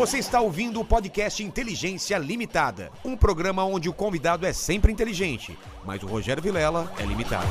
Você 0.00 0.16
está 0.16 0.40
ouvindo 0.40 0.80
o 0.80 0.84
podcast 0.84 1.44
Inteligência 1.44 2.16
Limitada, 2.16 2.90
um 3.04 3.14
programa 3.14 3.66
onde 3.66 3.86
o 3.86 3.92
convidado 3.92 4.46
é 4.46 4.52
sempre 4.54 4.90
inteligente, 4.90 5.58
mas 5.84 6.02
o 6.02 6.06
Rogério 6.06 6.42
Vilela 6.42 6.90
é 6.98 7.04
limitado. 7.04 7.46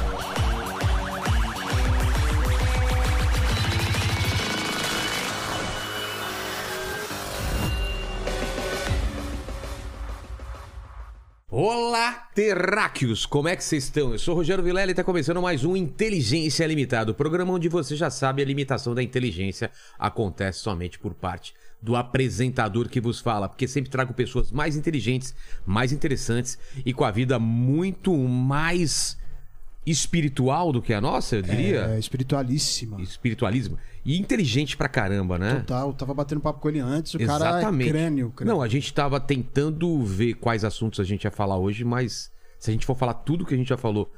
Olá, 11.51 12.29
terráqueos! 12.33 13.27
Como 13.27 13.47
é 13.47 13.55
que 13.55 13.63
vocês 13.63 13.83
estão? 13.83 14.11
Eu 14.11 14.17
sou 14.17 14.33
Rogério 14.33 14.63
Vilela 14.63 14.89
e 14.89 14.93
está 14.93 15.03
começando 15.03 15.39
mais 15.39 15.63
um 15.63 15.75
Inteligência 15.75 16.65
Limitada, 16.65 17.11
o 17.11 17.15
programa 17.15 17.53
onde 17.53 17.69
você 17.69 17.95
já 17.95 18.09
sabe 18.09 18.41
a 18.41 18.45
limitação 18.45 18.95
da 18.95 19.03
inteligência 19.03 19.69
acontece 19.99 20.61
somente 20.61 20.97
por 20.97 21.13
parte 21.13 21.53
do 21.81 21.95
apresentador 21.95 22.89
que 22.89 22.99
vos 22.99 23.19
fala, 23.19 23.47
porque 23.47 23.67
sempre 23.67 23.89
trago 23.89 24.13
pessoas 24.13 24.51
mais 24.51 24.75
inteligentes, 24.75 25.33
mais 25.65 25.91
interessantes 25.91 26.57
e 26.85 26.93
com 26.93 27.05
a 27.05 27.11
vida 27.11 27.39
muito 27.39 28.15
mais 28.17 29.17
espiritual 29.85 30.71
do 30.71 30.81
que 30.81 30.93
a 30.93 31.01
nossa, 31.01 31.37
eu 31.37 31.41
diria. 31.41 31.85
É, 31.91 31.99
espiritualíssima. 31.99 33.01
Espiritualismo. 33.01 33.77
E 34.05 34.19
inteligente 34.19 34.77
pra 34.77 34.87
caramba, 34.87 35.37
né? 35.37 35.55
Total, 35.55 35.93
tava 35.93 36.13
batendo 36.13 36.41
papo 36.41 36.59
com 36.59 36.69
ele 36.69 36.79
antes, 36.79 37.13
o 37.13 37.19
cara 37.19 37.59
é 37.59 37.61
crânio, 37.61 38.31
crânio. 38.31 38.53
Não, 38.53 38.61
a 38.61 38.67
gente 38.67 38.93
tava 38.93 39.19
tentando 39.19 40.03
ver 40.03 40.35
quais 40.35 40.63
assuntos 40.63 40.99
a 40.99 41.03
gente 41.03 41.23
ia 41.23 41.31
falar 41.31 41.57
hoje, 41.57 41.83
mas 41.83 42.31
se 42.59 42.69
a 42.69 42.73
gente 42.73 42.85
for 42.85 42.95
falar 42.95 43.13
tudo 43.13 43.45
que 43.45 43.53
a 43.53 43.57
gente 43.57 43.69
já 43.69 43.77
falou 43.77 44.11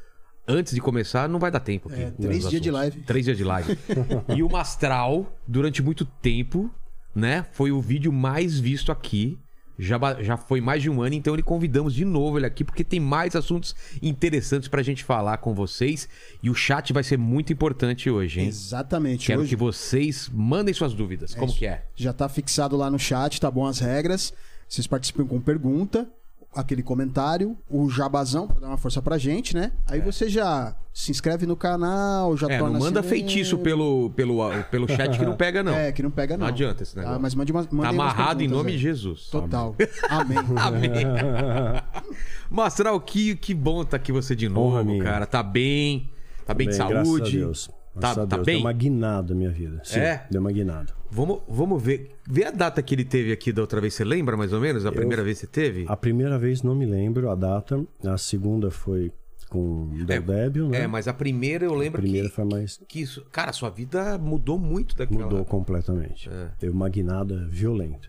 antes 0.48 0.74
de 0.74 0.82
começar, 0.82 1.30
não 1.30 1.40
vai 1.40 1.52
dar 1.52 1.60
tempo. 1.60 1.90
Aqui, 1.90 2.02
É, 2.02 2.12
três 2.12 2.50
dias 2.50 2.62
de 2.62 2.72
live. 2.72 3.02
Três 3.02 3.26
dias 3.26 3.38
de 3.38 3.44
live. 3.44 3.78
e 4.36 4.44
o 4.44 4.50
Mastral, 4.50 5.32
durante 5.48 5.82
muito 5.82 6.06
tempo, 6.06 6.70
né, 7.14 7.46
foi 7.52 7.72
o 7.72 7.82
vídeo 7.82 8.12
mais 8.12 8.60
visto 8.60 8.92
aqui. 8.92 9.38
Já, 9.80 9.98
já 10.22 10.38
foi 10.38 10.62
mais 10.62 10.84
de 10.84 10.92
um 10.92 11.02
ano, 11.02 11.16
então 11.16 11.34
ele 11.34 11.42
convidamos 11.42 11.96
de 11.96 12.06
novo 12.06 12.38
ele 12.38 12.46
aqui, 12.46 12.64
porque 12.64 12.84
tem 12.84 13.00
mais 13.00 13.36
assuntos 13.36 13.76
interessantes 14.00 14.70
pra 14.70 14.84
gente 14.84 15.04
falar 15.04 15.38
com 15.38 15.56
vocês. 15.56 16.08
E 16.44 16.52
o 16.52 16.54
chat 16.54 16.94
vai 16.94 17.04
ser 17.04 17.18
muito 17.18 17.52
importante 17.52 18.08
hoje, 18.08 18.42
hein? 18.42 18.48
Exatamente. 18.48 19.26
Quero 19.26 19.42
Hoje 19.42 19.50
que 19.50 19.56
vocês 19.56 20.30
mandem 20.32 20.72
suas 20.72 20.94
dúvidas. 20.94 21.34
Como 21.34 21.52
que 21.52 21.66
é? 21.66 21.84
já 21.96 22.14
tá 22.14 22.30
fixado 22.30 22.78
lá 22.78 22.92
no 22.92 23.00
chat, 23.00 23.42
tá 23.42 23.50
bom 23.50 23.66
as 23.66 23.80
regras. 23.80 24.32
Vocês 24.70 24.86
participam 24.86 25.26
com 25.26 25.42
pergunta, 25.42 26.08
aquele 26.54 26.84
comentário, 26.84 27.58
o 27.70 27.90
jabazão 27.90 28.48
pra 28.48 28.60
dar 28.60 28.68
uma 28.68 28.78
força 28.78 29.02
pra 29.02 29.18
gente, 29.18 29.56
né? 29.56 29.72
Aí 29.88 30.02
você 30.02 30.28
já 30.28 30.76
se 30.94 31.10
inscreve 31.10 31.46
no 31.46 31.56
canal, 31.56 32.36
já 32.36 32.48
É, 32.52 32.58
torna 32.60 32.74
não 32.78 32.86
manda 32.86 33.00
assim, 33.00 33.10
feitiço 33.10 33.58
pelo, 33.60 34.10
pelo, 34.12 34.40
pelo 34.70 34.88
chat 34.88 35.18
que 35.18 35.24
não 35.26 35.36
pega, 35.38 35.64
não. 35.64 35.74
É, 35.74 35.92
que 35.94 36.04
não 36.04 36.12
pega 36.12 36.36
não. 36.36 36.42
Não 36.46 36.48
adianta 36.54 36.84
esse 36.84 36.96
negócio. 36.98 37.16
Ah, 37.16 37.20
mas 37.20 37.34
mande 37.34 37.52
uma, 37.52 37.64
Tá 37.64 37.70
mandem 37.72 37.94
umas 37.94 38.12
amarrado 38.14 38.44
em 38.44 38.48
nome 38.50 38.72
aí. 38.72 38.76
de 38.78 38.84
Jesus. 38.84 39.28
Total. 39.30 39.76
Amém. 40.10 40.38
Amém. 40.58 40.92
Mastral, 42.50 43.00
que, 43.00 43.36
que 43.36 43.54
bom 43.54 43.84
tá 43.86 43.98
aqui 43.98 44.12
você 44.12 44.36
de 44.36 44.50
novo, 44.50 44.76
Honra 44.76 44.84
minha. 44.84 45.04
cara. 45.04 45.26
Tá 45.26 45.42
bem, 45.42 46.10
tá 46.46 46.54
bem, 46.54 46.68
de 46.68 46.76
Graças 46.78 46.98
a 46.98 47.06
saúde. 47.06 47.38
Deus. 47.38 47.68
Tá, 47.68 48.00
Graças 48.00 48.18
a 48.24 48.28
tá 48.28 48.36
Deus. 48.38 48.46
bem? 48.46 48.56
Deu 48.56 48.66
uma 48.66 48.74
guinada 48.74 49.34
a 49.34 49.36
minha 49.36 49.52
vida. 49.52 49.82
Sim, 49.84 50.00
É? 50.00 50.26
deu 50.30 50.42
uma 50.42 50.52
guinada. 50.52 50.94
Vamos, 51.12 51.42
vamos 51.48 51.84
ver. 51.84 52.12
Vê 52.26 52.46
a 52.46 52.52
data 52.52 52.82
que 52.82 52.96
ele 52.96 53.04
teve 53.04 53.34
aqui 53.34 53.52
da 53.52 53.62
outra 53.62 53.82
vez. 53.82 53.94
Você 53.94 54.06
lembra 54.06 54.38
mais 54.38 54.54
ou 54.54 54.62
menos? 54.62 54.86
A 54.86 54.92
primeira 54.92 55.22
vez 55.24 55.40
que 55.40 55.46
você 55.46 55.52
teve? 55.52 55.86
A 55.88 55.98
primeira 55.98 56.40
vez 56.40 56.64
não 56.64 56.74
me 56.74 56.86
lembro 56.86 57.30
a 57.30 57.36
data. 57.36 57.86
A 58.04 58.18
segunda 58.18 58.72
foi 58.72 59.12
com 59.50 59.84
o 59.84 60.06
Del 60.06 60.22
Débio, 60.22 60.70
né? 60.70 60.84
É, 60.84 60.88
mas 60.88 61.10
a 61.10 61.14
primeira 61.14 61.66
eu 61.66 61.74
a 61.74 61.78
lembro 61.78 62.02
primeira 62.02 62.30
que, 62.30 62.36
foi 62.36 62.46
mais... 62.46 62.80
que 62.88 63.02
isso. 63.02 63.26
Cara, 63.30 63.52
sua 63.52 63.70
vida 63.70 64.18
mudou 64.18 64.58
muito 64.58 64.96
daquela. 64.96 65.26
Mudou 65.26 65.44
completamente. 65.44 66.30
É. 66.30 66.52
Teve 66.58 66.74
uma 66.74 66.88
guinada 66.88 67.46
violenta. 67.50 68.08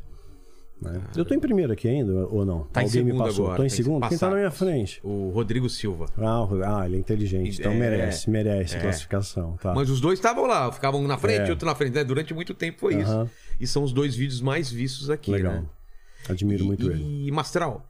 Né? 0.82 1.00
Eu 1.16 1.25
tô 1.25 1.34
em 1.34 1.41
primeiro 1.41 1.72
aqui 1.72 1.88
ainda, 1.88 2.26
ou 2.26 2.44
não? 2.44 2.65
Tá 2.65 2.82
em 2.82 2.84
Alguém 2.87 3.04
me 3.04 3.10
segundo 3.12 3.25
passou. 3.26 3.44
agora, 3.44 3.56
Tô 3.56 3.62
em 3.65 3.69
tem 3.69 3.76
segundo? 3.76 4.09
Quem 4.09 4.19
tá 4.19 4.28
na 4.31 4.37
minha 4.37 4.50
frente? 4.50 5.00
O 5.03 5.31
Rodrigo 5.31 5.69
Silva. 5.70 6.06
Ah, 6.19 6.43
o- 6.44 6.62
ah, 6.65 6.87
ele 6.87 6.97
é 6.97 6.98
inteligente, 6.98 7.59
então 7.60 7.72
É. 7.72 7.75
merece, 7.76 8.28
merece 8.28 8.76
É. 8.76 8.81
classificação. 8.81 9.56
Tá. 9.62 9.72
Mas 9.75 9.88
os 9.88 10.00
dois 10.00 10.19
estavam 10.19 10.47
lá, 10.47 10.71
ficavam 10.72 11.03
na 11.06 11.16
frente, 11.16 11.47
É. 11.48 11.50
outro 11.50 11.66
na 11.66 11.75
frente. 11.75 11.94
né? 11.94 12.04
Durante 12.04 12.34
muito 12.34 12.53
tempo 12.54 12.81
foi 12.81 12.97
isso. 13.00 13.10
Aham. 13.10 13.31
E 13.60 13.66
são 13.66 13.82
os 13.84 13.92
dois 13.92 14.15
vídeos 14.16 14.41
mais 14.41 14.71
vistos 14.71 15.09
aqui, 15.10 15.31
Legal. 15.31 15.53
né? 15.54 15.65
Admiro 16.28 16.62
e, 16.65 16.66
muito 16.66 16.87
e, 16.87 16.91
ele. 16.92 17.26
E, 17.28 17.31
Mastral, 17.32 17.87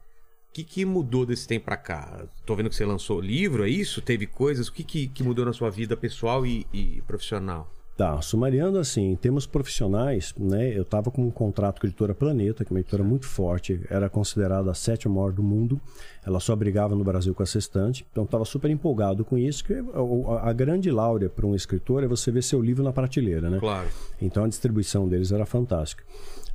o 0.49 0.53
que, 0.53 0.63
que 0.63 0.85
mudou 0.85 1.25
desse 1.25 1.47
tempo 1.47 1.65
pra 1.65 1.77
cá? 1.77 2.25
Tô 2.45 2.55
vendo 2.55 2.69
que 2.69 2.75
você 2.75 2.85
lançou 2.85 3.19
livro, 3.21 3.65
é 3.65 3.69
isso? 3.69 4.01
Teve 4.01 4.25
coisas? 4.27 4.67
O 4.67 4.73
que, 4.73 4.83
que, 4.83 5.07
que 5.07 5.23
mudou 5.23 5.45
na 5.45 5.53
sua 5.53 5.69
vida 5.69 5.95
pessoal 5.97 6.45
e, 6.45 6.65
e 6.73 7.01
profissional? 7.07 7.71
Tá, 7.95 8.19
sumariando 8.21 8.79
assim, 8.79 9.11
em 9.11 9.15
termos 9.15 9.45
profissionais, 9.45 10.33
né, 10.35 10.75
eu 10.75 10.81
estava 10.81 11.11
com 11.11 11.27
um 11.27 11.29
contrato 11.29 11.79
com 11.79 11.85
a 11.85 11.89
editora 11.89 12.15
Planeta, 12.15 12.65
que 12.65 12.71
é 12.71 12.73
uma 12.73 12.79
editora 12.79 13.03
muito 13.03 13.27
forte, 13.27 13.81
era 13.87 14.09
considerada 14.09 14.71
a 14.71 14.73
sétima 14.73 15.13
maior 15.13 15.31
do 15.31 15.43
mundo, 15.43 15.79
ela 16.25 16.39
só 16.39 16.55
brigava 16.55 16.95
no 16.95 17.03
Brasil 17.03 17.35
com 17.35 17.43
a 17.43 17.45
Sextante, 17.45 18.03
então 18.11 18.23
estava 18.23 18.45
super 18.45 18.71
empolgado 18.71 19.23
com 19.23 19.37
isso, 19.37 19.63
que 19.63 19.73
a, 19.73 20.49
a 20.49 20.53
grande 20.53 20.89
láurea 20.89 21.29
para 21.29 21.45
um 21.45 21.53
escritor 21.53 22.03
é 22.03 22.07
você 22.07 22.31
ver 22.31 22.41
seu 22.41 22.59
livro 22.59 22.83
na 22.83 22.91
prateleira, 22.91 23.47
né? 23.47 23.59
Claro. 23.59 23.87
Então 24.19 24.43
a 24.43 24.47
distribuição 24.47 25.07
deles 25.07 25.31
era 25.31 25.45
fantástica. 25.45 26.03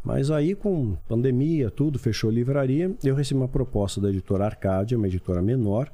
Mas 0.04 0.30
aí, 0.30 0.54
com 0.54 0.96
pandemia, 1.08 1.70
tudo, 1.70 1.98
fechou 1.98 2.30
a 2.30 2.32
livraria, 2.32 2.90
eu 3.04 3.14
recebi 3.14 3.38
uma 3.38 3.48
proposta 3.48 4.00
da 4.00 4.08
editora 4.08 4.46
Arcádia, 4.46 4.96
uma 4.96 5.06
editora 5.06 5.42
menor, 5.42 5.90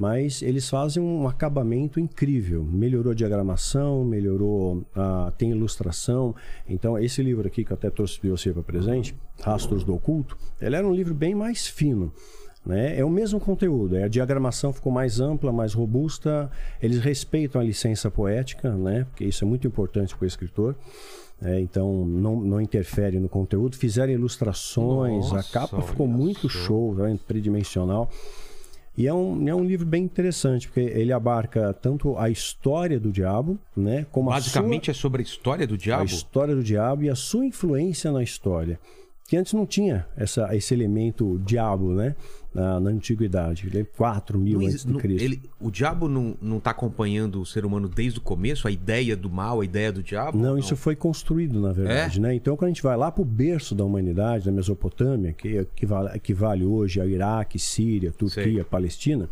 mas 0.00 0.40
eles 0.40 0.66
fazem 0.66 1.02
um 1.02 1.28
acabamento 1.28 2.00
incrível. 2.00 2.64
Melhorou 2.64 3.12
a 3.12 3.14
diagramação, 3.14 4.02
melhorou 4.02 4.82
a. 4.96 5.30
tem 5.36 5.50
ilustração. 5.50 6.34
Então, 6.66 6.98
esse 6.98 7.22
livro 7.22 7.46
aqui, 7.46 7.62
que 7.62 7.70
eu 7.70 7.74
até 7.74 7.90
trouxe 7.90 8.18
de 8.18 8.30
você 8.30 8.50
para 8.50 8.62
presente, 8.62 9.14
Rastros 9.42 9.84
do 9.84 9.94
Oculto, 9.94 10.38
ele 10.58 10.74
era 10.74 10.88
um 10.88 10.94
livro 10.94 11.12
bem 11.12 11.34
mais 11.34 11.66
fino. 11.66 12.10
Né? 12.64 12.98
É 12.98 13.04
o 13.04 13.10
mesmo 13.10 13.38
conteúdo, 13.38 13.94
é, 13.94 14.04
a 14.04 14.08
diagramação 14.08 14.72
ficou 14.72 14.90
mais 14.90 15.20
ampla, 15.20 15.52
mais 15.52 15.74
robusta. 15.74 16.50
Eles 16.80 16.98
respeitam 17.00 17.60
a 17.60 17.64
licença 17.64 18.10
poética, 18.10 18.74
né? 18.74 19.04
porque 19.04 19.26
isso 19.26 19.44
é 19.44 19.46
muito 19.46 19.66
importante 19.66 20.16
para 20.16 20.24
o 20.24 20.26
escritor. 20.26 20.74
É, 21.42 21.60
então 21.60 22.06
não, 22.06 22.36
não 22.40 22.58
interfere 22.58 23.20
no 23.20 23.28
conteúdo. 23.28 23.76
Fizeram 23.76 24.14
ilustrações, 24.14 25.30
Nossa, 25.30 25.40
a 25.40 25.42
capa 25.42 25.82
ficou 25.82 26.06
muito 26.06 26.48
show, 26.48 26.96
tá 26.96 27.02
vendo? 27.02 27.18
tridimensional. 27.18 28.10
E 29.00 29.06
é 29.06 29.14
um, 29.14 29.48
é 29.48 29.54
um 29.54 29.64
livro 29.64 29.86
bem 29.86 30.04
interessante, 30.04 30.68
porque 30.68 30.80
ele 30.80 31.10
abarca 31.10 31.72
tanto 31.72 32.18
a 32.18 32.28
história 32.28 33.00
do 33.00 33.10
diabo, 33.10 33.58
né? 33.74 34.04
Como 34.12 34.28
Basicamente 34.28 34.90
é 34.90 34.92
sobre 34.92 35.22
a 35.22 35.24
história 35.24 35.66
do 35.66 35.70
sua, 35.70 35.94
a 35.94 36.04
diabo? 36.04 36.04
história 36.04 36.54
do 36.54 36.62
diabo 36.62 37.04
e 37.04 37.08
a 37.08 37.14
sua 37.14 37.46
influência 37.46 38.12
na 38.12 38.22
história. 38.22 38.78
Que 39.26 39.38
antes 39.38 39.54
não 39.54 39.64
tinha 39.64 40.06
essa, 40.18 40.54
esse 40.54 40.74
elemento 40.74 41.40
diabo, 41.46 41.94
né? 41.94 42.14
Na, 42.52 42.80
na 42.80 42.90
antiguidade. 42.90 43.68
Ele 43.68 43.78
é 43.80 43.84
4 43.84 44.36
mil 44.36 44.58
Não 44.58 44.66
antes 44.66 44.84
de 44.84 44.92
não- 44.92 44.98
Cristo. 44.98 45.22
ele- 45.24 45.40
o 45.60 45.70
diabo 45.70 46.08
não, 46.08 46.34
não 46.42 46.58
tá 46.58 46.72
acompanhando 46.72 47.40
o 47.40 47.46
ser 47.46 47.64
humano 47.64 47.88
desde 47.88 48.18
o 48.18 48.22
começo? 48.22 48.66
A 48.66 48.72
ideia 48.72 49.16
do 49.16 49.30
mal, 49.30 49.60
a 49.60 49.64
ideia 49.64 49.92
do 49.92 50.02
diabo? 50.02 50.36
Não, 50.36 50.58
isso 50.58 50.74
foi 50.74 50.96
construído, 50.96 51.60
na 51.60 51.70
verdade, 51.72 52.18
É? 52.18 52.20
né? 52.20 52.34
Então, 52.34 52.56
quando 52.56 52.66
a 52.66 52.70
gente 52.72 52.82
vai 52.82 52.96
lá 52.96 53.12
para 53.12 53.22
o 53.22 53.24
berço 53.24 53.72
da 53.72 53.84
humanidade, 53.84 54.46
da 54.46 54.50
Mesopotâmia, 54.50 55.32
que 55.32 55.58
equivale, 55.58 56.10
equivale 56.16 56.64
hoje 56.64 57.00
ao 57.00 57.08
Iraque, 57.08 57.56
Síria, 57.56 58.10
Turquia, 58.10 58.42
Sei. 58.42 58.64
Palestina, 58.64 59.28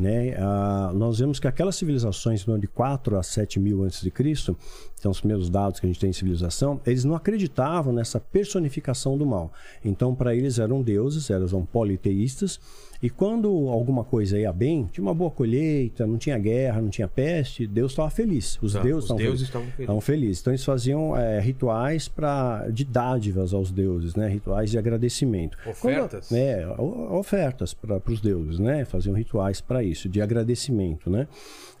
né? 0.00 0.34
ah, 0.38 0.92
nós 0.94 1.18
vemos 1.18 1.38
que 1.38 1.46
aquelas 1.46 1.76
civilizações 1.76 2.42
torno 2.42 2.58
de 2.58 2.66
4 2.66 3.18
a 3.18 3.22
7 3.22 3.60
mil 3.60 3.84
antes 3.84 4.00
de 4.00 4.10
Cristo, 4.10 4.56
são 4.96 5.10
os 5.10 5.20
primeiros 5.20 5.50
dados 5.50 5.78
que 5.78 5.86
a 5.86 5.88
gente 5.88 6.00
tem 6.00 6.10
em 6.10 6.14
civilização, 6.14 6.80
eles 6.86 7.04
não 7.04 7.14
acreditavam 7.14 7.92
nessa 7.92 8.18
personificação 8.18 9.18
do 9.18 9.26
mal. 9.26 9.52
Então, 9.84 10.14
para 10.14 10.34
eles 10.34 10.58
eram 10.58 10.82
deuses, 10.82 11.28
eram 11.28 11.64
politeístas, 11.66 12.58
e 13.02 13.08
quando 13.08 13.48
alguma 13.68 14.04
coisa 14.04 14.38
ia 14.38 14.52
bem, 14.52 14.88
tinha 14.92 15.02
uma 15.02 15.14
boa 15.14 15.30
colheita, 15.30 16.06
não 16.06 16.18
tinha 16.18 16.36
guerra, 16.38 16.80
não 16.82 16.90
tinha 16.90 17.08
peste, 17.08 17.66
Deus 17.66 17.92
estava 17.92 18.10
feliz. 18.10 18.58
Os 18.60 18.74
deuses 18.74 18.96
os 18.98 19.04
estavam 19.04 19.16
deuses 19.22 19.48
felizes. 19.50 19.80
estavam 19.80 20.00
felizes. 20.00 20.40
Então 20.40 20.52
eles 20.52 20.64
faziam 20.64 21.16
é, 21.16 21.40
rituais 21.40 22.08
pra, 22.08 22.68
de 22.70 22.84
dádivas 22.84 23.54
aos 23.54 23.70
deuses, 23.70 24.14
né? 24.14 24.28
Rituais 24.28 24.70
de 24.70 24.78
agradecimento. 24.78 25.56
Ofertas? 25.66 26.28
Quando- 26.28 26.38
é, 26.38 26.66
ofertas 27.12 27.72
para 27.74 28.00
os 28.06 28.20
deuses, 28.20 28.58
né? 28.58 28.84
Faziam 28.84 29.14
rituais 29.14 29.60
para 29.60 29.82
isso, 29.82 30.08
de 30.08 30.20
agradecimento, 30.20 31.08
né? 31.08 31.26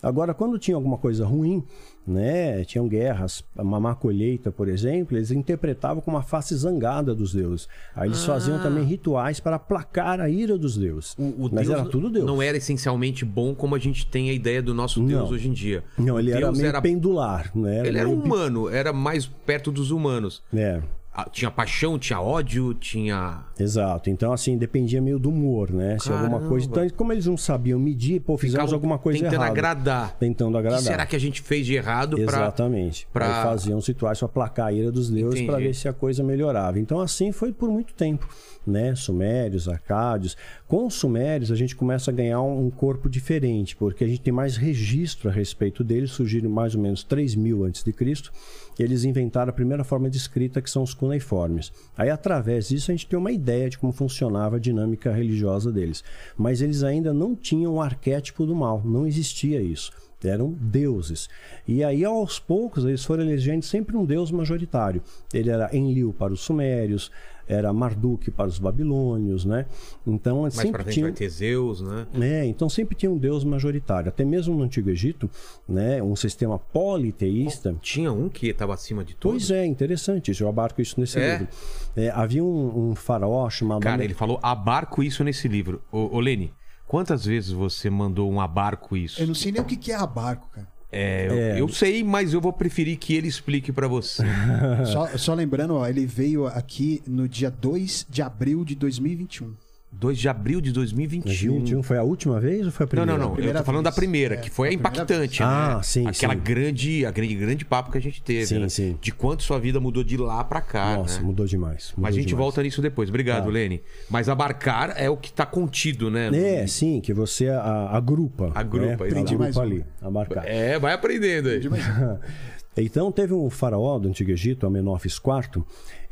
Agora, 0.02 0.32
quando 0.34 0.58
tinha 0.58 0.74
alguma 0.76 0.96
coisa 0.96 1.26
ruim, 1.26 1.62
né? 2.06 2.64
Tinham 2.64 2.88
guerras, 2.88 3.44
uma 3.56 3.78
má 3.78 3.94
colheita, 3.94 4.50
por 4.50 4.68
exemplo, 4.68 5.16
eles 5.16 5.30
interpretavam 5.30 6.00
como 6.02 6.16
uma 6.16 6.22
face 6.22 6.54
zangada 6.56 7.14
dos 7.14 7.32
deuses. 7.34 7.68
Aí 7.94 8.08
eles 8.08 8.24
faziam 8.24 8.58
também 8.60 8.84
rituais 8.84 9.38
para 9.40 9.56
aplacar 9.56 10.20
a 10.20 10.28
ira 10.28 10.56
dos 10.58 10.76
deuses. 10.76 11.14
Ah. 11.18 11.22
O, 11.22 11.46
o 11.46 11.50
Mas 11.52 11.66
Deus 11.68 11.80
era 11.80 11.88
tudo 11.88 12.10
Deus. 12.10 12.24
não 12.24 12.40
era 12.42 12.56
essencialmente 12.56 13.24
bom 13.24 13.54
como 13.54 13.74
a 13.74 13.78
gente 13.78 14.06
tem 14.06 14.30
a 14.30 14.32
ideia 14.32 14.62
do 14.62 14.72
nosso 14.74 15.00
Deus 15.00 15.28
Não. 15.28 15.28
hoje 15.36 15.48
em 15.48 15.52
dia. 15.52 15.84
Não, 15.98 16.18
ele 16.18 16.32
Deus 16.32 16.58
era 16.58 16.70
meio 16.70 16.82
pendular, 16.82 17.50
né? 17.54 17.86
Ele 17.86 17.98
era 17.98 18.08
meio 18.08 18.18
bi- 18.20 18.26
humano, 18.26 18.68
era 18.68 18.92
mais 18.92 19.26
perto 19.26 19.70
dos 19.70 19.90
humanos. 19.90 20.42
É. 20.54 20.80
Ah, 21.12 21.28
Tinha 21.28 21.50
paixão, 21.50 21.98
tinha 21.98 22.20
ódio, 22.20 22.72
tinha. 22.72 23.40
Exato. 23.58 24.08
Então, 24.08 24.32
assim, 24.32 24.56
dependia 24.56 25.02
meio 25.02 25.18
do 25.18 25.28
humor, 25.28 25.72
né? 25.72 25.98
Se 25.98 26.08
alguma 26.10 26.30
Caramba. 26.30 26.48
coisa. 26.48 26.66
Então, 26.66 26.88
como 26.90 27.12
eles 27.12 27.26
não 27.26 27.36
sabiam 27.36 27.80
medir, 27.80 28.20
pô, 28.20 28.38
fizemos 28.38 28.60
Ficavam 28.66 28.74
alguma 28.76 28.96
coisa 28.98 29.18
tentando 29.18 29.34
errada. 29.34 29.50
agradar. 29.50 30.16
Tentando 30.20 30.54
O 30.54 30.58
agradar. 30.58 30.78
que 30.78 30.84
será 30.86 31.04
que 31.04 31.16
a 31.16 31.18
gente 31.18 31.42
fez 31.42 31.66
de 31.66 31.74
errado 31.74 32.14
pra. 32.16 32.24
Exatamente. 32.24 33.08
pra- 33.12 33.38
Aí 33.38 33.44
faziam 33.44 33.80
situações 33.80 34.20
para 34.20 34.28
placar 34.28 34.66
a 34.68 34.72
ira 34.72 34.92
dos 34.92 35.10
deuses 35.10 35.42
para 35.42 35.58
ver 35.58 35.74
se 35.74 35.88
a 35.88 35.92
coisa 35.92 36.22
melhorava. 36.22 36.78
Então 36.78 37.00
assim 37.00 37.32
foi 37.32 37.52
por 37.52 37.68
muito 37.68 37.92
tempo, 37.92 38.28
né? 38.66 38.94
Sumérios, 38.94 39.68
acádios. 39.68 40.36
Com 40.66 40.86
os 40.86 40.94
sumérios 40.94 41.50
a 41.50 41.56
gente 41.56 41.76
começa 41.76 42.10
a 42.10 42.14
ganhar 42.14 42.40
um 42.42 42.70
corpo 42.70 43.08
diferente, 43.08 43.76
porque 43.76 44.04
a 44.04 44.06
gente 44.06 44.20
tem 44.20 44.32
mais 44.32 44.56
registro 44.56 45.28
a 45.28 45.32
respeito 45.32 45.82
deles, 45.82 46.10
surgiram 46.10 46.50
mais 46.50 46.74
ou 46.74 46.80
menos 46.80 47.02
3000 47.02 47.64
antes 47.64 47.82
de 47.82 47.92
Cristo. 47.92 48.32
Eles 48.78 49.04
inventaram 49.04 49.50
a 49.50 49.54
primeira 49.54 49.84
forma 49.84 50.08
de 50.08 50.16
escrita 50.16 50.62
que 50.62 50.70
são 50.70 50.82
os 50.82 50.94
cuneiformes. 50.94 51.72
Aí 51.96 52.08
através 52.08 52.68
disso 52.68 52.90
a 52.90 52.94
gente 52.94 53.06
tem 53.06 53.18
uma 53.18 53.32
ideia 53.32 53.68
de 53.68 53.78
como 53.78 53.92
funcionava 53.92 54.56
a 54.56 54.60
dinâmica 54.60 55.12
religiosa 55.12 55.70
deles. 55.70 56.02
Mas 56.36 56.62
eles 56.62 56.82
ainda 56.82 57.12
não 57.12 57.34
tinham 57.34 57.74
o 57.74 57.80
arquétipo 57.80 58.46
do 58.46 58.54
mal, 58.54 58.82
não 58.84 59.06
existia 59.06 59.60
isso 59.60 59.92
eram 60.28 60.52
deuses. 60.52 61.28
E 61.66 61.82
aí, 61.82 62.04
aos 62.04 62.38
poucos, 62.38 62.84
eles 62.84 63.04
foram 63.04 63.22
elegendo 63.22 63.62
sempre 63.62 63.96
um 63.96 64.04
deus 64.04 64.30
majoritário. 64.30 65.02
Ele 65.32 65.50
era 65.50 65.74
Enlil 65.74 66.12
para 66.12 66.32
os 66.32 66.40
sumérios, 66.40 67.10
era 67.50 67.72
Marduk 67.72 68.30
para 68.30 68.46
os 68.46 68.58
babilônios, 68.60 69.44
né? 69.44 69.66
Então, 70.06 70.42
Mais 70.42 70.54
sempre 70.54 70.82
frente 70.84 70.94
tinha... 70.94 71.06
vai 71.06 71.12
ter 71.12 71.28
Zeus, 71.28 71.80
né? 71.80 72.06
É, 72.20 72.46
então 72.46 72.68
sempre 72.68 72.94
tinha 72.94 73.10
um 73.10 73.18
deus 73.18 73.42
majoritário. 73.42 74.08
Até 74.08 74.24
mesmo 74.24 74.54
no 74.54 74.62
Antigo 74.62 74.88
Egito, 74.88 75.28
né, 75.68 76.00
um 76.00 76.14
sistema 76.14 76.58
politeísta. 76.58 77.74
Tinha 77.82 78.12
um 78.12 78.28
que 78.28 78.46
estava 78.48 78.72
acima 78.74 79.04
de 79.04 79.14
todos. 79.16 79.48
Pois 79.48 79.50
é, 79.50 79.66
interessante 79.66 80.30
isso. 80.30 80.44
Eu 80.44 80.48
abarco 80.48 80.80
isso 80.80 81.00
nesse 81.00 81.18
É? 81.18 81.38
livro. 81.38 81.48
É, 81.96 82.10
havia 82.10 82.44
um, 82.44 82.90
um 82.90 82.94
faraó 82.94 83.50
chamado. 83.50 83.82
Cara, 83.82 84.04
ele 84.04 84.14
falou 84.14 84.38
abarco 84.42 85.02
isso 85.02 85.24
nesse 85.24 85.48
livro. 85.48 85.82
Ô, 85.90 86.16
ô 86.16 86.20
Lene, 86.20 86.54
quantas 86.86 87.24
vezes 87.24 87.50
você 87.50 87.90
mandou 87.90 88.30
um 88.30 88.40
abarco 88.40 88.96
isso? 88.96 89.20
Eu 89.20 89.26
não 89.26 89.34
sei 89.34 89.50
nem 89.50 89.60
o 89.60 89.64
que 89.64 89.76
que 89.76 89.90
é 89.90 89.96
abarco, 89.96 90.48
cara. 90.52 90.68
É, 90.92 91.54
eu, 91.54 91.58
eu 91.58 91.68
sei, 91.68 92.02
mas 92.02 92.32
eu 92.32 92.40
vou 92.40 92.52
preferir 92.52 92.96
que 92.98 93.14
ele 93.14 93.28
explique 93.28 93.72
pra 93.72 93.86
você. 93.86 94.24
Só, 94.92 95.06
só 95.16 95.34
lembrando, 95.34 95.76
ó, 95.76 95.86
ele 95.86 96.04
veio 96.04 96.46
aqui 96.46 97.02
no 97.06 97.28
dia 97.28 97.50
2 97.50 98.06
de 98.08 98.22
abril 98.22 98.64
de 98.64 98.74
2021. 98.74 99.54
2 99.92 100.16
de 100.18 100.28
abril 100.28 100.60
de 100.60 100.70
2021. 100.72 101.22
2021 101.50 101.82
foi 101.82 101.98
a 101.98 102.02
última 102.02 102.38
vez 102.40 102.64
ou 102.64 102.70
foi 102.72 102.84
a 102.84 102.86
Não, 102.86 102.88
primeira? 102.90 103.12
não, 103.12 103.18
não. 103.18 103.28
Eu 103.30 103.34
Primeira 103.34 103.58
tô 103.58 103.64
falando 103.64 103.82
vez. 103.84 103.94
da 103.94 104.00
primeira, 104.00 104.34
É, 104.36 104.38
que 104.38 104.48
foi 104.48 104.68
foi 104.68 104.68
a 104.68 104.72
impactante, 104.78 105.16
vez. 105.18 105.38
né? 105.40 105.46
Ah, 105.46 105.80
sim, 105.82 106.06
Aquela 106.06 106.34
sim. 106.34 106.40
grande, 106.40 107.04
a 107.04 107.10
grande, 107.10 107.34
grande 107.34 107.64
papo 107.64 107.90
que 107.90 107.98
a 107.98 108.00
gente 108.00 108.22
teve, 108.22 108.46
Sim, 108.46 108.58
né? 108.60 108.68
sim. 108.68 108.96
De 109.00 109.10
quanto 109.10 109.42
sua 109.42 109.58
vida 109.58 109.80
mudou 109.80 110.04
de 110.04 110.16
lá 110.16 110.44
pra 110.44 110.60
cá, 110.60 110.96
Nossa, 110.96 111.18
né? 111.18 111.26
mudou 111.26 111.44
demais. 111.44 111.90
mudou 111.90 112.02
Mas 112.02 112.14
a 112.14 112.18
gente 112.18 112.28
demais. 112.28 112.44
volta 112.44 112.62
nisso 112.62 112.80
depois. 112.80 113.08
Obrigado, 113.08 113.44
Tá. 113.44 113.50
Lene. 113.50 113.82
Mas 114.08 114.28
abarcar 114.28 114.94
é 114.96 115.10
o 115.10 115.16
que 115.16 115.32
tá 115.32 115.44
contido, 115.44 116.08
né? 116.10 116.28
É, 116.32 116.66
sim, 116.68 117.00
que 117.00 117.12
você 117.12 117.48
a- 117.48 117.88
agrupa. 117.90 118.52
Agrupa, 118.54 118.86
né? 118.86 118.94
Aprendi 118.94 119.36
mais 119.36 119.56
ali, 119.56 119.84
abarcar. 120.00 120.44
É, 120.46 120.78
vai 120.78 120.92
aprendendo 120.92 121.48
aí. 121.48 121.60
Então 122.76 123.10
teve 123.10 123.34
um 123.34 123.50
faraó 123.50 123.98
do 123.98 124.08
Antigo 124.08 124.30
Egito, 124.30 124.66
Amenófis 124.66 125.16
IV. 125.16 125.62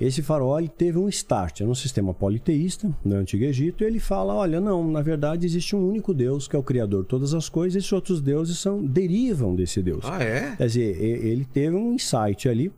Esse 0.00 0.22
faraó 0.22 0.60
teve 0.66 0.98
um 0.98 1.08
start, 1.08 1.60
era 1.60 1.70
um 1.70 1.74
sistema 1.74 2.12
politeísta 2.12 2.90
no 3.04 3.16
Antigo 3.16 3.44
Egito, 3.44 3.82
e 3.82 3.86
ele 3.86 4.00
fala, 4.00 4.34
olha, 4.34 4.60
não, 4.60 4.90
na 4.90 5.00
verdade 5.00 5.46
existe 5.46 5.74
um 5.74 5.88
único 5.88 6.12
Deus 6.12 6.48
que 6.48 6.56
é 6.56 6.58
o 6.58 6.62
criador 6.62 7.02
de 7.02 7.08
todas 7.08 7.32
as 7.32 7.48
coisas, 7.48 7.74
e 7.74 7.78
esses 7.78 7.92
outros 7.92 8.20
deuses 8.20 8.58
são 8.58 8.84
derivam 8.84 9.54
desse 9.54 9.82
Deus. 9.82 10.04
Ah, 10.04 10.22
é? 10.22 10.56
Quer 10.56 10.66
dizer, 10.66 11.02
ele 11.02 11.44
teve 11.44 11.76
um 11.76 11.94
insight 11.94 12.48
ali. 12.48 12.72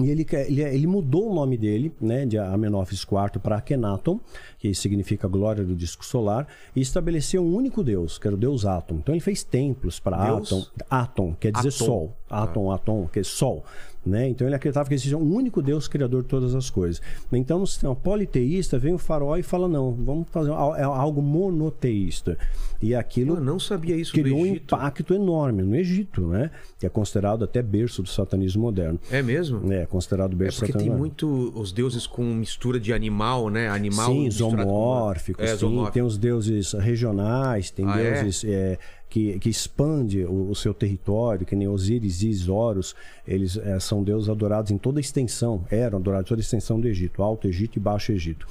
E 0.00 0.10
ele, 0.10 0.26
ele, 0.46 0.62
ele 0.62 0.86
mudou 0.86 1.30
o 1.30 1.34
nome 1.34 1.56
dele, 1.56 1.92
né, 2.00 2.24
de 2.24 2.38
Amenófis 2.38 3.02
IV 3.02 3.40
para 3.42 3.56
Akhenaton, 3.56 4.20
que 4.58 4.72
significa 4.74 5.26
glória 5.26 5.64
do 5.64 5.74
disco 5.74 6.04
solar, 6.04 6.46
e 6.74 6.80
estabeleceu 6.80 7.42
um 7.42 7.54
único 7.54 7.82
deus, 7.82 8.18
que 8.18 8.26
era 8.26 8.34
o 8.34 8.38
deus 8.38 8.64
Atom. 8.64 8.96
Então 8.96 9.14
ele 9.14 9.20
fez 9.20 9.42
templos 9.42 9.98
para? 9.98 10.36
Atom. 10.36 10.66
Atom, 10.88 11.34
quer 11.34 11.52
dizer 11.52 11.68
Atom. 11.68 11.84
sol. 11.84 12.16
Atom, 12.30 12.70
Atom, 12.70 13.08
que 13.08 13.20
é 13.20 13.24
sol. 13.24 13.64
Né? 14.06 14.28
Então 14.28 14.46
ele 14.46 14.54
acreditava 14.56 14.88
que 14.88 14.94
existia 14.94 15.18
um 15.18 15.34
único 15.34 15.60
Deus 15.60 15.86
criador 15.88 16.22
de 16.22 16.28
todas 16.28 16.54
as 16.54 16.70
coisas. 16.70 17.02
Então 17.32 17.58
no 17.58 17.66
sistema 17.66 17.94
politeísta 17.94 18.78
vem 18.78 18.94
o 18.94 18.98
faraó 18.98 19.36
e 19.36 19.42
fala: 19.42 19.68
não, 19.68 19.92
vamos 19.92 20.28
fazer 20.30 20.50
é 20.50 20.82
algo 20.84 21.20
monoteísta. 21.20 22.38
E 22.80 22.94
aquilo 22.94 23.34
Eu 23.36 23.40
não 23.40 23.58
sabia 23.58 23.96
isso 23.96 24.12
criou 24.12 24.38
um 24.38 24.46
impacto 24.46 25.12
enorme 25.12 25.62
no 25.62 25.74
Egito, 25.74 26.26
né? 26.28 26.50
Que 26.78 26.86
é 26.86 26.88
considerado 26.88 27.42
até 27.44 27.60
berço 27.60 28.02
do 28.02 28.08
satanismo 28.08 28.62
moderno. 28.62 28.98
É 29.10 29.20
mesmo? 29.20 29.70
É 29.72 29.84
considerado 29.84 30.32
É 30.32 30.36
berço 30.36 30.60
porque 30.60 30.72
do 30.72 30.78
tem 30.78 30.86
satanismo. 30.86 30.98
muito 30.98 31.52
os 31.60 31.72
deuses 31.72 32.06
com 32.06 32.22
mistura 32.22 32.78
de 32.78 32.92
animal, 32.92 33.50
né? 33.50 33.68
Animal 33.68 34.12
Sim, 34.12 34.30
zoomórficos, 34.30 35.44
É, 35.44 35.56
sim. 35.56 35.86
Tem 35.92 36.02
os 36.02 36.16
deuses 36.16 36.72
regionais, 36.72 37.70
tem 37.70 37.84
Ah, 37.86 38.00
é? 38.00 38.22
deuses 38.22 38.44
é, 38.44 38.78
que, 39.08 39.38
que 39.38 39.48
expande 39.48 40.24
o, 40.24 40.50
o 40.50 40.54
seu 40.54 40.74
território, 40.74 41.46
que 41.46 41.56
nem 41.56 41.66
Osíris 41.68 42.22
e 42.22 42.50
Horus. 42.50 42.94
Eles 43.26 43.56
é, 43.56 43.78
são 43.80 44.02
deuses 44.02 44.28
adorados 44.28 44.70
em 44.70 44.78
toda 44.78 44.98
a 44.98 45.00
extensão, 45.00 45.64
eram 45.70 45.98
adorados 45.98 46.26
em 46.26 46.28
toda 46.28 46.40
a 46.40 46.42
extensão 46.42 46.80
do 46.80 46.86
Egito, 46.88 47.22
Alto 47.22 47.46
Egito 47.48 47.76
e 47.76 47.80
Baixo 47.80 48.12
Egito. 48.12 48.46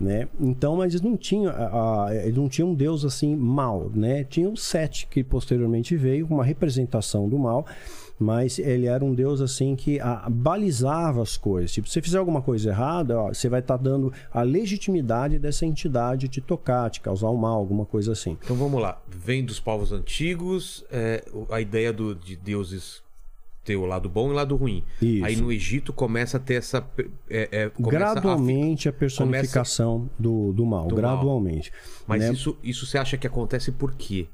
Né? 0.00 0.28
Então, 0.40 0.76
mas 0.76 0.92
eles 0.94 1.02
não 1.02 1.16
tinham, 1.16 1.52
a, 1.52 2.06
a- 2.08 2.14
eles 2.16 2.36
não 2.36 2.48
tinham 2.48 2.70
um 2.70 2.74
deus 2.74 3.04
assim 3.04 3.36
mal, 3.36 3.90
né? 3.94 4.24
Tinham 4.24 4.56
Sete, 4.56 5.06
que 5.06 5.22
posteriormente 5.22 5.96
veio, 5.96 6.26
uma 6.26 6.44
representação 6.44 7.28
do 7.28 7.38
mal, 7.38 7.64
mas 8.22 8.58
ele 8.58 8.86
era 8.86 9.04
um 9.04 9.14
deus 9.14 9.40
assim 9.40 9.74
que 9.76 10.00
a- 10.00 10.28
balizava 10.30 11.20
as 11.20 11.36
coisas. 11.36 11.72
Tipo, 11.72 11.88
se 11.88 11.94
você 11.94 12.02
fizer 12.02 12.18
alguma 12.18 12.40
coisa 12.40 12.70
errada, 12.70 13.18
ó, 13.18 13.28
você 13.28 13.48
vai 13.48 13.60
estar 13.60 13.76
dando 13.76 14.12
a 14.32 14.42
legitimidade 14.42 15.38
dessa 15.38 15.66
entidade 15.66 16.28
te 16.28 16.40
tocar, 16.40 16.88
te 16.90 17.00
causar 17.00 17.30
um 17.30 17.36
mal, 17.36 17.58
alguma 17.58 17.84
coisa 17.84 18.12
assim. 18.12 18.38
Então 18.42 18.56
vamos 18.56 18.80
lá. 18.80 19.00
Vem 19.08 19.44
dos 19.44 19.58
povos 19.60 19.92
antigos 19.92 20.84
é, 20.90 21.24
a 21.50 21.60
ideia 21.60 21.92
do, 21.92 22.14
de 22.14 22.36
deuses 22.36 23.02
ter 23.64 23.76
o 23.76 23.86
lado 23.86 24.08
bom 24.08 24.28
e 24.28 24.30
o 24.30 24.34
lado 24.34 24.56
ruim. 24.56 24.82
Isso. 25.00 25.24
Aí 25.24 25.36
no 25.36 25.52
Egito 25.52 25.92
começa 25.92 26.36
a 26.36 26.40
ter 26.40 26.54
essa. 26.54 26.84
É, 27.30 27.48
é, 27.52 27.68
começa 27.68 27.90
gradualmente 27.90 28.88
a, 28.88 28.92
personificação 28.92 30.10
do, 30.18 30.52
do 30.52 30.66
mal, 30.66 30.86
Do 30.88 30.96
gradualmente. 30.96 31.72
Mas 32.06 32.22
né? 32.22 32.32
isso, 32.32 32.56
isso 32.62 32.86
você 32.86 32.98
acha 32.98 33.16
que 33.16 33.26
acontece 33.26 33.70
por 33.70 33.94
quê? 33.94 34.26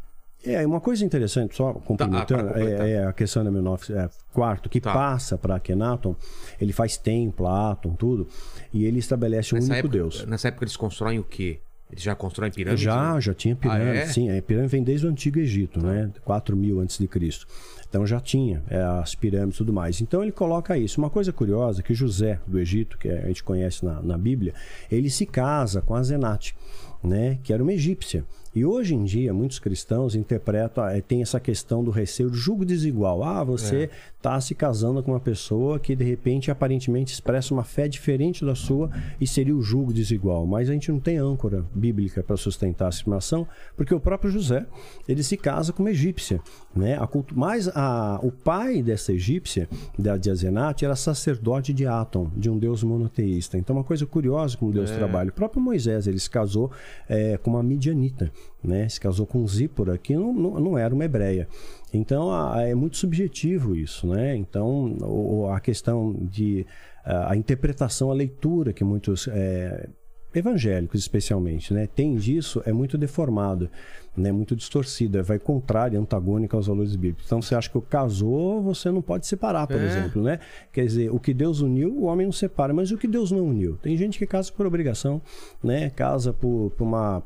É, 0.45 0.65
uma 0.67 0.81
coisa 0.81 1.05
interessante, 1.05 1.57
só 1.57 1.73
complementando, 1.75 2.45
pra 2.45 2.53
completar. 2.55 2.87
é, 2.89 2.93
é 2.93 3.05
a 3.07 3.13
questão 3.13 3.43
da 3.45 3.51
19 3.51 3.93
é, 3.93 4.09
quarto, 4.33 4.69
que 4.69 4.81
Tá. 4.81 4.93
passa 4.95 5.37
para 5.37 5.57
Akhenaton, 5.57 6.15
ele 6.61 6.73
faz 6.73 6.97
templo, 6.97 7.47
Atom, 7.49 7.95
tudo, 7.95 8.29
e 8.73 8.85
ele 8.85 8.99
estabelece 9.01 9.55
um 9.55 9.59
Nessa 9.59 9.73
único 9.73 9.87
época, 9.89 9.99
Deus. 9.99 10.25
nessa 10.27 10.49
época 10.49 10.65
eles 10.65 10.77
constroem 10.77 11.19
o 11.19 11.25
quê? 11.25 11.59
Eles 11.91 12.03
já 12.05 12.15
constroem 12.15 12.53
pirâmides? 12.53 12.85
Já, 12.85 13.15
né? 13.15 13.21
já 13.21 13.33
tinha 13.35 13.57
pirâmide. 13.57 13.91
Ah, 13.91 13.95
é? 14.03 14.07
Sim, 14.07 14.31
a 14.37 14.41
pirâmide 14.43 14.71
vem 14.71 14.83
desde 14.85 15.07
o 15.07 15.11
Antigo 15.11 15.39
Egito, 15.39 15.81
né? 15.83 16.11
4 16.23 16.55
mil 16.55 16.81
antes 16.81 16.99
de 16.99 17.09
Cristo. 17.09 17.47
Então 17.89 18.07
já 18.07 18.21
tinha 18.21 18.63
é, 18.69 18.79
as 18.83 19.15
pirâmides 19.15 19.55
e 19.55 19.59
tudo 19.59 19.73
mais. 19.73 19.99
Então 20.03 20.23
ele 20.23 20.31
coloca 20.31 20.77
isso. 20.77 21.01
Uma 21.01 21.09
coisa 21.09 21.33
curiosa 21.33 21.81
é 21.81 21.83
que 21.83 21.95
José 21.95 22.39
do 22.47 22.59
Egito, 22.59 22.99
que 22.99 23.09
a 23.09 23.27
gente 23.29 23.43
conhece 23.43 23.87
na, 23.87 24.03
na 24.03 24.19
Bíblia, 24.19 24.53
ele 24.93 25.09
se 25.09 25.25
casa 25.25 25.81
com 25.81 25.95
a 25.95 26.03
Zenate, 26.03 26.55
né? 27.03 27.39
Que 27.43 27.55
era 27.55 27.63
uma 27.63 27.73
egípcia. 27.73 28.23
E 28.55 28.65
hoje 28.65 28.95
em 28.95 29.05
dia, 29.05 29.33
muitos 29.33 29.59
cristãos 29.59 30.15
interpretam, 30.15 30.87
eh, 30.87 31.01
tem 31.01 31.23
essa 31.23 31.39
questão 31.39 31.85
do 31.85 31.91
receio 31.91 32.31
do 32.31 32.37
julgo 32.37 32.65
desigual. 32.65 33.23
Ah, 33.23 33.45
você 33.45 33.91
está 34.17 34.41
se 34.41 34.55
casando 34.55 35.03
com 35.03 35.13
uma 35.13 35.21
pessoa 35.21 35.79
que 35.79 35.95
de 35.95 36.05
repente 36.05 36.51
aparentemente 36.51 37.13
expressa 37.13 37.55
uma 37.55 37.63
fé 37.63 37.87
diferente 37.87 38.45
da 38.45 38.55
sua 38.55 38.91
e 39.21 39.27
seria 39.27 39.55
o 39.55 39.63
julgo 39.63 39.93
desigual. 39.93 40.47
Mas 40.47 40.69
a 40.69 40.73
gente 40.73 40.91
não 40.91 40.99
tem 40.99 41.19
âncora 41.19 41.65
bíblica 41.75 42.23
para 42.23 42.37
sustentar 42.37 42.89
essa 42.89 43.01
afirmação, 43.01 43.47
porque 43.77 43.95
o 43.95 44.01
próprio 44.01 44.31
José, 44.31 44.67
ele 45.07 45.23
se 45.23 45.37
casa 45.37 45.73
com 45.73 45.83
uma 45.83 45.91
egípcia, 45.91 46.41
né? 46.75 46.97
A. 46.97 47.09
Mas 47.35 47.69
a... 47.69 48.19
o 48.23 48.33
pai 48.33 48.83
dessa 48.83 49.13
egípcia, 49.13 49.69
da 49.99 50.17
de 50.17 50.31
Azenate, 50.31 50.85
era 50.85 50.97
sacerdote 50.97 51.73
de 51.73 51.87
Atom, 51.87 52.31
de 52.37 52.51
um 52.51 52.59
deus 52.59 52.83
monoteísta. 52.83 53.57
Então, 53.57 53.77
uma 53.77 53.85
coisa 53.85 54.05
curiosa 54.07 54.57
como 54.57 54.73
Deus 54.73 54.91
trabalha. 54.91 55.31
O 55.31 55.33
próprio 55.33 55.63
Moisés, 55.63 56.07
ele 56.07 56.19
se 56.19 56.29
casou 56.29 56.71
eh, 57.09 57.39
com 57.43 57.51
uma 57.51 57.63
midianita, 57.63 58.33
né? 58.63 58.89
Se 58.89 59.01
casou 59.01 59.27
com 59.27 59.47
Zípora, 59.47 59.97
que 59.99 60.15
não, 60.17 60.33
não, 60.33 60.61
não 60.61 60.79
era 60.79 60.95
uma 60.95 61.05
hebreia. 61.05 61.47
Então, 61.93 62.31
a- 62.33 62.63
é 62.63 62.75
muito 62.75 62.97
subjetivo 62.97 63.75
isso, 63.77 64.07
né? 64.07 64.37
Então, 64.37 64.97
o- 65.01 65.49
a 65.51 65.61
questão 65.61 66.13
de 66.21 66.67
a 67.05 67.33
a 67.33 67.37
interpretação, 67.37 68.11
a 68.11 68.15
leitura 68.15 68.73
que 68.73 68.85
muitos 68.85 69.27
eh, 69.29 69.89
evangélicos 70.35 71.01
especialmente, 71.01 71.73
né, 71.73 71.87
tem 71.87 72.15
disso 72.17 72.61
é 72.67 72.73
muito 72.73 72.99
deformado, 72.99 73.71
né, 74.15 74.31
muito 74.31 74.55
distorcida, 74.55 75.23
vai 75.23 75.39
contrária, 75.39 75.99
antagônica 75.99 76.55
aos 76.55 76.67
valores 76.67 76.95
bíblicos. 76.95 77.25
Então 77.25 77.41
você 77.41 77.55
acha 77.55 77.71
que 77.71 77.79
o 77.79 77.81
casou, 77.83 78.63
você 78.63 78.91
não 78.91 79.01
pode 79.01 79.27
separar, 79.27 79.67
por 79.67 79.81
É. 79.81 79.85
exemplo, 79.87 80.23
né? 80.23 80.39
Quer 80.71 80.85
dizer, 80.85 81.11
o 81.11 81.19
que 81.19 81.33
Deus 81.33 81.61
uniu, 81.63 81.97
o 81.97 82.03
homem 82.05 82.27
não 82.27 82.33
separa, 82.33 82.75
mas 82.75 82.91
o 82.93 82.99
que 82.99 83.07
Deus 83.09 83.31
não 83.31 83.47
uniu? 83.47 83.79
Tem 83.79 83.97
gente 83.97 84.19
que 84.19 84.27
casa 84.27 84.53
por 84.53 84.67
obrigação, 84.67 85.23
né? 85.65 85.89
Casa 85.91 86.31
por, 86.33 86.73
por 86.77 86.85
uma 86.85 87.23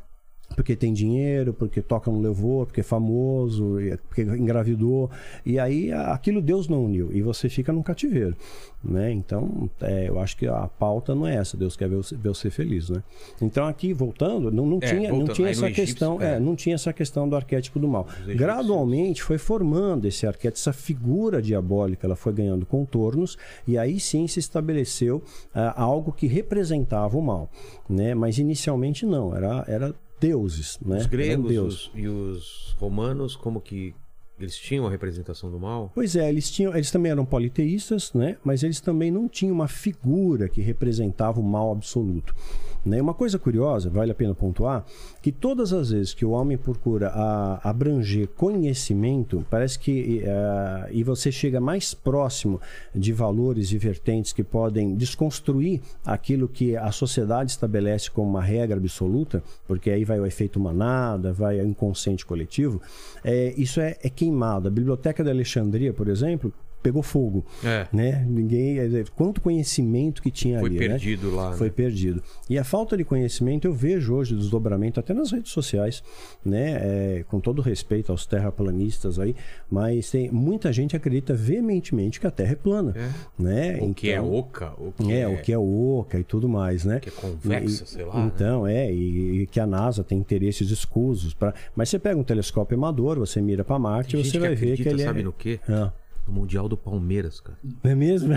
porque 0.54 0.76
tem 0.76 0.92
dinheiro, 0.92 1.52
porque 1.52 1.80
toca 1.82 2.10
no 2.10 2.20
louvor, 2.20 2.66
porque 2.66 2.80
é 2.80 2.84
famoso, 2.84 3.80
e- 3.80 3.96
porque 3.96 4.22
engravidou. 4.22 5.10
E 5.44 5.58
aí 5.58 5.92
aquilo 5.92 6.40
Deus 6.42 6.68
não 6.68 6.84
uniu. 6.84 7.10
E 7.12 7.22
você 7.22 7.48
fica 7.48 7.72
num 7.72 7.82
cativeiro. 7.82 8.36
Né? 8.84 9.12
Então, 9.12 9.70
é, 9.80 10.08
eu 10.08 10.18
acho 10.18 10.36
que 10.36 10.44
a 10.48 10.66
pauta 10.66 11.14
não 11.14 11.24
é 11.26 11.36
essa. 11.36 11.56
Deus 11.56 11.76
quer 11.76 11.88
ver 11.88 11.96
você, 11.96 12.16
ver 12.16 12.28
você 12.30 12.50
feliz. 12.50 12.90
Né? 12.90 13.00
Então, 13.40 13.66
aqui, 13.68 13.92
voltando, 13.92 14.50
não, 14.50 14.66
não 14.66 14.78
É, 14.82 14.86
tinha, 14.88 15.08
não 15.08 15.18
voltando, 15.18 15.36
tinha 15.36 15.48
aí 15.48 15.54
no 15.54 15.58
essa 15.58 15.66
egípcio, 15.66 15.84
questão. 15.86 16.20
é. 16.20 16.34
é, 16.34 16.40
não 16.40 16.56
tinha 16.56 16.74
essa 16.74 16.92
questão 16.92 17.28
do 17.28 17.36
arquétipo 17.36 17.78
do 17.78 17.86
mal. 17.86 18.06
Gradualmente 18.26 19.22
foi 19.22 19.38
formando 19.38 20.06
esse 20.06 20.26
arquétipo, 20.26 20.58
essa 20.58 20.72
figura 20.72 21.40
diabólica, 21.40 22.06
ela 22.08 22.16
foi 22.16 22.32
ganhando 22.32 22.66
contornos, 22.66 23.38
e 23.68 23.78
aí 23.78 24.00
sim 24.00 24.26
se 24.26 24.40
estabeleceu 24.40 25.22
ah, 25.54 25.80
algo 25.80 26.10
que 26.12 26.26
representava 26.26 27.16
o 27.16 27.22
mal. 27.22 27.48
Né? 27.88 28.14
Mas 28.16 28.38
inicialmente 28.38 29.06
não, 29.06 29.34
era, 29.36 29.64
era 29.68 29.94
deuses. 30.26 30.78
Né? 30.84 30.98
Os 30.98 31.06
gregos 31.06 31.56
os- 31.58 31.90
e 31.94 32.06
os 32.08 32.76
romanos, 32.78 33.34
como 33.36 33.60
que 33.60 33.94
eles 34.38 34.56
tinham 34.56 34.86
a 34.86 34.90
representação 34.90 35.50
do 35.50 35.58
mal? 35.60 35.90
Pois 35.94 36.16
é, 36.16 36.28
eles 36.28 36.50
tinham, 36.50 36.74
eles 36.74 36.90
também 36.90 37.12
eram 37.12 37.24
politeístas, 37.24 38.12
né? 38.12 38.36
Mas 38.44 38.62
eles 38.62 38.80
também 38.80 39.10
não 39.10 39.28
tinham 39.28 39.54
uma 39.54 39.68
figura 39.68 40.48
que 40.48 40.60
representava 40.60 41.38
o 41.38 41.42
mal 41.44 41.70
absoluto. 41.70 42.34
Né? 42.84 43.00
Uma 43.00 43.14
coisa 43.14 43.38
curiosa, 43.38 43.88
vale 43.88 44.10
a 44.10 44.14
pena 44.14 44.34
pontuar, 44.34 44.84
que 45.22 45.30
todas 45.30 45.72
as 45.72 45.90
vezes 45.90 46.12
que 46.12 46.24
o 46.24 46.30
homem 46.30 46.58
procura 46.58 47.08
a- 47.14 47.60
abranger 47.62 48.26
conhecimento, 48.36 49.44
parece 49.48 49.78
que 49.78 50.22
eh, 50.24 50.88
e 50.90 51.04
você 51.04 51.30
chega 51.30 51.60
mais 51.60 51.94
próximo 51.94 52.60
de 52.94 53.12
valores 53.12 53.70
e 53.70 53.78
vertentes 53.78 54.32
que 54.32 54.42
podem 54.42 54.94
desconstruir 54.96 55.80
aquilo 56.04 56.48
que 56.48 56.76
a 56.76 56.90
sociedade 56.90 57.52
estabelece 57.52 58.10
como 58.10 58.28
uma 58.30 58.42
regra 58.42 58.76
absoluta, 58.78 59.42
porque 59.68 59.90
aí 59.90 60.04
vai 60.04 60.18
o 60.18 60.26
efeito 60.26 60.58
manada, 60.58 61.32
vai 61.32 61.60
o 61.60 61.66
inconsciente 61.66 62.26
coletivo, 62.26 62.80
é, 63.22 63.54
isso 63.56 63.80
é, 63.80 63.96
é 64.02 64.10
queimado. 64.10 64.66
A 64.66 64.70
Biblioteca 64.70 65.22
de 65.22 65.30
Alexandria, 65.30 65.92
por 65.92 66.08
exemplo, 66.08 66.52
pegou 66.82 67.02
fogo. 67.02 67.44
É. 67.64 67.86
Né? 67.92 68.24
Ninguém, 68.28 68.76
quanto 69.14 69.40
conhecimento 69.40 70.20
que 70.22 70.30
tinha 70.30 70.58
Foi 70.60 70.68
ali, 70.70 70.78
né? 70.80 70.88
perdido 70.88 71.34
lá. 71.34 71.52
Foi 71.52 71.68
né? 71.68 71.72
perdido. 71.74 72.22
E 72.50 72.58
a 72.58 72.64
falta 72.64 72.96
de 72.96 73.04
conhecimento 73.04 73.66
eu 73.66 73.72
vejo 73.72 74.14
hoje 74.14 74.34
desdobramento 74.34 74.98
até 75.00 75.14
nas 75.14 75.30
redes 75.30 75.52
sociais, 75.52 76.02
né? 76.44 76.72
É, 76.82 77.24
com 77.28 77.40
todo 77.40 77.62
respeito 77.62 78.10
aos 78.12 78.26
terraplanistas 78.26 79.18
aí, 79.18 79.34
mas 79.70 80.10
tem 80.10 80.30
muita 80.30 80.72
gente 80.72 80.96
acredita 80.96 81.34
veementemente 81.34 82.18
que 82.20 82.26
a 82.26 82.30
Terra 82.30 82.52
é 82.52 82.56
plana, 82.56 82.94
né? 83.38 83.78
O 83.80 83.94
que 83.94 84.10
é 84.10 84.14
Então- 84.14 84.32
oca, 84.34 84.72
o 84.78 84.92
que 84.92 85.12
é, 85.12 85.20
é, 85.20 85.28
o 85.28 85.36
que 85.40 85.52
é 85.52 85.58
oca 85.58 86.18
e 86.18 86.24
tudo 86.24 86.48
mais, 86.48 86.84
né? 86.84 87.00
que 87.00 87.08
é 87.08 87.12
convexa, 87.12 87.84
E- 87.84 87.86
sei 87.86 88.04
lá. 88.04 88.14
né? 88.24 88.32
Então, 88.34 88.66
é, 88.66 88.92
e, 88.92 89.42
e 89.42 89.46
que 89.46 89.60
a 89.60 89.66
NASA 89.66 90.02
tem 90.04 90.18
interesses 90.18 90.70
escusos. 90.70 91.34
Pra... 91.34 91.54
Mas 91.74 91.88
você 91.88 91.98
pega 91.98 92.18
um 92.18 92.24
telescópio 92.24 92.76
amador, 92.76 93.18
você 93.18 93.40
mira 93.40 93.64
para 93.64 93.78
Marte 93.78 94.12
Tem 94.16 94.20
e 94.20 94.24
você 94.24 94.38
vai 94.38 94.54
ver 94.54 94.76
que 94.76 94.88
ele 94.88 95.02
sabe 95.02 95.20
é. 95.20 95.22
no 95.22 95.32
quê? 95.32 95.60
Ah, 95.68 95.92
No 96.26 96.32
Mundial 96.32 96.68
do 96.68 96.76
Palmeiras, 96.76 97.40
cara. 97.40 97.58
não 97.62 97.90
é 97.90 97.94
mesmo? 97.94 98.34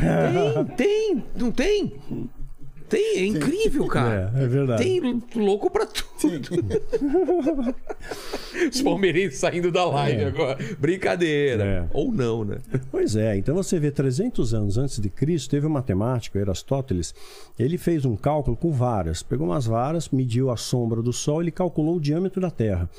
Tem, 0.76 0.76
tem, 0.76 1.24
não 1.36 1.52
tem? 1.52 1.94
Tem, 2.88 3.18
é 3.18 3.26
incrível, 3.26 3.88
cara. 3.88 4.32
É, 4.36 4.44
é 4.44 4.48
verdade. 4.48 4.84
Tem 4.84 5.24
louco 5.36 5.70
pra 5.70 5.86
tudo. 5.88 6.50
Os 8.72 8.82
palmeirenses 8.82 9.40
saindo 9.40 9.72
da 9.72 9.86
live 9.86 10.26
agora. 10.26 10.58
Brincadeira. 10.80 11.64
É. 11.64 11.88
Ou 11.94 12.12
não, 12.12 12.46
né? 12.46 12.58
Pois 12.92 13.16
é, 13.16 13.38
então 13.38 13.56
você 13.56 13.80
vê 13.80 13.90
300 13.92 14.54
anos 14.54 14.78
antes 14.78 15.00
de 15.00 15.10
Cristo, 15.10 15.50
teve 15.50 15.66
um 15.66 15.72
matemático, 15.72 16.38
Aristóteles, 16.38 17.14
ele 17.58 17.78
fez 17.78 18.06
um 18.06 18.16
cálculo 18.16 18.56
com 18.56 18.72
varas, 18.72 19.24
pegou 19.24 19.48
umas 19.48 19.66
varas, 19.66 20.10
mediu 20.10 20.52
a 20.52 20.58
sombra 20.58 21.02
do 21.02 21.12
Sol, 21.12 21.42
ele 21.42 21.52
calculou 21.52 21.96
o 21.96 22.00
diâmetro 22.00 22.40
da 22.40 22.52
Terra. 22.52 22.90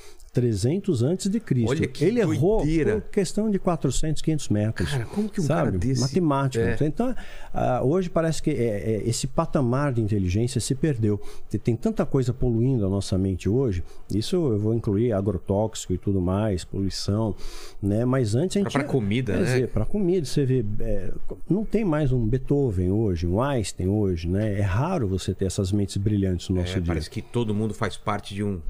300 0.40 1.02
antes 1.02 1.28
de 1.30 1.40
Cristo. 1.40 1.70
Olha 1.70 1.86
que 1.86 2.04
ele 2.04 2.20
errou 2.20 2.58
doideira. 2.58 3.00
por 3.00 3.10
questão 3.10 3.50
de 3.50 3.58
400, 3.58 4.20
500 4.20 4.48
metros. 4.50 4.90
Cara, 4.90 5.06
como 5.06 5.28
que 5.30 5.40
um 5.40 5.44
sabe? 5.44 5.64
cara 5.72 5.78
desse- 5.78 6.00
Matemática. 6.02 6.76
É. 6.78 6.86
Então, 6.86 7.14
ah, 7.54 7.80
hoje 7.82 8.10
parece 8.10 8.42
que 8.42 8.50
é, 8.50 8.54
é, 8.54 9.02
esse 9.08 9.26
patamar 9.26 9.94
de 9.94 10.02
inteligência 10.02 10.60
se 10.60 10.74
perdeu. 10.74 11.18
Tem- 11.62 11.74
tanta 11.74 12.04
coisa 12.04 12.34
poluindo 12.34 12.84
a 12.84 12.88
nossa 12.90 13.16
mente 13.16 13.48
hoje. 13.48 13.82
Isso 14.14 14.36
eu 14.36 14.58
vou 14.58 14.74
incluir 14.74 15.12
agrotóxico 15.12 15.94
e 15.94 15.98
tudo 15.98 16.20
mais, 16.20 16.64
poluição, 16.64 17.34
né? 17.82 18.04
Mas 18.04 18.34
antes 18.34 18.58
a 18.58 18.60
gente 18.60 18.72
pra 18.72 18.84
comida, 18.84 19.32
quer 19.32 19.38
né? 19.40 19.44
dizer, 19.46 19.68
para 19.68 19.86
comida, 19.86 20.26
você 20.26 20.44
vê, 20.44 20.64
é, 20.80 21.12
não 21.48 21.64
tem 21.64 21.84
mais 21.84 22.12
um 22.12 22.26
Beethoven 22.26 22.90
hoje, 22.90 23.26
um 23.26 23.40
Einstein 23.40 23.88
hoje, 23.88 24.28
né? 24.28 24.58
É 24.58 24.62
raro 24.62 25.08
você 25.08 25.32
ter 25.34 25.46
essas 25.46 25.72
mentes 25.72 25.96
brilhantes 25.96 26.48
no 26.50 26.56
nosso 26.56 26.72
É, 26.72 26.80
dia. 26.80 26.82
parece 26.86 27.08
que 27.08 27.22
todo 27.22 27.54
mundo 27.54 27.72
faz 27.72 27.96
parte 27.96 28.34
de 28.34 28.44
um, 28.44 28.60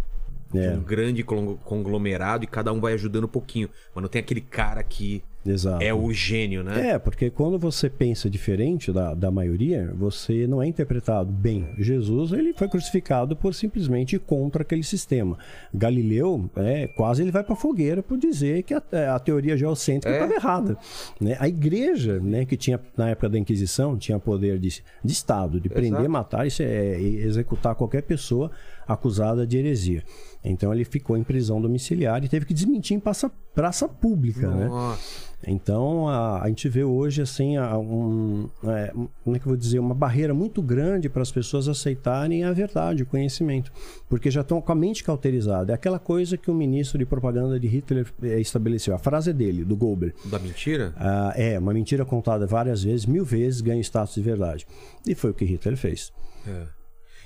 É. 0.59 0.73
um 0.73 0.83
grande 0.83 1.23
con- 1.23 1.57
conglomerado 1.65 2.45
e 2.45 2.47
cada 2.47 2.73
um 2.73 2.81
vai 2.81 2.95
ajudando 2.95 3.25
um 3.25 3.29
pouquinho. 3.29 3.69
Mas 3.95 4.03
não 4.03 4.09
tem 4.09 4.21
aquele 4.21 4.41
cara 4.41 4.83
que 4.83 5.23
Exato. 5.45 5.83
é 5.85 5.95
o 5.95 6.13
gênio, 6.13 6.65
né? 6.65 6.91
É, 6.91 6.99
porque 6.99 7.31
quando 7.31 7.59
você 7.59 7.89
pensa 7.89 8.29
diferente 8.29 8.93
da, 8.93 9.15
da 9.15 9.31
maioria, 9.31 9.93
você 9.97 10.47
não 10.47 10.61
é 10.63 10.67
interpretado 10.67 11.31
bem. 11.31 11.69
Jesus 11.79 12.33
ele 12.33 12.53
foi 12.53 12.69
crucificado 12.69 13.37
por 13.37 13.55
simplesmente 13.55 14.17
ir 14.17 14.19
contra 14.19 14.63
aquele 14.63 14.83
sistema. 14.83 15.39
Galileu, 15.73 16.51
é, 16.57 16.89
quase 16.89 17.23
ele 17.23 17.31
vai 17.31 17.45
para 17.45 17.55
fogueira 17.55 18.03
por 18.03 18.19
dizer 18.19 18.63
que 18.65 18.75
a, 18.75 18.83
é, 18.91 19.07
a 19.07 19.19
teoria 19.19 19.57
geocêntrica 19.57 20.11
É. 20.11 20.15
estava 20.25 20.35
errada. 20.35 20.77
Né? 21.21 21.37
A 21.39 21.47
igreja, 21.49 22.19
né, 22.19 22.45
que 22.45 22.57
tinha 22.57 22.81
na 22.97 23.11
época 23.11 23.29
da 23.29 23.39
Inquisição, 23.39 23.97
tinha 23.97 24.19
poder 24.19 24.59
de, 24.59 24.83
de 25.05 25.13
Estado, 25.13 25.61
de 25.61 25.69
prender, 25.69 25.93
Exato. 26.01 26.11
matar 26.11 26.47
e, 26.47 26.51
se- 26.51 26.65
é, 26.65 27.01
e 27.01 27.17
executar 27.19 27.75
qualquer 27.75 28.03
pessoa 28.03 28.51
acusada 28.87 29.47
de 29.47 29.57
heresia. 29.59 30.03
Então 30.45 30.73
ele 30.73 30.85
ficou 30.85 31.17
em 31.17 31.25
prisão 31.25 31.61
domiciliar 31.61 32.23
e 32.25 32.29
teve 32.29 32.47
que 32.47 32.55
desmentir 32.55 32.97
em 32.97 33.01
praça, 33.01 33.31
praça 33.55 33.89
pública, 33.89 34.49
né? 34.49 34.69
Nossa. 34.69 35.27
Então 35.47 36.09
a, 36.09 36.43
a 36.43 36.49
gente 36.49 36.69
vê 36.69 36.83
hoje 36.85 37.21
assim 37.21 37.57
a- 37.57 37.77
um, 37.77 38.49
é, 38.65 38.93
como 39.23 39.37
é 39.37 39.39
que 39.39 39.45
eu 39.47 39.51
vou 39.51 39.57
dizer 39.57 39.79
uma 39.81 39.95
barreira 39.95 40.33
muito 40.33 40.63
grande 40.63 41.09
para 41.09 41.21
as 41.23 41.31
pessoas 41.31 41.69
aceitarem 41.69 42.45
a 42.45 42.53
verdade, 42.53 43.03
o 43.03 43.07
conhecimento, 43.07 43.71
porque 44.09 44.31
já 44.31 44.41
estão 44.41 44.61
com 44.61 44.73
a 44.73 44.75
mente 44.75 45.03
cauterizada. 45.05 45.73
É 45.73 45.75
aquela 45.75 45.99
coisa 45.99 46.37
que 46.37 46.51
o 46.51 46.55
ministro 46.55 46.97
de 46.99 47.05
propaganda 47.05 47.59
de 47.61 47.67
Hitler 47.69 48.07
eh, 48.23 48.41
estabeleceu. 48.41 48.95
A 48.95 48.99
frase 48.99 49.31
é 49.31 49.33
dele, 49.33 49.65
do 49.65 49.77
Goebbels. 49.77 50.15
Da 50.25 50.39
mentira? 50.39 50.95
Ah, 50.97 51.33
é 51.37 51.59
uma 51.59 51.75
mentira 51.75 52.05
contada 52.05 52.47
várias 52.47 52.83
vezes, 52.85 53.05
mil 53.05 53.25
vezes 53.25 53.61
ganha 53.61 53.81
status 53.83 54.15
de 54.15 54.23
verdade. 54.23 54.67
E 55.07 55.15
foi 55.15 55.31
o 55.31 55.35
que 55.35 55.45
Hitler 55.45 55.77
fez. 55.77 56.13
É. 56.47 56.63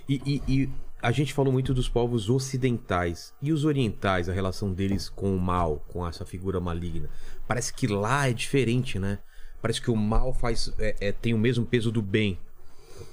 E, 0.09 0.21
e- 0.26 0.43
e 0.52 0.69
a 1.02 1.11
gente 1.12 1.33
falou 1.33 1.52
muito 1.52 1.73
dos 1.75 1.88
povos 1.88 2.28
ocidentais. 2.30 3.33
E 3.40 3.52
os 3.52 3.64
orientais, 3.64 4.28
a 4.28 4.33
relação 4.33 4.73
deles 4.73 5.09
com 5.09 5.35
o 5.35 5.40
mal, 5.40 5.85
com 5.88 6.07
essa 6.07 6.25
figura 6.25 6.61
maligna? 6.61 7.09
Parece 7.49 7.73
que 7.75 7.87
lá 7.87 8.28
é 8.28 8.33
diferente, 8.33 8.99
né? 8.99 9.19
Parece 9.62 9.80
que 9.80 9.90
o 9.90 9.97
mal 9.97 10.33
faz 10.33 10.73
é- 10.78 10.97
é- 11.00 11.12
tem 11.12 11.35
o 11.35 11.38
mesmo 11.38 11.64
peso 11.66 11.90
do 11.90 12.00
bem. 12.02 12.38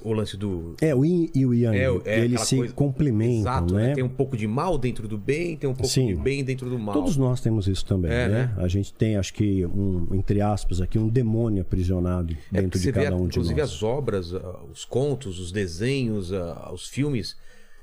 O 0.03 0.11
lance 0.13 0.35
do. 0.37 0.75
É, 0.81 0.93
o 0.93 1.03
yin 1.03 1.29
e 1.33 1.45
o 1.45 1.53
yang, 1.53 1.75
É, 1.77 1.87
é 2.05 2.19
eles 2.25 2.41
se 2.41 2.57
coisa- 2.57 2.73
complementam, 2.73 3.39
Exato, 3.39 3.73
né? 3.73 3.95
Tem 3.95 4.03
um 4.03 4.09
pouco 4.09 4.35
de 4.37 4.45
mal 4.45 4.77
dentro 4.77 5.07
do 5.07 5.17
bem, 5.17 5.55
tem 5.57 5.69
um 5.69 5.73
pouco 5.73 5.91
Sim. 5.91 6.07
de 6.07 6.15
bem 6.15 6.43
dentro 6.43 6.69
do 6.69 6.77
mal. 6.77 6.93
Todos 6.93 7.15
nós 7.17 7.39
temos 7.41 7.67
isso 7.67 7.85
também, 7.85 8.11
É, 8.11 8.27
né? 8.27 8.53
né? 8.55 8.63
A 8.63 8.67
gente 8.67 8.93
tem, 8.93 9.15
acho 9.15 9.33
que, 9.33 9.65
um, 9.65 10.07
entre 10.13 10.41
aspas, 10.41 10.81
aqui, 10.81 10.99
um 10.99 11.07
demônio 11.07 11.61
aprisionado 11.61 12.35
É 12.53 12.61
dentro 12.61 12.77
de 12.77 12.85
você 12.85 12.91
vê, 12.91 13.03
cada 13.05 13.15
um 13.15 13.21
de 13.27 13.39
inclusive, 13.39 13.59
nós. 13.61 13.71
as 13.71 13.81
obras, 13.83 14.33
ah, 14.33 14.59
os 14.71 14.83
contos, 14.85 15.39
os 15.39 15.51
desenhos, 15.53 16.31
ah, 16.33 16.69
os 16.73 16.87
filmes 16.87 17.35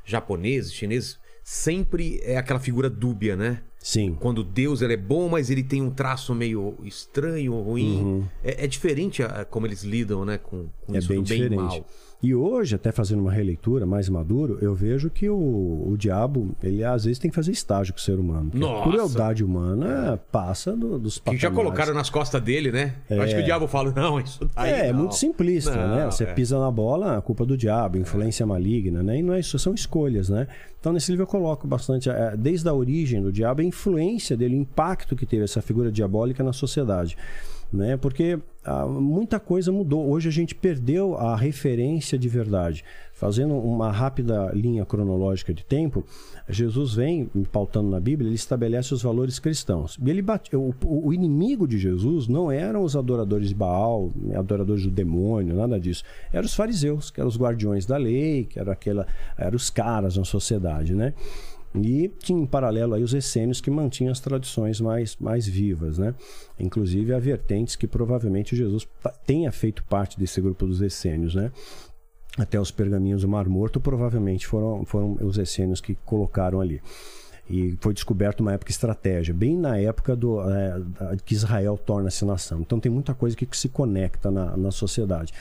japoneses, 0.05 0.73
chineses, 0.73 1.19
sempre 1.43 2.21
é 2.23 2.37
aquela 2.37 2.61
figura 2.61 2.89
dúbia, 2.89 3.37
né? 3.37 3.61
Sim. 3.79 4.17
Quando 4.19 4.43
Deus 4.43 4.81
ele 4.81 4.95
é 4.95 4.97
bom, 4.97 5.29
mas 5.29 5.51
ele 5.51 5.63
tem 5.63 5.83
um 5.83 5.91
traço 5.91 6.35
meio 6.35 6.75
estranho, 6.85 7.53
ruim. 7.61 8.27
É, 8.43 8.65
é 8.65 8.67
diferente 8.67 9.23
a- 9.23 9.45
como 9.45 9.67
eles 9.67 9.83
lidam, 9.83 10.25
né, 10.25 10.39
com, 10.39 10.69
com 10.87 10.93
Uhum. 10.93 10.97
É 10.97 10.99
isso 10.99 11.09
bem 11.09 11.23
do 11.23 11.29
bem 11.29 11.39
e 11.39 11.43
diferente. 11.43 11.61
mal. 11.81 11.87
E 12.25 12.35
hoje, 12.35 12.75
até 12.75 12.91
fazendo 12.91 13.21
uma 13.21 13.31
releitura 13.31 13.85
mais 13.85 14.09
maduro, 14.09 14.57
eu 14.63 14.75
vejo 14.75 15.11
que 15.11 15.29
o, 15.29 15.37
o 15.37 15.95
diabo, 15.99 16.57
ele 16.63 16.83
às 16.83 17.05
vezes 17.05 17.19
tem 17.19 17.31
que 17.31 17.35
fazer 17.35 17.53
estágio 17.53 17.93
com 17.93 17.99
o 17.99 18.03
ser 18.03 18.19
humano. 18.19 18.51
Nossa! 18.55 18.81
A 18.81 18.83
crueldade 18.91 19.45
humana 19.45 20.19
passa 20.33 20.75
do- 20.75 20.99
dos 20.99 21.19
Que 21.19 21.37
já 21.37 21.49
patamares. 21.51 21.57
colocaram 21.57 21.93
nas 21.95 22.09
costas 22.09 22.41
dele, 22.41 22.73
né? 22.73 22.95
Eu 23.11 23.21
acho 23.21 23.35
que 23.35 23.41
o 23.43 23.45
diabo 23.45 23.67
fala, 23.69 23.93
não, 23.95 24.19
isso 24.19 24.49
daí 24.57 24.71
É, 24.73 24.87
é 24.89 24.93
não. 24.93 25.01
muito 25.01 25.17
simplista, 25.17 25.77
Não, 25.77 25.97
né? 25.97 26.05
Você 26.07 26.25
é. 26.25 26.33
pisa 26.33 26.59
na 26.59 26.71
bola, 26.71 27.19
a 27.19 27.21
culpa 27.21 27.45
é 27.45 27.47
do 27.47 27.59
diabo, 27.59 27.99
influência 27.99 28.47
maligna, 28.47 29.03
né? 29.03 29.19
E 29.19 29.23
não 29.23 29.35
é 29.35 29.41
isso, 29.41 29.59
são 29.59 29.75
escolhas, 29.75 30.31
né? 30.31 30.47
Então 30.81 30.95
nesse 30.95 31.11
livro 31.11 31.25
eu 31.25 31.27
coloco 31.27 31.67
bastante, 31.67 32.09
desde 32.39 32.67
a 32.69 32.73
origem 32.73 33.21
do 33.21 33.31
diabo, 33.31 33.61
a 33.61 33.65
influência 33.65 34.35
dele, 34.35 34.55
o 34.57 34.61
impacto 34.61 35.15
que 35.15 35.27
teve 35.27 35.45
essa 35.45 35.61
figura 35.61 35.93
diabólica 35.93 36.43
na 36.43 36.53
sociedade. 36.55 37.19
Né? 37.75 37.97
Porque 37.97 38.39
ah, 38.65 38.87
muita 38.87 39.41
coisa 39.41 39.73
mudou. 39.73 40.09
Hoje 40.09 40.29
a 40.29 40.33
gente 40.33 40.55
perdeu 40.55 41.17
a 41.17 41.37
referência 41.37 42.17
de 42.17 42.29
verdade. 42.29 42.85
Fazendo 43.13 43.55
uma 43.55 43.91
rápida 43.91 44.51
linha 44.55 44.85
cronológica 44.85 45.53
de 45.53 45.65
tempo, 45.65 46.05
Jesus 46.49 46.95
vem, 46.95 47.29
pautando 47.51 47.91
na 47.91 47.99
Bíblia, 47.99 48.29
ele 48.29 48.37
estabelece 48.37 48.95
os 48.95 49.03
valores 49.03 49.41
cristãos. 49.41 49.99
Ele 50.05 50.23
bate, 50.23 50.55
o, 50.55 50.73
o 50.85 51.13
inimigo 51.13 51.67
de 51.67 51.79
Jesus 51.79 52.29
não 52.29 52.51
eram 52.51 52.85
os 52.85 52.95
adoradores 52.95 53.49
de 53.49 53.55
Baal, 53.55 54.13
né, 54.15 54.37
adoradores 54.37 54.85
do 54.85 54.91
demônio, 54.91 55.55
nada 55.57 55.79
disso. 55.81 56.05
Eram 56.33 56.47
os 56.47 56.55
fariseus, 56.55 57.11
que 57.11 57.21
eram 57.21 57.29
os 57.29 57.37
guardiões 57.37 57.87
da 57.87 57.97
lei, 57.97 58.45
que 58.45 58.59
eram, 58.59 58.73
aquela, 58.73 59.07
eram 59.37 59.57
os 59.57 59.69
caras 59.69 60.17
na 60.17 60.25
sociedade, 60.25 60.95
né? 60.95 61.13
E 61.75 62.09
tinha 62.21 62.41
em 62.41 62.47
paralelo 62.47 62.95
aí 62.95 63.03
os 63.03 63.13
essênios 63.15 63.61
que 63.61 63.71
mantinham 63.71 64.13
as 64.13 64.21
tradições 64.21 64.81
mais, 64.81 65.17
mais 65.17 65.47
vivas, 65.47 65.99
né? 65.99 66.15
Inclusive 66.59 67.13
há 67.13 67.19
vertentes 67.19 67.75
que 67.75 67.87
provavelmente 67.87 68.55
Jesus 68.55 68.87
tenha 69.27 69.51
feito 69.51 69.83
parte 69.85 70.19
desse 70.19 70.41
grupo 70.41 70.67
dos 70.67 70.81
essênios, 70.81 71.35
né? 71.35 71.51
Até 72.39 72.61
os 72.61 72.71
pergaminhos 72.71 73.23
do 73.23 73.29
Mar 73.29 73.49
Morto 73.49 73.81
provavelmente 73.81 74.47
foram, 74.47 74.85
foram 74.85 75.17
os 75.21 75.37
essênios 75.37 75.81
que 75.81 75.97
colocaram 76.05 76.61
ali 76.61 76.81
e 77.49 77.77
foi 77.81 77.93
descoberto 77.93 78.41
uma 78.41 78.53
época 78.55 78.71
estratégia, 78.71 79.35
bem 79.35 79.57
na 79.57 79.79
época 79.79 80.17
do, 80.17 80.41
é, 80.51 80.81
que 81.25 81.35
Israel 81.35 81.79
torna-se 81.79 82.25
nação. 82.25 82.61
Então 82.61 82.81
tem 82.81 82.91
muita 82.91 83.15
coisa 83.15 83.37
que 83.37 83.47
se 83.57 83.69
conecta 83.69 84.31
na, 84.31 84.57
na 84.57 84.71
sociedade. 84.71 85.33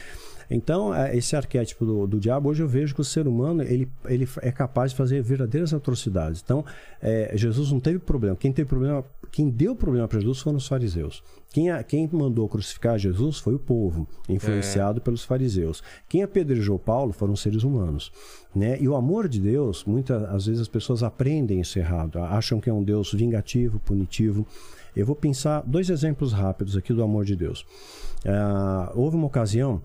Então, 0.53 0.93
é, 0.93 1.17
esse 1.17 1.35
arquétipo 1.35 1.83
do, 1.83 2.05
do, 2.05 2.19
diabo, 2.19 2.47
hoje 2.47 2.61
eu 2.61 2.67
vejo 2.67 2.93
que 2.93 3.01
o 3.01 3.03
ser 3.03 3.27
humano 3.27 3.63
ele, 3.63 3.89
ele 4.05 4.29
é 4.39 4.51
capaz 4.51 4.91
de 4.91 4.97
fazer 4.97 5.19
verdadeiras 5.23 5.73
atrocidades. 5.73 6.41
Então, 6.45 6.63
é, 7.01 7.31
Jesus 7.33 7.71
não 7.71 7.79
teve 7.79 7.97
problema. 7.97 8.35
Quem 8.35 8.51
teve 8.51 8.69
problema, 8.69 9.03
quem 9.31 9.49
deu 9.49 9.75
problema 9.75 10.07
para 10.07 10.19
Jesus 10.19 10.39
foram 10.41 10.57
os 10.57 10.67
fariseus. 10.67 11.23
Quem, 11.51 11.69
quem 11.87 12.07
mandou 12.11 12.47
crucificar 12.47 12.99
Jesus 12.99 13.39
foi 13.39 13.55
o 13.55 13.59
povo, 13.59 14.07
influenciado 14.29 14.99
é. 14.99 15.01
pelos 15.01 15.23
fariseus. 15.23 15.81
Quem 16.07 16.21
apedrejou 16.21 16.77
Paulo 16.77 17.13
foram 17.13 17.33
os 17.33 17.41
seres 17.41 17.63
humanos. 17.63 18.11
Né? 18.55 18.77
E 18.79 18.87
o 18.87 18.95
amor 18.95 19.27
de 19.27 19.39
Deus, 19.39 19.83
muitas 19.85 20.45
vezes 20.45 20.61
as 20.61 20.67
pessoas 20.67 21.01
aprendem 21.01 21.61
isso 21.61 21.79
errado, 21.79 22.19
acham 22.19 22.59
que 22.59 22.69
é 22.69 22.73
um 22.73 22.83
Deus 22.83 23.11
vingativo, 23.11 23.79
punitivo. 23.79 24.45
Eu 24.95 25.07
vou 25.07 25.15
pensar 25.15 25.63
dois 25.65 25.89
exemplos 25.89 26.31
rápidos 26.31 26.77
aqui 26.77 26.93
do 26.93 27.01
amor 27.01 27.25
de 27.25 27.35
Deus. 27.35 27.65
Uh, 28.23 28.91
houve 28.93 29.17
uma 29.17 29.25
ocasião 29.25 29.81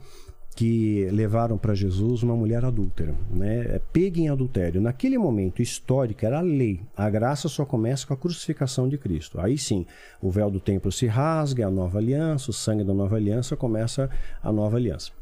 que 0.59 1.09
levaram 1.13 1.57
para 1.57 1.73
Jesus 1.73 2.25
uma 2.25 2.35
mulher 2.35 2.65
adúltera, 2.65 3.15
né? 3.31 3.77
É 3.77 3.81
pega 3.93 4.19
em 4.19 4.29
adultério. 4.29 4.81
Naquele 4.81 5.17
momento 5.17 5.63
histórico 5.63 6.27
era 6.27 6.41
a 6.41 6.43
lei. 6.43 6.81
A 6.97 7.09
graça 7.09 7.49
só 7.49 7.65
começa 7.65 8.05
com 8.05 8.15
a 8.15 8.17
crucificação 8.17 8.89
de 8.89 8.99
Cristo. 8.99 9.41
Aí 9.41 9.57
sim, 9.57 9.87
o 10.21 10.33
véu 10.33 10.51
do 10.51 10.59
templo 10.59 10.91
se 10.91 11.07
rasga, 11.07 11.69
a 11.69 11.71
nova 11.71 11.99
aliança, 11.99 12.51
o 12.51 12.53
sangue 12.53 12.83
da 12.83 12.93
nova 12.93 13.15
aliança 13.15 13.57
começa 13.57 14.11
a 14.43 14.51
nova 14.51 14.77
aliança, 14.77 15.13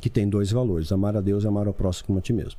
que 0.00 0.08
tem 0.08 0.26
dois 0.26 0.50
valores: 0.50 0.90
amar 0.90 1.14
a 1.18 1.20
Deus 1.20 1.44
e 1.44 1.46
amar 1.46 1.66
ao 1.66 1.74
próximo 1.74 2.06
como 2.06 2.18
a 2.20 2.22
ti 2.22 2.32
mesmo. 2.32 2.58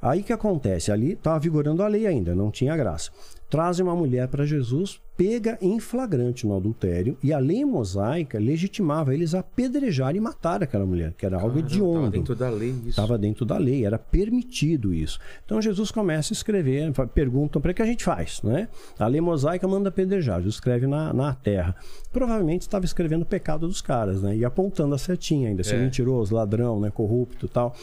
Aí 0.00 0.22
que 0.22 0.32
acontece? 0.32 0.92
Ali 0.92 1.14
estava 1.14 1.40
vigorando 1.40 1.82
a 1.82 1.88
lei 1.88 2.06
ainda, 2.06 2.32
não 2.32 2.48
tinha 2.48 2.76
graça 2.76 3.10
trazem 3.48 3.84
uma 3.84 3.94
mulher 3.94 4.28
para 4.28 4.44
Jesus, 4.44 5.00
pega 5.16 5.56
em 5.62 5.78
flagrante 5.80 6.46
no 6.46 6.56
adultério, 6.56 7.16
e 7.22 7.32
a 7.32 7.38
lei 7.38 7.64
mosaica 7.64 8.38
legitimava 8.38 9.14
eles 9.14 9.34
a 9.34 9.40
apedrejar 9.40 10.14
e 10.14 10.20
matar 10.20 10.62
aquela 10.62 10.84
mulher, 10.84 11.14
que 11.16 11.24
era 11.24 11.40
algo 11.40 11.58
hediondo. 11.58 11.98
Estava 11.98 12.10
dentro 12.10 12.34
da 12.34 12.50
lei 12.50 12.70
isso. 12.70 12.88
Estava 12.88 13.18
dentro 13.18 13.44
da 13.46 13.58
lei, 13.58 13.86
era 13.86 13.98
permitido 13.98 14.92
isso. 14.92 15.18
Então 15.44 15.62
Jesus 15.62 15.90
começa 15.90 16.32
a 16.32 16.34
escrever, 16.34 16.92
perguntam 17.14 17.62
para 17.62 17.72
que 17.72 17.82
a 17.82 17.86
gente 17.86 18.04
faz, 18.04 18.42
né? 18.42 18.68
A 18.98 19.06
lei 19.06 19.20
mosaica 19.20 19.66
manda 19.66 19.88
apedrejar, 19.88 20.38
Jesus 20.38 20.56
escreve 20.56 20.86
na, 20.86 21.12
na 21.12 21.34
terra. 21.34 21.74
Provavelmente 22.12 22.62
estava 22.62 22.84
escrevendo 22.84 23.22
o 23.22 23.26
pecado 23.26 23.66
dos 23.66 23.80
caras, 23.80 24.22
né? 24.22 24.36
E 24.36 24.44
apontando 24.44 24.94
a 24.94 24.98
setinha 24.98 25.48
ainda, 25.48 25.62
ser 25.62 25.76
é. 25.76 25.78
mentiroso, 25.78 26.34
ladrão, 26.34 26.80
né? 26.80 26.90
corrupto 26.90 27.46
e 27.46 27.48
tal. 27.48 27.74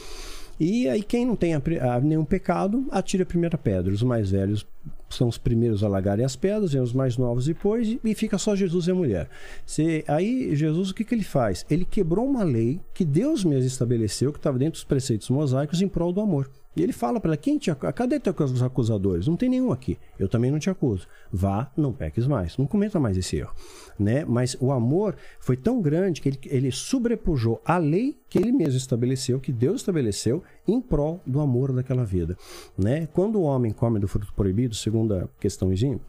E 0.59 0.87
aí 0.87 1.01
quem 1.01 1.25
não 1.25 1.35
tem 1.35 1.55
a, 1.55 1.61
a, 1.93 1.99
nenhum 1.99 2.25
pecado, 2.25 2.85
atira 2.91 3.23
a 3.23 3.25
primeira 3.25 3.57
pedra. 3.57 3.93
Os 3.93 4.03
mais 4.03 4.31
velhos 4.31 4.65
são 5.15 5.27
os 5.27 5.37
primeiros 5.37 5.83
a 5.83 5.87
largarem 5.87 6.25
as 6.25 6.35
pedras, 6.35 6.73
vem 6.73 6.81
os 6.81 6.93
mais 6.93 7.17
novos 7.17 7.45
depois, 7.45 7.97
e 8.03 8.15
fica 8.15 8.37
só 8.37 8.55
Jesus 8.55 8.87
e 8.87 8.91
a 8.91 8.95
mulher. 8.95 9.29
Se, 9.65 10.03
aí, 10.07 10.55
Jesus, 10.55 10.89
o 10.89 10.93
que, 10.95 11.03
que 11.03 11.13
ele 11.13 11.23
faz? 11.23 11.65
Ele 11.69 11.85
quebrou 11.85 12.25
uma 12.25 12.43
lei 12.43 12.79
que 12.93 13.05
Deus 13.05 13.43
mesmo 13.43 13.67
estabeleceu, 13.67 14.31
que 14.31 14.39
estava 14.39 14.57
dentro 14.57 14.73
dos 14.73 14.83
preceitos 14.83 15.29
mosaicos, 15.29 15.81
em 15.81 15.87
prol 15.87 16.11
do 16.11 16.21
amor. 16.21 16.49
E 16.75 16.81
ele 16.81 16.93
fala 16.93 17.19
para 17.19 17.29
ela: 17.29 17.37
quem 17.37 17.57
te 17.57 17.73
cadê 17.95 18.19
teus 18.19 18.61
acusadores? 18.61 19.27
Não 19.27 19.35
tem 19.35 19.49
nenhum 19.49 19.71
aqui. 19.71 19.97
Eu 20.17 20.27
também 20.27 20.51
não 20.51 20.59
te 20.59 20.69
acuso. 20.69 21.07
Vá, 21.31 21.71
não 21.77 21.93
peques 21.93 22.27
mais. 22.27 22.57
Não 22.57 22.65
cometa 22.65 22.99
mais 22.99 23.17
esse 23.17 23.37
erro. 23.37 23.53
Né? 23.97 24.25
Mas 24.25 24.57
o 24.59 24.71
amor 24.71 25.15
foi 25.39 25.55
tão 25.55 25.81
grande 25.81 26.21
que 26.21 26.29
ele, 26.29 26.39
ele 26.45 26.71
sobrepujou 26.71 27.61
a 27.63 27.77
lei 27.77 28.17
que 28.27 28.39
ele 28.39 28.51
mesmo 28.51 28.77
estabeleceu, 28.77 29.39
que 29.39 29.51
Deus 29.51 29.81
estabeleceu, 29.81 30.43
em 30.67 30.81
prol 30.81 31.21
do 31.25 31.39
amor 31.39 31.71
daquela 31.71 32.03
vida. 32.03 32.35
Né? 32.77 33.07
Quando 33.13 33.35
o 33.35 33.43
homem 33.43 33.71
come 33.71 33.99
do 33.99 34.07
fruto 34.07 34.33
proibido, 34.33 34.73
segunda 34.73 35.29
questãozinha, 35.39 35.99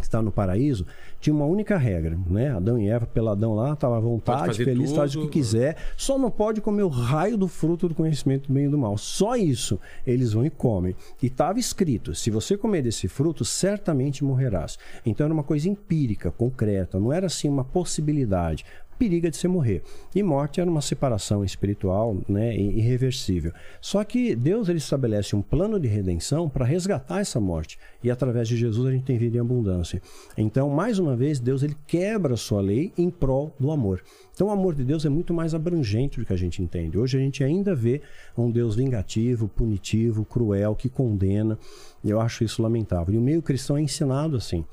está 0.00 0.22
no 0.22 0.30
paraíso, 0.30 0.86
tinha 1.20 1.34
uma 1.34 1.44
única 1.44 1.76
regra, 1.76 2.18
né? 2.26 2.50
Adão 2.50 2.78
e 2.78 2.88
Eva, 2.88 3.06
peladão 3.06 3.54
lá, 3.54 3.72
estava 3.72 3.96
à 3.96 4.00
vontade, 4.00 4.64
feliz, 4.64 4.92
faz 4.92 5.14
o 5.16 5.22
que 5.22 5.28
quiser, 5.28 5.76
só 5.96 6.18
não 6.18 6.30
pode 6.30 6.60
comer 6.60 6.82
o 6.82 6.88
raio 6.88 7.36
do 7.36 7.48
fruto 7.48 7.88
do 7.88 7.94
conhecimento 7.94 8.48
do 8.48 8.54
bem 8.54 8.66
e 8.66 8.68
do 8.68 8.78
mal. 8.78 8.96
Só 8.96 9.36
isso 9.36 9.80
eles 10.06 10.32
vão 10.32 10.44
e 10.44 10.50
comem. 10.50 10.94
E 11.22 11.26
estava 11.26 11.58
escrito: 11.58 12.14
se 12.14 12.30
você 12.30 12.56
comer 12.56 12.82
desse 12.82 13.08
fruto, 13.08 13.44
certamente 13.44 14.24
morrerás. 14.24 14.78
Então 15.04 15.24
era 15.24 15.34
uma 15.34 15.42
coisa 15.42 15.68
empírica, 15.68 16.30
concreta, 16.30 16.98
não 16.98 17.12
era 17.12 17.26
assim 17.26 17.48
uma 17.48 17.64
possibilidade 17.64 18.64
periga 18.98 19.30
de 19.30 19.36
você 19.36 19.46
morrer. 19.46 19.82
E 20.14 20.22
morte 20.22 20.60
era 20.60 20.68
uma 20.68 20.80
separação 20.80 21.44
espiritual 21.44 22.16
né, 22.28 22.56
irreversível. 22.56 23.52
Só 23.80 24.02
que 24.02 24.34
Deus 24.34 24.68
ele 24.68 24.78
estabelece 24.78 25.36
um 25.36 25.42
plano 25.42 25.78
de 25.78 25.86
redenção 25.86 26.48
para 26.48 26.64
resgatar 26.64 27.20
essa 27.20 27.40
morte. 27.40 27.78
E 28.02 28.10
através 28.10 28.48
de 28.48 28.56
Jesus 28.56 28.86
a 28.86 28.92
gente 28.92 29.04
tem 29.04 29.18
vida 29.18 29.36
em 29.36 29.40
abundância. 29.40 30.02
Então, 30.36 30.68
mais 30.68 30.98
uma 30.98 31.14
vez, 31.14 31.38
Deus 31.38 31.62
ele 31.62 31.76
quebra 31.86 32.34
a 32.34 32.36
sua 32.36 32.60
lei 32.60 32.92
em 32.98 33.10
prol 33.10 33.54
do 33.58 33.70
amor. 33.70 34.02
Então, 34.34 34.48
o 34.48 34.50
amor 34.50 34.74
de 34.74 34.84
Deus 34.84 35.04
é 35.04 35.08
muito 35.08 35.34
mais 35.34 35.54
abrangente 35.54 36.20
do 36.20 36.26
que 36.26 36.32
a 36.32 36.36
gente 36.36 36.62
entende. 36.62 36.96
Hoje 36.96 37.16
a 37.16 37.20
gente 37.20 37.42
ainda 37.42 37.74
vê 37.74 38.00
um 38.36 38.50
Deus 38.50 38.76
vingativo, 38.76 39.48
punitivo, 39.48 40.24
cruel, 40.24 40.76
que 40.76 40.88
condena. 40.88 41.58
Eu 42.04 42.20
acho 42.20 42.44
isso 42.44 42.62
lamentável. 42.62 43.14
E 43.14 43.18
o 43.18 43.20
meio 43.20 43.42
cristão 43.42 43.76
é 43.76 43.82
ensinado 43.82 44.36
assim. 44.36 44.64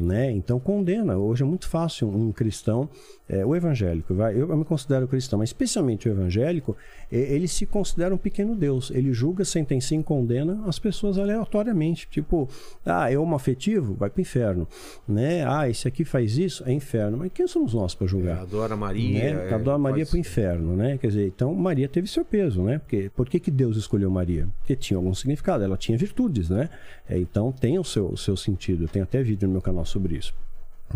Né? 0.00 0.30
Então, 0.32 0.58
condena. 0.58 1.16
Hoje 1.16 1.42
é 1.42 1.46
muito 1.46 1.68
fácil 1.68 2.08
um 2.08 2.32
cristão 2.32 2.88
é, 3.32 3.46
o 3.46 3.56
evangélico, 3.56 4.14
vai, 4.14 4.34
eu, 4.34 4.50
eu, 4.50 4.56
me 4.56 4.64
considero 4.64 5.08
cristão, 5.08 5.38
mas 5.38 5.48
especialmente 5.48 6.06
o 6.06 6.12
evangélico, 6.12 6.76
ele 7.16 7.46
se 7.46 7.66
considera 7.66 8.14
um 8.14 8.18
pequeno 8.18 8.54
Deus. 8.54 8.90
Ele 8.90 9.12
julga, 9.12 9.44
sentencia 9.44 9.98
e 9.98 10.02
condena 10.02 10.62
as 10.66 10.78
pessoas 10.78 11.18
aleatoriamente. 11.18 12.08
Tipo, 12.10 12.48
ah, 12.84 13.12
é 13.12 13.18
homoafetivo? 13.18 13.94
Vai 13.94 14.08
para 14.08 14.18
o 14.18 14.22
inferno. 14.22 14.66
Né? 15.06 15.44
Ah, 15.46 15.68
esse 15.68 15.86
aqui 15.86 16.04
faz 16.04 16.38
isso? 16.38 16.64
É 16.66 16.72
inferno. 16.72 17.18
Mas 17.18 17.30
quem 17.32 17.46
somos 17.46 17.74
nós 17.74 17.94
para 17.94 18.06
julgar? 18.06 18.38
É, 18.38 18.40
adora 18.40 18.76
Maria. 18.76 19.34
Né? 19.34 19.50
É, 19.50 19.54
adora 19.54 19.78
Maria 19.78 20.06
para 20.06 20.16
o 20.16 20.18
inferno. 20.18 20.74
Né? 20.74 20.96
Quer 20.98 21.08
dizer, 21.08 21.26
então 21.26 21.54
Maria 21.54 21.88
teve 21.88 22.08
seu 22.08 22.24
peso. 22.24 22.62
Né? 22.62 22.78
Porque, 22.78 23.10
por 23.14 23.28
que, 23.28 23.38
que 23.38 23.50
Deus 23.50 23.76
escolheu 23.76 24.10
Maria? 24.10 24.48
Porque 24.58 24.74
tinha 24.74 24.96
algum 24.96 25.14
significado, 25.14 25.62
ela 25.62 25.76
tinha 25.76 25.98
virtudes. 25.98 26.48
Né? 26.48 26.70
É, 27.08 27.18
então 27.18 27.52
tem 27.52 27.78
o 27.78 27.84
seu, 27.84 28.06
o 28.08 28.16
seu 28.16 28.36
sentido. 28.36 28.84
Eu 28.84 28.88
tenho 28.88 29.02
até 29.02 29.22
vídeo 29.22 29.46
no 29.46 29.52
meu 29.52 29.62
canal 29.62 29.84
sobre 29.84 30.16
isso. 30.16 30.34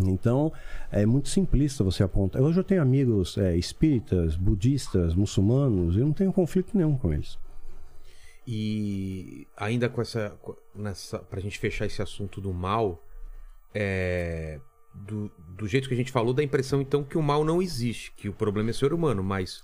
Então, 0.05 0.51
é 0.91 1.05
muito 1.05 1.29
simplista 1.29 1.83
você 1.83 2.03
apontar. 2.03 2.41
Hoje 2.41 2.59
eu 2.59 2.63
tenho 2.63 2.81
amigos 2.81 3.37
é, 3.37 3.55
espíritas, 3.55 4.35
budistas, 4.35 5.15
muçulmanos, 5.15 5.95
e 5.95 5.99
eu 5.99 6.05
não 6.05 6.13
tenho 6.13 6.33
conflito 6.33 6.75
nenhum 6.75 6.97
com 6.97 7.13
eles. 7.13 7.37
E 8.45 9.45
ainda 9.57 9.89
com 9.89 10.01
essa. 10.01 10.37
Nessa, 10.73 11.19
pra 11.19 11.41
gente 11.41 11.59
fechar 11.59 11.85
esse 11.85 12.01
assunto 12.01 12.39
do 12.39 12.53
mal, 12.53 13.03
é, 13.73 14.59
do, 14.93 15.29
do 15.49 15.67
jeito 15.67 15.87
que 15.87 15.93
a 15.93 15.97
gente 15.97 16.11
falou, 16.11 16.33
dá 16.33 16.41
a 16.41 16.45
impressão 16.45 16.81
então 16.81 17.03
que 17.03 17.17
o 17.17 17.21
mal 17.21 17.43
não 17.43 17.61
existe, 17.61 18.11
que 18.13 18.29
o 18.29 18.33
problema 18.33 18.69
é 18.69 18.73
ser 18.73 18.93
humano, 18.93 19.23
mas 19.23 19.63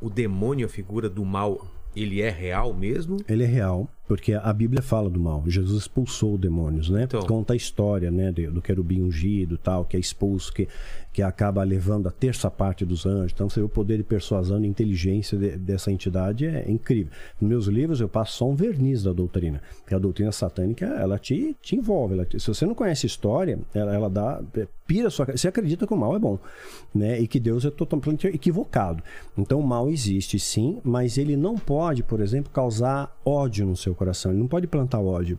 o 0.00 0.08
demônio, 0.08 0.66
a 0.66 0.68
figura 0.68 1.08
do 1.08 1.24
mal, 1.24 1.66
ele 1.94 2.20
é 2.20 2.30
real 2.30 2.72
mesmo? 2.74 3.18
Ele 3.28 3.44
é 3.44 3.46
real. 3.46 3.88
Porque 4.06 4.34
a 4.34 4.52
Bíblia 4.52 4.82
fala 4.82 5.08
do 5.08 5.18
mal. 5.18 5.42
Jesus 5.46 5.82
expulsou 5.82 6.36
demônios, 6.36 6.90
né? 6.90 7.04
Então. 7.04 7.22
Conta 7.22 7.52
a 7.52 7.56
história, 7.56 8.10
né, 8.10 8.32
do 8.32 8.60
querubim 8.60 9.02
ungido, 9.02 9.56
tal, 9.56 9.84
que 9.84 9.96
é 9.96 10.00
expulso, 10.00 10.52
que, 10.52 10.68
que 11.12 11.22
acaba 11.22 11.62
levando 11.62 12.08
a 12.08 12.10
terça 12.10 12.50
parte 12.50 12.84
dos 12.84 13.06
anjos. 13.06 13.32
Então, 13.32 13.48
você 13.48 13.60
vê 13.60 13.66
o 13.66 13.68
poder 13.68 13.98
de 13.98 14.02
persuasão 14.02 14.62
e 14.62 14.66
inteligência 14.66 15.38
de, 15.38 15.56
dessa 15.56 15.90
entidade 15.92 16.46
é 16.46 16.70
incrível. 16.70 17.12
Nos 17.40 17.48
meus 17.48 17.66
livros 17.66 18.00
eu 18.00 18.08
passo 18.08 18.38
só 18.38 18.48
um 18.48 18.54
verniz 18.54 19.02
da 19.02 19.12
doutrina, 19.12 19.62
porque 19.80 19.94
a 19.94 19.98
doutrina 19.98 20.32
satânica 20.32 20.86
ela 20.86 21.18
te, 21.18 21.56
te 21.62 21.76
envolve. 21.76 22.14
Ela, 22.14 22.26
se 22.38 22.46
você 22.48 22.66
não 22.66 22.74
conhece 22.74 23.06
a 23.06 23.08
história, 23.08 23.58
ela, 23.74 23.94
ela 23.94 24.10
dá 24.10 24.42
é, 24.56 24.66
pira 24.86 25.10
sua. 25.10 25.26
Você 25.26 25.48
acredita 25.48 25.86
que 25.86 25.94
o 25.94 25.96
mal 25.96 26.14
é 26.14 26.18
bom, 26.18 26.38
né? 26.94 27.20
E 27.20 27.26
que 27.26 27.40
Deus 27.40 27.64
é 27.64 27.70
totalmente 27.70 28.26
equivocado. 28.26 29.02
Então, 29.38 29.60
o 29.60 29.66
mal 29.66 29.88
existe, 29.88 30.38
sim, 30.38 30.80
mas 30.84 31.16
ele 31.16 31.36
não 31.36 31.56
pode, 31.56 32.02
por 32.02 32.20
exemplo, 32.20 32.50
causar 32.52 33.16
ódio 33.24 33.66
no 33.66 33.76
seu 33.76 33.91
coração. 33.94 34.32
Ele 34.32 34.40
não 34.40 34.48
pode 34.48 34.66
plantar 34.66 35.00
ódio. 35.00 35.38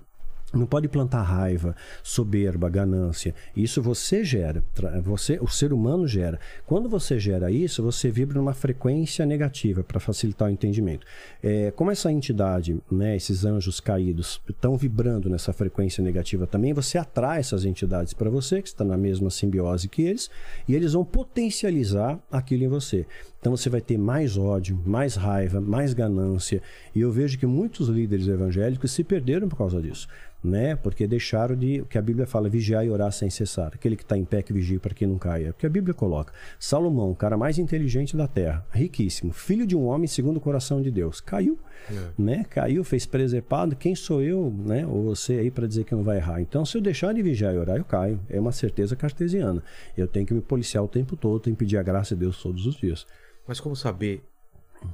Não 0.53 0.67
pode 0.67 0.87
plantar 0.87 1.23
raiva, 1.23 1.75
soberba, 2.03 2.69
ganância. 2.69 3.33
Isso 3.57 3.81
você 3.81 4.23
gera, 4.23 4.63
você, 5.03 5.39
o 5.41 5.47
ser 5.47 5.73
humano 5.73 6.07
gera. 6.07 6.39
Quando 6.67 6.87
você 6.87 7.19
gera 7.19 7.49
isso, 7.49 7.81
você 7.81 8.11
vibra 8.11 8.37
numa 8.37 8.53
frequência 8.53 9.25
negativa 9.25 9.83
para 9.83 9.99
facilitar 9.99 10.47
o 10.47 10.51
entendimento. 10.51 11.07
É, 11.41 11.71
como 11.71 11.89
essa 11.89 12.11
entidade, 12.11 12.79
né, 12.91 13.15
esses 13.15 13.45
anjos 13.45 13.79
caídos, 13.79 14.39
estão 14.47 14.77
vibrando 14.77 15.27
nessa 15.27 15.51
frequência 15.51 16.03
negativa 16.03 16.45
também, 16.45 16.71
você 16.71 16.99
atrai 16.99 17.39
essas 17.39 17.65
entidades 17.65 18.13
para 18.13 18.29
você, 18.29 18.61
que 18.61 18.67
está 18.67 18.83
na 18.83 18.97
mesma 18.97 19.31
simbiose 19.31 19.89
que 19.89 20.03
eles, 20.03 20.29
e 20.67 20.75
eles 20.75 20.93
vão 20.93 21.03
potencializar 21.03 22.19
aquilo 22.31 22.63
em 22.63 22.67
você. 22.67 23.07
Então 23.43 23.57
você 23.57 23.69
vai 23.69 23.81
ter 23.81 23.97
mais 23.97 24.37
ódio, 24.37 24.81
mais 24.85 25.15
raiva, 25.15 25.59
mais 25.59 25.93
ganância. 25.93 26.61
E 26.95 27.01
eu 27.01 27.11
vejo 27.11 27.37
que 27.37 27.45
muitos 27.45 27.89
líderes 27.89 28.25
evangélicos 28.25 28.93
se 28.93 29.03
perderam 29.03 29.49
por 29.49 29.57
causa 29.57 29.81
disso 29.81 30.07
né? 30.43 30.75
Porque 30.75 31.07
deixaram 31.07 31.55
de. 31.55 31.81
O 31.81 31.85
que 31.85 31.97
a 31.97 32.01
Bíblia 32.01 32.27
fala, 32.27 32.49
vigiar 32.49 32.85
e 32.85 32.89
orar 32.89 33.11
sem 33.11 33.29
cessar. 33.29 33.71
Aquele 33.73 33.95
que 33.95 34.03
está 34.03 34.17
em 34.17 34.25
pé 34.25 34.41
que 34.41 34.51
vigia 34.51 34.79
para 34.79 34.93
que 34.93 35.07
não 35.07 35.17
caia. 35.17 35.51
O 35.51 35.53
que 35.53 35.65
a 35.65 35.69
Bíblia 35.69 35.93
coloca. 35.93 36.33
Salomão, 36.59 37.11
o 37.11 37.15
cara 37.15 37.37
mais 37.37 37.57
inteligente 37.57 38.17
da 38.17 38.27
terra, 38.27 38.65
riquíssimo, 38.71 39.31
filho 39.31 39.65
de 39.65 39.75
um 39.75 39.85
homem 39.85 40.07
segundo 40.07 40.37
o 40.37 40.41
coração 40.41 40.81
de 40.81 40.91
Deus. 40.91 41.21
Caiu, 41.21 41.57
é. 41.89 41.93
né? 42.17 42.45
Caiu, 42.49 42.83
fez 42.83 43.05
presepado. 43.05 43.75
Quem 43.75 43.95
sou 43.95 44.21
eu, 44.21 44.53
né? 44.65 44.85
Ou 44.85 45.03
você 45.03 45.33
aí 45.33 45.49
para 45.49 45.65
dizer 45.65 45.85
que 45.85 45.95
não 45.95 46.03
vai 46.03 46.17
errar? 46.17 46.41
Então, 46.41 46.65
se 46.65 46.77
eu 46.77 46.81
deixar 46.81 47.13
de 47.13 47.21
vigiar 47.21 47.53
e 47.53 47.57
orar, 47.57 47.77
eu 47.77 47.85
caio. 47.85 48.19
É 48.29 48.39
uma 48.39 48.51
certeza 48.51 48.95
cartesiana. 48.95 49.63
Eu 49.97 50.07
tenho 50.07 50.25
que 50.25 50.33
me 50.33 50.41
policiar 50.41 50.83
o 50.83 50.87
tempo 50.87 51.15
todo, 51.15 51.39
tenho 51.39 51.55
que 51.55 51.63
pedir 51.63 51.77
a 51.77 51.83
graça 51.83 52.15
de 52.15 52.21
Deus 52.21 52.41
todos 52.41 52.65
os 52.65 52.75
dias. 52.75 53.07
Mas 53.47 53.59
como 53.59 53.75
saber 53.75 54.23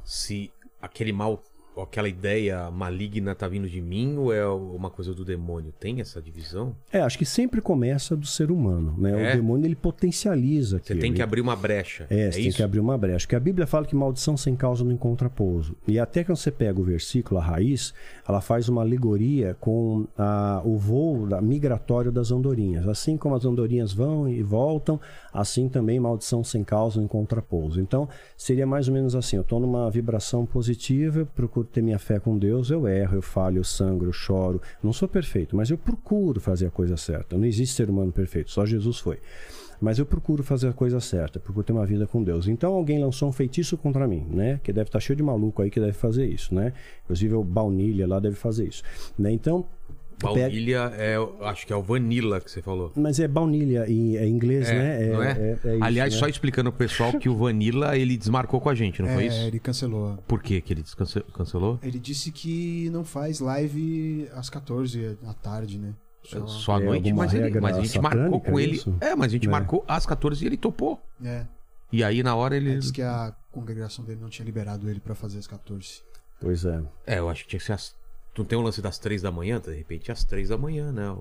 se 0.04 0.52
aquele 0.82 1.14
mal 1.14 1.42
aquela 1.78 2.10
ideia 2.10 2.70
maligna 2.72 3.34
tá 3.34 3.48
vindo 3.48 3.68
de 3.68 3.82
mim 3.82 4.18
ou 4.18 4.34
é 4.34 4.46
uma 4.46 4.90
coisa 4.90 5.14
do 5.14 5.24
demônio? 5.24 5.74
Tem 5.80 6.02
essa 6.02 6.22
divisão? 6.22 6.76
É, 6.92 7.02
acho 7.02 7.18
que 7.18 7.26
sempre 7.26 7.62
começa 7.62 8.16
do 8.16 8.26
ser 8.26 8.52
humano, 8.52 8.96
né? 8.98 9.12
É? 9.12 9.34
O 9.34 9.36
demônio 9.38 9.66
ele 9.66 9.76
potencializa. 9.76 10.82
Você 10.84 10.96
tem 10.96 11.14
que 11.14 11.22
abrir 11.22 11.42
uma 11.42 11.56
brecha. 11.56 12.08
É, 12.10 12.28
é 12.28 12.32
você 12.32 12.42
tem 12.42 12.52
que 12.52 12.64
abrir 12.64 12.80
uma 12.80 12.98
brecha. 12.98 13.26
Porque 13.26 13.36
a 13.36 13.40
Bíblia 13.40 13.68
fala 13.68 13.86
que 13.86 13.96
maldição 13.96 14.36
sem 14.36 14.56
causa 14.56 14.84
não 14.84 14.92
encontra 14.92 15.30
pouso. 15.30 15.76
E 15.88 16.00
até 16.00 16.24
que 16.24 16.30
você 16.30 16.52
pega 16.52 16.80
o 16.80 16.84
versículo, 16.84 17.40
a 17.40 17.44
raiz, 17.44 17.94
ela 18.28 18.42
faz 18.42 18.68
uma 18.68 18.82
alegoria 18.82 19.56
com 19.60 20.08
a, 20.18 20.62
o 20.64 20.78
voo 20.78 21.28
da, 21.28 21.42
migratório 21.42 22.12
das 22.12 22.32
andorinhas. 22.32 22.88
Assim 22.88 23.18
como 23.18 23.36
as 23.36 23.46
andorinhas 23.46 23.94
vão 23.94 24.28
e 24.28 24.42
voltam, 24.44 25.00
assim 25.34 25.70
também 25.70 26.00
maldição 26.00 26.44
sem 26.44 26.64
causa 26.64 26.98
não 26.98 27.06
encontra 27.06 27.42
pouso. 27.42 27.80
Então, 27.80 28.08
seria 28.36 28.66
mais 28.66 28.88
ou 28.88 28.94
menos 28.94 29.16
assim: 29.16 29.38
eu 29.38 29.42
estou 29.42 29.60
numa 29.60 29.90
vibração 29.90 30.46
positiva, 30.46 31.28
procuro 31.36 31.59
ter 31.64 31.82
minha 31.82 32.00
fé 32.00 32.20
com 32.20 32.38
Deus, 32.38 32.70
eu 32.70 32.88
erro, 32.88 33.18
eu 33.18 33.22
falho, 33.22 33.58
eu 33.58 33.64
sangro, 33.64 34.10
eu 34.10 34.14
choro. 34.14 34.62
Não 34.82 34.94
sou 34.94 35.08
perfeito, 35.08 35.56
mas 35.56 35.70
eu 35.70 35.78
procuro 35.78 36.40
fazer 36.40 36.68
a 36.68 36.72
coisa 36.72 36.98
certa. 36.98 37.38
Não 37.38 37.46
existe 37.46 37.76
ser 37.76 37.90
humano 37.90 38.12
perfeito, 38.12 38.52
só 38.52 38.66
Jesus 38.66 39.00
foi. 39.00 39.20
Mas 39.82 39.98
eu 39.98 40.06
procuro 40.06 40.44
fazer 40.44 40.68
a 40.68 40.74
coisa 40.74 41.00
certa, 41.00 41.40
procuro 41.40 41.64
ter 41.64 41.72
uma 41.72 41.86
vida 41.86 42.06
com 42.06 42.22
Deus. 42.22 42.48
Então 42.48 42.74
alguém 42.74 43.00
lançou 43.00 43.30
um 43.30 43.32
feitiço 43.32 43.78
contra 43.78 44.08
mim, 44.08 44.26
né? 44.30 44.60
Que 44.62 44.74
deve 44.74 44.90
estar 44.90 45.00
cheio 45.00 45.16
de 45.16 45.24
maluco 45.24 45.62
aí 45.62 45.70
que 45.70 45.80
deve 45.80 45.94
fazer 45.94 46.26
isso, 46.26 46.54
né? 46.54 46.74
Inclusive 47.06 47.36
o 47.36 47.44
Baunilha 47.44 48.06
lá 48.06 48.20
deve 48.20 48.36
fazer 48.36 48.68
isso. 48.68 48.84
Né? 49.18 49.32
Então 49.32 49.66
Baunilha 50.22 50.92
é, 50.96 51.16
acho 51.42 51.66
que 51.66 51.74
é 51.74 51.76
o 51.76 51.82
vanilla 51.82 52.42
que 52.42 52.52
você 52.52 52.62
falou. 52.62 52.92
Mas 52.96 53.20
é 53.20 53.28
baunilha 53.28 53.90
em, 53.90 54.18
é 54.18 54.28
inglês, 54.28 54.70
é, 54.70 54.74
né? 54.74 55.04
É, 55.04 55.14
não 55.14 55.24
é? 55.24 55.32
é, 55.32 55.50
é 55.52 55.76
isso, 55.76 55.84
Aliás, 55.84 56.14
né? 56.14 56.20
só 56.20 56.28
explicando 56.28 56.72
pro 56.72 56.88
pessoal 56.88 57.14
que 57.18 57.30
o 57.30 57.36
vanilla 57.36 57.98
ele 57.98 58.18
desmarcou 58.18 58.60
com 58.60 58.70
a 58.70 58.76
gente, 58.76 59.02
não 59.02 59.10
foi 59.10 59.28
isso? 59.28 59.38
É, 59.38 59.48
ele 59.48 59.60
cancelou. 59.60 60.18
Por 60.28 60.42
que 60.42 60.60
que 60.62 60.74
ele 60.74 60.84
cancelou? 61.34 61.80
Ele 61.82 62.00
disse 62.00 62.32
que 62.32 62.90
não 62.92 63.04
faz 63.04 63.40
live 63.40 64.28
às 64.34 64.50
14 64.50 65.18
da 65.22 65.34
tarde, 65.34 65.80
né? 65.80 65.94
Só, 66.24 66.46
só 66.48 66.76
à 66.76 66.80
noite, 66.80 67.12
mas, 67.14 67.34
ele, 67.34 67.60
mas 67.60 67.78
a 67.78 67.82
gente 67.82 68.00
marcou 68.00 68.42
com 68.42 68.60
ele. 68.60 68.74
Isso? 68.74 68.96
É, 69.00 69.16
mas 69.16 69.28
a 69.28 69.32
gente 69.32 69.48
marcou 69.48 69.84
às 69.88 70.06
14 70.06 70.44
e 70.44 70.48
ele 70.48 70.58
topou. 70.58 71.02
É. 71.24 71.46
E 71.92 72.04
aí 72.04 72.22
na 72.22 72.36
hora 72.36 72.56
ele. 72.56 72.72
Ele 72.72 72.80
disse 72.80 72.94
que 72.94 73.02
a 73.02 73.34
congregação 73.52 74.06
dele 74.06 74.20
não 74.22 74.30
tinha 74.30 74.46
liberado 74.46 74.90
ele 74.90 75.00
para 75.00 75.16
fazer 75.16 75.40
às 75.40 75.48
14. 75.48 76.02
Pois 76.40 76.66
é. 76.66 76.82
É, 77.06 77.20
eu 77.20 77.30
acho 77.30 77.44
que 77.44 77.50
tinha 77.50 77.60
que 77.60 77.66
ser 77.66 77.74
às 77.74 77.96
não 78.40 78.46
tem 78.46 78.58
um 78.58 78.62
lance 78.62 78.82
das 78.82 78.98
três 78.98 79.22
da 79.22 79.32
manhã? 79.32 79.60
De 79.60 79.74
repente, 79.74 80.12
às 80.12 80.24
três 80.24 80.50
da 80.50 80.58
manhã, 80.58 80.92
né? 80.92 81.16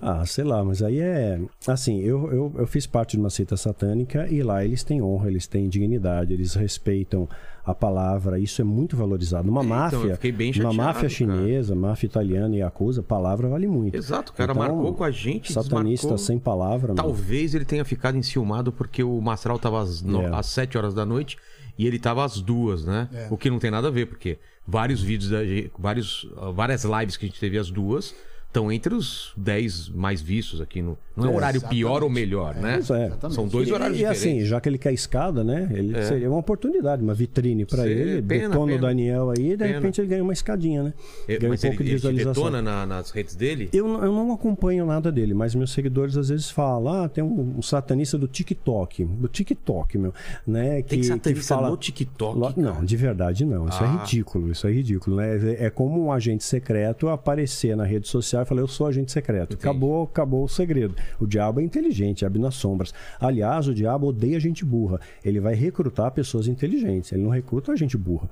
Ah, 0.00 0.24
sei 0.26 0.42
lá, 0.42 0.64
mas 0.64 0.82
aí 0.82 0.98
é. 0.98 1.40
Assim, 1.66 2.00
eu, 2.00 2.32
eu, 2.32 2.54
eu 2.58 2.66
fiz 2.66 2.86
parte 2.86 3.12
de 3.12 3.18
uma 3.18 3.30
seita 3.30 3.56
satânica 3.56 4.26
e 4.28 4.42
lá 4.42 4.64
eles 4.64 4.82
têm 4.82 5.00
honra, 5.00 5.28
eles 5.28 5.46
têm 5.46 5.68
dignidade, 5.68 6.32
eles 6.32 6.54
respeitam 6.54 7.28
a 7.64 7.72
palavra, 7.72 8.40
isso 8.40 8.60
é 8.60 8.64
muito 8.64 8.96
valorizado. 8.96 9.48
Uma 9.48 9.62
é, 9.62 9.66
máfia, 9.66 10.18
então, 10.24 10.70
uma 10.70 10.72
máfia 10.72 11.08
chinesa, 11.08 11.74
cara. 11.74 11.86
máfia 11.86 12.06
italiana 12.06 12.56
e 12.56 12.62
acusa, 12.62 13.02
palavra 13.02 13.48
vale 13.48 13.68
muito. 13.68 13.96
Exato, 13.96 14.32
o 14.32 14.34
cara 14.34 14.50
então, 14.50 14.62
marcou 14.62 14.92
com 14.94 15.04
a 15.04 15.10
gente. 15.10 15.52
Satanista 15.52 16.08
desmarcou... 16.08 16.18
sem 16.18 16.38
palavra. 16.38 16.94
Talvez 16.94 17.54
ele 17.54 17.64
tenha 17.64 17.84
ficado 17.84 18.18
enciumado 18.18 18.72
porque 18.72 19.04
o 19.04 19.20
Mastral 19.20 19.56
estava 19.56 19.80
às, 19.80 20.02
no... 20.02 20.22
é. 20.22 20.34
às 20.34 20.46
7 20.46 20.76
horas 20.76 20.94
da 20.94 21.06
noite 21.06 21.36
e 21.78 21.86
ele 21.86 21.96
estava 21.96 22.24
às 22.24 22.40
duas, 22.40 22.84
né? 22.84 23.08
É. 23.12 23.28
O 23.30 23.36
que 23.36 23.48
não 23.48 23.60
tem 23.60 23.70
nada 23.70 23.86
a 23.86 23.90
ver, 23.90 24.06
porque 24.06 24.38
vários 24.66 25.02
vídeos, 25.02 25.30
da, 25.30 25.38
vários, 25.78 26.28
várias 26.54 26.84
lives 26.84 27.16
que 27.16 27.26
a 27.26 27.28
gente 27.28 27.40
teve 27.40 27.58
às 27.58 27.70
duas 27.70 28.14
estão 28.52 28.70
entre 28.70 28.94
os 28.94 29.32
10 29.34 29.88
mais 29.88 30.20
vistos 30.20 30.60
aqui. 30.60 30.82
No, 30.82 30.98
não 31.16 31.30
é 31.30 31.34
horário 31.34 31.56
exatamente. 31.56 31.78
pior 31.78 32.02
ou 32.02 32.10
melhor, 32.10 32.54
né? 32.54 32.78
É, 32.78 33.30
São 33.30 33.48
dois 33.48 33.70
horários 33.70 33.96
e, 33.96 34.00
diferentes. 34.00 34.24
E 34.24 34.28
assim, 34.28 34.44
já 34.44 34.60
que 34.60 34.68
ele 34.68 34.78
quer 34.78 34.92
escada, 34.92 35.42
né? 35.42 35.70
Ele 35.72 35.96
é. 35.96 36.02
Seria 36.02 36.28
uma 36.28 36.38
oportunidade, 36.38 37.02
uma 37.02 37.14
vitrine 37.14 37.64
para 37.64 37.86
ele. 37.88 38.20
Pena, 38.22 38.48
detona 38.48 38.66
pena. 38.66 38.78
o 38.78 38.80
Daniel 38.80 39.30
aí 39.30 39.52
e 39.52 39.56
de 39.56 39.66
repente 39.66 40.00
ele 40.00 40.08
ganha 40.08 40.22
uma 40.22 40.32
escadinha, 40.34 40.82
né? 40.82 40.94
É, 41.26 41.38
ganha 41.38 41.48
mas 41.50 41.64
um 41.64 41.68
pouco 41.68 41.82
ele, 41.82 41.88
de 41.88 41.94
visualização. 41.96 42.30
Ele 42.44 42.52
detona 42.52 42.62
na, 42.62 42.86
nas 42.86 43.10
redes 43.10 43.34
dele? 43.34 43.70
Eu, 43.72 43.86
eu 43.86 44.12
não 44.12 44.32
acompanho 44.32 44.84
nada 44.84 45.10
dele, 45.10 45.32
mas 45.32 45.54
meus 45.54 45.72
seguidores 45.72 46.16
às 46.18 46.28
vezes 46.28 46.50
falam, 46.50 47.04
ah, 47.04 47.08
tem 47.08 47.24
um, 47.24 47.54
um 47.56 47.62
satanista 47.62 48.18
do 48.18 48.28
TikTok, 48.28 49.04
do 49.04 49.28
TikTok, 49.28 49.96
meu, 49.96 50.12
né? 50.46 50.82
Que, 50.82 50.90
tem 50.90 51.02
satanista 51.02 51.32
que 51.32 51.46
fala... 51.46 51.70
no 51.70 51.76
TikTok? 51.76 52.38
Lo... 52.38 52.52
Não, 52.56 52.84
de 52.84 52.96
verdade 52.96 53.46
não. 53.46 53.66
Isso 53.66 53.82
é 53.82 53.86
ah. 53.86 53.94
é 53.94 53.98
ridículo, 53.98 54.50
isso 54.50 54.66
é 54.66 54.72
ridículo, 54.72 55.16
né? 55.16 55.56
É, 55.58 55.66
é 55.66 55.70
como 55.70 56.04
um 56.04 56.12
agente 56.12 56.44
secreto 56.44 57.08
aparecer 57.08 57.74
na 57.76 57.84
rede 57.84 58.08
social 58.08 58.41
e 58.42 58.46
falar, 58.46 58.60
eu 58.60 58.68
sou 58.68 58.86
agente 58.86 59.10
secreto 59.10 59.22
secreto. 59.22 59.54
Acabou, 59.54 60.04
acabou 60.04 60.44
o 60.44 60.48
segredo. 60.48 60.94
O 61.20 61.26
diabo 61.26 61.60
é 61.60 61.62
inteligente, 61.62 62.24
abre 62.24 62.40
nas 62.40 62.54
sombras. 62.54 62.92
Aliás, 63.20 63.68
o 63.68 63.74
diabo 63.74 64.08
odeia 64.08 64.38
gente 64.38 64.64
burra. 64.64 65.00
Ele 65.24 65.40
vai 65.40 65.54
recrutar 65.54 66.10
pessoas 66.12 66.46
inteligentes. 66.46 67.12
Ele 67.12 67.22
não 67.22 67.30
recruta 67.30 67.74
gente 67.76 67.96
burra. 67.96 68.28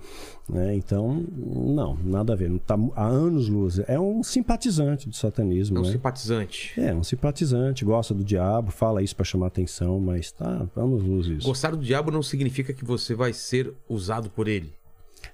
Né? 0.49 0.75
Então, 0.75 1.25
não, 1.37 1.96
nada 2.05 2.33
a 2.33 2.37
ver. 2.37 2.51
Não 2.51 2.59
tá 2.59 2.77
há 2.94 3.07
anos 3.07 3.49
luz. 3.49 3.79
É 3.87 3.99
um 3.99 4.23
simpatizante 4.23 5.09
do 5.09 5.14
satanismo. 5.14 5.79
É 5.79 5.81
um 5.81 5.85
né? 5.85 5.92
simpatizante. 5.92 6.81
É, 6.81 6.94
um 6.94 7.03
simpatizante. 7.03 7.85
Gosta 7.85 8.14
do 8.14 8.25
diabo, 8.25 8.70
fala 8.70 9.03
isso 9.03 9.16
para 9.16 9.25
chamar 9.25 9.46
atenção, 9.46 9.99
mas 10.01 10.33
tá 10.33 10.66
anos 10.77 11.03
luz 11.03 11.27
isso. 11.27 11.46
Gostar 11.46 11.70
do 11.70 11.79
diabo 11.79 12.11
não 12.11 12.23
significa 12.23 12.73
que 12.73 12.85
você 12.85 13.14
vai 13.14 13.33
ser 13.33 13.73
usado 13.88 14.29
por 14.31 14.49
ele. 14.49 14.73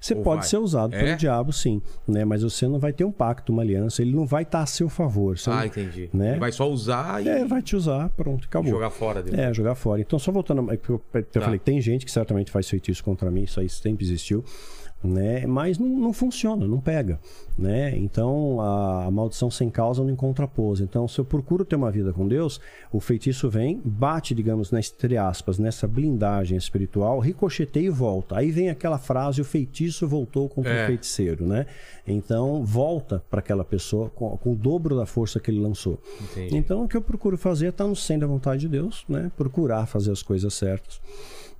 Você 0.01 0.15
Ou 0.15 0.23
pode 0.23 0.41
vai? 0.41 0.49
ser 0.49 0.59
usado 0.59 0.95
é? 0.95 1.03
pelo 1.03 1.17
diabo, 1.17 1.53
sim, 1.53 1.81
né? 2.07 2.25
Mas 2.25 2.43
você 2.43 2.67
não 2.67 2.79
vai 2.79 2.93
ter 2.93 3.05
um 3.05 3.13
pacto, 3.13 3.53
uma 3.53 3.63
aliança. 3.63 4.03
Ele 4.03 4.15
não 4.15 4.27
vai 4.27 4.43
estar 4.43 4.63
a 4.63 4.67
seu 4.67 4.89
favor. 4.89 5.39
Você 5.39 5.51
ah, 5.51 5.57
não, 5.57 5.65
entendi. 5.67 6.11
Né? 6.13 6.31
Ele 6.33 6.41
vai 6.41 6.53
só 6.53 6.69
usar 6.71 7.25
e... 7.25 7.29
É, 7.29 7.45
vai 7.45 7.63
te 7.63 7.77
usar, 7.77 8.09
pronto, 8.11 8.47
acabou. 8.47 8.69
E 8.69 8.71
jogar 8.71 8.91
fora 8.91 9.23
dele. 9.23 9.41
É, 9.41 9.53
jogar 9.53 9.75
fora. 9.75 10.01
Então, 10.01 10.19
só 10.19 10.31
voltando... 10.31 10.71
Eu, 10.71 11.03
eu 11.15 11.23
tá. 11.25 11.41
falei, 11.41 11.59
tem 11.59 11.81
gente 11.81 12.05
que 12.05 12.11
certamente 12.11 12.51
faz 12.51 12.69
feitiço 12.69 13.03
contra 13.03 13.31
mim, 13.31 13.43
isso 13.43 13.61
aí 13.61 13.69
sempre 13.69 14.05
existiu 14.05 14.45
né? 15.03 15.47
Mas 15.47 15.79
não, 15.79 15.89
não 15.89 16.13
funciona, 16.13 16.67
não 16.67 16.81
pega, 16.81 17.19
né? 17.59 17.97
Então 17.97 18.61
a, 18.61 19.07
a, 19.07 19.11
maldição 19.11 19.51
sem 19.51 19.71
causa 19.71 20.03
não 20.03 20.11
encontra 20.11 20.47
pose. 20.49 20.83
Então 20.83 21.07
se 21.07 21.19
eu 21.19 21.25
procuro 21.25 21.65
ter 21.65 21.77
uma 21.77 21.91
vida 21.91 22.13
com 22.13 22.27
Deus, 22.27 22.61
o 22.93 23.01
feitiço 23.01 23.49
vem, 23.49 23.81
bate, 23.85 24.35
digamos, 24.35 24.71
nas 24.71 24.93
entre 24.93 25.17
aspas, 25.17 25.59
nessa 25.59 25.87
blindagem 25.87 26.57
espiritual, 26.57 27.19
ricocheteia 27.19 27.87
e 27.87 27.91
volta. 27.91 28.39
Aí 28.39 28.51
vem 28.51 28.71
aquela 28.71 28.99
frase: 28.99 29.41
o 29.41 29.45
feitiço 29.45 30.07
voltou 30.07 30.49
contra 30.49 30.73
é. 30.73 30.85
o 30.85 30.87
feiticeiro, 30.87 31.47
né? 31.47 31.67
Então 32.07 32.65
volta 32.65 33.23
para 33.31 33.41
aquela 33.41 33.65
pessoa 33.65 34.11
com, 34.11 34.37
com, 34.37 34.53
o 34.53 34.57
dobro 34.57 34.97
da 34.97 35.07
força 35.07 35.39
que 35.39 35.51
ele 35.51 35.61
lançou. 35.61 35.99
Entendi. 36.21 36.57
Então 36.57 36.85
o 36.85 36.89
que 36.89 36.97
eu 36.97 37.03
procuro 37.03 37.37
fazer 37.37 37.67
é 37.67 37.69
estar 37.69 37.87
no 37.87 37.97
centro 37.97 38.27
da 38.27 38.33
vontade 38.33 38.63
de 38.63 38.69
Deus, 38.69 39.05
né? 39.09 39.31
Procurar 39.37 39.87
fazer 39.87 40.13
as 40.13 40.23
coisas 40.23 40.55
certas 40.55 41.01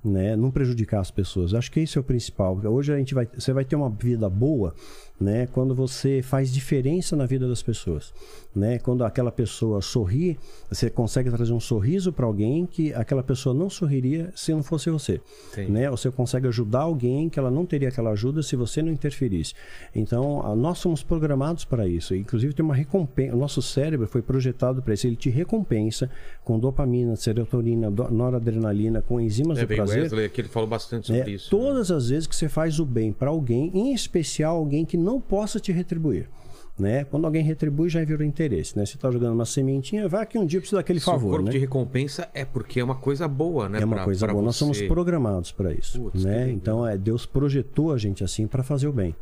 né? 0.03 0.35
Não 0.35 0.51
prejudicar 0.51 0.99
as 0.99 1.11
pessoas. 1.11 1.53
Acho 1.53 1.71
que 1.71 1.79
esse 1.79 1.97
é 1.97 2.01
o 2.01 2.03
principal. 2.03 2.59
Hoje 2.65 2.93
a 2.93 2.97
gente 2.97 3.13
vai, 3.13 3.27
você 3.33 3.53
vai 3.53 3.65
ter 3.65 3.75
uma 3.75 3.89
vida 3.89 4.29
boa 4.29 4.73
né? 5.19 5.47
Quando 5.51 5.73
você 5.73 6.21
faz 6.21 6.53
diferença 6.53 7.15
na 7.15 7.25
vida 7.25 7.47
das 7.47 7.63
pessoas, 7.63 8.13
né? 8.55 8.77
Quando 8.79 9.03
aquela 9.03 9.31
pessoa 9.31 9.81
sorri, 9.81 10.37
você 10.69 10.89
consegue 10.89 11.29
trazer 11.29 11.53
um 11.53 11.59
sorriso 11.59 12.13
para 12.13 12.25
alguém 12.25 12.65
que 12.65 12.93
aquela 12.93 13.23
pessoa 13.23 13.53
não 13.53 13.69
sorriria 13.69 14.31
se 14.35 14.51
não 14.51 14.61
fosse 14.61 14.89
você, 14.89 15.19
Sim. 15.53 15.67
né? 15.67 15.89
Você 15.89 16.11
consegue 16.11 16.47
ajudar 16.47 16.81
alguém 16.81 17.29
que 17.29 17.39
ela 17.39 17.49
não 17.49 17.65
teria 17.65 17.89
aquela 17.89 18.11
ajuda 18.11 18.43
se 18.43 18.55
você 18.55 18.81
não 18.81 18.91
interferisse. 18.91 19.53
Então, 19.95 20.55
nós 20.55 20.77
somos 20.77 21.01
programados 21.01 21.65
para 21.65 21.87
isso. 21.87 22.15
Inclusive 22.15 22.53
tem 22.53 22.63
uma 22.63 22.75
recompensa, 22.75 23.35
o 23.35 23.39
nosso 23.39 23.61
cérebro 23.61 24.07
foi 24.07 24.21
projetado 24.21 24.81
para 24.81 24.93
isso, 24.93 25.07
ele 25.07 25.15
te 25.15 25.29
recompensa 25.29 26.09
com 26.43 26.59
dopamina, 26.59 27.15
serotonina, 27.15 27.89
noradrenalina, 27.89 29.01
com 29.01 29.19
enzimas 29.19 29.57
é, 29.57 29.61
do 29.61 29.67
prazer. 29.67 30.03
Wesley, 30.03 30.29
que 30.29 30.41
ele 30.41 30.47
falou 30.47 30.69
bastante 30.69 31.07
sobre 31.07 31.21
é, 31.21 31.29
isso. 31.29 31.49
Todas 31.49 31.89
né? 31.89 31.95
as 31.95 32.09
vezes 32.09 32.27
que 32.27 32.35
você 32.35 32.47
faz 32.47 32.79
o 32.79 32.85
bem 32.85 33.11
para 33.11 33.29
alguém, 33.29 33.71
em 33.73 33.93
especial 33.93 34.57
alguém 34.57 34.85
que 34.85 34.97
não 35.07 35.21
possa 35.21 35.59
te 35.59 35.71
retribuir. 35.71 36.29
Né? 36.77 37.05
Quando 37.05 37.25
alguém 37.25 37.43
retribui, 37.43 37.89
já 37.89 38.03
virou 38.03 38.23
interesse. 38.23 38.77
Né? 38.77 38.85
Você 38.85 38.97
está 38.97 39.09
jogando 39.09 39.33
uma 39.33 39.45
sementinha, 39.45 40.07
vai 40.07 40.25
que 40.27 40.37
um 40.37 40.45
dia 40.45 40.59
precisa 40.59 40.77
daquele 40.77 40.99
Se 40.99 41.05
favor. 41.05 41.27
O 41.27 41.31
corpo 41.31 41.45
né? 41.45 41.51
de 41.51 41.57
recompensa 41.57 42.29
é 42.33 42.45
porque 42.45 42.79
é 42.79 42.83
uma 42.83 42.95
coisa 42.95 43.27
boa, 43.27 43.67
né? 43.67 43.81
É 43.81 43.85
uma 43.85 43.95
pra, 43.95 44.05
coisa 44.05 44.25
pra 44.25 44.33
boa. 44.33 44.43
Você. 44.43 44.45
Nós 44.45 44.55
somos 44.57 44.81
programados 44.83 45.51
para 45.51 45.73
isso. 45.73 45.99
Putz, 45.99 46.23
né? 46.23 46.51
Então, 46.51 46.85
é, 46.85 46.95
Deus 46.95 47.25
projetou 47.25 47.91
a 47.91 47.97
gente 47.97 48.23
assim 48.23 48.45
para 48.45 48.61
fazer 48.61 48.87
o 48.87 48.93
bem. 48.93 49.15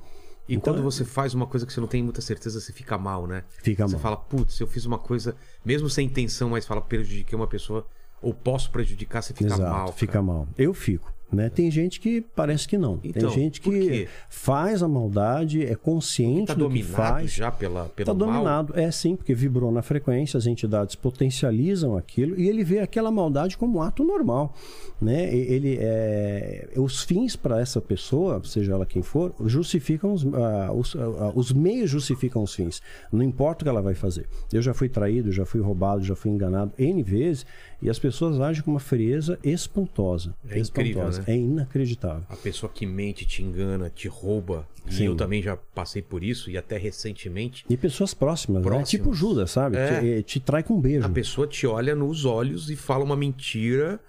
E 0.49 0.55
então, 0.55 0.73
quando 0.73 0.83
você 0.83 1.05
faz 1.05 1.33
uma 1.33 1.47
coisa 1.47 1.65
que 1.65 1.71
você 1.71 1.79
não 1.79 1.87
tem 1.87 2.03
muita 2.03 2.19
certeza, 2.19 2.59
você 2.59 2.73
fica 2.73 2.97
mal, 2.97 3.25
né? 3.25 3.43
Fica 3.63 3.87
você 3.87 3.93
mal. 3.93 3.99
Você 3.99 4.03
fala, 4.03 4.17
putz, 4.17 4.59
eu 4.59 4.67
fiz 4.67 4.85
uma 4.85 4.99
coisa, 4.99 5.33
mesmo 5.63 5.89
sem 5.89 6.07
intenção, 6.07 6.49
mas 6.49 6.65
fala, 6.65 6.81
prejudiquei 6.81 7.35
uma 7.37 7.47
pessoa, 7.47 7.87
ou 8.21 8.33
posso 8.33 8.69
prejudicar, 8.69 9.23
você 9.23 9.33
fica 9.33 9.53
Exato, 9.53 9.61
mal. 9.61 9.93
Fica 9.93 10.21
mal. 10.21 10.47
Eu 10.57 10.73
fico. 10.73 11.14
Né? 11.35 11.49
Tem 11.49 11.69
gente 11.69 11.99
que 11.99 12.21
parece 12.21 12.67
que 12.67 12.77
não. 12.77 12.99
Então, 13.03 13.29
Tem 13.29 13.43
gente 13.43 13.59
que 13.59 14.07
faz 14.29 14.81
a 14.81 14.87
maldade, 14.87 15.63
é 15.63 15.75
consciente 15.75 16.47
Tá 16.47 16.53
do 16.53 16.69
que 16.69 16.79
dominado 16.81 16.95
faz. 16.95 17.33
já 17.33 17.51
pela, 17.51 17.85
pelo 17.89 18.11
Está 18.11 18.13
mal? 18.25 18.33
dominado. 18.33 18.79
É 18.79 18.89
sim, 18.89 19.15
porque 19.15 19.33
vibrou 19.35 19.71
na 19.71 19.81
frequência, 19.81 20.37
as 20.37 20.47
entidades 20.47 20.95
potencializam 20.95 21.97
aquilo 21.97 22.39
e 22.39 22.47
ele 22.47 22.63
vê 22.63 22.79
aquela 22.79 23.11
maldade 23.11 23.57
como 23.57 23.79
um 23.79 23.81
ato 23.81 24.03
normal. 24.03 24.55
Né? 25.01 25.35
Ele, 25.35 25.77
é... 25.79 26.69
Os 26.77 27.03
fins 27.03 27.35
para 27.35 27.59
essa 27.59 27.81
pessoa, 27.81 28.41
seja 28.45 28.71
ela 28.73 28.85
quem 28.85 29.01
for, 29.01 29.33
justificam 29.45 30.13
os, 30.13 30.25
ah, 30.33 30.71
os, 30.73 30.95
ah, 30.95 31.31
os 31.35 31.51
meios 31.51 31.89
justificam 31.89 32.41
os 32.43 32.55
fins. 32.55 32.81
Não 33.11 33.21
importa 33.21 33.63
o 33.63 33.65
que 33.65 33.69
ela 33.69 33.81
vai 33.81 33.93
fazer. 33.93 34.25
Eu 34.53 34.61
já 34.61 34.73
fui 34.73 34.87
traído, 34.87 35.31
já 35.33 35.45
fui 35.45 35.59
roubado, 35.59 36.03
já 36.03 36.15
fui 36.15 36.31
enganado 36.31 36.71
N 36.77 37.03
vezes 37.03 37.45
e 37.81 37.89
as 37.89 37.99
pessoas 37.99 38.39
agem 38.39 38.63
com 38.63 38.71
uma 38.71 38.79
frieza 38.79 39.37
espantosa. 39.43 40.33
É 40.49 40.59
incrível, 40.59 41.03
espantosa. 41.09 41.19
né? 41.19 41.25
É 41.27 41.37
inacreditável. 41.37 42.23
A 42.29 42.35
pessoa 42.35 42.71
que 42.73 42.85
mente, 42.85 43.25
te 43.25 43.43
engana, 43.43 43.89
te 43.93 44.07
rouba. 44.07 44.67
E 44.87 44.93
Sim. 44.93 45.05
eu 45.05 45.15
também 45.15 45.41
já 45.41 45.57
passei 45.57 46.01
por 46.01 46.23
isso, 46.23 46.49
e 46.51 46.57
até 46.57 46.77
recentemente. 46.77 47.65
E 47.69 47.75
pessoas 47.75 48.13
próximas, 48.13 48.61
né? 48.61 48.63
Próximas. 48.67 48.89
Tipo 48.89 49.13
Judas, 49.13 49.49
sabe? 49.51 49.77
É. 49.77 49.99
Te, 49.99 50.07
eh, 50.09 50.21
te 50.21 50.39
trai 50.39 50.61
com 50.63 50.75
um 50.75 50.79
beijo. 50.81 51.05
A 51.05 51.09
pessoa 51.09 51.47
te 51.47 51.65
olha 51.65 51.95
nos 51.95 52.23
olhos 52.25 52.69
e 52.69 52.75
fala 52.75 53.03
uma 53.03 53.15
mentira. 53.15 53.99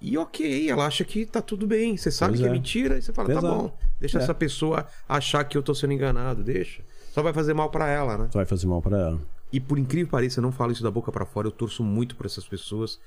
E 0.00 0.16
ok, 0.16 0.68
ela 0.70 0.86
acha 0.86 1.04
que 1.04 1.26
tá 1.26 1.40
tudo 1.42 1.66
bem. 1.66 1.96
Você 1.96 2.10
sabe 2.10 2.30
Pois 2.32 2.40
que 2.40 2.46
é 2.46 2.48
é. 2.48 2.52
mentira, 2.52 2.98
e 2.98 3.02
você 3.02 3.12
fala, 3.12 3.28
tá 3.28 3.38
Exato. 3.38 3.54
bom. 3.54 3.76
Deixa 4.00 4.18
É. 4.18 4.22
essa 4.22 4.34
pessoa 4.34 4.86
achar 5.08 5.44
que 5.44 5.56
eu 5.58 5.62
tô 5.62 5.74
sendo 5.74 5.92
enganado, 5.92 6.42
deixa. 6.42 6.82
Só 7.12 7.22
vai 7.22 7.32
fazer 7.32 7.52
mal 7.54 7.70
pra 7.70 7.88
ela, 7.88 8.16
né? 8.16 8.28
Vai 8.32 8.46
fazer 8.46 8.66
mal 8.66 8.80
pra 8.80 8.98
ela. 8.98 9.20
E 9.52 9.58
por 9.60 9.78
incrível 9.78 10.06
que 10.06 10.12
pareça, 10.12 10.38
eu 10.38 10.42
não 10.42 10.52
falo 10.52 10.72
isso 10.72 10.82
da 10.82 10.90
boca 10.90 11.10
pra 11.10 11.24
fora, 11.24 11.46
eu 11.46 11.50
torço 11.52 11.82
muito 11.82 12.14
por 12.16 12.26
essas 12.26 12.46
pessoas 12.46 13.00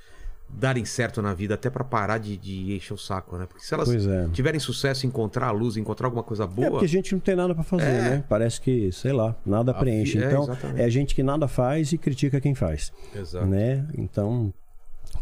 darem 0.49 0.83
certo 0.85 1.21
na 1.21 1.33
vida, 1.33 1.53
até 1.55 1.69
pra 1.69 1.83
parar 1.83 2.17
de, 2.19 2.35
de 2.37 2.75
encher 2.75 2.93
o 2.93 2.97
saco, 2.97 3.37
né? 3.37 3.45
Porque 3.47 3.63
se 3.65 3.73
elas 3.73 3.89
é. 4.05 4.27
tiverem 4.33 4.59
sucesso, 4.59 5.07
encontrar 5.07 5.47
a 5.47 5.51
luz, 5.51 5.77
encontrar 5.77 6.07
alguma 6.07 6.21
coisa 6.21 6.45
boa. 6.45 6.67
É 6.67 6.69
porque 6.71 6.85
a 6.85 6.89
gente 6.89 7.13
não 7.13 7.19
tem 7.19 7.35
nada 7.35 7.55
pra 7.55 7.63
fazer, 7.63 7.85
É. 7.87 8.01
né? 8.09 8.23
Parece 8.27 8.59
que, 8.61 8.91
sei 8.91 9.13
lá, 9.13 9.35
nada 9.45 9.71
A 9.71 9.73
preenche. 9.75 10.21
é, 10.21 10.25
Então, 10.27 10.43
exatamente. 10.43 10.81
é 10.81 10.89
gente 10.89 11.15
que 11.15 11.23
nada 11.23 11.47
faz 11.47 11.91
e 11.93 11.97
critica 11.97 12.39
quem 12.41 12.53
faz, 12.53 12.91
Exato. 13.15 13.45
né? 13.47 13.87
Então, 13.97 14.53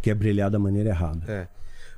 quer 0.02 0.16
brilhar 0.16 0.50
da 0.50 0.60
maneira 0.60 0.90
errada. 0.90 1.22
É. 1.32 1.48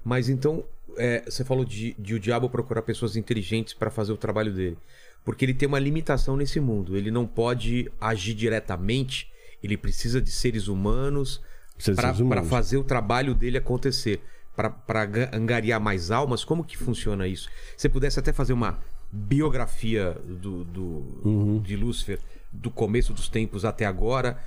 Mas 0.03 0.27
então, 0.29 0.63
é, 0.97 1.23
você 1.25 1.43
falou 1.45 1.63
de, 1.65 1.95
de 1.97 2.13
o 2.13 2.19
diabo 2.19 2.49
procurar 2.49 2.81
pessoas 2.83 3.15
inteligentes 3.15 3.73
para 3.73 3.89
fazer 3.89 4.11
o 4.11 4.17
trabalho 4.17 4.53
dele. 4.53 4.77
Porque 5.23 5.45
ele 5.45 5.53
tem 5.53 5.67
uma 5.67 5.79
limitação 5.79 6.35
nesse 6.35 6.59
mundo. 6.59 6.97
Ele 6.97 7.09
não 7.11 7.25
pode 7.25 7.89
agir 7.99 8.33
diretamente. 8.33 9.27
Ele 9.61 9.77
precisa 9.77 10.21
de 10.21 10.29
seres 10.31 10.67
humanos 10.67 11.41
para 11.95 12.43
fazer 12.49 12.77
o 12.77 12.83
trabalho 12.83 13.33
dele 13.33 13.57
acontecer. 13.57 14.21
Para 14.55 14.75
angariar 15.33 15.79
mais 15.79 16.11
almas. 16.11 16.43
Como 16.43 16.63
que 16.63 16.77
funciona 16.77 17.27
isso? 17.27 17.49
Se 17.75 17.83
você 17.83 17.89
pudesse 17.89 18.19
até 18.19 18.31
fazer 18.33 18.53
uma 18.53 18.79
biografia 19.11 20.11
do, 20.27 20.63
do- 20.63 21.21
Uhum. 21.23 21.61
de 21.61 21.75
Lúcifer, 21.75 22.19
do 22.51 22.69
começo 22.69 23.13
dos 23.13 23.29
tempos 23.29 23.63
até 23.65 23.85
agora, 23.85 24.37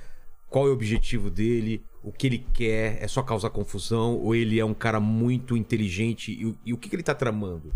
qual 0.49 0.67
é 0.67 0.69
o 0.69 0.73
objetivo 0.73 1.29
dele, 1.29 1.83
o 2.03 2.11
que 2.11 2.27
ele 2.27 2.45
quer, 2.53 3.01
é 3.01 3.07
só 3.07 3.21
causar 3.21 3.49
confusão, 3.49 4.15
ou 4.15 4.33
ele 4.35 4.59
é 4.59 4.63
um 4.65 4.73
cara 4.73 4.99
muito 4.99 5.57
inteligente 5.57 6.31
e, 6.31 6.45
o- 6.45 6.57
e 6.65 6.73
o 6.73 6.77
que, 6.77 6.87
que 6.89 6.95
ele 6.95 7.03
tá 7.03 7.13
tramando? 7.15 7.73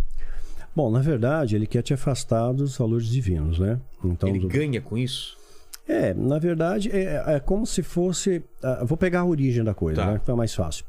Bom, 0.76 0.90
na 0.90 1.00
verdade, 1.02 1.56
ele 1.56 1.68
quer 1.68 1.82
te 1.82 1.94
afastar 1.94 2.54
dos 2.54 2.78
valores 2.78 3.08
divinos, 3.08 3.60
né? 3.60 3.80
Então, 4.04 4.30
ele 4.30 4.40
do- 4.40 4.48
ganha 4.48 4.80
com 4.82 4.98
isso? 4.98 5.38
É, 5.88 6.14
na 6.14 6.40
verdade, 6.40 6.90
é, 6.92 7.22
é 7.36 7.40
como 7.40 7.66
se 7.66 7.84
fosse. 7.84 8.42
ah, 8.64 8.84
vou 8.86 8.98
pegar 8.98 9.22
a 9.22 9.26
origem 9.26 9.64
da 9.64 9.74
coisa, 9.74 10.02
Tá. 10.02 10.12
né? 10.12 10.20
Então 10.22 10.34
é 10.36 10.38
mais 10.38 10.54
fácil. 10.54 10.86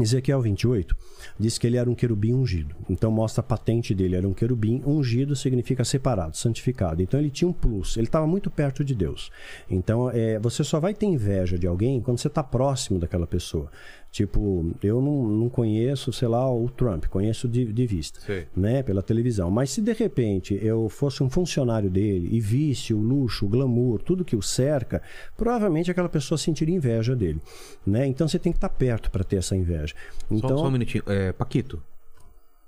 Ezequiel 0.00 0.40
28 0.40 0.96
diz 1.38 1.58
que 1.58 1.66
ele 1.66 1.76
era 1.76 1.88
um 1.88 1.94
querubim 1.94 2.32
ungido. 2.32 2.74
Então 2.88 3.10
mostra 3.10 3.40
a 3.40 3.44
patente 3.44 3.94
dele, 3.94 4.16
era 4.16 4.26
um 4.26 4.32
querubim 4.32 4.82
ungido, 4.86 5.36
significa 5.36 5.84
separado, 5.84 6.34
santificado. 6.36 7.02
Então 7.02 7.20
ele 7.20 7.28
tinha 7.30 7.46
um 7.46 7.52
plus, 7.52 7.96
ele 7.98 8.06
estava 8.06 8.26
muito 8.26 8.50
perto 8.50 8.82
de 8.82 8.94
Deus. 8.94 9.30
Então 9.70 10.10
é, 10.10 10.38
você 10.38 10.64
só 10.64 10.80
vai 10.80 10.94
ter 10.94 11.04
inveja 11.06 11.58
de 11.58 11.66
alguém 11.66 12.00
quando 12.00 12.18
você 12.18 12.28
está 12.28 12.42
próximo 12.42 12.98
daquela 12.98 13.26
pessoa. 13.26 13.70
Tipo, 14.12 14.72
eu 14.82 15.00
não, 15.00 15.26
não 15.26 15.48
conheço, 15.48 16.12
sei 16.12 16.28
lá, 16.28 16.46
o 16.54 16.68
Trump, 16.68 17.06
conheço 17.06 17.48
de, 17.48 17.64
de 17.72 17.86
vista 17.86 18.20
Sei. 18.20 18.46
né, 18.54 18.82
pela 18.82 19.02
televisão. 19.02 19.50
Mas 19.50 19.70
se 19.70 19.80
de 19.80 19.94
repente 19.94 20.54
eu 20.62 20.86
fosse 20.90 21.22
um 21.22 21.30
funcionário 21.30 21.88
dele 21.88 22.28
e 22.30 22.38
visse 22.38 22.92
o 22.92 22.98
luxo, 23.00 23.46
o 23.46 23.48
glamour, 23.48 24.02
tudo 24.02 24.22
que 24.22 24.36
o 24.36 24.42
cerca, 24.42 25.00
provavelmente 25.34 25.90
aquela 25.90 26.10
pessoa 26.10 26.36
sentiria 26.36 26.74
inveja 26.76 27.16
dele, 27.16 27.40
né? 27.86 28.06
Então 28.06 28.28
você 28.28 28.38
tem 28.38 28.52
que 28.52 28.58
estar 28.58 28.68
perto 28.68 29.10
para 29.10 29.24
ter 29.24 29.36
essa 29.36 29.56
inveja. 29.56 29.94
Só- 30.28 30.34
Então, 30.34 30.58
Só, 30.58 30.66
um 30.68 30.70
minutinho. 30.70 31.02
É, 31.06 31.32
Paquito, 31.32 31.82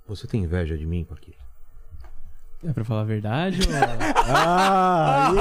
você 0.09 0.27
tem 0.27 0.43
inveja 0.45 0.79
de 0.79 0.87
mim, 0.87 1.05
Paquito? 1.05 1.44
É 2.67 2.73
pra 2.73 2.83
falar 2.85 3.03
a 3.03 3.05
verdade 3.05 3.59
ou... 3.61 3.75
ah, 4.35 5.33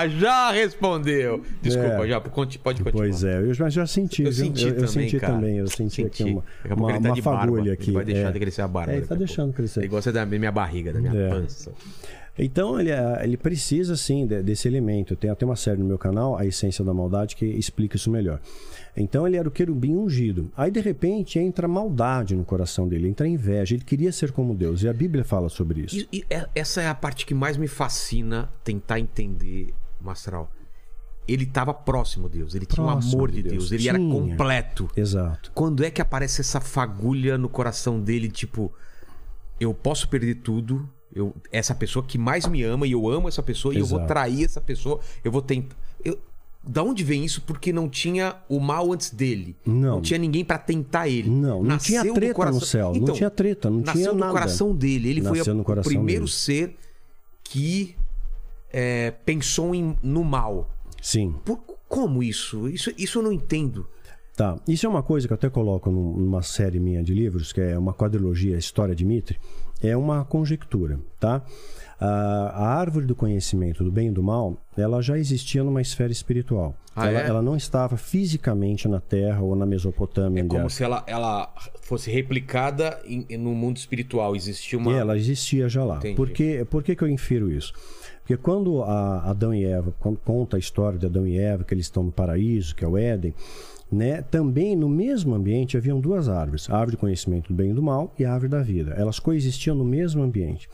Ah, 0.00 0.08
já 0.08 0.50
respondeu. 0.50 1.42
Desculpa, 1.62 2.04
É. 2.04 2.08
já 2.08 2.20
pode 2.20 2.58
continuar. 2.58 2.92
Pois 2.92 3.22
é, 3.24 3.38
eu 3.38 3.54
já, 3.54 3.68
já 3.70 3.86
senti, 3.86 4.24
Eu 4.24 4.32
senti 4.32 4.64
eu, 4.64 4.68
eu 4.70 4.74
também, 4.76 4.88
senti 4.88 5.18
cara. 5.20 5.32
também, 5.34 5.56
eu 5.58 5.66
senti, 5.68 6.04
aqui 6.04 6.24
uma, 6.24 6.42
Daqui 6.62 6.64
a 6.64 6.68
pouco 6.76 6.82
uma, 6.82 6.90
ele 6.92 7.00
tá 7.02 7.08
uma 7.08 7.14
de 7.14 7.22
barba. 7.22 7.40
fagulha 7.40 7.60
Ele 7.62 7.70
aqui. 7.70 7.90
vai 7.92 8.04
deixar 8.04 8.28
é. 8.28 8.32
de 8.32 8.38
crescer 8.40 8.62
a 8.62 8.68
barba. 8.68 8.92
É, 8.92 8.96
ele 8.96 9.02
tá 9.02 9.08
pouco. 9.08 9.24
deixando 9.24 9.52
crescer. 9.52 9.80
É 9.80 9.84
igual 9.84 10.02
você 10.02 10.12
da 10.12 10.26
minha 10.26 10.52
barriga, 10.52 10.92
da 10.92 11.00
minha 11.00 11.14
É. 11.14 11.28
pança. 11.30 11.72
Então 12.36 12.80
ele, 12.80 12.90
ah, 12.92 13.20
ele 13.22 13.36
precisa 13.36 13.96
sim 13.96 14.26
de- 14.26 14.42
desse 14.42 14.66
elemento. 14.66 15.14
Tem 15.14 15.30
até 15.30 15.46
uma 15.46 15.54
série 15.56 15.78
no 15.78 15.84
meu 15.86 15.98
canal, 15.98 16.36
A 16.36 16.44
Essência 16.44 16.84
da 16.84 16.92
Maldade, 16.92 17.36
que 17.36 17.46
explica 17.46 17.96
isso 17.96 18.10
melhor. 18.10 18.40
Então 18.96 19.26
ele 19.26 19.36
era 19.36 19.48
o 19.48 19.50
querubim 19.50 19.96
ungido. 19.96 20.50
Aí 20.56 20.70
de 20.70 20.80
repente 20.80 21.38
entra 21.38 21.66
maldade 21.66 22.36
no 22.36 22.44
coração 22.44 22.86
dele, 22.86 23.08
entra 23.08 23.26
inveja. 23.26 23.74
Ele 23.74 23.84
queria 23.84 24.12
ser 24.12 24.30
como 24.30 24.54
Deus. 24.54 24.82
E 24.82 24.88
a 24.88 24.92
Bíblia 24.92 25.24
fala 25.24 25.48
sobre 25.48 25.80
isso. 25.82 25.96
E- 25.96 26.08
e 26.12 26.24
é- 26.30 26.48
essa 26.54 26.80
é 26.80 26.88
a 26.88 26.94
parte 26.94 27.26
que 27.26 27.34
mais 27.34 27.56
me 27.56 27.66
fascina 27.66 28.50
tentar 28.62 29.00
entender, 29.00 29.74
Mastral. 30.00 30.50
Ele 31.26 31.44
estava 31.44 31.72
próximo 31.72 32.28
de 32.28 32.38
Deus, 32.38 32.54
ele 32.54 32.66
tinha 32.66 32.84
o 32.84 32.90
Próximo 32.90 33.14
amor 33.14 33.30
de 33.30 33.42
de 33.42 33.48
Deus, 33.48 33.70
Deus. 33.70 33.72
ele 33.80 33.88
era 33.88 33.98
Tinha. 33.98 34.10
completo. 34.12 34.90
Exato. 34.94 35.50
Quando 35.54 35.82
é 35.82 35.90
que 35.90 36.02
aparece 36.02 36.42
essa 36.42 36.60
fagulha 36.60 37.38
no 37.38 37.48
coração 37.48 37.98
dele, 37.98 38.28
tipo, 38.28 38.70
eu 39.58 39.72
posso 39.72 40.06
perder 40.08 40.36
tudo, 40.36 40.86
eu, 41.14 41.34
essa 41.50 41.74
pessoa 41.74 42.04
que 42.04 42.18
mais 42.18 42.46
me 42.46 42.62
ama 42.62 42.86
e 42.86 42.92
eu 42.92 43.08
amo 43.08 43.26
essa 43.26 43.42
pessoa 43.42 43.74
e 43.74 43.78
eu 43.78 43.86
vou 43.86 43.98
Exato. 43.98 44.08
trair 44.12 44.44
essa 44.44 44.60
pessoa, 44.60 45.00
eu 45.24 45.32
vou 45.32 45.40
tentar. 45.40 45.74
Eu, 46.04 46.18
da 46.66 46.82
onde 46.82 47.04
vem 47.04 47.24
isso? 47.24 47.42
Porque 47.42 47.72
não 47.72 47.88
tinha 47.88 48.36
o 48.48 48.58
mal 48.58 48.92
antes 48.92 49.10
dele. 49.10 49.54
Não. 49.66 50.00
tinha 50.00 50.18
ninguém 50.18 50.44
pra 50.44 50.56
tentar 50.58 51.08
ele. 51.08 51.28
Não, 51.28 51.58
não 51.58 51.62
Nasceu 51.62 52.02
tinha 52.02 52.14
treta 52.14 52.34
coração- 52.34 52.60
no 52.60 52.66
céu. 52.66 52.92
Então, 52.94 53.06
não 53.08 53.14
tinha 53.14 53.30
treta, 53.30 53.70
não 53.70 53.78
nasceu 53.80 53.94
tinha 53.94 54.12
no 54.12 54.18
nada. 54.18 54.32
coração 54.32 54.74
dele. 54.74 55.08
Ele 55.10 55.20
foi 55.22 55.38
Nasceu 55.38 55.52
a- 55.52 55.56
no 55.56 55.62
o 55.62 55.82
primeiro 55.82 56.24
dele. 56.24 56.32
ser 56.32 56.76
que 57.42 57.94
é, 58.72 59.12
pensou 59.24 59.74
em- 59.74 59.96
no 60.02 60.24
mal. 60.24 60.68
Sim. 61.00 61.34
Por- 61.44 61.60
como 61.88 62.22
isso? 62.22 62.68
isso? 62.68 62.90
Isso 62.96 63.18
eu 63.18 63.22
não 63.22 63.32
entendo. 63.32 63.86
Tá. 64.36 64.58
Isso 64.66 64.84
é 64.84 64.88
uma 64.88 65.02
coisa 65.02 65.26
que 65.28 65.32
eu 65.32 65.36
até 65.36 65.48
coloco 65.48 65.90
num- 65.90 66.16
numa 66.16 66.42
série 66.42 66.80
minha 66.80 67.02
de 67.04 67.14
livros, 67.14 67.52
que 67.52 67.60
é 67.60 67.78
uma 67.78 67.94
quadrilogia 67.94 68.56
História 68.56 68.94
de 68.94 69.04
Mitre. 69.04 69.38
É 69.82 69.96
uma 69.96 70.24
conjectura, 70.24 70.98
tá? 71.20 71.42
A, 72.00 72.06
a 72.06 72.66
árvore 72.76 73.06
do 73.06 73.14
conhecimento 73.14 73.84
do 73.84 73.92
bem 73.92 74.08
e 74.08 74.10
do 74.10 74.22
mal, 74.22 74.56
ela 74.76 75.00
já 75.00 75.16
existia 75.16 75.62
numa 75.62 75.80
esfera 75.80 76.10
espiritual. 76.10 76.74
Ah, 76.96 77.06
ela, 77.08 77.20
é? 77.20 77.26
ela 77.28 77.42
não 77.42 77.56
estava 77.56 77.96
fisicamente 77.96 78.88
na 78.88 79.00
Terra 79.00 79.40
ou 79.42 79.54
na 79.54 79.64
Mesopotâmia. 79.66 80.42
É 80.42 80.46
como 80.46 80.60
era. 80.60 80.68
se 80.68 80.82
ela, 80.82 81.04
ela 81.06 81.52
fosse 81.82 82.10
replicada 82.10 83.00
em- 83.04 83.36
no 83.38 83.54
mundo 83.54 83.76
espiritual. 83.76 84.34
Existia 84.34 84.78
uma. 84.78 84.92
E 84.92 84.94
ela 84.96 85.16
existia 85.16 85.68
já 85.68 85.84
lá. 85.84 85.98
Entendi. 85.98 86.16
Por 86.16 86.30
que, 86.30 86.64
por 86.64 86.82
que, 86.82 86.96
que 86.96 87.02
eu 87.04 87.08
infiro 87.08 87.50
isso? 87.52 87.72
Porque 88.20 88.36
quando 88.36 88.82
a 88.82 89.30
Adão 89.30 89.54
e 89.54 89.64
Eva, 89.64 89.92
quando 90.00 90.16
conta 90.18 90.56
a 90.56 90.58
história 90.58 90.98
de 90.98 91.06
Adão 91.06 91.26
e 91.26 91.36
Eva, 91.38 91.62
que 91.62 91.74
eles 91.74 91.86
estão 91.86 92.02
no 92.02 92.10
paraíso, 92.12 92.74
que 92.74 92.84
é 92.84 92.88
o 92.88 92.96
Éden, 92.96 93.34
né? 93.90 94.22
também 94.22 94.74
no 94.74 94.88
mesmo 94.88 95.34
ambiente 95.34 95.76
haviam 95.76 96.00
duas 96.00 96.28
árvores: 96.28 96.68
a 96.68 96.74
árvore 96.74 96.96
do 96.96 97.00
conhecimento 97.00 97.48
do 97.48 97.54
bem 97.54 97.70
e 97.70 97.74
do 97.74 97.82
mal 97.82 98.12
e 98.18 98.24
a 98.24 98.32
árvore 98.32 98.50
da 98.50 98.62
vida. 98.62 98.92
Elas 98.92 99.18
coexistiam 99.18 99.76
no 99.76 99.84
mesmo 99.84 100.22
ambiente. 100.22 100.68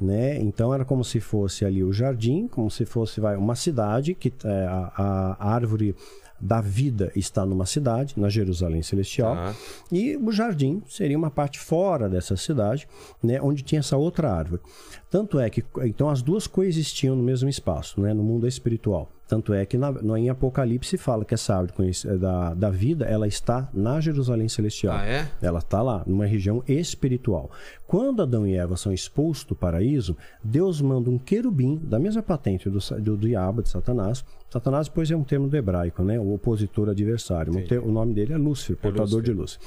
Né? 0.00 0.38
Então 0.40 0.74
era 0.74 0.84
como 0.84 1.04
se 1.04 1.20
fosse 1.20 1.64
ali 1.64 1.84
o 1.84 1.92
jardim, 1.92 2.48
como 2.48 2.70
se 2.70 2.84
fosse 2.84 3.20
vai, 3.20 3.36
uma 3.36 3.54
cidade, 3.54 4.14
que 4.14 4.32
é, 4.44 4.66
a, 4.66 5.36
a 5.38 5.54
árvore 5.54 5.94
da 6.42 6.60
vida 6.60 7.12
está 7.14 7.46
numa 7.46 7.64
cidade, 7.64 8.14
na 8.16 8.28
Jerusalém 8.28 8.82
Celestial. 8.82 9.36
Tá. 9.36 9.54
E 9.92 10.16
o 10.16 10.32
jardim 10.32 10.82
seria 10.88 11.16
uma 11.16 11.30
parte 11.30 11.60
fora 11.60 12.08
dessa 12.08 12.36
cidade, 12.36 12.88
né, 13.22 13.40
onde 13.40 13.62
tinha 13.62 13.78
essa 13.78 13.96
outra 13.96 14.32
árvore. 14.32 14.60
Tanto 15.08 15.38
é 15.38 15.48
que 15.48 15.64
então 15.82 16.10
as 16.10 16.20
duas 16.20 16.48
coexistiam 16.48 17.14
no 17.14 17.22
mesmo 17.22 17.48
espaço, 17.48 18.00
né, 18.00 18.12
no 18.12 18.24
mundo 18.24 18.48
espiritual. 18.48 19.08
Tanto 19.32 19.54
é 19.54 19.64
que 19.64 19.78
na, 19.78 19.94
em 20.18 20.28
Apocalipse 20.28 20.98
fala 20.98 21.24
que 21.24 21.32
essa 21.32 21.54
árvore 21.54 21.72
conhece- 21.72 22.06
da, 22.18 22.52
da 22.52 22.68
vida 22.68 23.06
ela 23.06 23.26
está 23.26 23.66
na 23.72 23.98
Jerusalém 23.98 24.46
Celestial. 24.46 24.94
Ah, 24.94 25.06
é? 25.06 25.26
Ela 25.40 25.58
está 25.60 25.80
lá, 25.80 26.02
numa 26.06 26.26
região 26.26 26.62
espiritual. 26.68 27.50
Quando 27.86 28.20
Adão 28.20 28.46
e 28.46 28.54
Eva 28.54 28.76
são 28.76 28.92
expulsos 28.92 29.44
do 29.46 29.54
paraíso, 29.56 30.14
Deus 30.44 30.82
manda 30.82 31.08
um 31.08 31.16
querubim, 31.16 31.80
da 31.82 31.98
mesma 31.98 32.22
patente 32.22 32.68
do, 32.68 32.78
do 33.00 33.16
diabo, 33.16 33.62
de 33.62 33.70
Satanás. 33.70 34.22
Satanás, 34.50 34.86
depois, 34.86 35.10
é 35.10 35.16
um 35.16 35.24
termo 35.24 35.48
do 35.48 35.56
hebraico, 35.56 36.02
né? 36.02 36.20
O 36.20 36.34
opositor 36.34 36.90
adversário. 36.90 37.54
O, 37.56 37.64
te- 37.64 37.78
o 37.78 37.90
nome 37.90 38.12
dele 38.12 38.34
é 38.34 38.36
Lúcifer, 38.36 38.76
portador 38.76 39.04
Lúcifer. 39.20 39.22
de 39.24 39.32
luz. 39.32 39.58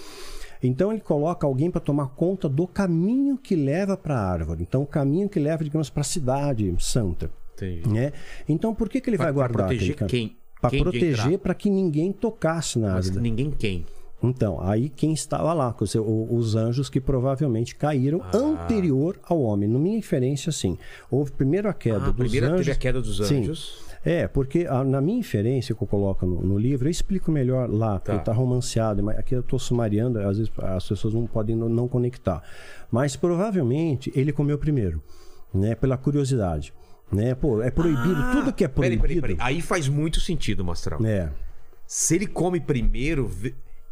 Então 0.61 0.91
ele 0.91 1.01
coloca 1.01 1.47
alguém 1.47 1.71
para 1.71 1.81
tomar 1.81 2.09
conta 2.09 2.47
do 2.47 2.67
caminho 2.67 3.35
que 3.35 3.55
leva 3.55 3.97
para 3.97 4.15
a 4.15 4.29
árvore. 4.31 4.61
Então 4.61 4.83
o 4.83 4.85
caminho 4.85 5.27
que 5.27 5.39
leva, 5.39 5.63
digamos, 5.63 5.89
para 5.89 6.01
a 6.01 6.03
cidade 6.03 6.71
santa. 6.79 7.31
Entendi. 7.55 7.87
Né? 7.89 8.11
Então 8.47 8.73
por 8.75 8.89
que, 8.89 8.99
que 9.01 9.09
ele 9.09 9.17
Pra- 9.17 9.25
vai 9.27 9.33
guardar 9.33 9.67
proteger 9.67 9.93
aquele 9.95 10.09
quem? 10.09 10.37
Para 10.61 10.77
proteger 10.79 11.39
para 11.39 11.53
que 11.53 11.69
ninguém 11.69 12.11
tocasse 12.11 12.79
na 12.79 12.93
Mas 12.93 13.07
árvore. 13.07 13.23
ninguém 13.29 13.51
quem? 13.51 13.85
Então, 14.23 14.59
aí 14.59 14.89
quem 14.89 15.13
estava 15.13 15.53
lá, 15.53 15.75
os 16.29 16.55
anjos 16.55 16.89
que 16.89 16.99
provavelmente 16.99 17.75
caíram 17.75 18.21
Ah. 18.23 18.35
anterior 18.35 19.19
ao 19.23 19.39
homem. 19.41 19.69
Na 19.69 19.77
minha 19.77 19.97
inferência, 19.97 20.51
sim. 20.51 20.77
Houve 21.11 21.31
primeiro 21.31 21.69
a 21.69 21.73
queda 21.73 21.97
Ah, 21.97 22.11
dos 22.11 22.15
primeiro 22.15 22.47
anjos. 22.47 22.59
teve 22.59 22.71
a 22.71 22.75
queda 22.75 23.01
dos 23.01 23.27
Sim. 23.27 23.41
anjos. 23.41 23.85
É, 24.03 24.27
porque 24.27 24.65
a- 24.67 24.83
na 24.83 24.99
minha 25.01 25.19
inferência 25.19 25.75
que 25.75 25.83
eu 25.83 25.87
coloco 25.87 26.25
no, 26.25 26.41
no 26.41 26.57
livro, 26.57 26.87
eu 26.87 26.91
explico 26.91 27.29
melhor 27.31 27.69
lá, 27.69 27.99
porque 27.99 28.11
Tá. 28.13 28.17
está 28.17 28.33
romanceado, 28.33 29.03
mas 29.03 29.17
aqui 29.19 29.35
eu 29.35 29.41
estou 29.41 29.59
sumariando, 29.59 30.17
às 30.19 30.37
vezes 30.37 30.51
as 30.57 30.87
pessoas 30.87 31.13
não 31.13 31.27
podem 31.27 31.55
não, 31.55 31.69
não 31.69 31.87
conectar. 31.87 32.41
Mas 32.89 33.15
provavelmente 33.15 34.11
ele 34.15 34.31
comeu 34.31 34.57
primeiro, 34.57 35.03
né? 35.53 35.75
Pela 35.75 35.97
curiosidade. 35.97 36.73
Né? 37.11 37.35
Pô, 37.35 37.61
é 37.61 37.69
proibido, 37.69 38.31
tudo 38.31 38.51
que 38.53 38.63
é 38.63 38.67
Ah, 38.67 38.69
Peraí, 38.69 38.97
proibido. 38.97 39.21
peraí, 39.21 39.35
peraí. 39.37 39.55
Aí 39.55 39.61
faz 39.61 39.87
muito 39.87 40.19
sentido, 40.19 40.63
Mastral. 40.65 41.03
É. 41.05 41.29
Se 41.87 42.15
ele 42.15 42.25
come 42.27 42.59
primeiro, 42.59 43.29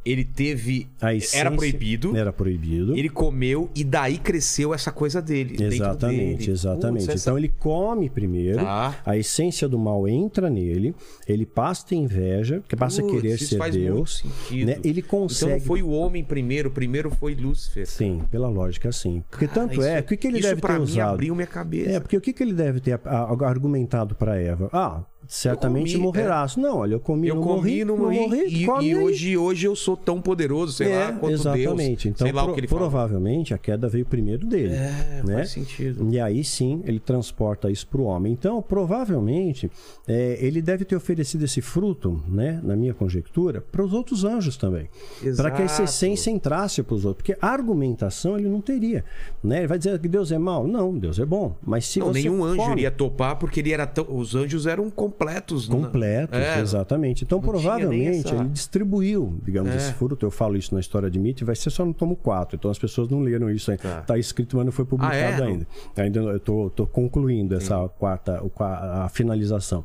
ele 0.06 0.24
teve. 0.24 0.88
A 1.02 1.14
essência 1.14 1.40
Era 1.40 1.52
proibido. 1.52 2.16
Era 2.16 2.34
proibido. 2.34 2.96
Ele 2.96 3.10
comeu 3.10 3.70
e 3.76 3.84
daí 3.84 4.18
cresceu 4.18 4.74
essa 4.74 4.92
coisa 4.92 5.22
dele. 5.22 5.56
Exatamente, 5.64 6.38
dele. 6.40 6.52
exatamente. 6.52 7.06
Putz, 7.06 7.16
essa- 7.16 7.30
Então 7.30 7.38
ele 7.38 7.50
come 7.50 8.10
primeiro, 8.10 8.60
Tá. 8.60 9.00
a 9.06 9.18
essência 9.18 9.68
do 9.68 9.78
mal 9.80 10.08
entra 10.08 10.50
nele, 10.50 10.94
ele 11.28 11.46
passa 11.46 11.84
a 11.86 11.90
ter 11.90 11.96
inveja, 11.96 12.62
que 12.68 12.76
passa 12.76 13.02
a 13.02 13.04
Putz, 13.06 13.22
querer 13.22 13.36
isso 13.36 13.46
ser 13.58 13.72
Deus. 13.72 14.24
né? 14.52 14.78
Ele 14.84 15.02
consegue. 15.02 15.54
Então 15.54 15.66
foi 15.68 15.82
o 15.82 15.90
homem 15.90 16.24
primeiro, 16.24 16.70
primeiro 16.72 17.10
foi 17.10 17.36
Lúcifer. 17.36 17.88
Sim, 17.88 18.22
pela 18.30 18.48
lógica, 18.50 18.92
sim. 18.92 19.24
Porque 19.30 19.48
tanto 19.48 19.82
Ah, 19.82 19.88
é, 19.88 19.94
isso- 19.96 20.04
o 20.04 20.08
que, 20.08 20.18
que 20.18 20.28
ele 20.28 20.40
isso 20.40 20.50
deve 20.50 20.62
ter 20.62 20.74
mim 20.74 20.80
usado? 20.84 21.14
abriu 21.14 21.36
minha 21.36 21.48
cabeça. 21.48 21.90
É, 21.92 22.00
porque 22.00 22.18
o 22.18 22.22
que, 22.22 22.34
que 22.34 22.44
ele 22.44 22.54
deve 22.54 22.80
ter 22.80 22.94
a- 22.94 23.00
a- 23.06 23.48
argumentado 23.48 24.16
para 24.16 24.36
Eva? 24.40 24.70
Ah, 24.74 25.04
certamente 25.28 25.94
comi, 25.94 26.04
morrerás. 26.04 26.56
Não, 26.58 26.78
olha, 26.78 26.94
eu 26.94 27.00
comi, 27.00 27.28
eu 27.28 27.36
não 27.36 27.42
comi, 27.42 27.56
morri, 27.56 27.86
não 27.86 27.98
morri, 27.98 28.46
e, 28.48 28.66
come 28.66 28.86
e 28.86 28.94
aí. 28.94 28.98
hoje, 29.04 29.38
hoje 29.38 29.68
eu 29.68 29.76
sou 29.76 29.96
tão 29.98 30.22
poderoso, 30.22 30.74
sei 30.74 30.92
é, 30.92 31.00
lá 31.06 31.14
quanto 31.14 31.34
exatamente. 31.34 32.04
Deus. 32.04 32.16
Então, 32.16 32.28
sei 32.28 32.32
lá 32.34 32.44
pro- 32.44 32.52
o 32.52 32.56
que 32.56 32.60
ele 32.62 32.68
fala. 32.68 32.82
provavelmente 32.82 33.54
a 33.54 33.58
queda 33.58 33.88
veio 33.88 34.06
primeiro 34.06 34.46
dele. 34.46 34.74
É, 34.74 35.22
né? 35.26 35.36
faz 35.36 35.52
sentido. 35.52 36.08
E 36.12 36.20
aí 36.20 36.44
sim 36.44 36.82
ele 36.86 37.00
transporta 37.00 37.70
isso 37.72 37.88
para 37.88 38.02
o 38.02 38.06
homem. 38.06 38.34
Então, 38.34 38.62
provavelmente, 38.62 39.70
é, 40.08 40.38
ele 40.42 40.62
deve 40.62 40.86
ter 40.86 40.96
oferecido 40.96 41.44
esse 41.46 41.62
fruto, 41.62 42.22
né, 42.28 42.60
na 42.64 42.76
minha 42.76 42.94
conjectura, 42.94 43.62
para 43.62 43.84
os 43.84 43.94
outros 43.94 44.24
anjos 44.24 44.58
também. 44.58 44.90
Para 45.36 45.52
que 45.52 45.62
essa 45.62 45.84
essência 45.84 46.30
entrasse 46.32 46.82
para 46.84 46.96
os 46.96 47.06
outros. 47.06 47.24
Porque 47.24 47.38
argumentação 47.46 48.38
ele 48.38 48.48
não 48.50 48.62
teria. 48.62 49.04
Né? 49.44 49.60
Ele 49.60 49.68
vai 49.68 49.78
dizer 49.78 50.00
que 50.00 50.08
Deus 50.08 50.32
é 50.32 50.38
mau? 50.38 50.68
Não, 50.68 50.98
Deus 50.98 51.20
é 51.20 51.26
bom. 51.26 51.56
Mas 51.66 51.86
se 51.86 52.00
Não, 52.00 52.08
você 52.08 52.22
nenhum 52.22 52.44
anjo 52.44 52.58
come- 52.58 52.72
iria 52.74 52.92
topar 52.92 53.38
porque 53.38 53.60
ele 53.60 53.72
era 53.72 53.86
tão... 53.86 54.06
os 54.10 54.36
anjos 54.36 54.66
eram 54.68 54.90
completos. 55.14 55.70
né? 55.70 55.76
completos, 55.76 56.40
É, 56.40 56.60
exatamente. 56.60 57.24
Então, 57.24 57.40
provavelmente, 57.40 58.28
essa- 58.28 58.36
ele 58.36 58.50
distribuiu, 58.50 59.40
digamos, 59.44 59.72
É. 59.72 59.78
esse 59.78 59.94
fruto. 59.94 60.26
Eu 60.26 60.32
falo 60.32 60.58
isso 60.58 60.74
na 60.74 60.80
história 60.80 61.10
de 61.10 61.20
Nietzsche, 61.20 61.46
vai 61.46 61.56
ser 61.56 61.70
só 61.70 61.86
no 61.86 61.94
tomo 61.94 62.16
4. 62.16 62.56
Então, 62.56 62.70
as 62.72 62.80
pessoas 62.80 63.08
não 63.10 63.20
leram 63.22 63.50
isso 63.50 63.72
ainda. 63.72 63.84
Tá. 63.84 64.02
Tá 64.02 64.18
escrito, 64.18 64.58
mas 64.58 64.66
não 64.66 64.72
foi 64.72 64.86
publicado 64.86 65.44
Ah, 65.44 65.46
é? 65.46 65.50
ainda. 65.50 65.68
Ainda 65.96 66.20
eu 66.20 66.40
tô, 66.40 66.70
tô 66.70 66.86
concluindo 66.88 67.56
essa 67.56 67.88
quarta, 67.90 68.44
o 68.44 68.50
qua- 68.50 69.04
a 69.06 69.10
finalização. 69.10 69.84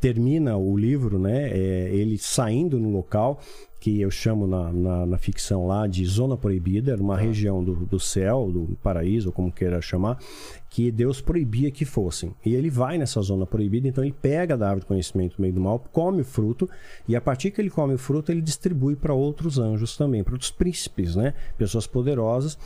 Termina 0.00 0.56
o 0.56 0.76
livro, 0.76 1.18
né? 1.18 1.48
é, 1.50 1.90
ele 1.92 2.16
saindo 2.16 2.78
no 2.78 2.90
local 2.90 3.38
que 3.80 3.98
eu 3.98 4.10
chamo 4.10 4.46
na, 4.46 4.70
na, 4.70 5.06
na 5.06 5.18
ficção 5.18 5.66
lá 5.66 5.86
de 5.86 6.04
zona 6.04 6.36
proibida, 6.36 6.92
era 6.92 7.02
uma 7.02 7.16
Tá. 7.16 7.22
região 7.22 7.64
do, 7.64 7.74
do 7.74 7.98
céu, 7.98 8.50
do 8.52 8.76
paraíso, 8.82 9.28
ou 9.28 9.32
como 9.32 9.50
queira 9.50 9.80
chamar, 9.80 10.18
que 10.68 10.90
Deus 10.90 11.20
proibia 11.20 11.70
que 11.70 11.86
fossem. 11.86 12.34
E 12.44 12.54
ele 12.54 12.68
vai 12.68 12.98
nessa 12.98 13.20
zona 13.22 13.46
proibida, 13.46 13.88
então 13.88 14.04
ele 14.04 14.12
pega 14.12 14.56
da 14.56 14.66
árvore 14.66 14.84
do 14.84 14.86
conhecimento 14.86 15.36
do 15.36 15.42
meio 15.42 15.54
do 15.54 15.60
mal, 15.60 15.82
come 15.92 16.20
o 16.20 16.24
fruto, 16.24 16.68
e 17.08 17.16
a 17.16 17.20
partir 17.22 17.50
que 17.50 17.60
ele 17.60 17.70
come 17.70 17.94
o 17.94 17.98
fruto, 17.98 18.30
ele 18.30 18.42
distribui 18.42 18.94
para 18.96 19.14
outros 19.14 19.58
anjos 19.58 19.96
também, 19.96 20.22
para 20.22 20.34
outros 20.34 20.50
príncipes, 20.50 21.16
né? 21.16 21.32
Pessoas 21.56 21.86
poderosas, 21.86 22.58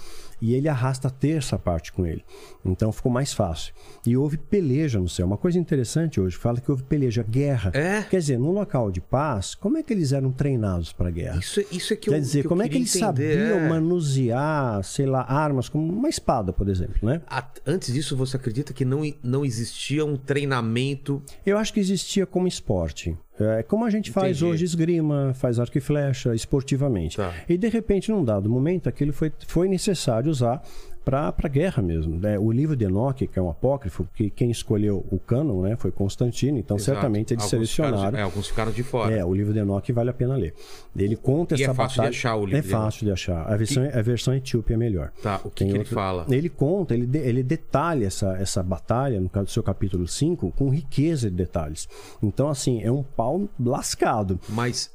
e 0.45 0.55
ele 0.55 0.69
arrasta 0.69 1.09
a 1.09 1.11
terça 1.11 1.59
parte 1.59 1.91
com 1.91 2.05
ele. 2.07 2.23
Então 2.63 2.93
ficou 2.93 3.11
mais 3.11 3.33
fácil. 3.33 3.73
E 4.07 4.15
houve 4.15 4.37
peleja 4.37 5.01
no 5.01 5.09
céu. 5.09 5.27
Uma 5.27 5.39
coisa 5.39 5.59
interessante 5.59 6.21
hoje, 6.21 6.37
fala 6.37 6.61
que 6.61 6.71
houve 6.71 6.83
peleja, 6.83 7.23
guerra. 7.23 7.71
É? 7.73 8.03
Quer 8.03 8.19
dizer, 8.19 8.39
num 8.39 8.51
local 8.53 8.91
de 8.91 9.01
paz, 9.01 9.55
como 9.55 9.79
é 9.79 9.83
que 9.83 9.91
eles 9.95 10.13
eram 10.13 10.31
treinados 10.31 10.93
para 10.93 11.09
a 11.09 11.11
guerra? 11.11 11.39
Isso, 11.39 11.61
é- 11.61 11.67
isso 11.73 11.95
é 11.95 11.97
que 11.97 12.11
Quer 12.11 12.17
eu 12.17 12.21
dizer, 12.21 12.43
que 12.43 12.49
como 12.49 12.63
é 12.63 12.69
que 12.69 12.77
eles 12.77 12.95
entender, 12.95 13.39
sabiam 13.39 13.59
é. 13.61 13.69
manusear, 13.71 14.85
sei 14.85 15.07
lá, 15.07 15.23
armas, 15.23 15.69
como 15.71 15.91
uma 15.91 16.11
espada, 16.11 16.53
por 16.53 16.69
exemplo, 16.69 16.97
né? 17.09 17.23
Antes 17.67 17.93
disso, 17.95 18.15
você 18.15 18.37
acredita 18.37 18.75
que 18.75 18.85
não, 18.85 19.01
não 19.23 19.45
existia 19.47 20.05
um 20.05 20.17
treinamento? 20.17 21.23
Eu 21.47 21.57
acho 21.57 21.73
que 21.73 21.81
existia 21.81 22.27
como 22.27 22.47
esporte. 22.47 23.17
É 23.39 23.63
como 23.63 23.85
a 23.85 23.91
gente 23.91 24.13
faz 24.13 24.37
Entendi. 24.37 24.45
hoje 24.45 24.65
esgrima, 24.65 25.33
faz 25.35 25.59
arco 25.59 25.77
e 25.77 25.81
flecha 25.81 26.35
esportivamente. 26.35 27.17
Tá. 27.17 27.35
E 27.49 27.59
de 27.59 27.69
repente, 27.69 28.11
num 28.11 28.25
dado 28.25 28.49
momento, 28.49 28.89
aquilo 28.89 29.13
foi, 29.13 29.33
foi 29.47 29.69
necessário 29.69 30.31
usar 30.31 30.63
para 31.05 31.35
a 31.37 31.49
guerra 31.49 31.83
mesmo. 31.83 32.19
né? 32.19 32.39
O 32.39 32.51
livro 32.51 32.75
de 32.75 32.85
Enoque, 32.85 33.27
que 33.27 33.39
é 33.39 33.43
um 33.43 33.51
apócrifo, 33.51 34.09
que 34.15 34.31
quem 34.31 34.51
escolheu 34.51 35.05
o 35.11 35.19
cânon 35.19 35.63
né, 35.63 35.77
foi 35.77 35.91
Constantino, 35.93 36.59
então 36.59 36.77
Exato. 36.77 36.93
certamente 36.95 37.35
eles 37.35 37.43
Alguns 37.45 37.51
selecionaram. 37.51 37.97
Ficaram, 37.99 38.19
é, 38.19 38.23
alguns 38.23 38.47
ficaram 38.49 38.73
de 38.73 38.83
fora. 38.83 39.15
É, 39.15 39.25
o 39.25 39.35
livro 39.35 39.53
de 39.53 39.59
Enoque 39.59 39.93
vale 39.93 40.11
a 40.11 40.15
pena 40.15 40.35
ler. 40.37 40.55
Ele 40.97 41.17
conta 41.17 41.55
E 41.57 41.61
é 41.61 41.65
essa 41.65 41.75
fácil 41.75 41.95
de 41.95 41.97
batalha. 41.99 42.11
achar 42.11 42.37
o 42.37 42.45
livro 42.47 42.59
É 42.59 42.63
de 42.63 42.69
fácil 42.69 43.05
de 43.07 43.13
achar. 43.13 43.53
A 43.53 43.57
versão, 43.57 43.85
a 43.93 44.03
versão 44.03 44.35
etíope 44.35 44.73
é 44.73 44.77
melhor. 44.77 45.13
Tá, 45.23 45.41
o 45.45 45.51
que, 45.51 45.57
Tem 45.57 45.69
que 45.69 45.73
ele 45.75 45.79
outro- 45.81 45.95
fala? 45.95 46.27
Ele 46.31 46.49
conta, 46.49 46.95
ele, 46.95 47.07
de- 47.07 47.19
ele 47.19 47.43
detalha 47.43 48.07
essa, 48.07 48.37
essa 48.39 48.63
batalha, 48.63 49.21
no 49.21 49.29
caso 49.29 49.47
do 49.47 49.51
seu 49.51 49.63
capítulo 49.63 50.09
5, 50.09 50.53
com 50.53 50.71
riqueza 50.71 51.31
de 51.31 51.37
detalhes. 51.37 51.89
Então, 52.23 52.49
assim, 52.49 52.83
é 52.83 52.91
um 52.91 53.03
pau 53.03 53.49
lascado. 53.61 54.41
Mas. 54.49 54.91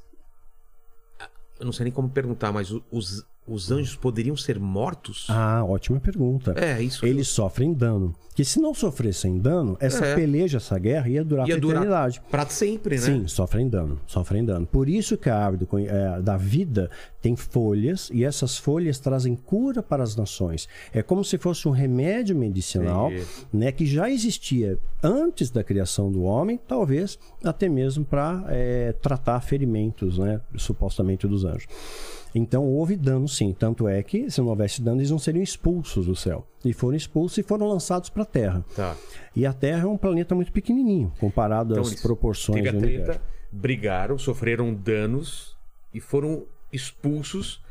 Eu 1.60 1.66
não 1.66 1.74
sei 1.74 1.84
nem 1.84 1.92
como 1.94 2.10
perguntar, 2.10 2.54
mas 2.54 2.72
os, 2.90 3.26
os 3.50 3.72
anjos 3.72 3.96
poderiam 3.96 4.36
ser 4.38 4.60
mortos? 4.60 5.26
Ah, 5.30 5.64
ótima 5.66 6.00
pergunta. 6.00 6.54
É, 6.58 6.82
isso 6.82 7.06
Eles 7.06 7.28
sofrem 7.28 7.74
dano. 7.74 8.14
Que 8.36 8.46
se 8.46 8.58
não 8.62 8.74
sofressem 8.74 9.38
dano, 9.38 9.76
essa 9.82 10.06
É. 10.06 10.16
peleja, 10.16 10.58
essa 10.58 10.80
guerra 10.80 11.10
ia 11.10 11.26
durar 11.26 11.46
ia 11.46 11.56
pra 11.56 11.62
durar 11.62 11.78
eternidade. 11.82 12.22
pra 12.32 12.46
sempre, 12.48 12.96
né? 12.96 13.02
Sim, 13.02 13.28
sofrem 13.28 13.68
dano, 13.68 14.00
sofrem 14.08 14.46
dano. 14.46 14.66
Por 14.66 14.88
isso 14.88 15.18
que 15.18 15.30
a 15.30 15.38
árvore 15.38 15.68
eh, 15.88 16.22
da 16.22 16.38
vida 16.38 16.90
tem 17.22 17.36
folhas 17.36 18.10
e 18.14 18.24
essas 18.24 18.58
folhas 18.58 18.98
trazem 18.98 19.36
cura 19.36 19.84
para 19.84 20.04
as 20.04 20.16
nações. 20.16 20.70
É 20.94 21.02
como 21.04 21.22
se 21.26 21.38
fosse 21.38 21.68
um 21.68 21.72
remédio 21.72 22.34
medicinal, 22.34 23.12
Entendi. 23.12 23.26
né, 23.52 23.72
que 23.74 23.86
já 23.86 24.10
existia 24.10 24.80
antes 25.04 25.50
da 25.50 25.62
criação 25.62 26.10
do 26.10 26.22
homem, 26.24 26.58
talvez 26.66 27.20
até 27.44 27.68
mesmo 27.68 28.06
para 28.06 28.46
tratar 29.02 29.42
ferimentos, 29.42 30.18
né, 30.18 30.40
supostamente 30.56 31.28
dos 31.28 31.44
anjos. 31.44 31.68
Então 32.34 32.64
houve 32.66 32.96
dano 32.96 33.28
sim, 33.28 33.52
tanto 33.58 33.88
é 33.88 34.04
que 34.04 34.30
se 34.30 34.40
não 34.40 34.48
houvesse 34.50 34.82
dano 34.82 35.00
eles 35.00 35.10
não 35.12 35.18
seriam 35.20 35.42
expulsos 35.44 36.06
do 36.06 36.16
céu. 36.16 36.46
E 36.64 36.74
foram 36.74 36.96
expulsos 36.96 37.38
e 37.40 37.44
foram 37.44 37.68
lançados 37.68 38.10
para 38.10 38.24
a 38.24 38.26
Terra. 38.26 38.64
Tá. 38.76 38.96
E 39.36 39.46
a 39.46 39.54
Terra 39.54 39.84
é 39.84 39.88
um 39.88 39.98
planeta 39.98 40.36
muito 40.36 40.52
pequenininho 40.52 41.12
comparado 41.20 41.74
Então, 41.74 41.84
às 41.84 41.96
proporções 42.02 42.58
Teve 42.58 42.70
a 42.70 42.72
do 42.74 42.80
treta, 42.80 42.96
universo. 42.98 43.22
brigaram, 43.52 44.18
sofreram 44.18 44.74
danos 44.74 45.58
e 45.94 46.00
foram 46.00 46.44
expulsos 46.72 47.62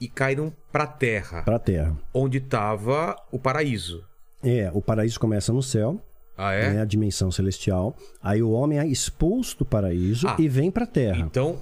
e 0.00 0.08
caíram 0.08 0.52
pra 0.70 0.86
terra, 0.86 1.42
Para 1.42 1.56
a 1.56 1.60
Terra. 1.60 1.96
onde 2.12 2.38
tava 2.40 3.16
o 3.32 3.38
paraíso. 3.38 4.04
É, 4.42 4.70
o 4.74 4.82
paraíso 4.82 5.18
começa 5.18 5.52
no 5.52 5.62
céu, 5.62 5.98
Ah, 6.36 6.52
é? 6.52 6.74
né, 6.74 6.80
a 6.82 6.84
dimensão 6.84 7.30
celestial. 7.30 7.96
Aí 8.22 8.42
o 8.42 8.50
homem 8.50 8.78
é 8.78 8.86
expulso 8.86 9.56
do 9.58 9.64
paraíso 9.64 10.28
Ah. 10.28 10.36
e 10.38 10.48
vem 10.48 10.70
para 10.70 10.84
a 10.84 10.86
Terra, 10.86 11.20
Então, 11.20 11.58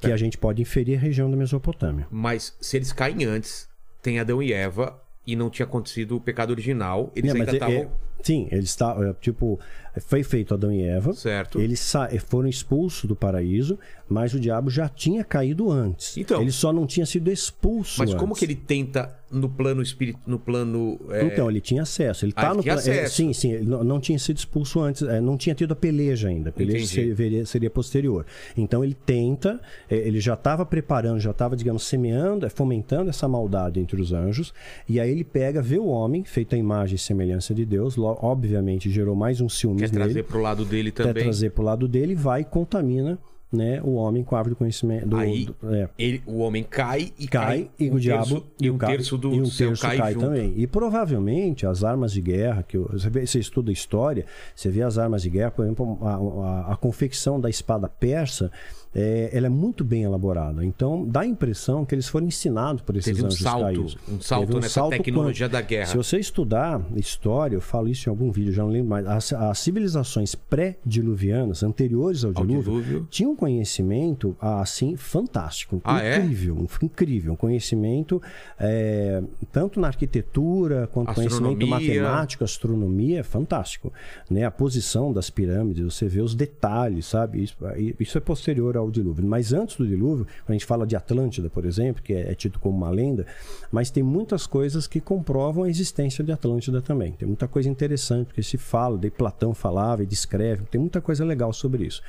que 0.00 0.12
a 0.12 0.16
gente 0.16 0.38
pode 0.38 0.62
inferir 0.62 0.96
a 0.98 1.00
região 1.00 1.30
da 1.30 1.36
Mesopotâmia. 1.36 2.06
mas 2.10 2.56
se 2.60 2.76
eles 2.76 2.92
caem 2.92 3.24
antes, 3.24 3.68
tem 4.02 4.18
Adão 4.18 4.42
e 4.42 4.52
Eva 4.52 5.00
e 5.26 5.36
não 5.36 5.50
tinha 5.50 5.66
acontecido 5.66 6.16
o 6.16 6.20
pecado 6.20 6.50
original, 6.50 7.12
eles 7.14 7.32
É, 7.34 7.38
ainda 7.38 7.50
é- 7.50 7.54
estavam. 7.54 7.74
é- 7.76 7.88
sim, 8.22 8.48
eles 8.50 8.70
estavam, 8.70 9.14
tipo, 9.20 9.58
foi 10.06 10.22
feito 10.22 10.54
Adão 10.54 10.72
e 10.72 10.82
Eva. 10.82 11.12
Certo. 11.14 11.60
Eles 11.60 11.80
sa- 11.80 12.08
foram 12.26 12.48
expulsos 12.48 13.04
do 13.06 13.16
paraíso, 13.16 13.78
mas 14.08 14.32
o 14.34 14.40
diabo 14.40 14.70
já 14.70 14.88
tinha 14.88 15.24
caído 15.24 15.70
antes. 15.70 16.16
Então. 16.16 16.40
ele 16.40 16.52
só 16.52 16.72
não 16.72 16.86
tinha 16.86 17.04
sido 17.06 17.30
expulso 17.30 17.98
Mas 18.00 18.12
como 18.14 18.28
antes. 18.32 18.38
que 18.40 18.44
ele 18.44 18.54
tenta 18.54 19.16
no 19.30 19.48
plano 19.48 19.80
espírito, 19.82 20.18
no 20.26 20.38
plano. 20.40 20.98
é, 21.10 21.24
Então, 21.24 21.48
ele 21.48 21.60
tinha 21.60 21.82
acesso. 21.82 22.24
Ele 22.24 22.32
Ah, 22.36 22.40
tá 22.42 22.46
ele 22.48 22.56
no 22.56 22.62
tinha 22.64 22.76
pla- 22.76 22.92
é, 22.92 23.08
sim, 23.08 23.32
sim. 23.32 23.52
Ele 23.52 23.64
não, 23.66 23.84
não 23.84 24.00
tinha 24.00 24.18
sido 24.18 24.36
expulso 24.38 24.80
antes. 24.80 25.02
é, 25.02 25.20
não 25.20 25.36
tinha 25.36 25.54
tido 25.54 25.72
a 25.72 25.76
peleja 25.76 26.28
ainda. 26.28 26.50
A 26.50 26.52
peleja 26.52 26.86
seria, 26.86 27.46
seria 27.46 27.70
posterior. 27.70 28.26
Então, 28.56 28.82
ele 28.84 28.94
tenta. 29.06 29.60
é, 29.88 29.96
ele 29.96 30.20
já 30.20 30.34
estava 30.34 30.64
preparando, 30.66 31.20
já 31.20 31.30
estava, 31.30 31.54
digamos, 31.56 31.84
semeando, 31.84 32.44
é, 32.46 32.48
fomentando 32.48 33.08
essa 33.10 33.28
maldade 33.28 33.78
entre 33.80 34.00
os 34.00 34.12
anjos. 34.12 34.52
E 34.88 34.98
aí 34.98 35.10
ele 35.10 35.24
pega, 35.24 35.62
vê 35.62 35.78
o 35.78 35.86
homem, 35.86 36.24
feito 36.24 36.54
a 36.54 36.58
imagem 36.58 36.96
e 36.96 36.98
semelhança 36.98 37.54
de 37.54 37.64
Deus. 37.64 37.96
lo- 37.96 38.09
obviamente, 38.20 38.90
gerou 38.90 39.14
mais 39.14 39.40
um 39.40 39.48
ciúme 39.48 39.80
quer 39.80 39.86
nele. 39.90 40.04
trazer 40.04 40.22
pro 40.24 40.40
lado 40.40 40.64
dele 40.64 40.90
Quer 40.90 41.04
também. 41.08 41.22
trazer 41.24 41.50
para 41.50 41.62
o 41.62 41.64
lado 41.64 41.86
dele, 41.88 42.14
vai 42.14 42.40
e 42.42 42.44
contamina 42.44 43.18
né, 43.52 43.80
o 43.82 43.94
homem 43.94 44.22
com 44.22 44.36
a 44.36 44.38
árvore 44.38 44.54
do 44.54 44.58
conhecimento. 44.58 45.08
Do, 45.08 45.16
Aí, 45.16 45.46
do- 45.46 45.74
é, 45.74 45.88
Ele, 45.98 46.22
o 46.24 46.38
homem 46.38 46.62
cai 46.62 47.12
e 47.18 47.26
cai, 47.26 47.46
cai, 47.46 47.70
e 47.80 47.90
um 47.90 47.94
o 47.94 47.98
diabo 48.00 48.24
terço, 48.28 48.46
e 48.60 48.70
um 48.70 48.78
ca- 48.78 48.86
terço 48.86 49.18
do 49.18 49.34
e 49.34 49.40
um 49.40 49.48
terço 49.50 49.82
cai, 49.82 49.98
cai, 49.98 50.14
também. 50.14 50.52
E 50.56 50.68
provavelmente 50.68 51.66
as 51.66 51.82
armas 51.82 52.12
de 52.12 52.20
guerra, 52.20 52.62
que 52.62 52.78
você, 52.78 53.10
vê- 53.10 53.26
você 53.26 53.40
estuda 53.40 53.72
história, 53.72 54.24
você 54.54 54.68
vê 54.70 54.82
as 54.82 54.98
armas 54.98 55.22
de 55.22 55.30
guerra, 55.30 55.50
por 55.50 55.64
exemplo, 55.64 55.98
a, 56.02 56.14
a- 56.14 56.72
a 56.74 56.76
confecção 56.76 57.40
da 57.40 57.50
espada 57.50 57.88
persa, 57.88 58.52
é, 58.94 59.30
ela 59.32 59.46
é 59.46 59.50
muito 59.50 59.84
bem 59.84 60.02
elaborada. 60.02 60.64
Então 60.64 61.06
dá 61.06 61.20
a 61.20 61.26
impressão 61.26 61.84
que 61.84 61.94
eles 61.94 62.08
foram 62.08 62.26
ensinados 62.26 62.82
por 62.82 62.96
esses 62.96 63.14
Teve 63.14 63.26
um 63.26 63.30
salto, 63.30 63.62
caídos. 63.64 63.96
um 64.08 64.20
salto 64.20 64.46
Teve 64.48 64.60
nessa 64.60 64.88
tecnologia 64.88 65.46
quântico. 65.46 65.62
da 65.62 65.68
guerra. 65.68 65.86
Se 65.86 65.96
você 65.96 66.18
estudar 66.18 66.80
história, 66.96 67.54
eu 67.56 67.60
falo 67.60 67.88
isso 67.88 68.08
em 68.08 68.10
algum 68.10 68.30
vídeo, 68.32 68.52
já 68.52 68.62
não 68.62 68.70
lembro 68.70 68.88
mais. 68.90 69.06
As, 69.06 69.32
as 69.32 69.58
civilizações 69.58 70.34
pré-diluvianas, 70.34 71.62
anteriores 71.62 72.24
ao 72.24 72.32
Ao 72.34 72.44
dilúvio, 72.46 72.62
dilúvio. 72.82 73.06
tinham 73.10 73.32
um 73.32 73.36
conhecimento 73.36 74.36
assim 74.40 74.96
fantástico, 74.96 75.80
Ah, 75.84 76.02
é? 76.02 76.16
incrível, 76.18 76.56
um- 76.56 76.66
incrível, 76.84 77.32
um 77.32 77.36
conhecimento 77.36 78.20
é, 78.58 79.22
tanto 79.52 79.78
na 79.80 79.88
arquitetura 79.88 80.88
quanto 80.92 81.14
conhecimento 81.14 81.62
Astronomia. 81.62 81.68
matemático, 82.02 82.44
astronomia, 82.44 83.24
fantástico, 83.24 83.92
né? 84.28 84.44
A 84.44 84.50
posição 84.50 85.12
das 85.12 85.30
pirâmides, 85.30 85.84
você 85.84 86.06
vê 86.08 86.20
os 86.20 86.34
detalhes, 86.34 87.06
sabe? 87.06 87.42
Isso, 87.42 87.56
isso 87.98 88.18
é 88.18 88.20
posterior 88.20 88.76
ao 88.80 88.90
dilúvio, 88.90 89.24
mas 89.24 89.52
antes 89.52 89.76
do 89.76 89.86
dilúvio, 89.86 90.24
quando 90.44 90.50
a 90.50 90.52
gente 90.52 90.66
fala 90.66 90.86
de 90.86 90.96
Atlântida, 90.96 91.48
por 91.50 91.64
exemplo, 91.64 92.02
que 92.02 92.12
é, 92.12 92.32
é 92.32 92.34
tido 92.34 92.58
como 92.58 92.76
uma 92.76 92.90
lenda, 92.90 93.26
mas 93.70 93.90
tem 93.90 94.02
muitas 94.02 94.46
coisas 94.46 94.86
que 94.86 95.00
comprovam 95.00 95.64
a 95.64 95.68
existência 95.70 96.24
de 96.24 96.32
Atlântida 96.32 96.80
também. 96.82 97.12
Tem 97.12 97.26
muita 97.26 97.46
coisa 97.46 97.68
interessante 97.68 98.26
porque 98.28 98.42
se 98.42 98.56
fala, 98.58 98.98
de 98.98 99.10
Platão 99.10 99.54
falava 99.54 100.02
e 100.02 100.06
descreve, 100.06 100.62
tem 100.70 100.80
muita 100.80 101.00
coisa 101.00 101.24
legal 101.24 101.52
sobre 101.52 101.84
isso. 101.86 102.02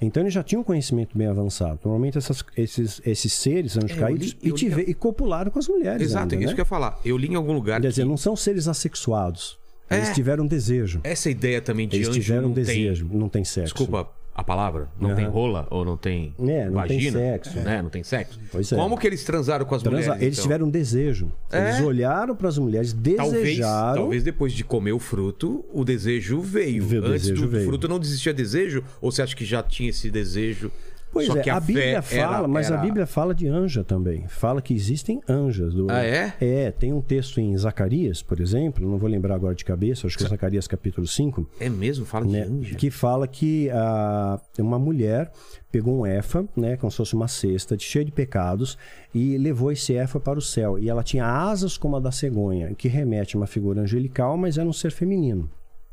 Então 0.00 0.22
ele 0.22 0.30
já 0.30 0.42
tinha 0.44 0.60
um 0.60 0.64
conhecimento 0.64 1.16
bem 1.18 1.26
avançado. 1.26 1.80
Normalmente 1.84 2.16
essas- 2.18 2.44
esses, 2.56 3.00
esses 3.04 3.32
seres 3.32 3.76
anjos 3.76 3.90
É, 3.96 4.00
caídos 4.00 4.28
li- 4.28 4.38
e, 4.42 4.48
eu 4.48 4.54
li- 4.54 4.58
tive- 4.60 4.82
e 4.82 4.94
copularam 4.94 5.50
com 5.50 5.58
as 5.58 5.66
mulheres. 5.68 6.02
Exato, 6.02 6.34
ainda, 6.34 6.36
é 6.36 6.38
isso 6.38 6.48
né? 6.48 6.54
que 6.54 6.60
eu 6.60 6.62
ia 6.62 6.68
falar. 6.68 7.00
Eu 7.04 7.18
li 7.18 7.26
em 7.28 7.34
algum 7.34 7.52
lugar 7.52 7.80
Quer 7.80 7.88
que 7.88 7.92
dizer, 7.94 8.04
não 8.04 8.16
são 8.16 8.36
seres 8.36 8.68
assexuados. 8.68 9.58
Eles 9.90 10.10
É. 10.10 10.12
tiveram 10.12 10.46
desejo. 10.46 11.00
essa 11.02 11.30
ideia 11.30 11.60
também 11.62 11.88
de 11.88 11.96
Eles 11.96 12.08
anjo 12.08 12.20
tiveram 12.20 12.42
não 12.42 12.52
desejo, 12.52 13.08
tem... 13.08 13.18
não 13.18 13.28
tem 13.28 13.42
sexo. 13.42 13.74
Desculpa 13.74 14.08
a 14.38 14.44
palavra, 14.44 14.88
não 15.00 15.08
Aham. 15.10 15.16
tem 15.16 15.26
rola 15.26 15.66
ou 15.68 15.84
não 15.84 15.96
tem 15.96 16.32
É, 16.38 16.70
não 16.70 16.82
tem 16.86 16.96
vagina, 16.96 17.18
sexo. 17.18 17.58
né? 17.58 17.82
Não 17.82 17.90
tem 17.90 18.04
sexo. 18.04 18.38
Pois 18.52 18.70
é. 18.70 18.76
Como 18.76 18.96
que 18.96 19.04
eles 19.04 19.24
transaram 19.24 19.64
com 19.66 19.74
as 19.74 19.82
Transa- 19.82 19.98
mulheres? 19.98 20.22
eles 20.22 20.38
então? 20.38 20.42
tiveram 20.44 20.70
desejo. 20.70 21.32
É? 21.50 21.70
Eles 21.70 21.80
olharam 21.80 22.36
para 22.36 22.48
as 22.48 22.56
mulheres, 22.56 22.92
Talvez, 23.16 23.42
desejaram. 23.42 24.02
talvez 24.02 24.22
depois 24.22 24.52
de 24.52 24.62
comer 24.62 24.92
o 24.92 25.00
fruto, 25.00 25.64
o 25.72 25.84
desejo 25.84 26.40
veio. 26.40 26.84
Veio, 26.86 27.02
o 27.02 27.06
Antes 27.06 27.22
desejo 27.22 27.42
do 27.42 27.48
veio. 27.48 27.66
fruto 27.66 27.88
não 27.88 27.98
existia 27.98 28.32
desejo? 28.32 28.84
Ou 29.00 29.10
você 29.10 29.22
acha 29.22 29.34
que 29.34 29.44
já 29.44 29.60
tinha 29.60 29.90
esse 29.90 30.08
desejo? 30.08 30.70
Pois 31.10 31.26
só 31.26 31.36
é, 31.36 31.40
que 31.40 31.50
a, 31.50 31.56
a, 31.56 31.60
Bíblia 31.60 32.02
fala, 32.02 32.38
era- 32.38 32.48
mas 32.48 32.66
era- 32.70 32.78
a 32.78 32.82
Bíblia 32.82 33.06
fala 33.06 33.34
de 33.34 33.48
anja 33.48 33.82
também. 33.82 34.26
Fala 34.28 34.60
que 34.60 34.74
existem 34.74 35.20
anjas. 35.28 35.72
Do... 35.74 35.90
Ah, 35.90 36.02
é? 36.04 36.34
É, 36.40 36.70
tem 36.70 36.92
um 36.92 37.00
texto 37.00 37.40
em 37.40 37.56
Zacarias, 37.56 38.22
por 38.22 38.40
exemplo, 38.40 38.86
não 38.88 38.98
vou 38.98 39.08
lembrar 39.08 39.34
agora 39.34 39.54
de 39.54 39.64
cabeça, 39.64 40.06
acho 40.06 40.18
que 40.18 40.24
é 40.24 40.28
Zacarias 40.28 40.66
capítulo 40.66 41.06
5, 41.06 41.48
É 41.58 41.68
mesmo? 41.68 42.04
Fala 42.04 42.26
de 42.26 42.32
né, 42.32 42.42
anjo? 42.42 42.76
que 42.76 42.90
fala 42.90 43.26
que 43.26 43.70
ah, 43.72 44.38
uma 44.58 44.78
mulher 44.78 45.30
pegou 45.72 46.00
um 46.00 46.06
efa, 46.06 46.46
né, 46.56 46.76
como 46.76 46.90
se 46.90 46.96
fosse 46.96 47.14
uma 47.14 47.28
cesta 47.28 47.76
de- 47.76 47.84
cheia 47.84 48.04
de 48.04 48.12
pecados, 48.12 48.76
e 49.14 49.36
levou 49.38 49.70
esse 49.72 49.92
efa 49.94 50.18
para 50.20 50.38
o 50.38 50.42
céu. 50.42 50.78
E 50.78 50.88
ela 50.88 51.02
tinha 51.02 51.24
asas 51.26 51.76
como 51.76 51.96
a 51.96 52.00
da 52.00 52.10
cegonha, 52.12 52.74
que 52.74 52.88
remete 52.88 53.36
a 53.36 53.40
uma 53.40 53.46
figura 53.46 53.80
angelical, 53.80 54.36
mas 54.36 54.56
era 54.58 54.68
um 54.68 54.72
ser 54.72 54.90
feminino. 54.92 55.50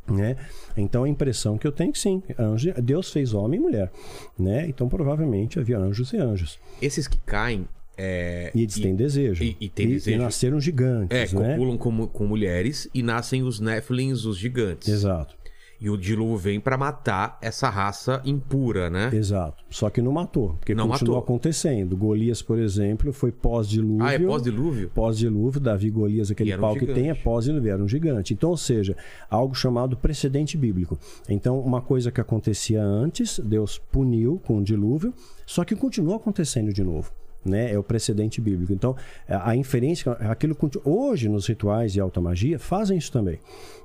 Né? 0.08 0.36
Então 0.78 1.04
a 1.04 1.10
impressão 1.10 1.58
que 1.58 1.66
eu 1.66 1.72
tenho 1.72 1.90
é 1.90 1.94
que 1.94 1.98
sim, 2.00 2.22
anjo, 2.38 2.72
Deus 2.82 3.12
fez 3.12 3.34
homem 3.34 3.60
e 3.60 3.64
mulher, 3.64 3.92
né? 4.38 4.68
Então 4.68 4.88
provavelmente 4.88 5.60
havia 5.60 5.80
anjos 5.80 6.14
e 6.14 6.18
anjos. 6.18 6.60
Esses 6.82 7.08
que 7.08 7.18
caem. 7.26 7.68
É, 7.98 8.52
E 8.54 8.62
eles 8.62 8.76
têm 8.76 8.94
desejo. 8.96 9.42
e- 9.44 9.56
e 9.60 9.70
têm 9.70 9.88
desejo. 9.90 10.18
nasceram 10.22 10.60
gigantes, 10.60 11.34
É, 11.34 11.40
né? 11.40 11.54
copulam 11.54 11.78
com, 11.78 12.06
com 12.08 12.28
mulheres 12.28 12.88
e 12.94 13.02
nascem 13.02 13.42
os 13.42 13.60
Nephilims, 13.60 14.26
os 14.26 14.38
gigantes. 14.38 14.88
Exato, 14.90 15.36
E 15.80 15.90
o 15.90 15.98
dilúvio 15.98 16.38
vem 16.38 16.60
pra 16.60 16.78
matar 16.78 17.38
essa 17.42 17.70
raça 17.70 18.22
impura, 18.24 18.90
né? 18.90 19.10
exato. 19.14 19.64
Só 19.70 19.90
que 19.90 20.02
não 20.02 20.12
matou, 20.12 20.54
porque 20.54 20.74
Não 20.74 20.88
continuou 20.88 21.18
matou. 21.18 21.24
acontecendo. 21.36 21.98
Golias, 21.98 22.42
por 22.42 22.58
exemplo, 22.58 23.12
foi 23.12 23.32
pós-dilúvio. 23.32 24.04
Ah, 24.04 24.14
é 24.14 24.20
pós-dilúvio? 24.20 24.90
Pós-dilúvio, 24.96 25.60
Davi 25.60 25.90
Golias, 25.90 26.32
aquele 26.32 26.56
um 26.56 26.60
pau 26.60 26.74
que 26.74 26.80
gigante. 26.82 27.00
tem, 27.00 27.10
é 27.10 27.14
pós-dilúvio, 27.14 27.72
era 27.72 27.84
um 27.84 27.88
gigante. 27.90 28.34
Então, 28.34 28.52
ou 28.52 28.58
seja, 28.58 28.96
algo 29.30 29.54
chamado 29.54 29.98
precedente 29.98 30.58
bíblico. 30.58 30.98
Então, 31.28 31.60
uma 31.60 31.82
coisa 31.82 32.10
que 32.10 32.22
acontecia 32.22 32.82
antes, 32.82 33.38
Deus 33.40 33.78
puniu 33.78 34.42
com 34.46 34.60
o 34.60 34.64
dilúvio, 34.64 35.14
só 35.46 35.66
que 35.66 35.76
continuou 35.76 36.16
acontecendo 36.16 36.72
de 36.72 36.84
novo. 36.84 37.12
Né? 37.46 37.72
É 37.72 37.78
o 37.78 37.84
precedente 37.84 38.42
bíblico. 38.42 38.74
Então, 38.74 38.96
a 39.30 39.56
inferência, 39.56 40.12
aquilo 40.14 40.56
conti- 40.56 40.80
hoje 40.84 41.30
nos 41.30 41.46
rituais 41.46 41.94
de 41.94 42.02
alta 42.02 42.20
magia 42.20 42.58
fazem 42.58 42.98
isso 42.98 43.12
também. 43.12 43.38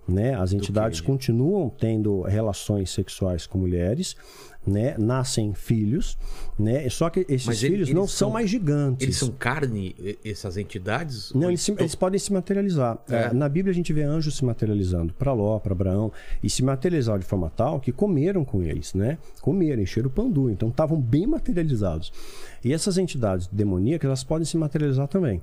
Né? 0.09 0.35
As 0.35 0.53
entidades 0.55 1.01
continuam 1.01 1.69
tendo 1.69 2.23
relações 2.23 2.91
sexuais 2.91 3.47
com 3.47 3.59
mulheres, 3.59 4.17
né? 4.67 4.95
nascem 4.99 5.55
filhos, 5.55 6.19
né? 6.59 6.89
só 6.89 7.09
que 7.11 7.21
esses 7.29 7.47
Mas 7.47 7.61
filhos 7.61 7.91
não 7.91 8.07
são, 8.07 8.27
são- 8.27 8.31
mais 8.31 8.49
gigantes. 8.51 9.03
Eles 9.05 9.17
são 9.19 9.31
carne, 9.31 9.95
essas 10.25 10.57
entidades? 10.57 11.33
Não, 11.35 11.49
eles, 11.49 11.61
se- 11.61 11.71
estão- 11.71 11.85
eles 11.85 11.95
podem 11.95 12.19
se 12.19 12.33
materializar. 12.33 12.99
É. 13.09 13.25
É, 13.25 13.33
na 13.33 13.49
Bíblia 13.49 13.71
a 13.71 13.75
gente 13.75 13.93
vê 13.93 14.03
anjos 14.03 14.37
se 14.39 14.45
materializando 14.45 15.13
para 15.13 15.33
Ló, 15.33 15.59
para 15.59 15.73
Abraão, 15.73 16.11
e 16.43 16.49
se 16.51 16.63
materializaram 16.65 17.21
de 17.21 17.27
forma 17.27 17.51
tal 17.55 17.79
que 17.79 17.93
comeram 17.93 18.45
com 18.45 18.63
eles, 18.63 18.95
né? 18.95 19.19
Comeram, 19.41 19.83
encheram 19.83 20.09
o 20.09 20.11
pandu, 20.13 20.51
então 20.51 20.71
estavam 20.71 20.99
bem 21.01 21.27
materializados. 21.27 22.11
E 22.65 22.73
essas 22.73 22.99
entidades 22.99 23.47
demoníacas, 23.47 24.07
elas 24.07 24.25
podem 24.25 24.45
se 24.45 24.57
materializar 24.57 25.09
também, 25.09 25.41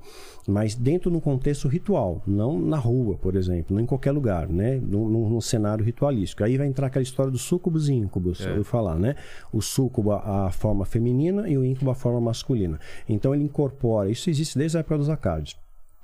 mas 0.48 0.76
dentro 0.76 1.10
de 1.10 1.18
um 1.18 1.20
contexto 1.20 1.68
ritual, 1.68 2.22
não 2.28 2.60
na 2.60 2.78
rua, 2.78 3.16
por 3.18 3.36
exemplo, 3.36 3.76
não 3.76 3.82
em 3.82 3.86
qualquer 3.88 4.12
lugar, 4.12 4.48
né? 4.48 4.76
Num, 4.76 5.08
num- 5.10 5.30
num 5.30 5.42
cenário 5.42 5.84
ritualístico. 5.84 6.44
Aí 6.44 6.58
vai 6.58 6.68
entrar 6.68 6.88
aquela 6.88 7.04
história 7.04 7.32
dos 7.32 7.42
súcubos 7.42 7.90
e 7.90 7.94
íncubos, 7.94 8.42
É. 8.42 8.56
eu 8.58 8.64
falar, 8.64 9.00
né? 9.00 9.16
O 9.52 9.62
súcubo 9.62 10.12
a, 10.12 10.48
a 10.48 10.52
forma 10.52 10.86
feminina 10.86 11.50
e 11.50 11.58
o 11.58 11.66
íncubus 11.66 11.92
a 11.92 11.96
forma 11.96 12.22
masculina. 12.22 12.80
Então 13.10 13.34
ele 13.34 13.44
incorpora, 13.44 14.10
isso 14.10 14.30
existe 14.30 14.58
desde 14.58 14.78
a 14.78 14.80
época 14.82 14.98
dos 15.00 15.10
acádios. 15.10 15.56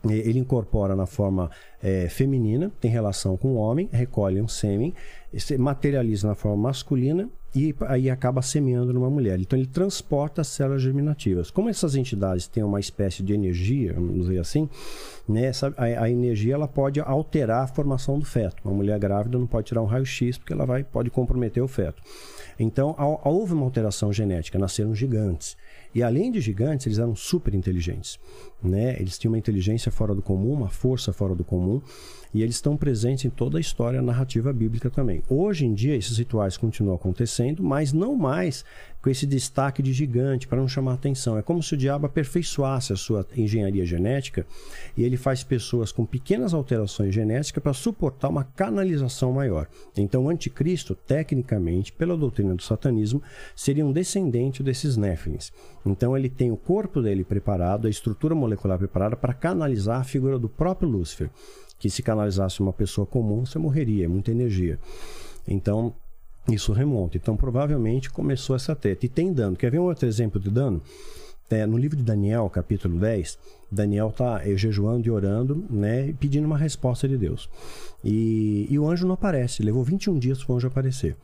Ele 0.09 0.37
incorpora 0.39 0.97
na 0.97 1.05
forma 1.05 1.49
eh, 1.81 2.09
feminina, 2.09 2.69
tem 2.81 2.91
relação 2.91 3.37
com 3.37 3.53
o 3.53 3.55
homem, 3.55 3.87
recolhe 3.89 4.41
um 4.41 4.49
sêmen, 4.49 4.93
se 5.37 5.57
materializa 5.57 6.27
na 6.27 6.35
forma 6.35 6.57
masculina 6.63 7.29
e 7.55 7.73
aí 7.87 8.09
acaba 8.09 8.41
semeando 8.41 8.91
numa 8.93 9.09
mulher. 9.09 9.39
Então 9.39 9.57
ele 9.57 9.67
transporta 9.67 10.41
as 10.41 10.47
células 10.47 10.81
germinativas. 10.81 11.51
Como 11.51 11.69
essas 11.69 11.95
entidades 11.95 12.47
têm 12.47 12.63
uma 12.63 12.79
espécie 12.79 13.21
de 13.21 13.31
energia, 13.33 13.93
vamos 13.93 14.15
dizer 14.21 14.39
assim, 14.39 14.67
né, 15.29 15.45
essa- 15.45 15.73
a, 15.77 15.83
a 15.83 16.09
energia 16.09 16.55
ela 16.55 16.67
pode 16.67 16.99
alterar 16.99 17.63
a 17.63 17.67
formação 17.67 18.17
do 18.17 18.25
feto. 18.25 18.55
Uma 18.65 18.73
mulher 18.73 18.97
grávida 18.99 19.37
não 19.37 19.45
pode 19.45 19.67
tirar 19.67 19.81
um 19.81 19.85
raio-x 19.85 20.37
porque 20.37 20.51
ela 20.53 20.65
vai, 20.65 20.83
pode 20.83 21.09
comprometer 21.11 21.61
o 21.61 21.67
feto. 21.67 22.01
Então 22.59 22.95
há- 22.97 23.29
houve 23.29 23.53
uma 23.53 23.63
alteração 23.65 24.11
genética, 24.11 24.57
nasceram 24.57 24.95
gigantes. 24.95 25.55
E 25.95 26.01
além 26.01 26.31
de 26.31 26.41
gigantes, 26.41 26.87
eles 26.87 26.97
eram 26.97 27.15
super 27.15 27.53
inteligentes. 27.53 28.19
Né? 28.63 28.95
Eles 28.99 29.15
tinham 29.17 29.31
uma 29.33 29.37
inteligência 29.37 29.91
fora 29.91 30.15
do 30.15 30.23
comum, 30.23 30.51
uma 30.53 30.69
força 30.69 31.13
fora 31.13 31.35
do 31.35 31.43
comum. 31.43 31.81
E 32.33 32.41
eles 32.41 32.55
estão 32.55 32.75
presentes 32.75 33.25
em 33.25 33.29
toda 33.29 33.57
a 33.57 33.61
história 33.61 34.01
narrativa 34.01 34.51
bíblica 34.51 34.89
também. 34.89 35.21
Hoje 35.29 35.65
em 35.65 35.73
dia, 35.73 35.95
esses 35.95 36.17
rituais 36.17 36.57
continuam 36.57 36.95
acontecendo, 36.95 37.63
mas 37.63 37.93
não 37.93 38.15
mais 38.15 38.65
com 39.03 39.09
esse 39.09 39.27
destaque 39.27 39.83
de 39.83 39.91
gigante, 39.91 40.47
para 40.47 40.57
não 40.57 40.67
chamar 40.67 40.93
atenção. 40.93 41.37
É 41.37 41.41
como 41.41 41.61
se 41.61 41.73
o 41.73 41.77
diabo 41.77 42.05
aperfeiçoasse 42.05 42.93
a 42.93 42.95
sua 42.95 43.27
engenharia 43.35 43.85
genética 43.85 44.47
e 44.95 45.03
ele 45.03 45.17
faz 45.17 45.43
pessoas 45.43 45.91
com 45.91 46.05
pequenas 46.05 46.53
alterações 46.53 47.13
genéticas 47.13 47.61
para 47.61 47.73
suportar 47.73 48.29
uma 48.29 48.45
canalização 48.45 49.33
maior. 49.33 49.67
Então, 49.97 50.23
o 50.23 50.29
anticristo, 50.29 50.95
tecnicamente, 50.95 51.91
pela 51.91 52.15
doutrina 52.15 52.55
do 52.55 52.63
satanismo, 52.63 53.21
seria 53.53 53.85
um 53.85 53.91
descendente 53.91 54.63
desses 54.63 54.95
néfilins. 54.95 55.51
Então, 55.85 56.15
ele 56.15 56.29
tem 56.29 56.49
o 56.49 56.57
corpo 56.57 57.01
dele 57.01 57.25
preparado, 57.25 57.87
a 57.87 57.89
estrutura 57.89 58.33
molecular 58.33 58.77
preparada 58.77 59.17
para 59.17 59.33
canalizar 59.33 59.99
a 59.99 60.05
figura 60.05 60.39
do 60.39 60.47
próprio 60.47 60.87
Lúcifer 60.87 61.29
que 61.83 61.89
se 61.89 62.01
canalizasse 62.01 62.61
uma 62.61 62.71
pessoa 62.71 63.05
comum, 63.05 63.45
você 63.45 63.59
morreria, 63.59 64.05
é 64.05 64.07
muita 64.07 64.31
energia. 64.31 64.79
Então, 65.45 65.93
isso 66.47 66.71
remonta. 66.71 67.17
Então, 67.17 67.35
provavelmente 67.35 68.09
começou 68.09 68.55
essa 68.55 68.73
treta. 68.73 69.05
E 69.05 69.09
tem 69.09 69.33
dano. 69.33 69.57
Quer 69.57 69.69
ver 69.69 69.79
um 69.79 69.83
outro 69.83 70.07
exemplo 70.07 70.39
de 70.39 70.49
dano? 70.49 70.81
É, 71.49 71.65
no 71.65 71.77
livro 71.77 71.97
de 71.97 72.03
Daniel, 72.03 72.49
capítulo 72.49 72.97
10, 72.97 73.37
Daniel 73.69 74.07
está 74.07 74.41
jejuando 74.55 75.05
e 75.05 75.11
orando, 75.11 75.65
né, 75.69 76.13
pedindo 76.13 76.45
uma 76.45 76.57
resposta 76.57 77.05
de 77.05 77.17
Deus. 77.17 77.49
E, 78.01 78.65
e 78.69 78.79
o 78.79 78.89
anjo 78.89 79.05
não 79.05 79.15
aparece. 79.15 79.61
Levou 79.61 79.83
21 79.83 80.17
dias 80.17 80.41
para 80.41 80.53
o 80.53 80.55
anjo 80.55 80.67
aparecer. 80.67 81.17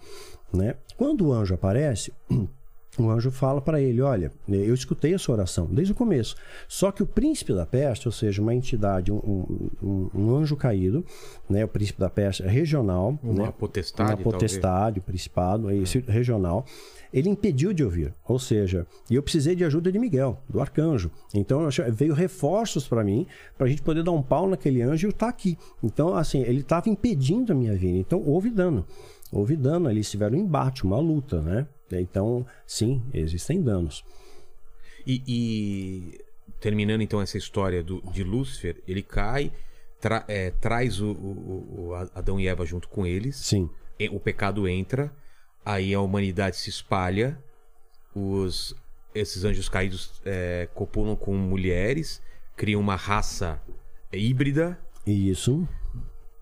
Né? 0.51 0.75
Quando 0.97 1.27
o 1.27 1.31
anjo 1.31 1.53
aparece, 1.53 2.11
o 3.01 3.09
anjo 3.09 3.31
fala 3.31 3.61
para 3.61 3.81
ele: 3.81 4.01
Olha, 4.01 4.31
eu 4.47 4.73
escutei 4.73 5.13
a 5.13 5.19
sua 5.19 5.35
oração 5.35 5.67
desde 5.71 5.91
o 5.93 5.95
começo. 5.95 6.35
Só 6.67 6.91
que 6.91 7.03
o 7.03 7.05
príncipe 7.05 7.53
da 7.53 7.65
peste, 7.65 8.07
ou 8.07 8.11
seja, 8.11 8.41
uma 8.41 8.53
entidade, 8.53 9.11
um, 9.11 9.69
um, 9.81 10.09
um 10.13 10.35
anjo 10.35 10.55
caído, 10.55 11.05
né, 11.49 11.63
o 11.63 11.67
príncipe 11.67 11.99
da 11.99 12.09
peste 12.09 12.43
regional, 12.43 13.17
Uma 13.23 13.45
né, 13.45 13.53
potestade, 13.57 14.23
uma 14.23 14.31
potestade, 14.31 14.99
o 14.99 15.01
principado, 15.01 15.71
esse 15.71 16.03
É. 16.07 16.11
regional, 16.11 16.65
ele 17.11 17.29
impediu 17.29 17.73
de 17.73 17.83
ouvir. 17.83 18.13
Ou 18.27 18.37
seja, 18.37 18.85
eu 19.09 19.23
precisei 19.23 19.55
de 19.55 19.63
ajuda 19.63 19.91
de 19.91 19.97
Miguel, 19.97 20.39
do 20.47 20.61
arcanjo. 20.61 21.09
Então 21.33 21.67
veio 21.93 22.13
reforços 22.13 22.87
para 22.87 23.03
mim, 23.03 23.25
para 23.57 23.65
a 23.65 23.69
gente 23.69 23.81
poder 23.81 24.03
dar 24.03 24.11
um 24.11 24.21
pau 24.21 24.47
naquele 24.47 24.81
anjo 24.81 25.07
e 25.07 25.09
estar 25.09 25.27
aqui. 25.27 25.57
Então, 25.83 26.15
assim, 26.15 26.41
ele 26.41 26.61
estava 26.61 26.89
impedindo 26.89 27.51
a 27.51 27.55
minha 27.55 27.75
vinda. 27.75 27.97
Então 27.97 28.21
houve 28.25 28.49
dano. 28.49 28.85
Houve 29.31 29.55
dano 29.55 29.87
ali, 29.87 30.01
tiveram 30.01 30.37
um 30.37 30.41
embate, 30.41 30.83
uma 30.83 30.99
luta, 30.99 31.41
né? 31.41 31.67
Então, 31.91 32.45
sim, 32.65 33.01
existem 33.13 33.61
danos. 33.61 34.03
E, 35.07 35.23
e 35.27 36.19
terminando 36.59 37.01
então 37.01 37.21
essa 37.21 37.37
história 37.37 37.81
do, 37.83 38.01
de 38.11 38.23
Lúcifer, 38.23 38.81
ele 38.87 39.01
cai, 39.01 39.51
tra- 39.99 40.25
é, 40.27 40.51
traz 40.51 40.99
o, 41.01 41.11
o- 41.11 41.87
o 41.89 41.93
Adão 42.13 42.39
e 42.39 42.47
Eva 42.47 42.65
junto 42.65 42.87
com 42.89 43.05
eles, 43.05 43.37
Sim. 43.37 43.69
o 44.11 44.19
pecado 44.19 44.67
entra, 44.67 45.11
aí 45.65 45.93
a 45.93 46.01
humanidade 46.01 46.57
se 46.57 46.69
espalha, 46.69 47.41
os, 48.13 48.75
esses 49.15 49.43
anjos 49.45 49.69
caídos 49.69 50.21
é, 50.25 50.67
copulam 50.73 51.15
com 51.15 51.35
mulheres, 51.35 52.21
criam 52.55 52.81
uma 52.81 52.95
raça 52.95 53.61
híbrida, 54.11 54.77
E 55.07 55.29
isso 55.29 55.67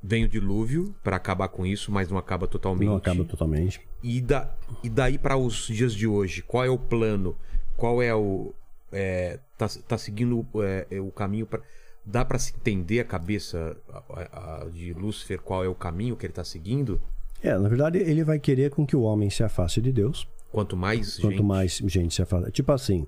vem 0.07 0.23
o 0.23 0.29
dilúvio 0.29 0.95
para 1.03 1.17
acabar 1.17 1.49
com 1.49 1.65
isso, 1.65 1.91
mas 1.91 2.09
não 2.09 2.17
acaba 2.17 2.47
totalmente. 2.47 2.87
não 2.87 2.95
acaba 2.95 3.23
totalmente. 3.25 3.81
E, 4.01 4.21
da, 4.21 4.49
e 4.83 4.89
daí 4.89 5.17
para 5.17 5.35
os 5.35 5.67
dias 5.67 5.93
de 5.93 6.07
hoje, 6.07 6.41
qual 6.41 6.63
é 6.63 6.69
o 6.69 6.77
plano? 6.77 7.35
Qual 7.75 8.01
é 8.01 8.15
o. 8.15 8.53
É, 8.91 9.39
tá, 9.57 9.67
tá 9.87 9.97
seguindo 9.97 10.45
é, 10.63 10.87
é, 10.91 10.99
o 11.01 11.11
caminho 11.11 11.45
para. 11.45 11.61
Dá 12.05 12.23
para 12.23 12.39
se 12.39 12.53
entender 12.55 13.01
a 13.01 13.03
cabeça 13.03 13.75
a- 13.89 14.61
a- 14.63 14.69
de 14.69 14.93
Lúcifer 14.93 15.41
qual 15.41 15.65
é 15.65 15.67
o 15.67 15.75
caminho 15.75 16.15
que 16.15 16.25
ele 16.25 16.31
tá 16.33 16.43
seguindo? 16.45 17.01
É, 17.43 17.57
na 17.57 17.67
verdade, 17.67 17.97
ele 17.97 18.23
vai 18.23 18.39
querer 18.39 18.71
com 18.71 18.85
que 18.87 18.95
o 18.95 19.01
homem 19.01 19.29
se 19.29 19.43
afaste 19.43 19.81
de 19.81 19.91
Deus. 19.91 20.25
Quanto 20.49 20.77
mais 20.77 21.17
Quanto 21.19 21.33
gente. 21.33 21.43
mais 21.43 21.81
gente 21.85 22.13
se 22.15 22.21
afasta. 22.21 22.49
Tipo 22.49 22.71
assim, 22.71 23.05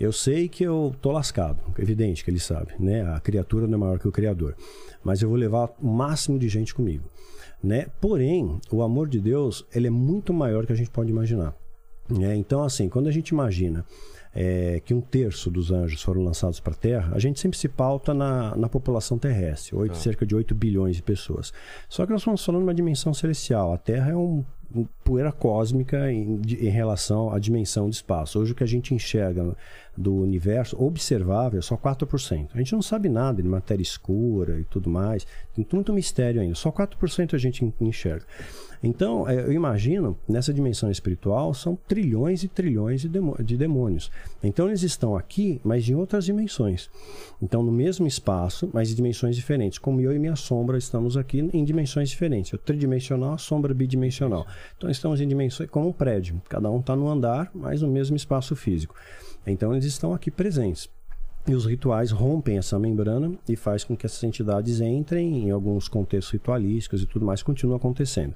eu 0.00 0.12
sei 0.12 0.48
que 0.48 0.64
eu 0.64 0.94
tô 1.02 1.12
lascado. 1.12 1.58
Evidente 1.78 2.24
que 2.24 2.30
ele 2.30 2.40
sabe, 2.40 2.72
né? 2.78 3.02
A 3.14 3.20
criatura 3.20 3.66
não 3.66 3.74
é 3.74 3.76
maior 3.76 3.98
que 3.98 4.08
o 4.08 4.12
Criador. 4.12 4.56
Mas 5.04 5.20
eu 5.20 5.28
vou 5.28 5.36
levar 5.36 5.70
o 5.78 5.86
máximo 5.86 6.38
de 6.38 6.48
gente 6.48 6.74
comigo, 6.74 7.04
né? 7.62 7.86
Porém, 8.00 8.58
o 8.72 8.82
amor 8.82 9.08
de 9.08 9.20
Deus, 9.20 9.66
ele 9.74 9.88
é 9.88 9.90
muito 9.90 10.32
maior 10.32 10.64
que 10.64 10.72
a 10.72 10.76
gente 10.76 10.88
pode 10.88 11.10
imaginar. 11.10 11.54
Né? 12.08 12.34
Então, 12.34 12.62
assim, 12.62 12.88
quando 12.88 13.08
a 13.08 13.12
gente 13.12 13.28
imagina 13.28 13.84
é, 14.34 14.80
que 14.84 14.94
um 14.94 15.02
terço 15.02 15.50
dos 15.50 15.70
anjos 15.70 16.02
foram 16.02 16.24
lançados 16.24 16.60
para 16.60 16.72
a 16.72 16.76
Terra, 16.76 17.12
a 17.14 17.18
gente 17.18 17.38
sempre 17.38 17.58
se 17.58 17.68
pauta 17.68 18.14
na, 18.14 18.56
na 18.56 18.68
população 18.70 19.18
terrestre, 19.18 19.76
oito, 19.76 19.96
cerca 19.98 20.24
de 20.24 20.34
8 20.34 20.54
bilhões 20.54 20.96
de 20.96 21.02
pessoas. 21.02 21.52
Só 21.90 22.06
que 22.06 22.12
nós 22.12 22.22
estamos 22.22 22.44
falando 22.44 22.62
de 22.62 22.68
uma 22.68 22.74
dimensão 22.74 23.12
celestial. 23.12 23.72
A 23.74 23.78
Terra 23.78 24.12
é 24.12 24.16
um 24.16 24.44
poeira 25.04 25.32
cósmica 25.32 26.12
em, 26.12 26.40
em 26.46 26.68
relação 26.68 27.32
à 27.32 27.38
dimensão 27.38 27.88
de 27.88 27.96
espaço. 27.96 28.38
Hoje 28.38 28.52
o 28.52 28.54
que 28.54 28.64
a 28.64 28.66
gente 28.66 28.94
enxerga 28.94 29.56
do 29.96 30.14
universo 30.14 30.80
observável 30.82 31.58
é 31.58 31.62
só 31.62 31.76
4%. 31.76 32.48
A 32.54 32.58
gente 32.58 32.72
não 32.72 32.80
sabe 32.82 33.08
nada 33.08 33.42
de 33.42 33.48
matéria 33.48 33.82
escura 33.82 34.58
e 34.60 34.64
tudo 34.64 34.88
mais. 34.88 35.26
Tem 35.54 35.66
muito 35.72 35.92
mistério 35.92 36.40
ainda. 36.40 36.54
Só 36.54 36.70
4% 36.70 37.34
a 37.34 37.38
gente 37.38 37.64
en- 37.64 37.72
enxerga. 37.80 38.24
Então, 38.82 39.28
é, 39.28 39.34
eu 39.38 39.52
imagino, 39.52 40.16
nessa 40.26 40.54
dimensão 40.54 40.90
espiritual, 40.90 41.52
são 41.52 41.76
trilhões 41.86 42.42
e 42.44 42.48
trilhões 42.48 43.02
de 43.44 43.56
demônios. 43.58 44.10
Então, 44.42 44.68
eles 44.68 44.82
estão 44.82 45.14
aqui, 45.14 45.60
mas 45.62 45.86
em 45.86 45.94
outras 45.94 46.24
dimensões. 46.24 46.88
Então, 47.42 47.62
no 47.62 47.70
mesmo 47.70 48.06
espaço, 48.06 48.70
mas 48.72 48.90
em 48.90 48.94
dimensões 48.94 49.36
diferentes. 49.36 49.78
Como 49.78 50.00
eu 50.00 50.14
e 50.14 50.18
minha 50.18 50.34
sombra 50.36 50.78
estamos 50.78 51.18
aqui 51.18 51.46
em 51.52 51.62
dimensões 51.62 52.08
diferentes. 52.08 52.52
Eu 52.52 52.58
tridimensional, 52.58 53.34
a 53.34 53.38
sombra 53.38 53.74
bidimensional. 53.74 54.46
Então, 54.76 54.90
estamos 54.90 55.20
em 55.20 55.28
dimensões 55.28 55.68
como 55.70 55.88
um 55.88 55.92
prédio. 55.92 56.40
Cada 56.48 56.70
um 56.70 56.80
está 56.80 56.96
no 56.96 57.08
andar, 57.08 57.50
mas 57.54 57.82
no 57.82 57.88
mesmo 57.88 58.16
espaço 58.16 58.54
físico. 58.56 58.94
Então, 59.46 59.72
eles 59.72 59.84
estão 59.84 60.12
aqui 60.12 60.30
presentes. 60.30 60.88
E 61.46 61.54
os 61.54 61.64
rituais 61.64 62.10
rompem 62.10 62.58
essa 62.58 62.78
membrana 62.78 63.32
e 63.48 63.56
faz 63.56 63.82
com 63.82 63.96
que 63.96 64.04
essas 64.04 64.22
entidades 64.22 64.80
entrem 64.80 65.46
em 65.46 65.50
alguns 65.50 65.88
contextos 65.88 66.32
ritualísticos 66.32 67.02
e 67.02 67.06
tudo 67.06 67.24
mais, 67.24 67.42
continua 67.42 67.76
acontecendo. 67.76 68.34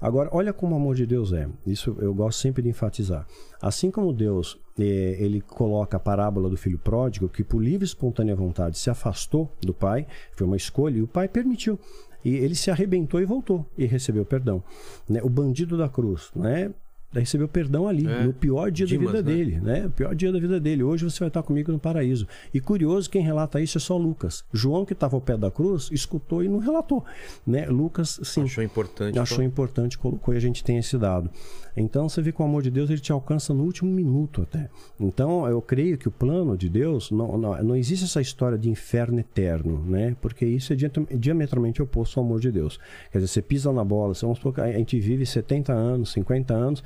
Agora, 0.00 0.30
olha 0.32 0.52
como 0.52 0.74
o 0.74 0.78
amor 0.78 0.94
de 0.94 1.04
Deus 1.04 1.32
é. 1.32 1.48
Isso 1.66 1.96
eu 2.00 2.14
gosto 2.14 2.40
sempre 2.40 2.62
de 2.62 2.68
enfatizar. 2.68 3.26
Assim 3.60 3.90
como 3.90 4.12
Deus, 4.12 4.58
eh, 4.78 5.16
ele 5.18 5.40
coloca 5.40 5.96
a 5.96 6.00
parábola 6.00 6.48
do 6.48 6.56
filho 6.56 6.78
pródigo, 6.78 7.28
que 7.28 7.42
por 7.42 7.62
livre 7.62 7.84
e 7.84 7.88
espontânea 7.88 8.34
vontade 8.34 8.78
se 8.78 8.88
afastou 8.88 9.52
do 9.60 9.74
pai, 9.74 10.06
foi 10.32 10.46
uma 10.46 10.56
escolha, 10.56 10.98
e 10.98 11.02
o 11.02 11.08
pai 11.08 11.28
permitiu. 11.28 11.78
E 12.24 12.34
ele 12.34 12.54
se 12.54 12.70
arrebentou 12.70 13.20
e 13.20 13.24
voltou 13.24 13.64
e 13.76 13.86
recebeu 13.86 14.24
perdão. 14.24 14.62
Né? 15.08 15.20
O 15.22 15.28
bandido 15.28 15.76
da 15.76 15.88
cruz, 15.88 16.30
né? 16.34 16.72
Recebeu 17.12 17.48
perdão 17.48 17.88
ali, 17.88 18.06
É. 18.06 18.24
no 18.24 18.32
pior 18.32 18.70
dia 18.70 18.86
Dimas, 18.86 19.12
da 19.12 19.20
vida 19.22 19.30
né? 19.30 19.36
dele, 19.36 19.60
né? 19.60 19.86
O 19.86 19.90
pior 19.90 20.14
dia 20.14 20.30
da 20.32 20.38
vida 20.38 20.60
dele. 20.60 20.82
Hoje 20.82 21.04
você 21.04 21.18
vai 21.20 21.28
estar 21.28 21.42
comigo 21.42 21.72
no 21.72 21.78
paraíso. 21.78 22.26
E 22.52 22.60
curioso, 22.60 23.08
quem 23.08 23.22
relata 23.22 23.60
isso 23.60 23.78
é 23.78 23.80
só 23.80 23.96
Lucas. 23.96 24.44
João, 24.52 24.84
que 24.84 24.92
estava 24.92 25.16
ao 25.16 25.20
pé 25.20 25.36
da 25.36 25.50
cruz, 25.50 25.88
escutou 25.92 26.42
e 26.44 26.48
não 26.48 26.58
relatou, 26.58 27.04
né? 27.46 27.66
Lucas, 27.66 28.20
sim, 28.22 28.42
Achou 28.42 28.62
importante. 28.62 29.18
achou 29.18 29.42
importante, 29.42 29.96
colocou 29.98 30.34
e 30.34 30.36
a 30.36 30.40
gente 30.40 30.62
tem 30.62 30.76
esse 30.78 30.96
dado. 30.98 31.30
Então 31.76 32.08
você 32.08 32.20
vê 32.20 32.32
que 32.32 32.42
o 32.42 32.44
amor 32.44 32.60
de 32.62 32.70
Deus 32.72 32.90
ele 32.90 32.98
te 33.00 33.12
alcança 33.12 33.54
no 33.54 33.62
último 33.62 33.90
minuto 33.90 34.42
até. 34.42 34.68
Então 34.98 35.46
eu 35.48 35.62
creio 35.62 35.96
que 35.96 36.08
o 36.08 36.10
plano 36.10 36.56
de 36.56 36.68
Deus 36.68 37.10
não, 37.12 37.38
não, 37.38 37.62
não 37.62 37.76
existe 37.76 38.04
essa 38.04 38.20
história 38.20 38.58
de 38.58 38.68
inferno 38.68 39.20
eterno, 39.20 39.78
né? 39.86 40.16
Porque 40.20 40.44
isso 40.44 40.72
é 40.72 40.76
diam- 40.76 40.90
diametralmente 41.16 41.80
oposto 41.80 42.18
ao 42.18 42.26
amor 42.26 42.40
de 42.40 42.50
Deus. 42.50 42.78
Quer 43.12 43.18
dizer, 43.18 43.28
você 43.28 43.42
pisa 43.42 43.72
na 43.72 43.84
bola, 43.84 44.12
você- 44.14 44.22
vamos 44.26 44.38
supor 44.38 44.54
que 44.54 44.60
a 44.60 44.72
gente 44.72 44.98
vive 44.98 45.24
70 45.24 45.72
anos, 45.72 46.10
50 46.12 46.52
anos, 46.52 46.82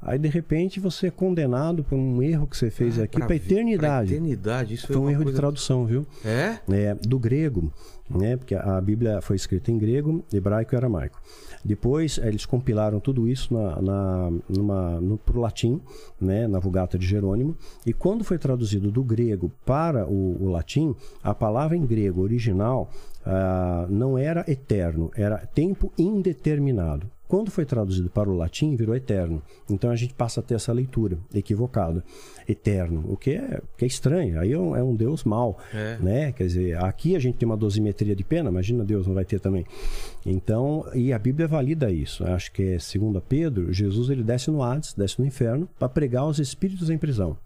aí 0.00 0.18
de 0.18 0.28
repente 0.28 0.78
você 0.80 1.08
é 1.08 1.10
condenado 1.10 1.84
por 1.84 1.96
um 1.96 2.22
erro 2.22 2.46
que 2.46 2.56
você 2.56 2.70
fez 2.70 2.98
aqui 2.98 3.18
para 3.18 3.26
Pra 3.26 3.36
eternidade. 3.36 4.12
eternidade. 4.12 4.74
Isso 4.74 4.86
Foi 4.86 4.96
é 4.96 4.98
um 4.98 5.10
erro 5.10 5.24
de 5.24 5.32
tradução, 5.32 5.84
viu? 5.84 6.06
É? 6.24 6.58
é, 6.70 6.94
do 6.94 7.18
grego, 7.18 7.72
né? 8.08 8.36
Porque 8.36 8.54
a 8.54 8.80
Bíblia 8.80 9.20
foi 9.20 9.36
escrita 9.36 9.70
em 9.70 9.78
grego, 9.78 10.24
hebraico 10.32 10.74
e 10.74 10.76
aramaico. 10.76 11.20
Depois 11.64 12.18
eh, 12.18 12.28
eles 12.28 12.46
compilaram 12.46 13.00
tudo 13.00 13.26
isso 13.26 13.52
na, 13.52 13.82
na, 13.82 14.32
numa, 14.48 15.00
no, 15.00 15.18
pro 15.18 15.40
latim, 15.40 15.80
né? 16.20 16.46
Na 16.46 16.60
Vulgata 16.60 16.96
de 16.96 17.06
Jerônimo. 17.06 17.56
E 17.84 17.92
quando 17.92 18.22
foi 18.22 18.38
traduzido 18.38 18.90
do 18.90 19.02
grego 19.02 19.50
para 19.64 20.06
o, 20.06 20.44
o 20.44 20.48
latim, 20.50 20.94
a 21.22 21.34
palavra 21.34 21.76
em 21.76 21.84
grego 21.84 22.22
original 22.22 22.88
ah, 23.24 23.86
não 23.90 24.16
era 24.16 24.44
eterno, 24.48 25.10
era 25.16 25.38
tempo 25.38 25.92
indeterminado. 25.98 27.10
Quando 27.28 27.50
foi 27.50 27.64
traduzido 27.64 28.08
para 28.08 28.30
o 28.30 28.36
latim, 28.36 28.76
virou 28.76 28.94
eterno. 28.94 29.42
Então 29.68 29.90
a 29.90 29.96
gente 29.96 30.14
passa 30.14 30.40
a 30.40 30.42
ter 30.42 30.54
essa 30.54 30.72
leitura 30.72 31.18
equivocada. 31.34 32.04
Eterno, 32.48 33.04
o 33.08 33.16
que 33.16 33.32
é, 33.32 33.60
que 33.76 33.84
é 33.84 33.88
estranho. 33.88 34.38
Aí 34.38 34.52
é 34.52 34.58
um, 34.58 34.76
é 34.76 34.82
um 34.82 34.94
Deus 34.94 35.24
mau. 35.24 35.58
É. 35.74 35.98
Né? 35.98 36.32
Quer 36.32 36.46
dizer, 36.46 36.84
aqui 36.84 37.16
a 37.16 37.18
gente 37.18 37.36
tem 37.36 37.46
uma 37.46 37.56
dosimetria 37.56 38.14
de 38.14 38.22
pena, 38.22 38.50
imagina 38.50 38.84
Deus 38.84 39.06
não 39.06 39.14
vai 39.14 39.24
ter 39.24 39.40
também. 39.40 39.66
Então, 40.24 40.84
e 40.94 41.12
a 41.12 41.18
Bíblia 41.18 41.48
valida 41.48 41.90
isso. 41.90 42.24
Acho 42.24 42.52
que 42.52 42.74
é 42.74 42.78
segundo 42.78 43.20
Pedro, 43.20 43.72
Jesus 43.72 44.10
ele 44.10 44.22
desce 44.22 44.50
no 44.50 44.62
Hades, 44.62 44.94
desce 44.94 45.20
no 45.20 45.26
inferno, 45.26 45.68
para 45.78 45.88
pregar 45.88 46.26
os 46.26 46.38
espíritos 46.38 46.90
em 46.90 46.98
prisão. 46.98 47.36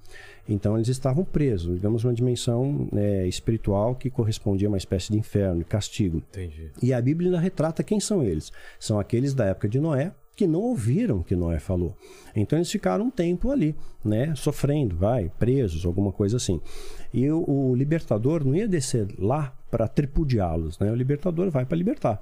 Então 0.51 0.77
eles 0.77 0.89
estavam 0.89 1.25
presos, 1.25 1.77
digamos, 1.77 2.03
numa 2.05 2.13
dimensão 2.13 2.89
né, 2.93 3.27
espiritual 3.27 3.95
que 3.95 4.11
correspondia 4.11 4.67
a 4.67 4.71
uma 4.71 4.79
espécie 4.79 5.13
de 5.13 5.19
inferno, 5.19 5.65
castigo. 5.65 6.19
Entendi. 6.31 6.71
E 6.83 6.93
a 6.93 7.01
Bíblia 7.01 7.39
retrata 7.39 7.85
quem 7.85 8.01
são 8.01 8.23
eles. 8.23 8.53
São 8.79 8.99
aqueles 8.99 9.33
da 9.33 9.47
época 9.47 9.69
de 9.69 9.79
Noé 9.79 10.13
que 10.35 10.47
não 10.47 10.61
ouviram 10.61 11.19
o 11.19 11.25
que 11.25 11.37
Noé 11.37 11.59
falou. 11.59 11.95
Então 12.35 12.59
eles 12.59 12.71
ficaram 12.71 13.05
um 13.07 13.11
tempo 13.11 13.51
ali, 13.51 13.77
né, 14.03 14.35
sofrendo, 14.35 14.97
vai, 14.97 15.31
presos, 15.39 15.85
alguma 15.85 16.11
coisa 16.11 16.39
assim. 16.39 16.61
E 17.13 17.31
o, 17.31 17.45
o 17.47 17.75
libertador 17.75 18.45
não 18.45 18.55
ia 18.55 18.67
descer 18.67 19.07
lá 19.19 19.55
para 19.71 19.87
tripudiá-los, 19.87 20.79
né? 20.79 20.91
O 20.91 20.95
libertador 20.95 21.51
vai 21.51 21.65
para 21.65 21.77
libertar, 21.77 22.21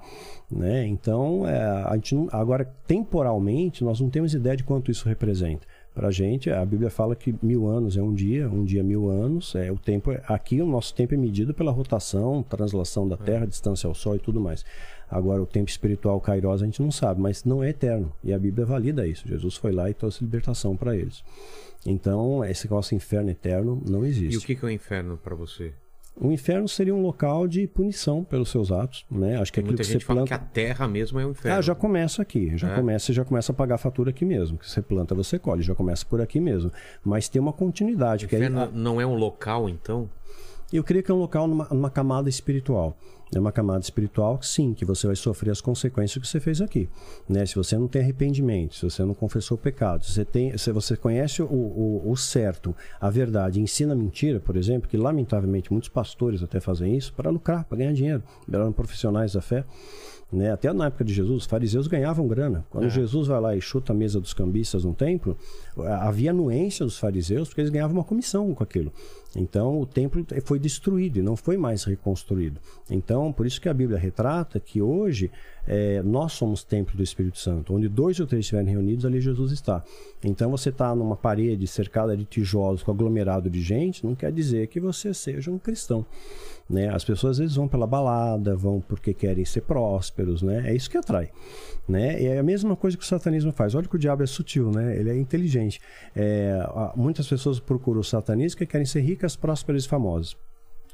né? 0.51 0.85
Então, 0.85 1.47
é, 1.47 1.59
a 1.59 1.95
gente 1.95 2.13
não, 2.13 2.27
agora 2.31 2.65
temporalmente 2.85 3.83
nós 3.83 3.99
não 3.99 4.09
temos 4.09 4.33
ideia 4.33 4.55
de 4.55 4.63
quanto 4.63 4.91
isso 4.91 5.07
representa. 5.07 5.65
Para 5.99 6.07
a 6.07 6.11
gente, 6.11 6.49
a 6.49 6.63
Bíblia 6.63 6.89
fala 6.89 7.13
que 7.13 7.35
mil 7.41 7.67
anos 7.67 7.97
é 7.97 8.01
um 8.01 8.13
dia, 8.13 8.47
um 8.47 8.63
dia 8.63 8.81
mil 8.81 9.09
anos. 9.09 9.53
É 9.53 9.69
o 9.69 9.77
tempo. 9.77 10.11
Aqui 10.29 10.61
o 10.61 10.65
nosso 10.65 10.95
tempo 10.95 11.13
é 11.13 11.17
medido 11.17 11.53
pela 11.53 11.73
rotação, 11.73 12.41
translação 12.41 13.05
da 13.05 13.17
Terra, 13.17 13.45
distância 13.45 13.85
ao 13.85 13.93
Sol 13.93 14.15
e 14.15 14.19
tudo 14.19 14.39
mais. 14.39 14.63
Agora 15.11 15.41
o 15.41 15.45
tempo 15.45 15.69
espiritual 15.69 16.21
Kairos 16.21 16.61
a 16.61 16.65
gente 16.65 16.81
não 16.81 16.89
sabe, 16.89 17.19
mas 17.19 17.43
não 17.43 17.61
é 17.61 17.71
eterno. 17.71 18.13
E 18.23 18.31
a 18.31 18.39
Bíblia 18.39 18.65
valida 18.65 19.05
isso. 19.05 19.27
Jesus 19.27 19.57
foi 19.57 19.73
lá 19.73 19.89
e 19.89 19.93
trouxe 19.93 20.23
libertação 20.23 20.73
para 20.73 20.95
eles. 20.95 21.21
Então 21.85 22.45
esse 22.45 22.69
nosso 22.69 22.95
inferno 22.95 23.29
eterno 23.29 23.83
não 23.85 24.05
existe. 24.05 24.35
E 24.35 24.37
o 24.37 24.41
que 24.41 24.65
é 24.65 24.69
o 24.69 24.71
inferno 24.71 25.17
pra 25.17 25.35
você? 25.35 25.73
O 26.21 26.31
inferno 26.31 26.67
seria 26.67 26.93
um 26.93 27.01
local 27.01 27.47
de 27.47 27.65
punição 27.65 28.23
pelos 28.25 28.49
seus 28.49 28.71
atos, 28.71 29.05
né? 29.09 29.39
Acho 29.39 29.53
que 29.53 29.59
aquilo 29.61 29.71
Muita 29.71 29.83
que 29.83 29.89
gente 29.93 30.01
você 30.01 30.05
fala 30.05 30.19
planta... 30.25 30.27
que 30.27 30.33
a 30.33 30.47
terra 30.47 30.87
mesmo 30.87 31.17
é 31.19 31.25
o 31.25 31.31
inferno. 31.31 31.57
Ah, 31.57 31.61
já 31.61 31.73
começa 31.73 32.21
aqui, 32.21 32.57
já 32.57 32.71
É? 32.71 32.75
começa, 32.75 33.05
você 33.05 33.13
já 33.13 33.23
começa 33.23 33.51
a 33.53 33.55
pagar 33.55 33.75
a 33.75 33.77
fatura 33.77 34.09
aqui 34.09 34.25
mesmo. 34.25 34.57
Que 34.57 34.69
você 34.69 34.81
planta, 34.81 35.15
você 35.15 35.39
colhe, 35.39 35.61
já 35.61 35.73
começa 35.73 36.05
por 36.05 36.19
aqui 36.19 36.39
mesmo. 36.41 36.71
Mas 37.05 37.29
tem 37.29 37.41
uma 37.41 37.53
continuidade, 37.53 38.25
O 38.25 38.27
que 38.29 38.35
aí, 38.35 38.41
inferno 38.41 38.69
não 38.73 38.99
é 38.99 39.05
um 39.05 39.15
local, 39.15 39.69
então? 39.69 40.09
Eu 40.77 40.83
creio 40.83 41.03
que 41.03 41.11
é 41.11 41.13
um 41.13 41.19
local 41.19 41.47
numa, 41.47 41.67
numa 41.69 41.89
camada 41.89 42.29
espiritual. 42.29 42.95
É 43.33 43.39
uma 43.39 43.51
camada 43.51 43.81
espiritual, 43.81 44.41
sim, 44.41 44.73
que 44.73 44.83
você 44.83 45.05
vai 45.05 45.15
sofrer 45.15 45.51
as 45.51 45.61
consequências 45.61 46.19
que 46.19 46.27
você 46.27 46.39
fez 46.39 46.61
aqui. 46.61 46.89
Né? 47.27 47.45
Se 47.45 47.55
você 47.55 47.77
não 47.77 47.87
tem 47.87 48.01
arrependimento, 48.01 48.75
se 48.75 48.83
você 48.83 49.03
não 49.03 49.13
confessou 49.13 49.55
o 49.55 49.59
pecado, 49.59 50.03
se 50.03 50.13
você, 50.13 50.25
tem, 50.25 50.57
se 50.57 50.71
você 50.71 50.97
conhece 50.97 51.43
o, 51.43 51.45
o, 51.45 52.11
o 52.11 52.17
certo, 52.17 52.75
a 52.99 53.07
verdade, 53.09 53.61
ensina 53.61 53.93
mentira, 53.93 54.39
por 54.39 54.57
exemplo, 54.57 54.89
que 54.89 54.97
lamentavelmente 54.97 55.71
muitos 55.71 55.89
pastores 55.89 56.41
até 56.41 56.59
fazem 56.59 56.97
isso 56.97 57.13
para 57.13 57.29
lucrar, 57.29 57.65
para 57.65 57.77
ganhar 57.77 57.93
dinheiro, 57.93 58.23
eram 58.51 58.71
profissionais 58.71 59.33
da 59.33 59.41
fé. 59.41 59.63
Né? 60.31 60.51
Até 60.51 60.71
na 60.71 60.87
época 60.87 61.03
de 61.03 61.13
Jesus, 61.13 61.43
os 61.43 61.45
fariseus 61.45 61.87
ganhavam 61.87 62.27
grana. 62.27 62.65
Quando 62.69 62.89
Jesus 62.89 63.27
vai 63.27 63.41
lá 63.41 63.55
e 63.55 63.61
chuta 63.61 63.93
a 63.93 63.95
mesa 63.95 64.19
dos 64.19 64.33
cambistas 64.33 64.83
no 64.83 64.93
templo, 64.93 65.37
havia 66.01 66.31
anuência 66.31 66.85
dos 66.85 66.99
fariseus 66.99 67.47
porque 67.47 67.61
eles 67.61 67.71
ganhavam 67.71 67.97
uma 67.97 68.03
comissão 68.03 68.53
com 68.53 68.63
aquilo. 68.63 68.91
Então 69.35 69.79
o 69.79 69.85
templo 69.85 70.25
foi 70.43 70.59
destruído 70.59 71.19
e 71.19 71.21
não 71.21 71.35
foi 71.35 71.57
mais 71.57 71.83
reconstruído. 71.83 72.59
Então, 72.89 73.31
por 73.31 73.45
isso 73.45 73.61
que 73.61 73.69
a 73.69 73.73
Bíblia 73.73 73.99
retrata 73.99 74.59
que 74.59 74.81
hoje 74.81 75.31
é, 75.67 76.01
nós 76.01 76.33
somos 76.33 76.63
templo 76.63 76.95
do 76.95 77.03
Espírito 77.03 77.37
Santo. 77.37 77.73
Onde 77.73 77.87
dois 77.87 78.19
ou 78.19 78.27
três 78.27 78.45
estiverem 78.45 78.69
reunidos, 78.69 79.05
ali 79.05 79.21
Jesus 79.21 79.51
está. 79.51 79.83
Então 80.23 80.51
você 80.51 80.69
está 80.69 80.95
numa 80.95 81.15
parede 81.15 81.65
cercada 81.67 82.15
de 82.15 82.25
tijolos 82.25 82.83
com 82.83 82.91
aglomerado 82.91 83.49
de 83.49 83.61
gente, 83.61 84.05
não 84.05 84.15
quer 84.15 84.31
dizer 84.31 84.67
que 84.67 84.79
você 84.79 85.13
seja 85.13 85.51
um 85.51 85.57
cristão. 85.57 86.05
Né? 86.69 86.87
As 86.87 87.03
pessoas 87.03 87.31
às 87.31 87.37
vezes 87.39 87.55
vão 87.55 87.67
pela 87.67 87.87
balada, 87.87 88.55
vão 88.55 88.79
porque 88.79 89.13
querem 89.13 89.43
ser 89.43 89.61
prósperos, 89.61 90.43
né? 90.43 90.69
É 90.69 90.75
isso 90.75 90.87
que 90.87 90.97
atrai, 90.97 91.31
né? 91.87 92.21
E 92.21 92.27
é 92.27 92.37
a 92.37 92.43
mesma 92.43 92.75
coisa 92.75 92.95
que 92.95 93.03
o 93.03 93.07
satanismo 93.07 93.51
faz. 93.51 93.73
Olha 93.73 93.87
que 93.87 93.95
o 93.95 93.99
diabo 93.99 94.21
é 94.21 94.27
sutil, 94.27 94.69
né? 94.69 94.95
Ele 94.95 95.09
é 95.09 95.17
inteligente. 95.17 95.81
É, 96.15 96.59
muitas 96.95 97.27
pessoas 97.27 97.59
procuram 97.59 98.01
o 98.01 98.03
satanismo 98.03 98.59
que 98.59 98.67
querem 98.67 98.85
ser 98.85 99.01
ricas, 99.01 99.35
prósperas 99.35 99.85
e 99.85 99.87
famosas. 99.87 100.37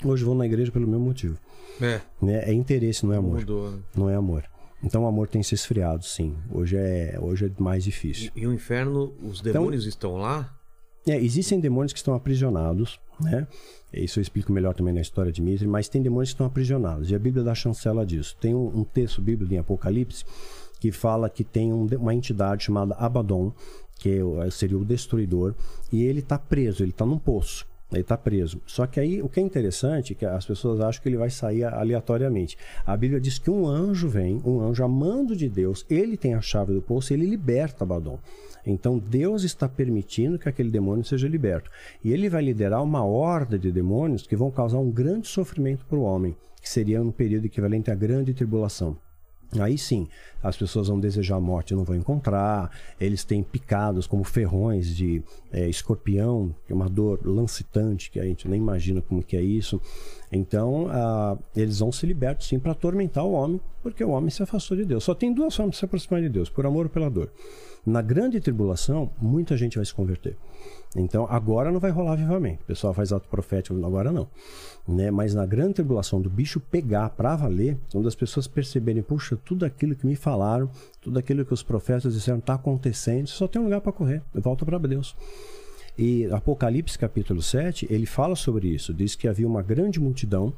Hoje 0.03 0.23
vão 0.23 0.35
na 0.35 0.45
igreja 0.45 0.71
pelo 0.71 0.87
mesmo 0.87 1.05
motivo. 1.05 1.37
É. 1.81 1.99
Né? 2.21 2.43
É 2.45 2.53
interesse, 2.53 3.05
não 3.05 3.13
é 3.13 3.17
amor. 3.17 3.39
Mudou. 3.39 3.71
né? 3.71 3.79
Não 3.95 4.09
é 4.09 4.15
amor. 4.15 4.45
Então 4.85 5.03
o 5.03 5.07
amor 5.07 5.27
tem 5.27 5.41
se 5.41 5.55
esfriado, 5.55 6.05
sim. 6.05 6.35
Hoje 6.51 6.77
é, 6.77 7.17
hoje 7.19 7.45
é 7.47 7.61
mais 7.61 7.83
difícil. 7.83 8.31
E, 8.35 8.41
e 8.41 8.47
o 8.47 8.53
inferno, 8.53 9.13
os 9.21 9.41
demônios 9.41 9.85
estão 9.85 10.15
lá? 10.15 10.55
É, 11.07 11.17
existem 11.19 11.59
demônios 11.59 11.91
que 11.91 11.97
estão 11.97 12.13
aprisionados, 12.13 12.99
né? 13.19 13.47
Isso 13.91 14.19
eu 14.19 14.21
explico 14.21 14.51
melhor 14.51 14.75
também 14.75 14.93
na 14.93 15.01
história 15.01 15.31
de 15.31 15.41
Mitre, 15.41 15.67
mas 15.67 15.87
tem 15.87 16.01
demônios 16.01 16.29
que 16.29 16.35
estão 16.35 16.45
aprisionados. 16.45 17.09
E 17.09 17.15
a 17.15 17.19
Bíblia 17.19 17.43
dá 17.43 17.55
chancela 17.55 18.05
disso. 18.05 18.35
Tem 18.39 18.53
um, 18.53 18.79
um 18.79 18.83
texto 18.83 19.21
bíblico 19.21 19.53
em 19.53 19.57
Apocalipse 19.57 20.23
que 20.79 20.91
fala 20.91 21.29
que 21.29 21.43
tem 21.43 21.73
um, 21.73 21.87
uma 21.97 22.13
entidade 22.13 22.63
chamada 22.63 22.93
Abaddon, 22.95 23.53
que 23.97 24.19
é, 24.19 24.51
seria 24.51 24.77
o 24.77 24.85
destruidor, 24.85 25.55
e 25.91 26.03
ele 26.03 26.19
está 26.19 26.37
preso, 26.37 26.83
ele 26.83 26.91
está 26.91 27.05
num 27.05 27.17
poço. 27.17 27.65
Ele 27.95 28.01
está 28.01 28.17
preso. 28.17 28.61
Só 28.65 28.85
que 28.85 28.99
aí 28.99 29.21
o 29.21 29.29
que 29.29 29.39
é 29.39 29.43
interessante 29.43 30.13
é 30.13 30.15
que 30.15 30.25
as 30.25 30.45
pessoas 30.45 30.79
acham 30.81 31.01
que 31.01 31.09
ele 31.09 31.17
vai 31.17 31.29
sair 31.29 31.63
aleatoriamente. 31.63 32.57
A 32.85 32.95
Bíblia 32.95 33.19
diz 33.19 33.39
que 33.39 33.49
um 33.49 33.67
anjo 33.67 34.07
vem, 34.07 34.41
um 34.45 34.61
anjo 34.61 34.83
amando 34.83 35.35
de 35.35 35.49
Deus, 35.49 35.85
ele 35.89 36.17
tem 36.17 36.33
a 36.33 36.41
chave 36.41 36.73
do 36.73 36.81
poço 36.81 37.11
e 37.11 37.15
ele 37.15 37.25
liberta 37.25 37.83
Abaddon. 37.83 38.19
Então 38.65 38.97
Deus 38.97 39.43
está 39.43 39.69
permitindo 39.69 40.39
que 40.39 40.49
aquele 40.49 40.71
demônio 40.71 41.05
seja 41.05 41.27
liberto. 41.27 41.69
E 42.03 42.11
ele 42.11 42.29
vai 42.29 42.43
liderar 42.43 42.83
uma 42.83 43.05
horda 43.05 43.57
de 43.57 43.71
demônios 43.71 44.25
que 44.25 44.35
vão 44.35 44.51
causar 44.51 44.79
um 44.79 44.91
grande 44.91 45.27
sofrimento 45.27 45.85
para 45.85 45.97
o 45.97 46.03
homem, 46.03 46.35
que 46.61 46.69
seria 46.69 47.01
um 47.01 47.11
período 47.11 47.45
equivalente 47.45 47.91
à 47.91 47.95
grande 47.95 48.33
tribulação. 48.33 48.97
Aí 49.59 49.77
sim, 49.77 50.07
as 50.43 50.57
pessoas 50.57 50.87
vão 50.87 50.99
desejar 50.99 51.35
a 51.37 51.39
morte 51.39 51.71
e 51.71 51.75
não 51.75 51.83
vão 51.83 51.95
encontrar. 51.95 52.69
Eles 52.99 53.23
têm 53.23 53.41
picados 53.41 54.05
como 54.07 54.23
ferrões 54.23 54.95
de 54.95 55.23
é, 55.51 55.67
escorpião, 55.67 56.53
que 56.65 56.73
é 56.73 56.75
uma 56.75 56.89
dor 56.89 57.19
lancitante, 57.23 58.11
que 58.11 58.19
a 58.19 58.23
gente 58.23 58.47
nem 58.47 58.59
imagina 58.59 59.01
como 59.01 59.23
que 59.23 59.37
é 59.37 59.41
isso. 59.41 59.81
Então, 60.31 60.87
ah, 60.89 61.37
eles 61.55 61.79
vão 61.79 61.91
se 61.91 62.05
libertos 62.05 62.47
sim 62.47 62.59
para 62.59 62.71
atormentar 62.71 63.23
o 63.23 63.31
homem, 63.31 63.61
porque 63.83 64.03
o 64.03 64.09
homem 64.09 64.29
se 64.29 64.41
afastou 64.41 64.75
de 64.75 64.85
Deus. 64.85 65.03
Só 65.03 65.13
tem 65.13 65.33
duas 65.33 65.55
formas 65.55 65.73
de 65.73 65.79
se 65.79 65.85
aproximar 65.85 66.21
de 66.21 66.29
Deus, 66.29 66.49
por 66.49 66.65
amor 66.65 66.85
ou 66.85 66.89
pela 66.89 67.09
dor. 67.09 67.31
Na 67.85 68.01
grande 68.01 68.39
tribulação, 68.39 69.11
muita 69.21 69.55
gente 69.55 69.75
vai 69.75 69.85
se 69.85 69.93
converter. 69.93 70.35
Então, 70.95 71.27
agora 71.29 71.71
não 71.71 71.79
vai 71.79 71.91
rolar 71.91 72.13
avivamento. 72.13 72.63
O 72.63 72.65
pessoal 72.65 72.93
faz 72.95 73.13
ato 73.13 73.27
profético, 73.27 73.75
agora 73.85 74.11
não. 74.11 74.27
Né? 74.87 75.11
Mas 75.11 75.35
na 75.35 75.45
grande 75.45 75.75
tribulação 75.75 76.19
do 76.19 76.29
bicho 76.29 76.59
pegar 76.59 77.09
para 77.09 77.35
valer, 77.35 77.77
quando 77.91 78.07
as 78.07 78.15
pessoas 78.15 78.47
perceberem, 78.47 79.03
puxa, 79.03 79.37
tudo 79.45 79.65
aquilo 79.65 79.95
que 79.95 80.07
me 80.07 80.15
falaram, 80.15 80.67
tudo 80.99 81.19
aquilo 81.19 81.45
que 81.45 81.53
os 81.53 81.61
profetas 81.61 82.13
disseram 82.13 82.39
está 82.39 82.55
acontecendo, 82.55 83.27
só 83.27 83.47
tem 83.47 83.61
um 83.61 83.65
lugar 83.65 83.81
para 83.81 83.91
correr, 83.91 84.23
volta 84.33 84.65
para 84.65 84.79
Deus. 84.79 85.15
E 85.97 86.25
Apocalipse 86.31 86.97
capítulo 86.97 87.41
7, 87.41 87.87
ele 87.89 88.05
fala 88.05 88.35
sobre 88.35 88.67
isso. 88.67 88.93
Diz 88.93 89.15
que 89.15 89.27
havia 89.27 89.47
uma 89.47 89.61
grande 89.61 89.99
multidão, 89.99 90.53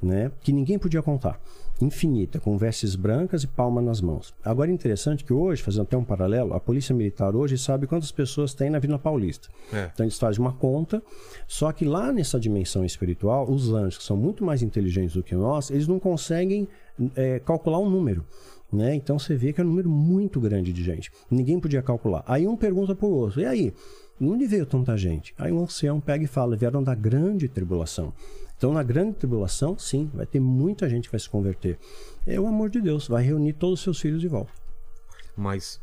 né, 0.00 0.30
que 0.42 0.52
ninguém 0.52 0.78
podia 0.78 1.02
contar. 1.02 1.40
Infinita, 1.80 2.40
com 2.40 2.56
vestes 2.56 2.94
brancas 2.94 3.42
e 3.42 3.46
palma 3.46 3.82
nas 3.82 4.00
mãos. 4.00 4.34
Agora 4.42 4.70
é 4.70 4.74
interessante 4.74 5.24
que 5.24 5.32
hoje, 5.32 5.62
fazendo 5.62 5.82
até 5.82 5.96
um 5.96 6.04
paralelo, 6.04 6.54
a 6.54 6.60
polícia 6.60 6.94
militar 6.94 7.36
hoje 7.36 7.58
sabe 7.58 7.86
quantas 7.86 8.10
pessoas 8.10 8.54
tem 8.54 8.70
na 8.70 8.78
Vila 8.78 8.98
Paulista. 8.98 9.48
É. 9.72 9.90
Então 9.92 10.04
eles 10.04 10.18
fazem 10.18 10.40
uma 10.40 10.52
conta, 10.52 11.02
só 11.46 11.70
que 11.72 11.84
lá 11.84 12.12
nessa 12.12 12.40
dimensão 12.40 12.84
espiritual, 12.84 13.50
os 13.50 13.72
anjos, 13.72 13.98
que 13.98 14.04
são 14.04 14.16
muito 14.16 14.42
mais 14.42 14.62
inteligentes 14.62 15.14
do 15.14 15.22
que 15.22 15.34
nós, 15.34 15.70
eles 15.70 15.86
não 15.86 15.98
conseguem 15.98 16.66
é, 17.14 17.40
calcular 17.40 17.78
um 17.78 17.90
número. 17.90 18.24
Né? 18.72 18.94
Então 18.94 19.18
você 19.18 19.36
vê 19.36 19.52
que 19.52 19.60
é 19.60 19.64
um 19.64 19.68
número 19.68 19.88
muito 19.88 20.40
grande 20.40 20.72
de 20.72 20.82
gente. 20.82 21.10
Ninguém 21.30 21.60
podia 21.60 21.82
calcular. 21.82 22.24
Aí 22.26 22.48
um 22.48 22.56
pergunta 22.56 22.94
para 22.94 23.06
o 23.06 23.10
outro: 23.10 23.40
e 23.40 23.46
aí? 23.46 23.72
Onde 24.20 24.46
veio 24.46 24.64
tanta 24.66 24.96
gente? 24.96 25.34
Aí 25.38 25.52
um 25.52 25.62
ancião 25.62 26.00
pega 26.00 26.24
e 26.24 26.28
fala: 26.28 26.56
vieram 26.56 26.82
da 26.82 26.94
grande 26.94 27.48
tribulação. 27.48 28.12
Então, 28.56 28.72
na 28.72 28.82
grande 28.82 29.12
tribulação, 29.16 29.76
sim, 29.78 30.10
vai 30.14 30.24
ter 30.24 30.40
muita 30.40 30.88
gente 30.88 31.04
que 31.08 31.12
vai 31.12 31.20
se 31.20 31.28
converter. 31.28 31.78
É 32.26 32.40
o 32.40 32.46
amor 32.46 32.70
de 32.70 32.80
Deus, 32.80 33.06
vai 33.06 33.22
reunir 33.22 33.52
todos 33.52 33.80
os 33.80 33.84
seus 33.84 34.00
filhos 34.00 34.20
de 34.20 34.28
volta. 34.28 34.50
Mas 35.36 35.78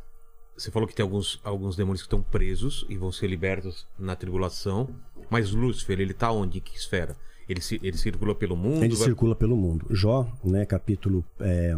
você 0.57 0.71
falou 0.71 0.87
que 0.87 0.95
tem 0.95 1.03
alguns, 1.03 1.39
alguns 1.43 1.75
demônios 1.75 2.01
que 2.01 2.07
estão 2.07 2.23
presos 2.23 2.83
e 2.89 2.97
vão 2.97 3.11
ser 3.11 3.27
libertos 3.27 3.87
na 3.99 4.15
tribulação. 4.15 4.89
Mas 5.29 5.51
Lúcifer, 5.51 5.99
ele 5.99 6.13
tá 6.15 6.31
onde? 6.31 6.57
Em 6.57 6.61
que 6.61 6.75
esfera? 6.75 7.15
Ele, 7.47 7.59
ele 7.83 7.97
circula 7.97 8.33
pelo 8.33 8.55
mundo? 8.55 8.83
Ele 8.83 8.95
vai- 8.95 9.05
circula 9.05 9.35
pelo 9.35 9.55
mundo. 9.55 9.85
Jó, 9.91 10.27
né, 10.43 10.65
capítulo, 10.65 11.23
é, 11.39 11.75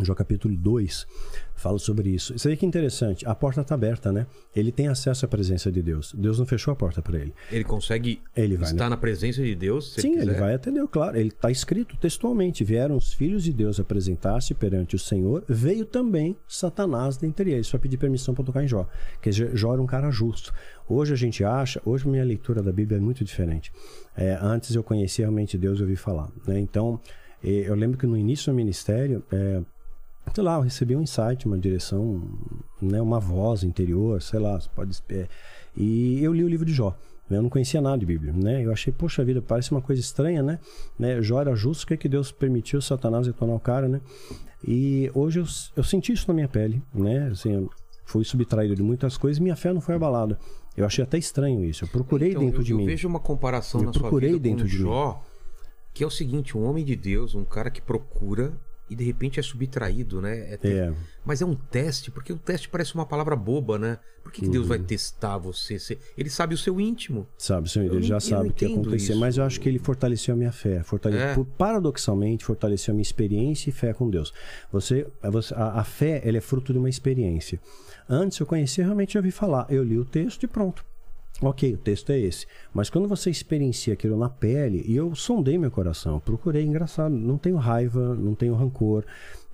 Jó 0.00 0.14
capítulo 0.14 0.56
2, 0.56 1.06
fala 1.54 1.78
sobre 1.78 2.08
isso. 2.08 2.34
Isso 2.34 2.48
aí 2.48 2.56
que 2.56 2.64
é 2.64 2.68
interessante. 2.68 3.26
A 3.26 3.34
porta 3.34 3.60
está 3.60 3.74
aberta, 3.74 4.10
né? 4.10 4.26
Ele 4.56 4.72
tem 4.72 4.88
acesso 4.88 5.26
à 5.26 5.28
presença 5.28 5.70
de 5.70 5.82
Deus. 5.82 6.14
Deus 6.16 6.38
não 6.38 6.46
fechou 6.46 6.72
a 6.72 6.74
porta 6.74 7.02
para 7.02 7.18
ele. 7.18 7.34
Ele 7.50 7.62
consegue 7.62 8.22
Ele 8.34 8.56
vai, 8.56 8.70
estar 8.70 8.84
né? 8.84 8.90
na 8.90 8.96
presença 8.96 9.42
de 9.42 9.54
Deus? 9.54 9.92
Sim, 9.92 10.12
ele 10.12 10.20
quiser? 10.20 10.40
vai 10.40 10.54
até 10.54 10.70
Deus, 10.70 10.88
claro. 10.90 11.18
Ele 11.18 11.28
está 11.28 11.50
escrito 11.50 11.94
textualmente: 11.98 12.64
vieram 12.64 12.96
os 12.96 13.12
filhos 13.12 13.44
de 13.44 13.52
Deus 13.52 13.78
apresentar-se 13.78 14.54
perante 14.54 14.96
o 14.96 14.98
Senhor, 14.98 15.44
veio 15.46 15.84
também 15.84 16.38
Satanás 16.48 17.18
dentre 17.18 17.52
eles, 17.52 17.68
para 17.68 17.78
pedir 17.78 17.98
permissão 17.98 18.34
para 18.34 18.44
tocar 18.44 18.64
em 18.64 18.68
Jó. 18.68 18.88
Porque 19.12 19.30
Jó 19.30 19.74
era 19.74 19.82
um 19.82 19.86
cara 19.86 20.10
justo. 20.10 20.54
Hoje 20.88 21.12
a 21.12 21.16
gente 21.16 21.44
acha, 21.44 21.82
hoje 21.84 22.08
minha 22.08 22.24
leitura 22.24 22.62
da 22.62 22.72
Bíblia 22.72 22.96
é 22.96 23.00
muito 23.00 23.22
diferente. 23.22 23.70
É, 24.16 24.38
antes 24.40 24.74
eu 24.74 24.82
conhecia 24.82 25.26
realmente 25.26 25.58
Deus 25.58 25.78
e 25.78 25.82
ouvi 25.82 25.96
falar. 25.96 26.30
Né? 26.46 26.58
Então, 26.58 26.98
eu 27.42 27.74
lembro 27.74 27.98
que 27.98 28.06
no 28.06 28.16
início 28.16 28.52
do 28.52 28.56
ministério, 28.56 29.22
é, 29.32 29.62
sei 30.34 30.42
lá, 30.44 30.56
eu 30.56 30.62
recebi 30.62 30.96
um 30.96 31.02
insight, 31.02 31.46
uma 31.46 31.58
direção, 31.58 32.22
né, 32.80 33.00
uma 33.00 33.20
voz 33.20 33.62
interior, 33.62 34.20
sei 34.22 34.40
lá, 34.40 34.58
você 34.58 34.68
pode 34.74 34.98
é, 35.10 35.28
e 35.76 36.22
eu 36.22 36.32
li 36.32 36.44
o 36.44 36.48
livro 36.48 36.66
de 36.66 36.72
Jó. 36.72 36.96
Eu 37.30 37.40
não 37.40 37.48
conhecia 37.48 37.80
nada 37.80 37.96
de 37.96 38.04
Bíblia, 38.04 38.30
né? 38.30 38.62
Eu 38.62 38.70
achei, 38.70 38.92
poxa 38.92 39.24
vida, 39.24 39.40
parece 39.40 39.70
uma 39.72 39.80
coisa 39.80 39.98
estranha, 40.02 40.42
né? 40.42 40.58
né? 40.98 41.22
Jó 41.22 41.40
era 41.40 41.54
justo, 41.54 41.84
o 41.84 41.86
que, 41.86 41.94
é 41.94 41.96
que 41.96 42.06
Deus 42.08 42.30
permitiu 42.30 42.82
Satanás 42.82 43.26
retornar 43.26 43.56
o 43.56 43.60
cara, 43.60 43.88
né? 43.88 44.02
E 44.66 45.10
hoje 45.14 45.40
eu, 45.40 45.44
eu 45.74 45.82
senti 45.82 46.12
isso 46.12 46.28
na 46.28 46.34
minha 46.34 46.48
pele, 46.48 46.82
né? 46.92 47.28
Assim, 47.32 47.52
eu 47.52 47.70
fui 48.04 48.22
subtraído 48.22 48.76
de 48.76 48.82
muitas 48.82 49.16
coisas 49.16 49.38
e 49.38 49.42
minha 49.42 49.56
fé 49.56 49.72
não 49.72 49.80
foi 49.80 49.94
abalada. 49.94 50.38
Eu 50.76 50.84
achei 50.84 51.02
até 51.02 51.16
estranho 51.16 51.64
isso. 51.64 51.84
Eu 51.84 51.88
procurei 51.88 52.30
Então, 52.30 52.42
dentro 52.44 52.60
eu, 52.60 52.64
de 52.64 52.72
eu 52.72 52.76
mim. 52.76 52.84
vejo 52.84 53.08
uma 53.08 53.20
comparação 53.20 53.80
Eu 53.80 53.86
na 53.86 53.92
sua 53.94 54.02
procurei 54.02 54.32
vida 54.32 54.42
dentro 54.42 54.64
com 54.64 54.70
de 54.70 54.76
mim. 54.76 54.82
Jó, 54.82 55.22
que 55.94 56.04
é 56.04 56.06
o 56.06 56.10
seguinte, 56.10 56.58
um 56.58 56.64
homem 56.64 56.84
de 56.84 56.96
Deus, 56.96 57.34
um 57.34 57.46
cara 57.46 57.70
que 57.70 57.80
procura 57.80 58.52
e 58.92 58.96
de 58.96 59.04
repente 59.04 59.40
é 59.40 59.42
subtraído, 59.42 60.20
né? 60.20 60.52
É 60.52 60.56
ter- 60.56 60.76
É. 60.76 60.94
Mas 61.24 61.40
é 61.40 61.46
um 61.46 61.54
teste, 61.54 62.10
porque 62.10 62.32
o 62.32 62.36
teste 62.38 62.68
parece 62.68 62.94
uma 62.94 63.06
palavra 63.06 63.34
boba, 63.36 63.78
né? 63.78 63.98
Por 64.22 64.30
que, 64.32 64.42
que 64.42 64.48
Deus 64.48 64.62
Uhum. 64.64 64.68
vai 64.68 64.78
testar 64.78 65.36
você? 65.38 65.76
Ele 66.16 66.30
sabe 66.30 66.54
o 66.54 66.58
seu 66.58 66.80
íntimo. 66.80 67.26
Sabe, 67.38 67.68
senhor, 67.70 67.86
Eu 67.86 67.92
ele 67.94 68.00
não- 68.00 68.08
já 68.08 68.16
eu 68.16 68.20
sabe 68.20 68.48
o 68.48 68.52
que 68.52 68.64
ia 68.66 68.72
acontecer, 68.72 69.12
isso. 69.12 69.20
mas 69.20 69.36
eu 69.36 69.44
acho 69.44 69.60
que 69.60 69.68
ele 69.68 69.78
fortaleceu 69.78 70.34
a 70.34 70.36
minha 70.36 70.52
fé. 70.52 70.82
Fortale... 70.82 71.16
É. 71.16 71.34
Paradoxalmente, 71.58 72.44
fortaleceu 72.44 72.92
a 72.92 72.94
minha 72.94 73.02
experiência 73.02 73.70
e 73.70 73.72
fé 73.72 73.92
com 73.92 74.08
Deus. 74.10 74.32
Você, 74.70 75.06
você- 75.22 75.54
a, 75.54 75.80
a 75.80 75.84
fé 75.84 76.20
ela 76.24 76.36
é 76.38 76.40
fruto 76.40 76.72
de 76.72 76.78
uma 76.78 76.88
experiência. 76.88 77.58
Antes 78.08 78.38
eu 78.38 78.46
conhecia, 78.46 78.84
realmente 78.84 79.14
já 79.14 79.20
ouvi 79.20 79.30
falar. 79.30 79.66
Eu 79.70 79.82
li 79.82 79.98
o 79.98 80.04
texto 80.04 80.42
e 80.44 80.46
pronto. 80.46 80.84
Ok, 81.40 81.74
o 81.74 81.78
texto 81.78 82.10
é 82.10 82.18
esse. 82.18 82.46
Mas 82.72 82.88
quando 82.88 83.08
você 83.08 83.30
experiencia 83.30 83.94
aquilo 83.94 84.16
na 84.16 84.28
pele, 84.28 84.84
e 84.86 84.94
eu 84.94 85.14
sondei 85.14 85.58
meu 85.58 85.70
coração, 85.70 86.20
procurei, 86.20 86.64
engraçado, 86.64 87.14
não 87.14 87.36
tenho 87.36 87.56
raiva, 87.56 88.14
não 88.14 88.34
tenho 88.34 88.54
rancor, 88.54 89.04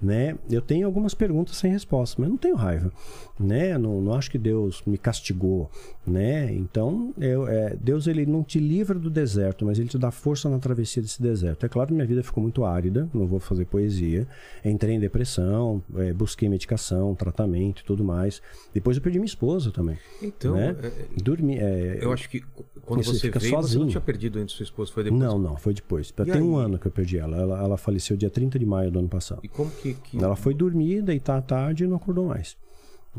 né? 0.00 0.36
Eu 0.50 0.62
tenho 0.62 0.86
algumas 0.86 1.14
perguntas 1.14 1.56
sem 1.56 1.72
resposta, 1.72 2.20
mas 2.20 2.30
não 2.30 2.36
tenho 2.36 2.54
raiva, 2.54 2.92
né? 3.38 3.76
Não, 3.76 4.00
não 4.00 4.14
acho 4.14 4.30
que 4.30 4.38
Deus 4.38 4.82
me 4.86 4.96
castigou, 4.96 5.70
né? 6.06 6.52
Então, 6.52 7.12
eu, 7.18 7.48
é, 7.48 7.76
Deus 7.80 8.06
ele 8.06 8.24
não 8.24 8.42
te 8.42 8.58
livra 8.58 8.98
do 8.98 9.10
deserto, 9.10 9.64
mas 9.64 9.78
ele 9.78 9.88
te 9.88 9.98
dá 9.98 10.10
força 10.10 10.48
na 10.48 10.58
travessia 10.58 11.02
desse 11.02 11.20
deserto. 11.20 11.66
É 11.66 11.68
claro 11.68 11.88
que 11.88 11.94
minha 11.94 12.06
vida 12.06 12.22
ficou 12.22 12.42
muito 12.42 12.64
árida, 12.64 13.08
não 13.12 13.26
vou 13.26 13.40
fazer 13.40 13.64
poesia. 13.64 14.26
Entrei 14.64 14.94
em 14.94 15.00
depressão, 15.00 15.82
é, 15.96 16.12
busquei 16.12 16.48
medicação, 16.48 17.14
tratamento 17.14 17.80
e 17.80 17.84
tudo 17.84 18.04
mais. 18.04 18.40
Depois 18.72 18.96
eu 18.96 19.02
perdi 19.02 19.18
minha 19.18 19.26
esposa 19.26 19.70
também. 19.70 19.98
Então, 20.22 20.54
né? 20.54 20.76
é, 20.82 21.22
Dormi, 21.22 21.58
é, 21.58 21.98
eu 22.00 22.12
acho 22.12 22.28
que 22.28 22.42
quando 22.88 23.04
Você 23.04 23.20
fica 23.20 23.38
veio, 23.38 23.50
você 23.50 23.56
não 23.56 23.62
sozinho. 23.62 23.88
tinha 23.88 24.00
perdido 24.00 24.38
antes 24.38 24.54
sua 24.54 24.64
esposa, 24.64 24.90
foi 24.90 25.04
depois. 25.04 25.20
Não, 25.20 25.38
não, 25.38 25.56
foi 25.58 25.74
depois. 25.74 26.08
E 26.08 26.12
Tem 26.24 26.40
um 26.40 26.58
aí? 26.58 26.64
ano 26.64 26.78
que 26.78 26.86
eu 26.86 26.90
perdi 26.90 27.18
ela. 27.18 27.36
ela. 27.36 27.62
Ela 27.62 27.76
faleceu 27.76 28.16
dia 28.16 28.30
30 28.30 28.58
de 28.58 28.64
maio 28.64 28.90
do 28.90 28.98
ano 28.98 29.08
passado. 29.08 29.40
E 29.42 29.48
como 29.48 29.70
que... 29.70 29.87
que... 29.94 30.22
Ela 30.22 30.36
foi 30.36 30.54
dormir, 30.54 31.02
deitar 31.02 31.38
à 31.38 31.42
tarde 31.42 31.84
e 31.84 31.86
não 31.86 31.96
acordou 31.96 32.26
mais. 32.26 32.56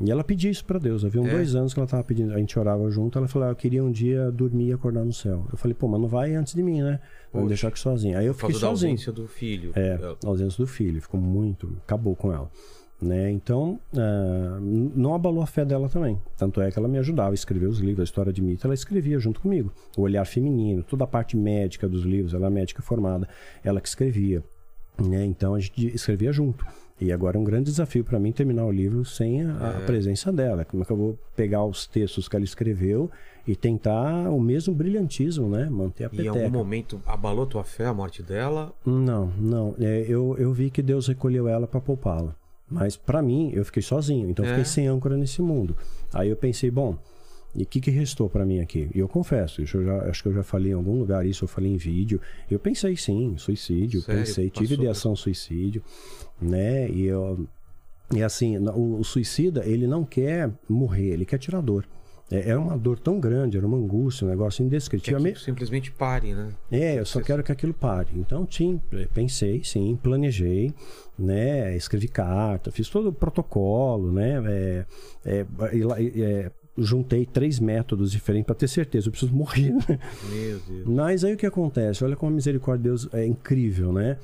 E 0.01 0.09
ela 0.09 0.23
pedia 0.23 0.49
isso 0.49 0.63
pra 0.63 0.79
Deus. 0.79 1.03
Havia 1.03 1.21
É? 1.21 1.29
dois 1.29 1.55
anos 1.55 1.73
que 1.73 1.79
ela 1.79 1.87
tava 1.87 2.03
pedindo, 2.03 2.33
a 2.33 2.37
gente 2.37 2.57
orava 2.57 2.89
junto. 2.89 3.17
Ela 3.17 3.27
falou: 3.27 3.47
ah, 3.47 3.51
Eu 3.51 3.55
queria 3.55 3.83
um 3.83 3.91
dia 3.91 4.31
dormir 4.31 4.67
e 4.67 4.73
acordar 4.73 5.03
no 5.03 5.11
céu. 5.11 5.45
Eu 5.51 5.57
falei: 5.57 5.73
Pô, 5.73 5.87
mas 5.89 5.99
não 5.99 6.07
vai 6.07 6.35
antes 6.35 6.53
de 6.53 6.63
mim, 6.63 6.81
né? 6.81 6.99
Vou 7.33 7.41
Poxa. 7.41 7.47
deixar 7.49 7.67
aqui 7.67 7.79
sozinho. 7.79 8.17
Aí 8.17 8.25
eu 8.25 8.33
fiquei 8.33 8.53
da 8.53 8.59
sozinho. 8.59 8.91
ausência 8.93 9.11
do 9.11 9.27
filho. 9.27 9.71
É, 9.75 9.99
a 10.23 10.27
ausência 10.27 10.57
do 10.63 10.67
filho. 10.67 11.01
Ficou 11.01 11.19
muito. 11.19 11.75
Acabou 11.83 12.15
com 12.15 12.31
ela. 12.31 12.49
Né? 13.01 13.31
Então, 13.31 13.79
ah, 13.97 14.57
não 14.61 15.13
abalou 15.15 15.41
a 15.41 15.47
fé 15.47 15.65
dela 15.65 15.89
também. 15.89 16.17
Tanto 16.37 16.61
é 16.61 16.69
que 16.71 16.77
ela 16.77 16.87
me 16.87 16.97
ajudava 16.97 17.31
a 17.31 17.33
escrever 17.33 17.65
os 17.67 17.79
livros, 17.79 18.01
a 18.01 18.03
história 18.03 18.31
de 18.31 18.41
mito, 18.41 18.67
ela 18.67 18.73
escrevia 18.73 19.17
junto 19.19 19.39
comigo. 19.41 19.71
O 19.97 20.01
olhar 20.01 20.25
feminino, 20.25 20.83
toda 20.83 21.03
a 21.05 21.07
parte 21.07 21.35
médica 21.37 21.87
dos 21.89 22.03
livros, 22.03 22.33
ela 22.33 22.47
é 22.47 22.49
médica 22.49 22.81
formada, 22.81 23.27
ela 23.63 23.79
que 23.81 23.87
escrevia. 23.87 24.43
Né? 25.07 25.25
Então 25.25 25.53
a 25.55 25.59
gente 25.59 25.87
escrevia 25.95 26.31
junto. 26.31 26.65
E 27.01 27.13
agora 27.13 27.37
é 27.37 27.39
um 27.39 27.43
grande 27.45 27.65
desafio 27.65 28.03
para 28.03 28.19
mim 28.19 28.31
terminar 28.33 28.65
o 28.65 28.71
livro 28.71 29.05
sem 29.05 29.41
a, 29.43 29.77
a 29.77 29.81
presença 29.85 30.33
dela. 30.33 30.65
Como 30.65 30.83
é 30.83 30.85
que 30.85 30.91
eu 30.91 30.97
vou 30.97 31.17
pegar 31.33 31.63
os 31.63 31.87
textos 31.87 32.27
que 32.27 32.35
ela 32.35 32.43
escreveu 32.43 33.09
e 33.47 33.55
tentar 33.55 34.29
o 34.29 34.39
mesmo 34.39 34.73
brilhantismo, 34.75 35.47
né? 35.47 35.69
Manter 35.69 36.03
a 36.03 36.09
E 36.11 36.15
em 36.15 36.17
peteca. 36.25 36.43
algum 36.45 36.57
momento 36.57 37.01
abalou 37.05 37.45
tua 37.45 37.63
fé, 37.63 37.85
a 37.85 37.93
morte 37.93 38.21
dela? 38.21 38.73
Não, 38.85 39.27
não. 39.39 39.75
É, 39.79 40.05
eu, 40.09 40.35
eu 40.37 40.51
vi 40.51 40.69
que 40.69 40.81
Deus 40.81 41.07
recolheu 41.07 41.47
ela 41.47 41.65
para 41.65 41.79
poupá-la. 41.79 42.35
Mas 42.69 42.97
para 42.97 43.21
mim, 43.21 43.49
eu 43.53 43.63
fiquei 43.63 43.81
sozinho. 43.81 44.29
Então 44.29 44.43
eu 44.43 44.49
É? 44.51 44.53
fiquei 44.55 44.65
sem 44.65 44.87
âncora 44.87 45.15
nesse 45.15 45.41
mundo. 45.41 45.77
Aí 46.13 46.27
eu 46.29 46.35
pensei, 46.35 46.69
bom, 46.69 46.97
e 47.55 47.63
o 47.63 47.65
que, 47.65 47.81
que 47.81 47.91
restou 47.91 48.29
para 48.29 48.45
mim 48.45 48.59
aqui? 48.59 48.89
E 48.93 48.99
eu 48.99 49.07
confesso, 49.07 49.61
isso 49.61 49.77
eu 49.77 49.85
já, 49.85 50.09
acho 50.09 50.21
que 50.23 50.29
eu 50.29 50.33
já 50.33 50.43
falei 50.43 50.71
em 50.71 50.75
algum 50.75 50.99
lugar 50.99 51.25
isso, 51.25 51.43
eu 51.43 51.47
falei 51.47 51.71
em 51.71 51.77
vídeo. 51.77 52.21
Eu 52.49 52.59
pensei 52.59 52.95
sim, 52.95 53.35
suicídio, 53.37 54.01
Sério? 54.01 54.21
pensei, 54.21 54.49
tive 54.49 54.69
Passou 54.69 54.83
ideação 54.83 55.15
suicídio, 55.15 55.83
né? 56.41 56.89
E 56.89 57.05
eu 57.05 57.47
e 58.13 58.23
assim, 58.23 58.57
o, 58.57 58.99
o 58.99 59.03
suicida, 59.03 59.63
ele 59.65 59.85
não 59.85 60.03
quer 60.03 60.51
morrer, 60.67 61.09
ele 61.09 61.25
quer 61.25 61.37
tirar 61.37 61.61
dor. 61.61 61.85
É, 62.31 62.49
era 62.49 62.59
uma 62.59 62.77
dor 62.77 62.99
tão 62.99 63.19
grande, 63.19 63.57
era 63.57 63.65
uma 63.65 63.77
angústia, 63.77 64.25
um 64.25 64.29
negócio 64.29 64.57
Que 64.57 64.63
indescritível. 64.63 65.19
aquilo 65.19 65.37
simplesmente 65.37 65.91
pare, 65.91 66.33
né? 66.33 66.49
É, 66.71 66.99
eu 66.99 67.05
só 67.05 67.21
quero 67.21 67.43
que 67.43 67.51
aquilo 67.51 67.73
pare. 67.73 68.09
Então, 68.15 68.47
sim, 68.49 68.79
pensei, 69.13 69.63
sim, 69.63 69.97
planejei, 70.01 70.73
né? 71.17 71.75
Escrevi 71.75 72.07
carta, 72.07 72.71
fiz 72.71 72.87
todo 72.89 73.09
o 73.09 73.13
protocolo, 73.13 74.11
né? 74.11 74.41
É, 74.45 74.85
é, 75.25 75.45
é, 76.21 76.51
juntei 76.83 77.25
três 77.25 77.59
métodos 77.59 78.11
diferentes 78.11 78.45
para 78.45 78.55
ter 78.55 78.67
certeza, 78.67 79.07
eu 79.07 79.11
preciso 79.11 79.33
morrer. 79.33 79.71
né? 79.71 79.99
Meu 80.31 80.59
Deus. 80.59 80.85
Mas 80.87 81.23
aí 81.23 81.33
o 81.33 81.37
que 81.37 81.45
acontece? 81.45 82.03
Olha 82.03 82.15
como 82.15 82.31
a 82.31 82.35
misericórdia 82.35 82.83
de 82.83 82.89
Deus 82.89 83.09
é 83.13 83.25
incrível, 83.25 83.91
né? 83.93 84.17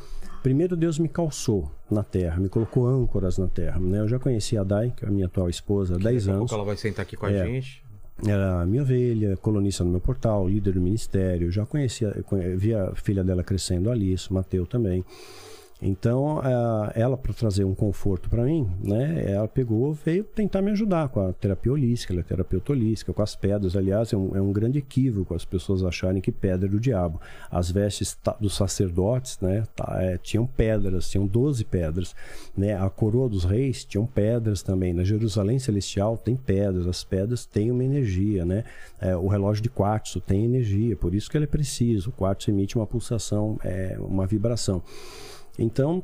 Primeiro 0.43 0.75
Deus 0.75 0.99
me 0.99 1.07
calçou 1.09 1.71
na 1.89 2.03
terra, 2.03 2.39
me 2.39 2.49
colocou 2.49 2.85
âncoras 2.87 3.37
na 3.37 3.47
terra, 3.47 3.79
né? 3.79 3.99
Eu 3.99 4.07
já 4.07 4.19
conheci 4.19 4.55
a 4.57 4.63
Dai, 4.63 4.93
que 4.95 5.03
é 5.03 5.07
a 5.07 5.11
minha 5.11 5.25
atual 5.25 5.49
esposa, 5.49 5.95
há 5.95 5.97
10 5.97 6.25
Daqui 6.25 6.35
a 6.35 6.39
anos. 6.39 6.51
ela 6.51 6.63
vai 6.63 6.77
sentar 6.77 7.03
aqui 7.03 7.15
com 7.15 7.25
a 7.25 7.31
É. 7.31 7.45
gente. 7.45 7.83
Era 8.25 8.61
a 8.61 8.65
minha 8.65 8.81
ovelha, 8.83 9.35
colunista 9.37 9.83
no 9.83 9.89
meu 9.91 9.99
portal, 9.99 10.47
líder 10.47 10.73
do 10.75 10.81
ministério. 10.81 11.51
Já 11.51 11.65
conhecia, 11.65 12.11
conhe- 12.25 12.55
vi 12.55 12.73
a 12.73 12.93
filha 12.95 13.23
dela 13.23 13.43
crescendo 13.43 13.91
ali, 13.91 14.13
isso, 14.13 14.33
Mateu 14.33 14.65
também. 14.65 15.03
Então, 15.81 16.41
ela, 16.95 17.17
para 17.17 17.33
trazer 17.33 17.65
um 17.65 17.75
conforto 17.75 18.29
para 18.29 18.43
mim, 18.43 18.67
né, 18.81 19.25
ela 19.27 19.47
pegou, 19.47 19.93
veio 19.93 20.23
tentar 20.23 20.61
me 20.61 20.71
ajudar 20.71 21.09
com 21.09 21.19
a 21.19 21.33
terapia 21.33 21.71
holística, 21.71 22.13
ela 22.13 22.21
é 22.21 22.23
terapeuta 22.23 22.71
holística, 22.71 23.11
com 23.11 23.21
as 23.21 23.35
pedras. 23.35 23.75
Aliás, 23.75 24.13
é 24.13 24.17
um, 24.17 24.35
é 24.35 24.41
um 24.41 24.53
grande 24.53 24.79
equívoco 24.79 25.35
as 25.35 25.43
pessoas 25.43 25.83
acharem 25.83 26.21
que 26.21 26.31
pedra 26.31 26.67
é 26.67 26.69
do 26.69 26.79
diabo. 26.79 27.19
As 27.51 27.69
vestes 27.69 28.17
dos 28.39 28.55
sacerdotes 28.55 29.37
né, 29.41 29.63
tá, 29.75 29.97
é, 30.01 30.17
tinham 30.17 30.47
pedras, 30.47 31.09
tinham 31.09 31.27
12 31.27 31.65
pedras. 31.65 32.15
Né? 32.55 32.75
A 32.75 32.89
coroa 32.89 33.27
dos 33.27 33.43
reis 33.43 33.83
tinham 33.83 34.05
pedras 34.05 34.63
também. 34.63 34.93
Na 34.93 35.03
Jerusalém 35.03 35.59
Celestial 35.59 36.17
tem 36.17 36.35
pedras, 36.35 36.87
as 36.87 37.03
pedras 37.03 37.45
têm 37.45 37.69
uma 37.69 37.83
energia. 37.83 38.45
Né? 38.45 38.63
É, 38.99 39.15
o 39.15 39.27
relógio 39.27 39.61
de 39.61 39.69
quartzo 39.69 40.21
tem 40.21 40.45
energia, 40.45 40.95
por 40.95 41.13
isso 41.13 41.29
que 41.29 41.37
ele 41.37 41.45
é 41.45 41.47
preciso. 41.47 42.09
O 42.09 42.13
quartzo 42.13 42.49
emite 42.49 42.77
uma 42.77 42.87
pulsação, 42.87 43.59
é, 43.63 43.97
uma 43.99 44.25
vibração. 44.25 44.81
Então, 45.57 46.03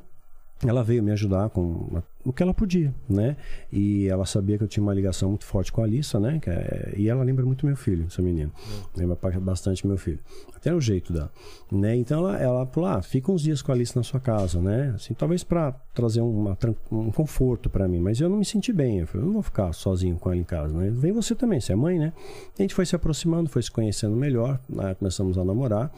ela 0.64 0.84
veio 0.84 1.02
me 1.02 1.12
ajudar 1.12 1.50
com 1.50 2.02
o 2.24 2.32
que 2.32 2.44
ela 2.44 2.54
podia, 2.54 2.94
né? 3.10 3.36
E 3.74 4.08
ela 4.08 4.28
sabia 4.28 4.56
que 4.60 4.64
eu 4.64 4.68
tinha 4.68 4.84
uma 4.84 4.94
ligação 4.94 5.30
muito 5.30 5.44
forte 5.44 5.72
com 5.72 5.82
a 5.82 5.86
Alissa, 5.86 6.20
né? 6.20 6.40
É- 6.46 6.94
e 6.96 7.10
ela 7.10 7.24
lembra 7.24 7.44
muito 7.44 7.66
meu 7.66 7.76
filho, 7.76 8.06
essa 8.06 8.22
menina. 8.22 8.52
Lembra 8.96 9.16
pa- 9.16 9.32
bastante 9.40 9.88
meu 9.88 9.98
filho. 9.98 10.20
Até 10.56 10.72
o 10.72 10.80
jeito 10.80 11.12
dela, 11.12 11.32
né? 11.72 11.96
Então 11.96 12.20
ela, 12.20 12.38
ela 12.40 12.66
falou: 12.68 12.88
ah, 12.92 13.02
fica 13.02 13.32
uns 13.32 13.42
dias 13.42 13.64
com 13.64 13.72
a 13.72 13.76
Alice 13.76 13.96
na 13.96 14.04
sua 14.04 14.20
casa, 14.20 14.62
né? 14.62 14.92
Assim, 14.94 15.16
talvez 15.16 15.44
para 15.44 15.72
trazer 15.96 16.22
uma, 16.22 16.56
um 16.92 17.10
conforto 17.12 17.68
para 17.68 17.88
mim, 17.88 18.00
mas 18.00 18.22
eu 18.22 18.30
não 18.30 18.38
me 18.38 18.46
senti 18.46 18.72
bem. 18.72 19.00
Eu 19.00 19.08
falei: 19.08 19.24
eu 19.24 19.26
não 19.26 19.34
vou 19.34 19.42
ficar 19.42 19.74
sozinho 19.74 20.16
com 20.20 20.30
ela 20.32 20.40
em 20.40 20.44
casa, 20.44 20.78
né? 20.78 20.92
Vem 20.92 21.12
você 21.12 21.34
também, 21.34 21.60
você 21.60 21.74
é 21.74 21.76
mãe, 21.76 21.98
né? 21.98 22.14
A 22.58 22.62
gente 22.62 22.76
foi 22.76 22.86
se 22.86 22.96
aproximando, 22.96 23.50
foi 23.50 23.64
se 23.64 23.72
conhecendo 23.72 24.16
melhor, 24.16 24.60
né? 24.70 24.94
começamos 24.94 25.40
a 25.40 25.44
namorar. 25.44 25.92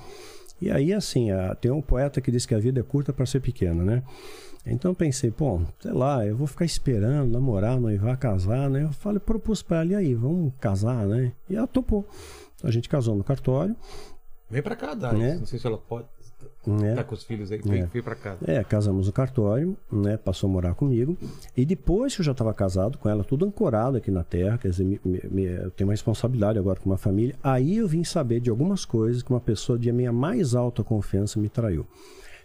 E 0.64 0.72
aí, 0.72 0.94
assim, 0.94 1.32
a- 1.32 1.54
tem 1.56 1.70
um 1.72 1.82
poeta 1.82 2.22
que 2.22 2.32
diz 2.32 2.46
que 2.46 2.56
a 2.56 2.60
vida 2.60 2.80
é 2.80 2.84
curta 2.84 3.12
para 3.14 3.26
ser 3.26 3.40
pequena, 3.42 3.84
né? 3.84 4.04
Então 4.66 4.92
eu 4.92 4.96
pensei, 4.96 5.30
pô, 5.30 5.60
sei 5.80 5.92
lá, 5.92 6.26
eu 6.26 6.38
vou 6.38 6.48
ficar 6.48 6.64
esperando, 6.64 7.30
namorar, 7.32 7.78
noivar, 7.80 8.18
casar, 8.18 8.70
né? 8.70 8.84
Eu 8.84 8.94
falei, 8.94 9.20
propus 9.20 9.62
pra 9.62 9.82
ela, 9.82 9.92
e 9.92 9.96
aí, 9.96 10.14
vamos 10.16 10.54
casar, 10.60 11.06
né? 11.06 11.34
E 11.50 11.56
ela 11.56 11.68
topou. 11.68 12.06
A 12.64 12.72
gente 12.72 12.88
casou 12.88 13.16
no 13.16 13.24
cartório, 13.24 13.76
Vem 14.50 14.62
pra 14.62 14.76
cá, 14.76 14.94
Dai. 14.94 15.18
Né? 15.18 15.36
Não 15.36 15.46
sei 15.48 15.58
se 15.60 15.66
ela 15.68 15.78
pode. 15.78 16.06
Né? 16.66 16.96
Tá 16.96 17.04
com 17.04 17.14
os 17.16 17.24
filhos 17.24 17.52
aí. 17.52 17.60
Vem, 17.64 17.82
É. 17.94 18.02
pra 18.02 18.16
cá. 18.16 18.38
É, 18.46 18.64
casamos 18.64 19.08
no 19.08 19.14
cartório, 19.14 19.76
né? 19.92 20.18
Passou 20.18 20.50
a 20.50 20.54
morar 20.54 20.74
comigo. 20.76 21.18
E 21.56 21.66
depois 21.66 22.16
que 22.16 22.22
eu 22.22 22.26
já 22.26 22.32
estava 22.32 22.54
casado 22.54 22.98
com 22.98 23.10
ela, 23.10 23.24
tudo 23.24 23.46
ancorado 23.46 23.98
aqui 23.98 24.10
na 24.12 24.24
terra, 24.24 24.58
quer 24.58 24.70
dizer, 24.70 24.84
me- 24.84 25.00
me- 25.04 25.22
me- 25.30 25.44
eu 25.46 25.72
tenho 25.72 25.88
uma 25.90 25.94
responsabilidade 25.94 26.58
agora 26.60 26.80
com 26.80 26.90
uma 26.90 26.98
família. 26.98 27.36
Aí 27.44 27.78
eu 27.78 27.88
vim 27.88 28.04
saber 28.04 28.40
de 28.40 28.50
algumas 28.50 28.86
coisas 28.86 29.22
que 29.24 29.30
uma 29.32 29.40
pessoa 29.42 29.78
de 29.78 29.92
minha 29.92 30.12
mais 30.12 30.56
alta 30.56 30.84
confiança 30.84 31.40
me 31.40 31.50
traiu. 31.50 31.86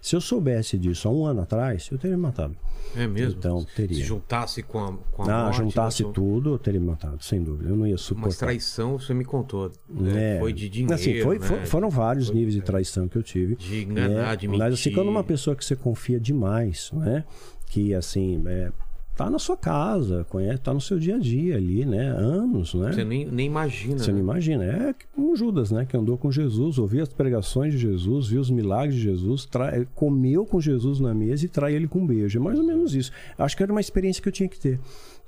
Se 0.00 0.14
eu 0.16 0.20
soubesse 0.20 0.78
disso 0.78 1.08
há 1.08 1.10
um 1.12 1.24
ano 1.26 1.40
atrás, 1.42 1.88
eu 1.90 1.98
teria 1.98 2.16
me 2.16 2.22
matado. 2.22 2.56
É 2.96 3.06
mesmo? 3.06 3.36
Então, 3.38 3.66
teria. 3.76 3.96
Se 3.96 4.02
juntasse 4.02 4.62
com 4.62 4.78
a, 4.78 4.92
com 5.12 5.22
a 5.22 5.26
Ah, 5.26 5.44
morte, 5.44 5.56
juntasse 5.58 6.04
tudo, 6.12 6.54
eu 6.54 6.58
teria 6.58 6.80
me 6.80 6.86
matado, 6.86 7.22
sem 7.22 7.42
dúvida. 7.42 7.68
Eu 7.70 7.76
não 7.76 7.86
ia 7.86 7.92
Mas 7.92 8.00
suportar. 8.00 8.36
traição, 8.46 8.98
você 8.98 9.12
me 9.12 9.24
contou. 9.24 9.70
né? 9.88 10.36
É. 10.36 10.38
Foi 10.38 10.52
de 10.52 10.68
dinheiro, 10.68 10.94
Assim, 10.94 11.20
foi- 11.20 11.38
né? 11.38 11.46
for- 11.46 11.66
foram 11.66 11.90
vários 11.90 12.26
Foi- 12.28 12.36
níveis 12.36 12.54
de 12.54 12.62
traição 12.62 13.06
que 13.08 13.16
eu 13.18 13.22
tive. 13.22 13.56
De 13.56 13.82
enganar, 13.82 14.08
né? 14.30 14.36
de 14.36 14.48
Mas 14.48 14.60
assim, 14.74 14.88
mentir. 14.90 14.94
quando 14.94 15.08
uma 15.08 15.24
pessoa 15.24 15.54
que 15.54 15.64
você 15.64 15.76
confia 15.76 16.18
demais, 16.18 16.90
né? 16.94 17.24
Que 17.66 17.92
assim, 17.94 18.42
é, 18.46 18.72
tá 19.18 19.28
na 19.28 19.40
sua 19.40 19.56
casa, 19.56 20.24
conhece, 20.30 20.62
tá 20.62 20.72
no 20.72 20.80
seu 20.80 20.96
dia 20.96 21.16
a 21.16 21.18
dia 21.18 21.56
ali, 21.56 21.84
né? 21.84 22.06
Anos, 22.08 22.72
né? 22.72 22.92
Você 22.92 23.04
nem, 23.04 23.26
nem 23.26 23.46
imagina. 23.46 23.98
Você 23.98 24.12
né? 24.12 24.12
não 24.12 24.20
imagina. 24.20 24.64
É 24.64 24.94
como 25.12 25.34
Judas, 25.34 25.72
né? 25.72 25.84
Que 25.84 25.96
andou 25.96 26.16
com 26.16 26.30
Jesus, 26.30 26.78
ouvia 26.78 27.02
as 27.02 27.08
pregações 27.08 27.72
de 27.72 27.78
Jesus, 27.80 28.28
viu 28.28 28.40
os 28.40 28.48
milagres 28.48 28.94
de 28.94 29.02
Jesus, 29.02 29.44
tra- 29.44 29.84
comeu 29.92 30.46
com 30.46 30.60
Jesus 30.60 31.00
na 31.00 31.12
mesa 31.12 31.44
e 31.44 31.48
trai 31.48 31.74
ele 31.74 31.88
com 31.88 31.98
um 31.98 32.06
beijo. 32.06 32.38
É 32.38 32.40
mais 32.40 32.60
ou 32.60 32.64
menos 32.64 32.94
isso. 32.94 33.10
Acho 33.36 33.56
que 33.56 33.62
era 33.64 33.72
uma 33.72 33.80
experiência 33.80 34.22
que 34.22 34.28
eu 34.28 34.32
tinha 34.32 34.48
que 34.48 34.60
ter. 34.60 34.78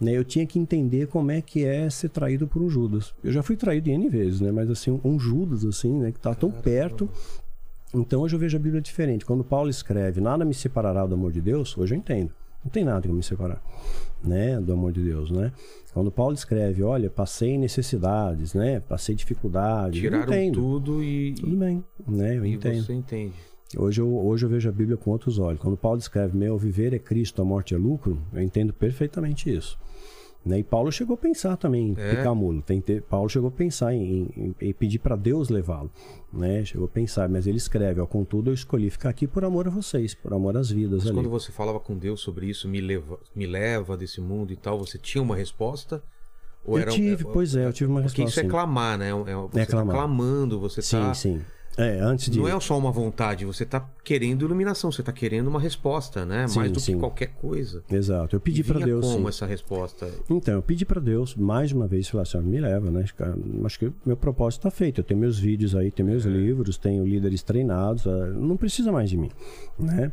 Né? 0.00 0.16
Eu 0.16 0.24
tinha 0.24 0.46
que 0.46 0.56
entender 0.56 1.08
como 1.08 1.32
é 1.32 1.42
que 1.42 1.64
é 1.64 1.90
ser 1.90 2.10
traído 2.10 2.46
por 2.46 2.62
um 2.62 2.70
Judas. 2.70 3.12
Eu 3.24 3.32
já 3.32 3.42
fui 3.42 3.56
traído 3.56 3.90
N 3.90 4.08
vezes, 4.08 4.40
né? 4.40 4.52
Mas 4.52 4.70
assim, 4.70 5.00
um 5.04 5.18
Judas, 5.18 5.64
assim, 5.64 5.98
né? 5.98 6.12
Que 6.12 6.20
tá 6.20 6.32
tão 6.32 6.52
perto. 6.52 7.10
Então 7.92 8.20
hoje 8.20 8.36
eu 8.36 8.38
vejo 8.38 8.56
a 8.56 8.60
Bíblia 8.60 8.80
diferente. 8.80 9.24
Quando 9.24 9.42
Paulo 9.42 9.68
escreve, 9.68 10.20
nada 10.20 10.44
me 10.44 10.54
separará 10.54 11.04
do 11.04 11.16
amor 11.16 11.32
de 11.32 11.40
Deus, 11.40 11.76
hoje 11.76 11.92
eu 11.92 11.98
entendo. 11.98 12.30
Não 12.64 12.70
tem 12.70 12.84
nada 12.84 13.02
que 13.02 13.12
me 13.12 13.22
separar, 13.22 13.62
né, 14.22 14.60
do 14.60 14.72
amor 14.72 14.92
de 14.92 15.02
Deus, 15.02 15.30
né? 15.30 15.52
Quando 15.92 16.10
Paulo 16.10 16.34
escreve, 16.34 16.82
olha, 16.82 17.10
passei 17.10 17.58
necessidades, 17.58 18.54
né? 18.54 18.80
Passei 18.80 19.14
dificuldades, 19.14 20.00
Tiraram 20.00 20.52
tudo 20.52 21.02
e, 21.02 21.34
Tudo 21.34 21.56
bem, 21.56 21.84
né? 22.06 22.36
Eu 22.36 22.44
e 22.46 22.52
entendo. 22.52 22.84
você 22.84 22.92
entende. 22.92 23.32
Hoje 23.76 24.00
eu, 24.00 24.12
hoje 24.26 24.44
eu 24.44 24.50
vejo 24.50 24.68
a 24.68 24.72
Bíblia 24.72 24.96
com 24.96 25.10
outros 25.10 25.38
olhos. 25.38 25.60
Quando 25.60 25.76
Paulo 25.76 25.98
escreve, 25.98 26.36
meu 26.36 26.58
viver 26.58 26.92
é 26.92 26.98
Cristo, 26.98 27.40
a 27.40 27.44
morte 27.44 27.74
é 27.74 27.78
lucro, 27.78 28.20
eu 28.32 28.42
entendo 28.42 28.72
perfeitamente 28.72 29.52
isso. 29.52 29.78
Né? 30.44 30.60
E 30.60 30.64
Paulo 30.64 30.90
chegou 30.90 31.14
a 31.14 31.18
pensar 31.18 31.56
também 31.58 31.88
em 31.90 31.94
É? 31.98 32.16
picar 32.16 32.34
mula. 32.34 32.62
Tem 32.62 32.80
ter- 32.80 33.02
Paulo 33.02 33.28
chegou 33.28 33.48
a 33.48 33.50
pensar 33.50 33.92
em, 33.92 34.22
em- 34.36 34.54
em 34.60 34.72
pedir 34.72 34.98
para 34.98 35.14
Deus 35.14 35.50
levá-lo. 35.50 35.90
Né? 36.32 36.64
Chegou 36.64 36.86
a 36.86 36.88
pensar, 36.88 37.28
mas 37.28 37.46
ele 37.46 37.58
escreve: 37.58 38.00
ó, 38.00 38.06
contudo, 38.06 38.48
eu 38.50 38.54
escolhi 38.54 38.88
ficar 38.88 39.10
aqui 39.10 39.26
por 39.26 39.44
amor 39.44 39.66
a 39.66 39.70
vocês, 39.70 40.14
por 40.14 40.32
amor 40.32 40.56
às 40.56 40.70
vidas 40.70 41.00
Mas 41.00 41.06
ali. 41.08 41.14
quando 41.16 41.28
você 41.30 41.52
falava 41.52 41.78
com 41.78 41.94
Deus 41.96 42.20
sobre 42.20 42.46
isso, 42.46 42.66
me 42.68 42.80
leva, 42.80 43.18
me 43.36 43.46
leva 43.46 43.96
desse 43.98 44.20
mundo 44.20 44.50
e 44.52 44.56
tal, 44.56 44.78
você 44.78 44.96
tinha 44.96 45.20
uma 45.22 45.36
resposta? 45.36 46.02
Ou 46.64 46.78
Eu 46.78 46.86
tive, 46.88 47.24
pois 47.24 47.54
é, 47.56 47.66
eu 47.66 47.72
tive 47.72 47.90
uma 47.90 48.00
Porque 48.02 48.22
resposta. 48.22 48.30
isso 48.30 48.40
é 48.40 48.42
sim. 48.44 48.48
clamar, 48.48 48.96
né? 48.98 49.08
É, 49.10 49.34
você 49.34 49.66
tá 49.66 49.72
clamar. 49.72 49.96
clamando, 49.96 50.58
você 50.60 50.80
Sim, 50.82 50.96
tá... 51.00 51.14
sim. 51.14 51.40
É, 51.78 52.00
antes 52.00 52.28
de. 52.28 52.38
Não 52.38 52.48
é 52.48 52.60
só 52.60 52.76
uma 52.76 52.90
vontade, 52.90 53.44
você 53.44 53.64
tá 53.64 53.88
querendo 54.04 54.44
iluminação, 54.44 54.90
você 54.90 55.02
tá 55.02 55.12
querendo 55.12 55.46
uma 55.46 55.60
resposta, 55.60 56.24
né? 56.26 56.46
Sim, 56.48 56.58
Mais 56.58 56.72
do 56.72 56.80
sim. 56.80 56.94
que 56.94 56.98
qualquer 57.00 57.28
coisa. 57.28 57.82
Exato. 57.90 58.34
Eu 58.36 58.40
pedi 58.40 58.62
para 58.64 58.80
Deus. 58.80 59.06
como 59.06 59.22
sim. 59.22 59.28
essa 59.28 59.46
resposta? 59.46 60.10
Então, 60.28 60.54
eu 60.54 60.62
pedi 60.62 60.84
para 60.84 61.00
Deus 61.00 61.34
mais 61.36 61.72
uma 61.72 61.86
vez, 61.86 62.08
falar 62.08 62.22
assim, 62.22 62.40
me 62.40 62.60
leva, 62.60 62.90
né? 62.90 63.04
Acho 63.64 63.78
que 63.78 63.92
meu 64.04 64.16
propósito 64.16 64.60
está 64.66 64.70
feito. 64.70 65.00
Eu 65.00 65.04
tenho 65.04 65.20
meus 65.20 65.38
vídeos 65.38 65.74
aí, 65.74 65.90
tenho 65.90 66.08
É. 66.08 66.12
meus 66.12 66.24
livros, 66.24 66.76
tenho 66.76 67.06
líderes 67.06 67.42
treinados, 67.42 68.06
ah, 68.06 68.26
não 68.26 68.56
precisa 68.56 68.90
mais 68.90 69.08
de 69.08 69.16
mim, 69.16 69.30
né? 69.78 70.12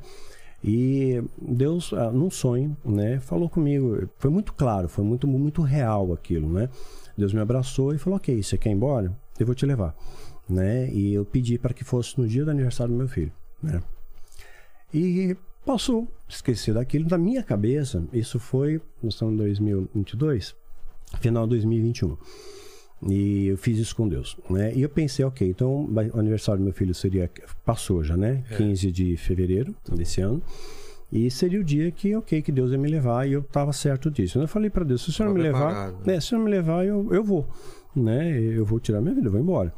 E 0.64 1.22
Deus, 1.40 1.94
ah, 1.94 2.12
num 2.12 2.30
sonho, 2.32 2.76
né, 2.84 3.20
falou 3.20 3.50
comigo. 3.50 4.08
Foi 4.18 4.30
muito 4.32 4.54
claro, 4.54 4.88
foi 4.90 5.04
muito, 5.04 5.28
muito 5.28 5.62
real 5.62 6.12
aquilo, 6.14 6.52
né? 6.52 6.70
Deus 7.18 7.34
me 7.34 7.40
abraçou 7.40 7.94
e 7.94 7.98
falou: 7.98 8.18
Ok, 8.18 8.42
você 8.42 8.58
quer 8.58 8.70
ir 8.70 8.74
embora? 8.74 9.16
Eu 9.40 9.46
vou 9.46 9.54
te 9.54 9.66
levar, 9.68 9.96
né? 10.50 10.90
E 10.92 11.14
eu 11.14 11.26
pedi 11.26 11.58
para 11.58 11.74
que 11.74 11.84
fosse 11.84 12.20
no 12.20 12.28
dia 12.28 12.46
do 12.46 12.52
aniversário 12.52 12.94
do 12.94 12.98
meu 12.98 13.08
filho, 13.08 13.32
né? 13.62 13.82
E 14.94 15.36
passou, 15.66 16.08
esqueci 16.28 16.72
daquilo. 16.72 17.08
Na 17.10 17.18
minha 17.18 17.44
cabeça, 17.44 18.04
isso 18.14 18.40
foi, 18.40 18.82
nós 19.04 19.14
estamos 19.14 19.34
em 19.34 19.38
2022, 19.38 20.56
final 21.20 21.46
de 21.46 21.52
2021. 21.52 22.18
E 23.10 23.48
eu 23.48 23.58
fiz 23.58 23.78
isso 23.78 23.96
com 23.96 24.08
Deus, 24.08 24.38
né? 24.50 24.74
E 24.74 24.82
eu 24.82 24.90
pensei, 24.90 25.24
ok, 25.24 25.48
então 25.48 25.86
o 25.86 26.20
aniversário 26.20 26.60
do 26.60 26.64
meu 26.64 26.74
filho 26.74 26.96
seria, 26.96 27.30
passou 27.64 28.04
já, 28.04 28.18
né? 28.18 28.44
15 28.58 28.92
de 28.92 29.18
fevereiro 29.18 29.76
desse 29.92 30.22
ano. 30.22 30.42
E 31.12 31.30
seria 31.32 31.60
o 31.60 31.64
dia 31.64 31.90
que, 31.92 32.16
ok, 32.16 32.42
que 32.42 32.52
Deus 32.52 32.72
ia 32.72 32.78
me 32.78 32.90
levar 32.90 33.28
e 33.28 33.34
eu 33.34 33.40
estava 33.40 33.72
certo 33.72 34.10
disso. 34.12 34.40
Eu 34.40 34.48
falei 34.48 34.70
para 34.70 34.84
Deus, 34.84 35.04
se 35.04 35.10
o 35.10 35.14
senhor 35.14 35.34
me 35.34 35.42
levar, 35.42 35.68
preparado, 35.68 36.06
né? 36.06 36.20
se 36.20 36.28
o 36.28 36.30
senhor 36.30 36.44
me 36.44 36.52
levar, 36.52 36.86
eu, 36.86 37.14
eu 37.14 37.24
vou, 37.24 37.48
né? 38.02 38.40
Eu 38.40 38.66
vou 38.66 38.80
tirar 38.80 39.02
minha 39.02 39.14
vida, 39.14 39.28
eu 39.28 39.32
vou 39.32 39.42
embora, 39.42 39.74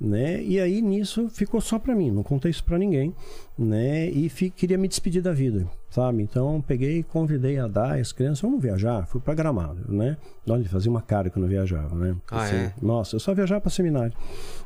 né? 0.00 0.42
E 0.42 0.60
aí 0.60 0.82
nisso 0.82 1.28
ficou 1.28 1.60
só 1.60 1.78
para 1.78 1.94
mim, 1.94 2.10
não 2.10 2.22
contei 2.22 2.50
isso 2.50 2.62
para 2.64 2.78
ninguém, 2.78 3.14
né? 3.58 4.08
E 4.08 4.30
queria 4.50 4.78
me 4.78 4.88
despedir 4.88 5.22
da 5.22 5.32
vida, 5.32 5.66
sabe? 5.90 6.22
Então 6.22 6.62
peguei 6.66 7.02
convidei 7.02 7.58
a 7.58 7.66
Dai, 7.66 8.00
as 8.00 8.12
crianças, 8.12 8.40
vamos 8.40 8.62
viajar, 8.62 9.06
fui 9.06 9.20
para 9.20 9.34
Gramado, 9.34 9.92
né? 9.92 10.16
Olha, 10.48 10.64
fazia 10.68 10.90
uma 10.90 11.02
cara 11.02 11.30
que 11.30 11.38
eu 11.38 11.40
não 11.40 11.48
viajava, 11.48 11.94
né? 11.94 12.16
Ah, 12.30 12.48
é? 12.48 12.72
Nossa, 12.80 13.16
eu 13.16 13.20
só 13.20 13.34
viajava 13.34 13.60
para 13.60 13.70
seminário, 13.70 14.16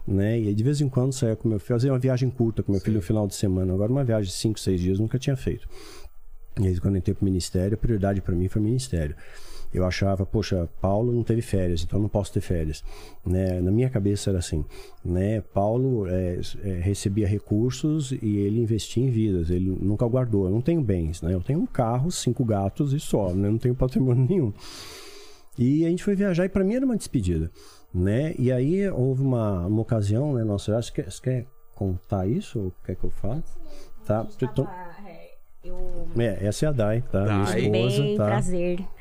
né? 0.06 0.38
E 0.40 0.54
de 0.54 0.62
vez 0.64 0.80
em 0.80 0.88
quando 0.88 1.12
saía 1.12 1.36
com 1.36 1.48
meu 1.48 1.58
filho, 1.58 1.74
fazia 1.74 1.92
uma 1.92 1.98
viagem 1.98 2.30
curta 2.30 2.62
com 2.62 2.72
meu 2.72 2.80
filho 2.80 2.96
no 2.96 3.02
final 3.02 3.26
de 3.26 3.34
semana, 3.34 3.72
agora 3.72 3.90
uma 3.90 4.04
viagem 4.04 4.30
de 4.30 4.36
5, 4.36 4.58
6 4.58 4.80
dias, 4.80 4.98
nunca 4.98 5.18
tinha 5.18 5.36
feito. 5.36 5.68
E 6.58 6.66
aí, 6.66 6.80
quando 6.80 6.94
eu 6.94 6.98
entrei 6.98 7.14
pro 7.14 7.24
ministério, 7.24 7.74
a 7.74 7.76
prioridade 7.76 8.22
para 8.22 8.34
mim 8.34 8.48
foi 8.48 8.62
ministério. 8.62 9.14
Eu 9.76 9.84
achava, 9.84 10.24
poxa, 10.24 10.66
Paulo 10.80 11.12
não 11.12 11.22
teve 11.22 11.42
férias, 11.42 11.82
então 11.82 12.00
não 12.00 12.08
posso 12.08 12.32
ter 12.32 12.40
férias. 12.40 12.82
Né? 13.26 13.60
Na 13.60 13.70
minha 13.70 13.90
cabeça 13.90 14.30
era 14.30 14.38
assim, 14.38 14.64
né? 15.04 15.42
Paulo 15.52 16.06
é, 16.08 16.40
é, 16.64 16.80
recebia 16.80 17.28
recursos 17.28 18.10
e 18.10 18.38
ele 18.38 18.58
investia 18.58 19.04
em 19.04 19.10
vidas, 19.10 19.50
ele 19.50 19.68
nunca 19.78 20.06
guardou. 20.06 20.46
Eu 20.46 20.50
não 20.50 20.62
tenho 20.62 20.80
bens, 20.80 21.20
né? 21.20 21.34
Eu 21.34 21.42
tenho 21.42 21.58
um 21.58 21.66
carro, 21.66 22.10
cinco 22.10 22.42
gatos 22.42 22.94
e 22.94 22.98
só, 22.98 23.34
né? 23.34 23.50
Não 23.50 23.58
tenho 23.58 23.74
patrimônio 23.74 24.24
nenhum. 24.26 24.50
E 25.58 25.84
a 25.84 25.90
gente 25.90 26.02
foi 26.02 26.16
viajar 26.16 26.46
e 26.46 26.48
para 26.48 26.64
mim 26.64 26.74
era 26.74 26.86
uma 26.86 26.96
despedida, 26.96 27.50
né? 27.92 28.34
E 28.38 28.50
aí 28.50 28.88
houve 28.88 29.20
uma, 29.20 29.66
uma 29.66 29.82
ocasião, 29.82 30.32
né? 30.32 30.42
Nossa, 30.42 30.80
você 30.80 30.90
quer, 30.90 31.10
você 31.10 31.20
quer 31.20 31.46
contar 31.74 32.26
isso 32.26 32.58
ou 32.58 32.72
quer 32.82 32.96
que 32.96 33.04
eu 33.04 33.10
fale? 33.10 33.42
Tá, 34.06 34.26
então, 34.40 34.66
Eu... 35.62 36.08
é, 36.16 36.46
essa 36.46 36.64
é 36.64 36.68
a 36.70 36.72
Dai, 36.72 37.02
tá? 37.12 37.24
Minha 37.24 37.44
Dai. 37.44 37.60
Esposa, 37.60 38.02
bem, 38.02 38.16
tá? 38.16 38.24
prazer. 38.24 38.95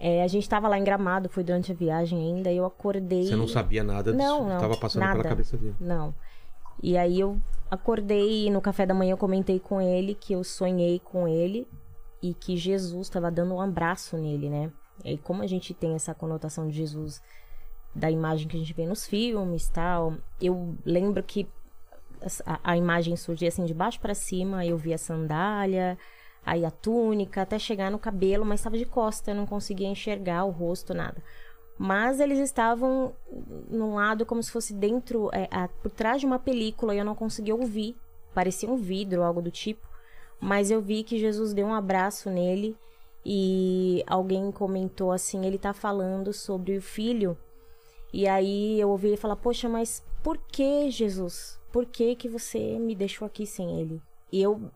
É, 0.00 0.22
a 0.22 0.28
gente 0.28 0.48
tava 0.48 0.68
lá 0.68 0.78
em 0.78 0.84
Gramado, 0.84 1.28
foi 1.28 1.42
durante 1.42 1.72
a 1.72 1.74
viagem 1.74 2.18
ainda, 2.18 2.52
eu 2.52 2.64
acordei... 2.64 3.26
Você 3.26 3.36
não 3.36 3.48
sabia 3.48 3.82
nada 3.82 4.12
disso? 4.12 4.24
Não, 4.24 4.48
não, 4.48 4.60
Tava 4.60 4.76
passando 4.76 5.02
nada. 5.02 5.16
pela 5.16 5.28
cabeça 5.30 5.56
dele. 5.56 5.74
Não. 5.80 6.14
E 6.80 6.96
aí 6.96 7.18
eu 7.18 7.40
acordei 7.70 8.46
e 8.46 8.50
no 8.50 8.60
café 8.60 8.86
da 8.86 8.94
manhã 8.94 9.12
eu 9.12 9.18
comentei 9.18 9.58
com 9.58 9.80
ele 9.80 10.14
que 10.14 10.32
eu 10.32 10.44
sonhei 10.44 11.00
com 11.00 11.26
ele 11.26 11.66
e 12.22 12.32
que 12.32 12.56
Jesus 12.56 13.08
estava 13.08 13.30
dando 13.30 13.54
um 13.54 13.60
abraço 13.60 14.16
nele, 14.16 14.48
né? 14.48 14.70
E 15.04 15.10
aí, 15.10 15.18
como 15.18 15.42
a 15.42 15.46
gente 15.46 15.72
tem 15.74 15.94
essa 15.94 16.14
conotação 16.14 16.68
de 16.68 16.76
Jesus 16.76 17.22
da 17.94 18.10
imagem 18.10 18.48
que 18.48 18.56
a 18.56 18.60
gente 18.60 18.74
vê 18.74 18.86
nos 18.86 19.06
filmes 19.06 19.68
tal, 19.68 20.14
eu 20.40 20.76
lembro 20.84 21.22
que 21.22 21.48
a, 22.44 22.72
a 22.72 22.76
imagem 22.76 23.16
surgia 23.16 23.48
assim 23.48 23.64
de 23.64 23.74
baixo 23.74 24.00
para 24.00 24.14
cima, 24.14 24.66
eu 24.66 24.76
vi 24.76 24.92
a 24.92 24.98
sandália, 24.98 25.96
aí 26.50 26.64
a 26.64 26.70
túnica, 26.70 27.42
até 27.42 27.58
chegar 27.58 27.90
no 27.90 27.98
cabelo, 27.98 28.44
mas 28.44 28.60
estava 28.60 28.76
de 28.78 28.84
costa, 28.84 29.30
eu 29.30 29.34
não 29.34 29.46
conseguia 29.46 29.88
enxergar 29.88 30.44
o 30.44 30.50
rosto, 30.50 30.94
nada. 30.94 31.22
Mas 31.78 32.18
eles 32.18 32.38
estavam 32.38 33.14
num 33.70 33.94
lado 33.94 34.26
como 34.26 34.42
se 34.42 34.50
fosse 34.50 34.74
dentro, 34.74 35.30
é, 35.32 35.48
a- 35.50 35.68
por 35.68 35.90
trás 35.90 36.20
de 36.20 36.26
uma 36.26 36.38
película 36.38 36.94
e 36.94 36.98
eu 36.98 37.04
não 37.04 37.14
conseguia 37.14 37.54
ouvir. 37.54 37.96
Parecia 38.34 38.68
um 38.68 38.76
vidro, 38.76 39.22
algo 39.22 39.40
do 39.40 39.50
tipo. 39.50 39.86
Mas 40.40 40.70
eu 40.70 40.80
vi 40.80 41.04
que 41.04 41.18
Jesus 41.18 41.54
deu 41.54 41.66
um 41.66 41.74
abraço 41.74 42.30
nele 42.30 42.76
e 43.24 44.02
alguém 44.06 44.50
comentou 44.50 45.12
assim: 45.12 45.44
ele 45.46 45.58
tá 45.58 45.72
falando 45.72 46.32
sobre 46.32 46.76
o 46.76 46.82
filho. 46.82 47.36
E 48.12 48.26
aí 48.26 48.80
eu 48.80 48.88
ouvi 48.90 49.08
ele 49.08 49.16
falar: 49.16 49.36
Poxa, 49.36 49.68
mas 49.68 50.04
por 50.22 50.38
que 50.38 50.90
Jesus? 50.90 51.58
Por 51.72 51.86
que, 51.86 52.16
que 52.16 52.28
você 52.28 52.78
me 52.78 52.94
deixou 52.94 53.26
aqui 53.26 53.46
sem 53.46 53.80
ele? 53.80 54.00
E 54.32 54.40
eu, 54.42 54.70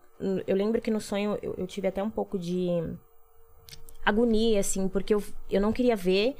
eu 0.47 0.55
lembro 0.55 0.81
que 0.81 0.91
no 0.91 1.01
sonho 1.01 1.37
eu, 1.41 1.55
eu 1.57 1.67
tive 1.67 1.87
até 1.87 2.01
um 2.01 2.09
pouco 2.09 2.37
de 2.37 2.67
agonia, 4.05 4.59
assim, 4.59 4.87
porque 4.87 5.13
eu, 5.13 5.23
eu 5.49 5.61
não 5.61 5.71
queria 5.71 5.95
ver, 5.95 6.35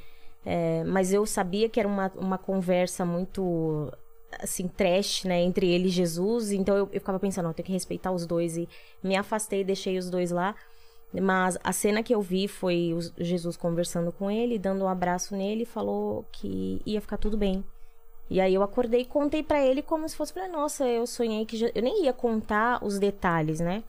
é, 0.45 0.83
mas 0.83 1.13
eu 1.13 1.25
sabia 1.25 1.69
que 1.69 1.79
era 1.79 1.87
uma, 1.87 2.11
uma 2.15 2.37
conversa 2.37 3.05
muito, 3.05 3.91
assim, 4.39 4.67
trash, 4.67 5.23
né, 5.23 5.41
entre 5.41 5.67
ele 5.69 5.87
e 5.87 5.91
Jesus, 5.91 6.51
então 6.51 6.75
eu, 6.75 6.89
eu 6.91 6.99
ficava 6.99 7.19
pensando, 7.19 7.47
eu 7.49 7.53
tenho 7.53 7.65
que 7.65 7.71
respeitar 7.71 8.11
os 8.11 8.25
dois, 8.25 8.57
e 8.57 8.67
me 9.01 9.15
afastei 9.15 9.61
e 9.61 9.63
deixei 9.63 9.97
os 9.97 10.09
dois 10.09 10.31
lá, 10.31 10.55
mas 11.21 11.57
a 11.63 11.71
cena 11.71 12.01
que 12.01 12.13
eu 12.13 12.21
vi 12.21 12.47
foi 12.47 12.97
Jesus 13.17 13.55
conversando 13.55 14.11
com 14.11 14.31
ele, 14.31 14.57
dando 14.57 14.83
um 14.83 14.87
abraço 14.87 15.35
nele, 15.35 15.63
falou 15.63 16.25
que 16.31 16.81
ia 16.85 16.99
ficar 16.99 17.17
tudo 17.17 17.37
bem. 17.37 17.63
E 18.29 18.39
aí 18.41 18.53
eu 18.53 18.63
acordei 18.63 19.01
e 19.01 19.05
contei 19.05 19.43
pra 19.43 19.63
ele 19.63 19.81
como 19.81 20.07
se 20.07 20.15
fosse, 20.15 20.33
falei, 20.33 20.49
nossa, 20.49 20.87
eu 20.87 21.05
sonhei 21.05 21.45
que... 21.45 21.57
Je-" 21.57 21.71
Eu 21.75 21.81
nem 21.81 22.05
ia 22.05 22.13
contar 22.13 22.83
os 22.83 22.97
detalhes, 22.99 23.59
né? 23.59 23.83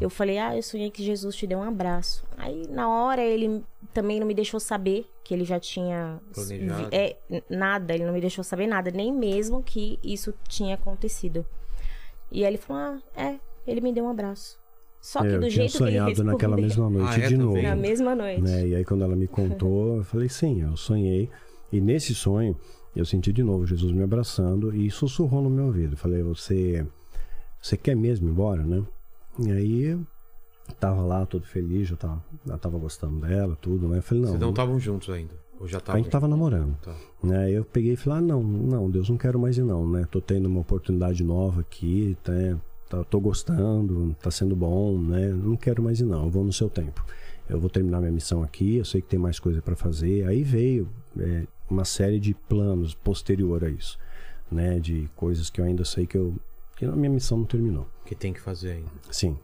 Eu 0.00 0.08
falei, 0.08 0.38
ah, 0.38 0.54
eu 0.56 0.62
sonhei 0.62 0.88
que 0.88 1.02
Jesus 1.02 1.34
te 1.34 1.48
deu 1.48 1.58
um 1.58 1.64
abraço. 1.64 2.24
Aí, 2.38 2.64
na 2.70 2.88
hora, 2.88 3.20
ele 3.20 3.60
também 3.92 4.20
não 4.20 4.26
me 4.26 4.32
deixou 4.32 4.60
saber 4.60 5.04
que 5.24 5.34
ele 5.34 5.44
já 5.44 5.58
tinha... 5.58 6.20
Planejado. 6.32 6.88
É, 6.92 7.16
nada, 7.50 7.92
ele 7.92 8.04
não 8.04 8.12
me 8.12 8.20
deixou 8.20 8.44
saber 8.44 8.68
nada, 8.68 8.92
nem 8.92 9.12
mesmo 9.12 9.64
que 9.64 9.98
isso 10.00 10.32
tinha 10.46 10.76
acontecido. 10.76 11.44
E 12.30 12.44
aí 12.44 12.52
ele 12.52 12.56
falou, 12.58 12.82
ah, 12.82 12.98
é, 13.20 13.34
ele 13.66 13.80
me 13.80 13.92
deu 13.92 14.04
um 14.04 14.08
abraço. 14.10 14.60
Só 15.00 15.22
que 15.22 15.26
eu 15.26 15.40
do 15.40 15.48
tinha 15.48 15.50
jeito 15.50 15.72
que 15.76 15.82
ele 15.82 15.90
sonhado 15.90 16.08
respondeu, 16.10 16.32
naquela 16.32 16.54
mesma 16.62 16.88
noite 16.90 17.20
Ah, 17.20 17.24
é? 17.24 17.26
de 17.26 17.36
novo. 17.36 17.60
Na 17.62 17.74
mesma 17.74 18.14
noite. 18.14 18.40
né? 18.42 18.68
E 18.68 18.74
aí 18.76 18.84
quando 18.84 19.02
ela 19.02 19.16
me 19.16 19.26
contou, 19.26 19.96
eu 19.96 20.04
falei, 20.04 20.28
sim, 20.28 20.62
eu 20.62 20.76
sonhei. 20.76 21.28
E 21.72 21.80
nesse 21.80 22.14
sonho, 22.14 22.56
eu 23.00 23.04
senti 23.04 23.32
de 23.32 23.42
novo 23.42 23.66
Jesus 23.66 23.92
me 23.92 24.02
abraçando 24.02 24.74
e 24.74 24.90
sussurrou 24.90 25.42
no 25.42 25.50
meu 25.50 25.66
ouvido. 25.66 25.96
Falei, 25.96 26.22
você, 26.22 26.86
você 27.60 27.76
quer 27.76 27.94
mesmo 27.96 28.28
ir 28.28 28.30
embora, 28.30 28.62
né? 28.62 28.82
E 29.38 29.50
aí, 29.50 29.84
eu 29.86 30.06
tava 30.78 31.02
lá 31.02 31.26
todo 31.26 31.44
feliz, 31.44 31.88
já 31.88 31.96
tava, 31.96 32.24
já 32.46 32.56
tava 32.58 32.78
gostando 32.78 33.20
dela, 33.26 33.56
tudo, 33.60 33.88
né? 33.88 33.98
Eu 33.98 34.02
falei, 34.02 34.22
não, 34.22 34.30
Vocês 34.30 34.40
não 34.40 34.50
estavam 34.50 34.78
juntos 34.78 35.10
ainda? 35.10 35.32
Ou 35.60 35.68
já 35.68 35.78
a 35.78 35.80
estavam? 35.80 36.02
gente 36.02 36.10
tava 36.10 36.28
namorando. 36.28 36.76
Tá. 36.82 36.94
Né? 37.22 37.50
Eu 37.50 37.64
peguei 37.64 37.92
e 37.92 37.96
falei, 37.96 38.18
ah, 38.18 38.22
não, 38.22 38.42
não, 38.42 38.90
Deus, 38.90 39.08
não 39.08 39.16
quero 39.16 39.38
mais 39.38 39.56
ir 39.58 39.62
não, 39.64 39.88
né? 39.88 40.06
Tô 40.10 40.20
tendo 40.20 40.46
uma 40.46 40.60
oportunidade 40.60 41.22
nova 41.24 41.60
aqui, 41.60 42.16
tá, 42.22 42.32
tá- 42.88 43.04
tô 43.04 43.20
gostando, 43.20 44.14
tá 44.20 44.30
sendo 44.30 44.54
bom, 44.56 44.98
né? 44.98 45.28
Não 45.28 45.56
quero 45.56 45.82
mais 45.82 46.00
ir 46.00 46.04
não, 46.04 46.24
eu 46.24 46.30
vou 46.30 46.44
no 46.44 46.52
seu 46.52 46.68
tempo. 46.70 47.04
Eu 47.48 47.60
vou 47.60 47.68
terminar 47.68 48.00
minha 48.00 48.12
missão 48.12 48.42
aqui, 48.42 48.76
eu 48.76 48.84
sei 48.84 49.02
que 49.02 49.08
tem 49.08 49.18
mais 49.18 49.38
coisa 49.38 49.60
para 49.60 49.76
fazer. 49.76 50.26
Aí 50.26 50.42
veio 50.42 50.88
é, 51.18 51.46
uma 51.70 51.84
série 51.84 52.18
de 52.20 52.34
planos 52.34 52.94
posterior 52.94 53.64
a 53.64 53.68
isso, 53.68 53.98
né? 54.50 54.78
De 54.78 55.08
coisas 55.16 55.48
que 55.50 55.60
eu 55.60 55.64
ainda 55.64 55.84
sei 55.84 56.06
que 56.06 56.16
eu 56.16 56.34
que 56.76 56.84
a 56.84 56.90
minha 56.92 57.10
missão 57.10 57.38
não 57.38 57.44
terminou. 57.44 57.86
Que 58.04 58.14
tem 58.16 58.32
que 58.32 58.40
fazer 58.40 58.72
ainda. 58.72 58.90
Sim. 59.10 59.38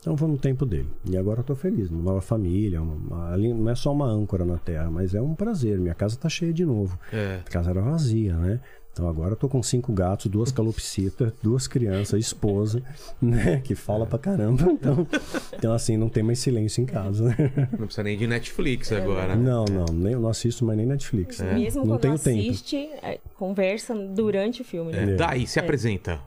Então 0.00 0.16
vou 0.16 0.28
no 0.28 0.38
tempo 0.38 0.64
dele. 0.66 0.88
E 1.04 1.16
agora 1.16 1.40
eu 1.40 1.44
tô 1.44 1.54
feliz, 1.54 1.90
uma 1.90 2.02
nova 2.02 2.20
família, 2.20 2.80
uma, 2.82 2.94
uma- 2.94 3.32
ali 3.32 3.52
não 3.52 3.70
é 3.70 3.74
só 3.74 3.92
uma 3.92 4.06
âncora 4.06 4.44
na 4.44 4.58
terra, 4.58 4.90
mas 4.90 5.14
é 5.14 5.20
um 5.22 5.34
prazer. 5.34 5.78
Minha 5.78 5.94
casa 5.94 6.16
tá 6.16 6.28
cheia 6.28 6.52
de 6.52 6.64
novo. 6.64 6.98
É. 7.12 7.40
A 7.46 7.50
casa 7.50 7.70
era 7.70 7.80
vazia, 7.82 8.34
né? 8.36 8.60
Então 8.92 9.08
agora 9.08 9.32
eu 9.32 9.36
tô 9.36 9.48
com 9.48 9.62
cinco 9.62 9.90
gatos, 9.92 10.26
duas 10.26 10.52
calopsitas, 10.52 11.32
duas 11.42 11.66
crianças, 11.66 12.20
esposa, 12.20 12.82
né? 13.20 13.60
Que 13.64 13.74
fala 13.74 14.04
pra 14.04 14.18
caramba. 14.18 14.70
Então, 14.70 15.06
então 15.54 15.72
assim, 15.72 15.96
não 15.96 16.10
tem 16.10 16.22
mais 16.22 16.38
silêncio 16.40 16.82
em 16.82 16.86
casa, 16.86 17.24
né? 17.28 17.68
Não 17.72 17.86
precisa 17.86 18.02
nem 18.02 18.18
de 18.18 18.26
Netflix 18.26 18.92
agora. 18.92 19.34
Não, 19.34 19.64
não, 19.64 19.86
nem, 19.86 20.12
eu 20.12 20.20
não 20.20 20.28
assisto 20.28 20.64
mais 20.64 20.76
nem 20.76 20.86
Netflix. 20.86 21.38
né? 21.38 21.54
Mesmo 21.54 21.82
não 21.82 21.94
quando 21.94 22.00
tenho 22.00 22.18
tempo. 22.18 22.50
assiste, 22.50 22.76
é, 23.02 23.18
conversa 23.36 23.94
durante 23.94 24.60
o 24.60 24.64
filme, 24.64 24.92
né? 24.92 25.14
É. 25.14 25.16
Daí, 25.16 25.46
se 25.46 25.58
apresenta. 25.58 26.20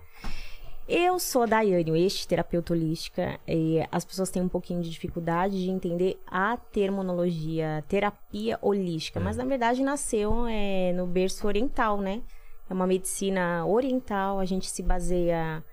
Eu 0.88 1.18
sou 1.18 1.44
a 1.44 1.46
Daiane 1.48 1.92
West, 1.92 2.28
terapeuta 2.28 2.74
holística, 2.74 3.40
e 3.48 3.80
as 3.92 4.06
pessoas 4.06 4.30
têm 4.30 4.44
um 4.44 4.48
pouquinho 4.48 4.84
de 4.84 4.90
dificuldade 4.92 5.64
de 5.64 5.72
entender 5.72 6.20
a 6.28 6.58
terminologia 6.58 7.84
terapia 7.88 8.60
holística, 8.62 9.20
mas 9.20 9.36
na 9.36 9.46
verdade 9.46 9.82
nasceu 9.82 10.46
é, 10.48 10.94
no 10.94 11.08
berço 11.08 11.48
oriental, 11.48 12.00
né? 12.00 12.22
É 12.70 12.74
uma 12.74 12.88
medicina 12.88 13.66
oriental, 13.66 14.40
a 14.40 14.46
gente 14.46 14.70
se 14.70 14.82
baseia. 14.82 15.64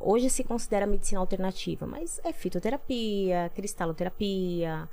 Hoje 0.00 0.30
se 0.30 0.42
considera 0.42 0.86
medicina 0.86 1.20
alternativa, 1.20 1.86
mas 1.86 2.20
é 2.24 2.32
fitoterapia, 2.32 3.50
cristaloterapia, 3.54 4.88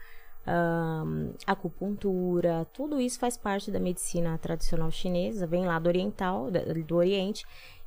acupuntura, 1.45 2.65
tudo 2.73 2.99
isso 2.99 3.19
faz 3.19 3.37
parte 3.37 3.69
da 3.69 3.79
medicina 3.79 4.37
tradicional 4.37 4.89
chinesa, 4.91 5.45
vem 5.45 5.65
lá 5.65 5.77
do 5.79 5.87
oriental, 5.87 6.49
do 6.85 6.95
Oriente, 6.95 7.45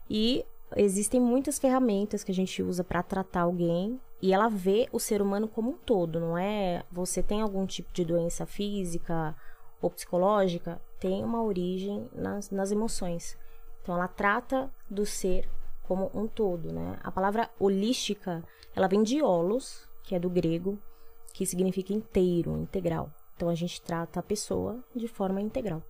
e 0.09 0.45
existem 0.77 1.21
muitas 1.21 1.59
ferramentas 1.59 2.23
que 2.23 2.33
a 2.33 2.35
gente 2.35 2.63
usa 2.63 2.85
para 2.85 3.03
tratar 3.03 3.43
alguém 3.43 3.99
e 4.23 4.35
ela 4.35 4.49
vê 4.49 4.89
o 4.93 5.01
ser 5.01 5.23
humano 5.23 5.49
como 5.49 5.71
um 5.71 5.77
todo, 5.77 6.21
não 6.21 6.37
é? 6.37 6.85
Você 6.93 7.23
tem 7.23 7.41
algum 7.41 7.65
tipo 7.65 7.93
de 7.93 8.05
doença 8.05 8.45
física 8.45 9.35
ou 9.81 9.91
psicológica, 9.91 10.81
tem 10.99 11.25
uma 11.25 11.43
origem 11.43 12.09
nas, 12.15 12.51
nas 12.51 12.71
emoções. 12.71 13.39
Então 13.83 13.95
ela 13.95 14.09
trata 14.09 14.71
do 14.89 15.05
ser 15.07 15.49
como 15.83 16.11
um 16.15 16.27
todo, 16.27 16.73
né? 16.73 16.99
A 17.03 17.11
palavra 17.11 17.51
holística, 17.59 18.45
ela 18.75 18.87
vem 18.87 19.03
de 19.03 19.23
holos, 19.23 19.89
que 20.03 20.15
é 20.15 20.19
do 20.19 20.31
grego, 20.31 20.79
que 21.33 21.45
significa 21.45 21.93
inteiro, 21.93 22.57
integral. 22.57 23.13
Então 23.35 23.49
a 23.49 23.55
gente 23.55 23.81
trata 23.81 24.21
a 24.21 24.23
pessoa 24.23 24.85
de 24.95 25.09
forma 25.09 25.41
integral. 25.41 25.83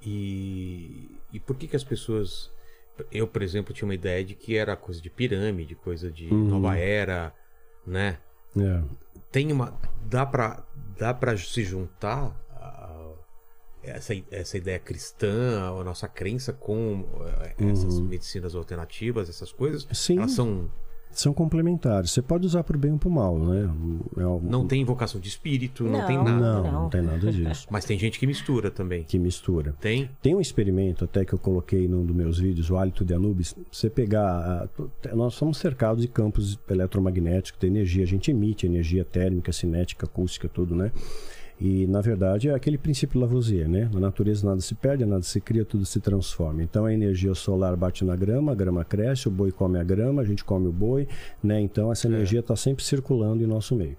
E, 0.00 1.18
e 1.32 1.40
por 1.40 1.56
que 1.56 1.66
que 1.66 1.76
as 1.76 1.84
pessoas... 1.84 2.50
Eu, 3.10 3.26
por 3.26 3.42
exemplo, 3.42 3.74
tinha 3.74 3.86
uma 3.86 3.94
ideia 3.94 4.24
de 4.24 4.34
que 4.34 4.56
era 4.56 4.76
coisa 4.76 5.00
de 5.00 5.10
pirâmide, 5.10 5.74
coisa 5.74 6.10
de 6.10 6.32
nova 6.32 6.76
era, 6.78 7.34
né? 7.84 8.18
É. 8.56 8.82
Tem 9.32 9.50
uma... 9.50 9.76
Dá 10.06 10.24
pra, 10.24 10.64
dá 10.96 11.12
pra 11.12 11.36
se 11.36 11.64
juntar 11.64 12.38
essa, 13.86 14.14
essa 14.30 14.56
ideia 14.58 14.78
cristã, 14.78 15.60
a 15.80 15.84
nossa 15.84 16.08
crença 16.08 16.52
com 16.52 17.04
eh, 17.42 17.54
essas 17.70 18.00
medicinas 18.00 18.54
alternativas, 18.54 19.28
essas 19.28 19.52
coisas? 19.52 19.86
Sim. 19.92 20.18
Elas 20.18 20.32
são... 20.32 20.68
São 21.16 21.32
complementares. 21.32 22.10
Você 22.10 22.20
pode 22.20 22.44
usar 22.44 22.64
pro 22.64 22.76
bem 22.76 22.90
ou 22.90 22.98
pro 22.98 23.08
mal, 23.08 23.38
né? 23.38 23.70
É 24.16 24.26
o- 24.26 24.40
Não 24.42 24.66
tem 24.66 24.82
invocação 24.82 25.20
de 25.20 25.28
espírito, 25.28 25.84
não, 25.84 26.00
Não. 26.00 26.06
tem 26.08 26.16
nada. 26.16 26.30
Não, 26.32 26.62
Não. 26.64 26.72
não 26.72 26.90
tem 26.90 27.02
nada 27.02 27.30
disso. 27.30 27.66
Mas 27.70 27.84
tem 27.84 27.96
gente 27.96 28.18
que 28.18 28.26
mistura 28.26 28.68
também. 28.68 29.04
que 29.04 29.16
mistura. 29.16 29.76
Tem? 29.80 30.10
Tem 30.20 30.34
um 30.34 30.40
experimento 30.40 31.04
até 31.04 31.24
que 31.24 31.32
eu 31.32 31.38
coloquei 31.38 31.86
num 31.86 32.04
dos 32.04 32.16
meus 32.16 32.40
vídeos, 32.40 32.68
o 32.68 32.76
hálito 32.76 33.04
de 33.04 33.14
Anubis. 33.14 33.54
Você 33.70 33.88
pegar. 33.88 34.66
to- 34.76 34.90
Nós 35.14 35.34
somos 35.34 35.58
cercados 35.58 36.02
de 36.02 36.08
campos 36.08 36.58
eletromagnéticos, 36.68 37.60
de 37.60 37.66
energia. 37.68 38.02
A 38.02 38.08
gente 38.08 38.32
emite 38.32 38.66
energia 38.66 39.04
térmica, 39.04 39.52
cinética, 39.52 40.06
acústica, 40.06 40.48
tudo, 40.48 40.74
né? 40.74 40.90
E, 41.60 41.86
na 41.86 42.00
verdade, 42.00 42.48
é 42.48 42.54
aquele 42.54 42.76
princípio 42.76 43.20
Lavoisier, 43.20 43.68
né? 43.68 43.88
Na 43.92 44.00
natureza 44.00 44.46
nada 44.46 44.60
se 44.60 44.74
perde, 44.74 45.04
nada 45.06 45.22
se 45.22 45.40
cria, 45.40 45.64
tudo 45.64 45.86
se 45.86 46.00
transforma. 46.00 46.62
Então, 46.62 46.84
a 46.84 46.92
energia 46.92 47.32
solar 47.34 47.76
bate 47.76 48.04
na 48.04 48.16
grama, 48.16 48.52
a 48.52 48.54
grama 48.54 48.84
cresce, 48.84 49.28
o 49.28 49.30
boi 49.30 49.52
come 49.52 49.78
a 49.78 49.84
grama, 49.84 50.22
a 50.22 50.24
gente 50.24 50.44
come 50.44 50.66
o 50.66 50.72
boi, 50.72 51.06
né? 51.42 51.60
Então, 51.60 51.92
essa 51.92 52.08
energia 52.08 52.40
está 52.40 52.56
sempre 52.56 52.84
circulando 52.84 53.42
em 53.42 53.46
nosso 53.46 53.74
meio. 53.76 53.96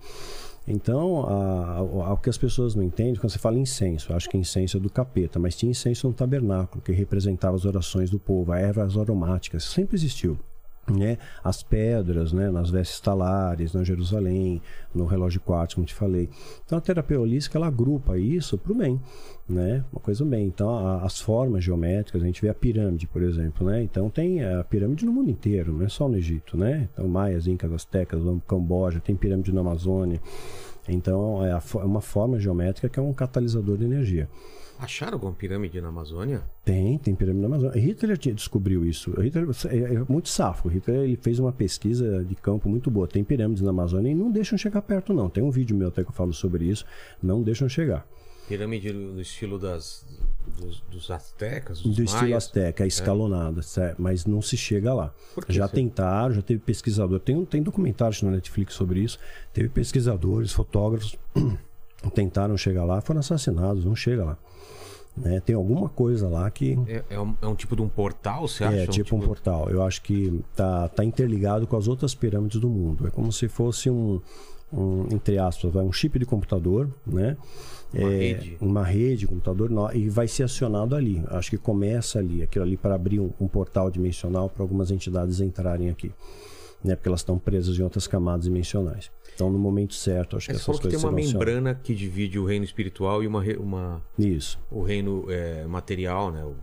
Então, 0.67 1.25
a- 1.27 1.77
a- 1.77 2.13
o 2.13 2.17
que 2.17 2.29
as 2.29 2.37
pessoas 2.37 2.75
não 2.75 2.83
entendem, 2.83 3.15
quando 3.15 3.29
você 3.31 3.39
fala 3.39 3.57
incenso, 3.57 4.11
acho 4.13 4.27
que 4.29 4.35
incenso 4.37 4.77
é 4.77 4.79
do 4.79 4.89
capeta, 4.89 5.37
mas 5.39 5.55
tinha 5.55 5.69
incenso 5.69 6.07
no 6.07 6.13
tabernáculo, 6.13 6.81
que 6.83 6.91
representava 6.91 7.55
as 7.55 7.65
orações 7.65 8.09
do 8.09 8.19
povo, 8.19 8.51
a 8.51 8.59
ervas 8.59 8.97
aromáticas, 8.97 9.63
sempre 9.63 9.95
existiu. 9.95 10.37
Né? 10.87 11.17
As 11.43 11.63
pedras, 11.63 12.31
né? 12.31 12.51
nas 12.51 12.69
vestes 12.69 12.99
talares, 12.99 13.73
na 13.73 13.83
Jerusalém, 13.83 14.61
no 14.93 15.05
relógio 15.05 15.41
quartzo, 15.41 15.77
como 15.77 15.87
te 15.87 15.95
falei. 15.95 16.29
Então 16.63 16.77
a 16.77 16.81
terapia 16.81 17.19
holística 17.19 17.57
ela 17.57 17.65
agrupa 17.65 18.19
isso 18.19 18.55
para 18.55 18.71
o 18.71 18.75
bem, 18.75 19.01
né? 19.49 19.83
Uma 19.91 19.99
coisa 19.99 20.23
bem. 20.23 20.45
Então 20.45 20.69
a- 20.69 21.01
as 21.03 21.19
formas 21.19 21.63
geométricas, 21.63 22.21
a 22.21 22.25
gente 22.27 22.39
vê 22.39 22.49
a 22.49 22.53
pirâmide, 22.53 23.07
por 23.07 23.23
exemplo, 23.23 23.65
né? 23.65 23.81
Então 23.81 24.11
tem 24.11 24.43
a 24.43 24.63
pirâmide 24.63 25.07
no 25.07 25.11
mundo 25.11 25.31
inteiro, 25.31 25.73
não 25.73 25.83
é 25.85 25.89
só 25.89 26.07
no 26.07 26.17
Egito, 26.17 26.55
né? 26.55 26.87
Então 26.93 27.07
maias, 27.07 27.47
incas, 27.47 27.71
astecas, 27.71 28.21
Camboja, 28.47 28.99
tem 28.99 29.15
pirâmide 29.15 29.51
na 29.51 29.61
Amazônia. 29.61 30.21
Então 30.87 31.43
é 31.43 31.51
a 31.51 31.61
é 31.81 31.83
uma 31.85 32.01
forma 32.01 32.39
geométrica 32.39 32.89
que 32.89 32.99
é 32.99 33.01
um 33.01 33.11
catalisador 33.11 33.75
de 33.75 33.85
energia. 33.85 34.29
Acharam 34.77 35.13
alguma 35.13 35.31
pirâmide 35.31 35.79
na 35.79 35.87
Amazônia? 35.87 36.43
Tem, 36.63 36.97
tem 36.97 37.15
pirâmide 37.15 37.47
na 37.47 37.55
Amazônia. 37.55 37.79
Hitler 37.79 38.17
descobriu 38.17 38.85
isso. 38.85 39.11
Hitler 39.19 39.47
é, 39.69 39.95
é 39.95 40.05
muito 40.09 40.27
safo. 40.27 40.67
Hitler 40.67 41.03
ele 41.03 41.15
fez 41.15 41.39
uma 41.39 41.51
pesquisa 41.51 42.23
de 42.25 42.35
campo 42.35 42.67
muito 42.67 42.91
boa. 42.91 43.07
Tem 43.07 43.23
pirâmides 43.23 43.63
na 43.63 43.69
Amazônia 43.69 44.11
e 44.11 44.15
não 44.15 44.29
deixam 44.29 44.57
chegar 44.57 44.81
perto, 44.81 45.13
não. 45.13 45.29
Tem 45.29 45.43
um 45.43 45.49
vídeo 45.49 45.75
meu 45.75 45.87
até 45.87 46.03
que 46.03 46.09
eu 46.09 46.13
falo 46.13 46.33
sobre 46.33 46.65
isso. 46.65 46.85
Não 47.23 47.41
deixam 47.41 47.69
chegar. 47.69 48.05
Pirâmide 48.47 48.93
no 48.93 49.21
estilo 49.21 49.57
das, 49.57 50.05
dos, 50.59 50.81
dos 50.81 51.09
astecas, 51.09 51.81
dos 51.81 51.95
Do 51.95 52.03
estilo 52.03 52.23
maias. 52.23 52.43
asteca, 52.43 52.83
é 52.83 52.87
escalonada, 52.87 53.63
certo? 53.63 53.99
mas 53.99 54.25
não 54.25 54.39
se 54.39 54.55
chega 54.55 54.93
lá. 54.93 55.11
Já 55.49 55.65
isso? 55.65 55.73
tentaram, 55.73 56.35
já 56.35 56.41
teve 56.43 56.59
pesquisador. 56.59 57.19
Tem, 57.19 57.43
tem 57.45 57.63
documentários 57.63 58.21
na 58.21 58.29
Netflix 58.29 58.75
sobre 58.75 58.99
isso. 58.99 59.17
Teve 59.51 59.69
pesquisadores, 59.69 60.51
fotógrafos, 60.51 61.17
tentaram 62.13 62.55
chegar 62.55 62.83
lá, 62.85 63.01
foram 63.01 63.21
assassinados, 63.21 63.83
não 63.83 63.95
chega 63.95 64.23
lá. 64.23 64.37
Né? 65.17 65.39
Tem 65.39 65.55
alguma 65.55 65.87
coisa 65.87 66.27
lá 66.27 66.49
que 66.51 66.77
É, 66.87 67.03
é 67.11 67.19
um, 67.19 67.35
é 67.41 67.47
um 67.47 67.55
tipo 67.55 67.75
de 67.75 67.81
um 67.81 67.87
portal, 67.87 68.47
você 68.47 68.63
acha? 68.63 68.77
É, 68.77 68.87
tipo 68.87 69.15
um 69.15 69.19
portal. 69.21 69.69
Eu 69.69 69.81
acho 69.81 70.01
que 70.01 70.41
tá, 70.55 70.89
tá 70.89 71.05
interligado 71.05 71.65
com 71.65 71.77
as 71.77 71.87
outras 71.87 72.13
pirâmides 72.13 72.59
do 72.59 72.69
mundo. 72.69 73.07
É 73.07 73.09
como 73.09 73.31
se 73.31 73.47
fosse 73.47 73.89
um, 73.89 74.19
um 74.73 75.07
entre 75.11 75.37
aspas, 75.37 75.71
vai, 75.71 75.83
um 75.83 75.91
chip 75.91 76.19
de 76.19 76.25
computador, 76.25 76.89
né? 77.07 77.37
Uma 77.93 78.13
É, 78.13 78.17
rede. 78.17 78.57
Uma 78.59 78.83
rede 78.83 79.17
de 79.19 79.27
computador 79.27 79.71
e 79.93 80.09
vai 80.09 80.27
ser 80.27 80.43
acionado 80.43 80.95
ali. 80.95 81.23
Acho 81.27 81.51
que 81.51 81.57
começa 81.57 82.19
ali, 82.19 82.43
aquilo 82.43 82.65
ali 82.65 82.75
para 82.75 82.95
abrir 82.95 83.21
um, 83.21 83.31
um 83.39 83.47
portal 83.47 83.89
dimensional 83.89 84.49
para 84.49 84.63
algumas 84.63 84.91
entidades 84.91 85.39
entrarem 85.39 85.89
aqui. 85.89 86.11
Né? 86.87 86.95
Porque 86.95 87.09
elas 87.09 87.21
estão 87.21 87.37
presas 87.39 87.77
em 87.77 87.81
outras 87.83 88.07
camadas 88.07 88.45
dimensionais. 88.45 89.11
Então, 89.33 89.49
no 89.49 89.57
momento 89.59 89.93
certo, 89.93 90.37
acho 90.37 90.47
que 90.47 90.53
Você 90.53 90.55
essas 90.57 90.65
falou 90.65 90.79
que 90.79 90.83
coisas 90.87 91.01
tem 91.01 91.09
uma 91.09 91.17
serão 91.17 91.27
acionadas. 91.29 91.53
membrana 91.55 91.81
que 91.83 91.93
divide 91.95 92.39
o 92.39 92.45
reino 92.45 92.63
espiritual 92.65 93.23
e 93.23 93.27
uma, 93.27 93.43
uma, 93.59 94.01
Isso. 94.17 94.59
o 94.71 94.81
reino 94.81 95.25
é, 95.29 95.65
material, 95.65 96.31
né? 96.31 96.43
O, 96.43 96.55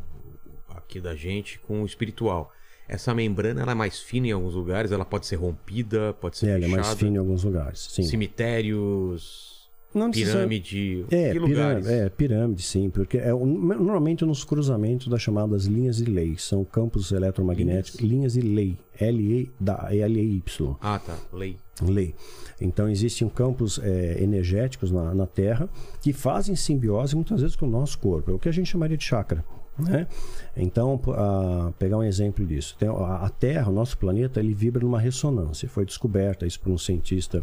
aqui 0.74 1.00
da 1.00 1.14
gente, 1.14 1.58
com 1.60 1.82
o 1.82 1.86
espiritual. 1.86 2.50
Essa 2.88 3.14
membrana 3.14 3.62
ela 3.62 3.72
é 3.72 3.74
mais 3.74 4.00
fina 4.00 4.26
em 4.26 4.32
alguns 4.32 4.54
lugares, 4.54 4.90
ela 4.92 5.04
pode 5.04 5.26
ser 5.26 5.36
rompida, 5.36 6.12
pode 6.14 6.36
ser 6.36 6.48
É, 6.48 6.54
ele 6.56 6.64
é 6.64 6.68
fechada. 6.68 6.86
mais 6.86 6.98
fino 6.98 7.14
em 7.16 7.18
alguns 7.18 7.44
lugares. 7.44 7.80
Sim. 7.90 8.02
Cemitérios, 8.02 9.51
Não 9.94 10.10
pirâmide, 10.10 11.04
É, 11.10 11.32
lugares? 11.34 11.84
pirâmide, 11.86 11.88
é, 11.92 12.08
pirâmide, 12.08 12.62
sim, 12.62 12.88
porque 12.90 13.18
é, 13.18 13.30
normalmente 13.30 14.24
nos 14.24 14.42
cruzamentos 14.44 15.08
das 15.08 15.20
chamadas 15.20 15.66
linhas 15.66 15.96
de 15.96 16.04
lei, 16.06 16.36
são 16.38 16.64
campos 16.64 17.12
eletromagnéticos, 17.12 18.00
linhas, 18.00 18.32
de 18.32 18.40
lei, 18.40 18.76
L-E, 18.98 19.50
da 19.60 19.88
L-E-Y, 19.90 20.76
Ah, 20.80 20.98
tá. 20.98 21.16
Lei. 21.32 21.56
lei. 21.82 22.14
Então 22.60 22.88
existem 22.88 23.28
campos 23.28 23.78
é, 23.82 24.22
energéticos 24.22 24.90
na, 24.92 25.12
na 25.14 25.26
Terra 25.26 25.68
que 26.00 26.12
fazem 26.12 26.54
simbiose 26.56 27.14
muitas 27.14 27.40
vezes 27.40 27.56
com 27.56 27.66
o 27.66 27.70
nosso 27.70 27.98
corpo, 27.98 28.30
é 28.30 28.34
o 28.34 28.38
que 28.38 28.48
a 28.48 28.52
gente 28.52 28.70
chamaria 28.70 28.96
de 28.96 29.04
chakra. 29.04 29.44
Né? 29.78 30.06
Então, 30.54 31.00
ah, 31.08 31.72
pegar 31.78 31.96
um 31.96 32.02
exemplo 32.02 32.44
disso. 32.44 32.76
Tem 32.78 32.90
a, 32.90 32.92
a 33.24 33.28
Terra, 33.30 33.70
o 33.70 33.74
nosso 33.74 33.96
planeta, 33.96 34.38
ele 34.38 34.52
vibra 34.52 34.84
numa 34.84 35.00
ressonância. 35.00 35.66
Foi 35.66 35.86
descoberta 35.86 36.46
isso 36.46 36.60
por 36.60 36.70
um 36.70 36.76
cientista 36.76 37.42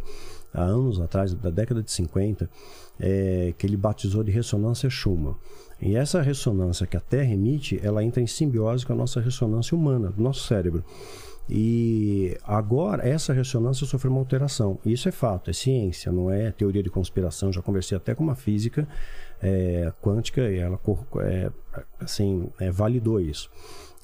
há 0.53 0.63
anos 0.63 0.99
atrás, 0.99 1.33
da 1.33 1.49
década 1.49 1.81
de 1.81 1.91
50, 1.91 2.49
é, 2.99 3.53
que 3.57 3.65
ele 3.65 3.77
batizou 3.77 4.23
de 4.23 4.31
ressonância 4.31 4.89
Schumann. 4.89 5.35
E 5.81 5.95
essa 5.95 6.21
ressonância 6.21 6.85
que 6.85 6.97
a 6.97 6.99
Terra 6.99 7.31
emite, 7.31 7.79
ela 7.81 8.03
entra 8.03 8.21
em 8.21 8.27
simbiose 8.27 8.85
com 8.85 8.93
a 8.93 8.95
nossa 8.95 9.21
ressonância 9.21 9.77
humana, 9.77 10.09
do 10.09 10.21
nosso 10.21 10.45
cérebro. 10.45 10.83
E 11.49 12.37
agora 12.43 13.07
essa 13.07 13.33
ressonância 13.33 13.87
sofreu 13.87 14.11
uma 14.11 14.19
alteração. 14.19 14.77
Isso 14.85 15.09
é 15.09 15.11
fato, 15.11 15.49
é 15.49 15.53
ciência, 15.53 16.11
não 16.11 16.29
é 16.29 16.51
teoria 16.51 16.83
de 16.83 16.91
conspiração. 16.91 17.51
Já 17.51 17.61
conversei 17.61 17.97
até 17.97 18.13
com 18.13 18.23
uma 18.23 18.35
física 18.35 18.87
é, 19.41 19.91
quântica 19.99 20.41
e 20.41 20.57
ela 20.59 20.79
é, 21.21 21.51
assim, 21.99 22.49
é, 22.59 22.69
validou 22.69 23.19
isso. 23.19 23.49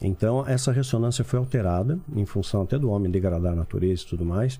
Então, 0.06 0.47
essa 0.47 0.72
ressonância 0.72 1.24
foi 1.24 1.39
alterada 1.39 1.99
em 2.16 2.28
função 2.28 2.62
até 2.62 2.78
do 2.78 2.91
homem 2.91 3.10
degradar 3.10 3.53
a 3.53 3.56
natureza 3.56 4.03
e 4.03 4.06
tudo 4.06 4.24
mais. 4.24 4.60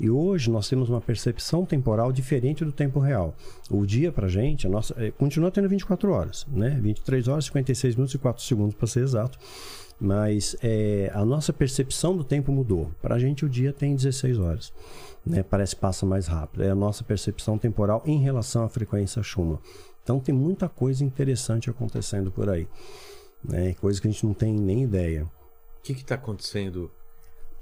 E 0.00 0.08
hoje 0.08 0.50
nós 0.50 0.70
temos 0.70 0.88
uma 0.88 1.02
percepção 1.02 1.66
temporal 1.66 2.10
diferente 2.10 2.64
do 2.64 2.72
tempo 2.72 2.98
real. 2.98 3.34
O 3.70 3.84
dia 3.84 4.10
pra 4.10 4.26
gente, 4.26 4.66
a 4.66 4.70
nossa, 4.70 4.94
é, 4.96 5.10
continua 5.10 5.50
tendo 5.50 5.68
24 5.68 6.10
horas, 6.10 6.46
né? 6.50 6.78
23 6.80 7.28
horas, 7.28 7.44
56 7.44 7.94
minutos 7.94 8.14
e 8.14 8.18
4 8.18 8.42
segundos 8.42 8.74
para 8.74 8.86
ser 8.86 9.00
exato. 9.00 9.38
Mas 10.00 10.56
é, 10.62 11.10
a 11.12 11.26
nossa 11.26 11.52
percepção 11.52 12.16
do 12.16 12.24
tempo 12.24 12.50
mudou. 12.50 12.90
Para 13.02 13.16
a 13.16 13.18
gente, 13.18 13.44
o 13.44 13.50
dia 13.50 13.74
tem 13.74 13.94
16 13.94 14.38
horas. 14.38 14.72
Né? 15.26 15.42
Parece 15.42 15.74
que 15.74 15.80
passa 15.82 16.06
mais 16.06 16.26
rápido. 16.26 16.64
É 16.64 16.70
a 16.70 16.74
nossa 16.74 17.04
percepção 17.04 17.58
temporal 17.58 18.02
em 18.06 18.18
relação 18.18 18.64
à 18.64 18.68
frequência 18.70 19.22
Schumann. 19.22 19.58
Então, 20.02 20.20
tem 20.20 20.34
muita 20.34 20.70
coisa 20.70 21.04
interessante 21.04 21.68
acontecendo 21.68 22.30
por 22.30 22.48
aí 22.48 22.66
né? 23.48 23.74
Coisa 23.74 24.00
que 24.00 24.08
a 24.08 24.10
gente 24.10 24.24
não 24.26 24.34
tem 24.34 24.52
nem 24.52 24.82
ideia. 24.82 25.24
O 25.24 25.82
que 25.82 25.92
está 25.92 26.14
acontecendo 26.16 26.90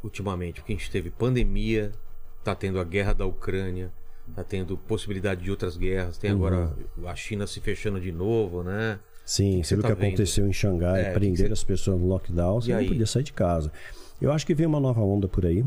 ultimamente? 0.02 0.60
Porque 0.60 0.72
a 0.72 0.76
gente 0.76 0.90
teve 0.90 1.10
pandemia, 1.10 1.92
está 2.38 2.54
tendo 2.54 2.78
a 2.78 2.84
guerra 2.84 3.12
da 3.12 3.26
Ucrânia, 3.26 3.90
está 4.28 4.42
tendo 4.44 4.76
possibilidade 4.76 5.42
de 5.42 5.50
outras 5.50 5.76
guerras, 5.76 6.16
tem 6.18 6.30
agora 6.30 6.74
Uhum. 6.98 7.08
a 7.08 7.14
China 7.14 7.46
se 7.46 7.60
fechando 7.60 8.00
de 8.00 8.12
novo, 8.12 8.62
né? 8.62 8.98
Sim, 9.24 9.62
você 9.62 9.68
você 9.68 9.74
viu 9.76 9.80
o 9.80 9.82
tá 9.82 9.94
que 9.94 10.00
vendo? 10.00 10.08
aconteceu 10.08 10.46
em 10.46 10.52
Xangai, 10.52 11.00
É, 11.02 11.18
que 11.18 11.44
as 11.52 11.64
pessoas 11.64 11.98
no 12.00 12.06
lockdown, 12.06 12.60
você 12.60 12.70
E 12.70 12.74
não 12.74 12.80
aí? 12.80 12.88
podia 12.88 13.06
sair 13.06 13.22
de 13.22 13.32
casa. 13.32 13.72
Eu 14.20 14.30
acho 14.32 14.46
que 14.46 14.54
vem 14.54 14.66
uma 14.66 14.80
nova 14.80 15.00
onda 15.00 15.26
por 15.26 15.46
aí, 15.46 15.64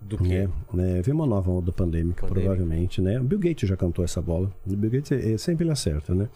Do 0.00 0.16
que? 0.16 0.28
né? 0.28 0.48
né? 0.72 1.02
Vem 1.02 1.12
uma 1.12 1.26
nova 1.26 1.50
onda 1.50 1.72
pandêmica, 1.72 2.22
Pandêmica. 2.26 2.26
provavelmente, 2.26 3.00
né? 3.00 3.20
O 3.20 3.24
Bill 3.24 3.38
Gates 3.40 3.68
já 3.68 3.76
cantou 3.76 4.04
essa 4.04 4.22
bola. 4.22 4.52
O 4.66 4.76
Bill 4.76 4.90
Gates 4.90 5.12
eh, 5.12 5.36
sempre 5.38 5.64
ele 5.64 5.72
acerta, 5.72 6.14
né? 6.14 6.28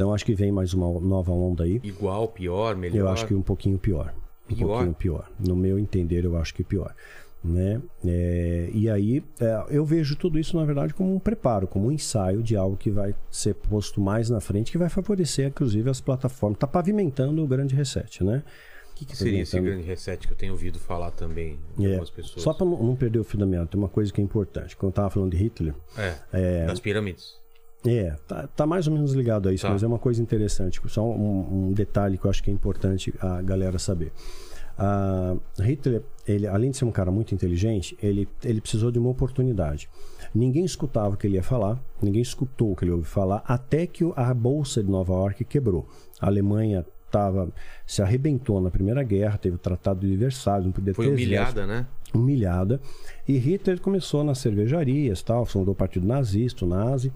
Então 0.00 0.14
acho 0.14 0.24
que 0.24 0.34
vem 0.34 0.50
mais 0.50 0.72
uma 0.72 0.98
nova 0.98 1.30
onda 1.30 1.64
aí. 1.64 1.78
Igual, 1.84 2.28
pior, 2.28 2.74
melhor? 2.74 2.96
Eu 2.96 3.08
acho 3.08 3.26
que 3.26 3.34
um 3.34 3.42
pouquinho 3.42 3.78
pior. 3.78 4.14
Um 4.50 4.54
Pior? 4.54 4.68
pouquinho 4.68 4.94
pior. 4.94 5.30
No 5.38 5.54
meu 5.54 5.78
entender, 5.78 6.24
eu 6.24 6.38
acho 6.38 6.54
que 6.54 6.64
pior. 6.64 6.94
Né? 7.44 7.82
É, 8.02 8.70
e 8.72 8.88
aí, 8.88 9.22
é, 9.38 9.62
eu 9.68 9.84
vejo 9.84 10.16
tudo 10.16 10.38
isso, 10.38 10.56
na 10.56 10.64
verdade, 10.64 10.94
como 10.94 11.14
um 11.14 11.18
preparo, 11.18 11.66
como 11.66 11.88
um 11.88 11.92
ensaio 11.92 12.42
de 12.42 12.56
algo 12.56 12.78
que 12.78 12.90
vai 12.90 13.14
ser 13.30 13.54
posto 13.54 14.00
mais 14.00 14.30
na 14.30 14.40
frente, 14.40 14.72
que 14.72 14.78
vai 14.78 14.88
favorecer, 14.88 15.48
inclusive, 15.48 15.90
as 15.90 16.00
plataformas. 16.00 16.56
Está 16.56 16.66
pavimentando 16.66 17.44
o 17.44 17.46
grande 17.46 17.74
reset, 17.74 18.24
né? 18.24 18.42
O 18.92 18.94
que, 18.94 19.04
que 19.04 19.14
seria 19.14 19.42
esse 19.42 19.60
grande 19.60 19.82
reset 19.82 20.26
que 20.26 20.32
eu 20.32 20.36
tenho 20.36 20.52
ouvido 20.52 20.78
falar 20.78 21.10
também 21.10 21.58
de 21.76 21.84
É, 21.86 21.88
algumas 21.90 22.10
pessoas? 22.10 22.42
só 22.42 22.54
para 22.54 22.64
não, 22.66 22.82
não 22.82 22.96
perder 22.96 23.18
o 23.18 23.24
fio 23.24 23.38
da 23.38 23.46
meada, 23.46 23.66
tem 23.66 23.78
uma 23.78 23.88
coisa 23.88 24.10
que 24.10 24.20
é 24.20 24.24
importante. 24.24 24.74
Quando 24.76 24.88
eu 24.88 24.90
estava 24.90 25.10
falando 25.10 25.30
de 25.30 25.36
Hitler, 25.36 25.74
É, 26.32 26.64
das 26.66 26.80
pirâmides. 26.80 27.39
É, 27.86 28.14
tá, 28.28 28.46
tá 28.48 28.66
mais 28.66 28.86
ou 28.86 28.92
menos 28.92 29.12
ligado 29.12 29.48
a 29.48 29.52
isso, 29.52 29.66
Tá. 29.66 29.72
mas 29.72 29.82
é 29.82 29.86
uma 29.86 29.98
coisa 29.98 30.20
interessante. 30.20 30.80
Só 30.86 31.02
um, 31.04 31.68
um 31.68 31.72
detalhe 31.72 32.18
que 32.18 32.26
eu 32.26 32.30
acho 32.30 32.42
que 32.42 32.50
é 32.50 32.52
importante 32.52 33.12
a 33.20 33.40
galera 33.40 33.78
saber. 33.78 34.12
Ah, 34.78 35.36
Hitler, 35.58 36.02
ele, 36.26 36.46
além 36.46 36.70
de 36.70 36.76
ser 36.78 36.84
um 36.86 36.90
cara 36.90 37.10
muito 37.10 37.34
inteligente, 37.34 37.96
ele, 38.02 38.26
ele 38.42 38.60
precisou 38.60 38.90
de 38.90 38.98
uma 38.98 39.10
oportunidade. 39.10 39.88
Ninguém 40.34 40.64
escutava 40.64 41.14
o 41.14 41.16
que 41.16 41.26
ele 41.26 41.34
ia 41.36 41.42
falar, 41.42 41.78
ninguém 42.02 42.22
escutou 42.22 42.72
o 42.72 42.76
que 42.76 42.84
ele 42.84 42.92
ouviu 42.92 43.06
falar, 43.06 43.42
até 43.46 43.86
que 43.86 44.04
a 44.16 44.32
Bolsa 44.32 44.82
de 44.82 44.90
Nova 44.90 45.12
York 45.12 45.44
quebrou. 45.44 45.86
A 46.20 46.26
Alemanha 46.26 46.86
tava, 47.10 47.50
se 47.86 48.00
arrebentou 48.00 48.60
na 48.60 48.70
Primeira 48.70 49.02
Guerra, 49.02 49.36
teve 49.36 49.56
o 49.56 49.58
Tratado 49.58 50.06
de 50.06 50.16
Versalhes, 50.16 50.64
não 50.66 50.72
podia 50.72 50.94
Foi 50.94 51.06
ter 51.06 51.12
exército 51.12 51.58
humilhada, 51.60 51.66
né? 51.66 51.86
humilhada. 52.14 52.80
E 53.26 53.36
Hitler 53.36 53.80
começou 53.80 54.22
nas 54.24 54.38
cervejarias, 54.38 55.22
tal, 55.22 55.44
fundou 55.44 55.72
o 55.72 55.76
partido 55.76 56.06
nazista, 56.06 56.64
o 56.64 56.68
nazi. 56.68 57.12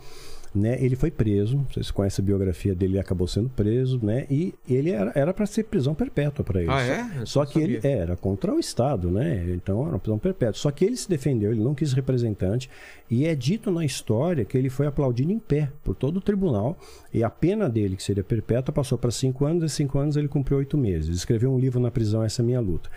Né? 0.55 0.79
Ele 0.81 0.95
foi 0.95 1.11
preso, 1.11 1.67
vocês 1.69 1.91
conhecem 1.91 2.23
a 2.23 2.27
biografia 2.27 2.77
dele, 2.77 2.93
ele 2.93 3.01
acabou 3.01 3.27
sendo 3.27 3.49
preso, 3.49 3.99
né? 4.01 4.25
E 4.31 4.55
ele 4.69 4.91
era 4.93 5.35
para 5.35 5.47
ser 5.47 5.65
prisão 5.65 5.97
perpétua 5.97 6.45
para 6.45 6.61
ele. 6.61 6.71
Ah, 6.71 6.81
é? 6.81 7.27
Só 7.27 7.45
que 7.45 7.59
ele 7.59 7.75
sabia. 7.81 7.91
era 7.91 8.17
contra 8.17 8.55
o 8.55 8.61
Estado, 8.61 9.11
né? 9.11 9.47
Então 9.49 9.81
era 9.81 9.91
uma 9.91 9.99
prisão 9.99 10.17
perpétua. 10.17 10.55
Só 10.55 10.71
que 10.71 10.85
ele 10.85 10.97
se 10.97 11.09
defendeu, 11.09 11.51
ele 11.51 11.61
não 11.61 11.75
quis 11.75 11.93
representante. 11.93 12.71
E 13.11 13.27
é 13.27 13.35
dito 13.35 13.69
na 13.73 13.85
história 13.85 14.45
que 14.45 14.57
ele 14.57 14.71
foi 14.71 14.87
aplaudido 14.87 15.33
em 15.33 15.41
pé 15.41 15.73
por 15.83 15.95
todo 15.95 16.19
o 16.19 16.21
tribunal. 16.21 16.79
E 17.13 17.25
a 17.25 17.31
pena 17.31 17.69
dele, 17.69 17.97
que 17.97 18.03
seria 18.03 18.23
perpétua, 18.23 18.73
passou 18.73 18.97
para 18.97 19.11
cinco 19.11 19.45
anos. 19.45 19.65
E 19.65 19.69
cinco 19.69 19.99
anos 19.99 20.17
ele 20.17 20.29
cumpriu 20.29 20.59
oito 20.59 20.79
meses. 20.79 21.17
Escreveu 21.17 21.53
um 21.53 21.59
livro 21.59 21.81
na 21.81 21.91
prisão, 21.91 22.23
Essa 22.23 22.43
é 22.43 22.45
Minha 22.45 22.61
Luta. 22.61 22.89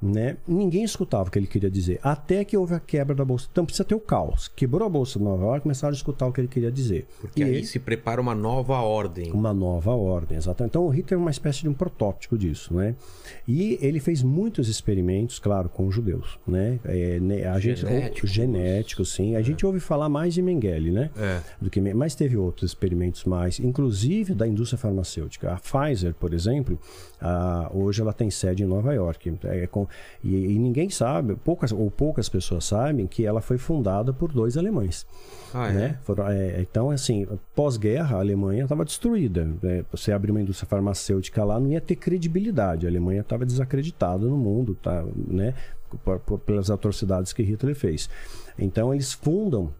Né? 0.00 0.36
Ninguém 0.46 0.84
escutava 0.84 1.28
o 1.28 1.32
que 1.32 1.38
ele 1.38 1.46
queria 1.46 1.70
dizer, 1.70 1.98
até 2.02 2.44
que 2.44 2.54
houve 2.56 2.74
a 2.74 2.80
quebra 2.80 3.14
da 3.14 3.24
bolsa. 3.24 3.48
Então 3.50 3.64
precisa 3.64 3.82
ter 3.84 3.94
o 3.94 4.00
caos. 4.00 4.46
Quebrou 4.48 4.86
a 4.86 4.90
bolsa 4.90 5.18
de 5.18 5.24
Nova 5.24 5.42
York, 5.44 5.62
começaram 5.62 5.92
a 5.92 5.96
escutar 5.96 6.26
o 6.26 6.32
que 6.32 6.40
ele 6.40 6.48
queria 6.48 6.70
dizer. 6.70 7.06
Porque 7.20 7.40
e 7.40 7.44
aí 7.44 7.54
ele- 7.56 7.66
se 7.66 7.78
prepara 7.78 8.20
uma 8.20 8.34
nova 8.34 8.78
ordem. 8.80 9.32
uma 9.32 9.54
nova 9.54 9.92
ordem, 9.92 10.36
exatamente. 10.36 10.72
Então 10.72 10.84
o 10.84 10.90
Hitler 10.90 11.18
é 11.18 11.22
uma 11.22 11.30
espécie 11.30 11.62
de 11.62 11.68
um 11.68 11.72
protótipo 11.74 12.36
disso, 12.36 12.74
né? 12.74 12.94
E 13.48 13.78
ele 13.80 13.98
fez 13.98 14.22
muitos 14.22 14.68
experimentos, 14.68 15.38
claro, 15.38 15.68
com 15.70 15.86
os 15.86 15.94
judeus, 15.94 16.38
né? 16.46 16.78
É, 16.84 17.18
né, 17.18 17.46
a 17.46 17.58
gente, 17.58 17.80
Genéticos. 17.80 18.30
genéticos, 18.30 19.12
sim. 19.14 19.34
A 19.34 19.40
gente 19.42 19.64
ouve 19.64 19.80
falar 19.80 20.08
mais 20.10 20.34
de 20.34 20.42
Mengele, 20.42 20.90
né? 20.90 21.10
É. 21.16 21.40
Do 21.60 21.70
que, 21.70 21.80
mas 21.80 22.14
teve 22.14 22.36
outros 22.36 22.70
experimentos 22.70 23.24
mais, 23.24 23.58
inclusive 23.58 24.34
da 24.34 24.46
indústria 24.46 24.78
farmacêutica. 24.78 25.52
A 25.52 25.56
Pfizer, 25.56 26.14
por 26.14 26.34
exemplo, 26.34 26.78
ah, 27.20 27.70
hoje 27.72 28.02
ela 28.02 28.12
tem 28.12 28.30
sede 28.30 28.62
em 28.62 28.66
Nova 28.66 28.92
York. 28.92 29.32
É 29.44 29.66
com- 29.66 29.85
e, 30.22 30.34
e 30.34 30.58
ninguém 30.58 30.88
sabe, 30.90 31.36
poucas 31.36 31.72
ou 31.72 31.90
poucas 31.90 32.28
pessoas 32.28 32.64
sabem 32.64 33.06
que 33.06 33.24
ela 33.24 33.40
foi 33.40 33.58
fundada 33.58 34.12
por 34.12 34.32
dois 34.32 34.56
alemães 34.56 35.06
Ah, 35.54 35.68
é? 35.68 35.72
né? 35.72 35.98
Foram- 36.02 36.28
é, 36.28 36.60
então, 36.60 36.90
assim, 36.90 37.26
pós-guerra, 37.54 38.16
a 38.16 38.20
Alemanha 38.20 38.64
estava 38.64 38.84
destruída. 38.84 39.44
né? 39.62 39.84
Você 39.90 40.12
abrir 40.12 40.30
uma 40.30 40.40
indústria 40.40 40.68
farmacêutica 40.68 41.44
lá, 41.44 41.58
não 41.60 41.70
ia 41.70 41.80
ter 41.80 41.96
credibilidade. 41.96 42.86
A 42.86 42.90
Alemanha 42.90 43.20
estava 43.20 43.44
desacreditada 43.46 44.26
no 44.26 44.36
mundo, 44.36 44.74
tá, 44.74 45.04
né? 45.28 45.54
Por- 46.04 46.18
por- 46.20 46.38
pelas 46.40 46.70
atrocidades 46.70 47.32
que 47.32 47.42
Hitler 47.42 47.74
fez. 47.74 48.10
Então, 48.58 48.92
eles 48.92 49.12
fundam 49.12 49.72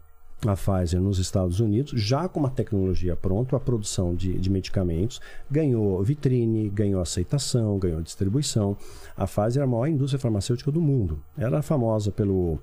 a 0.45 0.55
Pfizer 0.55 1.01
nos 1.01 1.17
Estados 1.17 1.59
Unidos, 1.59 1.99
já 1.99 2.27
com 2.27 2.39
uma 2.39 2.49
tecnologia 2.49 3.15
pronta, 3.15 3.55
a 3.55 3.59
produção 3.59 4.13
de, 4.13 4.37
de 4.37 4.49
medicamentos, 4.49 5.19
ganhou 5.49 6.03
vitrine, 6.03 6.69
ganhou 6.69 7.01
aceitação, 7.01 7.79
ganhou 7.79 8.01
distribuição. 8.01 8.77
A 9.15 9.25
Pfizer 9.25 9.61
é 9.61 9.65
a 9.65 9.67
maior 9.67 9.87
indústria 9.87 10.19
farmacêutica 10.19 10.71
do 10.71 10.79
mundo. 10.79 11.19
Ela 11.37 11.59
é 11.59 11.61
famosa 11.61 12.11
pelo 12.11 12.59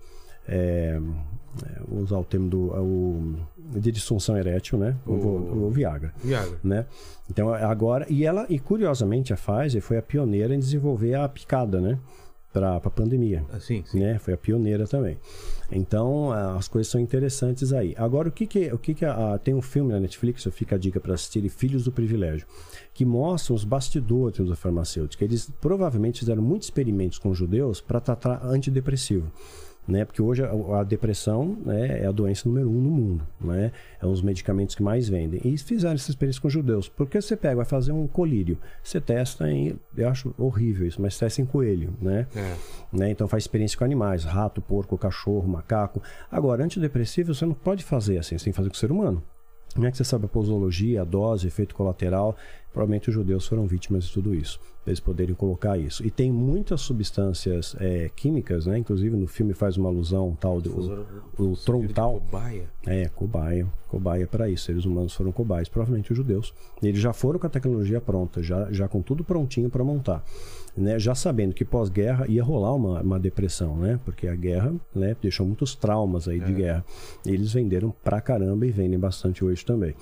é, 0.46 1.00
é, 1.62 1.80
vou 1.88 2.02
usar 2.02 2.18
o 2.18 2.24
termo 2.24 2.48
do 2.48 2.58
o, 2.74 3.34
de 3.78 3.92
disfunção 3.92 4.36
erétil, 4.36 4.78
né? 4.78 4.96
O, 5.06 5.12
o, 5.12 5.66
o 5.66 5.70
Viagra. 5.70 6.12
Viagra. 6.22 6.58
Né? 6.62 6.86
Então 7.30 7.52
agora 7.52 8.06
e 8.10 8.24
ela 8.24 8.46
e 8.48 8.58
curiosamente 8.58 9.32
a 9.32 9.36
Pfizer 9.36 9.80
foi 9.80 9.96
a 9.96 10.02
pioneira 10.02 10.54
em 10.54 10.58
desenvolver 10.58 11.14
a 11.14 11.28
picada, 11.28 11.80
né? 11.80 11.98
Para 12.55 12.76
a 12.76 12.80
pandemia, 12.90 13.44
Assim, 13.52 13.82
sim. 13.84 13.98
né? 13.98 14.16
Foi 14.18 14.32
a 14.32 14.36
pioneira 14.38 14.86
também. 14.86 15.18
Então 15.72 16.30
as 16.30 16.68
coisas 16.68 16.90
são 16.90 17.00
interessantes 17.00 17.72
aí. 17.72 17.94
Agora 17.98 18.28
o 18.28 18.32
que 18.32 18.46
que 18.46 18.72
o 18.72 18.78
que 18.78 18.94
que 18.94 19.05
a, 19.05 19.34
a- 19.34 19.38
tem 19.38 19.52
um 19.52 19.61
filme 19.61 19.92
na 19.92 19.98
Netflix, 19.98 20.46
fica 20.52 20.76
a 20.76 20.78
dica 20.78 21.00
para 21.00 21.14
assistir, 21.14 21.46
Filhos 21.48 21.82
do 21.84 21.90
Privilégio, 21.90 22.46
que 22.94 23.05
mostra 23.05 23.52
os 23.52 23.64
bastidores 23.64 24.48
da 24.48 24.55
farmacêutica. 24.55 25.24
Eles 25.24 25.50
provavelmente 25.61 26.20
fizeram 26.20 26.42
muitos 26.42 26.68
experimentos 26.68 27.18
com 27.18 27.34
judeus 27.34 27.80
para 27.80 27.98
tratar 28.00 28.40
antidepressivo. 28.46 29.30
Né? 29.87 30.05
Porque 30.05 30.22
hoje 30.22 30.43
a, 30.43 30.80
a 30.80 30.82
depressão 30.82 31.59
né, 31.64 32.01
é 32.01 32.07
a 32.07 32.12
doença 32.12 32.49
número 32.49 32.70
um 32.70 32.80
no 32.80 32.91
mundo, 32.91 33.26
né? 33.39 33.70
É 34.01 34.07
um 34.07 34.11
dos 34.11 34.22
medicamentos 34.22 34.74
que 34.74 34.82
mais 34.82 35.09
vendem. 35.09 35.41
E 35.45 35.59
fizeram 35.59 35.95
essa 35.95 36.11
experiência 36.11 36.41
com 36.41 36.49
judeus. 36.49 36.89
Porque 36.89 37.20
você 37.20 37.37
pega, 37.37 37.57
vai 37.57 37.66
fazer 37.66 37.93
um 37.93 38.07
colírio, 38.07 38.57
você 38.82 38.99
testa 38.99 39.51
em, 39.51 39.78
eu 39.95 40.09
acho 40.09 40.35
horrível 40.39 40.87
isso, 40.87 41.03
mas 41.03 41.18
testa 41.18 41.43
em 41.43 41.45
coelho, 41.45 41.93
né? 42.01 42.26
É. 42.35 42.57
né? 42.93 43.11
Então 43.11 43.28
faz 43.28 43.43
experiência 43.43 43.76
com 43.76 43.85
animais, 43.85 44.24
rato, 44.24 44.62
porco, 44.62 44.97
cachorro, 44.97 45.47
macaco. 45.47 46.03
Agora, 46.30 46.64
antidepressivo 46.64 47.35
você 47.35 47.45
não 47.45 47.55
pode 47.55 47.85
fazer 47.85 48.16
assim, 48.16 48.39
você 48.39 48.45
tem 48.45 48.53
que 48.53 48.57
fazer 48.57 48.70
com 48.70 48.76
o 48.76 48.78
ser 48.78 48.91
humano. 48.91 49.22
Como 49.74 49.87
é 49.87 49.91
que 49.91 49.97
você 49.97 50.05
sabe 50.05 50.26
a 50.26 50.28
posologia, 50.28 51.03
a 51.03 51.05
dose, 51.05 51.49
efeito 51.49 51.74
colateral? 51.74 52.37
Provavelmente 52.72 53.09
os 53.09 53.14
judeus 53.14 53.47
foram 53.47 53.66
vítimas 53.66 54.05
de 54.05 54.12
tudo 54.12 54.35
isso, 54.35 54.61
eles 54.87 55.01
poderem 55.01 55.35
colocar 55.35 55.78
isso. 55.78 56.05
E 56.07 56.11
tem 56.11 56.30
muitas 56.30 56.80
substâncias 56.82 57.74
é, 57.80 58.11
químicas, 58.14 58.66
né? 58.66 58.78
Inclusive 58.78 59.16
no 59.16 59.26
filme 59.26 59.55
faz 59.55 59.76
uma 59.76 59.89
alusão 59.89 60.37
tal 60.39 60.61
do 60.61 61.07
o, 61.39 61.53
o 61.53 61.57
trontal. 61.57 62.20
Cobaia. 62.20 62.68
É, 62.87 63.09
cobaia. 63.09 63.66
Cobaia 63.89 64.26
para 64.26 64.49
isso. 64.49 64.66
Seres 64.66 64.85
humanos 64.85 65.14
foram 65.14 65.32
cobaias, 65.32 65.68
provavelmente 65.68 66.12
os 66.12 66.16
judeus. 66.16 66.53
Eles 66.82 67.01
já 67.01 67.12
foram 67.12 67.39
com 67.39 67.47
a 67.47 67.51
tecnologia 67.51 68.01
pronta, 68.01 68.43
já, 68.43 68.70
já 68.70 68.89
com 68.89 69.01
tudo 69.01 69.24
prontinho 69.24 69.70
para 69.70 69.82
montar. 69.82 70.22
Né? 70.76 70.99
Já 70.99 71.14
sabendo 71.14 71.55
que 71.55 71.64
pós-guerra 71.64 72.26
ia 72.28 72.43
rolar 72.43 72.74
uma, 72.74 73.01
uma 73.01 73.20
depressão, 73.20 73.76
né? 73.76 73.99
Porque 74.05 74.26
a 74.26 74.35
guerra 74.35 74.74
né, 74.95 75.16
deixou 75.22 75.47
muitos 75.47 75.74
traumas 75.74 76.28
aí 76.28 76.41
de 76.41 76.53
guerra. 76.53 76.85
Eles 77.24 77.53
venderam 77.53 77.95
pra 78.03 78.20
caramba 78.20 78.66
e 78.66 78.70
vendem 78.70 78.99
bastante 78.99 79.45
hoje 79.45 79.64
também. 79.64 79.95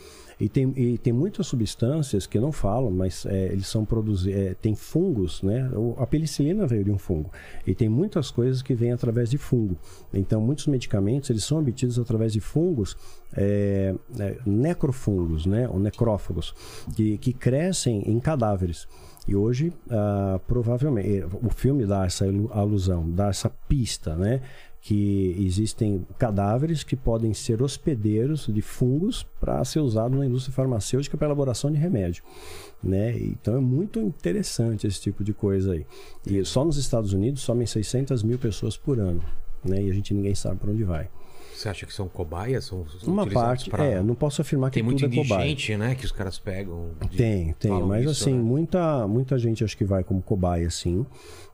E 0.42 0.48
tem, 0.48 0.72
e 0.76 0.98
tem 0.98 1.12
muitas 1.12 1.46
substâncias 1.46 2.26
que 2.26 2.40
não 2.40 2.50
falam, 2.50 2.90
mas 2.90 3.24
é, 3.26 3.52
eles 3.52 3.68
são 3.68 3.84
produzidos. 3.84 4.36
É, 4.36 4.54
tem 4.54 4.71
fungos, 4.74 5.42
né? 5.42 5.70
A 5.98 6.06
penicilina 6.06 6.66
veio 6.66 6.84
de 6.84 6.90
um 6.90 6.98
fungo. 6.98 7.30
E 7.66 7.74
tem 7.74 7.88
muitas 7.88 8.30
coisas 8.30 8.62
que 8.62 8.74
vêm 8.74 8.92
através 8.92 9.30
de 9.30 9.38
fungo. 9.38 9.76
Então, 10.12 10.40
muitos 10.40 10.66
medicamentos 10.66 11.30
eles 11.30 11.44
são 11.44 11.58
obtidos 11.58 11.98
através 11.98 12.32
de 12.32 12.40
fungos, 12.40 12.96
é, 13.36 13.94
é, 14.18 14.38
necrofungos, 14.44 15.46
né? 15.46 15.68
Ou 15.68 15.78
necrófagos, 15.78 16.54
que, 16.94 17.18
que 17.18 17.32
crescem 17.32 18.02
em 18.10 18.18
cadáveres. 18.20 18.86
E 19.26 19.36
hoje, 19.36 19.72
ah, 19.88 20.40
provavelmente, 20.46 21.24
o 21.42 21.50
filme 21.50 21.86
dá 21.86 22.04
essa 22.04 22.24
alusão, 22.50 23.08
dá 23.08 23.28
essa 23.28 23.48
pista, 23.68 24.16
né? 24.16 24.40
Que 24.84 25.36
existem 25.38 26.04
cadáveres 26.18 26.82
que 26.82 26.96
podem 26.96 27.32
ser 27.32 27.62
hospedeiros 27.62 28.48
de 28.52 28.60
fungos 28.60 29.22
para 29.40 29.64
ser 29.64 29.78
usado 29.78 30.16
na 30.18 30.26
indústria 30.26 30.52
farmacêutica 30.52 31.16
para 31.16 31.28
elaboração 31.28 31.70
de 31.70 31.78
remédio, 31.78 32.24
né? 32.82 33.16
Então 33.16 33.56
é 33.56 33.60
muito 33.60 34.00
interessante 34.00 34.84
esse 34.86 35.00
tipo 35.00 35.22
de 35.22 35.32
coisa 35.32 35.74
aí. 35.74 35.86
E 36.26 36.44
só 36.44 36.64
nos 36.64 36.76
Estados 36.76 37.12
Unidos 37.12 37.42
somem 37.42 37.64
600 37.64 38.24
mil 38.24 38.40
pessoas 38.40 38.76
por 38.76 38.98
ano, 38.98 39.22
né? 39.64 39.80
E 39.84 39.88
a 39.90 39.94
gente 39.94 40.12
ninguém 40.12 40.34
sabe 40.34 40.56
para 40.58 40.72
onde 40.72 40.82
vai. 40.82 41.08
Você 41.54 41.68
acha 41.68 41.86
que 41.86 41.94
são 41.94 42.08
cobaias? 42.08 42.64
São 42.64 42.84
Uma 43.06 43.24
parte, 43.24 43.70
pra- 43.70 43.84
é, 43.84 44.02
não 44.02 44.16
posso 44.16 44.42
afirmar 44.42 44.70
que 44.70 44.74
Tem 44.74 44.82
muito 44.82 45.04
tudo 45.04 45.12
é 45.14 45.22
cobaia. 45.22 45.48
indigente, 45.48 45.76
né? 45.76 45.94
Que 45.94 46.04
os 46.04 46.10
caras 46.10 46.40
pegam. 46.40 46.90
de- 47.08 47.16
Tem, 47.16 47.52
tem, 47.52 47.70
falam 47.70 47.86
mas 47.86 48.00
isso, 48.10 48.10
assim, 48.24 48.34
né? 48.34 48.42
muita, 48.42 49.06
muita 49.06 49.38
gente 49.38 49.62
acho 49.62 49.76
que 49.76 49.84
vai 49.84 50.02
como 50.02 50.20
cobaia, 50.20 50.68
sim, 50.70 51.06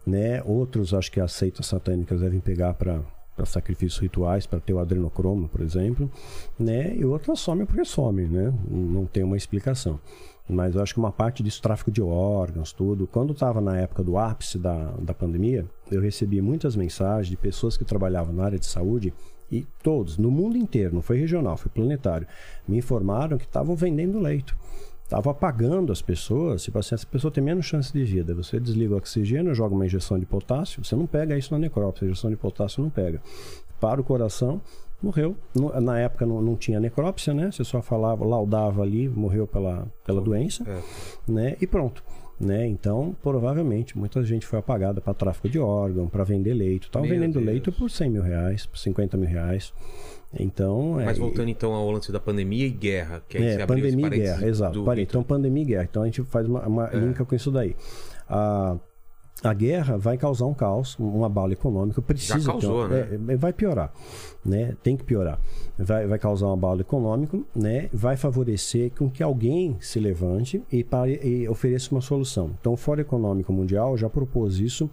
né? 0.06 0.42
Outros 0.46 0.94
acho 0.94 1.12
que 1.12 1.20
as 1.20 1.32
seitas 1.32 1.66
satânicas 1.66 2.20
devem 2.22 2.40
pegar 2.40 2.72
para 2.72 3.02
para 3.38 3.46
sacrifícios 3.46 4.00
rituais, 4.00 4.46
para 4.46 4.58
ter 4.58 4.72
o 4.72 4.80
adrenocromo, 4.80 5.48
por 5.48 5.60
exemplo, 5.60 6.10
né? 6.58 6.92
E 6.96 7.04
outras 7.04 7.38
somem 7.38 7.64
porque 7.64 7.84
somem, 7.84 8.26
né? 8.26 8.52
Não 8.68 9.06
tem 9.06 9.22
uma 9.22 9.36
explicação. 9.36 10.00
Mas 10.48 10.74
eu 10.74 10.82
acho 10.82 10.94
que 10.94 10.98
uma 10.98 11.12
parte 11.12 11.40
disso, 11.40 11.62
tráfico 11.62 11.90
de 11.90 12.02
órgãos, 12.02 12.72
tudo. 12.72 13.06
Quando 13.06 13.32
estava 13.32 13.60
na 13.60 13.78
época 13.78 14.02
do 14.02 14.18
ápice 14.18 14.58
da, 14.58 14.92
da 14.98 15.14
pandemia, 15.14 15.64
eu 15.90 16.00
recebi 16.00 16.40
muitas 16.42 16.74
mensagens 16.74 17.28
de 17.28 17.36
pessoas 17.36 17.76
que 17.76 17.84
trabalhavam 17.84 18.34
na 18.34 18.44
área 18.44 18.58
de 18.58 18.66
saúde 18.66 19.14
e 19.50 19.66
todos, 19.82 20.18
no 20.18 20.30
mundo 20.30 20.58
inteiro, 20.58 20.94
não 20.94 21.00
foi 21.00 21.18
regional, 21.18 21.56
foi 21.56 21.70
planetário, 21.70 22.26
me 22.66 22.76
informaram 22.76 23.38
que 23.38 23.46
estavam 23.46 23.74
vendendo 23.74 24.18
leito. 24.18 24.54
Estavam 25.08 25.32
apagando 25.32 25.90
as 25.90 26.02
pessoas, 26.02 26.62
tipo 26.64 26.78
assim, 26.78 26.94
essa 26.94 27.06
pessoa 27.06 27.30
tem 27.32 27.42
menos 27.42 27.64
chance 27.64 27.90
de 27.90 28.04
vida. 28.04 28.34
Você 28.34 28.60
desliga 28.60 28.92
o 28.92 28.98
oxigênio, 28.98 29.54
joga 29.54 29.74
uma 29.74 29.86
injeção 29.86 30.18
de 30.18 30.26
potássio, 30.26 30.84
você 30.84 30.94
não 30.94 31.06
pega 31.06 31.34
isso 31.34 31.50
na 31.54 31.58
necrópsia, 31.58 32.06
a 32.06 32.10
injeção 32.10 32.28
de 32.28 32.36
potássio 32.36 32.82
não 32.82 32.90
pega. 32.90 33.18
Para 33.80 34.02
o 34.02 34.04
coração, 34.04 34.60
morreu. 35.02 35.34
Na 35.80 35.98
época 35.98 36.26
não, 36.26 36.42
não 36.42 36.56
tinha 36.56 36.78
necrópsia, 36.78 37.32
né? 37.32 37.50
Você 37.50 37.64
só 37.64 37.80
falava, 37.80 38.22
laudava 38.22 38.82
ali, 38.82 39.08
morreu 39.08 39.46
pela, 39.46 39.86
pela 40.04 40.20
doença, 40.20 40.62
É. 40.68 40.82
né? 41.26 41.56
E 41.58 41.66
pronto. 41.66 42.04
Né? 42.38 42.66
Então, 42.68 43.16
provavelmente, 43.22 43.96
muita 43.96 44.22
gente 44.22 44.46
foi 44.46 44.58
apagada 44.58 45.00
para 45.00 45.14
tráfico 45.14 45.48
de 45.48 45.58
órgão, 45.58 46.06
para 46.06 46.22
vender 46.22 46.52
leito. 46.52 46.86
Estavam 46.86 47.08
vendendo 47.08 47.32
Deus. 47.32 47.46
leito 47.46 47.72
por 47.72 47.90
100 47.90 48.10
mil 48.10 48.22
reais, 48.22 48.66
por 48.66 48.76
50 48.78 49.16
mil 49.16 49.28
reais. 49.28 49.72
Então, 50.38 50.92
Mas 50.96 51.16
é, 51.16 51.20
voltando 51.20 51.48
então 51.48 51.72
ao 51.72 51.90
lance 51.90 52.12
da 52.12 52.20
pandemia 52.20 52.66
e 52.66 52.70
guerra, 52.70 53.22
que 53.28 53.38
é, 53.38 53.54
esse 53.54 53.66
pandemia 53.66 54.06
e 54.06 54.10
guerra, 54.10 54.46
exato. 54.46 54.84
Parei. 54.84 55.04
Então, 55.04 55.22
pandemia 55.22 55.62
e 55.62 55.66
guerra. 55.66 55.84
Então, 55.90 56.02
a 56.02 56.06
gente 56.06 56.22
faz 56.24 56.46
uma, 56.46 56.66
uma 56.66 56.88
É. 56.92 56.96
linka 56.96 57.24
com 57.24 57.34
isso 57.34 57.50
daí. 57.50 57.74
A, 58.28 58.76
a 59.42 59.54
guerra 59.54 59.96
vai 59.96 60.18
causar 60.18 60.44
um 60.44 60.52
caos, 60.52 60.96
um 61.00 61.24
abalo 61.24 61.52
econômico. 61.52 62.02
Precisa 62.02 62.38
Já 62.40 62.50
causou, 62.52 62.88
ter 62.88 63.18
um- 63.18 63.30
é, 63.30 63.36
vai 63.36 63.54
piorar. 63.54 63.90
Né? 64.44 64.76
Tem 64.82 64.96
que 64.98 65.04
piorar. 65.04 65.40
Vai, 65.78 66.06
vai 66.06 66.18
causar 66.18 66.46
um 66.48 66.52
abalo 66.52 66.82
econômico, 66.82 67.46
né? 67.56 67.88
vai 67.92 68.16
favorecer 68.16 68.90
com 68.98 69.08
que 69.08 69.22
alguém 69.22 69.78
se 69.80 69.98
levante 69.98 70.62
e, 70.70 70.84
pare, 70.84 71.18
e 71.22 71.48
ofereça 71.48 71.90
uma 71.94 72.02
solução. 72.02 72.50
Então, 72.60 72.74
o 72.74 72.76
Fórum 72.76 73.00
Econômico 73.00 73.50
Mundial 73.52 73.96
já 73.96 74.10
propôs 74.10 74.58
isso 74.58 74.90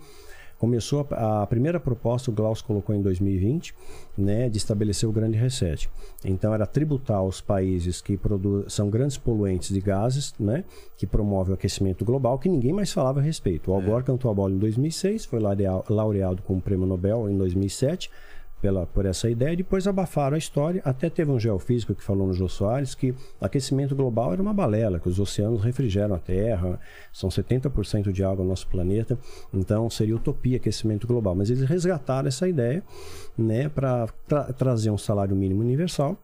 Começou 0.57 1.05
a, 1.11 1.43
a 1.43 1.47
primeira 1.47 1.79
proposta, 1.79 2.31
o 2.31 2.33
Klaus 2.33 2.61
colocou 2.61 2.95
em 2.95 3.01
2020, 3.01 3.73
né, 4.17 4.47
de 4.49 4.57
estabelecer 4.57 5.07
o 5.07 5.11
grande 5.11 5.37
reset. 5.37 5.89
Então 6.23 6.53
era 6.53 6.65
tributar 6.65 7.21
os 7.23 7.41
países 7.41 8.01
que 8.01 8.17
são 8.67 8.89
grandes 8.89 9.17
poluentes 9.17 9.69
de 9.73 9.81
gases, 9.81 10.33
né, 10.39 10.63
que 10.97 11.05
promovem 11.05 11.51
o 11.51 11.55
aquecimento 11.55 12.05
global, 12.05 12.39
que 12.39 12.47
ninguém 12.49 12.71
mais 12.73 12.91
falava 12.91 13.19
a 13.19 13.23
respeito. 13.23 13.69
O 13.69 13.73
Al 13.73 13.81
Gore 13.81 14.03
cantou 14.05 14.31
a 14.31 14.33
bola 14.33 14.53
em 14.53 14.57
2006, 14.57 15.25
foi 15.25 15.39
laurea- 15.39 15.83
laureado 15.89 16.41
com 16.43 16.55
o 16.57 16.61
Prêmio 16.61 16.85
Nobel 16.87 17.29
em 17.29 17.37
2007 17.37 18.09
pela, 18.65 18.87
por 18.87 19.05
essa 19.05 19.29
ideia, 19.29 19.55
depois 19.55 19.85
abafaram 19.85 20.33
a 20.33 20.39
história. 20.39 20.81
Até 20.83 21.07
teve 21.07 21.29
um 21.29 21.39
geofísico 21.39 21.93
que 21.93 22.03
falou 22.03 22.25
no 22.25 22.33
Jô 22.33 22.49
Soares 22.49 22.95
que 22.95 23.13
aquecimento 23.39 23.95
global 23.95 24.33
era 24.33 24.41
uma 24.41 24.55
balela, 24.55 24.99
que 24.99 25.07
os 25.07 25.19
oceanos 25.19 25.63
refrigeram 25.63 26.15
a 26.15 26.17
Terra, 26.17 26.79
são 27.13 27.29
70% 27.29 28.11
de 28.11 28.23
água 28.23 28.43
no 28.43 28.49
nosso 28.49 28.67
planeta, 28.67 29.19
então 29.53 29.87
seria 29.87 30.15
utopia 30.15 30.57
aquecimento 30.57 31.05
global. 31.05 31.35
Mas 31.35 31.51
eles 31.51 31.69
resgataram 31.69 32.27
essa 32.27 32.49
ideia 32.49 32.81
né, 33.37 33.69
para 33.69 34.07
tra 34.27 34.51
trazer 34.53 34.89
um 34.89 34.97
salário 34.97 35.35
mínimo 35.35 35.61
universal. 35.61 36.17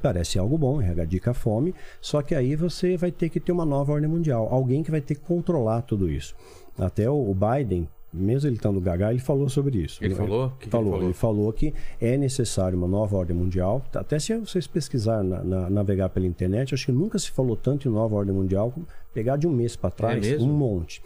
Parece 0.00 0.38
algo 0.38 0.56
bom, 0.56 0.80
erradica 0.80 1.32
a 1.32 1.34
fome, 1.34 1.74
só 2.00 2.22
que 2.22 2.32
aí 2.32 2.54
você 2.54 2.96
vai 2.96 3.10
ter 3.10 3.28
que 3.28 3.40
ter 3.40 3.50
uma 3.50 3.66
nova 3.66 3.92
ordem 3.92 4.08
mundial, 4.08 4.46
alguém 4.52 4.84
que 4.84 4.90
vai 4.90 5.00
ter 5.00 5.16
que 5.16 5.22
controlar 5.22 5.82
tudo 5.82 6.08
isso. 6.08 6.32
Até 6.78 7.10
o 7.10 7.34
Biden, 7.34 7.88
mesmo 8.12 8.48
ele 8.48 8.56
estando 8.56 8.80
gaga, 8.80 9.10
ele 9.10 9.18
falou 9.20 9.48
sobre 9.48 9.78
isso. 9.78 10.04
Ele 10.04 10.14
falou? 10.14 10.46
O 10.46 10.50
que 10.50 10.56
que 10.58 10.64
ele 10.66 10.70
falou, 10.70 10.90
falou? 10.92 11.04
ele 11.06 11.14
falou 11.14 11.52
que 11.52 11.74
é 12.00 12.16
necessário 12.16 12.76
uma 12.76 12.86
nova 12.88 13.16
ordem 13.16 13.36
mundial. 13.36 13.82
Até 13.94 14.18
se 14.18 14.36
vocês 14.36 14.66
pesquisarem, 14.66 15.28
na, 15.28 15.42
na- 15.42 15.70
navegar 15.70 16.08
pela 16.10 16.26
internet, 16.26 16.74
acho 16.74 16.86
que 16.86 16.92
nunca 16.92 17.18
se 17.18 17.30
falou 17.30 17.56
tanto 17.56 17.88
em 17.88 17.90
nova 17.92 18.14
ordem 18.16 18.34
mundial. 18.34 18.72
Pegar 19.14 19.36
de 19.36 19.46
um 19.46 19.52
mês 19.52 19.76
para 19.76 19.90
trás, 19.90 20.20
mesmo? 20.26 20.50
um 20.50 20.54
monte. 20.56 21.02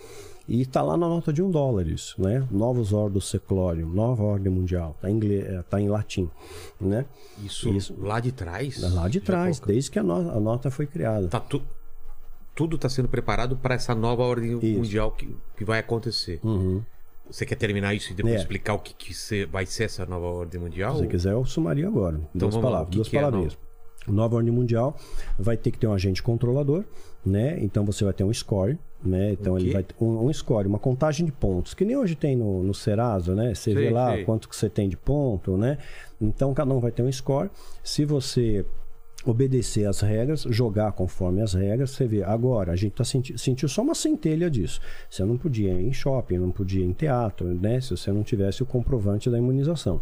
E 0.49 0.63
está 0.63 0.81
lá 0.81 0.97
na 0.97 1.09
nota 1.09 1.33
de 1.33 1.43
um 1.43 1.51
dólar 1.51 1.89
isso, 1.89 2.23
né? 2.23 2.47
Novos 2.53 2.93
ordos 2.93 3.29
seclorium, 3.29 3.89
nova 3.89 4.23
ordem 4.23 4.53
mundial. 4.53 4.93
Está 4.95 5.11
em, 5.11 5.15
inglês, 5.15 5.45
eh, 5.45 5.63
tá 5.69 5.81
em 5.81 5.89
latim, 5.89 6.31
né? 6.81 7.05
Isso, 7.45 7.69
Isso. 7.71 7.95
lá 7.99 8.21
de 8.21 8.31
trás? 8.31 8.79
Lá 8.95 9.09
de 9.09 9.21
trás, 9.21 9.59
desde 9.59 9.91
que 9.91 9.99
a, 9.99 10.05
no- 10.05 10.31
a 10.31 10.39
nota 10.39 10.71
foi 10.71 10.87
criada. 10.87 11.27
Tá 11.29 11.41
tu... 11.41 11.61
Tudo 12.55 12.77
está 12.77 12.89
sendo 12.89 13.09
preparado 13.09 13.57
para 13.57 13.75
essa 13.75 13.93
nova 13.95 14.23
ordem 14.23 14.57
Isso. 14.57 14.79
mundial 14.79 15.11
que, 15.11 15.37
que 15.59 15.65
vai 15.65 15.81
acontecer. 15.81 16.39
Uhum. 16.45 16.81
Você 17.31 17.45
quer 17.45 17.57
terminar 17.57 17.95
isso 17.95 18.13
e 18.13 18.15
depois 18.15 18.35
É. 18.35 18.39
explicar 18.39 18.75
o 18.75 18.79
que, 18.79 18.95
que 18.95 19.13
ser- 19.15 19.47
vai 19.47 19.67
ser 19.67 19.85
essa 19.85 20.07
nova 20.07 20.27
ordem 20.27 20.61
mundial? 20.61 20.95
Se 20.95 21.01
você 21.01 21.07
quiser, 21.09 21.33
eu 21.33 21.45
sumaria 21.45 21.87
agora. 21.89 22.21
duas 22.35 22.55
vamos 22.55 22.55
lá, 22.55 22.59
o 22.59 22.63
palavras, 22.63 22.89
que 22.91 22.97
duas 22.97 23.09
que 23.09 23.17
é 23.17 23.21
palavrinhas. 23.21 23.59
Nova 24.07 24.37
ordem 24.37 24.53
mundial 24.53 24.97
vai 25.37 25.57
ter 25.57 25.73
que 25.73 25.79
ter 25.79 25.87
um 25.89 25.93
agente 25.93 26.23
controlador, 26.23 26.85
né? 27.25 27.59
Então 27.61 27.85
você 27.85 28.05
vai 28.05 28.13
ter 28.13 28.23
um 28.23 28.33
score, 28.33 28.79
né? 29.05 29.33
Então 29.33 29.55
Um 29.55 29.59
ele 29.59 29.73
vai 29.73 29.83
ter 29.83 29.95
um, 30.01 30.27
um 30.27 30.33
score, 30.33 30.69
uma 30.69 30.79
contagem 30.79 31.27
de 31.27 31.33
pontos, 31.33 31.75
que 31.75 31.85
nem 31.85 31.97
hoje 31.97 32.15
tem 32.15 32.37
no, 32.37 32.63
no 32.63 32.73
Serasa, 32.73 33.35
né? 33.35 33.53
Você 33.53 33.75
vê 33.75 33.91
lá 33.91 34.13
sei. 34.15 34.25
quanto 34.25 34.49
que 34.49 34.55
você 34.55 34.69
tem 34.71 34.89
de 34.89 34.97
ponto, 34.97 35.57
né? 35.57 35.79
Então 36.21 36.55
cada 36.55 36.73
um 36.73 36.79
vai 36.79 36.93
ter 36.93 37.03
um 37.03 37.11
score. 37.11 37.51
Se 37.83 38.05
você 38.05 38.65
obedecer 39.31 39.87
às 39.87 40.01
regras, 40.01 40.43
jogar 40.49 40.93
conforme 40.93 41.43
as 41.43 41.55
regras, 41.55 41.91
você 41.91 42.07
vê. 42.07 42.23
Agora, 42.23 42.73
a 42.73 42.77
gente 42.77 42.95
tá 42.95 43.05
senti 43.05 43.37
sentiu 43.39 43.69
só 43.69 43.83
uma 43.83 43.95
centelha 43.95 44.51
disso. 44.51 44.81
Você 45.11 45.25
não 45.25 45.37
podia 45.37 45.73
ir 45.73 45.87
em 45.87 45.93
shopping, 45.93 46.39
não 46.39 46.51
podia 46.51 46.85
ir 46.85 46.89
em 46.89 46.93
teatro, 46.93 47.53
né? 47.55 47.81
Se 47.81 47.91
você 47.91 48.13
não 48.13 48.23
tivesse 48.23 48.63
o 48.63 48.67
comprovante 48.67 49.31
da 49.31 49.39
imunização. 49.39 50.01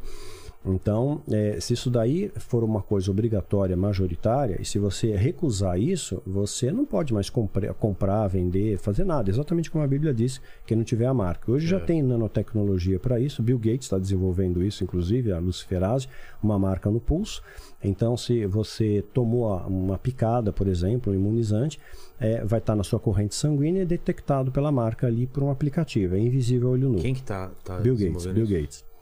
Então, 0.66 1.20
eh, 1.31 1.59
se 1.61 1.74
isso 1.74 1.91
daí 1.91 2.31
for 2.36 2.65
uma 2.65 2.81
coisa 2.81 3.11
obrigatória, 3.11 3.77
majoritária, 3.77 4.57
e 4.59 4.65
se 4.65 4.78
você 4.78 5.15
recusar 5.15 5.78
isso, 5.78 6.23
você 6.27 6.73
não 6.73 6.86
pode 6.86 7.12
mais 7.12 7.28
compre- 7.28 7.73
comprar, 7.74 8.27
vender, 8.28 8.78
fazer 8.78 9.05
nada. 9.05 9.28
Exatamente 9.28 9.70
como 9.70 9.85
a 9.85 9.86
Bíblia 9.86 10.15
diz, 10.15 10.41
que 10.65 10.74
não 10.74 10.82
tiver 10.82 11.05
a 11.07 11.12
marca. 11.12 11.53
Hoje 11.53 11.66
já 11.66 11.78
tem 11.78 12.03
nanotecnologia 12.03 12.99
para 12.99 13.20
isso. 13.20 13.43
Bill 13.43 13.59
Gates 13.59 13.85
está 13.86 13.99
desenvolvendo 13.99 14.62
isso, 14.62 14.82
inclusive, 14.82 15.32
a 15.32 15.39
luciferase, 15.39 16.09
uma 16.43 16.59
marca 16.59 16.91
no 16.91 16.99
pulso. 17.01 17.43
Então, 17.82 18.16
se 18.16 18.47
você 18.47 19.05
tomou 19.12 19.55
uma 19.66 19.99
picada, 19.99 20.51
por 20.51 20.66
exemplo, 20.66 21.12
um 21.12 21.15
imunizante, 21.15 21.78
eh, 22.19 22.43
vai 22.43 22.59
estar 22.59 22.74
na 22.74 22.82
sua 22.82 22.99
corrente 22.99 23.35
sanguínea 23.35 23.82
e 23.82 23.86
detectado 23.86 24.51
pela 24.51 24.73
marca 24.73 25.07
ali 25.07 25.27
por 25.27 25.43
um 25.43 25.51
aplicativo. 25.51 26.15
É 26.15 26.19
invisível 26.19 26.70
olho 26.70 26.89
nu. 26.89 26.99
Quem 26.99 27.12
que 27.12 27.23
tá, 27.23 27.51
tá 27.62 27.78
Bill 27.81 27.97
Gates, 27.97 28.27
Bill? 28.27 28.47
Gates. 28.47 28.94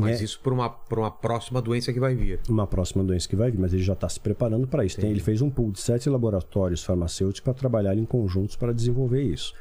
Mas 0.00 0.20
É. 0.20 0.24
isso 0.24 0.40
por 0.40 0.52
uma, 0.52 0.74
uma 0.92 1.10
próxima 1.10 1.60
doença 1.62 1.92
que 1.92 2.00
vai 2.00 2.14
vir. 2.14 2.40
uma 2.48 2.66
próxima 2.66 3.02
doença 3.04 3.28
que 3.28 3.36
vai 3.36 3.50
vir, 3.50 3.58
mas 3.58 3.72
ele 3.72 3.82
já 3.82 3.92
está 3.94 4.08
se 4.08 4.20
preparando 4.20 4.66
para 4.66 4.84
isso. 4.84 5.00
Tem- 5.00 5.10
ele 5.10 5.20
fez 5.20 5.40
um 5.42 5.50
pool 5.50 5.70
de 5.72 5.80
sete 5.80 6.08
laboratórios 6.10 6.82
farmacêuticos 6.84 7.40
para 7.40 7.54
trabalhar 7.54 7.96
em 7.96 8.04
conjuntos 8.04 8.56
para 8.56 8.72
desenvolver 8.72 9.22
isso. 9.22 9.54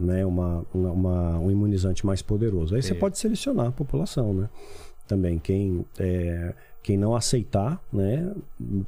Né? 0.00 0.24
Uma, 0.24 0.64
uma- 0.72 0.90
uma- 0.90 1.38
um 1.38 1.50
imunizante 1.50 2.04
mais 2.06 2.22
poderoso. 2.22 2.74
Aí 2.74 2.82
você 2.82 2.94
pode 2.94 3.18
selecionar 3.18 3.66
a 3.66 3.72
população, 3.72 4.32
né? 4.34 4.48
Também 5.06 5.38
quem, 5.38 5.84
é, 5.98 6.54
quem 6.82 6.96
não 6.96 7.14
aceitar, 7.14 7.80
né? 7.92 8.34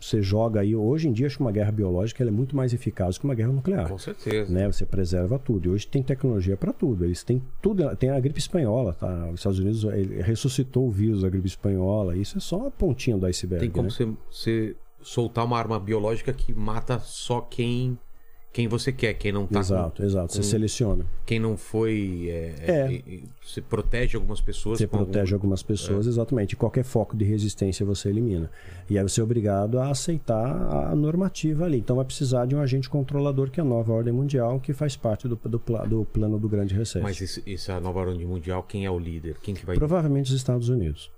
Você 0.01 0.21
joga 0.21 0.61
aí. 0.61 0.75
Hoje 0.75 1.09
em 1.09 1.13
dia, 1.13 1.27
acho 1.27 1.37
que 1.37 1.43
uma 1.43 1.53
guerra 1.53 1.71
biológica 1.71 2.23
ela 2.23 2.31
é 2.31 2.33
muito 2.33 2.57
mais 2.57 2.73
eficaz 2.73 3.17
que 3.17 3.25
uma 3.25 3.35
guerra 3.35 3.53
nuclear 3.53 3.89
Com 3.89 3.99
certeza. 3.99 4.53
né? 4.53 4.67
Você 4.67 4.85
preserva 4.85 5.39
tudo. 5.39 5.69
E 5.69 5.71
hoje 5.71 5.87
tem 5.87 6.03
tecnologia 6.03 6.57
para 6.57 6.73
tudo. 6.73 7.05
Eles 7.05 7.23
têm 7.23 7.43
tudo. 7.63 7.95
Tem 7.97 8.11
a 8.11 8.19
gripe 8.19 8.39
espanhola, 8.39 8.95
tá? 8.95 9.29
Os 9.29 9.41
Estados 9.41 9.59
Unidos 9.59 9.85
ressuscitou 10.25 10.89
o 10.89 10.91
vírus 10.91 11.23
da 11.23 11.29
gripe 11.29 11.47
espanhola. 11.47 12.17
Isso 12.17 12.39
é 12.39 12.41
só 12.41 12.67
a 12.67 12.71
pontinha 12.71 13.17
do 13.17 13.27
iceberg. 13.27 13.65
Tem 13.65 13.71
como 13.71 13.85
né? 13.85 13.91
você, 13.91 14.09
você 14.31 14.77
soltar 15.01 15.45
uma 15.45 15.59
arma 15.59 15.79
biológica 15.79 16.33
que 16.33 16.53
mata 16.53 16.99
só 16.99 17.41
quem 17.41 17.99
quem 18.55 18.69
você 18.69 18.93
quer, 18.93 19.15
quem 19.15 19.33
não 19.33 19.47
tá. 19.49 19.59
exato, 19.59 20.01
com- 20.01 20.07
exato. 20.07 20.33
Você 20.33 20.39
com- 20.39 20.45
seleciona. 20.45 21.05
Quem 21.27 21.41
não 21.41 21.57
foi. 21.57 22.29
é, 22.31 22.55
É. 22.61 22.95
é, 22.95 23.21
você 23.45 23.61
protege 23.61 24.17
algumas 24.17 24.41
pessoas. 24.41 24.79
Você 24.79 24.87
com 24.87 24.97
algum- 24.97 25.11
protege 25.11 25.35
algumas 25.35 25.61
pessoas, 25.63 26.07
exatamente. 26.07 26.53
E 26.53 26.57
qualquer 26.57 26.85
foco 26.85 27.17
de 27.17 27.25
resistência 27.25 27.85
você 27.85 28.09
elimina. 28.09 28.49
E 28.89 28.97
aí 28.97 29.03
você 29.03 29.21
é 29.21 29.25
obrigado 29.25 29.81
a 29.81 29.91
aceitar 29.91 30.47
a 30.91 30.95
normativa 30.95 31.65
ali. 31.65 31.79
Então 31.79 31.97
vai 31.97 32.05
precisar 32.05 32.47
de 32.47 32.55
um 32.55 32.61
agente 32.61 32.89
controlador, 32.89 33.51
que 33.51 33.59
é 33.59 33.63
a 33.63 33.67
nova 33.67 33.93
ordem 33.93 34.13
mundial, 34.15 34.61
que 34.61 34.73
faz 34.73 34.95
parte 34.97 35.27
do, 35.27 35.35
do, 35.35 35.61
do 35.89 36.05
plano 36.05 36.39
do 36.39 36.49
grande 36.49 36.75
recesso. 36.75 37.03
Mas 37.03 37.43
essa 37.47 37.81
nova 37.81 37.99
ordem 37.99 38.25
mundial, 38.25 38.63
quem 38.63 38.87
é 38.87 38.91
o 38.91 38.99
líder? 39.01 39.37
Quem 39.43 39.53
que 39.55 39.67
vai. 39.67 39.75
Provavelmente 39.77 40.31
os 40.31 40.37
Estados 40.37 40.69
Unidos. 40.69 41.11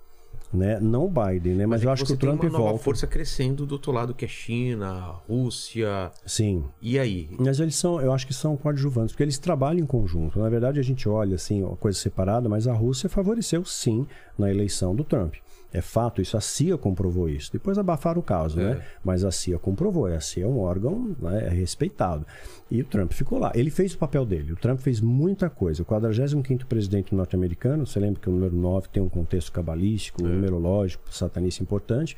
Né? 0.52 0.78
Não 0.81 1.06
o 1.06 1.10
Biden, 1.10 1.55
né? 1.55 1.66
Mas, 1.66 1.82
é 1.82 1.86
eu 1.86 1.90
acho 1.90 2.05
que 2.05 2.12
o 2.12 2.16
Trump 2.16 2.40
tem 2.40 2.48
uma 2.48 2.59
nova 2.59 2.70
volta. 2.70 2.85
força 2.85 3.06
crescendo 3.06 3.66
do 3.66 3.73
outro 3.73 3.93
lado, 3.93 4.14
que 4.14 4.24
é 4.24 4.28
China, 4.28 5.16
Rússia. 5.28 6.10
Sim. 6.24 6.64
E 6.81 6.98
aí? 6.98 7.28
Mas 7.39 7.60
eles 7.60 7.77
são, 7.77 8.01
eu 8.01 8.12
acho 8.12 8.27
que 8.27 8.35
são 8.35 8.56
coadjuvantes, 8.56 9.12
porque 9.12 9.24
eles 9.24 9.39
trabalham 9.39 9.81
em 9.81 9.86
conjunto. 9.86 10.39
Na 10.39 10.48
verdade, 10.48 10.78
a 10.78 10.82
gente 10.82 11.09
olha 11.09 11.35
assim, 11.35 11.62
coisa 11.81 11.98
separada, 11.98 12.48
mas 12.48 12.66
a 12.66 12.73
Rússia 12.73 13.09
favoreceu 13.09 13.64
sim 13.64 14.06
na 14.39 14.51
eleição 14.51 14.94
do 14.94 15.05
Trump. 15.05 15.35
É 15.77 15.82
fato, 15.82 16.23
isso 16.23 16.36
a 16.39 16.40
CIA 16.40 16.78
comprovou 16.78 17.28
isso. 17.28 17.53
Depois 17.53 17.77
abafaram 17.77 18.20
o 18.20 18.23
caso, 18.23 18.57
né? 18.57 18.82
Mas 19.05 19.24
a 19.24 19.31
CIA 19.31 19.59
comprovou. 19.59 20.09
e 20.09 20.15
A 20.15 20.20
CIA 20.20 20.44
é 20.44 20.47
um 20.47 20.59
órgão 20.59 21.15
né, 21.20 21.47
é 21.47 21.51
respeitado. 21.51 22.27
E 22.70 22.81
o 22.81 22.85
Trump 22.85 23.12
ficou 23.12 23.39
lá. 23.39 23.53
Ele 23.55 23.70
fez 23.70 23.93
o 23.93 23.98
papel 23.98 24.24
dele. 24.24 24.53
O 24.53 24.57
Trump 24.57 24.81
fez 24.81 25.03
muita 25.03 25.51
coisa. 25.51 25.82
O 25.82 25.86
45º 25.86 26.65
presidente 26.65 27.15
norte-americano, 27.15 27.86
você 27.86 28.01
lembra 28.01 28.20
que 28.20 28.28
o 28.28 28.32
número 28.32 28.57
9 28.57 28.89
tem 28.89 29.03
um 29.03 29.09
contexto 29.09 29.53
cabalístico, 29.53 30.23
numerológico, 30.23 31.05
satanista 31.11 31.62
importante. 31.62 32.16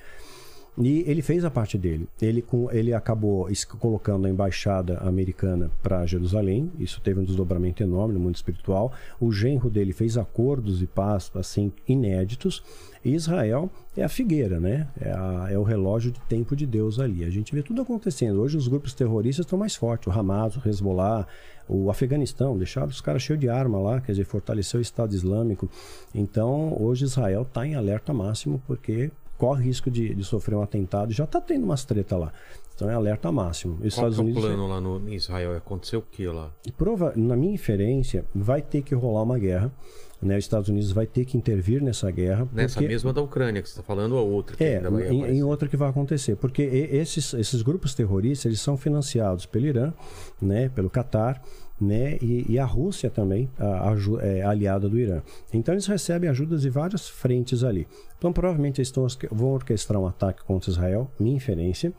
E 0.80 1.02
ele 1.08 1.22
fez 1.22 1.44
a 1.44 1.50
parte 1.50 1.76
dele. 1.76 2.08
Ele, 2.22 2.40
com, 2.40 2.70
ele 2.70 2.94
acabou 2.94 3.48
colocando 3.80 4.26
a 4.26 4.30
embaixada 4.30 4.98
americana 4.98 5.70
para 5.82 6.06
Jerusalém. 6.06 6.70
Isso 6.78 7.00
teve 7.00 7.18
um 7.18 7.24
desdobramento 7.24 7.82
enorme 7.82 8.14
no 8.14 8.20
mundo 8.20 8.36
espiritual. 8.36 8.92
O 9.18 9.32
genro 9.32 9.68
dele 9.68 9.92
fez 9.92 10.16
acordos 10.16 10.78
de 10.78 10.86
paz 10.86 11.30
assim 11.34 11.72
inéditos. 11.88 12.62
E 13.04 13.12
Israel 13.14 13.68
é 13.96 14.04
a 14.04 14.08
figueira, 14.08 14.60
né? 14.60 14.86
É, 15.00 15.10
a- 15.10 15.48
é 15.50 15.58
o 15.58 15.64
relógio 15.64 16.12
de 16.12 16.20
tempo 16.28 16.54
de 16.54 16.64
Deus 16.64 17.00
ali. 17.00 17.24
A 17.24 17.30
gente 17.30 17.52
vê 17.54 17.62
tudo 17.62 17.82
acontecendo. 17.82 18.40
Hoje 18.40 18.56
os 18.56 18.68
grupos 18.68 18.94
terroristas 18.94 19.46
estão 19.46 19.58
mais 19.58 19.74
fortes. 19.74 20.06
O 20.06 20.16
Hamas, 20.16 20.56
o 20.56 20.68
Hezbollah, 20.68 21.26
o 21.68 21.90
Afeganistão, 21.90 22.56
deixaram 22.56 22.86
os 22.88 23.00
caras 23.00 23.22
cheios 23.22 23.40
de 23.40 23.48
arma 23.48 23.78
lá, 23.80 24.00
quer 24.00 24.12
dizer, 24.12 24.24
fortaleceu 24.24 24.78
o 24.78 24.82
Estado 24.82 25.12
Islâmico. 25.14 25.68
Então, 26.14 26.76
hoje 26.80 27.04
Israel 27.04 27.42
está 27.42 27.66
em 27.66 27.74
alerta 27.74 28.12
máximo 28.12 28.62
porque 28.66 29.10
corre 29.38 29.64
risco 29.64 29.90
de, 29.90 30.14
de 30.14 30.24
sofrer 30.24 30.56
um 30.56 30.62
atentado. 30.62 31.12
Já 31.12 31.24
está 31.24 31.40
tendo 31.40 31.64
umas 31.64 31.84
treta 31.84 32.16
lá. 32.16 32.32
Então 32.74 32.90
é 32.90 32.94
alerta 32.94 33.32
máximo. 33.32 33.74
Os 33.74 33.78
Qual 33.78 33.86
Estados 34.08 34.18
é 34.18 34.20
o 34.20 34.24
Unidos, 34.24 34.42
plano 34.44 34.68
lá 34.68 34.80
no 34.80 35.08
em 35.08 35.14
Israel? 35.14 35.56
Aconteceu 35.56 36.00
o 36.00 36.02
que 36.02 36.26
lá? 36.26 36.52
prova, 36.76 37.12
na 37.16 37.34
minha 37.36 37.54
inferência, 37.54 38.24
vai 38.34 38.60
ter 38.60 38.82
que 38.82 38.94
rolar 38.94 39.22
uma 39.22 39.38
guerra. 39.38 39.72
Né? 40.20 40.36
Os 40.36 40.44
Estados 40.44 40.68
Unidos 40.68 40.90
vai 40.90 41.06
ter 41.06 41.24
que 41.24 41.36
intervir 41.36 41.80
nessa 41.80 42.10
guerra. 42.10 42.48
Nessa 42.52 42.74
porque- 42.74 42.88
mesma 42.88 43.12
da 43.12 43.20
Ucrânia 43.22 43.62
que 43.62 43.68
você 43.68 43.74
está 43.74 43.82
falando 43.84 44.16
ou 44.16 44.28
outra 44.28 44.56
que 44.56 44.64
É, 44.64 44.82
em, 45.10 45.24
em 45.38 45.42
outra 45.44 45.68
que 45.68 45.76
vai 45.76 45.88
acontecer, 45.88 46.34
porque 46.36 46.62
esses, 46.62 47.32
esses 47.34 47.62
grupos 47.62 47.94
terroristas 47.94 48.46
eles 48.46 48.60
são 48.60 48.76
financiados 48.76 49.46
pelo 49.46 49.66
Irã, 49.66 49.92
né, 50.42 50.68
pelo 50.70 50.90
Catar, 50.90 51.40
né, 51.80 52.18
e, 52.20 52.44
e 52.48 52.58
a 52.58 52.64
Rússia 52.64 53.08
também, 53.08 53.48
a, 53.58 53.90
aju- 53.90 54.18
é 54.20 54.42
aliada 54.42 54.88
do 54.88 54.98
Irã. 54.98 55.22
Então 55.52 55.74
eles 55.74 55.86
recebem 55.86 56.28
ajudas 56.28 56.62
de 56.62 56.70
várias 56.70 57.08
frentes 57.08 57.62
ali. 57.62 57.86
Então 58.18 58.32
provavelmente 58.32 58.80
eles 58.80 58.88
estão, 58.88 59.06
vão 59.30 59.50
orquestrar 59.50 60.00
um 60.00 60.06
ataque 60.06 60.42
contra 60.44 60.70
Israel, 60.70 61.10
minha 61.20 61.36
inferência, 61.36 61.92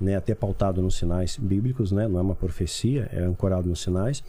né, 0.00 0.16
até 0.16 0.34
pautado 0.34 0.82
nos 0.82 0.96
sinais 0.96 1.36
bíblicos, 1.36 1.92
né, 1.92 2.06
não 2.08 2.18
é 2.18 2.22
uma 2.22 2.34
profecia, 2.34 3.08
é 3.12 3.20
ancorado 3.22 3.68
nos 3.68 3.80
sinais. 3.80 4.22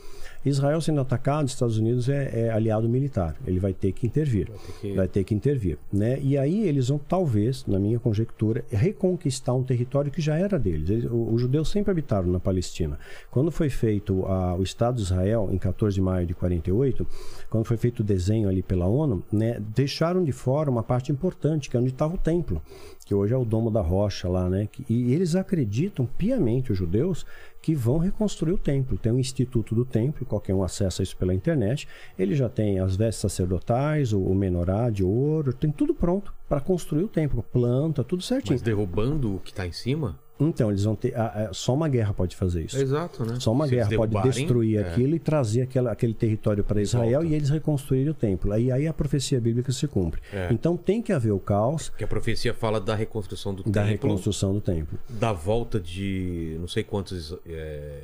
Israel 0.50 0.80
sendo 0.82 1.02
atacado, 1.02 1.48
Estados 1.48 1.78
Unidos 1.78 2.08
é, 2.10 2.46
é 2.46 2.50
aliado 2.52 2.88
militar, 2.88 3.36
ele 3.48 3.60
vai 3.60 3.74
ter 3.74 3.92
que 3.92 4.06
intervir, 4.06 4.48
ter 4.48 4.74
que- 4.82 4.94
vai 4.96 5.08
ter 5.08 5.24
que 5.24 5.34
intervir, 5.34 5.78
né? 5.92 6.20
E 6.22 6.38
aí 6.38 6.68
eles 6.68 6.90
vão 6.90 7.00
talvez, 7.00 7.66
na 7.66 7.80
minha 7.80 8.00
conjectura, 8.00 8.64
reconquistar 8.70 9.54
um 9.54 9.64
território 9.64 10.12
que 10.12 10.22
já 10.22 10.38
era 10.38 10.58
deles. 10.60 10.90
Eles- 10.90 11.10
os 11.12 11.42
judeus 11.42 11.70
sempre 11.70 11.92
habitaram 11.92 12.28
na 12.32 12.40
Palestina. 12.40 12.98
Quando 13.32 13.52
foi 13.52 13.70
feito 13.70 14.26
a- 14.26 14.56
o 14.56 14.64
Estado 14.64 14.96
de 14.98 15.02
Israel 15.04 15.50
em 15.52 15.58
14 15.58 15.96
de 15.96 16.02
maio 16.02 16.26
de 16.28 16.34
48, 16.34 17.06
quando 17.50 17.66
foi 17.66 17.78
feito 17.78 18.00
o 18.02 18.04
desenho 18.04 18.48
ali 18.48 18.62
pela 18.62 18.86
ONU, 18.88 19.24
né, 19.32 19.60
deixaram 19.76 20.24
de 20.24 20.32
fora 20.32 20.70
uma 20.70 20.84
parte 20.84 21.12
importante, 21.12 21.70
que 21.70 21.78
é 21.78 21.80
onde 21.80 21.90
estava 21.90 22.14
o 22.16 22.18
templo, 22.18 22.62
que 23.06 23.14
hoje 23.14 23.34
é 23.34 23.38
o 23.38 23.46
domo 23.46 23.70
da 23.70 23.82
rocha 23.82 24.28
lá, 24.28 24.50
né? 24.50 24.68
E 24.90 25.14
eles 25.14 25.36
acreditam 25.36 26.06
piamente 26.06 26.72
os 26.72 26.78
judeus 26.78 27.26
que 27.66 27.74
vão 27.74 27.98
reconstruir 27.98 28.54
o 28.54 28.60
templo. 28.60 28.96
Tem 28.96 29.12
um 29.12 29.18
instituto 29.18 29.74
do 29.74 29.84
templo, 29.84 30.24
qualquer 30.24 30.54
um 30.54 30.62
acessa 30.62 31.02
isso 31.02 31.18
pela 31.18 31.34
internet. 31.34 31.88
Ele 32.16 32.36
já 32.36 32.48
tem 32.48 32.78
as 32.78 32.96
vestes 32.96 33.22
sacerdotais, 33.22 34.14
o, 34.14 34.22
o 34.22 34.36
menorá 34.36 34.88
de 34.92 35.04
ouro, 35.04 35.52
tem 35.52 35.72
tudo 35.72 35.92
pronto 35.92 36.32
para 36.48 36.62
construir 36.62 37.04
o 37.04 37.08
templo, 37.08 37.44
planta, 37.52 38.04
tudo 38.04 38.22
certinho. 38.24 38.54
Mas 38.54 38.62
derrubando 38.62 39.36
o 39.36 39.40
que 39.40 39.52
está 39.52 39.66
em 39.66 39.72
cima? 39.72 40.20
Então 40.38 40.70
eles 40.70 40.84
vão 40.84 40.98
ter, 40.98 41.16
ah, 41.18 41.48
ah, 41.50 41.54
só 41.54 41.74
uma 41.74 41.88
guerra 41.88 42.14
pode 42.14 42.36
fazer 42.36 42.66
isso. 42.66 42.78
Exato, 42.78 43.24
né? 43.26 43.38
Só 43.40 43.54
uma 43.54 43.66
Se 43.68 43.72
guerra 43.76 43.90
pode 43.96 44.22
destruir 44.24 44.78
é. 44.80 44.82
aquilo 44.82 45.16
e 45.16 45.20
trazer 45.20 45.62
aquela, 45.62 45.94
aquele 45.94 46.14
território 46.14 46.62
para 46.62 46.82
Israel 46.82 47.22
volta. 47.22 47.28
e 47.28 47.34
eles 47.36 47.50
reconstruírem 47.50 48.10
o 48.10 48.14
templo. 48.14 48.52
Aí, 48.52 48.70
aí 48.70 48.86
a 48.86 48.92
profecia 48.94 49.40
bíblica 49.40 49.72
se 49.72 49.88
cumpre. 49.88 50.22
É. 50.34 50.50
Então 50.52 50.76
tem 50.76 51.02
que 51.02 51.14
haver 51.14 51.32
o 51.32 51.40
caos 51.40 51.88
Que 51.98 52.04
a 52.04 52.08
profecia 52.08 52.54
fala 52.54 52.82
da 52.82 52.94
reconstrução 52.94 53.54
do 53.56 53.64
da 53.64 53.86
templo, 53.86 54.10
reconstrução 54.10 54.54
do 54.54 54.60
templo. 54.60 55.00
da 55.08 55.32
volta 55.32 55.80
de 55.80 56.58
não 56.60 56.68
sei 56.68 56.84
quantos 56.84 57.34
é, 57.48 58.02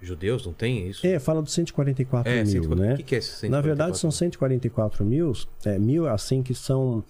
judeus, 0.00 0.46
não 0.46 0.52
tem 0.52 0.86
isso? 0.88 1.04
É, 1.04 1.18
fala 1.18 1.42
dos 1.42 1.52
144 1.52 2.30
É, 2.30 2.36
mil, 2.44 2.46
144. 2.46 2.86
né? 2.86 2.94
O 2.94 2.96
que 2.98 3.02
que 3.02 3.14
é 3.16 3.18
esse 3.18 3.48
Na 3.48 3.60
verdade, 3.60 3.98
144? 3.98 3.98
são 3.98 4.10
144 4.12 5.04
mil, 5.04 5.32
é, 5.64 5.78
mil 5.80 6.06
assim 6.06 6.44
que 6.44 6.54
são 6.54 7.02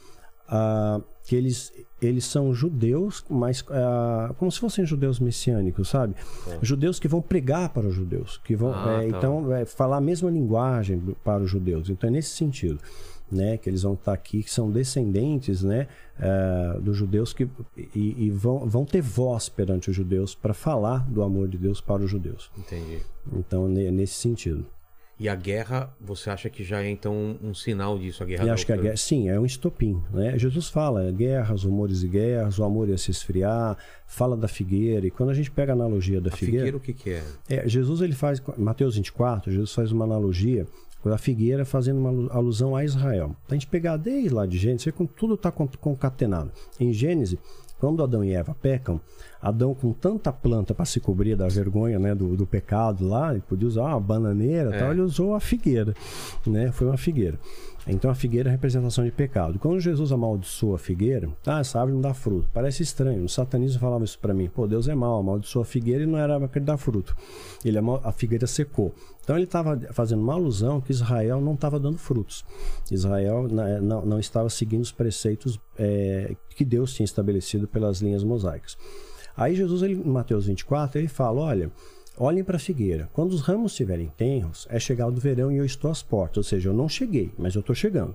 ah, 0.50 1.00
que 1.24 1.36
eles 1.36 1.72
eles 2.02 2.24
são 2.24 2.52
judeus, 2.54 3.22
mas 3.28 3.62
ah, 3.70 4.34
como 4.38 4.50
se 4.50 4.58
fossem 4.58 4.84
judeus 4.86 5.20
messiânicos, 5.20 5.88
sabe? 5.90 6.14
Judeus 6.62 6.98
que 6.98 7.06
vão 7.06 7.20
pregar 7.20 7.68
para 7.70 7.86
os 7.86 7.94
judeus, 7.94 8.38
que 8.38 8.56
vão, 8.56 8.72
Ah, 8.74 9.02
é, 9.04 9.10
tá. 9.10 9.18
então 9.18 9.54
é, 9.54 9.64
falar 9.66 9.98
a 9.98 10.00
mesma 10.00 10.30
linguagem 10.30 10.98
para 11.22 11.42
os 11.42 11.50
judeus. 11.50 11.90
Então 11.90 12.08
é 12.08 12.10
nesse 12.12 12.30
sentido. 12.30 12.78
Né, 13.32 13.56
que 13.56 13.70
eles 13.70 13.82
vão 13.84 13.92
estar 13.94 14.12
aqui, 14.12 14.42
que 14.42 14.50
são 14.50 14.72
descendentes 14.72 15.62
né, 15.62 15.86
ah, 16.18 16.76
dos 16.82 16.96
judeus 16.96 17.32
que, 17.32 17.48
e, 17.94 18.24
e 18.26 18.28
vão, 18.28 18.66
vão 18.68 18.84
ter 18.84 19.00
voz 19.00 19.48
perante 19.48 19.88
os 19.88 19.94
judeus 19.94 20.34
para 20.34 20.52
falar 20.52 21.08
do 21.08 21.22
amor 21.22 21.46
de 21.46 21.56
Deus 21.56 21.80
para 21.80 22.02
os 22.02 22.10
judeus. 22.10 22.50
Entendi. 22.58 22.98
Então, 23.32 23.68
ne- 23.68 23.88
nesse 23.92 24.14
sentido. 24.14 24.66
E 25.22 25.28
a 25.28 25.34
guerra, 25.34 25.94
você 26.00 26.30
acha 26.30 26.48
que 26.48 26.64
já 26.64 26.82
é 26.82 26.88
então 26.88 27.36
um, 27.42 27.52
sinal 27.52 27.98
disso, 27.98 28.22
a 28.22 28.26
guerra 28.26 28.46
E 28.46 28.48
acho 28.48 28.64
que 28.64 28.72
a 28.72 28.76
guerra, 28.78 28.96
sim, 28.96 29.28
é 29.28 29.38
um 29.38 29.44
estopim. 29.44 30.02
Né? 30.10 30.38
Jesus 30.38 30.68
fala 30.70 31.12
guerras, 31.12 31.64
rumores 31.64 32.00
de 32.00 32.08
guerras, 32.08 32.58
o 32.58 32.64
amor 32.64 32.88
ia 32.88 32.96
se 32.96 33.10
esfriar, 33.10 33.76
fala 34.06 34.34
da 34.34 34.48
figueira. 34.48 35.06
E 35.06 35.10
quando 35.10 35.28
a 35.28 35.34
gente 35.34 35.50
pega 35.50 35.72
a 35.72 35.74
analogia 35.74 36.22
da 36.22 36.30
A 36.30 36.32
figueira, 36.32 36.64
figueira 36.64 36.76
o 36.78 36.80
que 36.80 36.94
que 36.94 37.10
é? 37.10 37.22
é, 37.50 37.68
Jesus 37.68 38.00
ele 38.00 38.14
faz, 38.14 38.42
Mateus 38.56 38.96
24, 38.96 39.52
Jesus 39.52 39.74
faz 39.74 39.92
uma 39.92 40.06
analogia 40.06 40.66
da 41.04 41.18
figueira 41.18 41.66
fazendo 41.66 41.98
uma 41.98 42.08
alu- 42.08 42.28
alusão 42.32 42.74
a 42.74 42.82
Israel. 42.82 43.36
A 43.48 43.52
gente 43.52 43.66
pegar 43.66 43.98
desde 43.98 44.30
lá 44.30 44.46
de 44.46 44.56
Gênesis, 44.56 44.90
como 44.94 45.06
tudo 45.08 45.34
está 45.34 45.50
concatenado. 45.52 46.50
Em 46.78 46.94
Gênesis, 46.94 47.38
quando 47.80 48.02
Adão 48.02 48.22
e 48.22 48.32
Eva 48.32 48.54
pecam, 48.60 49.00
Adão 49.42 49.74
com 49.74 49.92
tanta 49.92 50.30
planta 50.30 50.74
para 50.74 50.84
se 50.84 51.00
cobrir 51.00 51.34
da 51.34 51.48
vergonha 51.48 51.98
né, 51.98 52.14
do, 52.14 52.36
do 52.36 52.46
pecado 52.46 53.08
lá, 53.08 53.32
ele 53.32 53.42
podia 53.48 53.66
usar 53.66 53.84
uma 53.84 53.98
bananeira, 54.00 54.74
É. 54.74 54.78
tal, 54.78 54.92
ele 54.92 55.00
usou 55.00 55.34
a 55.34 55.40
figueira, 55.40 55.94
né? 56.46 56.70
Foi 56.70 56.86
uma 56.86 56.98
figueira. 56.98 57.38
Então 57.86 58.10
a 58.10 58.14
figueira 58.14 58.48
é 58.48 58.50
a 58.50 58.52
representação 58.52 59.04
de 59.04 59.10
pecado. 59.10 59.58
Quando 59.58 59.80
Jesus 59.80 60.12
amaldiçoa 60.12 60.76
a 60.76 60.78
figueira, 60.78 61.28
ah, 61.46 61.60
essa 61.60 61.78
árvore 61.78 61.94
não 61.94 62.02
dá 62.02 62.14
fruto. 62.14 62.48
Parece 62.52 62.82
estranho. 62.82 63.22
No 63.22 63.28
satanismo 63.28 63.80
falava 63.80 64.04
isso 64.04 64.18
para 64.18 64.34
mim. 64.34 64.48
Pô, 64.48 64.66
Deus 64.66 64.88
é 64.88 64.94
mau, 64.94 65.18
amaldiçoa 65.18 65.62
a 65.62 65.64
figueira 65.64 66.04
e 66.04 66.06
não 66.06 66.18
era 66.18 66.38
para 66.48 66.60
dar 66.60 66.76
fruto. 66.76 67.16
Ele 67.64 67.78
a 67.78 68.12
figueira 68.12 68.46
secou. 68.46 68.94
Então 69.22 69.36
ele 69.36 69.44
estava 69.44 69.78
fazendo 69.92 70.22
uma 70.22 70.34
alusão 70.34 70.80
que 70.80 70.92
Israel 70.92 71.40
não 71.40 71.54
estava 71.54 71.78
dando 71.78 71.98
frutos. 71.98 72.44
Israel 72.90 73.48
né, 73.48 73.80
não, 73.80 74.04
não 74.04 74.18
estava 74.18 74.48
seguindo 74.50 74.82
os 74.82 74.92
preceitos 74.92 75.58
é, 75.78 76.34
que 76.50 76.64
Deus 76.64 76.92
tinha 76.92 77.04
estabelecido 77.04 77.66
pelas 77.66 78.00
linhas 78.00 78.24
mosaicas. 78.24 78.76
Aí 79.36 79.54
Jesus, 79.54 79.82
ele, 79.82 79.94
em 79.94 80.10
Mateus 80.10 80.46
24, 80.46 80.98
ele 80.98 81.08
fala: 81.08 81.40
olha, 81.40 81.70
olhem 82.20 82.44
para 82.44 82.56
a 82.56 82.60
figueira. 82.60 83.08
Quando 83.12 83.32
os 83.32 83.40
ramos 83.40 83.72
estiverem 83.72 84.12
tenros, 84.16 84.66
é 84.70 84.78
chegado 84.78 85.16
o 85.16 85.20
verão 85.20 85.50
e 85.50 85.56
eu 85.56 85.64
estou 85.64 85.90
às 85.90 86.02
portas. 86.02 86.36
Ou 86.36 86.42
seja, 86.44 86.68
eu 86.68 86.74
não 86.74 86.88
cheguei, 86.88 87.32
mas 87.38 87.54
eu 87.54 87.60
estou 87.60 87.74
chegando. 87.74 88.14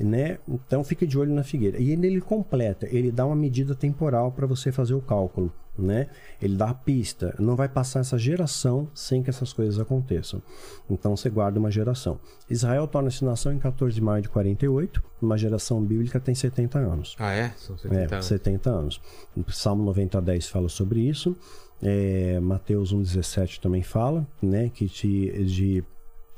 Né? 0.00 0.38
Então 0.48 0.82
fique 0.84 1.06
de 1.06 1.18
olho 1.18 1.32
na 1.32 1.42
figueira. 1.44 1.78
E 1.78 1.90
ele, 1.90 2.06
ele 2.06 2.20
completa, 2.20 2.86
ele 2.90 3.10
dá 3.12 3.24
uma 3.24 3.36
medida 3.36 3.74
temporal 3.74 4.32
para 4.32 4.46
você 4.46 4.72
fazer 4.72 4.94
o 4.94 5.00
cálculo. 5.00 5.52
Né? 5.78 6.08
Ele 6.40 6.56
dá 6.56 6.70
a 6.70 6.74
pista. 6.74 7.34
Não 7.38 7.54
vai 7.54 7.68
passar 7.68 8.00
essa 8.00 8.18
geração 8.18 8.88
sem 8.94 9.22
que 9.22 9.28
essas 9.28 9.52
coisas 9.52 9.78
aconteçam. 9.78 10.40
Então 10.88 11.14
você 11.14 11.28
guarda 11.28 11.58
uma 11.58 11.70
geração. 11.70 12.18
Israel 12.48 12.86
torna-se 12.86 13.22
nação 13.24 13.52
em 13.52 13.58
14 13.58 13.94
de 13.94 14.00
maio 14.00 14.22
de 14.22 14.28
48. 14.30 15.02
Uma 15.20 15.36
geração 15.36 15.82
bíblica 15.82 16.18
tem 16.18 16.34
70 16.34 16.78
anos. 16.78 17.14
Ah, 17.18 17.32
é? 17.32 17.52
São 17.58 17.76
70 17.76 17.94
É, 17.94 18.14
anos. 18.14 18.26
70 18.26 18.70
anos. 18.70 19.00
O 19.36 19.50
Salmo 19.52 19.84
90, 19.84 20.20
10 20.20 20.48
fala 20.48 20.68
sobre 20.70 21.00
isso. 21.00 21.36
É, 21.82 22.40
Mateus 22.40 22.94
1,17 22.94 23.60
também 23.60 23.82
fala, 23.82 24.26
né? 24.42 24.70
Que 24.72 24.86
de, 24.86 25.44
de 25.44 25.84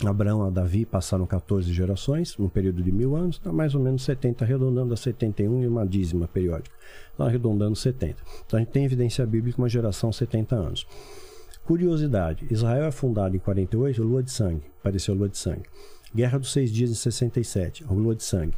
Abraão 0.05 0.44
a 0.44 0.51
Davi 0.51 0.85
passaram 0.85 1.27
14 1.27 1.73
gerações, 1.73 2.39
um 2.39 2.48
período 2.48 2.82
de 2.82 2.93
mil 2.93 3.16
anos, 3.16 3.39
então 3.40 3.52
mais 3.52 3.74
ou 3.74 3.81
menos 3.81 4.05
70, 4.05 4.44
arredondando 4.44 4.94
a 4.94 4.97
71 4.97 5.62
e 5.62 5.66
uma 5.66 5.86
dízima 5.86 6.28
periódica. 6.28 6.74
Então, 7.15 7.27
arredondando 7.27 7.74
70. 7.74 8.16
Então 8.47 8.59
a 8.59 8.60
gente 8.60 8.70
tem 8.70 8.85
evidência 8.85 9.27
bíblica 9.27 9.59
uma 9.59 9.69
geração 9.69 10.12
70 10.12 10.55
anos. 10.55 10.86
Curiosidade: 11.65 12.47
Israel 12.51 12.85
é 12.85 12.90
fundado 12.93 13.35
em 13.35 13.40
48, 13.40 14.02
lua 14.02 14.23
de 14.23 14.31
sangue, 14.31 14.62
apareceu 14.81 15.15
lua 15.15 15.28
de 15.28 15.36
sangue. 15.36 15.65
Guerra 16.15 16.39
dos 16.39 16.52
Seis 16.52 16.73
Dias 16.73 16.90
em 16.90 16.94
67, 16.94 17.85
lua 17.85 18.15
de 18.15 18.23
sangue. 18.23 18.55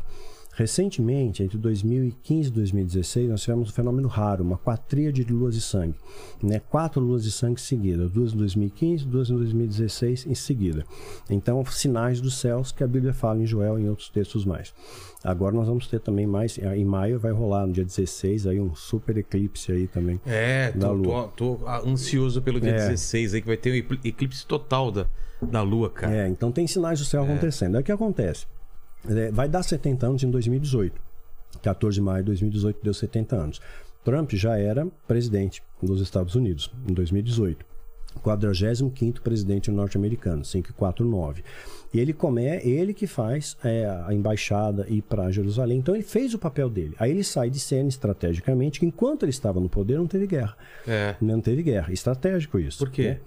Recentemente, 0.55 1.43
entre 1.43 1.56
2015 1.56 2.48
e 2.48 2.52
2016, 2.52 3.28
nós 3.31 3.40
tivemos 3.40 3.70
um 3.70 3.72
fenômeno 3.72 4.09
raro, 4.09 4.43
uma 4.44 4.59
quatríade 4.59 5.24
de 5.24 5.32
luas 5.32 5.55
de 5.55 5.60
sangue. 5.60 5.94
Né? 6.43 6.60
Quatro 6.60 7.01
luas 7.01 7.22
de 7.24 7.31
sangue 7.31 7.60
seguidas, 7.60 8.10
duas 8.10 8.35
em 8.35 8.36
2015, 8.36 9.05
duas 9.06 9.31
em 9.31 9.36
2016 9.36 10.27
em 10.27 10.35
seguida. 10.35 10.85
Então, 11.31 11.64
sinais 11.66 12.20
dos 12.20 12.39
céus 12.39 12.72
que 12.72 12.82
a 12.82 12.86
Bíblia 12.86 13.14
fala 13.14 13.40
em 13.40 13.47
Joel 13.47 13.78
e 13.78 13.82
em 13.82 13.89
outros 13.89 14.09
textos 14.09 14.44
mais. 14.44 14.74
Agora 15.22 15.55
nós 15.55 15.66
vamos 15.68 15.86
ter 15.86 16.01
também 16.01 16.27
mais, 16.27 16.59
em 16.59 16.85
maio 16.85 17.18
vai 17.18 17.32
rolar, 17.32 17.66
no 17.66 17.72
dia 17.72 17.85
16, 17.85 18.47
aí 18.47 18.60
um 18.60 18.74
super 18.74 19.16
eclipse 19.18 19.70
aí 19.70 19.86
também. 19.86 20.20
É, 20.27 20.72
da 20.72 20.89
tô, 20.89 20.93
Lua. 20.94 21.31
tô- 21.36 21.56
tô 21.56 21.68
ansioso 21.89 22.43
pelo 22.43 22.60
dia 22.60 22.70
É. 22.70 22.77
16 22.89 23.35
aí, 23.35 23.40
que 23.40 23.47
vai 23.47 23.56
ter 23.56 23.70
um 23.70 23.77
ecl- 23.77 23.98
eclipse 24.05 24.44
total 24.47 24.90
da, 24.90 25.06
da 25.40 25.62
Lua, 25.62 25.90
cara. 25.90 26.14
É, 26.14 26.28
então 26.28 26.51
tem 26.51 26.66
sinais 26.66 26.98
do 26.98 27.05
céu 27.05 27.22
acontecendo. 27.22 27.77
Aí 27.77 27.82
o 27.82 27.85
que 27.85 27.93
acontece? 27.93 28.47
É, 29.09 29.31
vai 29.31 29.48
dar 29.48 29.62
70 29.62 30.06
anos 30.06 30.22
em 30.22 30.31
2018. 30.31 31.01
14 31.62 31.94
de 31.94 32.01
maio 32.01 32.22
de 32.22 32.27
2018 32.27 32.81
deu 32.82 32.94
70 32.94 33.36
anos. 33.36 33.60
Trump 34.05 34.32
já 34.32 34.56
era 34.56 34.86
presidente 35.06 35.62
dos 35.82 36.01
Estados 36.01 36.35
Unidos 36.35 36.70
em 36.89 36.93
2018. 36.93 37.70
45º 38.24 39.20
presidente 39.20 39.70
norte-americano, 39.70 40.43
549. 40.43 41.44
E 41.93 42.01
ele 42.01 42.12
come, 42.12 42.44
ele 42.44 42.93
que 42.93 43.06
faz 43.06 43.56
é, 43.64 43.86
a 44.06 44.12
embaixada 44.12 44.86
ir 44.89 45.02
para 45.02 45.31
Jerusalém. 45.31 45.78
Então 45.78 45.94
ele 45.94 46.05
fez 46.05 46.35
o 46.35 46.39
papel 46.39 46.68
dele. 46.68 46.94
Aí 46.98 47.10
ele 47.10 47.22
sai 47.22 47.51
de 47.51 47.60
cena 47.60 47.89
estrategicamente, 47.89 48.81
que 48.81 48.86
enquanto 48.86 49.24
ele 49.24 49.31
estava 49.31 49.60
no 49.60 49.68
poder 49.68 49.98
não 49.98 50.06
teve 50.06 50.27
guerra. 50.27 50.56
É. 50.86 51.14
Não 51.20 51.40
teve 51.40 51.62
guerra. 51.62 51.93
Estratégico 51.93 52.59
isso. 52.59 52.78
Por 52.78 52.90
quê? 52.90 53.10
né? 53.10 53.20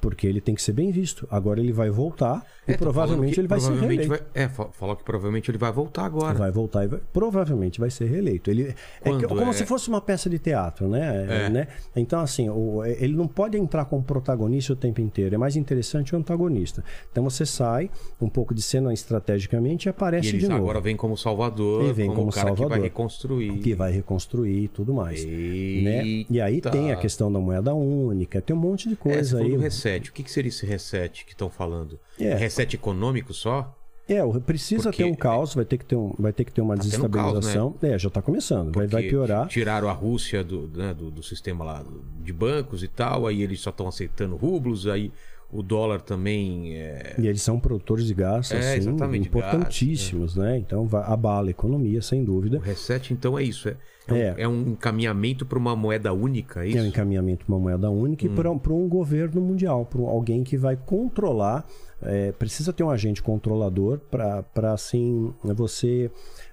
Porque 0.00 0.26
ele 0.26 0.40
tem 0.40 0.54
que 0.54 0.62
ser 0.62 0.72
bem 0.72 0.90
visto. 0.90 1.26
Agora 1.30 1.58
ele 1.58 1.72
vai 1.72 1.90
voltar 1.90 2.44
É, 2.68 2.72
e 2.72 2.76
provavelmente 2.76 3.40
ele 3.40 3.48
vai 3.48 3.58
ser 3.58 3.66
provavelmente 3.68 4.00
reeleito. 4.08 4.24
vai- 4.34 4.44
É, 4.44 4.48
fa- 4.48 4.68
falou 4.70 4.94
que 4.94 5.02
provavelmente 5.02 5.50
ele 5.50 5.58
vai 5.58 5.72
voltar 5.72 6.04
agora. 6.04 6.38
Vai 6.38 6.50
voltar 6.52 6.84
e 6.84 6.88
vai- 6.88 7.00
provavelmente 7.12 7.80
vai 7.80 7.90
ser 7.90 8.04
reeleito. 8.04 8.50
Ele, 8.50 8.68
é 8.68 8.74
Quando 9.10 9.26
como 9.26 9.50
é? 9.50 9.52
se 9.52 9.64
fosse 9.64 9.88
uma 9.88 10.00
peça 10.00 10.28
de 10.28 10.38
teatro, 10.38 10.86
né? 10.88 11.46
É. 11.46 11.48
né? 11.48 11.68
Então, 11.96 12.20
assim, 12.20 12.48
o- 12.50 12.84
ele 12.84 13.14
não 13.16 13.26
pode 13.26 13.56
entrar 13.56 13.84
como 13.86 14.02
protagonista 14.02 14.74
o 14.74 14.76
tempo 14.76 15.00
inteiro. 15.00 15.34
É 15.34 15.38
mais 15.38 15.56
interessante 15.56 16.14
o 16.14 16.18
antagonista. 16.18 16.84
Então 17.10 17.24
você 17.24 17.46
sai 17.46 17.90
um 18.20 18.28
pouco 18.28 18.54
de 18.54 18.62
cena 18.62 18.92
estrategicamente 18.92 19.86
e 19.86 19.88
E 19.88 19.90
aparece 19.90 20.28
ele 20.28 20.38
de 20.38 20.48
novo. 20.48 20.62
agora 20.62 20.80
vem 20.80 20.94
como 20.96 21.16
salvador, 21.16 21.84
Ele 21.84 21.92
vem 21.94 22.06
como, 22.08 22.20
como 22.20 22.32
cara 22.32 22.46
que 22.50 22.52
vai 22.56 22.58
salvador. 22.60 22.84
reconstruir. 22.84 23.58
que 23.58 23.74
vai 23.74 23.90
reconstruir 23.92 24.64
e 24.64 24.68
tudo 24.68 24.92
mais. 24.94 25.24
Né? 25.24 26.24
E 26.28 26.40
aí 26.40 26.60
tem 26.60 26.92
a 26.92 26.96
questão 26.96 27.32
da 27.32 27.38
moeda 27.40 27.74
única, 27.74 28.40
tem 28.40 28.54
um 28.54 28.58
monte 28.58 28.88
de 28.88 28.94
É, 28.94 28.96
coisa 28.96 29.38
falou 29.38 29.52
aí. 29.52 29.56
Reset. 29.86 30.10
O 30.10 30.12
que, 30.12 30.22
que 30.22 30.30
seria 30.30 30.48
esse 30.48 30.66
reset 30.66 31.24
que 31.24 31.32
estão 31.32 31.48
falando? 31.48 31.98
É. 32.18 32.34
Reset 32.34 32.74
econômico 32.74 33.32
só? 33.32 33.74
É, 34.08 34.20
precisa 34.38 34.84
Porque- 34.84 35.02
ter 35.02 35.10
um 35.10 35.14
caos, 35.16 35.54
vai 35.54 35.64
ter 35.64 35.78
que 35.78 35.84
ter, 35.84 35.96
um, 35.96 36.14
vai 36.16 36.32
ter, 36.32 36.44
que 36.44 36.52
ter 36.52 36.60
uma 36.60 36.76
Tá 36.76 36.80
um 36.84 36.84
caos, 36.84 36.92
desestabilização. 36.92 37.74
É, 37.82 37.98
já 37.98 38.06
está 38.06 38.22
começando, 38.22 38.72
vai, 38.72 38.86
vai 38.86 39.02
piorar. 39.02 39.48
Tiraram 39.48 39.88
a 39.88 39.92
Rússia 39.92 40.44
do, 40.44 40.68
né, 40.68 40.94
do, 40.94 41.10
do 41.10 41.22
sistema 41.24 41.64
lá 41.64 41.84
de 42.22 42.32
bancos 42.32 42.84
e 42.84 42.88
tal, 42.88 43.26
aí 43.26 43.42
eles 43.42 43.60
só 43.60 43.70
estão 43.70 43.88
aceitando 43.88 44.36
rublos, 44.36 44.86
aí 44.86 45.10
o 45.50 45.60
dólar 45.60 46.00
também 46.02 46.76
é, 46.76 47.16
E 47.18 47.26
eles 47.26 47.42
são 47.42 47.58
produtores 47.58 48.06
de 48.06 48.14
gás, 48.14 48.52
É, 48.52 48.76
assim, 48.76 48.90
importantíssimos, 49.16 50.36
né? 50.36 50.56
Então 50.58 50.86
vai, 50.86 51.02
abala 51.04 51.48
a 51.48 51.50
economia, 51.50 52.00
sem 52.00 52.24
dúvida. 52.24 52.58
O 52.58 52.60
reset, 52.60 53.12
então, 53.12 53.36
é 53.38 53.42
isso. 53.42 53.68
É, 53.68 53.76
é, 54.08 54.36
um, 54.36 54.40
É. 54.40 54.48
um 54.48 54.60
encaminhamento 54.70 55.44
para 55.46 55.58
uma 55.58 55.74
moeda 55.74 56.12
única, 56.12 56.64
é 56.64 56.68
isso? 56.68 56.78
É 56.78 56.82
um 56.82 56.86
encaminhamento 56.86 57.44
para 57.44 57.54
uma 57.54 57.60
moeda 57.60 57.90
única 57.90 58.26
Hum. 58.26 58.32
e 58.32 58.58
para 58.58 58.72
um, 58.74 58.88
governo 58.88 59.40
mundial, 59.40 59.84
para 59.86 60.00
alguém 60.02 60.42
que 60.44 60.56
vai 60.56 60.76
controlar. 60.76 61.64
é, 62.02 62.30
precisa 62.30 62.74
ter 62.74 62.84
um 62.84 62.90
agente 62.90 63.22
controlador 63.22 63.98
para 64.10 64.44
assim 64.74 65.32
você 65.42 66.10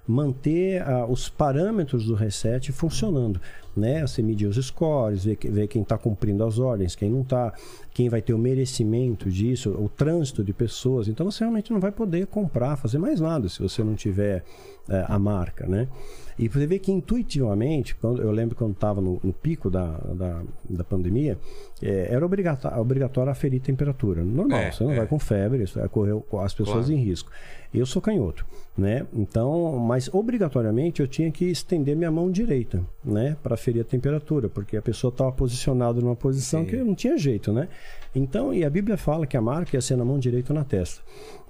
manter 0.08 0.82
ah, 0.82 1.06
os 1.06 1.28
parâmetros 1.28 2.06
do 2.06 2.14
reset 2.16 2.72
funcionando. 2.72 3.42
Né? 3.76 4.02
Você 4.08 4.22
medir 4.22 4.48
os 4.48 4.56
scores, 4.66 5.26
ver, 5.26 5.38
ver 5.44 5.68
quem 5.68 5.82
está 5.82 5.98
cumprindo 5.98 6.46
as 6.46 6.60
ordens, 6.60 6.96
quem 6.96 7.10
não 7.10 7.22
está, 7.24 7.54
quem 7.94 8.08
vai 8.08 8.22
ter 8.22 8.34
o 8.34 8.38
merecimento 8.38 9.30
disso, 9.30 9.72
o 9.72 9.90
trânsito 9.90 10.46
de 10.46 10.54
pessoas. 10.54 11.10
Então 11.10 11.30
você 11.30 11.44
realmente 11.44 11.74
não 11.74 11.80
vai 11.82 11.92
poder 11.92 12.26
comprar, 12.28 12.78
fazer 12.78 12.98
mais 12.98 13.20
nada 13.20 13.50
se 13.50 13.62
você 13.62 13.84
não 13.84 13.96
tiver 13.96 14.46
é, 14.88 15.06
a 15.10 15.20
marca, 15.20 15.68
né? 15.68 15.90
E 16.38 16.48
você 16.48 16.66
vê 16.66 16.80
que 16.80 16.92
intuitivamente, 16.92 17.96
quando, 17.96 18.22
eu 18.22 18.32
lembro 18.32 18.56
quando 18.56 18.74
estava 18.74 19.00
no, 19.02 19.20
no 19.24 19.34
pico 19.34 19.70
da, 19.70 19.98
da, 20.14 20.42
da 20.70 20.84
pandemia, 20.84 21.38
é, 21.82 22.08
era 22.12 22.26
obrigatório, 22.26 22.80
obrigatório 22.80 23.32
aferir 23.32 23.60
temperatura. 23.62 24.24
Normal, 24.24 24.60
É, 24.60 24.72
você 24.72 24.84
não 24.84 24.92
é. 24.92 24.96
vai 24.98 25.08
com 25.08 25.20
febre, 25.20 25.64
isso 25.64 25.80
vai 25.80 25.88
correr 25.90 26.14
as 26.42 26.54
pessoas 26.54 26.86
Claro. 26.88 26.94
em 26.94 27.04
risco. 27.04 27.30
Eu 27.74 27.86
sou 27.88 28.00
canhoto, 28.02 28.46
né? 28.78 29.06
Então, 29.14 29.78
mas 29.80 30.08
obrigatoriamente 30.14 31.02
eu 31.02 31.08
tinha 31.08 31.32
que 31.32 31.46
estender 31.46 31.96
minha 31.96 32.12
mão 32.12 32.30
direita, 32.30 32.84
né? 33.04 33.36
Para 33.42 33.56
aferir 33.56 33.82
a 33.82 33.84
temperatura, 33.86 34.48
porque 34.48 34.78
a 34.78 34.82
pessoa 34.82 35.10
estava 35.10 35.32
posicionada 35.32 36.00
numa 36.00 36.16
posição 36.16 36.62
Sim. 36.62 36.68
que 36.68 36.76
não 36.78 36.94
tinha 36.94 37.18
jeito, 37.18 37.52
né? 37.52 37.68
Então, 38.16 38.54
e 38.54 38.64
a 38.64 38.70
Bíblia 38.70 38.96
fala 38.96 39.26
que 39.26 39.36
a 39.36 39.42
marca 39.42 39.76
ia 39.76 39.82
ser 39.82 39.96
na 39.96 40.06
mão 40.06 40.20
direita 40.20 40.54
ou 40.54 40.60
na 40.60 40.64
testa. 40.64 41.02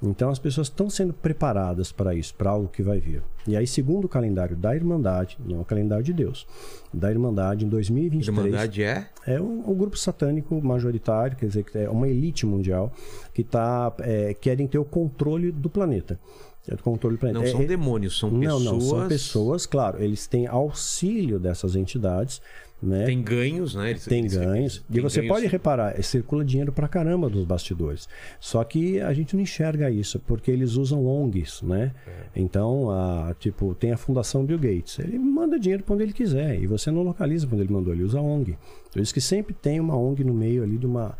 Então, 0.05 0.29
as 0.29 0.37
pessoas 0.37 0.67
estão 0.67 0.89
sendo 0.89 1.13
preparadas 1.13 1.91
para 1.91 2.13
isso, 2.13 2.35
para 2.35 2.49
algo 2.49 2.67
que 2.67 2.83
vai 2.83 2.99
vir. 2.99 3.23
E 3.47 3.55
aí, 3.55 3.65
segundo 3.65 4.05
o 4.05 4.09
calendário 4.09 4.55
da 4.55 4.75
Irmandade, 4.75 5.37
não 5.45 5.61
o 5.61 5.65
calendário 5.65 6.03
de 6.03 6.11
Deus, 6.11 6.45
da 6.93 7.09
Irmandade, 7.09 7.65
em 7.65 7.69
2023, 7.69 8.27
Irmandade 8.37 8.83
é? 8.83 9.07
é 9.25 9.39
um, 9.39 9.71
um 9.71 9.73
grupo 9.73 9.97
satânico 9.97 10.61
majoritário, 10.61 11.37
quer 11.37 11.45
dizer, 11.45 11.63
que 11.63 11.77
é 11.77 11.89
uma 11.89 12.07
elite 12.07 12.45
mundial 12.45 12.91
que 13.33 13.43
tá, 13.43 13.93
é, 13.99 14.33
querem 14.33 14.67
ter 14.67 14.77
o 14.77 14.85
controle 14.85 15.51
do 15.51 15.69
planeta. 15.69 16.19
É, 16.67 16.73
o 16.75 16.77
controle 16.77 17.15
do 17.15 17.19
planeta. 17.19 17.39
Não 17.39 17.47
É- 17.47 17.51
são 17.51 17.61
é- 17.61 17.65
demônios, 17.65 18.17
são 18.19 18.29
não, 18.29 18.39
pessoas. 18.39 18.63
não, 18.63 18.81
são 18.81 19.07
pessoas, 19.07 19.65
claro, 19.65 20.03
eles 20.03 20.27
têm 20.27 20.47
auxílio 20.47 21.39
dessas 21.39 21.75
entidades, 21.75 22.41
né? 22.83 23.05
Tem 23.05 23.21
ganhos, 23.21 23.73
né? 23.75 23.91
Eles- 23.91 24.05
Tem 24.05 24.19
eles- 24.19 24.35
ganhos. 24.35 24.83
tem 24.89 24.97
e 24.97 25.01
você 25.01 25.21
ganhos. 25.21 25.33
pode 25.35 25.47
reparar, 25.47 25.97
eh, 25.97 26.01
circula 26.01 26.43
dinheiro 26.43 26.71
pra 26.71 26.87
caramba 26.87 27.29
dos 27.29 27.45
bastidores. 27.45 28.07
Só 28.39 28.63
que 28.63 28.99
a 28.99 29.13
gente 29.13 29.35
não 29.35 29.41
enxerga 29.41 29.89
isso, 29.89 30.19
porque 30.19 30.51
eles 30.51 30.75
usam 30.75 31.05
ONGs, 31.05 31.61
né? 31.63 31.93
É. 32.05 32.11
Então, 32.35 32.91
a, 32.91 33.33
tipo, 33.39 33.73
tem 33.75 33.91
a 33.91 33.97
Fundação 33.97 34.43
Bill 34.45 34.59
Gates. 34.59 34.99
Ele 34.99 35.17
manda 35.17 35.57
dinheiro 35.59 35.83
pra 35.83 35.95
onde 35.95 36.03
ele 36.03 36.13
quiser. 36.13 36.61
E 36.61 36.67
você 36.67 36.91
não 36.91 37.03
localiza 37.03 37.47
quando 37.47 37.61
ele 37.61 37.71
mandou, 37.73 37.93
ele 37.93 38.03
usa 38.03 38.19
ONG. 38.19 38.57
Por 38.91 39.01
isso 39.01 39.13
que 39.13 39.21
sempre 39.21 39.53
tem 39.53 39.79
uma 39.79 39.97
ONG 39.97 40.23
no 40.23 40.33
meio 40.33 40.61
ali 40.63 40.77
de 40.77 40.85
uma. 40.85 41.17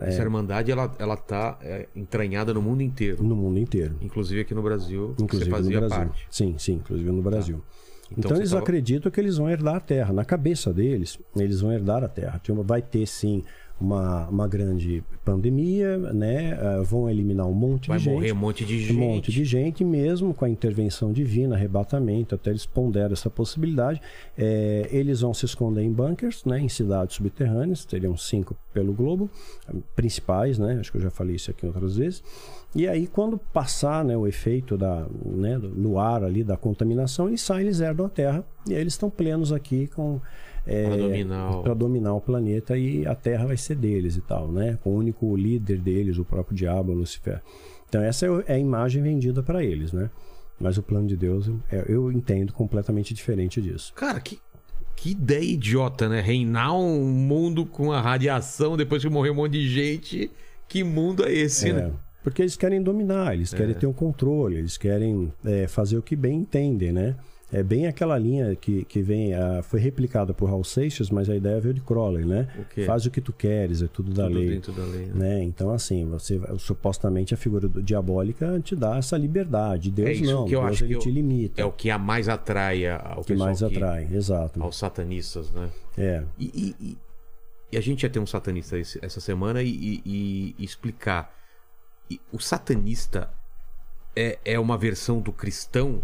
Essa 0.00 0.22
Irmandade, 0.22 0.72
ela, 0.72 0.94
ela 0.98 1.18
tá 1.18 1.58
é, 1.60 1.86
entranhada 1.94 2.54
no 2.54 2.62
mundo 2.62 2.80
inteiro. 2.82 3.22
no 3.22 3.36
mundo 3.36 3.58
inteiro. 3.58 3.96
Inclusive 4.00 4.40
aqui 4.40 4.54
no 4.54 4.62
Brasil, 4.62 5.14
Inclusive 5.20 5.50
você 5.50 5.54
fazia 5.54 5.80
no 5.80 5.86
Brasil. 5.86 6.06
parte. 6.06 6.26
Sim, 6.30 6.54
sim, 6.56 6.72
inclusive 6.76 7.10
no 7.10 7.20
Brasil. 7.20 7.62
Então, 8.16 8.30
Então 8.30 8.36
eles 8.36 8.50
tava- 8.50 8.62
acreditam 8.62 9.10
que 9.10 9.20
eles 9.20 9.36
vão 9.36 9.48
herdar 9.50 9.76
a 9.76 9.80
terra. 9.80 10.12
Na 10.12 10.24
cabeça 10.24 10.72
deles, 10.72 11.18
eles 11.36 11.60
vão 11.60 11.72
herdar 11.72 12.04
a 12.04 12.08
terra. 12.08 12.40
Vai 12.64 12.80
ter 12.82 13.06
sim 13.06 13.42
uma, 13.82 14.28
uma 14.28 14.48
grande 14.48 15.02
pandemia, 15.24 15.98
né? 15.98 16.52
Ah, 16.60 16.82
vão 16.82 17.08
eliminar 17.08 17.46
um 17.46 17.52
monte 17.52 17.88
Vai 17.88 17.98
de 17.98 18.04
gente. 18.04 18.14
morrer 18.14 18.32
um 18.32 18.36
monte 18.36 18.64
de 18.64 18.78
gente. 18.80 18.92
Um 18.92 19.00
monte 19.00 19.30
de 19.32 19.44
gente, 19.44 19.84
mesmo 19.84 20.32
com 20.34 20.44
a 20.44 20.48
intervenção 20.48 21.12
divina, 21.12 21.54
arrebatamento, 21.56 22.34
até 22.34 22.50
eles 22.50 22.64
ponderam 22.66 23.12
essa 23.12 23.28
possibilidade. 23.30 24.00
É, 24.36 24.88
eles 24.90 25.20
vão 25.20 25.32
se 25.34 25.44
esconder 25.44 25.82
em 25.82 25.92
bunkers, 25.92 26.44
né, 26.44 26.58
em 26.60 26.68
cidades 26.68 27.16
subterrâneas, 27.16 27.84
teriam 27.84 28.16
cinco 28.16 28.56
pelo 28.72 28.92
globo, 28.92 29.28
principais, 29.94 30.58
né, 30.58 30.78
acho 30.80 30.90
que 30.90 30.98
eu 30.98 31.02
já 31.02 31.10
falei 31.10 31.36
isso 31.36 31.50
aqui 31.50 31.66
outras 31.66 31.96
vezes. 31.96 32.22
E 32.74 32.88
aí, 32.88 33.06
quando 33.06 33.36
passar 33.38 34.04
né, 34.04 34.16
o 34.16 34.26
efeito 34.26 34.76
da, 34.78 35.06
né, 35.24 35.58
do- 35.58 35.68
no 35.68 35.98
ar 35.98 36.24
ali 36.24 36.42
da 36.42 36.56
contaminação, 36.56 37.28
eles 37.28 37.42
saem, 37.42 37.66
eles 37.66 37.80
herdam 37.80 38.06
a 38.06 38.08
Terra, 38.08 38.44
e 38.66 38.74
aí 38.74 38.80
eles 38.80 38.94
estão 38.94 39.10
plenos 39.10 39.52
aqui 39.52 39.86
com. 39.88 40.20
É, 40.66 40.86
Pra 40.86 40.96
dominar 40.96 41.50
o- 41.58 41.62
pra 41.62 41.74
dominar 41.74 42.14
o 42.14 42.20
planeta 42.20 42.76
e 42.78 43.04
a 43.06 43.14
Terra 43.14 43.46
vai 43.46 43.56
ser 43.56 43.74
deles 43.74 44.16
e 44.16 44.20
tal, 44.20 44.50
né? 44.52 44.78
O 44.84 44.90
único 44.90 45.34
líder 45.36 45.78
deles, 45.78 46.18
o 46.18 46.24
próprio 46.24 46.56
diabo, 46.56 46.92
Lucifer. 46.92 47.40
Então 47.88 48.00
essa 48.00 48.26
é 48.26 48.44
é 48.46 48.54
a 48.54 48.58
imagem 48.58 49.02
vendida 49.02 49.42
para 49.42 49.64
eles, 49.64 49.92
né? 49.92 50.08
Mas 50.60 50.78
o 50.78 50.82
plano 50.82 51.08
de 51.08 51.16
Deus, 51.16 51.50
é- 51.70 51.84
eu 51.88 52.12
entendo 52.12 52.52
completamente 52.52 53.12
diferente 53.12 53.60
disso. 53.60 53.92
Cara, 53.94 54.20
que, 54.20 54.38
que 54.94 55.10
ideia 55.10 55.42
idiota, 55.42 56.08
né? 56.08 56.20
Reinar 56.20 56.76
um 56.78 57.04
mundo 57.10 57.66
com 57.66 57.90
a 57.90 58.00
radiação 58.00 58.76
depois 58.76 59.02
que 59.02 59.10
morrer 59.10 59.30
um 59.30 59.34
monte 59.34 59.52
de 59.54 59.68
gente. 59.68 60.30
Que 60.68 60.84
mundo 60.84 61.24
é 61.26 61.32
esse, 61.32 61.70
É, 61.70 61.72
né? 61.72 61.92
porque 62.22 62.40
eles 62.40 62.56
querem 62.56 62.80
dominar, 62.80 63.34
eles 63.34 63.52
querem 63.52 63.74
ter 63.74 63.86
o 63.86 63.92
controle, 63.92 64.56
eles 64.56 64.76
querem 64.78 65.32
é, 65.44 65.66
fazer 65.66 65.98
o 65.98 66.02
que 66.02 66.14
bem 66.14 66.38
entendem, 66.38 66.92
né? 66.92 67.16
É 67.52 67.62
bem 67.62 67.86
aquela 67.86 68.16
linha 68.18 68.56
que, 68.56 68.82
que 68.86 69.02
vem, 69.02 69.34
ah, 69.34 69.62
foi 69.62 69.78
replicada 69.78 70.32
por 70.32 70.46
Raul 70.48 70.64
Seixas, 70.64 71.10
mas 71.10 71.28
a 71.28 71.36
ideia 71.36 71.60
veio 71.60 71.74
de 71.74 71.82
Crowley, 71.82 72.24
né? 72.24 72.48
Faz 72.86 73.04
o 73.04 73.10
que 73.10 73.20
tu 73.20 73.30
queres, 73.30 73.82
é 73.82 73.86
tudo 73.88 74.10
da 74.14 74.24
Tudo 74.26 74.38
lei. 74.38 74.48
dentro 74.48 74.72
da 74.72 74.82
lei. 74.84 75.06
né? 75.06 75.12
Né? 75.14 75.42
Então, 75.42 75.70
assim, 75.70 76.06
você 76.06 76.40
supostamente 76.58 77.34
a 77.34 77.36
figura 77.36 77.68
diabólica 77.68 78.58
te 78.60 78.74
dá 78.74 78.96
essa 78.96 79.18
liberdade. 79.18 79.90
Deus 79.90 80.08
É 80.08 80.12
isso 80.14 80.24
não, 80.32 80.46
que 80.46 80.54
eu 80.56 80.60
Deus 80.60 80.72
acho 80.72 80.84
ele 80.84 80.94
que 80.94 81.00
te 81.00 81.08
eu- 81.10 81.14
limita. 81.14 81.60
É 81.60 81.64
o 81.66 81.72
que 81.72 81.90
a 81.90 81.98
mais 81.98 82.26
atrai 82.28 82.86
a- 82.86 82.96
ao 83.16 83.22
que 83.22 83.34
mais 83.34 83.62
atrai, 83.62 84.08
exato. 84.10 84.62
aos 84.62 84.78
satanistas, 84.78 85.50
né? 85.50 85.68
É. 85.98 86.24
E, 86.38 86.74
e- 86.80 86.96
e- 87.72 87.76
a 87.76 87.80
gente 87.82 88.02
ia 88.04 88.08
ter 88.10 88.18
um 88.18 88.26
satanista 88.26 88.78
esse- 88.78 88.98
essa 89.02 89.20
semana 89.20 89.62
e, 89.62 90.00
e- 90.06 90.54
explicar. 90.58 91.34
O 92.32 92.38
satanista 92.38 93.30
é, 94.16 94.38
é 94.44 94.58
uma 94.58 94.78
versão 94.78 95.20
do 95.20 95.32
cristão. 95.32 96.02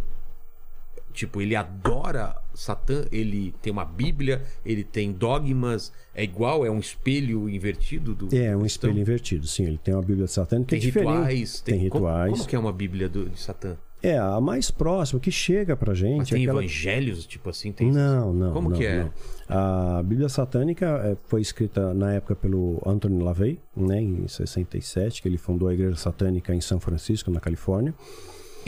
Tipo, 1.12 1.40
ele 1.40 1.56
adora 1.56 2.36
Satã, 2.54 3.04
ele 3.10 3.54
tem 3.62 3.72
uma 3.72 3.84
Bíblia, 3.84 4.42
ele 4.64 4.84
tem 4.84 5.12
dogmas, 5.12 5.92
é 6.14 6.22
igual, 6.22 6.64
é 6.66 6.70
um 6.70 6.78
espelho 6.78 7.48
invertido 7.48 8.14
do. 8.14 8.34
É, 8.34 8.56
um 8.56 8.66
espelho 8.66 8.98
invertido, 8.98 9.46
sim. 9.46 9.64
Ele 9.64 9.78
tem 9.78 9.94
uma 9.94 10.02
Bíblia 10.02 10.26
Tem 10.26 10.64
que 10.64 10.74
é 10.76 10.78
diferente. 10.78 11.10
rituais, 11.10 11.60
Tem, 11.60 11.74
como- 11.74 11.84
rituais. 11.84 12.32
Como, 12.32 12.46
que 12.46 12.56
é 12.56 12.58
uma 12.58 12.72
Bíblia 12.72 13.08
do- 13.08 13.28
de 13.28 13.40
Satã? 13.40 13.76
É, 14.00 14.16
a 14.16 14.40
mais 14.40 14.70
próxima 14.70 15.18
que 15.18 15.30
chega 15.30 15.76
pra 15.76 15.92
gente. 15.92 16.18
Mas 16.18 16.28
é 16.28 16.34
tem 16.36 16.44
aquela... 16.44 16.60
evangelhos, 16.60 17.26
tipo 17.26 17.50
assim? 17.50 17.72
Tem... 17.72 17.90
Não, 17.90 18.32
não. 18.32 18.52
Como 18.52 18.70
não, 18.70 18.76
que 18.78 18.86
é? 18.86 19.02
não. 19.02 19.12
A 19.48 20.02
Bíblia 20.04 20.28
Satânica 20.28 20.86
eh, 21.04 21.16
foi 21.24 21.40
escrita 21.40 21.92
na 21.94 22.12
época 22.12 22.36
pelo 22.36 22.80
Anthony 22.86 23.20
LaVey, 23.22 23.58
né, 23.76 24.00
em 24.00 24.28
67, 24.28 25.20
que 25.20 25.26
ele 25.28 25.38
fundou 25.38 25.68
a 25.68 25.74
Igreja 25.74 25.96
Satânica 25.96 26.54
em 26.54 26.60
São 26.60 26.78
Francisco, 26.78 27.28
na 27.30 27.40
Califórnia. 27.40 27.92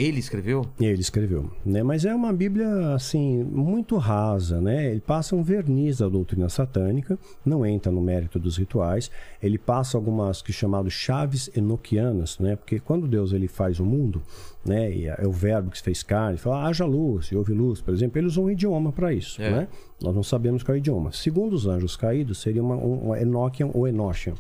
Ele 0.01 0.19
escreveu? 0.19 0.65
Ele 0.81 1.01
escreveu, 1.01 1.51
né? 1.65 1.83
Mas 1.83 2.07
é 2.07 2.15
uma 2.15 2.33
Bíblia 2.33 2.95
assim 2.95 3.45
muito 3.45 3.99
rasa, 3.99 4.59
né? 4.59 4.91
Ele 4.91 5.01
passa 5.01 5.37
um 5.37 5.43
verniz 5.43 5.99
da 5.99 6.09
doutrina 6.09 6.49
satânica, 6.49 7.19
não 7.45 7.67
entra 7.67 7.93
no 7.93 8.01
mérito 8.01 8.39
dos 8.39 8.57
rituais. 8.57 9.11
Ele 9.43 9.59
passa 9.59 9.99
algumas 9.99 10.41
que 10.41 10.55
chamadas 10.55 10.95
chaves 10.95 11.51
enoquianas, 11.55 12.39
né? 12.39 12.57
Porque 12.57 12.81
quando 12.81 13.07
Deus 13.07 13.33
ele 13.35 13.47
faz 13.47 13.79
o 13.79 13.85
mundo, 13.85 14.23
né? 14.65 14.91
E 14.91 15.07
é 15.07 15.27
o 15.27 15.33
verbo 15.33 15.71
que 15.71 15.77
se 15.77 15.85
fez 15.85 16.03
carne, 16.03 16.39
fala 16.39 16.67
haja 16.67 16.87
luz, 16.87 17.27
e 17.27 17.37
houve 17.37 17.53
luz, 17.53 17.83
por 17.83 17.93
exemplo. 17.93 18.19
Ele 18.19 18.27
usou 18.27 18.47
um 18.47 18.51
idioma 18.51 18.91
para 18.93 19.13
isso, 19.13 19.43
É. 19.43 19.51
né? 19.51 19.69
Nós 20.03 20.15
não 20.15 20.23
sabemos 20.23 20.63
qual 20.63 20.75
é 20.75 20.79
o 20.79 20.81
idioma. 20.81 21.13
Segundo 21.13 21.53
os 21.53 21.67
anjos 21.67 21.95
caídos, 21.95 22.41
seria 22.41 22.63
uma, 22.63 22.75
um, 22.77 23.11
um 23.11 23.17
Enochian 23.17 23.69
ou 23.75 23.87
Enochian 23.87 24.33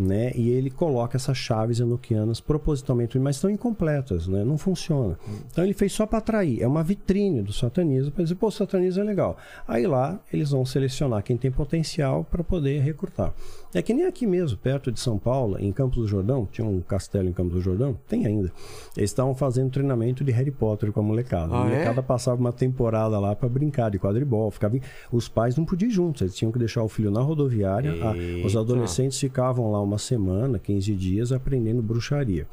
né? 0.00 0.32
E 0.34 0.50
ele 0.50 0.70
coloca 0.70 1.16
essas 1.16 1.36
chaves 1.36 1.80
enoquianas 1.80 2.40
propositalmente, 2.40 3.18
mas 3.18 3.36
estão 3.36 3.50
incompletas, 3.50 4.26
né? 4.26 4.44
Não 4.44 4.56
funciona. 4.56 5.18
Então 5.50 5.64
ele 5.64 5.74
fez 5.74 5.92
só 5.92 6.06
para 6.06 6.18
atrair. 6.18 6.62
É 6.62 6.66
uma 6.66 6.82
vitrine 6.82 7.42
do 7.42 7.52
satanismo 7.52 8.10
para 8.10 8.22
dizer, 8.22 8.34
pô, 8.34 8.48
o 8.48 8.50
satanismo 8.50 9.02
é 9.02 9.04
legal. 9.04 9.36
Aí 9.66 9.86
lá 9.86 10.18
eles 10.32 10.50
vão 10.50 10.64
selecionar 10.64 11.22
quem 11.22 11.36
tem 11.36 11.50
potencial 11.50 12.24
para 12.24 12.42
poder 12.42 12.80
recrutar. 12.80 13.32
É 13.72 13.80
que 13.80 13.94
nem 13.94 14.04
aqui 14.04 14.26
mesmo, 14.26 14.58
perto 14.58 14.90
de 14.90 14.98
São 14.98 15.16
Paulo, 15.16 15.56
em 15.58 15.70
Campos 15.70 15.98
do 15.98 16.06
Jordão, 16.08 16.48
tinha 16.50 16.66
um 16.66 16.80
castelo 16.80 17.28
em 17.28 17.32
Campos 17.32 17.52
do 17.54 17.60
Jordão, 17.60 17.96
tem 18.08 18.26
ainda. 18.26 18.50
Eles 18.96 19.10
estavam 19.10 19.32
fazendo 19.34 19.70
treinamento 19.70 20.24
de 20.24 20.32
Harry 20.32 20.50
Potter 20.50 20.90
com 20.90 20.98
a 20.98 21.02
molecada. 21.02 21.54
Ah, 21.54 21.62
a 21.62 21.66
é? 21.66 21.70
molecada 21.70 22.02
passava 22.02 22.40
uma 22.40 22.52
temporada 22.52 23.16
lá 23.20 23.34
para 23.36 23.48
brincar 23.48 23.88
de 23.90 23.98
quadribol, 23.98 24.50
ficava... 24.50 24.76
os 25.12 25.28
pais 25.28 25.56
não 25.56 25.64
podiam 25.64 25.88
ir 25.88 25.92
juntos, 25.92 26.22
eles 26.22 26.34
tinham 26.34 26.50
que 26.50 26.58
deixar 26.58 26.82
o 26.82 26.88
filho 26.88 27.10
na 27.12 27.20
rodoviária. 27.20 27.92
a- 28.02 28.14
os 28.44 28.56
adolescentes 28.56 29.18
ficavam 29.20 29.70
lá 29.70 29.80
uma 29.80 29.98
semana, 29.98 30.58
15 30.58 30.92
dias, 30.94 31.30
aprendendo 31.30 31.80
bruxaria. 31.80 32.46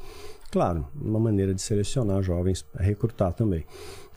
Claro, 0.50 0.86
uma 0.98 1.20
maneira 1.20 1.52
de 1.54 1.60
selecionar 1.60 2.22
jovens, 2.22 2.64
recrutar 2.74 3.32
também. 3.34 3.64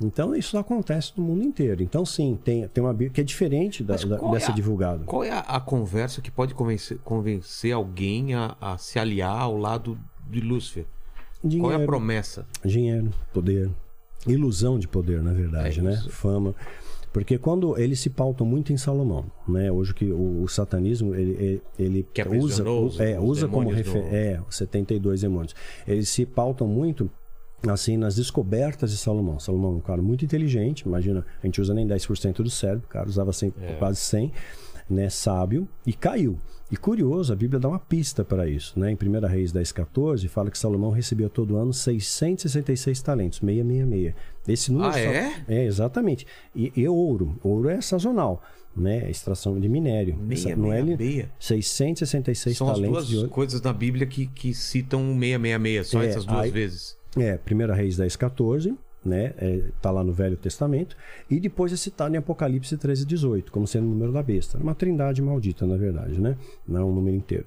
Então, 0.02 0.34
isso 0.34 0.58
acontece 0.58 1.12
no 1.18 1.24
mundo 1.24 1.44
inteiro. 1.44 1.84
Então, 1.84 2.06
sim, 2.06 2.40
tem, 2.42 2.68
tem 2.70 2.82
uma 2.84 2.94
Bíblia 2.94 3.12
que 3.12 3.22
é 3.22 3.24
diferente 3.24 3.84
da- 3.84 3.96
da- 3.98 4.16
é 4.16 4.32
dessa 4.32 4.52
a- 4.52 4.56
divulgada. 4.56 5.04
Qual 5.04 5.24
é 5.24 5.30
a, 5.30 5.40
a 5.42 5.60
conversa 5.60 6.22
que 6.22 6.32
pode 6.32 6.54
convencer, 6.54 6.98
convencer 7.00 7.74
alguém 7.74 8.34
a, 8.34 8.56
a 8.62 8.78
se 8.78 8.98
aliar 8.98 9.42
ao 9.42 9.58
lado 9.58 10.00
de 10.30 10.40
Lúcifer? 10.40 10.86
Qual 11.42 11.44
é 11.44 11.48
a 11.48 11.50
Dinheiro, 11.50 11.86
promessa? 11.86 12.46
dinheiro, 12.64 13.12
poder, 13.34 13.70
ilusão 14.26 14.80
de 14.80 14.88
poder, 14.88 15.22
na 15.22 15.34
verdade, 15.34 15.80
É 15.80 15.84
né? 15.84 16.04
Fama. 16.10 16.56
Porque 17.14 17.38
quando 17.38 17.78
eles 17.78 18.00
se 18.00 18.10
pautam 18.10 18.46
muito 18.48 18.72
em 18.72 18.78
Salomão, 18.78 19.26
né? 19.48 19.70
Hoje 19.72 19.94
que 19.94 20.06
o, 20.12 20.44
o 20.44 20.48
satanismo 20.48 21.14
ele, 21.14 21.32
ele, 21.34 21.62
ele 21.78 22.08
Que 22.14 22.22
usa, 22.28 22.64
os- 22.70 23.00
é, 23.00 23.20
os 23.20 23.30
usa 23.40 23.48
como 23.48 23.66
demônios 23.70 23.88
refer... 23.88 24.02
do- 24.10 24.16
é, 24.16 24.42
os 24.48 24.56
72 24.56 25.22
demônios. 25.22 25.54
Eles 25.86 26.08
se 26.10 26.26
pautam 26.26 26.68
muito 26.68 27.10
assim 27.68 27.96
nas 27.98 28.16
descobertas 28.16 28.92
de 28.92 28.98
Salomão. 28.98 29.40
Salomão 29.40 29.74
é 29.74 29.76
um 29.76 29.80
cara 29.82 30.02
muito 30.02 30.24
inteligente, 30.26 30.82
imagina, 30.82 31.24
a 31.44 31.46
gente 31.46 31.62
usa 31.62 31.74
nem 31.74 31.86
10% 31.86 32.38
do 32.42 32.50
cérebro, 32.50 32.86
o 32.86 32.90
cara 32.90 33.08
usava 33.08 33.32
100, 33.34 33.54
É. 33.62 33.74
quase 33.74 34.00
100, 34.00 34.32
né, 34.92 35.10
sábio 35.10 35.68
e 35.86 35.94
caiu. 35.94 36.38
E 36.72 36.78
curioso, 36.78 37.34
a 37.34 37.36
Bíblia 37.36 37.60
dá 37.60 37.68
uma 37.68 37.80
pista 37.80 38.24
para 38.24 38.48
isso, 38.48 38.80
né? 38.80 38.92
Em 38.92 38.96
1 38.96 39.28
Reis 39.28 39.52
10, 39.52 39.72
14, 39.74 40.26
fala 40.30 40.50
que 40.50 40.58
Salomão 40.58 40.90
recebia 40.90 41.28
todo 41.28 41.58
ano 41.58 41.74
666 41.74 43.02
talentos, 43.02 43.40
666. 43.40 44.14
Esse 44.48 44.72
número 44.72 44.90
Ah, 44.90 44.94
só- 44.94 45.00
é? 45.00 45.34
é, 45.50 45.66
exatamente. 45.66 46.26
E, 46.56 46.72
e 46.76 46.88
ouro. 46.88 47.38
Ouro 47.44 47.68
é 47.68 47.82
sazonal, 47.82 48.42
né? 48.76 49.10
Extração 49.10 49.60
de 49.60 49.68
minério. 49.68 50.16
Meia, 50.18 50.56
não 50.56 50.72
é 50.72 50.82
meia, 50.82 50.96
li- 50.96 51.04
meia. 51.04 51.32
666 51.40 52.58
São 52.58 52.68
as 52.70 52.74
talentos 52.76 52.94
duas 52.96 53.08
de 53.08 53.18
ouro. 53.18 53.30
coisas 53.30 53.62
na 53.62 53.74
Bíblia 53.74 54.08
que, 54.08 54.28
que 54.28 54.54
citam 54.54 55.02
o 55.12 55.20
666, 55.20 55.88
só 55.88 56.02
É, 56.02 56.08
essas 56.08 56.26
duas 56.26 56.40
aí- 56.40 56.52
vezes. 56.52 56.98
É, 57.18 57.38
1 57.46 57.74
Reis 57.74 57.98
10, 57.98 58.16
14, 59.04 59.06
né? 59.06 59.34
É, 59.38 59.64
tá 59.82 59.92
lá 59.92 60.04
no 60.04 60.14
Velho 60.14 60.38
Testamento. 60.38 60.96
E 61.30 61.40
depois 61.40 61.74
é 61.74 61.76
citado 61.76 62.14
em 62.14 62.18
Apocalipse 62.18 62.78
13, 62.78 63.06
18, 63.06 63.52
como 63.52 63.68
sendo 63.68 63.86
o 63.86 63.90
número 63.90 64.12
da 64.12 64.24
besta. 64.24 64.58
Uma 64.58 64.76
trindade 64.76 65.22
maldita, 65.22 65.66
na 65.66 65.78
verdade, 65.78 66.20
né? 66.20 66.38
Não 66.68 66.82
é 66.82 66.84
um 66.86 66.94
número 66.94 67.16
inteiro. 67.16 67.46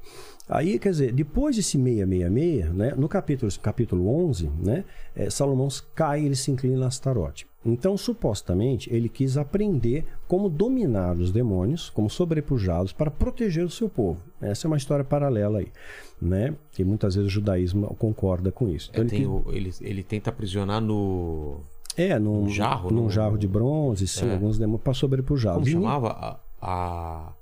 Aí, 0.49 0.79
quer 0.79 0.91
dizer, 0.91 1.13
depois 1.13 1.57
desse 1.57 1.79
666, 1.79 2.73
né? 2.75 2.93
No 2.97 3.09
capítulo, 3.09 3.51
capítulo 3.63 4.09
11, 4.27 4.51
né? 4.59 4.85
É, 5.17 5.31
Salomão 5.31 5.69
cai, 5.95 6.25
ele 6.25 6.37
se 6.37 6.51
inclina 6.51 6.85
a 6.85 6.89
Astarote. 6.89 7.47
Então, 7.65 7.97
supostamente, 7.97 8.93
ele 8.95 9.09
quis 9.09 9.39
aprender 9.39 10.05
como 10.29 10.51
dominar 10.51 11.17
os 11.17 11.33
demônios, 11.33 11.89
como 11.89 12.11
sobrepujá-los 12.11 12.93
para 12.93 13.11
proteger 13.11 13.65
o 13.65 13.71
seu 13.71 13.89
povo. 13.89 14.21
Essa 14.39 14.67
é 14.67 14.69
uma 14.69 14.77
história 14.77 15.03
paralela 15.03 15.61
aí, 15.61 15.69
né? 16.21 16.55
Que 16.73 16.85
muitas 16.85 17.15
vezes 17.15 17.31
o 17.31 17.33
judaísmo 17.33 17.97
concorda 17.99 18.53
com 18.53 18.69
isso. 18.69 18.91
É, 18.93 19.01
Então, 19.01 19.17
ele 19.17 19.27
tem 19.55 19.65
quis- 19.71 19.81
ele, 19.81 19.91
ele 19.91 20.03
tenta 20.03 20.29
aprisionar 20.29 20.83
no. 20.83 21.61
é, 21.97 22.19
num 22.19 22.43
Um 22.43 22.49
jarro, 22.51 22.91
num 22.91 23.05
num- 23.05 23.11
jarro 23.11 23.39
de 23.39 23.49
bronze, 23.49 24.07
sim, 24.07 24.29
É. 24.29 24.33
alguns 24.35 24.59
demônios 24.59 24.83
para 24.83 24.93
sobrepujá-los. 24.93 25.65
Como 25.65 25.69
E 25.69 25.73
chamava? 25.73 26.09
A, 26.11 26.39
a- 26.61 27.33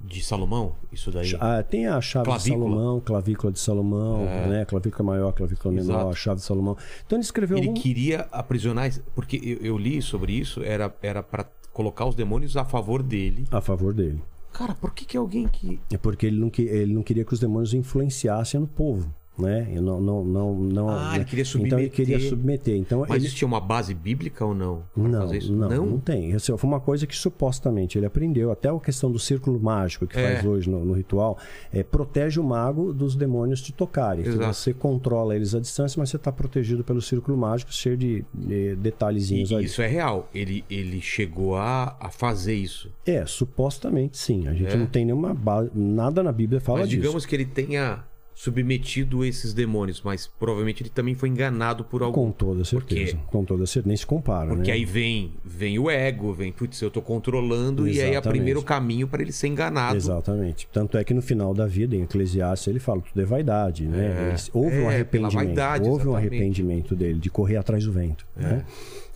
De 0.00 0.22
Salomão? 0.22 0.74
Isso 0.92 1.10
daí? 1.10 1.36
Ah, 1.40 1.62
tem 1.62 1.86
a 1.88 2.00
chave 2.00 2.24
Clavícula. 2.26 2.56
de 2.56 2.70
Salomão, 2.70 3.00
clavícula 3.00 3.52
de 3.52 3.58
Salomão, 3.58 4.26
É. 4.26 4.46
né? 4.46 4.64
Clavícula 4.64 5.04
maior, 5.04 5.32
clavícula 5.32 5.74
menor, 5.74 5.94
Exato. 5.94 6.08
a 6.10 6.14
chave 6.14 6.36
de 6.40 6.46
Salomão. 6.46 6.76
Então 7.04 7.16
ele 7.18 7.24
escreveu 7.24 7.58
Ele 7.58 7.72
queria 7.72 8.28
aprisionar. 8.30 8.90
Porque 9.14 9.36
eu, 9.42 9.58
eu 9.66 9.76
li 9.78 10.00
sobre 10.00 10.32
isso, 10.32 10.62
era, 10.62 10.94
era 11.02 11.22
para 11.22 11.44
colocar 11.72 12.06
os 12.06 12.14
demônios 12.14 12.56
a 12.56 12.64
favor 12.64 13.02
dele. 13.02 13.44
a 13.50 13.60
favor 13.60 13.92
dele. 13.92 14.22
Cara, 14.52 14.74
por 14.74 14.92
que, 14.94 15.04
que 15.04 15.16
alguém 15.16 15.46
que. 15.46 15.78
É 15.92 15.98
porque 15.98 16.26
ele 16.26 16.38
não, 16.40 16.48
que, 16.48 16.62
ele 16.62 16.94
não 16.94 17.02
queria 17.02 17.24
que 17.24 17.34
os 17.34 17.40
demônios 17.40 17.74
influenciassem 17.74 18.58
no 18.60 18.66
povo, 18.66 19.12
né? 19.38 19.68
E 19.72 19.80
não, 19.80 20.00
não, 20.00 20.24
não, 20.24 20.54
não, 20.54 20.88
Ah, 20.88 21.10
né? 21.10 21.16
ele 21.16 21.24
queria 21.24 21.44
Então 21.44 21.78
ele 21.78 21.88
queria 21.90 22.18
submeter. 22.18 22.28
submeter. 22.30 22.76
Então 22.76 23.00
Mas 23.08 23.18
ele... 23.18 23.26
isso 23.26 23.36
tinha 23.36 23.48
uma 23.48 23.60
base 23.60 23.94
bíblica 23.94 24.44
ou 24.44 24.54
não? 24.54 24.82
Não, 24.96 25.32
isso? 25.34 25.52
não, 25.52 25.68
não, 25.68 25.98
tem. 25.98 26.30
Isso 26.30 26.56
foi 26.58 26.68
uma 26.68 26.80
coisa 26.80 27.06
que 27.06 27.16
supostamente 27.16 27.96
ele 27.98 28.06
aprendeu. 28.06 28.50
Até 28.50 28.68
a 28.68 28.78
questão 28.80 29.10
do 29.10 29.18
círculo 29.18 29.60
mágico 29.60 30.06
que 30.06 30.18
É. 30.18 30.34
faz 30.34 30.46
hoje 30.46 30.68
no, 30.68 30.84
no 30.84 30.92
ritual 30.94 31.38
é, 31.72 31.82
protege 31.82 32.40
o 32.40 32.44
mago 32.44 32.92
dos 32.92 33.14
demônios 33.14 33.60
te 33.62 33.72
tocarem. 33.72 34.24
Você 34.24 34.72
controla 34.74 35.34
eles 35.36 35.54
à 35.54 35.60
distância, 35.60 35.98
mas 36.00 36.10
você 36.10 36.16
está 36.16 36.32
protegido 36.32 36.82
pelo 36.84 37.00
círculo 37.00 37.36
mágico 37.36 37.72
cheio 37.72 37.96
de, 37.96 38.24
de 38.34 38.76
detalhezinhos 38.76 39.50
E 39.50 39.54
ali. 39.54 39.64
isso 39.64 39.80
é 39.82 39.86
real. 39.86 40.28
Ele, 40.34 40.64
ele 40.70 41.00
chegou 41.00 41.56
a, 41.56 41.96
a 42.00 42.10
fazer 42.10 42.54
isso. 42.54 42.90
É, 43.06 43.24
supostamente 43.26 44.16
sim. 44.18 44.46
A 44.48 44.52
gente 44.54 44.74
É. 44.74 44.76
não 44.76 44.86
tem 44.86 45.04
nenhuma 45.04 45.32
base, 45.34 45.70
nada 45.74 46.22
na 46.22 46.32
Bíblia 46.32 46.60
fala 46.60 46.80
Mas 46.80 46.88
disso. 46.88 47.00
digamos 47.02 47.26
que 47.26 47.34
ele 47.34 47.44
tenha 47.44 48.02
submetido 48.38 49.24
esses 49.24 49.52
demônios, 49.52 50.00
mas 50.04 50.28
provavelmente 50.38 50.80
ele 50.80 50.90
também 50.90 51.12
foi 51.16 51.28
enganado 51.28 51.82
por 51.84 52.04
algum. 52.04 52.26
Com 52.26 52.30
toda 52.30 52.64
certeza. 52.64 53.16
Porque- 53.16 53.26
Com 53.32 53.44
toda 53.44 53.66
certeza. 53.66 53.88
Nem 53.88 53.96
se 53.96 54.06
compara, 54.06 54.54
Porque 54.54 54.70
né? 54.70 54.76
aí 54.76 54.84
vem, 54.84 55.32
vem 55.44 55.76
o 55.76 55.90
ego, 55.90 56.32
vem, 56.32 56.52
putz, 56.52 56.80
eu 56.80 56.88
tô 56.88 57.02
controlando, 57.02 57.88
e 57.88 57.92
aí 57.92 57.98
é 57.98 58.04
o 58.04 58.10
Exatamente. 58.12 58.36
primeiro 58.38 58.62
caminho 58.62 59.08
para 59.08 59.22
ele 59.22 59.32
ser 59.32 59.48
enganado. 59.48 59.96
Exatamente. 59.96 60.68
Tanto 60.72 60.96
é 60.96 61.02
que 61.02 61.12
no 61.12 61.20
final 61.20 61.52
da 61.52 61.66
vida, 61.66 61.96
em 61.96 62.02
Eclesiastes, 62.02 62.68
ele 62.68 62.78
fala 62.78 63.00
tudo 63.00 63.20
é 63.20 63.24
vaidade, 63.24 63.84
né? 63.86 64.32
É. 64.32 64.36
Houve 64.52 64.76
É, 64.76 64.80
um 64.82 64.88
arrependimento. 64.88 65.34
vaidade, 65.34 65.88
houve 65.88 66.06
um 66.06 66.10
exatamente. 66.12 66.28
arrependimento 66.36 66.94
dele 66.94 67.18
de 67.18 67.28
correr 67.30 67.56
atrás 67.56 67.84
do 67.84 67.90
vento, 67.92 68.24
né? 68.36 68.64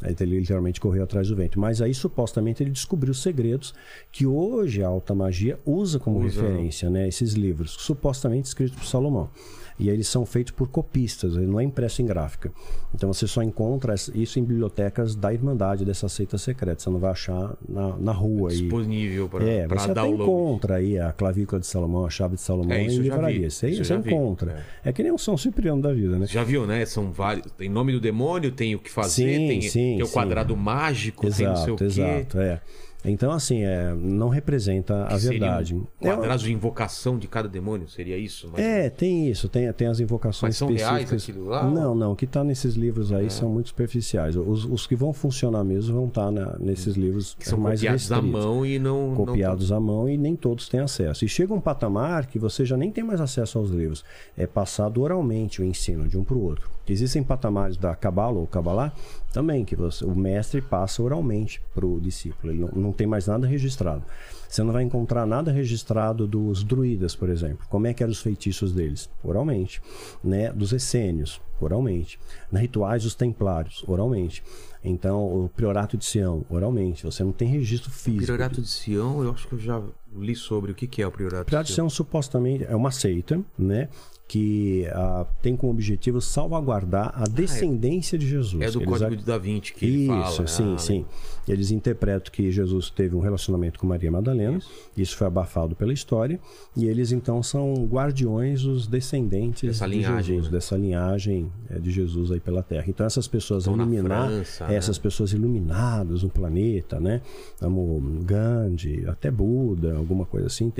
Aí 0.02 0.14
ele 0.20 0.40
literalmente 0.40 0.80
correu 0.80 1.04
atrás 1.04 1.28
do 1.28 1.36
vento. 1.36 1.58
Mas 1.60 1.80
aí, 1.80 1.94
supostamente, 1.94 2.62
ele 2.62 2.70
descobriu 2.70 3.14
segredos 3.14 3.72
que 4.10 4.26
hoje 4.26 4.82
a 4.82 4.88
alta 4.88 5.14
magia 5.14 5.58
usa 5.64 5.98
como 5.98 6.18
Usa. 6.18 6.42
referência, 6.42 6.90
né? 6.90 7.06
Esses 7.06 7.34
livros, 7.34 7.72
supostamente 7.78 8.48
escritos 8.48 8.76
por 8.76 8.84
Salomão. 8.84 9.30
E 9.78 9.88
eles 9.88 10.06
são 10.08 10.24
feitos 10.26 10.52
por 10.52 10.68
copistas, 10.68 11.34
ele 11.36 11.46
não 11.46 11.58
é 11.58 11.64
impresso 11.64 12.02
em 12.02 12.06
gráfica. 12.06 12.50
Então 12.94 13.12
você 13.12 13.26
só 13.26 13.42
encontra 13.42 13.94
isso 14.14 14.38
em 14.38 14.44
bibliotecas 14.44 15.14
da 15.14 15.32
Irmandade, 15.32 15.84
dessa 15.84 16.08
seita 16.08 16.36
secreta. 16.38 16.82
Você 16.82 16.90
não 16.90 16.98
vai 16.98 17.10
achar 17.10 17.56
na, 17.68 17.96
na 17.96 18.12
rua. 18.12 18.50
Disponível 18.50 19.28
para 19.28 19.44
É, 19.48 19.66
você 19.66 19.90
até 19.90 20.06
encontra 20.06 20.76
aí 20.76 20.98
a 20.98 21.12
clavícula 21.12 21.60
de 21.60 21.66
Salomão, 21.66 22.04
a 22.04 22.10
chave 22.10 22.34
de 22.36 22.40
Salomão 22.42 22.72
É, 22.72 22.84
isso 22.84 22.98
em 23.00 23.02
livraria. 23.02 23.50
Você, 23.50 23.70
Isso 23.70 23.84
você 23.84 23.94
encontra. 23.94 24.64
É. 24.84 24.92
que 24.92 25.02
nem 25.02 25.10
um 25.12 25.18
São 25.18 25.36
Cipriano 25.36 25.80
da 25.82 25.92
vida, 25.92 26.18
né? 26.18 26.26
Já 26.26 26.44
viu, 26.44 26.66
né? 26.66 26.84
São 26.84 27.10
vários. 27.10 27.50
Tem 27.52 27.68
nome 27.68 27.92
do 27.92 28.00
demônio, 28.00 28.52
tem 28.52 28.74
o 28.74 28.78
que 28.78 28.90
fazer, 28.90 29.36
Sim, 29.36 29.48
tem, 29.48 29.60
sim, 29.62 29.70
tem 29.96 30.02
o 30.02 30.06
sim. 30.06 30.12
quadrado 30.12 30.56
mágico, 30.56 31.22
tem 31.30 31.46
não 31.46 31.56
sei 31.56 31.72
o 31.72 31.74
Exato, 31.74 31.76
quê. 31.76 31.84
exato, 31.84 32.38
é. 32.40 32.60
Então, 33.04 33.32
assim, 33.32 33.62
é, 33.64 33.92
não 33.94 34.28
representa 34.28 35.06
a 35.06 35.18
Seria 35.18 35.40
verdade. 35.40 35.74
um 35.74 35.84
É, 36.00 36.08
quadrado 36.14 36.42
de 36.42 36.52
invocação 36.52 37.18
de 37.18 37.26
cada 37.26 37.48
demônio, 37.48 37.88
seria 37.88 38.16
isso? 38.16 38.48
Mas- 38.52 38.60
É, 38.64 38.88
tem 38.90 39.28
isso, 39.28 39.48
tem, 39.48 39.70
tem 39.72 39.88
as 39.88 39.98
invocações 39.98 40.50
Mas 40.50 40.56
são 40.56 40.68
reais 40.68 41.02
específicas. 41.04 41.22
aquilo 41.30 41.48
lá, 41.48 41.64
Não, 41.68 41.94
não, 41.94 42.12
o 42.12 42.16
que 42.16 42.24
está 42.26 42.44
nesses 42.44 42.74
livros 42.74 43.10
É. 43.10 43.16
aí 43.16 43.30
são 43.30 43.48
muito 43.48 43.70
superficiais. 43.70 44.36
Os, 44.36 44.64
os 44.64 44.86
que 44.86 44.94
vão 44.94 45.12
funcionar 45.12 45.64
mesmo 45.64 45.94
vão 45.96 46.06
estar 46.06 46.30
nesses 46.60 46.94
livros 46.96 47.34
que 47.38 47.48
são 47.48 47.58
mais 47.58 47.80
copiados 47.80 48.12
à 48.12 48.14
restritos. 48.16 48.44
mão 48.44 48.64
e 48.66 48.78
não. 48.78 49.08
não 49.08 49.14
copiados 49.16 49.72
à 49.72 49.80
mão 49.80 50.08
e 50.08 50.16
nem 50.16 50.36
todos 50.36 50.68
têm 50.68 50.80
acesso. 50.80 51.24
E 51.24 51.28
chega 51.28 51.52
um 51.52 51.60
patamar 51.60 52.26
que 52.26 52.38
você 52.38 52.64
já 52.64 52.76
nem 52.76 52.90
tem 52.92 53.02
mais 53.02 53.20
acesso 53.20 53.58
aos 53.58 53.70
livros. 53.70 54.04
É 54.36 54.46
passado 54.46 55.00
oralmente 55.02 55.60
o 55.60 55.64
ensino 55.64 56.06
de 56.06 56.16
um 56.16 56.22
para 56.22 56.36
o 56.36 56.42
outro. 56.42 56.70
Existem 56.88 57.22
patamares 57.22 57.76
da 57.76 57.94
Cabala 57.94 58.38
ou 58.38 58.46
Cabalá 58.46 58.92
também, 59.32 59.64
que 59.64 59.76
você- 59.76 60.04
o 60.04 60.14
mestre 60.14 60.60
passa 60.60 61.02
oralmente 61.02 61.62
para 61.74 61.86
o 61.86 62.00
discípulo. 62.00 62.52
Ele 62.52 62.60
não, 62.62 62.68
não 62.74 62.92
tem 62.92 63.06
mais 63.06 63.26
nada 63.26 63.46
registrado. 63.46 64.02
Você 64.48 64.62
não 64.62 64.72
vai 64.72 64.82
encontrar 64.82 65.24
nada 65.24 65.50
registrado 65.50 66.26
dos 66.26 66.62
druidas, 66.62 67.14
por 67.16 67.30
exemplo. 67.30 67.64
Como 67.70 67.86
é 67.86 67.94
que 67.94 68.02
eram 68.02 68.10
os 68.12 68.20
feitiços 68.20 68.72
deles? 68.72 69.08
Oralmente. 69.24 69.80
Né? 70.22 70.52
Dos 70.52 70.72
essênios, 70.74 71.40
oralmente. 71.58 72.18
Na 72.50 72.58
rituais 72.60 73.02
dos 73.04 73.14
templários, 73.14 73.82
oralmente. 73.86 74.42
Então, 74.84 75.24
o 75.44 75.48
priorato 75.48 75.96
de 75.96 76.04
Sião, 76.04 76.44
oralmente. 76.50 77.04
Você 77.04 77.22
não 77.24 77.32
tem 77.32 77.48
registro 77.48 77.90
físico. 77.90 78.24
Priorato 78.24 78.60
de 78.60 78.68
Sião, 78.68 79.22
eu 79.22 79.30
acho 79.30 79.46
que 79.48 79.54
eu 79.54 79.58
já 79.58 79.80
li 80.14 80.34
sobre 80.36 80.72
o 80.72 80.74
que, 80.74 80.86
que 80.86 81.00
é 81.00 81.06
o 81.06 81.10
Priorato 81.10 81.46
Priorato 81.46 81.68
de 81.68 81.74
Sião 81.74 81.88
supostamente 81.88 82.64
é 82.64 82.76
uma 82.76 82.90
seita, 82.90 83.40
né? 83.58 83.88
Que 84.32 84.86
ah, 84.92 85.26
tem 85.42 85.54
como 85.54 85.70
objetivo 85.72 86.18
salvaguardar 86.18 87.12
a 87.14 87.24
descendência 87.24 88.16
de 88.16 88.26
Jesus. 88.26 88.62
É 88.62 88.70
do 88.70 88.78
Eles 88.78 88.88
Código 88.88 89.10
ac- 89.12 89.16
de 89.18 89.24
Da 89.26 89.36
Vinci 89.36 89.74
que 89.74 89.84
ele 89.84 90.04
Isso, 90.04 90.36
fala. 90.36 90.46
sim, 90.48 90.74
Ah, 90.74 90.78
sim. 90.78 91.04
Eles 91.46 91.70
interpretam 91.70 92.32
que 92.32 92.50
Jesus 92.50 92.90
teve 92.90 93.16
um 93.16 93.20
relacionamento 93.20 93.78
com 93.78 93.86
Maria 93.86 94.10
Madalena, 94.10 94.60
isso, 94.96 95.16
foi 95.16 95.26
abafado 95.26 95.74
pela 95.74 95.92
história, 95.92 96.38
e 96.76 96.86
eles 96.86 97.12
então 97.12 97.42
são 97.42 97.74
guardiões 97.86 98.62
dos 98.62 98.86
descendentes 98.86 99.68
Dessa 99.68 99.88
de 99.88 99.96
linhagem, 99.96 100.36
Jesus, 100.36 100.44
né? 100.46 100.52
dessa 100.52 100.76
linhagem 100.76 101.52
é, 101.68 101.78
de 101.78 101.90
Jesus 101.90 102.30
aí 102.30 102.40
pela 102.40 102.62
Terra. 102.62 102.84
Então 102.88 103.04
essas 103.04 103.26
pessoas 103.26 103.64
Estão 103.64 103.76
na 103.76 103.82
iluminar, 103.84 104.28
França, 104.28 104.66
né? 104.66 104.74
essas 104.74 104.98
pessoas 104.98 105.32
iluminadas 105.32 106.22
no 106.22 106.30
planeta, 106.30 107.00
né? 107.00 107.20
Como 107.58 108.00
Gandhi, 108.24 109.04
até 109.08 109.30
Buda, 109.30 109.96
alguma 109.96 110.24
coisa 110.24 110.46
assim, 110.46 110.72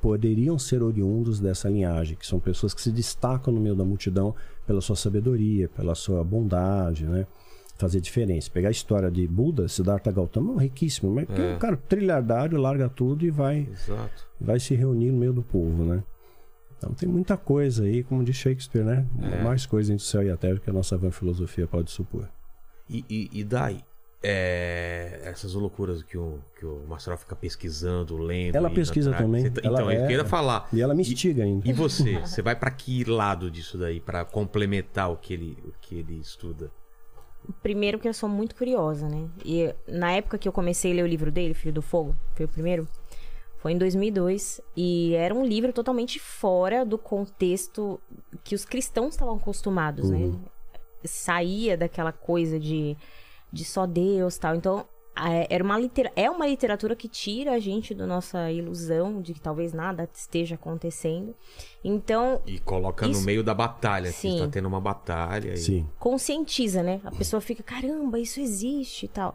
poderiam 0.00 0.58
ser 0.58 0.82
oriundos 0.82 1.38
dessa 1.38 1.68
linhagem, 1.68 2.16
que 2.16 2.26
são 2.26 2.40
pessoas 2.40 2.72
que 2.72 2.80
se 2.80 2.90
destacam 2.90 3.52
no 3.52 3.60
meio 3.60 3.74
da 3.74 3.84
multidão 3.84 4.34
pela 4.66 4.80
sua 4.80 4.96
sabedoria, 4.96 5.68
pela 5.68 5.94
sua 5.94 6.22
bondade, 6.22 7.04
né? 7.04 7.26
Fazer 7.78 8.00
diferença. 8.00 8.50
Pegar 8.50 8.68
a 8.68 8.72
história 8.72 9.08
de 9.10 9.26
Buda, 9.28 9.68
Siddhartha 9.68 10.10
Gautama, 10.10 10.60
é 10.60 10.64
riquíssimo, 10.64 11.12
mas 11.14 11.28
É. 11.30 11.54
o 11.54 11.58
cara 11.58 11.76
trilhardário 11.76 12.58
larga 12.60 12.88
tudo 12.88 13.24
e 13.24 13.30
vai, 13.30 13.68
Exato. 13.72 14.26
vai 14.40 14.58
se 14.58 14.74
reunir 14.74 15.12
no 15.12 15.18
meio 15.18 15.32
do 15.32 15.42
povo, 15.42 15.84
né? 15.84 16.02
Então 16.76 16.92
tem 16.92 17.08
muita 17.08 17.36
coisa 17.36 17.84
aí, 17.84 18.02
como 18.02 18.22
diz 18.24 18.36
Shakespeare, 18.36 18.84
né? 18.84 19.06
É. 19.22 19.42
Mais 19.42 19.64
coisa 19.64 19.92
entre 19.92 20.04
o 20.04 20.06
céu 20.06 20.22
e 20.24 20.30
a 20.30 20.36
terra 20.36 20.58
que 20.58 20.68
a 20.68 20.72
nossa 20.72 20.96
vã 20.96 21.10
filosofia 21.10 21.66
pode 21.68 21.90
supor. 21.90 22.28
E, 22.90 23.04
e, 23.08 23.30
e 23.32 23.44
daí? 23.44 23.80
É, 24.20 25.20
essas 25.24 25.54
loucuras 25.54 26.02
que 26.02 26.18
o, 26.18 26.38
que 26.58 26.66
o 26.66 26.82
Mastral 26.88 27.16
fica 27.16 27.36
pesquisando, 27.36 28.16
lendo. 28.18 28.56
Ela 28.56 28.68
pesquisa 28.70 29.10
atrás. 29.10 29.24
também. 29.26 29.42
Você 29.42 29.50
tá- 29.50 29.60
Ela 29.64 29.78
então, 29.80 29.92
eu 29.92 30.02
é- 30.04 30.06
queria 30.08 30.24
falar. 30.24 30.68
E 30.72 30.80
ela 30.80 30.94
me 30.94 31.02
instiga 31.02 31.44
ainda. 31.44 31.68
E 31.68 31.72
você? 31.72 32.18
Você 32.26 32.42
vai 32.42 32.56
pra 32.56 32.70
que 32.70 33.04
lado 33.04 33.48
disso 33.50 33.78
daí? 33.78 34.00
Pra 34.00 34.24
complementar 34.24 35.10
o 35.12 35.16
que 35.16 35.32
ele, 35.34 35.56
o 35.64 35.72
que 35.80 35.94
ele 35.96 36.18
estuda? 36.18 36.70
Primeiro 37.62 37.98
que 37.98 38.08
eu 38.08 38.14
sou 38.14 38.28
muito 38.28 38.54
curiosa, 38.54 39.08
né? 39.08 39.28
E 39.44 39.74
na 39.86 40.12
época 40.12 40.38
que 40.38 40.48
eu 40.48 40.52
comecei 40.52 40.92
a 40.92 40.94
ler 40.96 41.02
o 41.02 41.06
livro 41.06 41.30
dele, 41.30 41.54
Filho 41.54 41.72
do 41.72 41.82
Fogo, 41.82 42.14
foi 42.34 42.44
o 42.44 42.48
primeiro, 42.48 42.86
foi 43.58 43.72
em 43.72 43.78
2002. 43.78 44.60
E 44.76 45.14
era 45.14 45.34
um 45.34 45.44
livro 45.44 45.72
totalmente 45.72 46.18
fora 46.18 46.84
do 46.84 46.98
contexto 46.98 48.00
que 48.44 48.54
os 48.54 48.64
cristãos 48.64 49.14
estavam 49.14 49.36
acostumados, 49.36 50.10
né? 50.10 50.32
Saía 51.04 51.76
daquela 51.76 52.12
coisa 52.12 52.58
de, 52.58 52.96
de 53.52 53.64
só 53.64 53.86
Deus 53.86 54.36
tal. 54.36 54.54
Então, 54.54 54.86
era 55.48 55.62
uma 55.64 55.78
litera- 55.78 56.12
é 56.14 56.30
uma 56.30 56.46
literatura 56.46 56.94
que 56.94 57.08
tira 57.08 57.52
a 57.52 57.58
gente 57.58 57.94
da 57.94 58.06
nossa 58.06 58.50
ilusão 58.50 59.20
de 59.20 59.34
que 59.34 59.40
talvez 59.40 59.72
nada 59.72 60.08
esteja 60.12 60.54
acontecendo. 60.54 61.34
Então, 61.82 62.40
E 62.46 62.58
coloca 62.58 63.06
no 63.06 63.12
Isso- 63.12 63.24
meio 63.24 63.42
da 63.42 63.54
batalha. 63.54 64.10
Que 64.10 64.16
Sim. 64.16 64.34
está 64.36 64.48
tendo 64.48 64.66
uma 64.68 64.80
batalha. 64.80 65.52
e- 65.54 65.56
Sim. 65.56 65.88
conscientiza, 65.98 66.82
né? 66.82 67.00
A 67.04 67.10
pessoa 67.10 67.40
fica, 67.40 67.62
caramba, 67.62 68.18
isso 68.18 68.40
existe 68.40 69.06
e 69.06 69.08
tal. 69.08 69.34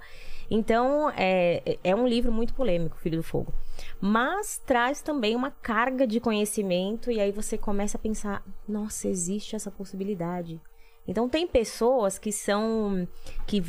Então, 0.52 1.10
é, 1.16 1.78
é 1.84 1.96
um 1.96 2.08
livro 2.08 2.32
muito 2.32 2.54
polêmico, 2.54 2.98
Filho 2.98 3.18
do 3.18 3.24
Fogo. 3.24 3.52
Mas 4.00 4.62
traz 4.66 5.02
também 5.02 5.36
uma 5.36 5.50
carga 5.50 6.06
de 6.06 6.20
conhecimento 6.20 7.10
e 7.10 7.20
aí 7.20 7.32
você 7.32 7.58
começa 7.58 7.98
a 7.98 8.00
pensar, 8.00 8.44
nossa, 8.68 9.08
existe 9.08 9.56
essa 9.56 9.72
possibilidade. 9.72 10.60
Então, 11.08 11.28
tem 11.28 11.46
pessoas 11.48 12.18
que 12.18 12.32
são... 12.32 13.08
que 13.46 13.60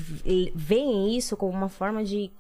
veem 0.55 1.16
isso 1.16 1.36
como 1.36 1.52
uma 1.52 1.69
forma 1.69 2.05
de 2.05 2.31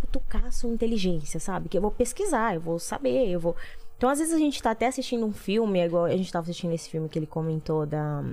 cutucar 0.00 0.46
a 0.46 0.50
sua 0.50 0.70
inteligência, 0.70 1.38
sabe? 1.38 1.68
Que 1.68 1.76
eu 1.78 1.82
vou 1.82 1.90
pesquisar, 1.90 2.54
eu 2.54 2.60
vou 2.60 2.78
saber, 2.78 3.28
eu 3.28 3.38
vou... 3.40 3.54
Então, 3.96 4.08
às 4.08 4.18
vezes 4.18 4.32
a 4.32 4.38
gente 4.38 4.62
tá 4.62 4.70
até 4.70 4.86
assistindo 4.86 5.26
um 5.26 5.32
filme, 5.32 5.78
é 5.78 5.84
igual 5.86 6.06
a 6.06 6.16
gente 6.16 6.32
tava 6.32 6.44
assistindo 6.44 6.72
esse 6.72 6.88
filme 6.88 7.06
que 7.08 7.18
ele 7.18 7.26
comentou 7.26 7.84
da... 7.84 8.24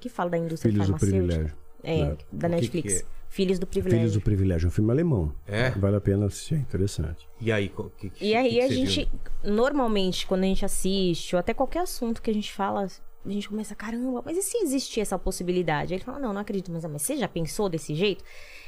que 0.00 0.08
fala 0.08 0.30
da 0.30 0.38
indústria 0.38 0.72
Filhos 0.72 0.86
do 0.88 0.92
farmacêutica. 0.98 1.26
Privilégio. 1.26 1.56
É, 1.84 2.00
É. 2.00 2.04
da 2.32 2.48
O 2.48 2.50
que 2.50 2.56
Netflix. 2.56 2.92
que 2.94 3.06
é? 3.12 3.16
Filhos 3.28 3.58
do 3.58 3.66
Privilégio. 3.66 3.98
Filhos 4.00 4.14
do 4.14 4.20
Privilégio, 4.20 4.66
é 4.66 4.68
um 4.68 4.72
filme 4.72 4.90
alemão. 4.90 5.32
É? 5.46 5.70
Vale 5.70 5.96
a 5.96 6.00
pena 6.00 6.26
assistir, 6.26 6.54
é 6.54 6.58
interessante. 6.58 7.28
E 7.40 7.52
aí? 7.52 7.68
que- 7.98 8.10
que- 8.10 8.24
E 8.24 8.34
aí 8.34 8.50
que 8.50 8.60
a 8.60 8.68
você 8.68 8.74
gente, 8.74 9.10
viu? 9.44 9.54
normalmente, 9.54 10.26
quando 10.26 10.42
a 10.42 10.46
gente 10.46 10.64
assiste, 10.64 11.36
ou 11.36 11.40
até 11.40 11.54
qualquer 11.54 11.80
assunto 11.80 12.20
que 12.20 12.30
a 12.30 12.34
gente 12.34 12.52
fala, 12.52 12.86
a 13.26 13.32
gente 13.32 13.48
começa, 13.48 13.74
caramba, 13.74 14.22
mas 14.24 14.36
e 14.36 14.42
se 14.42 14.58
existir 14.58 15.00
essa 15.00 15.18
possibilidade? 15.18 15.94
Ele 15.94 16.02
fala, 16.02 16.18
não, 16.18 16.32
não 16.32 16.40
acredito, 16.40 16.70
mas, 16.70 16.84
mas 16.84 17.02
você 17.02 17.16
já 17.16 17.28
pensou 17.28 17.68
desse 17.68 17.94
jeito? 17.94 18.24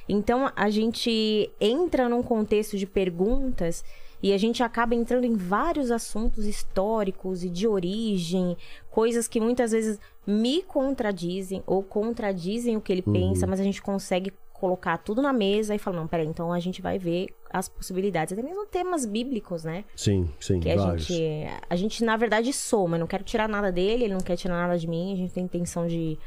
Então 0.09 0.51
a 0.57 0.71
gente 0.71 1.51
entra 1.61 2.09
num 2.09 2.23
contexto 2.23 2.77
de 2.77 2.87
perguntas 2.87 3.85
e 4.23 4.33
a 4.33 4.39
gente 4.39 4.63
acaba 4.63 4.95
entrando 4.95 5.25
em 5.25 5.37
vários 5.37 5.91
assuntos 5.91 6.45
históricos 6.45 7.45
e 7.45 7.49
de 7.49 7.69
origem, 7.69 8.57
coisas 8.91 9.29
que 9.29 9.41
muitas 9.41 9.71
vezes 9.71 10.01
me 10.27 10.63
contradizem 10.63 11.63
ou 11.67 11.83
contradizem 11.83 12.77
o 12.77 12.81
que 12.81 12.93
ele 12.93 13.03
pensa, 13.03 13.47
mas 13.47 13.61
a 13.61 13.65
gente 13.65 13.81
consegue 13.81 14.33
colocar 14.59 14.99
tudo 14.99 15.23
na 15.23 15.33
mesa 15.33 15.75
e 15.75 15.79
falar, 15.79 15.97
não, 15.99 16.07
peraí, 16.09 16.27
então 16.27 16.53
a 16.53 16.59
gente 16.61 16.83
vai 16.83 16.99
ver 16.99 17.29
as 17.51 17.69
possibilidades, 17.69 18.33
até 18.33 18.43
mesmo 18.43 18.67
temas 18.67 19.07
bíblicos, 19.07 19.65
né? 19.65 19.85
Sim, 19.97 20.29
sim, 20.41 20.61
Que 20.61 20.71
a 20.71 20.77
vários. 20.77 21.07
gente, 21.07 21.47
a 21.71 21.77
gente, 21.77 22.05
na 22.05 22.17
verdade, 22.17 22.53
soma. 22.53 22.97
Eu 22.97 23.01
não 23.01 23.07
quero 23.07 23.25
tirar 23.25 23.49
nada 23.49 23.71
dele, 23.73 24.05
ele 24.05 24.13
não 24.15 24.21
quer 24.21 24.37
tirar 24.37 24.55
nada 24.57 24.79
de 24.79 24.87
mim. 24.89 25.13
A 25.13 25.17
gente 25.17 25.33
tem 25.33 25.45
intenção 25.45 25.87
de 25.87 26.19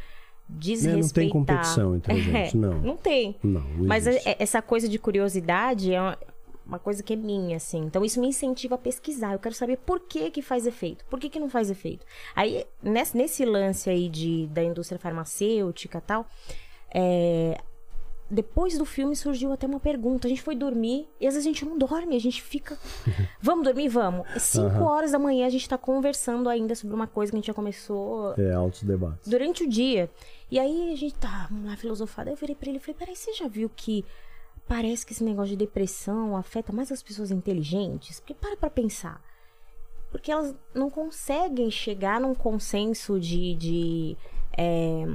desrespeitar. 0.50 0.96
Né, 0.96 1.02
Não 1.02 1.10
tem 1.10 1.30
competição 1.30 1.96
entre 1.96 2.14
a 2.14 2.16
gente, 2.20 2.58
É, 2.58 2.60
não. 2.60 2.74
Não 2.82 2.98
tem. 2.98 3.36
Não, 3.44 3.62
não 3.62 3.86
Mas 3.86 4.08
é- 4.08 4.36
essa 4.40 4.62
coisa 4.62 4.88
de 4.90 4.98
curiosidade 4.98 5.94
é 5.94 6.02
uma, 6.02 6.18
uma 6.66 6.80
coisa 6.80 7.04
que 7.04 7.14
é 7.14 7.16
minha, 7.16 7.58
assim. 7.58 7.80
Então 7.80 8.04
isso 8.04 8.20
me 8.20 8.28
incentiva 8.28 8.76
a 8.76 8.78
pesquisar. 8.78 9.34
Eu 9.34 9.40
quero 9.40 9.54
saber 9.56 9.78
por 9.78 10.00
que 10.00 10.30
que 10.32 10.42
faz 10.42 10.66
efeito. 10.66 11.06
Por 11.10 11.20
que 11.20 11.30
que 11.30 11.40
não 11.40 11.50
faz 11.50 11.70
efeito? 11.70 12.06
Aí, 12.36 12.66
nesse, 12.82 13.16
nesse 13.16 13.46
lance 13.46 13.90
aí 13.90 14.10
de, 14.10 14.48
da 14.48 14.64
indústria 14.64 14.98
farmacêutica 15.00 15.98
e 16.00 16.02
tal, 16.02 16.26
é, 16.94 17.58
depois 18.32 18.78
do 18.78 18.86
filme 18.86 19.16
surgiu 19.16 19.52
até 19.52 19.68
uma 19.68 19.80
pergunta. 19.80 20.28
A 20.28 20.30
gente 20.30 20.42
foi 20.42 20.56
dormir 20.56 21.08
e 21.20 21.28
às 21.28 21.34
vezes 21.34 21.46
a 21.46 21.50
gente 21.52 21.66
não 21.66 21.78
dorme, 21.78 22.16
a 22.16 22.20
gente 22.20 22.42
fica. 22.42 22.78
Vamos 23.42 23.64
dormir? 23.66 23.90
Vamos. 23.90 24.26
Cinco 24.38 24.84
horas 24.84 25.12
da 25.12 25.20
manhã 25.20 25.46
a 25.46 25.50
gente 25.50 25.68
tá 25.68 25.78
conversando 25.78 26.48
ainda 26.50 26.74
sobre 26.76 26.96
uma 26.96 27.08
coisa 27.08 27.32
que 27.32 27.36
a 27.36 27.40
gente 27.40 27.48
já 27.48 27.54
começou 27.54 28.34
É, 28.38 28.54
altos 28.54 28.84
debates. 28.84 29.28
durante 29.28 29.64
o 29.64 29.70
dia. 29.70 30.10
E 30.50 30.58
aí 30.60 30.92
a 30.94 30.96
gente 30.96 31.16
tá 31.16 31.50
lá 31.66 31.76
filosofada. 31.76 32.30
Eu 32.32 32.36
virei 32.36 32.56
pra 32.56 32.70
ele 32.70 32.78
e 32.78 32.82
falei: 32.82 32.96
peraí, 32.98 33.16
você 33.16 33.34
já 33.34 33.48
viu 33.48 33.70
que 33.76 34.06
parece 34.68 35.06
que 35.06 35.12
esse 35.14 35.24
negócio 35.24 35.50
de 35.52 35.58
depressão 35.58 36.38
afeta 36.38 36.72
mais 36.72 36.92
as 36.92 37.04
pessoas 37.04 37.32
inteligentes? 37.32 38.20
Porque 38.20 38.34
para 38.34 38.56
pra 38.56 38.70
pensar. 38.70 39.22
Porque 40.10 40.32
elas 40.32 40.54
não 40.74 40.90
conseguem 40.90 41.70
chegar 41.72 42.20
num 42.22 42.34
consenso 42.36 43.20
de. 43.20 43.56
de 43.56 44.18
é, 44.58 45.06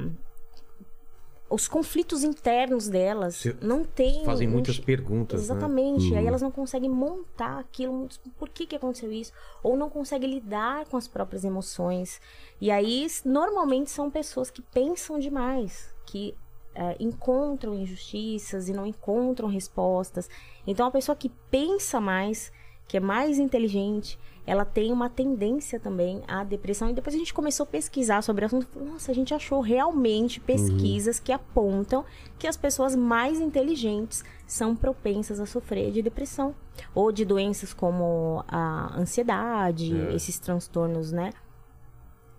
os 1.48 1.68
conflitos 1.68 2.24
internos 2.24 2.88
delas 2.88 3.36
Se- 3.36 3.56
não 3.60 3.84
tem 3.84 4.24
Fazem 4.24 4.48
um 4.48 4.52
muitas 4.52 4.78
perguntas, 4.80 5.40
né? 5.40 5.44
Exatamente. 5.44 6.14
Aí 6.14 6.26
elas 6.26 6.42
não 6.42 6.50
conseguem 6.50 6.90
montar 6.90 7.58
aquilo. 7.60 8.08
Por 8.38 8.48
que, 8.48 8.66
que 8.66 8.74
aconteceu 8.76 9.12
isso? 9.12 9.32
Ou 9.62 9.76
não 9.76 9.88
conseguem 9.88 10.28
lidar 10.28 10.86
com 10.86 10.96
as 10.96 11.06
próprias 11.06 11.44
emoções. 11.44 12.20
E 12.60 12.70
aí, 12.70 13.06
normalmente, 13.24 13.90
são 13.90 14.10
pessoas 14.10 14.50
que 14.50 14.60
pensam 14.60 15.18
demais, 15.18 15.94
que 16.04 16.34
eh, 16.74 16.96
encontram 16.98 17.74
injustiças 17.74 18.68
e 18.68 18.72
não 18.72 18.84
encontram 18.84 19.48
respostas. 19.48 20.28
Então, 20.66 20.86
a 20.86 20.90
pessoa 20.90 21.14
que 21.14 21.30
pensa 21.50 22.00
mais, 22.00 22.52
que 22.88 22.96
é 22.96 23.00
mais 23.00 23.38
inteligente, 23.38 24.18
ela 24.46 24.64
tem 24.64 24.92
uma 24.92 25.10
tendência 25.10 25.80
também 25.80 26.22
à 26.28 26.44
depressão. 26.44 26.88
E 26.88 26.92
depois 26.92 27.14
a 27.16 27.18
gente 27.18 27.34
começou 27.34 27.64
a 27.64 27.66
pesquisar 27.66 28.22
sobre 28.22 28.44
o 28.44 28.46
assunto. 28.46 28.68
e 28.76 28.78
Nossa, 28.78 29.10
a 29.10 29.14
gente 29.14 29.34
achou 29.34 29.60
realmente 29.60 30.38
pesquisas 30.38 31.18
que 31.18 31.32
apontam 31.32 32.04
que 32.38 32.46
as 32.46 32.56
pessoas 32.56 32.94
mais 32.94 33.40
inteligentes 33.40 34.24
são 34.46 34.76
propensas 34.76 35.40
a 35.40 35.46
sofrer 35.46 35.90
de 35.90 36.00
depressão. 36.00 36.54
Ou 36.94 37.10
de 37.10 37.24
doenças 37.24 37.74
como 37.74 38.44
a 38.46 38.96
ansiedade, 38.96 39.92
esses 40.14 40.38
transtornos, 40.38 41.10
né? 41.10 41.32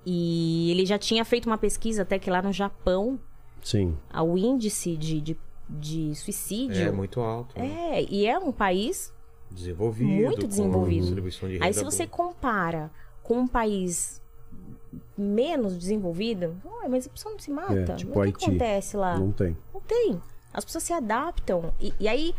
E 0.06 0.72
ele 0.72 0.86
já 0.86 0.98
tinha 0.98 1.26
feito 1.26 1.48
uma 1.48 1.58
pesquisa 1.58 2.04
até 2.04 2.18
que 2.18 2.30
lá 2.30 2.42
no 2.42 2.54
Japão, 2.54 3.20
Sim. 3.62 3.98
o 4.14 4.38
índice 4.38 4.96
de, 4.96 5.20
de, 5.20 5.38
de 5.70 6.16
suicídio. 6.16 6.88
É 6.88 6.92
muito 6.92 7.20
alto. 7.20 7.60
né? 7.60 8.00
É, 8.00 8.06
e 8.10 8.26
é 8.26 8.40
um 8.40 8.54
país 8.54 9.14
Desenvolvido. 9.50 10.10
muito 10.10 10.42
com 10.42 10.48
desenvolvido. 10.48 11.02
distribuição 11.02 11.50
de 11.50 11.62
Aí 11.62 11.74
se 11.74 11.84
você 11.84 12.06
boa. 12.06 12.30
compara 12.30 12.92
com 13.24 13.40
um 13.40 13.48
país 13.48 14.22
menos 15.18 15.78
desenvolvido, 15.78 16.56
mas 16.90 17.08
a 17.08 17.10
pessoa 17.10 17.34
não 17.34 17.40
se 17.40 17.52
mata. 17.52 17.74
É, 17.94 17.96
tipo 17.96 18.12
o 18.12 18.14
que 18.14 18.20
Haiti. 18.20 18.46
acontece 18.46 18.96
lá? 18.98 19.18
Não 19.18 19.32
tem. 19.32 19.58
Não 19.74 19.82
tem. 19.82 20.22
As 20.54 20.64
pessoas 20.64 20.84
se 20.84 20.94
adaptam. 20.94 21.74
E, 21.80 21.94
e 22.00 22.08
aí, 22.08 22.34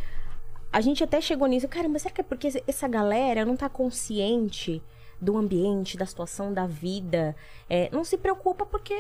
a 0.72 0.80
gente 0.80 1.02
até 1.02 1.20
chegou 1.20 1.46
nisso. 1.46 1.68
Caramba, 1.68 1.98
será 1.98 2.14
que 2.14 2.20
é 2.20 2.24
porque 2.24 2.48
essa 2.66 2.88
galera 2.88 3.44
não 3.44 3.56
tá 3.56 3.68
consciente 3.68 4.82
do 5.20 5.36
ambiente, 5.36 5.96
da 5.96 6.06
situação 6.06 6.52
da 6.52 6.66
vida? 6.66 7.34
É, 7.68 7.88
não 7.92 8.04
se 8.04 8.16
preocupa 8.16 8.64
porque 8.64 8.94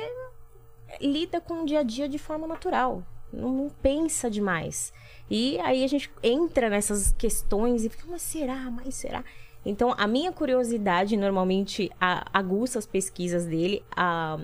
lida 1.00 1.40
com 1.40 1.62
o 1.62 1.66
dia 1.66 1.80
a 1.80 1.82
dia 1.82 2.08
de 2.08 2.18
forma 2.18 2.46
natural. 2.46 3.02
Não, 3.32 3.50
não 3.52 3.68
pensa 3.68 4.30
demais. 4.30 4.92
E 5.30 5.58
aí 5.60 5.84
a 5.84 5.86
gente 5.86 6.10
entra 6.22 6.70
nessas 6.70 7.12
questões 7.12 7.84
e 7.84 7.88
fica, 7.88 8.04
mas 8.08 8.22
será? 8.22 8.70
Mas 8.70 8.94
será? 8.94 9.22
Então, 9.64 9.94
a 9.98 10.06
minha 10.06 10.32
curiosidade 10.32 11.16
normalmente 11.16 11.90
aguça 12.32 12.78
as 12.78 12.86
pesquisas 12.86 13.44
dele, 13.44 13.82
a, 13.94 14.38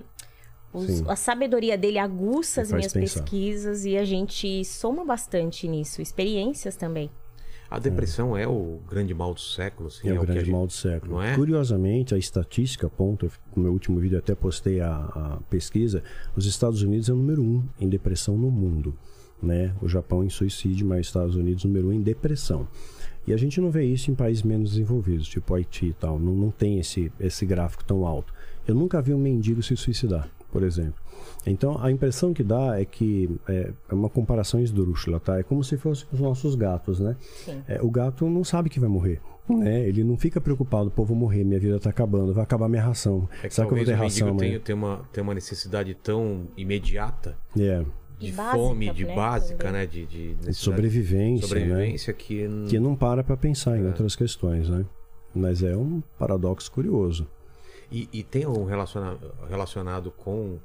os- 0.73 0.87
Sim. 0.87 1.05
a 1.09 1.17
sabedoria 1.17 1.79
dele 1.79 1.99
aguça 1.99 2.61
as 2.61 2.71
minhas 2.73 2.93
pensar. 2.93 3.21
pesquisas 3.23 3.85
e 3.87 3.97
a 3.97 4.05
gente 4.05 4.65
soma 4.65 5.05
bastante 5.05 5.67
nisso, 5.69 6.03
experiências 6.03 6.77
também. 6.77 7.11
A 7.71 7.79
depressão 7.79 8.37
é 8.37 8.47
o 8.47 8.81
grande 8.89 9.15
mal 9.15 9.33
do 9.35 9.41
século, 9.41 9.89
assim. 9.89 10.09
É, 10.09 10.13
o 10.13 10.17
que 10.17 10.23
a 10.23 10.25
grande 10.27 10.41
gente- 10.41 10.53
mal 10.53 10.67
do 10.67 10.73
século. 10.73 11.15
Não 11.15 11.23
é? 11.23 11.35
Curiosamente, 11.35 12.15
a 12.15 12.19
estatística 12.19 12.87
aponta, 12.87 13.29
no 13.57 13.63
meu 13.63 13.73
último 13.73 13.99
vídeo 13.99 14.19
até 14.19 14.35
postei 14.35 14.81
a, 14.81 14.95
a 14.95 15.39
pesquisa, 15.49 16.03
os 16.37 16.45
Estados 16.45 16.83
Unidos 16.83 17.09
é 17.09 17.13
o 17.13 17.17
número 17.17 17.43
um 17.43 17.65
em 17.81 17.89
depressão 17.89 18.37
no 18.37 18.51
mundo. 18.51 18.97
Né? 19.43 19.75
O 19.83 19.89
Japão 19.89 20.25
em 20.25 20.31
suicídio, 20.31 20.87
mas 20.87 21.01
os 21.01 21.07
Estados 21.07 21.37
Unidos 21.37 21.65
número 21.65 21.89
um 21.89 21.93
em 21.93 22.01
depressão. 22.01 22.67
E 23.27 23.33
a 23.33 23.37
gente 23.37 23.61
não 23.61 23.71
vê 23.71 23.85
isso 23.85 24.11
em 24.11 24.15
países 24.15 24.43
menos 24.43 24.71
desenvolvidos, 24.71 25.27
tipo 25.27 25.55
Haiti 25.55 25.87
e 25.87 25.93
tal. 25.93 26.19
Não, 26.19 26.35
não 26.35 26.51
tem 26.51 26.79
esse, 26.79 27.11
esse 27.19 27.47
gráfico 27.47 27.85
tão 27.85 28.07
alto. 28.07 28.33
Eu 28.67 28.75
nunca 28.75 29.01
vi 29.01 29.15
um 29.15 29.19
mendigo 29.19 29.63
se 29.63 29.77
suicidar, 29.77 30.29
por 30.53 30.63
exemplo. 30.63 31.03
Então, 31.47 31.83
a 31.83 31.91
impressão 31.91 32.33
que 32.33 32.43
dá 32.43 32.79
é 32.79 32.85
que 32.85 33.31
é, 33.49 33.73
é 33.89 33.95
uma 33.95 34.09
comparação 34.09 34.61
esdrúxula, 34.61 35.21
tá? 35.21 35.39
É 35.39 35.43
como 35.43 35.63
se 35.63 35.77
fossem 35.77 36.07
os 36.13 36.21
nossos 36.21 36.55
gatos, 36.55 37.01
né? 37.01 37.17
Sim. 37.45 37.63
É, 37.69 37.81
o 37.83 37.91
gato 37.91 38.29
não 38.29 38.45
sabe 38.45 38.69
que 38.69 38.81
vai 38.81 38.89
morrer. 38.89 39.21
Né? 39.49 39.87
Ele 39.87 40.03
não 40.03 40.17
fica 40.17 40.41
preocupado, 40.41 40.91
pô, 40.91 41.05
vou 41.05 41.17
morrer, 41.17 41.45
minha 41.45 41.61
vida 41.61 41.79
tá 41.79 41.91
acabando, 41.91 42.33
vai 42.33 42.43
acabar 42.43 42.67
minha 42.67 42.83
ração. 42.83 43.29
É 43.43 43.49
que 43.49 43.55
Será 43.55 43.67
que 43.67 43.75
eu 43.75 43.77
vou 43.77 43.85
ter 43.85 43.93
o 43.93 43.97
ração 43.97 44.37
tenha, 44.37 44.59
tenha 44.59 44.77
uma, 44.77 45.07
tenha 45.13 45.23
uma 45.23 45.35
necessidade 45.35 45.95
tão 45.95 46.49
imediata 46.57 47.37
É, 47.59 47.85
de 48.19 48.33
básica, 48.33 48.57
fome, 48.59 48.91
de 48.93 49.05
né, 49.05 49.15
básica, 49.15 49.73
né? 49.73 49.87
De, 49.87 50.07
de 50.07 50.19
necessidade- 50.29 50.55
sobrevivência, 50.57 51.47
sobrevivência 51.49 52.13
que, 52.13 52.47
né? 52.49 52.69
Que 52.69 52.79
não 52.79 52.95
para 52.97 53.23
pra 53.25 53.37
pensar 53.37 53.77
É. 53.77 53.81
em 53.81 53.87
outras 53.87 54.15
questões, 54.17 54.69
né? 54.69 54.85
Mas 55.35 55.63
é 55.63 55.77
um 55.77 56.01
paradoxo 56.19 56.71
curioso. 56.71 57.27
E, 57.91 58.09
e 58.13 58.23
tem 58.23 58.47
um 58.47 58.65
relaciona- 58.65 59.19
relacionado 59.49 60.11
com, 60.11 60.59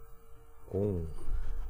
com 0.68 1.04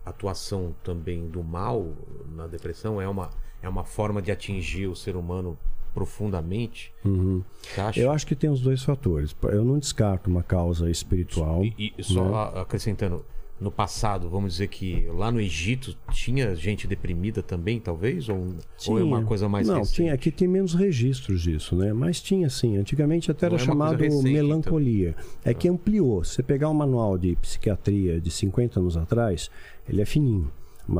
atuação 0.05 0.75
também 0.83 1.27
do 1.27 1.43
mal 1.43 1.93
na 2.35 2.45
depressão? 2.47 3.01
É 3.01 3.07
uma, 3.07 3.29
é 3.61 3.69
uma 3.69 3.83
forma 3.83 4.21
de 4.21 4.31
atingir 4.31 4.87
o 4.87 4.95
ser 4.95 5.15
humano 5.15 5.57
profundamente? 5.93 6.93
Uhum. 7.03 7.43
Eu 7.95 8.11
acho 8.11 8.25
que 8.27 8.35
tem 8.35 8.49
os 8.49 8.61
dois 8.61 8.83
fatores. 8.83 9.35
Eu 9.43 9.63
não 9.63 9.79
descarto 9.79 10.29
uma 10.29 10.43
causa 10.43 10.89
espiritual. 10.89 11.63
E, 11.63 11.93
e 11.97 12.03
só 12.03 12.51
né? 12.53 12.61
acrescentando, 12.61 13.25
no 13.59 13.69
passado, 13.69 14.29
vamos 14.29 14.53
dizer 14.53 14.67
que 14.67 15.05
lá 15.13 15.29
no 15.31 15.39
Egito 15.39 15.95
tinha 16.11 16.55
gente 16.55 16.87
deprimida 16.87 17.43
também, 17.43 17.79
talvez? 17.79 18.29
Ou, 18.29 18.55
ou 18.87 18.99
é 18.99 19.03
uma 19.03 19.23
coisa 19.23 19.49
mais 19.49 19.67
Não, 19.67 19.79
recente? 19.79 19.95
tinha. 19.95 20.13
Aqui 20.13 20.31
tem 20.31 20.47
menos 20.47 20.73
registros 20.73 21.41
disso, 21.41 21.75
né? 21.75 21.91
Mas 21.91 22.21
tinha 22.21 22.49
sim. 22.49 22.77
Antigamente 22.77 23.29
até 23.29 23.47
Não 23.47 23.55
era 23.55 23.63
é 23.63 23.65
chamado 23.65 23.97
recente, 23.97 24.19
então. 24.19 24.31
melancolia. 24.31 25.15
É 25.43 25.53
que 25.53 25.67
ampliou. 25.67 26.23
Se 26.23 26.35
você 26.35 26.43
pegar 26.43 26.69
um 26.69 26.73
manual 26.73 27.17
de 27.17 27.35
psiquiatria 27.35 28.21
de 28.21 28.31
50 28.31 28.79
anos 28.79 28.95
atrás, 28.95 29.49
ele 29.87 30.01
é 30.01 30.05
fininho. 30.05 30.49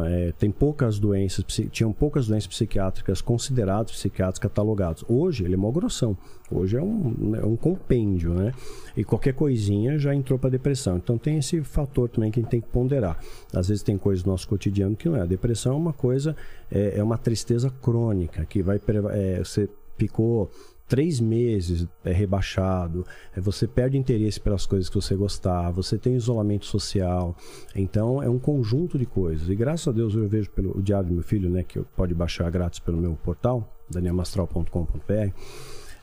É, 0.06 0.32
tem 0.38 0.52
poucas 0.52 1.00
doenças, 1.00 1.44
tinham 1.72 1.92
poucas 1.92 2.28
doenças 2.28 2.48
psiquiátricas 2.48 3.22
consideradas 3.22 3.92
psiquiátricas 3.92 4.40
catalogadas. 4.40 5.04
Hoje 5.08 5.44
ele 5.44 5.56
é 5.56 5.58
mó 5.58 5.72
grossão. 5.72 6.18
Hoje 6.52 6.78
é 6.78 6.82
um, 6.82 7.36
é 7.36 7.46
um 7.46 7.56
compêndio, 7.56 8.34
né? 8.34 8.54
E 8.96 9.04
qualquer 9.04 9.34
coisinha 9.34 9.98
já 9.98 10.14
entrou 10.14 10.38
para 10.38 10.50
depressão. 10.50 10.98
Então 10.98 11.18
tem 11.18 11.38
esse 11.38 11.62
fator 11.62 12.10
também 12.10 12.32
que 12.32 12.40
a 12.40 12.44
gente 12.44 12.52
tem 12.52 12.62
que 12.62 12.68
ponderar. 12.68 13.20
Às 13.54 13.68
vezes 13.70 13.84
tem 13.84 13.98
coisas 13.98 14.24
do 14.24 14.30
nosso 14.30 14.48
cotidiano 14.48 14.96
que 14.96 15.08
não 15.08 15.16
é. 15.16 15.22
A 15.22 15.26
depressão 15.26 15.74
é 15.74 15.78
uma 15.78 15.94
coisa, 15.94 16.36
é, 16.72 17.00
é 17.00 17.04
uma 17.04 17.18
tristeza 17.18 17.70
crônica 17.82 18.46
que 18.46 18.62
vai 18.62 18.80
é, 19.12 19.40
você 19.40 19.70
ficou 19.98 20.52
três 20.90 21.20
meses 21.22 21.88
é 22.04 22.12
rebaixado, 22.12 23.06
é, 23.34 23.40
você 23.40 23.66
perde 23.68 23.98
interesse 23.98 24.42
pelas 24.42 24.66
coisas 24.66 24.90
que 24.90 24.96
você 24.96 25.16
gostava, 25.16 25.72
você 25.82 25.98
tem 25.98 26.16
isolamento 26.16 26.66
social, 26.66 27.36
então 27.76 28.22
é 28.22 28.28
um 28.30 28.40
conjunto 28.40 28.98
de 28.98 29.06
coisas. 29.06 29.48
E 29.48 29.56
graças 29.56 29.88
a 29.88 29.92
Deus 29.92 30.16
eu 30.16 30.28
vejo 30.28 30.50
pelo 30.50 30.78
o 30.78 30.82
diário 30.82 31.08
do 31.08 31.14
meu 31.14 31.24
filho, 31.24 31.50
né, 31.50 31.64
que 31.64 31.80
pode 31.96 32.14
baixar 32.14 32.50
grátis 32.52 32.80
pelo 32.80 32.98
meu 32.98 33.14
portal, 33.24 33.72
danielmastral.com.br. 33.90 35.32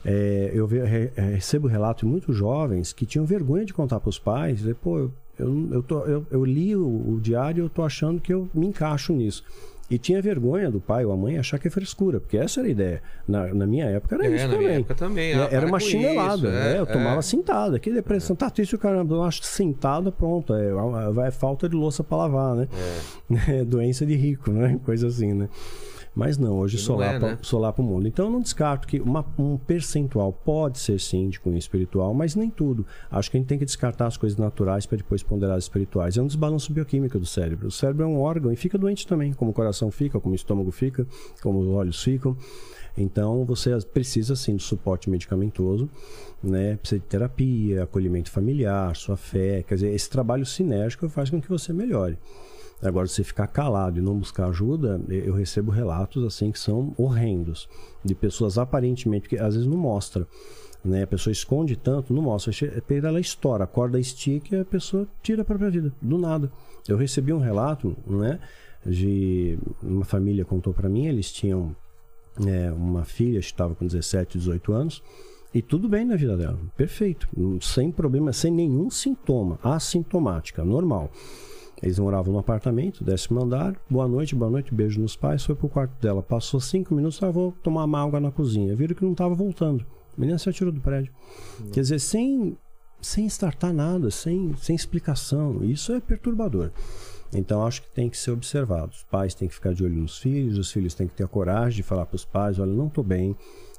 É, 0.05 0.51
eu 0.53 0.67
é, 0.71 1.21
recebo 1.31 1.67
relatos 1.67 2.01
de 2.01 2.07
muitos 2.07 2.35
jovens 2.35 2.93
que 2.93 3.05
tinham 3.05 3.25
vergonha 3.25 3.65
de 3.65 3.73
contar 3.73 3.99
para 3.99 4.09
os 4.09 4.17
pais, 4.19 4.59
dizer, 4.59 4.75
pô, 4.75 4.97
eu, 4.99 5.11
eu, 5.37 5.69
eu, 5.73 5.83
tô- 5.83 6.05
eu- 6.05 6.25
eu 6.31 6.45
li 6.45 6.75
o, 6.75 6.87
o 7.15 7.19
diário 7.19 7.61
e 7.61 7.65
eu 7.65 7.69
tô 7.69 7.83
achando 7.83 8.21
que 8.21 8.33
eu 8.33 8.49
me 8.53 8.67
encaixo 8.67 9.11
nisso. 9.13 9.43
E 9.89 9.97
tinha 9.97 10.21
vergonha 10.21 10.69
do 10.69 10.81
pai 10.81 11.05
ou 11.05 11.13
a 11.13 11.15
mãe 11.17 11.37
achar 11.37 11.57
que 11.57 11.69
é 11.69 11.71
frescura, 11.71 12.19
porque 12.19 12.37
essa 12.37 12.59
era 12.59 12.67
a 12.67 12.71
ideia. 12.71 13.01
Na, 13.25 13.53
na 13.53 13.65
minha 13.65 13.85
época 13.85 14.15
era 14.15 14.27
É, 14.27 14.35
isso 14.35 14.49
também. 14.49 14.67
época 14.67 14.95
também. 14.95 15.31
É, 15.31 15.35
Ah, 15.35 15.47
era 15.49 15.65
uma 15.65 15.79
chinelada, 15.79 16.35
isso, 16.35 16.47
né? 16.47 16.75
é, 16.75 16.79
Eu 16.79 16.85
tomava 16.85 17.19
é. 17.19 17.21
sentada. 17.21 17.79
Que 17.79 17.89
depressão. 17.91 18.35
Tá 18.35 18.49
triste 18.49 18.75
o 18.75 18.77
caramba. 18.77 19.15
Eu 19.15 19.23
acho 19.23 19.41
sentada, 19.43 20.11
pronto. 20.11 20.53
É, 20.53 20.71
vai 21.13 21.31
falta 21.31 21.69
de 21.69 21.75
louça 21.75 22.03
para 22.03 22.17
lavar, 22.17 22.55
né? 22.55 22.67
É. 23.47 23.63
Doença 23.63 24.05
de 24.05 24.15
rico, 24.15 24.51
né? 24.51 24.77
Coisa 24.85 25.07
assim, 25.07 25.33
né? 25.33 25.47
Mas 26.17 26.35
não, 26.35 26.57
hoje 26.57 26.77
E 26.77 26.79
não 26.79 26.85
solapa, 26.85 27.13
é, 27.13 27.19
né? 27.19 27.39
solapa 27.43 27.79
o 27.79 27.85
mundo. 27.85 28.07
Então 28.07 28.25
eu 28.25 28.31
não 28.31 28.41
descarto 28.41 28.87
que 28.87 28.99
uma- 28.99 29.23
um 29.37 29.55
percentual 29.55 30.33
pode 30.33 30.79
ser 30.79 30.99
sim 30.99 31.29
de 31.29 31.39
cunho 31.39 31.59
espiritual, 31.59 32.11
mas 32.11 32.33
nem 32.33 32.49
tudo. 32.49 32.83
Acho 33.11 33.29
que 33.29 33.37
a 33.37 33.39
gente 33.39 33.47
tem 33.47 33.59
que 33.59 33.65
descartar 33.65 34.07
as 34.07 34.17
coisas 34.17 34.35
naturais 34.35 34.87
para 34.87 34.97
depois 34.97 35.21
ponderar 35.21 35.55
as 35.55 35.65
espirituais. 35.65 36.17
É 36.17 36.21
um 36.21 36.25
desbalanço 36.25 36.73
bioquímico 36.73 37.19
do 37.19 37.25
cérebro. 37.27 37.67
O 37.67 37.71
cérebro 37.71 38.03
é 38.03 38.07
um 38.07 38.19
órgão 38.19 38.51
e 38.51 38.55
fica 38.55 38.79
doente 38.79 39.05
também, 39.05 39.31
como 39.31 39.51
o 39.51 39.53
coração 39.53 39.91
fica, 39.91 40.19
como 40.19 40.33
o 40.33 40.35
estômago 40.35 40.71
fica, 40.71 41.05
como 41.39 41.59
os 41.59 41.67
olhos 41.67 42.01
ficam. 42.03 42.35
Então 42.97 43.45
você 43.45 43.77
precisa 43.93 44.35
sim 44.35 44.55
de 44.55 44.63
suporte 44.63 45.11
medicamentoso, 45.11 45.87
né? 46.43 46.77
Precisa 46.77 46.99
de 46.99 47.05
terapia, 47.05 47.83
acolhimento 47.83 48.31
familiar, 48.31 48.95
sua 48.95 49.15
fé. 49.15 49.61
Quer 49.67 49.75
dizer, 49.75 49.93
esse 49.93 50.09
trabalho 50.09 50.47
sinérgico 50.47 51.07
faz 51.09 51.29
com 51.29 51.39
que 51.39 51.47
você 51.47 51.71
melhore. 51.71 52.17
Agora, 52.81 53.07
se 53.07 53.23
ficar 53.23 53.47
calado 53.47 53.97
e 53.97 54.01
não 54.01 54.17
buscar 54.19 54.47
ajuda, 54.49 55.01
eu 55.09 55.33
recebo 55.33 55.71
relatos 55.71 56.23
assim 56.23 56.51
que 56.51 56.59
são 56.59 56.93
horrendos. 56.97 57.67
De 58.05 58.13
pessoas 58.13 58.57
aparentemente, 58.57 59.27
que 59.27 59.37
às 59.37 59.55
vezes 59.55 59.67
não 59.67 59.77
mostra. 59.77 60.27
Né? 60.85 61.03
A 61.03 61.07
pessoa 61.07 61.31
esconde 61.31 61.75
tanto, 61.75 62.13
não 62.13 62.21
mostra. 62.21 62.51
Che- 62.53 62.83
Ela 63.03 63.19
estoura, 63.19 63.63
a 63.63 63.67
corda 63.67 63.99
estica 63.99 64.55
e 64.55 64.59
a 64.59 64.65
pessoa 64.65 65.07
tira 65.23 65.41
a 65.41 65.45
própria 65.45 65.71
vida, 65.71 65.91
do 66.01 66.17
nada. 66.19 66.51
Eu 66.87 66.97
recebi 66.97 67.33
um 67.33 67.39
relato, 67.39 67.97
né? 68.05 68.39
De 68.85 69.57
uma 69.81 70.05
família 70.05 70.45
contou 70.45 70.71
para 70.73 70.87
mim, 70.87 71.07
eles 71.07 71.31
tinham 71.31 71.75
é, 72.45 72.71
uma 72.71 73.03
filha 73.03 73.39
estava 73.39 73.73
com 73.73 73.85
17, 73.87 74.37
18 74.37 74.71
anos. 74.71 75.03
E 75.53 75.61
tudo 75.61 75.89
bem 75.89 76.05
na 76.05 76.15
vida 76.15 76.37
dela, 76.37 76.59
perfeito, 76.77 77.27
sem 77.61 77.91
problema, 77.91 78.31
sem 78.31 78.51
nenhum 78.51 78.89
sintoma, 78.91 79.57
assintomática, 79.63 80.63
normal. 80.63 81.09
Eles 81.81 81.99
moravam 81.99 82.33
no 82.33 82.39
apartamento, 82.39 83.03
décimo 83.03 83.43
andar. 83.43 83.75
Boa 83.89 84.07
noite, 84.07 84.35
boa 84.35 84.49
noite, 84.49 84.73
beijo 84.73 84.99
nos 84.99 85.15
pais. 85.15 85.45
Foi 85.45 85.55
pro 85.55 85.69
quarto 85.69 85.93
dela. 86.01 86.23
Passou 86.23 86.59
cinco 86.59 86.95
minutos, 86.95 87.21
ah, 87.21 87.29
vou 87.29 87.51
tomar 87.63 87.83
uma 87.83 88.01
água 88.01 88.19
na 88.19 88.31
cozinha. 88.31 88.75
Viram 88.75 88.95
que 88.95 89.03
não 89.03 89.11
estava 89.11 89.35
voltando. 89.35 89.85
A 90.17 90.19
menina 90.19 90.39
se 90.39 90.49
atirou 90.49 90.73
do 90.73 90.81
prédio. 90.81 91.13
Quer 91.71 91.81
dizer, 91.81 91.99
sem, 91.99 92.57
sem 92.99 93.27
startar 93.27 93.71
nada, 93.71 94.09
sem, 94.09 94.55
sem 94.55 94.75
explicação. 94.75 95.63
Isso 95.63 95.93
é 95.93 95.99
perturbador. 95.99 96.71
Então 97.31 97.65
acho 97.65 97.83
que 97.83 97.89
tem 97.89 98.09
que 98.09 98.17
ser 98.17 98.31
observado. 98.31 98.91
Os 98.91 99.03
pais 99.03 99.35
têm 99.35 99.47
que 99.47 99.53
ficar 99.53 99.73
de 99.73 99.83
olho 99.83 99.95
nos 99.95 100.17
filhos, 100.17 100.57
os 100.57 100.71
filhos 100.71 100.95
têm 100.95 101.07
que 101.07 101.13
ter 101.13 101.25
a 101.25 101.27
coragem 101.27 101.77
de 101.77 101.83
falar 101.83 102.05
para 102.05 102.15
os 102.15 102.25
pais: 102.25 102.57
olha, 102.57 102.71
não 102.71 102.87
estou 102.87 103.03
bem, 103.03 103.35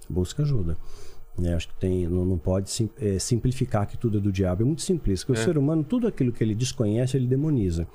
busca 0.09 0.43
ajuda. 0.43 0.77
Né? 1.39 1.55
Acho 1.55 1.69
que 1.69 1.75
tem, 1.75 2.07
não, 2.09 2.25
não 2.25 2.39
pode 2.39 2.69
sim, 2.69 2.91
é, 3.01 3.19
simplificar 3.19 3.87
que 3.87 3.97
tudo 3.97 4.19
é 4.19 4.21
do 4.21 4.33
diabo. 4.33 4.63
É 4.63 4.67
muito 4.67 4.83
simples, 4.83 5.23
porque 5.23 5.39
É. 5.39 5.43
o 5.43 5.45
ser 5.45 5.57
humano, 5.57 5.85
tudo 5.85 6.07
aquilo 6.09 6.33
que 6.33 6.43
ele 6.43 6.55
desconhece, 6.55 7.17
ele 7.17 7.27
demoniza. 7.27 7.87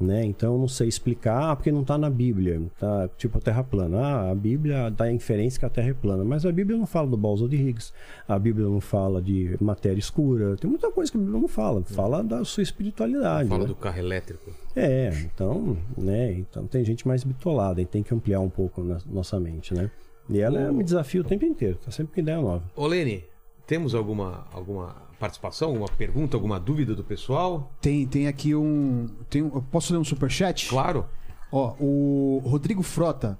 Né? 0.00 0.24
Então, 0.24 0.58
não 0.58 0.66
sei 0.66 0.88
explicar, 0.88 1.50
ah, 1.50 1.56
porque 1.56 1.70
não 1.70 1.82
está 1.82 1.96
na 1.96 2.10
Bíblia. 2.10 2.60
Tá, 2.78 3.08
tipo 3.16 3.38
a 3.38 3.40
Terra 3.40 3.62
plana. 3.62 3.98
Ah, 3.98 4.30
a 4.32 4.34
Bíblia 4.34 4.90
dá 4.90 5.04
a 5.04 5.12
inferência 5.12 5.60
que 5.60 5.64
a 5.64 5.68
Terra 5.68 5.90
é 5.90 5.94
plana. 5.94 6.24
Mas 6.24 6.44
a 6.44 6.50
Bíblia 6.50 6.76
não 6.76 6.86
fala 6.86 7.06
do 7.06 7.16
Balsa 7.16 7.48
de 7.48 7.56
Higgs. 7.56 7.92
A 8.26 8.36
Bíblia 8.36 8.66
não 8.66 8.80
fala 8.80 9.22
de 9.22 9.56
matéria 9.60 10.00
escura. 10.00 10.56
Tem 10.56 10.68
muita 10.68 10.90
coisa 10.90 11.10
que 11.10 11.16
a 11.16 11.20
Bíblia 11.20 11.40
não 11.40 11.46
fala. 11.46 11.84
Fala 11.84 12.22
da 12.22 12.44
sua 12.44 12.64
espiritualidade. 12.64 13.48
Fala 13.48 13.62
né? 13.62 13.68
do 13.68 13.76
carro 13.76 13.98
elétrico. 13.98 14.50
É, 14.74 15.10
então, 15.24 15.76
né? 15.96 16.32
Então 16.32 16.66
tem 16.66 16.84
gente 16.84 17.06
mais 17.06 17.22
bitolada 17.22 17.80
e 17.80 17.86
tem 17.86 18.02
que 18.02 18.12
ampliar 18.12 18.40
um 18.40 18.50
pouco 18.50 18.82
na 18.82 18.98
nossa 19.06 19.38
mente, 19.38 19.72
né? 19.72 19.88
E 20.28 20.40
ela 20.40 20.60
é, 20.60 20.72
me 20.72 20.84
desafia 20.84 21.20
o 21.20 21.24
tempo 21.24 21.44
inteiro, 21.44 21.78
tá 21.84 21.90
sempre 21.90 22.14
com 22.14 22.20
ideia 22.20 22.40
nova. 22.40 22.64
Ô, 22.76 22.86
Lene, 22.86 23.24
temos 23.66 23.94
alguma, 23.94 24.46
alguma 24.52 24.94
participação, 25.18 25.68
alguma 25.68 25.88
pergunta, 25.88 26.36
alguma 26.36 26.58
dúvida 26.58 26.94
do 26.94 27.04
pessoal? 27.04 27.72
Tem, 27.80 28.06
tem 28.06 28.26
aqui 28.26 28.54
um. 28.54 29.08
Tem 29.30 29.42
um 29.42 29.50
posso 29.50 29.92
ler 29.92 29.98
um 29.98 30.04
superchat? 30.04 30.68
Claro. 30.68 31.06
Ó, 31.50 31.74
o 31.78 32.42
Rodrigo 32.44 32.82
Frota, 32.82 33.38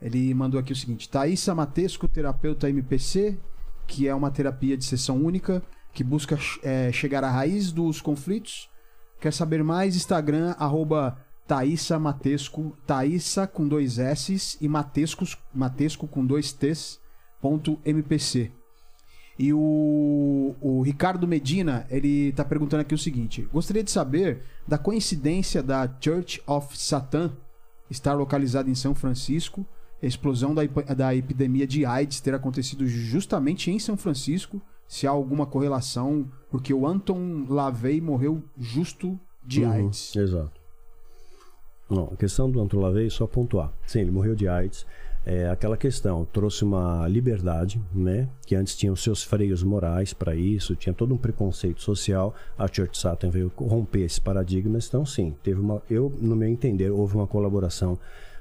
ele 0.00 0.34
mandou 0.34 0.58
aqui 0.58 0.72
o 0.72 0.76
seguinte: 0.76 1.08
Thaísa 1.08 1.54
Matesco, 1.54 2.08
terapeuta 2.08 2.68
MPC, 2.68 3.38
que 3.86 4.08
é 4.08 4.14
uma 4.14 4.30
terapia 4.30 4.76
de 4.76 4.84
sessão 4.84 5.16
única, 5.16 5.62
que 5.92 6.02
busca 6.02 6.38
é, 6.62 6.90
chegar 6.92 7.24
à 7.24 7.30
raiz 7.30 7.72
dos 7.72 8.00
conflitos. 8.00 8.68
Quer 9.20 9.32
saber 9.32 9.62
mais? 9.62 9.94
Instagram, 9.94 10.54
arroba 10.58 11.16
Thaísa 11.52 11.98
Matesco, 11.98 12.74
Thaísa 12.86 13.46
com 13.46 13.68
dois 13.68 13.98
S 13.98 14.56
e 14.58 14.66
Matescos, 14.66 15.36
Matesco 15.54 16.08
com 16.08 16.24
dois 16.24 16.50
T's, 16.50 16.98
ponto 17.42 17.78
MPC. 17.84 18.50
E 19.38 19.52
o, 19.52 20.54
o 20.62 20.80
Ricardo 20.80 21.28
Medina, 21.28 21.86
ele 21.90 22.32
tá 22.32 22.42
perguntando 22.42 22.80
aqui 22.80 22.94
o 22.94 22.98
seguinte: 22.98 23.46
gostaria 23.52 23.84
de 23.84 23.90
saber 23.90 24.44
da 24.66 24.78
coincidência 24.78 25.62
da 25.62 25.86
Church 26.00 26.42
of 26.46 26.74
Satan 26.78 27.30
estar 27.90 28.14
localizada 28.14 28.70
em 28.70 28.74
São 28.74 28.94
Francisco, 28.94 29.66
a 30.02 30.06
explosão 30.06 30.54
da, 30.54 30.62
da 30.96 31.14
epidemia 31.14 31.66
de 31.66 31.84
AIDS 31.84 32.20
ter 32.20 32.32
acontecido 32.32 32.86
justamente 32.86 33.70
em 33.70 33.78
São 33.78 33.98
Francisco, 33.98 34.58
se 34.88 35.06
há 35.06 35.10
alguma 35.10 35.44
correlação, 35.44 36.26
porque 36.50 36.72
o 36.72 36.86
Anton 36.86 37.44
LaVey 37.46 38.00
morreu 38.00 38.42
justo 38.58 39.20
de 39.44 39.64
Uhum, 39.64 39.70
AIDS. 39.70 40.16
Exato. 40.16 40.61
Não, 41.94 42.10
a 42.12 42.16
questão 42.16 42.50
do 42.50 42.60
Antro 42.60 42.80
Lavey, 42.80 43.10
só 43.10 43.26
pontuar. 43.26 43.72
Sim, 43.86 44.00
ele 44.00 44.10
morreu 44.10 44.34
de 44.34 44.48
AIDS. 44.48 44.86
É 45.24 45.48
aquela 45.48 45.76
questão, 45.76 46.24
trouxe 46.24 46.64
uma 46.64 47.06
liberdade, 47.06 47.80
né? 47.94 48.28
Que 48.44 48.56
antes 48.56 48.74
tinha 48.74 48.92
os 48.92 49.00
seus 49.00 49.22
freios 49.22 49.62
morais 49.62 50.12
para 50.12 50.34
isso, 50.34 50.74
tinha 50.74 50.92
todo 50.92 51.14
um 51.14 51.16
preconceito 51.16 51.80
social. 51.80 52.34
A 52.58 52.66
Church 52.66 52.98
Satan 52.98 53.30
veio 53.30 53.52
romper 53.56 54.00
esse 54.00 54.20
paradigma. 54.20 54.78
Então, 54.78 55.06
sim, 55.06 55.36
teve 55.40 55.60
uma. 55.60 55.80
Eu, 55.88 56.12
no 56.20 56.34
meu 56.34 56.48
entender, 56.48 56.90
houve 56.90 57.14
uma 57.14 57.26
colaboração 57.26 57.96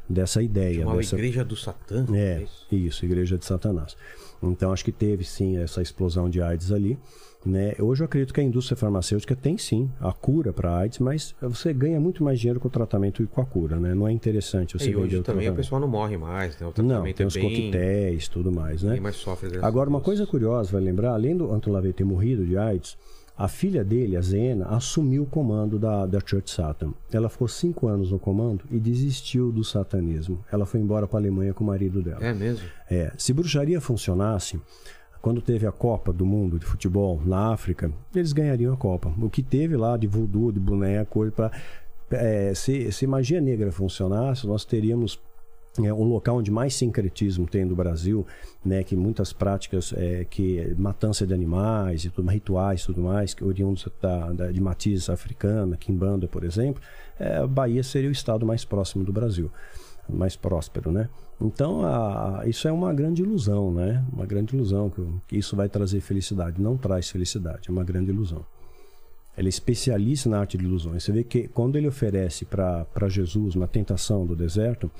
dessa 0.09 0.41
ideia. 0.41 0.79
Chamava 0.79 0.97
dessa, 0.97 1.15
Igreja 1.15 1.45
do 1.45 1.55
Satã. 1.55 2.05
é, 2.13 2.41
isso? 2.41 2.65
isso, 2.71 3.05
Igreja 3.05 3.37
de 3.37 3.45
Satanás. 3.45 3.95
Então 4.41 4.73
acho 4.73 4.83
que 4.83 4.91
teve 4.91 5.23
sim 5.23 5.57
essa 5.57 5.81
explosão 5.81 6.29
de 6.29 6.41
AIDS 6.41 6.71
ali. 6.71 6.97
Né? 7.45 7.73
Hoje 7.79 8.03
eu 8.03 8.05
acredito 8.05 8.33
que 8.33 8.39
a 8.39 8.43
indústria 8.43 8.77
farmacêutica 8.77 9.35
tem 9.35 9.57
sim 9.57 9.89
a 9.99 10.11
cura 10.13 10.53
para 10.53 10.77
AIDS, 10.77 10.99
mas 10.99 11.33
você 11.41 11.73
ganha 11.73 11.99
muito 11.99 12.23
mais 12.23 12.39
dinheiro 12.39 12.59
com 12.59 12.67
o 12.67 12.71
tratamento 12.71 13.23
e 13.23 13.25
com 13.27 13.41
a 13.41 13.45
cura, 13.45 13.79
né? 13.79 13.95
Não 13.95 14.07
é 14.07 14.11
interessante 14.11 14.77
você 14.77 14.85
e 14.85 14.93
vender 14.93 14.97
hoje 15.01 15.15
o 15.17 15.23
também 15.23 15.41
tratamento. 15.45 15.55
pessoal 15.55 15.81
não 15.81 15.87
morre 15.87 16.17
mais, 16.17 16.59
né? 16.59 16.61
O 16.61 16.65
Não, 16.65 16.71
tratamento 16.73 17.15
tem 17.17 17.23
é 17.23 17.27
os 17.27 17.33
bem, 17.33 17.43
coquetéis, 17.43 18.27
tudo 18.27 18.51
mais, 18.51 18.83
né? 18.83 18.99
mais 18.99 19.15
sofre. 19.15 19.57
Agora, 19.61 19.89
a 19.89 19.89
uma 19.89 20.01
coisa 20.01 20.25
curiosa, 20.27 20.71
vai 20.71 20.81
lembrar, 20.81 21.13
além 21.13 21.35
do 21.35 21.51
Anton 21.51 21.71
LaVey 21.71 21.93
ter 21.93 22.03
morrido 22.03 22.45
de 22.45 22.57
AIDS, 22.57 22.95
a 23.35 23.47
filha 23.47 23.83
dele, 23.83 24.15
a 24.15 24.21
Zena, 24.21 24.67
assumiu 24.67 25.23
o 25.23 25.25
comando 25.25 25.79
da, 25.79 26.05
da 26.05 26.19
Church 26.23 26.51
Satan. 26.51 26.93
Ela 27.11 27.27
ficou 27.27 27.47
cinco 27.47 27.87
anos 27.87 28.11
no 28.11 28.19
comando 28.19 28.65
e 28.69 28.79
desistiu 28.79 29.51
do 29.51 29.63
satanismo. 29.63 30.45
Ela 30.51 30.63
foi 30.63 30.79
embora 30.79 31.07
para 31.07 31.17
a 31.17 31.21
Alemanha 31.21 31.53
com 31.53 31.63
o 31.63 31.67
marido 31.67 32.03
dela. 32.03 32.23
É 32.23 32.33
mesmo? 32.33 32.67
É, 32.87 33.11
se 33.17 33.33
bruxaria 33.33 33.81
funcionasse, 33.81 34.59
quando 35.21 35.41
teve 35.41 35.67
a 35.67 35.71
Copa 35.71 36.11
do 36.11 36.25
Mundo 36.25 36.57
de 36.57 36.65
futebol 36.65 37.21
na 37.23 37.53
África, 37.53 37.91
eles 38.15 38.33
ganhariam 38.33 38.73
a 38.73 38.77
Copa. 38.77 39.13
O 39.21 39.29
que 39.29 39.43
teve 39.43 39.77
lá 39.77 39.95
de 39.95 40.07
voodoo, 40.07 40.51
de 40.51 40.59
boneco, 40.59 41.29
pra, 41.31 41.51
é, 42.09 42.53
se, 42.53 42.91
se 42.91 43.05
magia 43.05 43.39
negra 43.39 43.71
funcionasse, 43.71 44.47
nós 44.47 44.65
teríamos 44.65 45.19
é, 45.79 45.93
um 45.93 46.03
local 46.03 46.37
onde 46.37 46.51
mais 46.51 46.75
sincretismo 46.75 47.47
tem 47.47 47.63
no 47.63 47.75
Brasil, 47.75 48.25
né, 48.63 48.83
que 48.83 48.95
muitas 48.95 49.31
práticas 49.31 49.93
é, 49.95 50.25
que 50.25 50.75
matança 50.77 51.25
de 51.25 51.33
animais 51.33 52.03
e 52.03 52.09
tudo, 52.09 52.29
rituais 52.29 52.81
e 52.81 52.85
tudo 52.87 53.01
mais, 53.01 53.33
que 53.33 53.43
oriundos 53.43 53.87
da, 54.01 54.33
da, 54.33 54.51
de 54.51 54.59
matizes 54.59 55.09
africana, 55.09 55.77
quimbanda, 55.77 56.27
por 56.27 56.43
exemplo, 56.43 56.81
é, 57.17 57.37
a 57.37 57.47
Bahia 57.47 57.83
seria 57.83 58.09
o 58.09 58.11
estado 58.11 58.45
mais 58.45 58.65
próximo 58.65 59.05
do 59.05 59.13
Brasil, 59.13 59.49
mais 60.09 60.35
próspero, 60.35 60.91
né? 60.91 61.07
Então, 61.41 61.83
a- 61.85 62.43
isso 62.45 62.67
é 62.67 62.71
uma 62.71 62.93
grande 62.93 63.21
ilusão, 63.23 63.73
né? 63.73 64.03
Uma 64.13 64.25
grande 64.25 64.55
ilusão 64.55 64.89
que, 64.89 65.01
que 65.27 65.37
isso 65.37 65.55
vai 65.55 65.67
trazer 65.67 65.99
felicidade. 66.01 66.61
Não 66.61 66.77
traz 66.77 67.09
felicidade, 67.09 67.69
é 67.69 67.71
uma 67.71 67.83
grande 67.83 68.11
ilusão. 68.11 68.45
Ele 69.37 69.47
é 69.47 69.49
especialista 69.49 70.29
na 70.29 70.39
arte 70.39 70.57
de 70.57 70.65
ilusões. 70.65 71.03
Você 71.03 71.11
vê 71.11 71.23
que 71.23 71.47
quando 71.47 71.77
ele 71.77 71.87
oferece 71.87 72.45
para 72.45 72.85
Jesus 73.07 73.55
na 73.55 73.65
tentação 73.65 74.25
do 74.25 74.35
deserto, 74.35 74.91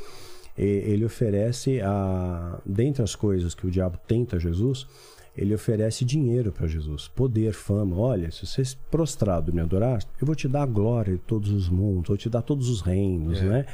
ele 0.58 1.06
oferece, 1.06 1.80
a, 1.82 2.60
dentre 2.66 3.04
as 3.04 3.14
coisas 3.16 3.54
que 3.54 3.68
o 3.68 3.72
diabo 3.72 3.98
tenta 4.08 4.40
Jesus, 4.40 4.88
ele 5.36 5.54
oferece 5.54 6.04
dinheiro 6.04 6.52
para 6.52 6.68
Jesus, 6.68 7.08
poder, 7.08 7.54
fama. 7.54 7.98
Olha, 7.98 8.30
se 8.32 8.46
você 8.46 8.64
prostrado 8.90 9.54
me 9.54 9.62
adorar, 9.62 10.04
eu 10.20 10.26
vou 10.26 10.36
te 10.36 10.48
dar 10.48 10.64
a 10.64 10.66
glória 10.66 11.14
de 11.14 11.20
todos 11.22 11.52
os 11.52 11.70
mundos, 11.70 12.10
vou 12.10 12.18
te 12.18 12.30
dar 12.30 12.42
todos 12.42 12.68
os 12.70 12.82
reinos, 12.82 13.38
É. 13.40 13.46
né? 13.46 13.66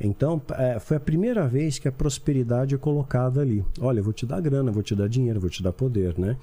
Então, 0.00 0.40
é, 0.56 0.78
foi 0.78 0.96
a 0.96 1.00
primeira 1.00 1.46
vez 1.46 1.78
que 1.78 1.86
a 1.86 1.92
prosperidade 1.92 2.74
é 2.74 2.78
colocada 2.78 3.40
ali. 3.42 3.62
Olha, 3.78 4.00
eu 4.00 4.04
vou 4.04 4.14
te 4.14 4.24
dar 4.24 4.40
grana, 4.40 4.72
vou 4.72 4.82
te 4.82 4.94
dar 4.94 5.08
dinheiro, 5.08 5.38
vou 5.38 5.50
te 5.50 5.62
dar 5.62 5.72
poder, 5.72 6.18
né? 6.18 6.38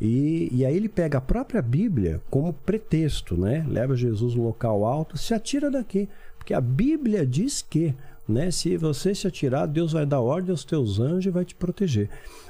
E, 0.00 0.48
e 0.52 0.64
aí 0.64 0.76
ele 0.76 0.88
pega 0.88 1.18
a 1.18 1.20
própria 1.20 1.60
Bíblia 1.60 2.20
como 2.30 2.52
pretexto, 2.52 3.36
né? 3.36 3.66
Leva 3.68 3.96
Jesus 3.96 4.36
no 4.36 4.44
local 4.44 4.84
alto, 4.84 5.18
se 5.18 5.34
atira 5.34 5.68
daqui. 5.68 6.08
Porque 6.38 6.54
a 6.54 6.60
Bíblia 6.60 7.26
diz 7.26 7.60
que, 7.60 7.92
né? 8.28 8.52
Se 8.52 8.76
você 8.76 9.14
se 9.14 9.26
atirar, 9.26 9.66
Deus 9.66 9.92
vai 9.92 10.06
dar 10.06 10.20
ordem 10.20 10.52
aos 10.52 10.64
teus 10.64 11.00
anjos 11.00 11.26
e 11.26 11.30
vai 11.30 11.44
te 11.44 11.56
proteger. 11.56 12.08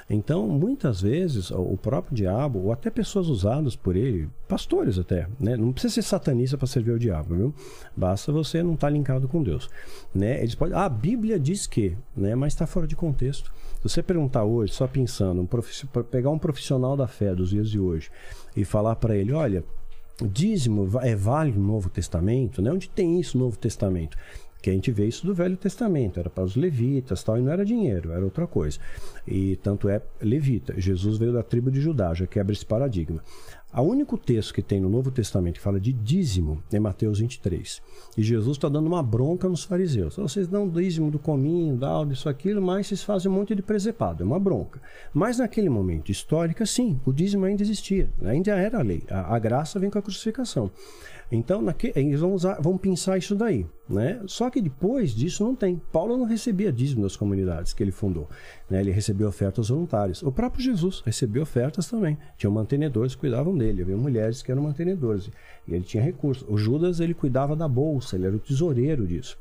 Então, 0.09 0.47
muitas 0.47 1.01
vezes, 1.01 1.51
o 1.51 1.77
próprio 1.77 2.15
diabo, 2.15 2.59
ou 2.59 2.73
até 2.73 2.91
pessoas 2.91 3.29
usadas 3.29 3.77
por 3.77 3.97
ele, 3.97 4.29
pastores 4.49 4.99
até, 4.99 5.29
né? 5.39 5.57
Não 5.57 5.73
precisa 5.73 5.95
ser 5.95 6.03
satanista 6.03 6.59
para 6.59 6.66
servir 6.66 6.93
ao 6.93 6.99
diabo, 6.99 7.35
viu? 7.35 7.55
Basta 7.97 8.33
você 8.33 8.62
não 8.62 8.74
estar 8.74 8.91
linkado 8.91 9.29
com 9.29 9.43
Deus, 9.43 9.70
né? 10.15 10.41
Eles 10.41 10.55
podem, 10.55 10.77
ah, 10.77 10.85
a 10.85 10.89
Bíblia 10.89 11.39
diz 11.39 11.66
que, 11.66 11.97
né? 12.16 12.35
Mas 12.35 12.53
está 12.53 12.66
fora 12.66 12.87
de 12.87 12.97
contexto. 12.97 13.53
Se 13.77 13.89
você 13.89 14.03
perguntar 14.03 14.45
hoje, 14.45 14.73
só 14.73 14.87
pensando, 14.87 15.41
um 15.41 16.03
pegar 16.05 16.31
um 16.31 16.39
profissional 16.39 16.97
da 16.97 17.07
fé 17.07 17.35
dos 17.35 17.51
dias 17.51 17.70
de 17.70 17.79
hoje 17.79 18.11
e 18.57 18.65
falar 18.65 18.97
para 18.97 19.16
ele, 19.16 19.33
olha, 19.33 19.65
dízimo 20.20 20.89
é 21.01 21.16
vale 21.16 21.53
no 21.53 21.66
Novo 21.66 21.89
Testamento, 21.89 22.61
né? 22.61 22.70
Onde 22.70 22.89
tem 22.89 23.19
isso 23.19 23.39
no 23.39 23.45
Novo 23.45 23.59
Testamento? 23.59 24.16
Que 24.63 24.71
a 24.71 24.73
gente 24.73 24.93
vê 24.93 25.07
isso 25.07 25.27
do 25.27 25.35
Velho 25.35 25.57
Testamento, 25.57 26.21
era 26.21 26.31
para 26.31 26.45
os 26.45 26.55
levitas, 26.55 27.23
tal, 27.23 27.37
e 27.37 27.43
não 27.43 27.51
era 27.51 27.65
dinheiro, 27.65 28.13
era 28.13 28.25
outra 28.25 28.47
coisa. 28.47 28.79
E 29.27 29.57
tanto 29.57 29.89
é 29.89 30.01
levita. 30.21 30.81
Jesus 30.81 31.19
veio 31.19 31.33
da 31.33 31.43
tribo 31.43 31.71
de 31.71 31.81
Judá, 31.81 32.15
já 32.15 32.27
quebra 32.27 32.53
esse 32.53 32.65
paradigma. 32.65 33.21
O 33.75 33.81
único 33.81 34.19
texto 34.19 34.53
que 34.53 34.61
tem 34.61 34.79
no 34.79 34.91
Novo 34.91 35.11
Testamento 35.11 35.55
que 35.55 35.63
fala 35.63 35.81
de 35.81 35.95
dízimo 35.95 36.63
é 36.71 36.79
Mateus 36.79 37.21
23. 37.21 37.81
E 38.19 38.23
Jesus 38.23 38.59
está 38.59 38.69
dando 38.69 38.87
uma 38.87 39.03
bronca 39.03 39.49
nos 39.49 39.65
fariseus. 39.65 40.17
Vocês 40.17 40.47
dão 40.47 40.69
dízimo 40.69 41.11
do 41.11 41.19
cominho, 41.19 41.75
dá 41.75 42.05
disso, 42.05 42.29
aquilo, 42.29 42.61
mas 42.61 42.87
vocês 42.87 43.03
fazem 43.03 43.33
um 43.33 43.35
monte 43.35 43.55
de 43.55 43.63
presepado. 43.63 44.23
É 44.23 44.27
uma 44.27 44.39
bronca. 44.39 44.79
Mas 45.15 45.39
naquele 45.39 45.71
momento 45.71 46.13
histórico, 46.13 46.67
sim, 46.67 47.01
o 47.07 47.13
dízimo 47.15 47.47
ainda 47.47 47.63
existia. 47.63 48.11
Ainda 48.23 48.53
era 48.53 48.79
a 48.79 48.83
lei. 48.83 49.05
A, 49.09 49.35
a 49.35 49.39
graça 49.39 49.79
vem 49.79 49.89
com 49.89 49.99
a 49.99 50.03
crucificação. 50.03 50.71
Então, 51.35 51.63
naque, 51.63 51.95
eles 51.97 52.21
vão, 52.21 52.35
usar, 52.35 52.61
vão 52.61 52.77
pensar 52.77 53.17
isso 53.17 53.35
daí. 53.35 53.67
Né? 53.89 54.21
Só 54.27 54.51
que 54.51 54.61
depois 54.61 55.15
disso 55.15 55.43
não 55.43 55.55
tem. 55.57 55.81
Paulo 55.91 56.15
não 56.15 56.27
recebia 56.27 56.71
dízimo 56.71 57.03
das 57.03 57.17
comunidades 57.17 57.73
que 57.73 57.83
ele 57.83 57.91
fundou. 57.91 58.29
Né? 58.69 58.81
Ele 58.81 58.91
recebeu 58.91 59.27
ofertas 59.29 59.71
voluntárias. 59.71 60.23
O 60.23 60.31
próprio 60.31 60.63
Jesus 60.63 61.03
recebeu 61.05 61.43
ofertas 61.43 61.89
também. 61.89 62.19
Tinham 62.37 62.53
mantenedores 62.53 63.15
que 63.15 63.23
cuidavam 63.23 63.57
dele. 63.57 63.81
Havia 63.81 63.97
mulheres 63.97 64.43
que 64.43 64.53
eram 64.53 64.65
mantenedoras. 64.65 65.31
E 65.67 65.75
ele 65.75 65.85
tinha 65.85 66.03
recursos. 66.03 66.47
O 66.47 66.59
Judas, 66.59 67.01
ele 67.01 67.15
cuidava 67.15 67.57
da 67.57 67.67
bolsa, 67.67 68.15
ele 68.15 68.27
era 68.27 68.37
o 68.37 68.39
tesoureiro 68.39 69.07
disso. 69.07 69.39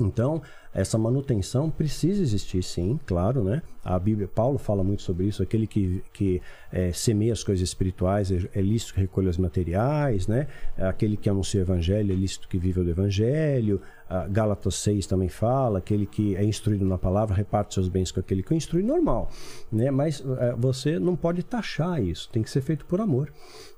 Então, 0.00 0.40
essa 0.72 0.96
manutenção 0.96 1.70
precisa 1.70 2.22
existir, 2.22 2.62
sim, 2.62 3.00
claro, 3.04 3.42
né? 3.42 3.62
A 3.84 3.98
Bíblia, 3.98 4.28
Paulo 4.28 4.58
fala 4.58 4.84
muito 4.84 5.02
sobre 5.02 5.26
isso. 5.26 5.42
Aquele 5.42 5.66
que, 5.66 6.04
que 6.12 6.42
é, 6.70 6.92
semeia 6.92 7.32
as 7.32 7.42
coisas 7.42 7.66
espirituais 7.66 8.30
é, 8.30 8.48
é 8.54 8.60
lícito 8.60 8.94
que 8.94 9.00
recolha 9.00 9.30
os 9.30 9.38
materiais, 9.38 10.28
né? 10.28 10.46
Aquele 10.76 11.16
que 11.16 11.28
anuncia 11.28 11.60
o 11.60 11.64
evangelho 11.64 12.12
é 12.12 12.14
lícito 12.14 12.48
que 12.48 12.58
vive 12.58 12.80
o 12.80 12.88
evangelho. 12.88 13.80
A 14.08 14.26
Gálatas 14.26 14.76
6 14.76 15.06
também 15.06 15.28
fala, 15.28 15.80
aquele 15.80 16.06
que 16.06 16.34
é 16.36 16.44
instruído 16.44 16.84
na 16.84 16.96
palavra 16.96 17.34
reparte 17.34 17.74
seus 17.74 17.88
bens 17.88 18.10
com 18.10 18.20
aquele 18.20 18.42
que 18.42 18.54
é 18.54 18.56
instrui, 18.56 18.82
normal, 18.82 19.30
né? 19.70 19.90
Mas 19.90 20.24
é, 20.38 20.54
você 20.56 20.98
não 20.98 21.14
pode 21.16 21.42
taxar 21.42 22.02
isso, 22.02 22.28
tem 22.30 22.42
que 22.42 22.50
ser 22.50 22.62
feito 22.62 22.86
por 22.86 23.00
amor, 23.00 23.30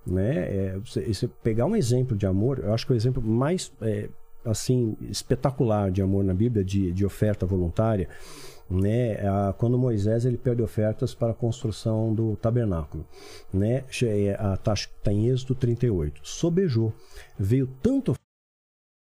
né? 0.07 0.37
É, 0.37 0.79
você, 0.85 1.03
você 1.03 1.27
pegar 1.27 1.67
um 1.67 1.75
exemplo 1.75 2.17
de 2.17 2.27
amor, 2.27 2.61
eu 2.61 2.73
acho 2.73 2.87
que 2.87 2.93
o 2.93 2.97
exemplo 2.97 3.21
mais 3.21 3.73
é, 3.81 4.09
assim 4.45 4.97
espetacular 5.03 5.91
de 5.91 6.03
amor 6.03 6.25
na 6.25 6.35
Bíblia, 6.35 6.65
de, 6.65 6.93
de 6.93 7.05
oferta 7.05 7.45
voluntária, 7.47 8.09
né? 8.69 9.17
Quando 9.59 9.77
Moisés 9.77 10.25
ele 10.25 10.39
pede 10.39 10.63
ofertas 10.63 11.15
para 11.15 11.33
a 11.33 11.35
construção 11.35 12.15
do 12.15 12.37
tabernáculo, 12.37 13.05
né? 13.53 13.85
Está 13.91 14.75
tá 15.03 15.13
em 15.13 15.29
Êxodo 15.29 15.55
38. 15.55 16.21
Sobejou. 16.23 16.93
Veio 17.39 17.67
tanto 17.83 18.15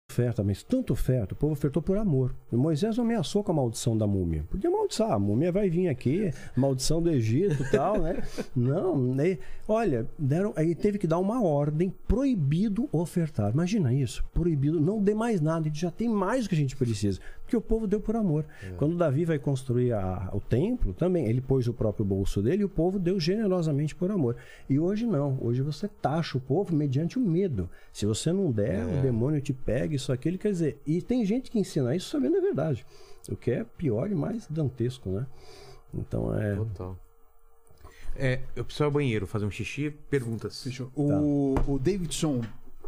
oferta, 0.09 0.43
mas 0.43 0.63
tanto 0.63 0.93
oferta, 0.93 1.33
o 1.33 1.37
povo 1.37 1.53
ofertou 1.53 1.81
por 1.81 1.97
amor. 1.97 2.33
E 2.51 2.55
Moisés 2.55 2.97
ameaçou 2.97 3.43
com 3.43 3.51
a 3.51 3.55
maldição 3.55 3.97
da 3.97 4.07
múmia. 4.07 4.45
Podia 4.49 4.69
amaldiçoar, 4.69 5.11
a 5.11 5.19
múmia 5.19 5.51
vai 5.51 5.69
vir 5.69 5.89
aqui, 5.89 6.31
maldição 6.55 7.01
do 7.01 7.11
Egito 7.11 7.61
e 7.61 7.69
tal, 7.69 7.99
né? 7.99 8.23
Não, 8.55 8.97
né? 8.97 9.37
olha, 9.67 10.07
deram, 10.17 10.53
aí 10.55 10.73
teve 10.73 10.97
que 10.97 11.05
dar 11.05 11.19
uma 11.19 11.43
ordem, 11.43 11.93
proibido 12.07 12.87
ofertar. 12.91 13.51
Imagina 13.51 13.93
isso, 13.93 14.23
proibido, 14.33 14.79
não 14.79 15.03
dê 15.03 15.13
mais 15.13 15.41
nada, 15.41 15.61
a 15.61 15.63
gente 15.63 15.81
já 15.81 15.91
tem 15.91 16.07
mais 16.07 16.43
do 16.43 16.49
que 16.49 16.55
a 16.55 16.57
gente 16.57 16.75
precisa 16.75 17.19
que 17.47 17.55
o 17.55 17.61
povo 17.61 17.87
deu 17.87 17.99
por 17.99 18.15
amor. 18.15 18.45
É. 18.61 18.71
Quando 18.71 18.97
Davi 18.97 19.25
vai 19.25 19.39
construir 19.39 19.93
a, 19.93 20.29
o 20.33 20.39
templo, 20.39 20.93
também 20.93 21.25
ele 21.25 21.41
pôs 21.41 21.67
o 21.67 21.73
próprio 21.73 22.05
bolso 22.05 22.41
dele 22.41 22.61
e 22.61 22.65
o 22.65 22.69
povo 22.69 22.99
deu 22.99 23.19
generosamente 23.19 23.95
por 23.95 24.11
amor. 24.11 24.35
E 24.69 24.79
hoje 24.79 25.05
não, 25.05 25.37
hoje 25.41 25.61
você 25.61 25.87
taxa 25.87 26.37
o 26.37 26.41
povo 26.41 26.75
mediante 26.75 27.17
o 27.17 27.21
medo. 27.21 27.69
Se 27.91 28.05
você 28.05 28.31
não 28.31 28.51
der, 28.51 28.81
é. 28.81 28.99
o 28.99 29.01
demônio 29.01 29.41
te 29.41 29.53
pega, 29.53 29.95
isso, 29.95 30.11
aquilo, 30.11 30.37
quer 30.37 30.51
dizer. 30.51 30.81
E 30.85 31.01
tem 31.01 31.25
gente 31.25 31.49
que 31.49 31.59
ensina 31.59 31.95
isso 31.95 32.09
sabendo 32.09 32.37
a 32.37 32.41
verdade, 32.41 32.85
o 33.29 33.35
que 33.35 33.51
é 33.51 33.63
pior 33.63 34.11
e 34.11 34.15
mais 34.15 34.47
dantesco, 34.47 35.09
né? 35.09 35.25
Então 35.93 36.37
é. 36.37 36.55
Total. 36.55 36.97
É, 38.15 38.41
eu 38.55 38.65
preciso 38.65 38.83
ir 38.83 38.85
ao 38.85 38.91
banheiro 38.91 39.27
fazer 39.27 39.45
um 39.45 39.51
xixi. 39.51 39.91
Perguntas. 40.09 40.63
Fechou. 40.63 40.91
O, 40.95 41.53
tá. 41.55 41.71
o 41.71 41.77
Davidson 41.77 42.41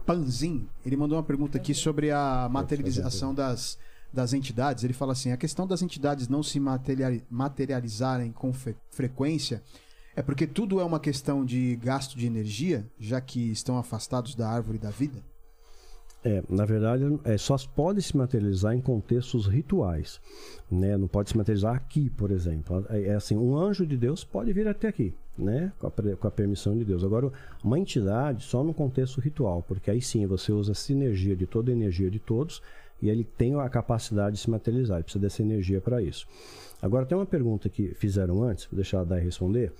Panzin, 0.05 0.67
ele 0.83 0.97
mandou 0.97 1.17
uma 1.17 1.23
pergunta 1.23 1.57
aqui 1.57 1.71
sobre 1.73 2.09
a 2.09 2.49
materialização 2.49 3.33
das 3.33 3.77
das 4.11 4.33
entidades, 4.33 4.83
ele 4.83 4.93
fala 4.93 5.13
assim: 5.13 5.31
a 5.31 5.37
questão 5.37 5.67
das 5.67 5.81
entidades 5.81 6.27
não 6.27 6.43
se 6.43 6.59
materializarem 6.59 8.31
com 8.31 8.51
frequência 8.89 9.61
é 10.15 10.21
porque 10.21 10.45
tudo 10.45 10.79
é 10.79 10.83
uma 10.83 10.99
questão 10.99 11.45
de 11.45 11.75
gasto 11.77 12.17
de 12.17 12.25
energia, 12.25 12.85
já 12.99 13.21
que 13.21 13.51
estão 13.51 13.77
afastados 13.77 14.35
da 14.35 14.49
árvore 14.49 14.77
da 14.77 14.89
vida? 14.89 15.23
É, 16.23 16.43
na 16.49 16.65
verdade, 16.65 17.03
é, 17.23 17.37
só 17.37 17.55
pode 17.73 18.01
se 18.01 18.17
materializar 18.17 18.75
em 18.75 18.81
contextos 18.81 19.47
rituais. 19.47 20.19
Né? 20.69 20.97
Não 20.97 21.07
pode 21.07 21.29
se 21.29 21.37
materializar 21.37 21.73
aqui, 21.73 22.09
por 22.09 22.31
exemplo. 22.31 22.85
É, 22.89 23.03
é 23.03 23.15
assim, 23.15 23.37
um 23.37 23.57
anjo 23.57 23.87
de 23.87 23.95
Deus 23.95 24.25
pode 24.25 24.51
vir 24.51 24.67
até 24.67 24.89
aqui, 24.89 25.13
né? 25.37 25.71
Com 25.79 25.87
a, 25.87 25.91
com 25.91 26.27
a, 26.27 26.31
permissão 26.31 26.77
de 26.77 26.83
Deus. 26.83 27.05
Agora, 27.05 27.31
uma 27.63 27.79
entidade 27.79 28.43
só 28.43 28.61
no 28.61 28.73
contexto 28.73 29.21
ritual, 29.21 29.63
porque 29.63 29.89
aí 29.89 30.01
sim 30.01 30.25
você 30.27 30.51
usa 30.51 30.73
a 30.73 30.75
sinergia 30.75 31.37
de 31.37 31.47
toda 31.47 31.71
a 31.71 31.73
energia 31.73 32.11
de 32.11 32.19
todos 32.19 32.61
e 33.01 33.09
ele 33.09 33.23
tem 33.23 33.55
a 33.55 33.69
capacidade 33.69 34.35
de 34.35 34.41
se 34.41 34.49
materializar, 34.49 34.97
ele 34.97 35.03
precisa 35.03 35.21
dessa 35.21 35.41
energia 35.41 35.79
para 35.81 36.01
isso. 36.01 36.27
Agora, 36.81 37.05
tem 37.05 37.17
uma 37.17 37.25
pergunta 37.25 37.67
que 37.69 37.93
fizeram 37.95 38.43
antes, 38.43 38.65
vou 38.65 38.75
deixar 38.75 39.01
a 39.01 39.03
Dai 39.03 39.19
responder. 39.19 39.73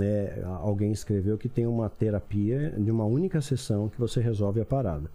É, 0.00 0.42
alguém 0.44 0.92
escreveu 0.92 1.38
que 1.38 1.48
tem 1.48 1.66
uma 1.66 1.88
terapia 1.88 2.70
de 2.70 2.90
uma 2.90 3.04
única 3.04 3.40
sessão 3.40 3.88
que 3.88 3.98
você 3.98 4.20
resolve 4.20 4.60
a 4.60 4.64
parada. 4.64 5.10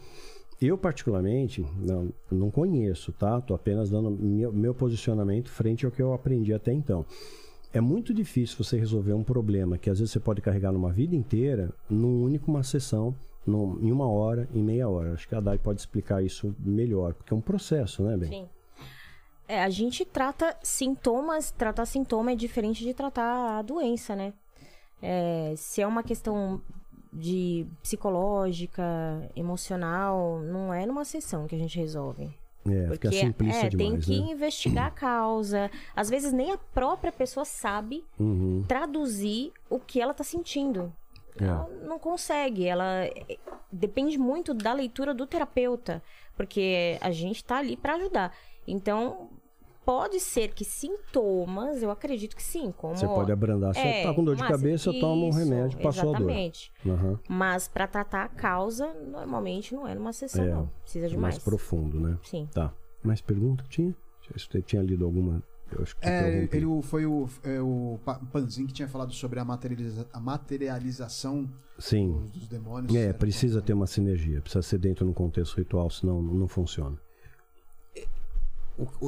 Eu, 0.61 0.77
particularmente, 0.77 1.65
não, 1.79 2.13
não 2.29 2.51
conheço, 2.51 3.11
tá? 3.11 3.39
Estou 3.39 3.55
apenas 3.55 3.89
dando 3.89 4.11
meu, 4.11 4.53
meu 4.53 4.75
posicionamento 4.75 5.49
frente 5.49 5.85
ao 5.85 5.91
que 5.91 6.01
eu 6.01 6.13
aprendi 6.13 6.53
até 6.53 6.71
então. 6.71 7.05
É 7.73 7.81
muito 7.81 8.13
difícil 8.13 8.63
você 8.63 8.77
resolver 8.77 9.13
um 9.13 9.23
problema 9.23 9.77
que 9.77 9.89
às 9.89 9.99
vezes 9.99 10.11
você 10.11 10.19
pode 10.19 10.41
carregar 10.41 10.71
numa 10.71 10.91
vida 10.91 11.15
inteira 11.15 11.73
numa 11.89 12.25
única 12.25 12.45
uma 12.47 12.63
sessão 12.63 13.15
no, 13.45 13.79
em 13.81 13.91
uma 13.91 14.07
hora, 14.07 14.47
em 14.53 14.61
meia 14.61 14.87
hora. 14.87 15.13
Acho 15.13 15.27
que 15.27 15.35
a 15.35 15.39
Dai 15.39 15.57
pode 15.57 15.79
explicar 15.79 16.23
isso 16.23 16.55
melhor, 16.59 17.13
porque 17.13 17.33
é 17.33 17.37
um 17.37 17.41
processo, 17.41 18.03
né, 18.03 18.17
Ben? 18.17 18.29
Sim. 18.29 18.49
É, 19.47 19.63
a 19.63 19.69
gente 19.69 20.05
trata 20.05 20.55
sintomas, 20.63 21.51
tratar 21.51 21.85
sintoma 21.85 22.31
é 22.31 22.35
diferente 22.35 22.83
de 22.83 22.93
tratar 22.93 23.59
a 23.59 23.61
doença, 23.61 24.15
né? 24.15 24.33
É, 25.01 25.53
se 25.57 25.81
é 25.81 25.87
uma 25.87 26.03
questão 26.03 26.61
de 27.11 27.65
psicológica, 27.81 28.83
emocional, 29.35 30.39
não 30.39 30.73
é 30.73 30.85
numa 30.85 31.03
sessão 31.03 31.47
que 31.47 31.55
a 31.55 31.57
gente 31.57 31.77
resolve. 31.77 32.33
É, 32.65 32.87
Porque, 32.87 33.09
fica 33.09 33.25
simplista 33.25 33.65
é, 33.65 33.69
demais, 33.69 33.91
tem 33.91 33.99
que 33.99 34.21
né? 34.21 34.31
investigar 34.31 34.85
a 34.87 34.91
causa. 34.91 35.69
Às 35.95 36.09
vezes 36.09 36.31
nem 36.31 36.51
a 36.51 36.57
própria 36.57 37.11
pessoa 37.11 37.43
sabe 37.43 38.05
uhum. 38.19 38.63
traduzir 38.67 39.51
o 39.69 39.79
que 39.79 39.99
ela 39.99 40.11
está 40.11 40.23
sentindo. 40.23 40.93
É. 41.39 41.45
Ela 41.45 41.69
não 41.83 41.99
consegue. 41.99 42.65
Ela 42.65 43.05
eh, 43.05 43.37
depende 43.71 44.17
muito 44.17 44.53
da 44.53 44.73
leitura 44.73 45.13
do 45.13 45.25
terapeuta, 45.25 46.01
porque 46.35 46.97
a 47.01 47.11
gente 47.11 47.37
está 47.37 47.57
ali 47.57 47.77
para 47.77 47.95
ajudar. 47.95 48.33
Então, 48.67 49.29
pode 49.85 50.19
ser 50.19 50.53
que 50.53 50.63
sintomas, 50.63 51.81
eu 51.81 51.91
acredito 51.91 52.35
que 52.35 52.43
sim. 52.43 52.71
Como, 52.71 52.95
você 52.95 53.05
pode 53.05 53.31
abrandar. 53.31 53.73
Se 53.73 53.79
é, 53.79 54.03
tá 54.03 54.13
com 54.13 54.23
dor 54.23 54.35
de 54.35 54.43
cabeça, 54.43 54.89
isso, 54.89 54.99
toma 54.99 55.25
um 55.25 55.31
remédio, 55.31 55.79
passou 55.79 56.09
exatamente. 56.09 56.71
a 56.85 56.87
dor. 56.87 57.03
Uhum. 57.03 57.19
Mas 57.27 57.67
para 57.67 57.87
tratar 57.87 58.23
a 58.23 58.29
causa, 58.29 58.93
normalmente 58.93 59.73
não 59.73 59.87
é 59.87 59.95
numa 59.95 60.13
sessão, 60.13 60.43
é, 60.43 60.49
não. 60.49 60.71
Precisa 60.83 61.07
de 61.07 61.17
mais. 61.17 61.35
Mais 61.35 61.43
profundo, 61.43 61.99
né? 61.99 62.17
Sim. 62.23 62.47
Tá. 62.53 62.73
Mais 63.03 63.21
pergunta 63.21 63.63
tinha? 63.67 63.95
Você 64.33 64.61
tinha 64.61 64.81
lido 64.81 65.03
alguma 65.03 65.43
eu 65.75 65.83
acho 65.83 65.95
que 65.95 66.05
é, 66.05 66.47
ele 66.51 66.81
foi 66.81 67.05
o, 67.05 67.27
é, 67.43 67.61
o 67.61 67.99
Panzin 68.31 68.67
que 68.67 68.73
tinha 68.73 68.87
falado 68.87 69.13
sobre 69.13 69.39
a, 69.39 69.45
materializa, 69.45 70.07
a 70.11 70.19
materialização 70.19 71.49
Sim. 71.77 72.11
Dos, 72.11 72.31
dos 72.31 72.47
demônios. 72.47 72.93
É, 72.95 73.11
precisa 73.11 73.61
ter 73.61 73.73
uma 73.73 73.87
sinergia, 73.87 74.41
precisa 74.41 74.61
ser 74.61 74.77
dentro 74.77 75.05
de 75.05 75.11
um 75.11 75.13
contexto 75.13 75.57
ritual, 75.57 75.89
senão 75.89 76.21
não 76.21 76.47
funciona. 76.47 76.97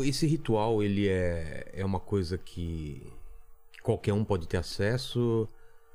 Esse 0.03 0.27
ritual, 0.27 0.83
ele 0.83 1.07
é, 1.07 1.71
é 1.73 1.85
uma 1.85 1.99
coisa 1.99 2.37
que, 2.37 3.11
que 3.71 3.81
qualquer 3.81 4.13
um 4.13 4.23
pode 4.23 4.47
ter 4.47 4.57
acesso? 4.57 5.47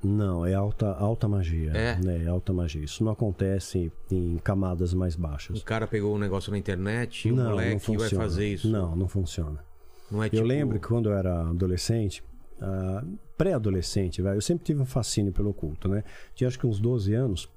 Não, 0.02 0.46
é 0.46 0.54
alta, 0.54 0.92
alta 0.92 1.28
magia. 1.28 1.72
É? 1.72 1.96
Né? 1.96 2.24
é 2.24 2.28
alta 2.28 2.52
magia. 2.52 2.84
Isso 2.84 3.02
não 3.04 3.12
acontece 3.12 3.92
em 4.10 4.38
camadas 4.38 4.94
mais 4.94 5.16
baixas. 5.16 5.60
O 5.60 5.64
cara 5.64 5.86
pegou 5.86 6.14
um 6.14 6.18
negócio 6.18 6.50
na 6.52 6.58
internet, 6.58 7.28
e 7.28 7.32
o 7.32 7.36
moleque 7.36 7.96
vai 7.96 8.08
fazer 8.08 8.48
isso. 8.48 8.68
Não, 8.68 8.94
não 8.94 9.08
funciona. 9.08 9.64
Não 10.10 10.22
é 10.22 10.28
tipo... 10.28 10.42
Eu 10.42 10.46
lembro 10.46 10.78
que 10.80 10.88
quando 10.88 11.08
eu 11.08 11.14
era 11.14 11.48
adolescente, 11.48 12.22
uh, 12.60 13.06
pré-adolescente, 13.36 14.20
eu 14.20 14.40
sempre 14.40 14.64
tive 14.64 14.80
um 14.80 14.86
fascínio 14.86 15.32
pelo 15.32 15.50
oculto, 15.50 15.88
né? 15.88 16.02
Tinha 16.34 16.48
acho 16.48 16.58
que 16.58 16.66
uns 16.66 16.80
12 16.80 17.14
anos. 17.14 17.48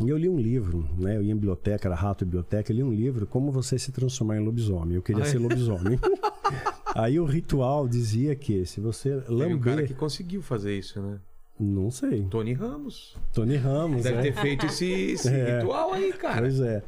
E 0.00 0.08
eu 0.08 0.16
li 0.16 0.28
um 0.28 0.38
livro, 0.38 0.88
né? 0.98 1.16
Eu 1.16 1.22
ia 1.22 1.32
em 1.32 1.34
biblioteca, 1.34 1.88
era 1.88 1.94
rato 1.94 2.24
biblioteca, 2.24 2.72
eu 2.72 2.76
li 2.76 2.82
um 2.82 2.92
livro 2.92 3.26
Como 3.26 3.52
Você 3.52 3.78
Se 3.78 3.92
Transformar 3.92 4.36
em 4.36 4.44
Lobisomem. 4.44 4.96
Eu 4.96 5.02
queria 5.02 5.24
Ai. 5.24 5.30
ser 5.30 5.38
lobisomem. 5.38 5.98
Aí 6.94 7.18
o 7.18 7.24
ritual 7.24 7.88
dizia 7.88 8.34
que 8.34 8.66
se 8.66 8.80
você 8.80 9.14
lamber... 9.28 9.46
Tem 9.46 9.54
um 9.54 9.60
cara 9.60 9.86
que 9.86 9.94
conseguiu 9.94 10.42
fazer 10.42 10.76
isso, 10.76 11.00
né? 11.00 11.18
Não 11.58 11.90
sei. 11.90 12.26
Tony 12.28 12.52
Ramos. 12.52 13.16
Tony 13.32 13.56
Ramos, 13.56 14.02
Deve 14.02 14.18
é. 14.18 14.22
ter 14.22 14.40
feito 14.40 14.66
esse, 14.66 14.90
esse 14.90 15.28
é. 15.32 15.58
ritual 15.58 15.92
aí, 15.92 16.12
cara. 16.12 16.40
Pois 16.40 16.60
é. 16.60 16.82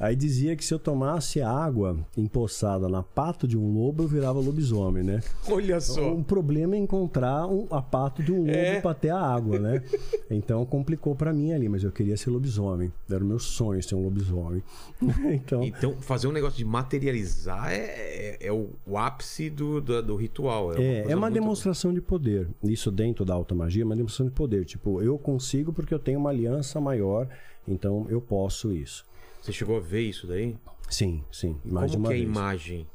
Aí 0.00 0.16
dizia 0.16 0.56
que 0.56 0.64
se 0.64 0.72
eu 0.72 0.78
tomasse 0.78 1.42
água 1.42 1.94
empoçada 2.16 2.88
na 2.88 3.02
pata 3.02 3.46
de 3.46 3.58
um 3.58 3.70
lobo, 3.74 4.04
eu 4.04 4.08
virava 4.08 4.40
lobisomem, 4.40 5.02
né? 5.02 5.20
Olha 5.46 5.78
só. 5.78 6.14
O 6.14 6.24
problema 6.24 6.74
é 6.74 6.78
encontrar 6.78 7.46
um, 7.46 7.66
a 7.70 7.82
pata 7.82 8.22
de 8.22 8.32
um 8.32 8.38
lobo 8.38 8.50
é. 8.50 8.80
para 8.80 8.94
ter 8.94 9.10
a 9.10 9.20
água, 9.20 9.58
né? 9.58 9.82
Então 10.30 10.64
complicou 10.64 11.14
para 11.14 11.32
mim 11.32 11.52
ali, 11.52 11.68
mas 11.68 11.82
eu 11.82 11.90
queria 11.90 12.16
ser 12.16 12.30
lobisomem. 12.30 12.90
Era 13.10 13.22
o 13.22 13.26
meu 13.26 13.38
sonho 13.38 13.82
ser 13.82 13.96
um 13.96 14.04
lobisomem. 14.04 14.62
então... 15.34 15.62
então, 15.64 15.92
fazer 16.00 16.28
um 16.28 16.32
negócio 16.32 16.56
de 16.56 16.64
materializar 16.64 17.70
é, 17.70 17.76
é, 17.76 18.38
é 18.40 18.52
o, 18.52 18.70
o, 18.86 18.96
ápice 18.96 19.50
do, 19.50 19.80
do, 19.80 20.02
do 20.02 20.16
ritual. 20.16 20.72
É 20.72 20.76
uma, 20.76 20.82
é, 20.82 21.04
é 21.10 21.16
uma 21.16 21.30
demonstração 21.30 21.92
de 21.92 22.00
poder. 22.00 22.48
Isso 22.62 22.90
dentro 22.90 23.24
da 23.24 23.34
alta 23.34 23.54
magia 23.54 23.82
é 23.82 23.84
uma 23.84 23.96
demonstração 23.96 24.26
de 24.26 24.32
poder. 24.32 24.64
Tipo, 24.64 25.02
eu 25.02 25.18
consigo 25.18 25.72
porque 25.72 25.92
eu 25.92 25.98
tenho 25.98 26.20
uma 26.20 26.30
aliança 26.30 26.80
maior, 26.80 27.28
então 27.66 28.06
eu 28.08 28.20
posso 28.20 28.72
isso. 28.72 29.09
Você 29.40 29.52
chegou 29.52 29.76
a 29.76 29.80
ver 29.80 30.02
isso 30.02 30.26
daí? 30.26 30.56
Sim, 30.88 31.24
sim. 31.30 31.58
Mais 31.64 31.92
Como 31.92 32.08
que 32.08 32.14
é 32.14 32.16
a 32.16 32.18
imagem 32.18 32.86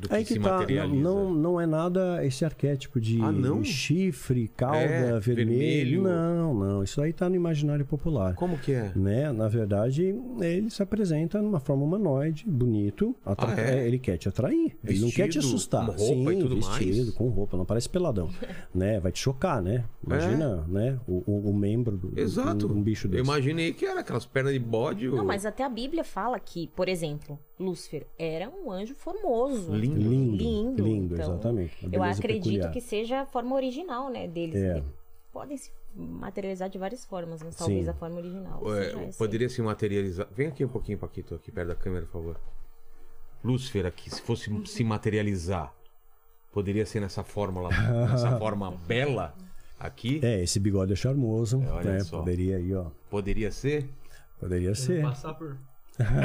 do 0.00 0.08
que 0.08 0.14
Aí 0.14 0.24
que 0.24 0.32
se 0.34 0.40
tá, 0.40 0.58
materializa. 0.58 1.02
não, 1.02 1.32
não 1.32 1.60
é 1.60 1.66
nada 1.66 2.24
esse 2.24 2.44
arquétipo 2.44 3.00
de 3.00 3.20
Ah, 3.20 3.30
não? 3.30 3.62
chifre, 3.62 4.48
cauda, 4.56 4.78
É, 4.78 5.20
vermelho. 5.20 5.46
vermelho. 5.46 6.02
Não, 6.02 6.54
não. 6.54 6.82
Isso 6.82 7.00
aí 7.02 7.12
tá 7.12 7.28
no 7.28 7.36
imaginário 7.36 7.84
popular. 7.84 8.34
Como 8.34 8.58
que 8.58 8.72
é? 8.72 8.90
Né? 8.96 9.30
Na 9.32 9.46
verdade, 9.48 10.14
ele 10.40 10.70
se 10.70 10.82
apresenta 10.82 11.40
numa 11.42 11.60
forma 11.60 11.84
humanoide, 11.84 12.44
bonito. 12.48 13.14
atra- 13.24 13.54
Ah, 13.54 13.60
é? 13.60 13.86
Ele 13.86 13.98
quer 13.98 14.16
te 14.16 14.28
atrair. 14.28 14.76
ele 14.84 15.00
não 15.00 15.08
quer 15.10 15.28
te 15.28 15.34
Vestido, 15.38 15.46
assustar. 15.46 15.86
com 15.86 15.92
roupa 15.92 16.30
Sim, 16.32 16.38
e 16.38 16.42
tudo 16.42 16.56
vestido, 16.56 16.96
mais? 17.04 17.10
com 17.10 17.28
roupa, 17.28 17.56
não 17.56 17.64
parece 17.64 17.88
peladão. 17.88 18.28
né? 18.74 18.98
Vai 19.00 19.12
te 19.12 19.18
chocar, 19.18 19.60
né? 19.62 19.84
Imagina, 20.04 20.64
né? 20.68 20.98
O, 21.06 21.22
o, 21.26 21.50
o 21.50 21.54
membro 21.54 21.96
do 21.96 22.12
É. 22.18 22.22
Exato. 22.22 22.66
Um, 22.66 22.78
um 22.78 22.82
bicho 22.82 23.06
Eu 23.06 23.10
desse. 23.12 23.22
imaginei 23.24 23.72
que 23.72 23.84
era 23.84 24.00
aquelas 24.00 24.24
pernas 24.24 24.52
de 24.52 24.58
bode. 24.58 25.08
Não, 25.08 25.18
ou- 25.18 25.24
mas 25.24 25.44
até 25.44 25.62
a 25.64 25.68
Bíblia 25.68 26.04
fala 26.04 26.38
que, 26.38 26.68
por 26.74 26.88
exemplo, 26.88 27.38
Lúcifer 27.60 28.06
era 28.18 28.48
um 28.48 28.72
anjo 28.72 28.94
formoso. 28.94 29.74
Lindo. 29.74 30.00
Lindo, 30.00 30.36
Lindo, 30.42 30.82
lindo, 30.84 31.14
então, 31.14 31.34
exatamente. 31.34 31.88
Eu 31.92 32.02
acredito 32.02 32.44
peculiar. 32.44 32.72
que 32.72 32.80
seja 32.80 33.20
a 33.20 33.26
forma 33.26 33.54
original, 33.54 34.08
né, 34.08 34.26
deles. 34.26 34.56
É. 34.56 34.82
Podem 35.30 35.56
se 35.58 35.70
materializar 35.94 36.70
de 36.70 36.78
várias 36.78 37.04
formas, 37.04 37.42
mas 37.42 37.54
talvez 37.54 37.84
Sim. 37.84 37.90
a 37.90 37.94
forma 37.94 38.16
original 38.16 38.62
É, 38.74 39.12
poderia 39.18 39.48
se 39.48 39.60
materializar. 39.60 40.26
Vem 40.34 40.46
aqui 40.48 40.64
um 40.64 40.68
pouquinho, 40.68 40.98
Paquito, 40.98 41.34
aqui 41.34 41.52
perto 41.52 41.68
da 41.68 41.74
câmera, 41.74 42.06
por 42.06 42.12
favor. 42.12 42.40
Lúcifer 43.44 43.86
aqui, 43.86 44.10
se 44.10 44.22
fosse 44.22 44.50
se 44.66 44.82
materializar, 44.84 45.74
poderia 46.52 46.84
ser 46.86 47.00
nessa 47.00 47.22
fórmula, 47.22 47.68
nessa 48.08 48.36
forma 48.38 48.70
bela 48.86 49.34
aqui? 49.78 50.20
É, 50.22 50.42
esse 50.42 50.58
bigode 50.58 50.92
é 50.92 50.96
charmoso. 50.96 51.62
olha 51.70 51.92
né? 51.92 52.00
só. 52.00 52.18
Poderia 52.18 52.56
aí, 52.56 52.74
ó. 52.74 52.86
Poderia 53.10 53.50
ser? 53.52 53.88
Poderia 54.38 54.74
ser. 54.74 55.02
Passar 55.02 55.34
por. 55.34 55.58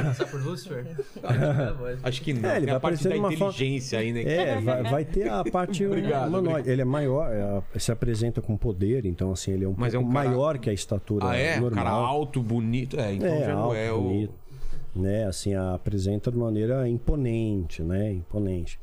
Passar 0.04 0.26
por 0.26 0.42
Lúcifer? 0.42 0.86
Acho 2.02 2.22
que 2.22 2.32
não. 2.32 2.48
É, 2.48 2.56
ele 2.56 2.66
Tem 2.66 2.66
vai 2.66 2.76
a 2.76 2.80
parte 2.80 2.94
aparecer 2.94 3.08
da 3.10 3.16
numa 3.16 3.32
forma- 3.32 3.52
inteligência 3.52 3.98
aí, 3.98 4.12
né? 4.12 4.22
É, 4.22 4.60
vai, 4.62 4.82
vai 4.82 5.04
ter 5.04 5.28
a 5.28 5.44
parte 5.44 5.84
Obrigado, 5.86 6.28
humanoide. 6.28 6.70
Ele 6.70 6.82
é 6.82 6.84
maior, 6.84 7.30
é, 7.74 7.78
se 7.78 7.92
apresenta 7.92 8.40
com 8.40 8.56
poder, 8.56 9.04
então 9.04 9.30
assim, 9.32 9.52
ele 9.52 9.64
é 9.64 9.68
um 9.68 9.74
Mas 9.76 9.94
é 9.94 9.96
pouco 9.98 10.10
um 10.10 10.14
cara- 10.14 10.28
maior 10.28 10.58
que 10.58 10.70
a 10.70 10.72
estatura 10.72 11.28
Ah, 11.30 11.36
é? 11.36 11.60
normal. 11.60 11.84
Cara 11.84 11.90
alto, 11.90 12.42
bonito. 12.42 12.98
É, 12.98 13.14
então 13.14 13.28
é, 13.28 13.40
já 13.40 13.54
não 13.54 13.62
alto, 13.64 13.74
é 13.76 13.92
o. 13.92 14.00
bonito. 14.02 14.34
Né, 14.94 15.26
assim, 15.26 15.52
a- 15.54 15.74
apresenta 15.74 16.30
de 16.30 16.38
maneira 16.38 16.88
imponente, 16.88 17.82
né? 17.82 18.12
Imponente. 18.14 18.80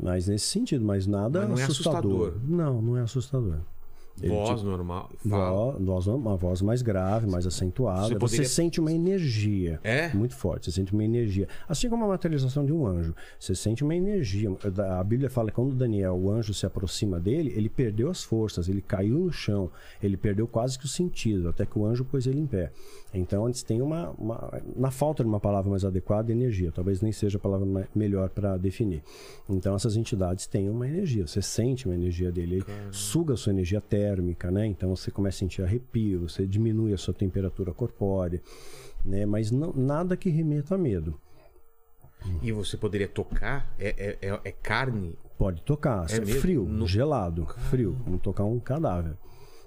Mas 0.00 0.28
nesse 0.28 0.46
sentido, 0.46 0.84
mas 0.84 1.06
nada 1.06 1.40
Mas 1.40 1.48
não 1.50 1.58
é 1.58 1.62
assustador. 1.64 2.28
assustador. 2.28 2.40
Não, 2.48 2.82
não 2.82 2.96
é 2.96 3.00
assustador. 3.02 3.58
Ele 4.22 4.32
Voz 4.32 4.60
te- 4.60 4.66
normal. 4.66 5.10
Fala. 5.28 5.72
Vo- 5.72 5.84
voz, 5.84 6.06
uma 6.06 6.36
voz 6.36 6.62
mais 6.62 6.82
grave, 6.82 7.26
mais 7.26 7.46
acentuada. 7.46 8.02
Você 8.02 8.14
Você, 8.14 8.18
poderia- 8.18 8.46
sente 8.48 8.80
uma 8.80 8.92
energia 8.92 9.80
É? 9.82 10.08
muito 10.14 10.36
forte. 10.36 10.66
Você 10.66 10.72
sente 10.72 10.92
uma 10.92 11.02
energia. 11.04 11.48
Assim 11.68 11.88
como 11.90 12.04
a 12.04 12.08
materialização 12.08 12.64
de 12.64 12.72
um 12.72 12.86
anjo. 12.86 13.14
Você 13.40 13.54
sente 13.56 13.82
uma 13.82 13.94
energia. 13.94 14.50
A 14.98 15.02
Bíblia 15.02 15.28
fala 15.28 15.50
que 15.50 15.56
quando 15.56 15.74
Daniel, 15.74 16.14
o 16.16 16.30
anjo, 16.30 16.54
se 16.54 16.64
aproxima 16.64 17.18
dele, 17.18 17.52
ele 17.56 17.68
perdeu 17.68 18.08
as 18.08 18.22
forças, 18.22 18.68
ele 18.68 18.80
caiu 18.80 19.18
no 19.18 19.32
chão, 19.32 19.68
ele 20.02 20.16
perdeu 20.16 20.46
quase 20.46 20.78
que 20.78 20.84
o 20.84 20.88
sentido, 20.88 21.48
até 21.48 21.66
que 21.66 21.76
o 21.78 21.84
anjo 21.84 22.04
pôs 22.04 22.26
ele 22.26 22.38
em 22.40 22.46
pé. 22.46 22.70
Então, 23.12 23.46
eles 23.46 23.62
têm 23.62 23.80
uma, 23.82 24.10
uma- 24.18 24.62
Na 24.76 24.90
falta 24.90 25.22
de 25.22 25.28
uma 25.28 25.38
palavra 25.40 25.70
mais 25.70 25.84
adequada, 25.84 26.30
energia. 26.32 26.70
Talvez 26.72 27.00
nem 27.00 27.12
seja 27.12 27.36
a 27.38 27.40
palavra 27.40 27.66
ma- 27.66 27.84
melhor 27.94 28.28
para 28.28 28.56
definir. 28.56 29.02
Então, 29.48 29.74
essas 29.74 29.96
entidades 29.96 30.46
têm 30.46 30.68
uma 30.68 30.86
energia. 30.86 31.26
Você 31.26 31.40
sente 31.42 31.86
uma 31.86 31.94
energia 31.94 32.30
dele. 32.32 32.56
Ele 32.56 32.64
suga 32.90 33.34
a 33.34 33.36
sua 33.36 33.52
energia 33.52 33.80
térmica, 34.08 34.50
né? 34.50 34.66
Então, 34.66 34.94
você 34.94 35.10
começa 35.10 35.36
a 35.36 35.40
sentir 35.40 35.62
arrepio, 35.62 36.28
você 36.28 36.46
diminui 36.46 36.92
a 36.92 36.98
sua 36.98 37.14
temperatura 37.14 37.72
corpórea, 37.72 38.40
né? 39.04 39.24
Mas 39.24 39.50
não, 39.50 39.72
nada 39.72 40.16
que 40.16 40.28
remeta 40.28 40.74
a 40.74 40.78
medo. 40.78 41.18
E 42.42 42.52
você 42.52 42.76
poderia 42.76 43.08
tocar? 43.08 43.74
É, 43.78 44.18
é, 44.22 44.28
é- 44.28 44.40
é 44.44 44.52
carne? 44.52 45.16
Pode 45.38 45.62
tocar, 45.62 46.06
É 46.10 46.20
mesmo? 46.20 46.40
frio, 46.40 46.64
No- 46.64 46.86
gelado, 46.86 47.46
frio, 47.70 47.96
como 48.04 48.18
tocar 48.18 48.44
um 48.44 48.58
cadáver. 48.60 49.16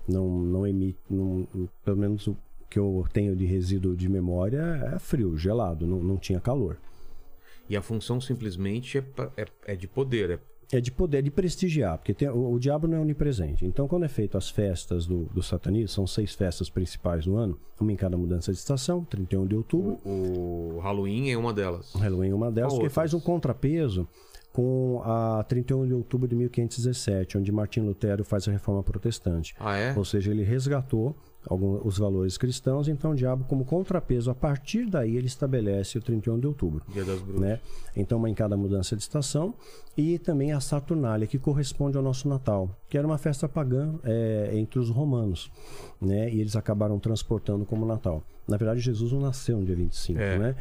Não, 0.08 0.28
não 0.30 0.66
emite, 0.66 1.00
não- 1.10 1.48
pelo 1.84 1.98
menos 1.98 2.26
o 2.28 2.38
que 2.70 2.80
eu 2.80 3.06
tenho 3.12 3.36
de 3.36 3.46
resíduo 3.46 3.96
de 3.96 4.08
memória 4.10 4.62
é 4.96 5.00
frio, 5.00 5.38
gelado, 5.38 5.86
não, 5.86 6.00
não 6.02 6.18
tinha 6.18 6.40
calor. 6.40 6.78
E 7.70 7.76
a 7.76 7.82
função 7.82 8.20
simplesmente 8.22 8.98
é, 8.98 9.04
é, 9.36 9.46
é 9.74 9.76
de 9.76 9.88
poder. 9.88 10.30
É... 10.32 10.40
É 10.72 10.82
de 10.82 10.92
poder, 10.92 11.22
de 11.24 11.32
prestigiar, 11.32 11.98
porque 11.98 12.14
tem- 12.14 12.28
o, 12.30 12.52
o 12.52 12.60
diabo 12.60 12.88
não 12.88 12.98
é 12.98 13.00
onipresente. 13.00 13.66
Então, 13.66 13.88
quando 13.88 14.04
é 14.04 14.10
feito 14.10 14.38
as 14.38 14.50
festas 14.50 15.06
do, 15.06 15.24
do 15.34 15.42
satanismo, 15.42 15.88
são 15.88 16.06
seis 16.06 16.34
festas 16.34 16.70
principais 16.70 17.26
no 17.26 17.38
ano, 17.38 17.58
uma 17.80 17.92
em 17.92 17.96
cada 17.96 18.18
mudança 18.18 18.52
de 18.52 18.58
estação, 18.58 19.04
31 19.06 19.48
de 19.48 19.56
outubro, 19.56 19.98
O 20.06 20.80
Halloween 20.84 21.30
é 21.32 21.38
uma 21.38 21.54
delas. 21.54 21.94
Halloween 21.94 22.32
é 22.32 22.36
uma 22.36 22.52
delas, 22.52 22.74
Qual 22.74 22.80
que 22.80 22.86
outras? 22.88 22.94
faz 22.94 23.14
um 23.14 23.20
contrapeso 23.22 24.06
com 24.52 25.02
a 25.06 25.44
31 25.48 25.88
de 25.88 25.94
outubro 25.94 26.28
de 26.28 26.36
1517, 26.36 27.38
onde 27.38 27.52
Martim 27.52 27.82
Lutero 27.82 28.24
faz 28.26 28.48
a 28.48 28.52
reforma 28.52 28.84
protestante. 28.84 29.56
Ah, 29.60 29.78
é? 29.78 29.94
Ou 29.96 30.04
seja, 30.04 30.32
ele 30.32 30.44
resgatou 30.44 31.16
algum, 31.50 31.80
os 31.86 31.98
valores 31.98 32.38
cristãos, 32.38 32.88
então 32.88 33.12
o 33.12 33.16
diabo, 33.16 33.46
como 33.46 33.66
contrapeso, 33.66 34.30
a 34.30 34.36
partir 34.36 34.86
daí 34.86 35.16
ele 35.16 35.28
estabelece 35.28 35.98
o 35.98 36.02
31 36.02 36.40
de 36.40 36.48
outubro. 36.48 36.84
Dia 36.94 37.04
das 37.04 37.20
Bruxas. 37.20 37.42
Né? 37.42 37.60
Então, 37.96 38.18
uma 38.18 38.30
em 38.30 38.34
cada 38.34 38.56
mudança 38.56 38.96
de 38.96 39.02
estação 39.02 39.54
e 39.96 40.20
também 40.20 40.52
a 40.52 40.60
Saturnália, 40.60 41.26
que 41.26 41.40
corresponde 41.40 41.98
ao 41.98 42.04
nosso 42.04 42.28
Natal, 42.28 42.70
que 42.88 42.98
era 42.98 43.08
uma 43.08 43.18
festa 43.18 43.50
pagã 43.50 43.96
é, 44.04 44.52
entre 44.54 44.78
os 44.80 44.90
romanos, 44.90 45.52
né? 46.00 46.32
E 46.32 46.40
eles 46.40 46.56
acabaram 46.56 47.00
transportando 47.00 47.66
como 47.66 47.86
Natal. 47.86 48.24
Na 48.48 48.56
verdade, 48.56 48.80
Jesus 48.80 49.12
não 49.12 49.20
nasceu 49.20 49.58
no 49.58 49.66
dia 49.66 49.76
25, 49.76 50.20
É. 50.20 50.38
né? 50.38 50.56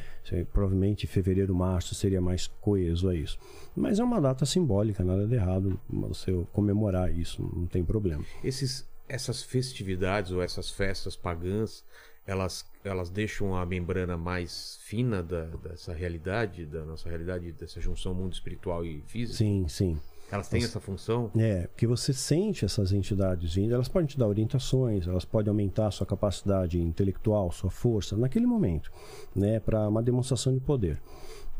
Provavelmente 0.52 1.06
fevereiro, 1.06 1.54
março 1.54 1.94
seria 1.94 2.20
mais 2.20 2.46
coeso 2.60 3.08
a 3.08 3.14
isso. 3.14 3.38
Mas 3.76 3.98
é 3.98 4.04
uma 4.04 4.20
data 4.20 4.46
simbólica, 4.46 5.04
nada 5.04 5.26
de 5.26 5.34
errado 5.34 5.78
você 5.88 6.32
comemorar 6.52 7.12
isso, 7.12 7.42
não 7.54 7.66
tem 7.66 7.84
problema. 7.84 8.24
Esses, 8.42 8.88
essas 9.08 9.42
festividades 9.42 10.32
ou 10.32 10.42
essas 10.42 10.70
festas 10.70 11.16
pagãs, 11.16 11.84
elas, 12.26 12.64
elas 12.84 13.08
deixam 13.08 13.54
a 13.54 13.64
membrana 13.64 14.16
mais 14.16 14.78
fina 14.82 15.22
da, 15.22 15.44
dessa 15.44 15.92
realidade, 15.92 16.66
da 16.66 16.84
nossa 16.84 17.08
realidade, 17.08 17.52
dessa 17.52 17.80
junção 17.80 18.12
mundo 18.14 18.32
espiritual 18.32 18.84
e 18.84 19.02
físico? 19.06 19.38
Sim, 19.38 19.66
sim. 19.68 20.00
Elas 20.30 20.48
têm 20.48 20.62
essa 20.62 20.80
função? 20.80 21.30
É, 21.36 21.68
porque 21.68 21.86
você 21.86 22.12
sente 22.12 22.64
essas 22.64 22.92
entidades 22.92 23.54
vindo, 23.54 23.72
elas 23.72 23.88
podem 23.88 24.08
te 24.08 24.18
dar 24.18 24.26
orientações, 24.26 25.06
elas 25.06 25.24
podem 25.24 25.50
aumentar 25.50 25.86
a 25.86 25.90
sua 25.92 26.06
capacidade 26.06 26.80
intelectual, 26.80 27.52
sua 27.52 27.70
força, 27.70 28.16
naquele 28.16 28.46
momento, 28.46 28.90
né, 29.34 29.60
para 29.60 29.88
uma 29.88 30.02
demonstração 30.02 30.52
de 30.52 30.60
poder, 30.60 31.00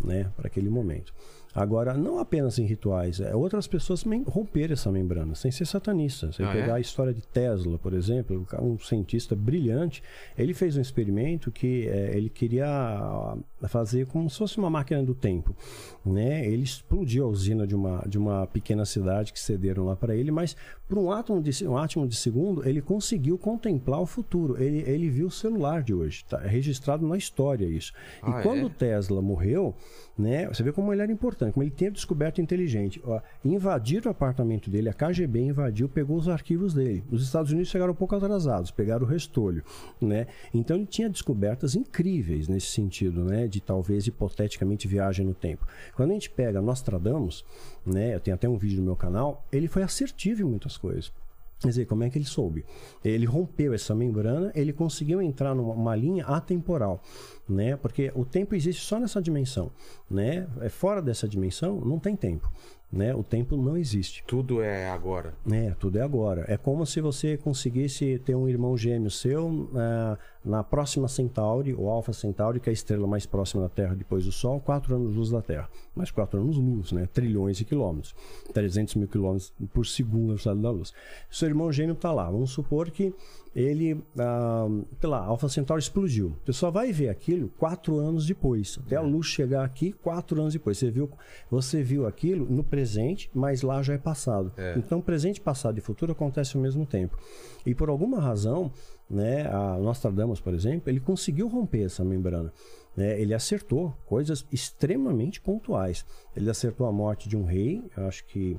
né, 0.01 0.33
para 0.37 0.49
aquele 0.49 0.69
momento. 0.69 1.15
Agora, 1.57 1.95
não 1.95 2.19
apenas 2.19 2.59
em 2.59 2.67
rituais, 2.67 3.19
é, 3.19 3.35
outras 3.35 3.67
pessoas 3.67 4.05
romperam 4.27 4.75
essa 4.75 4.93
membrana, 4.93 5.35
sem 5.35 5.51
ser 5.51 5.65
satanista. 5.65 6.31
Você 6.31 6.43
Ah, 6.43 6.53
pegar 6.53 6.75
é? 6.75 6.77
a 6.77 6.81
história 6.81 7.15
de 7.15 7.23
Tesla, 7.23 7.79
por 7.79 7.95
exemplo, 7.95 8.47
um 8.61 8.79
cientista 8.79 9.35
brilhante, 9.35 10.03
ele 10.37 10.53
fez 10.53 10.77
um 10.77 10.81
experimento 10.83 11.51
que 11.51 11.89
é, 11.89 12.17
ele 12.17 12.29
queria 12.29 12.67
ah, 12.67 13.37
fazer 13.69 14.07
como 14.07 14.29
se 14.29 14.37
fosse 14.37 14.59
uma 14.59 14.69
máquina 14.69 15.03
do 15.03 15.15
tempo. 15.15 15.57
Né? 16.05 16.47
Ele 16.47 16.63
explodiu 16.63 17.25
a 17.25 17.29
usina 17.29 17.67
de 17.67 17.75
uma, 17.75 18.05
de 18.07 18.19
uma 18.19 18.47
pequena 18.47 18.85
cidade 18.85 19.33
que 19.33 19.41
cederam 19.41 19.87
lá 19.87 19.97
para 19.97 20.15
ele, 20.15 20.31
mas 20.31 20.55
por 20.89 20.99
um 20.99 21.11
átomo, 21.11 21.43
de, 21.43 21.67
um 21.67 21.77
átomo 21.77 22.07
de 22.07 22.17
segundo, 22.17 22.67
ele 22.69 22.81
conseguiu 22.81 23.37
contemplar 23.39 24.01
o 24.01 24.07
futuro. 24.07 24.63
Ele, 24.63 24.89
ele 24.89 25.09
viu 25.11 25.27
o 25.27 25.31
celular 25.31 25.83
de 25.83 25.93
hoje. 25.93 26.23
Está 26.25 26.39
registrado 26.39 27.07
na 27.07 27.17
história 27.17 27.67
isso. 27.67 27.93
Ah, 28.23 28.41
e 28.41 28.43
quando 28.43 28.67
é? 28.67 28.71
Tesla 28.71 29.21
morreu, 29.21 29.75
né, 30.19 30.47
você 30.47 30.63
vê 30.63 30.73
como 30.73 30.93
ele 30.93 31.03
era 31.03 31.13
importante, 31.13 31.53
como 31.53 31.63
ele 31.63 31.71
tinha 31.71 31.91
descoberto 31.91 32.41
inteligente. 32.41 33.01
Ó, 33.05 33.21
invadiram 33.45 34.09
o 34.09 34.11
apartamento 34.11 34.71
dele, 34.71 34.89
a 34.89 34.93
KGB 34.95 35.41
invadiu, 35.41 35.89
pegou 35.89 36.17
os 36.17 36.29
arquivos 36.29 36.73
dele. 36.73 37.05
Os 37.11 37.23
Estados 37.23 37.53
Unidos 37.53 37.71
chegaram 37.71 37.93
um 37.93 37.97
pouco 37.97 38.17
atrasados, 38.17 38.71
pegaram 38.71 39.05
o 39.05 39.09
restolho. 39.09 39.63
Né? 40.01 40.27
Então 40.55 40.77
ele 40.77 40.87
tinha 40.87 41.11
descobertas 41.11 41.75
incríveis 41.75 42.49
nesse 42.49 42.69
sentido, 42.69 43.25
né, 43.25 43.47
de 43.47 43.61
talvez 43.61 44.07
hipoteticamente 44.07 44.89
viagem 44.89 45.27
no 45.27 45.35
tempo. 45.35 45.67
Quando 45.95 46.11
a 46.11 46.15
gente 46.15 46.31
pega 46.31 46.63
Nostradamus, 46.63 47.45
né, 47.85 48.15
eu 48.15 48.21
tenho 48.21 48.35
até 48.35 48.49
um 48.49 48.57
vídeo 48.57 48.79
no 48.79 48.85
meu 48.85 48.97
canal, 48.97 49.45
ele 49.53 49.69
foi 49.69 49.83
assertivo 49.83 50.43
em 50.43 50.45
muitas 50.45 50.77
coisas. 50.77 51.13
Quer 51.59 51.69
dizer, 51.69 51.87
como 51.87 52.05
é 52.05 52.11
que 52.11 52.19
ele 52.19 52.27
soube? 52.27 52.65
Ele 53.03 53.25
rompeu 53.25 53.73
essa 53.73 53.95
membrana, 53.95 54.53
ele 54.55 54.75
conseguiu 54.75 55.23
entrar 55.23 55.55
numa 55.55 55.73
uma 55.73 55.97
linha 55.97 56.25
atemporal, 56.27 57.03
né? 57.49 57.77
Porque 57.77 58.13
o 58.15 58.27
tempo 58.27 58.55
existe 58.55 58.83
só 58.83 59.01
nessa 59.01 59.23
dimensão, 59.23 59.71
né? 60.11 60.47
É 60.61 60.69
fora 60.69 61.01
dessa 61.01 61.27
dimensão 61.27 61.81
não 61.81 61.99
tem 61.99 62.15
tempo, 62.15 62.53
né? 62.93 63.15
O 63.15 63.23
tempo 63.23 63.57
não 63.57 63.75
existe. 63.75 64.23
Tudo 64.27 64.61
é 64.61 64.91
agora. 64.91 65.33
É, 65.51 65.71
tudo 65.81 65.99
é 65.99 66.03
agora. 66.03 66.45
É 66.47 66.59
como 66.59 66.85
se 66.85 67.01
você 67.01 67.39
conseguisse 67.39 68.19
ter 68.19 68.35
um 68.35 68.47
irmão 68.47 68.77
gêmeo 68.77 69.11
seu 69.11 69.71
na, 69.73 70.19
na 70.47 70.63
próxima 70.63 71.09
Centauri, 71.09 71.75
ou 71.75 71.91
Alpha 71.91 72.13
Centauri, 72.13 72.61
que 72.61 72.69
é 72.69 72.71
a 72.71 72.73
estrela 72.73 73.07
mais 73.07 73.27
próxima 73.27 73.65
da 73.65 73.69
Terra 73.69 73.97
depois 73.97 74.25
do 74.25 74.31
Sol, 74.31 74.61
4 74.61 74.95
anos-luz 74.95 75.31
da 75.31 75.43
Terra. 75.43 75.69
Mais 75.95 76.13
4 76.13 76.41
anos-luz, 76.41 76.93
né? 76.93 77.09
Trilhões 77.13 77.57
de 77.57 77.65
quilômetros. 77.65 78.15
300 78.55 78.95
mil 78.95 79.09
quilômetros 79.09 79.53
por 79.75 79.85
segundo 79.85 80.21
na 80.21 80.27
velocidade 80.29 80.63
da 80.63 80.71
luz. 80.71 80.95
Seu 81.29 81.49
irmão 81.49 81.73
gêmeo 81.73 81.95
está 81.95 82.13
lá. 82.13 82.31
Vamos 82.31 82.53
supor 82.53 82.91
que 82.91 83.13
ele, 83.57 84.01
ah, 84.19 84.69
sei 85.01 85.09
lá, 85.09 85.19
a 85.19 85.25
Alpha 85.25 85.49
Centauri 85.49 85.83
explodiu. 85.83 86.37
Você 86.45 86.53
só 86.53 86.71
vai 86.71 86.93
ver 86.93 87.09
aquilo 87.09 87.49
quatro 87.59 87.99
anos 87.99 88.25
depois. 88.25 88.79
Até 88.87 88.97
a 88.97 89.01
luz 89.01 89.27
chegar 89.27 89.65
aqui, 89.65 89.93
quatro 89.93 90.41
anos 90.41 90.53
depois. 90.53 90.79
Você 90.79 90.91
viu, 90.91 91.11
você 91.51 91.83
viu 91.83 92.07
aquilo 92.07 92.47
no 92.49 92.63
presente, 92.63 93.29
mas 93.35 93.63
lá 93.63 93.83
já 93.83 93.95
é 93.95 93.99
passado. 93.99 94.53
Então, 94.77 95.01
presente, 95.01 95.41
passado 95.41 95.79
e 95.79 95.81
futuro 95.81 96.13
acontecem 96.13 96.57
ao 96.57 96.63
mesmo 96.63 96.87
tempo. 96.87 97.19
E 97.65 97.75
por 97.75 97.89
alguma 97.89 98.21
razão, 98.21 98.71
né, 99.09 99.47
a 99.47 99.77
Nostradamus, 99.79 100.41
por 100.41 100.53
exemplo, 100.53 100.91
ele 100.91 101.01
conseguiu 101.01 101.49
romper 101.49 101.85
essa 101.85 102.05
membrana. 102.05 102.53
né? 102.97 103.21
ele 103.21 103.35
acertou 103.35 103.97
coisas 104.07 104.45
extremamente 104.51 105.41
pontuais. 105.41 106.05
Ele 106.35 106.51
acertou 106.51 106.87
a 106.87 106.93
morte 106.93 107.29
de 107.29 107.37
um 107.37 107.45
rei, 107.45 107.85
acho 107.97 108.25
que 108.27 108.59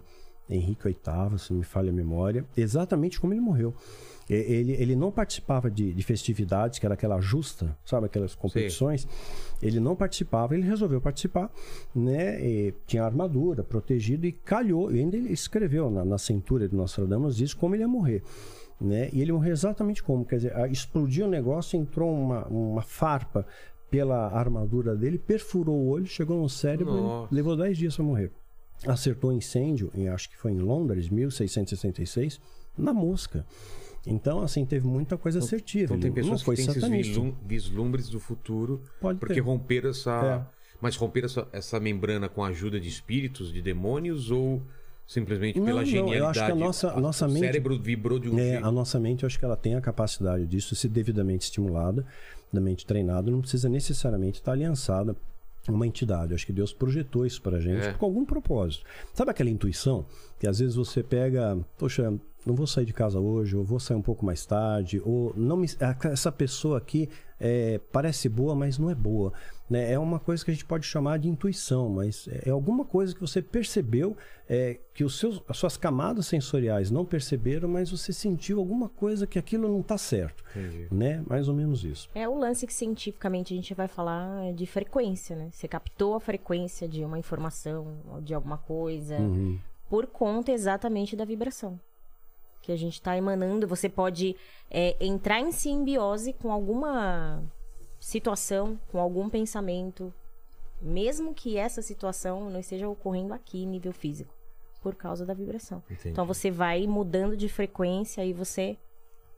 Henrique 0.50 0.84
VIII, 0.86 1.38
se 1.38 1.54
me 1.54 1.64
falha 1.64 1.90
a 1.90 1.94
memória, 1.94 2.46
exatamente 2.56 3.20
como 3.20 3.34
ele 3.34 3.42
morreu. 3.42 3.74
Ele, 4.30 4.74
ele 4.74 4.96
não 4.96 5.10
participava 5.10 5.72
de, 5.72 5.94
de 5.94 6.04
festividades, 6.04 6.80
que 6.80 6.86
era 6.86 6.96
aquela 6.96 7.20
justa, 7.22 7.78
sabe, 7.86 8.08
aquelas 8.08 8.36
competições. 8.36 9.08
Ele 9.62 9.80
não 9.80 9.96
participava, 9.96 10.54
ele 10.54 10.68
resolveu 10.68 11.00
participar, 11.00 11.50
né? 11.96 12.40
e 12.46 12.74
tinha 12.86 13.04
armadura, 13.04 13.64
protegido, 13.64 14.26
e 14.26 14.34
calhou, 14.34 14.92
e 14.92 15.00
ainda 15.00 15.16
ele 15.16 15.32
escreveu 15.32 15.90
na, 15.90 16.04
na 16.04 16.18
cintura 16.18 16.68
de 16.68 16.76
Nostradamus 16.76 17.40
isso, 17.40 17.56
como 17.56 17.74
ele 17.74 17.84
ia 17.84 17.88
morrer. 17.88 18.22
Né? 18.80 19.10
E 19.12 19.22
ele 19.22 19.32
morreu 19.32 19.52
exatamente 19.52 20.04
como? 20.04 20.24
Quer 20.24 20.36
dizer, 20.36 20.72
explodiu 20.72 21.26
o 21.26 21.30
negócio, 21.30 21.80
entrou 21.80 22.14
uma, 22.14 22.46
uma 22.48 22.82
farpa 22.82 23.46
pela 23.90 24.28
armadura 24.28 24.96
dele, 24.96 25.18
perfurou 25.18 25.76
o 25.76 25.88
olho, 25.88 26.06
chegou 26.06 26.40
no 26.42 26.50
cérebro, 26.50 27.28
levou 27.32 27.56
10 27.56 27.78
dias 27.78 27.96
para 27.96 28.06
morrer. 28.06 28.32
Acertou 28.86 29.34
incêndio, 29.34 29.90
em, 29.96 30.08
acho 30.08 30.30
que 30.30 30.38
foi 30.38 30.52
em 30.52 30.60
Londres, 30.60 31.10
1666, 31.10 32.40
na 32.78 32.94
mosca. 32.94 33.46
Então, 34.06 34.42
assim, 34.42 34.66
teve 34.66 34.88
muita 34.88 35.18
coisa 35.18 35.40
assertiva. 35.40 35.96
Então 35.96 36.00
tem 36.00 36.12
pessoas 36.12 36.42
que 36.42 36.56
têm 36.56 36.66
esses 36.66 36.82
satanista. 36.82 37.22
vislumbres 37.46 38.08
do 38.10 38.20
futuro 38.20 38.82
Pode 39.02 39.20
porque 39.20 39.36
ter. 39.36 39.40
romperam 39.42 39.90
essa. 39.90 40.46
É. 40.52 40.58
Mas 40.80 40.96
romperam 40.96 41.26
essa, 41.26 41.48
essa 41.52 41.80
membrana 41.80 42.30
com 42.30 42.44
a 42.44 42.50
ajuda 42.50 42.80
de 42.80 42.88
espíritos, 42.88 43.52
de 43.52 43.62
demônios 43.62 44.30
ou 44.30 44.62
simplesmente 45.08 45.58
Não, 45.58 45.66
pela 45.66 45.82
não, 45.82 45.88
eu 45.88 45.92
genialidade? 45.92 46.40
acho 46.40 46.46
que 46.46 46.52
a 46.52 46.56
nossa- 46.56 46.96
o 46.96 47.00
nossa 47.00 47.28
mente- 47.28 47.40
cérebro 47.40 47.80
vibrou 47.80 48.20
de 48.20 48.30
um 48.30 48.38
É, 48.38 48.52
jeito. 48.52 48.66
a 48.66 48.72
nossa 48.72 49.00
mente, 49.00 49.24
eu 49.24 49.28
acho 49.28 49.40
que 49.40 49.46
ela 49.46 49.56
tem 49.56 49.76
a 49.76 49.82
capacidade 49.82 50.46
disso, 50.46 50.76
se 50.76 50.88
devidamente 50.90 51.46
estimulada, 51.46 52.06
devidamente 52.52 52.86
treinada, 52.86 53.32
não 53.32 53.40
precisa 53.42 53.70
necessariamente 53.70 54.40
estar 54.40 54.52
aliançada 54.52 55.16
a 55.68 55.72
uma 55.72 55.88
entidade. 55.88 56.32
Eu 56.32 56.36
acho 56.36 56.46
que 56.46 56.54
Deus 56.54 56.72
projetou 56.74 57.26
isso 57.26 57.42
pra 57.42 57.60
gente 57.60 57.86
É. 57.88 57.94
com 57.94 58.06
algum 58.06 58.26
propósito. 58.26 58.86
Sabe 59.14 59.32
aquela 59.32 59.50
intuição 59.50 60.06
que 60.40 60.48
às 60.48 60.60
vezes 60.60 60.76
você 60.76 61.02
pega, 61.04 61.58
poxa, 61.78 62.14
não 62.48 62.56
vou 62.56 62.66
sair 62.68 62.86
de 62.86 62.94
casa 62.94 63.20
hoje, 63.20 63.56
ou 63.56 63.64
vou 63.64 63.80
sair 63.80 63.98
um 63.98 64.02
pouco 64.02 64.26
mais 64.26 64.46
tarde, 64.46 65.02
ou 65.06 65.34
não 65.36 65.58
me, 65.58 65.68
essa 66.12 66.32
pessoa 66.32 66.78
aqui 66.78 67.10
é, 67.40 67.80
parece 67.92 68.28
boa, 68.30 68.56
mas 68.56 68.78
não 68.78 68.90
é 68.90 68.96
boa. 68.96 69.32
Né? 69.70 69.92
É 69.92 70.00
uma 70.00 70.20
coisa 70.20 70.44
que 70.44 70.52
a 70.52 70.54
gente 70.54 70.66
pode 70.66 70.86
chamar 70.86 71.20
de 71.20 71.28
intuição, 71.28 71.90
mas 71.90 72.28
é 72.46 72.50
alguma 72.50 72.86
coisa 72.86 73.14
que 73.14 73.20
você 73.20 73.42
percebeu 73.42 74.16
é, 74.48 74.80
que 74.94 75.04
os 75.04 75.20
seus, 75.20 75.42
as 75.48 75.58
suas 75.58 75.76
camadas 75.76 76.26
sensoriais 76.28 76.90
não 76.90 77.06
perceberam, 77.06 77.68
mas 77.68 77.92
você 77.92 78.14
sentiu 78.14 78.60
alguma 78.60 78.88
coisa 78.88 79.28
que 79.28 79.38
aquilo 79.38 79.68
não 79.68 79.82
está 79.82 79.98
certo. 79.98 80.44
Entendi. 80.56 80.88
Né? 80.90 81.24
Mais 81.28 81.48
ou 81.48 81.54
menos 81.54 81.84
isso. 81.84 82.10
É 82.16 82.28
o 82.28 82.38
lance 82.38 82.66
que 82.66 82.74
cientificamente 82.74 83.54
a 83.54 83.58
gente 83.58 83.74
vai 83.74 83.88
falar 83.88 84.54
de 84.54 84.66
frequência, 84.66 85.36
né? 85.36 85.50
Você 85.52 85.68
captou 85.68 86.16
a 86.16 86.20
frequência 86.20 86.88
de 86.88 87.04
uma 87.04 87.20
informação, 87.20 88.22
de 88.24 88.34
alguma 88.34 88.58
coisa, 88.58 89.18
Uhum. 89.18 89.60
por 89.90 90.08
conta 90.08 90.52
exatamente 90.52 91.16
da 91.16 91.26
vibração 91.26 91.80
que 92.68 92.72
a 92.74 92.78
gente 92.78 92.96
está 92.96 93.16
emanando. 93.18 93.66
Você 93.66 93.88
pode 93.88 94.36
é, 94.70 94.98
entrar 95.00 95.40
em 95.40 95.54
simbiose 95.54 96.34
com 96.34 96.52
alguma 96.52 97.42
situação, 97.98 98.78
com 98.92 99.00
algum 99.00 99.30
pensamento, 99.30 100.14
mesmo 100.82 101.34
que 101.34 101.58
essa 101.58 101.82
situação 101.82 102.50
não 102.50 102.60
esteja 102.60 102.88
ocorrendo 102.90 103.34
aqui, 103.34 103.66
nível 103.66 103.94
físico, 103.94 104.34
por 104.84 104.96
causa 104.96 105.26
da 105.26 105.34
vibração. 105.34 105.82
Entendi. 105.90 106.10
Então 106.10 106.26
você 106.26 106.52
vai 106.52 106.86
mudando 106.86 107.38
de 107.38 107.48
frequência 107.48 108.24
e 108.26 108.34
você 108.34 108.78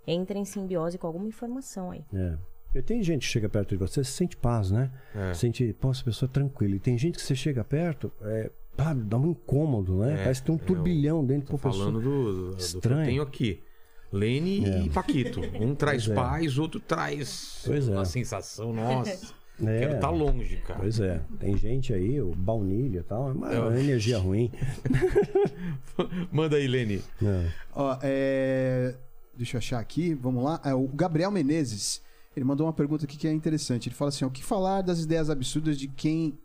entra 0.08 0.36
em 0.36 0.44
simbiose 0.44 0.98
com 0.98 1.06
alguma 1.06 1.28
informação 1.28 1.92
aí. 1.92 2.04
É. 2.12 2.36
E 2.74 2.82
tem 2.82 3.04
gente 3.04 3.28
que 3.28 3.32
chega 3.32 3.48
perto 3.48 3.70
de 3.70 3.78
você, 3.78 4.04
você 4.04 4.12
sente 4.12 4.36
paz, 4.36 4.72
né? 4.72 4.92
É. 5.14 5.36
Sente, 5.36 5.72
pô, 5.74 5.92
essa 5.92 6.04
pessoa 6.04 6.28
é 6.28 6.34
tranquila. 6.34 6.76
E 6.76 6.80
tem 6.80 6.98
gente 6.98 7.18
que 7.18 7.22
você 7.22 7.36
chega 7.36 7.64
perto, 7.64 8.12
é, 8.22 8.52
pá, 8.78 8.94
dá 8.94 9.18
um 9.18 9.32
incômodo, 9.32 9.98
né? 10.00 10.14
É, 10.14 10.18
Parece 10.24 10.42
que 10.42 10.46
tem 10.48 10.56
um 10.56 10.60
é, 10.60 10.62
turbilhão 10.66 11.26
dentro 11.26 11.48
Tô 11.48 11.54
da 11.58 11.64
pessoa. 11.64 11.86
falando 11.86 12.02
do, 12.02 12.10
do, 12.34 12.50
do 12.52 12.56
que 12.56 12.62
eu 12.62 12.66
Estranho. 12.66 13.06
tenho 13.06 13.22
aqui. 13.22 13.64
Lene 14.12 14.86
e 14.86 14.90
Paquito. 14.90 15.40
Um 15.60 15.76
traz 15.76 16.06
Pois 16.08 16.18
é. 16.18 16.22
paz, 16.22 16.58
outro 16.58 16.80
traz 16.80 17.62
Pois 17.66 17.88
é. 17.88 17.92
uma 17.92 18.06
sensação, 18.06 18.74
nossa. 18.74 19.40
É. 19.62 19.80
Quero 19.80 19.96
estar 19.96 20.10
longe, 20.10 20.56
cara. 20.66 20.80
Pois 20.80 21.02
é, 21.02 21.22
tem 21.38 21.58
gente 21.58 21.94
aí, 21.94 22.22
o 22.22 22.34
baunilha 22.34 23.00
e 23.00 23.04
tal, 23.04 23.28
é 23.28 23.34
uma, 23.34 23.52
É. 23.54 23.60
uma 23.60 23.78
energia 23.78 24.18
ruim. 24.18 24.50
Manda 26.32 26.56
aí, 26.56 26.66
Lene. 26.66 27.02
É. 27.22 27.52
Ó, 27.76 27.98
é... 28.02 28.96
Deixa 29.36 29.56
eu 29.56 29.60
achar 29.60 29.80
aqui, 29.80 30.14
vamos 30.14 30.44
lá. 30.46 30.62
É, 30.64 30.74
o 30.74 30.88
Gabriel 30.88 31.32
Menezes, 31.32 32.02
ele 32.36 32.46
mandou 32.46 32.68
uma 32.68 32.74
pergunta 32.74 33.04
aqui 33.06 33.18
que 33.18 33.28
é 33.28 33.32
interessante. 33.34 33.90
Ele 33.90 33.96
fala 33.96 34.10
assim: 34.10 34.26
o 34.26 34.30
que 34.30 34.44
falar 34.44 34.82
das 34.82 35.02
ideias 35.02 35.30
absurdas 35.30 35.78
de 35.78 35.88
quem. 35.88 36.38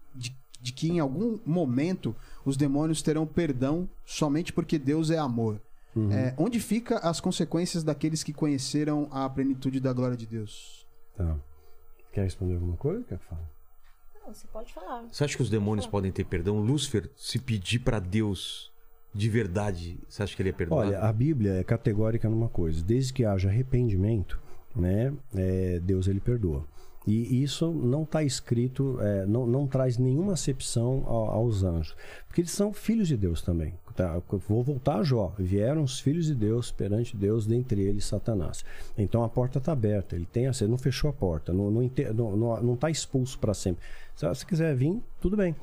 De, 0.64 0.72
que 0.72 0.90
em 0.90 0.98
algum 0.98 1.38
momento 1.44 2.16
os 2.44 2.56
demônios 2.56 3.02
terão 3.02 3.26
perdão 3.26 3.86
somente 4.04 4.52
porque 4.52 4.78
Deus 4.78 5.10
é 5.10 5.18
amor? 5.18 5.60
É, 6.10 6.34
onde 6.36 6.58
fica 6.58 6.98
as 6.98 7.20
consequências 7.20 7.84
daqueles 7.84 8.24
que 8.24 8.32
conheceram 8.32 9.06
a 9.12 9.28
plenitude 9.28 9.78
da 9.78 9.92
glória 9.92 10.16
de 10.16 10.26
Deus? 10.26 10.84
Tá. 11.16 11.36
Quer 12.12 12.22
responder 12.24 12.54
alguma 12.54 12.76
coisa? 12.76 13.04
Quer 13.04 13.18
falar? 13.18 13.48
Não, 14.26 14.34
você 14.34 14.46
pode 14.48 14.72
falar. 14.72 15.02
Você 15.02 15.22
acha 15.22 15.36
que 15.36 15.42
os 15.42 15.50
demônios 15.50 15.86
podem 15.86 16.10
ter 16.10 16.24
perdão? 16.24 16.58
Lúcifer, 16.58 17.10
se 17.14 17.38
pedir 17.38 17.78
pra 17.80 18.00
Deus 18.00 18.72
de 19.14 19.28
verdade, 19.28 20.00
você 20.08 20.24
acha 20.24 20.34
que 20.34 20.42
ele 20.42 20.48
ia 20.48 20.54
perdoar? 20.54 20.86
Olha, 20.86 21.00
a 21.00 21.12
Bíblia 21.12 21.54
é 21.54 21.64
categórica 21.64 22.28
numa 22.28 22.48
coisa: 22.48 22.82
desde 22.82 23.12
que 23.12 23.24
haja 23.24 23.48
arrependimento, 23.48 24.40
né, 24.74 25.12
é, 25.34 25.78
Deus 25.78 26.08
ele 26.08 26.18
perdoa. 26.18 26.64
E 27.06 27.42
isso 27.42 27.70
não 27.70 28.02
está 28.04 28.22
escrito, 28.22 28.98
é, 29.00 29.26
não, 29.26 29.46
não 29.46 29.66
traz 29.66 29.98
nenhuma 29.98 30.32
acepção 30.32 31.02
ao- 31.06 31.30
aos 31.30 31.62
anjos, 31.62 31.94
porque 32.26 32.40
eles 32.40 32.50
são 32.50 32.72
filhos 32.72 33.08
de 33.08 33.16
Deus 33.16 33.42
também. 33.42 33.74
Tá? 33.94 34.20
Vou 34.48 34.60
voltar 34.64 34.96
a 34.98 35.02
Jó. 35.04 35.32
Vieram 35.38 35.84
os 35.84 36.00
filhos 36.00 36.26
de 36.26 36.34
Deus 36.34 36.72
perante 36.72 37.16
Deus, 37.16 37.46
dentre 37.46 37.80
eles 37.80 38.04
Satanás. 38.04 38.64
Então 38.98 39.22
a 39.22 39.28
porta 39.28 39.58
está 39.58 39.70
aberta, 39.70 40.16
ele 40.16 40.26
tem 40.32 40.48
acesso, 40.48 40.68
não 40.68 40.76
fechou 40.78 41.08
a 41.10 41.12
porta, 41.12 41.52
não 41.52 41.80
está 41.80 42.12
não, 42.12 42.36
não, 42.36 42.60
não 42.62 42.76
tá 42.76 42.90
expulso 42.90 43.38
para 43.38 43.54
sempre. 43.54 43.84
Se 44.16 44.26
você 44.26 44.44
quiser 44.44 44.74
vir, 44.74 45.00
tudo 45.20 45.36
bem. 45.36 45.54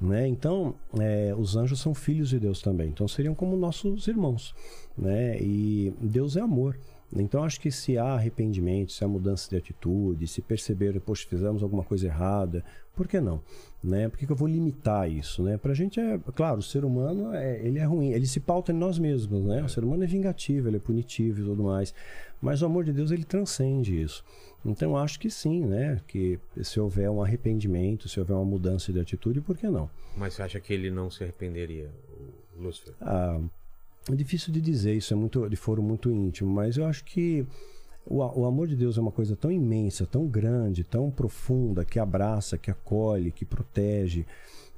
Né? 0.00 0.28
Então, 0.28 0.74
é, 1.00 1.34
os 1.36 1.56
anjos 1.56 1.80
são 1.80 1.92
filhos 1.92 2.28
de 2.28 2.38
Deus 2.38 2.60
também. 2.62 2.88
Então 2.90 3.08
seriam 3.08 3.34
como 3.34 3.56
nossos 3.56 4.06
irmãos. 4.06 4.54
Né? 4.96 5.40
E 5.40 5.92
Deus 6.00 6.36
é 6.36 6.40
amor. 6.40 6.76
Então 7.14 7.42
acho 7.42 7.60
que 7.60 7.70
se 7.70 7.98
há 7.98 8.12
arrependimento, 8.12 8.92
se 8.92 9.04
há 9.04 9.08
mudança 9.08 9.50
de 9.50 9.56
atitude, 9.56 10.28
se 10.28 10.40
perceber, 10.40 10.98
poxa, 11.00 11.26
fizemos 11.28 11.62
alguma 11.62 11.82
coisa 11.82 12.06
errada, 12.06 12.64
por 12.94 13.08
que 13.08 13.20
não? 13.20 13.42
Né? 13.82 14.08
Por 14.08 14.18
que, 14.18 14.26
que 14.26 14.32
eu 14.32 14.36
vou 14.36 14.46
limitar 14.46 15.10
isso? 15.10 15.42
Né? 15.42 15.56
Pra 15.56 15.72
gente 15.72 15.98
é, 15.98 16.18
claro, 16.34 16.58
o 16.58 16.62
ser 16.62 16.84
humano 16.84 17.34
é, 17.34 17.58
ele 17.66 17.78
é 17.78 17.84
ruim, 17.84 18.10
ele 18.10 18.26
se 18.26 18.38
pauta 18.38 18.72
em 18.72 18.74
nós 18.74 18.98
mesmos, 18.98 19.42
né? 19.44 19.62
O 19.64 19.68
ser 19.68 19.82
humano 19.82 20.04
é 20.04 20.06
vingativo, 20.06 20.68
ele 20.68 20.76
é 20.76 20.80
punitivo 20.80 21.40
e 21.40 21.44
tudo 21.44 21.62
mais. 21.62 21.94
Mas 22.42 22.62
o 22.62 22.66
amor 22.66 22.84
de 22.84 22.92
Deus 22.92 23.10
ele 23.10 23.24
transcende 23.24 24.00
isso. 24.00 24.24
Então 24.64 24.96
acho 24.96 25.18
que 25.18 25.30
sim, 25.30 25.64
né? 25.64 26.00
Que 26.06 26.38
se 26.62 26.78
houver 26.78 27.08
um 27.10 27.22
arrependimento, 27.22 28.08
se 28.08 28.20
houver 28.20 28.34
uma 28.34 28.44
mudança 28.44 28.92
de 28.92 29.00
atitude, 29.00 29.40
por 29.40 29.56
que 29.56 29.66
não? 29.68 29.88
Mas 30.16 30.34
você 30.34 30.42
acha 30.42 30.60
que 30.60 30.72
ele 30.72 30.90
não 30.90 31.10
se 31.10 31.22
arrependeria, 31.22 31.90
Lúcifer? 32.58 32.94
Ah, 33.00 33.40
é 34.14 34.16
difícil 34.16 34.52
de 34.52 34.60
dizer, 34.60 34.94
isso 34.94 35.12
é 35.12 35.16
muito 35.16 35.48
de 35.48 35.56
foro 35.56 35.82
muito 35.82 36.10
íntimo, 36.10 36.50
mas 36.52 36.76
eu 36.76 36.84
acho 36.86 37.04
que 37.04 37.46
o, 38.06 38.18
o 38.18 38.44
amor 38.46 38.66
de 38.68 38.76
Deus 38.76 38.96
é 38.98 39.00
uma 39.00 39.10
coisa 39.12 39.36
tão 39.36 39.50
imensa, 39.50 40.06
tão 40.06 40.26
grande, 40.26 40.82
tão 40.84 41.10
profunda, 41.10 41.84
que 41.84 41.98
abraça, 41.98 42.56
que 42.58 42.70
acolhe, 42.70 43.30
que 43.32 43.44
protege, 43.44 44.24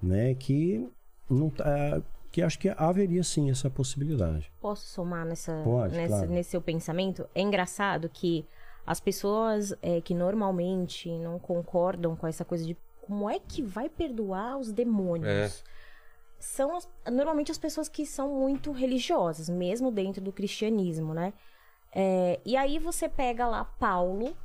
né? 0.03 0.35
Que 0.35 0.87
não 1.31 1.49
tá, 1.49 2.03
que 2.31 2.43
acho 2.43 2.59
que 2.59 2.69
haveria 2.77 3.23
sim 3.23 3.51
essa 3.51 3.71
possibilidade. 3.71 4.51
Posso 4.61 4.87
somar 4.87 5.25
nessa, 5.25 5.61
Pode, 5.65 5.95
nessa- 5.95 6.09
claro. 6.17 6.31
nesse 6.33 6.51
seu 6.51 6.61
pensamento? 6.61 7.27
É 7.35 7.41
engraçado 7.43 8.09
que 8.09 8.45
as 8.87 8.99
pessoas 9.01 9.73
é, 9.81 10.01
que 10.01 10.13
normalmente 10.15 11.09
não 11.19 11.39
concordam 11.39 12.17
com 12.17 12.27
essa 12.27 12.45
coisa 12.45 12.65
de 12.67 12.77
como 13.03 13.29
é 13.31 13.39
que 13.39 13.63
vai 13.63 13.89
perdoar 13.89 14.59
os 14.59 14.73
demônios 14.73 15.29
É. 15.29 15.51
são 16.43 16.77
as- 16.77 16.89
normalmente 17.11 17.53
as 17.53 17.59
pessoas 17.59 17.89
que 17.89 18.05
são 18.05 18.29
muito 18.35 18.73
religiosas, 18.73 19.49
mesmo 19.49 19.91
dentro 19.93 20.21
do 20.21 20.33
cristianismo, 20.33 21.15
né? 21.15 21.33
É, 21.95 22.41
e 22.45 22.57
aí 22.57 22.79
você 22.79 23.09
pega 23.09 23.47
lá 23.47 23.65
Paulo, 23.65 24.37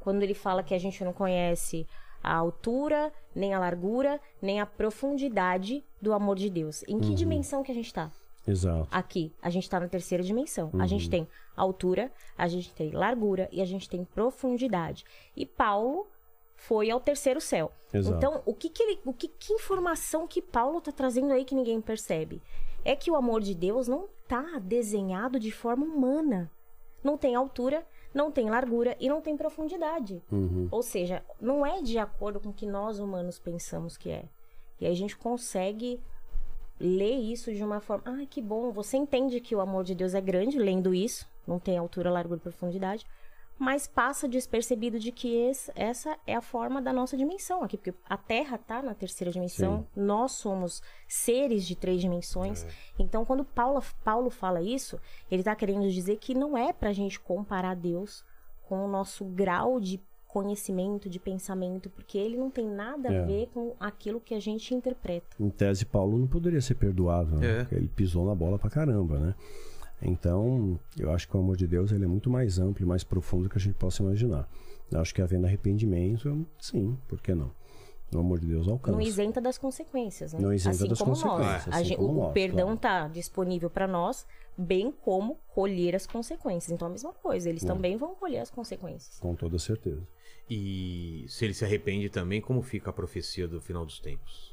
quando 0.00 0.22
ele 0.22 0.34
fala 0.34 0.62
que 0.62 0.74
a 0.74 0.78
gente 0.78 1.04
não 1.04 1.12
conhece 1.12 1.86
a 2.22 2.34
altura, 2.34 3.12
nem 3.34 3.52
a 3.52 3.58
largura, 3.58 4.20
nem 4.40 4.60
a 4.60 4.66
profundidade 4.66 5.84
do 6.00 6.12
amor 6.12 6.36
de 6.36 6.48
Deus. 6.48 6.82
Em 6.88 6.98
que 7.00 7.14
dimensão 7.14 7.62
que 7.62 7.70
a 7.70 7.74
gente 7.74 7.92
tá? 7.92 8.10
Exato. 8.46 8.88
Aqui, 8.90 9.32
a 9.42 9.50
gente 9.50 9.68
tá 9.68 9.78
na 9.78 9.88
terceira 9.88 10.22
dimensão. 10.24 10.70
A 10.72 10.78
Uhum. 10.78 10.86
gente 10.88 11.10
tem 11.10 11.28
altura, 11.56 12.10
a 12.36 12.48
gente 12.48 12.72
tem 12.72 12.90
largura 12.92 13.48
e 13.52 13.60
a 13.60 13.64
gente 13.64 13.88
tem 13.88 14.04
profundidade. 14.04 15.04
E 15.36 15.44
Paulo 15.44 16.06
foi 16.66 16.90
ao 16.90 17.00
terceiro 17.00 17.40
céu. 17.40 17.72
Exato. 17.92 18.16
Então, 18.16 18.42
o 18.46 18.54
que 18.54 18.68
que 18.68 18.82
ele, 18.82 19.00
o 19.04 19.12
que, 19.12 19.26
que 19.26 19.52
informação 19.52 20.28
que 20.28 20.40
Paulo 20.40 20.80
tá 20.80 20.92
trazendo 20.92 21.32
aí 21.32 21.44
que 21.44 21.54
ninguém 21.54 21.80
percebe? 21.80 22.40
É 22.84 22.94
que 22.94 23.10
o 23.10 23.16
amor 23.16 23.40
de 23.40 23.54
Deus 23.54 23.88
não 23.88 24.08
tá 24.28 24.58
desenhado 24.60 25.40
de 25.40 25.50
forma 25.50 25.84
humana. 25.84 26.50
Não 27.02 27.18
tem 27.18 27.34
altura, 27.34 27.84
não 28.14 28.30
tem 28.30 28.48
largura 28.48 28.96
e 29.00 29.08
não 29.08 29.20
tem 29.20 29.36
profundidade. 29.36 30.22
Uhum. 30.30 30.68
Ou 30.70 30.82
seja, 30.82 31.24
não 31.40 31.66
é 31.66 31.82
de 31.82 31.98
acordo 31.98 32.38
com 32.38 32.50
o 32.50 32.54
que 32.54 32.66
nós 32.66 33.00
humanos 33.00 33.40
pensamos 33.40 33.96
que 33.96 34.10
é. 34.10 34.24
E 34.80 34.86
aí 34.86 34.92
a 34.92 34.96
gente 34.96 35.16
consegue 35.16 36.00
ler 36.78 37.16
isso 37.16 37.52
de 37.52 37.62
uma 37.62 37.80
forma. 37.80 38.04
Ah, 38.06 38.26
que 38.28 38.40
bom. 38.40 38.70
Você 38.70 38.96
entende 38.96 39.40
que 39.40 39.54
o 39.54 39.60
amor 39.60 39.82
de 39.82 39.96
Deus 39.96 40.14
é 40.14 40.20
grande 40.20 40.58
lendo 40.58 40.94
isso. 40.94 41.26
Não 41.44 41.58
tem 41.58 41.76
altura, 41.76 42.08
largura 42.10 42.38
e 42.38 42.42
profundidade. 42.42 43.04
Mas 43.62 43.86
passa 43.86 44.26
despercebido 44.28 44.98
de 44.98 45.12
que 45.12 45.32
esse- 45.36 45.70
essa 45.76 46.16
é 46.26 46.34
a 46.34 46.40
forma 46.40 46.82
da 46.82 46.92
nossa 46.92 47.16
dimensão 47.16 47.62
aqui. 47.62 47.76
Porque 47.76 47.94
a 48.08 48.16
Terra 48.16 48.56
está 48.56 48.82
na 48.82 48.92
terceira 48.92 49.30
dimensão. 49.30 49.86
Nós 49.94 50.32
somos 50.32 50.82
seres 51.06 51.64
de 51.64 51.76
três 51.76 52.00
dimensões. 52.00 52.66
Então, 52.98 53.24
quando 53.24 53.44
Paulo, 53.44 53.80
Paulo 54.04 54.30
fala 54.30 54.60
isso, 54.60 54.98
ele 55.30 55.42
está 55.42 55.54
querendo 55.54 55.88
dizer 55.88 56.16
que 56.16 56.34
não 56.34 56.58
é 56.58 56.72
para 56.72 56.88
a 56.90 56.92
gente 56.92 57.20
comparar 57.20 57.76
Deus 57.76 58.24
com 58.68 58.84
o 58.84 58.88
nosso 58.88 59.24
grau 59.24 59.78
de 59.78 60.00
conhecimento, 60.26 61.08
de 61.10 61.18
pensamento, 61.20 61.90
porque 61.90 62.16
ele 62.18 62.38
não 62.38 62.50
tem 62.50 62.66
nada 62.66 63.10
a 63.10 63.12
É. 63.12 63.22
ver 63.24 63.48
com 63.52 63.74
aquilo 63.78 64.18
que 64.18 64.34
a 64.34 64.40
gente 64.40 64.74
interpreta. 64.74 65.26
Em 65.38 65.50
tese, 65.50 65.84
Paulo 65.84 66.16
não 66.18 66.26
poderia 66.26 66.60
ser 66.62 66.74
perdoado, 66.74 67.36
né? 67.36 67.46
É. 67.46 67.58
Porque 67.60 67.74
ele 67.74 67.88
pisou 67.88 68.24
na 68.26 68.34
bola 68.34 68.58
pra 68.58 68.70
caramba, 68.70 69.18
né? 69.18 69.34
Então, 70.02 70.78
eu 70.98 71.10
acho 71.12 71.28
que 71.28 71.36
o 71.36 71.40
amor 71.40 71.56
de 71.56 71.66
Deus 71.66 71.92
ele 71.92 72.04
é 72.04 72.08
muito 72.08 72.28
mais 72.28 72.58
amplo 72.58 72.84
e 72.84 72.86
mais 72.88 73.04
profundo 73.04 73.44
do 73.44 73.50
que 73.50 73.56
a 73.58 73.60
gente 73.60 73.74
possa 73.74 74.02
imaginar. 74.02 74.48
Eu 74.90 75.00
acho 75.00 75.14
que 75.14 75.22
havendo 75.22 75.46
arrependimento, 75.46 76.46
sim, 76.60 76.98
por 77.08 77.20
que 77.20 77.34
não? 77.34 77.50
O 78.14 78.18
amor 78.18 78.40
de 78.40 78.46
Deus 78.46 78.68
alcança. 78.68 78.92
Não 78.92 79.00
isenta 79.00 79.40
das 79.40 79.56
consequências, 79.56 80.34
né? 80.34 80.40
Não 80.40 80.52
isenta 80.52 80.76
assim 80.76 80.88
das 80.88 80.98
como 80.98 81.12
consequências, 81.12 81.66
nós. 81.66 81.68
A 81.68 81.76
assim 81.78 81.84
gente- 81.86 81.96
como 81.96 82.12
o 82.12 82.22
nós, 82.24 82.32
perdão 82.34 82.64
claro. 82.66 82.74
está 82.74 83.08
disponível 83.08 83.70
para 83.70 83.86
nós, 83.88 84.26
bem 84.58 84.92
como 84.92 85.38
colher 85.54 85.96
as 85.96 86.06
consequências. 86.06 86.70
Então, 86.70 86.88
a 86.88 86.90
mesma 86.90 87.12
coisa, 87.14 87.48
eles 87.48 87.64
também 87.64 87.96
vão 87.96 88.14
colher 88.14 88.40
as 88.40 88.50
consequências. 88.50 89.18
Com 89.18 89.34
toda 89.34 89.58
certeza. 89.58 90.06
E 90.50 91.24
se 91.28 91.46
ele 91.46 91.54
se 91.54 91.64
arrepende 91.64 92.10
também, 92.10 92.42
como 92.42 92.60
fica 92.60 92.90
a 92.90 92.92
profecia 92.92 93.48
do 93.48 93.62
final 93.62 93.86
dos 93.86 93.98
tempos? 93.98 94.51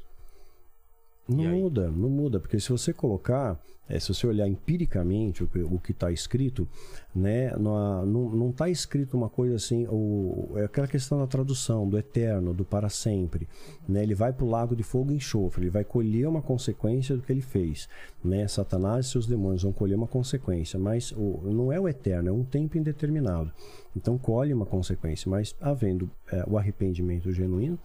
Não 1.28 1.44
muda, 1.44 1.90
não 1.90 2.08
muda, 2.08 2.40
porque 2.40 2.58
se 2.58 2.70
você 2.70 2.92
colocar, 2.92 3.60
eh, 3.88 4.00
se 4.00 4.12
você 4.12 4.26
olhar 4.26 4.48
empiricamente 4.48 5.44
o 5.44 5.78
que 5.78 5.92
está 5.92 6.10
escrito, 6.10 6.66
né, 7.14 7.54
não, 7.56 8.50
está 8.50 8.68
escrito 8.68 9.16
uma 9.16 9.28
coisa 9.28 9.54
assim, 9.54 9.86
o, 9.88 10.54
é 10.56 10.64
aquela 10.64 10.88
questão 10.88 11.18
da 11.18 11.26
tradução, 11.26 11.88
do 11.88 11.96
eterno, 11.96 12.52
do 12.52 12.64
para 12.64 12.88
sempre. 12.88 13.48
Né, 13.88 14.02
ele 14.02 14.14
vai 14.14 14.32
para 14.32 14.44
o 14.44 14.50
lago 14.50 14.74
de 14.74 14.82
fogo 14.82 15.12
e 15.12 15.16
enxofre, 15.16 15.62
ele 15.62 15.70
vai 15.70 15.84
colher 15.84 16.26
uma 16.26 16.42
consequência 16.42 17.16
do 17.16 17.22
que 17.22 17.32
ele 17.32 17.42
fez. 17.42 17.88
Né, 18.24 18.48
Satanás 18.48 19.06
e 19.06 19.10
seus 19.10 19.26
demônios 19.26 19.62
vão 19.62 19.72
colher 19.72 19.94
uma 19.94 20.08
consequência, 20.08 20.78
mas 20.80 21.12
o, 21.12 21.42
não 21.44 21.72
é 21.72 21.78
o 21.78 21.88
eterno, 21.88 22.28
é 22.28 22.32
um 22.32 22.44
tempo 22.44 22.76
indeterminado. 22.76 23.52
Então 23.96 24.18
colhe 24.18 24.52
uma 24.52 24.66
consequência, 24.66 25.30
mas 25.30 25.54
havendo 25.60 26.10
eh, 26.32 26.44
o 26.48 26.58
arrependimento 26.58 27.32
genuíno, 27.32 27.78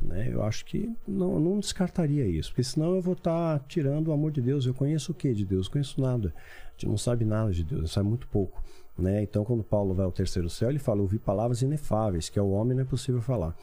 né? 0.00 0.28
Eu 0.32 0.42
acho 0.42 0.64
que 0.64 0.90
não, 1.06 1.38
não 1.40 1.58
descartaria 1.58 2.26
isso, 2.26 2.50
porque 2.50 2.62
senão 2.64 2.94
eu 2.94 3.00
vou 3.02 3.14
estar 3.14 3.58
tirando 3.68 4.08
o 4.08 4.12
amor 4.12 4.30
de 4.30 4.40
Deus. 4.40 4.66
Eu 4.66 4.74
conheço 4.74 5.12
o 5.12 5.14
que 5.14 5.32
de 5.32 5.44
Deus? 5.44 5.66
Eu 5.66 5.72
conheço 5.72 6.00
nada. 6.00 6.34
A 6.36 6.70
gente 6.72 6.86
não 6.88 6.96
sabe 6.98 7.24
nada 7.24 7.52
de 7.52 7.64
Deus, 7.64 7.92
sabe 7.92 8.08
muito 8.08 8.26
pouco. 8.28 8.62
Né? 8.96 9.22
Então, 9.22 9.44
quando 9.44 9.64
Paulo 9.64 9.92
vai 9.92 10.04
ao 10.04 10.12
terceiro 10.12 10.48
céu, 10.48 10.70
ele 10.70 10.78
fala: 10.78 11.00
ouvi 11.00 11.18
palavras 11.18 11.62
inefáveis, 11.62 12.28
que 12.28 12.38
ao 12.38 12.48
homem 12.50 12.74
não 12.76 12.82
é 12.82 12.86
possível 12.86 13.20
falar. 13.20 13.56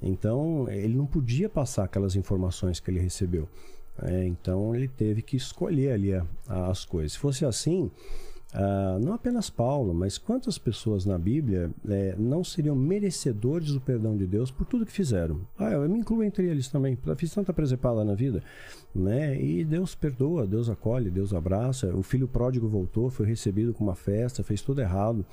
Então, 0.00 0.66
ele 0.68 0.94
não 0.96 1.06
podia 1.06 1.48
passar 1.48 1.84
aquelas 1.84 2.16
informações 2.16 2.80
que 2.80 2.90
ele 2.90 2.98
recebeu. 2.98 3.48
É, 4.02 4.24
então, 4.24 4.74
ele 4.74 4.88
teve 4.88 5.22
que 5.22 5.36
escolher 5.36 5.92
ali 5.92 6.12
a- 6.14 6.26
as 6.48 6.84
coisas. 6.84 7.12
Se 7.12 7.18
fosse 7.18 7.44
assim, 7.44 7.90
ah, 8.54 8.98
não 9.02 9.14
apenas 9.14 9.48
Paulo, 9.48 9.94
mas 9.94 10.18
quantas 10.18 10.58
pessoas 10.58 11.06
na 11.06 11.16
Bíblia 11.18 11.70
eh, 11.88 12.14
não 12.18 12.44
seriam 12.44 12.76
merecedores 12.76 13.72
do 13.72 13.80
perdão 13.80 14.16
de 14.16 14.26
Deus 14.26 14.50
por 14.50 14.66
tudo 14.66 14.84
que 14.84 14.92
fizeram? 14.92 15.40
Ah, 15.58 15.70
eu 15.70 15.88
me 15.88 15.98
incluo 15.98 16.22
entre 16.22 16.46
eles 16.46 16.68
também. 16.68 16.98
Fiz 17.16 17.32
tanta 17.32 17.52
presepada 17.52 18.04
na 18.04 18.14
vida, 18.14 18.42
né? 18.94 19.40
E 19.42 19.64
Deus 19.64 19.94
perdoa, 19.94 20.46
Deus 20.46 20.68
acolhe, 20.68 21.10
Deus 21.10 21.32
abraça. 21.32 21.94
O 21.94 22.02
filho 22.02 22.28
pródigo 22.28 22.68
voltou, 22.68 23.08
foi 23.10 23.26
recebido 23.26 23.72
com 23.72 23.82
uma 23.84 23.94
festa, 23.94 24.42
fez 24.42 24.60
tudo 24.60 24.80
errado. 24.80 25.24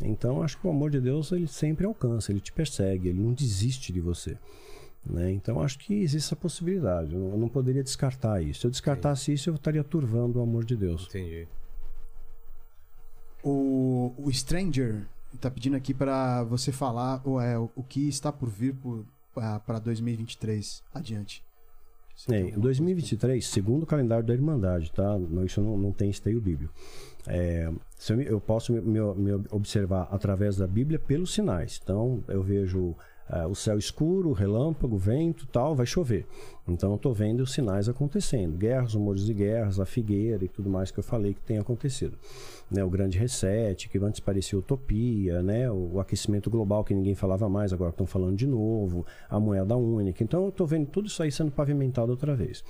Então, 0.00 0.42
acho 0.42 0.58
que 0.60 0.66
o 0.66 0.70
amor 0.70 0.90
de 0.90 1.00
Deus 1.00 1.32
ele 1.32 1.46
sempre 1.48 1.84
alcança, 1.86 2.30
ele 2.32 2.40
te 2.40 2.52
persegue, 2.52 3.08
ele 3.08 3.20
não 3.20 3.32
desiste 3.32 3.92
de 3.92 4.00
você. 4.00 4.36
Né? 5.04 5.32
Então, 5.32 5.60
acho 5.62 5.78
que 5.78 5.94
existe 5.94 6.26
essa 6.26 6.36
possibilidade. 6.36 7.14
Eu 7.14 7.36
não- 7.38 7.48
poderia 7.48 7.82
descartar 7.82 8.42
isso. 8.42 8.60
Se 8.60 8.66
eu 8.66 8.70
descartasse 8.70 9.32
isso, 9.32 9.48
eu 9.48 9.54
estaria 9.54 9.82
turvando 9.82 10.38
o 10.38 10.42
amor 10.42 10.64
de 10.64 10.76
Deus. 10.76 11.06
Entendi. 11.08 11.46
O, 13.42 14.12
o 14.18 14.32
Stranger 14.32 15.06
tá 15.40 15.50
pedindo 15.50 15.76
aqui 15.76 15.94
pra 15.94 16.42
você 16.44 16.72
falar 16.72 17.20
o, 17.26 17.40
é, 17.40 17.58
o 17.58 17.82
que 17.88 18.08
está 18.08 18.32
por 18.32 18.48
vir 18.48 18.74
para 19.66 19.78
2023 19.78 20.82
adiante. 20.92 21.44
É, 22.28 22.34
em 22.40 22.44
alguma 22.46 22.62
2023, 22.62 23.46
segundo 23.46 23.84
o 23.84 23.86
calendário 23.86 24.24
da 24.26 24.34
Irmandade, 24.34 24.90
tá? 24.90 25.16
Não, 25.16 25.44
isso 25.44 25.60
não, 25.60 25.76
não 25.78 25.92
tem 25.92 26.10
esteio 26.10 26.40
bíblico. 26.40 26.74
É, 27.28 27.70
se 27.96 28.12
eu, 28.12 28.20
eu 28.22 28.40
posso 28.40 28.72
me, 28.72 28.80
me- 28.80 29.14
me 29.14 29.44
observar 29.50 30.08
através 30.10 30.56
da 30.56 30.66
Bíblia 30.66 30.98
pelos 30.98 31.32
sinais. 31.32 31.78
Então, 31.80 32.24
eu 32.26 32.42
vejo 32.42 32.96
ah, 33.28 33.46
o 33.46 33.54
céu 33.54 33.78
escuro, 33.78 34.32
relâmpago, 34.32 34.96
vento 34.96 35.46
tal, 35.46 35.74
vai 35.74 35.84
chover. 35.84 36.26
Então, 36.66 36.90
eu 36.90 36.96
estou 36.96 37.12
vendo 37.12 37.40
os 37.40 37.52
sinais 37.52 37.88
acontecendo. 37.88 38.56
Guerras, 38.56 38.94
rumores 38.94 39.24
de 39.24 39.34
guerras, 39.34 39.78
a 39.78 39.86
figueira 39.86 40.44
e 40.44 40.48
tudo 40.48 40.70
mais 40.70 40.90
que 40.90 40.98
eu 40.98 41.02
falei 41.02 41.34
que 41.34 41.40
tem 41.40 41.58
acontecido. 41.58 42.16
Né, 42.70 42.84
o 42.84 42.90
grande 42.90 43.18
reset, 43.18 43.88
que 43.88 43.98
antes 43.98 44.20
parecia 44.20 44.58
utopia, 44.58 45.42
né, 45.42 45.70
o, 45.70 45.94
o 45.94 46.00
aquecimento 46.00 46.50
global 46.50 46.84
que 46.84 46.94
ninguém 46.94 47.14
falava 47.14 47.48
mais, 47.48 47.72
agora 47.72 47.90
estão 47.90 48.06
falando 48.06 48.36
de 48.36 48.46
novo, 48.46 49.06
a 49.28 49.40
moeda 49.40 49.76
única. 49.76 50.22
Então, 50.22 50.44
eu 50.44 50.48
estou 50.50 50.66
vendo 50.66 50.86
tudo 50.86 51.06
isso 51.06 51.22
aí 51.22 51.32
sendo 51.32 51.50
pavimentado 51.50 52.10
outra 52.10 52.34
vez. 52.34 52.62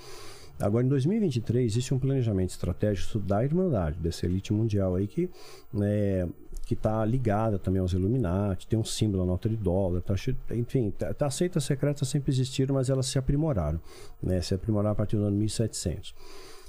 Agora, 0.59 0.85
em 0.85 0.89
2023, 0.89 1.71
existe 1.71 1.93
um 1.93 1.99
planejamento 1.99 2.49
estratégico 2.49 3.17
da 3.19 3.43
Irmandade, 3.43 3.97
dessa 3.97 4.25
elite 4.25 4.51
mundial 4.51 4.95
aí 4.95 5.07
que 5.07 5.29
né, 5.73 6.27
que 6.69 6.75
está 6.75 7.03
ligada 7.03 7.57
também 7.57 7.81
aos 7.81 7.93
Illuminati, 7.93 8.67
tem 8.67 8.77
um 8.77 8.83
símbolo, 8.83 9.23
a 9.23 9.25
nota 9.25 9.49
de 9.49 9.57
dólar, 9.57 10.03
tá, 10.03 10.13
enfim, 10.51 10.91
tá, 10.91 11.11
tá, 11.15 11.25
aceitas 11.25 11.63
secretas 11.63 12.07
sempre 12.07 12.31
existiram, 12.31 12.75
mas 12.75 12.91
elas 12.91 13.07
se 13.07 13.17
aprimoraram, 13.17 13.81
né, 14.21 14.39
se 14.39 14.53
aprimoraram 14.53 14.91
a 14.91 14.95
partir 14.95 15.15
do 15.15 15.23
ano 15.23 15.35
1700. 15.35 16.13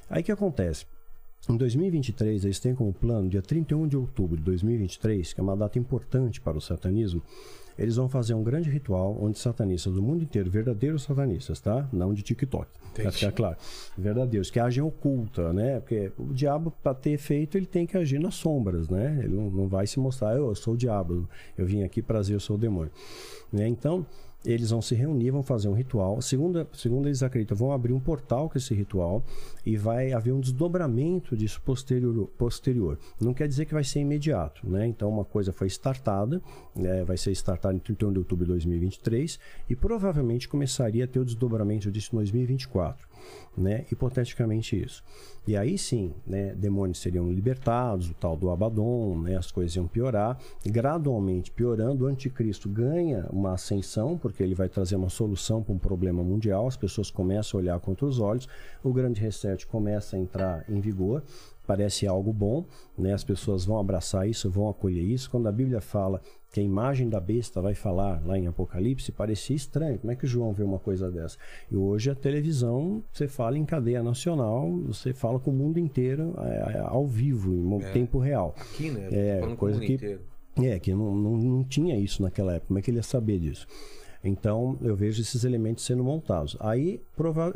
Aí 0.09 0.23
que 0.23 0.33
acontece? 0.33 0.87
Em 1.51 1.55
2023, 1.55 2.47
eles 2.47 2.59
têm 2.59 2.75
como 2.75 2.95
plano, 2.95 3.29
dia 3.29 3.43
31 3.43 3.87
de 3.87 3.99
outubro 3.99 4.39
de 4.39 4.43
2023, 4.43 5.35
que 5.35 5.39
é 5.39 5.43
uma 5.43 5.55
data 5.55 5.79
importante 5.79 6.41
para 6.41 6.57
o 6.57 6.63
satanismo, 6.63 7.23
eles 7.81 7.97
vão 7.97 8.09
fazer 8.09 8.35
um 8.35 8.43
grande 8.43 8.69
ritual 8.69 9.17
onde 9.21 9.39
satanistas 9.39 9.95
do 9.95 10.03
mundo 10.03 10.23
inteiro, 10.23 10.51
verdadeiros 10.51 11.03
satanistas, 11.03 11.61
tá? 11.61 11.89
Não 11.91 12.13
de 12.13 12.23
TikTok. 12.23 12.67
Pra 12.93 13.05
Entendi. 13.05 13.17
ficar 13.17 13.33
claro. 13.33 13.57
Verdadeiros, 13.97 14.51
que 14.51 14.61
agem 14.61 14.83
oculta, 14.83 15.53
né? 15.53 15.81
Porque 15.81 16.13
o 16.19 16.35
diabo, 16.35 16.71
para 16.83 16.95
ter 16.95 17.13
efeito, 17.13 17.57
ele 17.57 17.67
tem 17.67 17.87
que 17.87 17.97
agir 17.97 18.21
nas 18.21 18.35
sombras, 18.35 18.89
né? 18.89 19.21
Ele 19.25 19.35
não, 19.35 19.51
não 19.51 19.69
vai 19.69 19.87
se 19.87 19.99
mostrar, 19.99 20.37
eu, 20.37 20.49
eu 20.49 20.55
sou 20.55 20.75
o 20.75 20.77
diabo, 20.77 21.27
eu 21.57 21.65
vim 21.65 21.83
aqui 21.83 22.03
prazer, 22.03 22.37
eu 22.37 22.41
sou 22.41 22.57
o 22.57 22.59
demônio. 22.59 22.93
Né? 23.51 23.67
Então, 23.67 24.05
eles 24.45 24.71
vão 24.71 24.81
se 24.81 24.95
reunir, 24.95 25.31
vão 25.31 25.43
fazer 25.43 25.69
um 25.69 25.75
ritual. 25.75 26.21
Segundo, 26.23 26.67
segundo 26.73 27.09
eles 27.09 27.23
acreditam, 27.23 27.57
vão 27.57 27.73
abrir 27.73 27.93
um 27.93 28.01
portal 28.01 28.49
com 28.49 28.57
esse 28.57 28.75
ritual 28.75 29.23
e 29.65 29.77
vai 29.77 30.13
haver 30.13 30.33
um 30.33 30.41
desdobramento 30.41 31.37
disso 31.37 31.61
posterior. 31.63 32.27
posterior. 32.39 32.99
Não 33.21 33.35
quer 33.35 33.47
dizer 33.47 33.67
que 33.67 33.75
vai 33.75 33.85
ser 33.85 34.01
imediato, 34.01 34.69
né? 34.69 34.87
Então, 34.87 35.09
uma 35.09 35.25
coisa 35.25 35.53
foi 35.53 35.67
startada, 35.67 36.41
né? 36.75 37.05
vai 37.05 37.17
ser 37.17 37.33
startada 37.33 37.75
em 37.75 37.79
31 37.79 38.13
de 38.13 38.19
outubro 38.19 38.45
de 38.45 38.53
2023 38.53 39.39
e 39.69 39.77
provavelmente 39.77 40.49
começaria 40.49 41.05
a 41.05 41.09
ter 41.09 41.21
o 41.21 41.25
desdobramento 41.25 41.91
disso 41.91 42.11
em 42.13 42.17
2024 42.17 43.10
né? 43.57 43.85
Hipoteticamente 43.91 44.81
isso. 44.81 45.03
E 45.47 45.57
aí 45.57 45.79
sim, 45.79 46.13
né, 46.27 46.55
demônios 46.55 47.01
seriam 47.01 47.31
libertados, 47.33 48.11
o 48.11 48.15
tal 48.15 48.37
do 48.37 48.51
Abaddon, 48.51 49.19
né, 49.19 49.37
as 49.37 49.51
coisas 49.51 49.75
iam 49.75 49.87
piorar, 49.87 50.39
gradualmente 50.65 51.51
piorando, 51.51 52.05
o 52.05 52.07
anticristo 52.07 52.69
ganha 52.69 53.27
uma 53.33 53.55
ascensão, 53.55 54.19
porque 54.19 54.43
ele 54.43 54.55
vai 54.55 54.69
trazer 54.69 54.97
uma 54.97 55.09
solução 55.09 55.63
para 55.63 55.75
um 55.75 55.79
problema 55.79 56.23
mundial, 56.23 56.69
as 56.69 56.77
pessoas 56.77 57.11
começam 57.11 57.59
a 57.59 57.63
olhar 57.63 57.81
contra 57.81 58.07
os 58.07 58.21
olhos, 58.21 58.47
o 58.83 58.93
grande 58.93 59.21
reset 59.21 59.67
começa 59.67 60.15
a 60.15 60.19
entrar 60.19 60.65
em 60.69 60.79
vigor, 60.79 61.23
parece 61.67 62.07
algo 62.07 62.33
bom, 62.33 62.65
né? 62.99 63.13
As 63.13 63.23
pessoas 63.23 63.65
vão 63.65 63.79
abraçar 63.79 64.29
isso, 64.29 64.51
vão 64.51 64.69
acolher 64.69 65.03
isso. 65.03 65.31
Quando 65.31 65.47
a 65.47 65.53
Bíblia 65.53 65.81
fala 65.81 66.21
que 66.53 66.59
a 66.61 66.63
imagem 66.63 67.09
da 67.09 67.21
besta 67.21 67.61
vai 67.61 67.75
falar 67.75 68.21
lá 68.27 68.37
em 68.39 68.47
Apocalipse, 68.47 69.13
parecia 69.13 69.55
estranho. 69.55 69.99
Como 69.99 70.13
é 70.13 70.17
que 70.17 70.27
João 70.27 70.53
vê 70.53 70.65
uma 70.65 70.79
coisa 70.79 71.11
dessa? 71.11 71.37
E 71.71 71.77
hoje 71.77 72.11
a 72.11 72.15
televisão, 72.15 73.03
você 73.13 73.29
fala 73.29 73.57
em 73.57 73.65
cadeia 73.65 74.03
nacional, 74.03 74.69
você 74.87 75.13
fala 75.13 75.39
com 75.39 75.51
o 75.51 75.55
mundo 75.55 75.79
inteiro 75.79 76.35
é, 76.39 76.77
é, 76.77 76.81
ao 76.81 77.07
vivo, 77.07 77.53
em 77.55 77.83
É. 77.85 77.91
tempo 77.93 78.19
real. 78.19 78.55
Aqui, 78.59 78.91
né? 78.91 79.09
É, 79.13 79.55
coisa 79.57 79.79
que- 79.81 79.95
inteiro. 79.95 80.21
É, 80.61 80.79
que 80.81 80.93
não, 80.93 81.15
não, 81.15 81.37
não 81.37 81.65
tinha 81.65 81.97
isso 81.97 82.21
naquela 82.23 82.55
época. 82.55 82.67
Como 82.67 82.79
é 82.79 82.83
que 82.83 82.91
ele 82.91 82.99
ia 82.99 83.03
saber 83.05 83.39
disso? 83.39 83.67
Então, 84.23 84.77
eu 84.83 84.95
vejo 84.95 85.23
esses 85.23 85.45
elementos 85.45 85.85
sendo 85.85 86.05
montados. 86.05 86.57
Aí, 86.61 87.01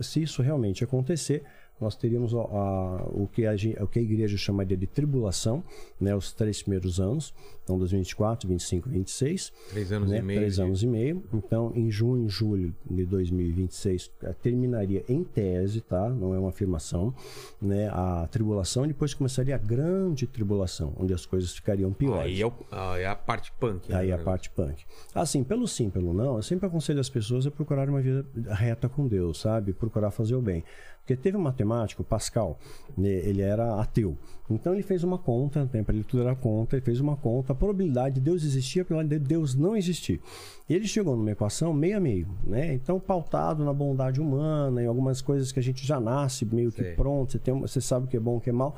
se 0.01 0.23
isso 0.23 0.41
realmente 0.41 0.83
acontecer, 0.85 1.43
nós 1.81 1.95
teríamos 1.97 2.33
a- 2.35 2.39
a- 2.39 3.05
o, 3.13 3.29
que 3.33 3.45
a, 3.47 3.53
o 3.83 3.87
que 3.87 3.99
a 3.99 4.03
igreja 4.03 4.37
chamaria 4.37 4.77
de 4.77 4.87
tribulação, 4.87 5.63
né, 6.01 6.15
os 6.15 6.33
três 6.33 6.63
primeiros 6.63 7.01
anos, 7.01 7.35
então 7.63 7.79
2024, 7.79 8.49
25 8.49 8.89
e 8.89 8.93
26 8.93 9.53
Três 9.71 9.93
anos 9.93 10.11
né? 10.11 10.19
e 10.19 10.23
meio. 10.23 10.41
Três 10.41 10.55
de- 10.57 10.63
anos 10.63 10.83
e 10.83 10.87
meio. 10.87 11.23
Então, 11.33 11.73
em 11.75 11.91
junho 11.91 12.27
e 12.27 12.29
julho 12.29 12.75
de 12.89 13.05
2026, 13.07 14.11
eh, 14.23 14.33
terminaria 14.35 15.05
em 15.09 15.25
tese, 15.25 15.81
tá? 15.81 16.09
Não 16.09 16.35
é 16.35 16.39
uma 16.39 16.51
afirmação, 16.51 17.15
né? 17.61 17.89
A 17.89 18.29
tribulação, 18.31 18.87
depois 18.87 19.15
começaria 19.15 19.55
a 19.55 19.59
grande 19.59 20.27
tribulação, 20.27 20.93
onde 20.99 21.13
as 21.15 21.25
coisas 21.27 21.53
ficariam 21.55 21.93
piores. 21.93 22.27
Aí 22.27 22.41
é, 22.43 22.47
o- 22.47 22.53
ah, 22.71 22.99
é 22.99 23.07
a 23.07 23.17
parte 23.17 23.53
punk. 23.59 23.89
né, 23.91 23.97
Aí 23.97 24.13
a 24.13 24.17
do 24.17 24.25
parte 24.25 24.51
punk. 24.51 24.85
Assim, 25.15 25.43
pelo 25.43 25.67
sim, 25.67 25.91
pelo 25.91 26.13
não, 26.13 26.37
eu 26.37 26.43
sempre 26.43 26.67
aconselho 26.67 27.01
as 27.01 27.09
pessoas 27.09 27.47
a 27.47 27.51
procurar 27.51 27.89
uma 27.89 28.01
vida 28.01 28.27
reta 28.51 28.89
com 28.89 29.07
Deus, 29.09 29.41
sabe? 29.41 29.73
Procurar 29.73 30.11
fazer 30.11 30.35
o 30.35 30.43
bem. 30.43 30.63
Porque 31.05 31.17
teve 31.17 31.37
um 31.37 31.41
matemático, 31.41 32.03
Pascal, 32.03 32.59
né, 32.97 33.11
ele 33.11 33.43
era 33.43 33.79
ateu. 33.79 34.17
Então 34.49 34.75
ele 34.75 34.83
fez 34.83 35.03
uma 35.03 35.19
conta, 35.19 35.69
né, 35.73 35.83
para 35.83 35.95
ele 35.95 36.05
tudo 36.05 36.23
era 36.23 36.35
conta, 36.35 36.77
ele 36.77 36.85
fez 36.85 37.01
uma 37.01 37.17
conta, 37.17 37.53
a 37.53 37.57
probabilidade 37.57 38.17
de 38.17 38.21
Deus 38.21 38.45
existir, 38.45 38.81
a 38.81 38.85
probabilidade 38.85 39.23
de 39.23 39.29
Deus 39.29 39.55
não 39.55 39.77
existir. 39.77 40.21
Ele 40.69 40.87
chegou 40.87 41.17
numa 41.17 41.31
equação 41.31 41.73
meio 41.73 41.97
a 41.97 42.01
meio, 42.01 42.29
né? 42.45 42.75
Então 42.75 43.01
pautado 43.01 43.65
na 43.65 43.73
bondade 43.73 44.21
humana, 44.21 44.83
em 44.83 44.87
algumas 44.87 45.23
coisas 45.23 45.51
que 45.51 45.59
a 45.59 45.63
gente 45.63 45.87
já 45.87 45.99
nasce 45.99 46.45
meio 46.45 46.71
que 46.71 46.83
pronto, 46.93 47.33
você, 47.33 47.39
tem, 47.39 47.59
você 47.59 47.81
sabe 47.81 48.07
o 48.07 48.09
que 48.09 48.17
é 48.17 48.21
bom, 48.21 48.37
o 48.37 48.41
que 48.41 48.51
é 48.51 48.53
mal. 48.53 48.77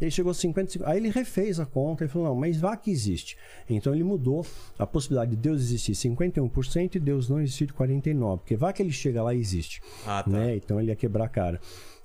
Ele 0.00 0.10
chegou 0.10 0.30
a 0.30 0.34
55. 0.34 0.84
Aí 0.86 0.98
ele 0.98 1.10
refez 1.10 1.58
a 1.58 1.66
conta 1.66 2.04
e 2.04 2.08
falou: 2.08 2.28
não, 2.28 2.34
mas 2.34 2.58
vá 2.58 2.76
que 2.76 2.90
existe. 2.90 3.36
Então 3.68 3.94
ele 3.94 4.04
mudou 4.04 4.46
a 4.78 4.86
possibilidade 4.86 5.32
de 5.32 5.36
Deus 5.36 5.60
existir 5.60 5.92
51% 5.92 6.94
e 6.94 7.00
Deus 7.00 7.28
não 7.28 7.40
existir 7.40 7.72
49%. 7.72 8.38
Porque 8.38 8.56
vá 8.56 8.72
que 8.72 8.82
ele 8.82 8.92
chega 8.92 9.22
lá 9.22 9.34
e 9.34 9.40
existe. 9.40 9.82
Ah, 10.06 10.22
tá. 10.22 10.30
Né? 10.30 10.56
Então 10.56 10.80
ele 10.80 10.90
ia 10.90 10.96
quebrar 10.96 11.24
a 11.24 11.28
cara. 11.28 11.60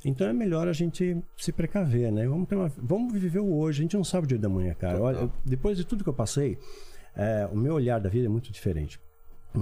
Então 0.06 0.28
é 0.28 0.34
melhor 0.34 0.68
a 0.68 0.74
gente 0.74 1.18
se 1.38 1.52
precaver, 1.52 2.12
né? 2.12 2.28
Vamos, 2.28 2.48
uma- 2.52 2.72
vamos 2.78 3.14
viver 3.14 3.40
o 3.40 3.54
hoje. 3.56 3.82
A 3.82 3.84
gente 3.84 3.96
não 3.98 4.04
sabe 4.04 4.26
o 4.26 4.28
dia 4.28 4.38
da 4.38 4.50
manhã, 4.50 4.74
cara. 4.74 5.02
Olha, 5.02 5.18
eu- 5.18 5.32
depois 5.46 5.78
de 5.78 5.86
tudo 5.86 6.04
que 6.04 6.10
eu 6.10 6.14
passei, 6.14 6.58
é, 7.16 7.48
o 7.52 7.56
meu 7.58 7.74
olhar 7.76 8.00
da 8.00 8.10
vida 8.10 8.26
é 8.26 8.30
muito 8.30 8.52
diferente. 8.52 9.00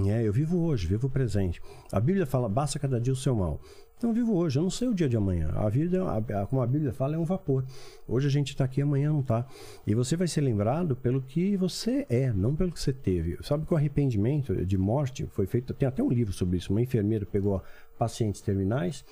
É, 0.07 0.26
eu 0.26 0.31
vivo 0.31 0.57
hoje, 0.63 0.88
vivo 0.88 1.07
o 1.07 1.09
presente. 1.09 1.61
A 1.91 1.99
Bíblia 1.99 2.26
fala, 2.26 2.47
basta 2.47 2.80
cada 2.80 2.99
dia 2.99 3.11
o 3.13 3.15
seu 3.15 3.35
mal. 3.35 3.59
Então 3.97 4.09
eu 4.09 4.13
vivo 4.15 4.34
hoje, 4.35 4.57
eu 4.57 4.63
não 4.63 4.69
sei 4.72 4.88
o 4.88 4.95
dia 4.95 5.07
de 5.07 5.15
amanhã. 5.15 5.51
A 5.53 5.69
vida, 5.69 6.01
a- 6.03 6.41
a- 6.41 6.47
como 6.47 6.59
a 6.61 6.65
Bíblia 6.65 6.91
fala, 6.91 7.15
é 7.15 7.19
um 7.19 7.26
vapor. 7.26 7.63
Hoje 8.07 8.26
a 8.26 8.31
gente 8.31 8.47
está 8.49 8.63
aqui, 8.63 8.81
amanhã 8.81 9.11
não 9.11 9.19
está. 9.19 9.45
E 9.85 9.93
você 9.93 10.15
vai 10.15 10.27
ser 10.27 10.41
lembrado 10.41 10.95
pelo 10.95 11.22
que 11.22 11.55
você 11.55 12.03
é, 12.09 12.31
não 12.34 12.55
pelo 12.55 12.72
que 12.72 12.80
você 12.80 12.91
teve. 12.93 13.38
Sabe 13.43 13.63
que 13.65 13.73
o 13.73 13.77
arrependimento 13.77 14.65
de 14.65 14.77
morte 14.77 15.27
foi 15.27 15.45
feito, 15.45 15.72
tem 15.76 15.88
até 15.88 16.01
um 16.01 16.09
livro 16.09 16.34
sobre 16.34 16.57
isso. 16.57 16.72
Uma 16.72 16.81
enfermeira 16.81 17.27
pegou 17.27 17.61
pacientes 17.99 18.41
terminais 18.41 19.05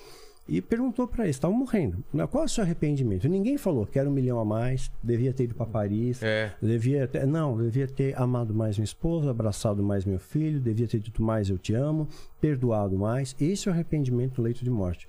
e 0.49 0.61
perguntou 0.61 1.07
para 1.07 1.25
eles, 1.25 1.35
estavam 1.35 1.55
morrendo, 1.57 2.03
"Mas 2.11 2.29
qual 2.29 2.43
é 2.43 2.45
o 2.45 2.49
seu 2.49 2.63
arrependimento? 2.63 3.27
Ninguém 3.29 3.57
falou, 3.57 3.85
quero 3.85 4.09
um 4.09 4.13
milhão 4.13 4.39
a 4.39 4.45
mais, 4.45 4.91
devia 5.03 5.31
ter 5.31 5.43
ido 5.43 5.55
para 5.55 5.65
Paris, 5.65 6.21
É. 6.23 6.51
Devia 6.61 7.07
ter, 7.07 7.25
não, 7.27 7.57
devia 7.57 7.87
ter 7.87 8.19
amado 8.19 8.53
mais 8.53 8.77
minha 8.77 8.85
esposa, 8.85 9.31
abraçado 9.31 9.83
mais 9.83 10.05
meu 10.05 10.19
filho, 10.19 10.59
devia 10.59 10.87
ter 10.87 10.99
dito 10.99 11.21
mais 11.21 11.49
eu 11.49 11.57
te 11.57 11.73
amo, 11.73 12.07
perdoado 12.41 12.97
mais. 12.97 13.35
Esse 13.39 13.67
é 13.67 13.71
o 13.71 13.73
arrependimento 13.73 14.37
no 14.39 14.43
leito 14.43 14.63
de 14.63 14.69
morte. 14.69 15.07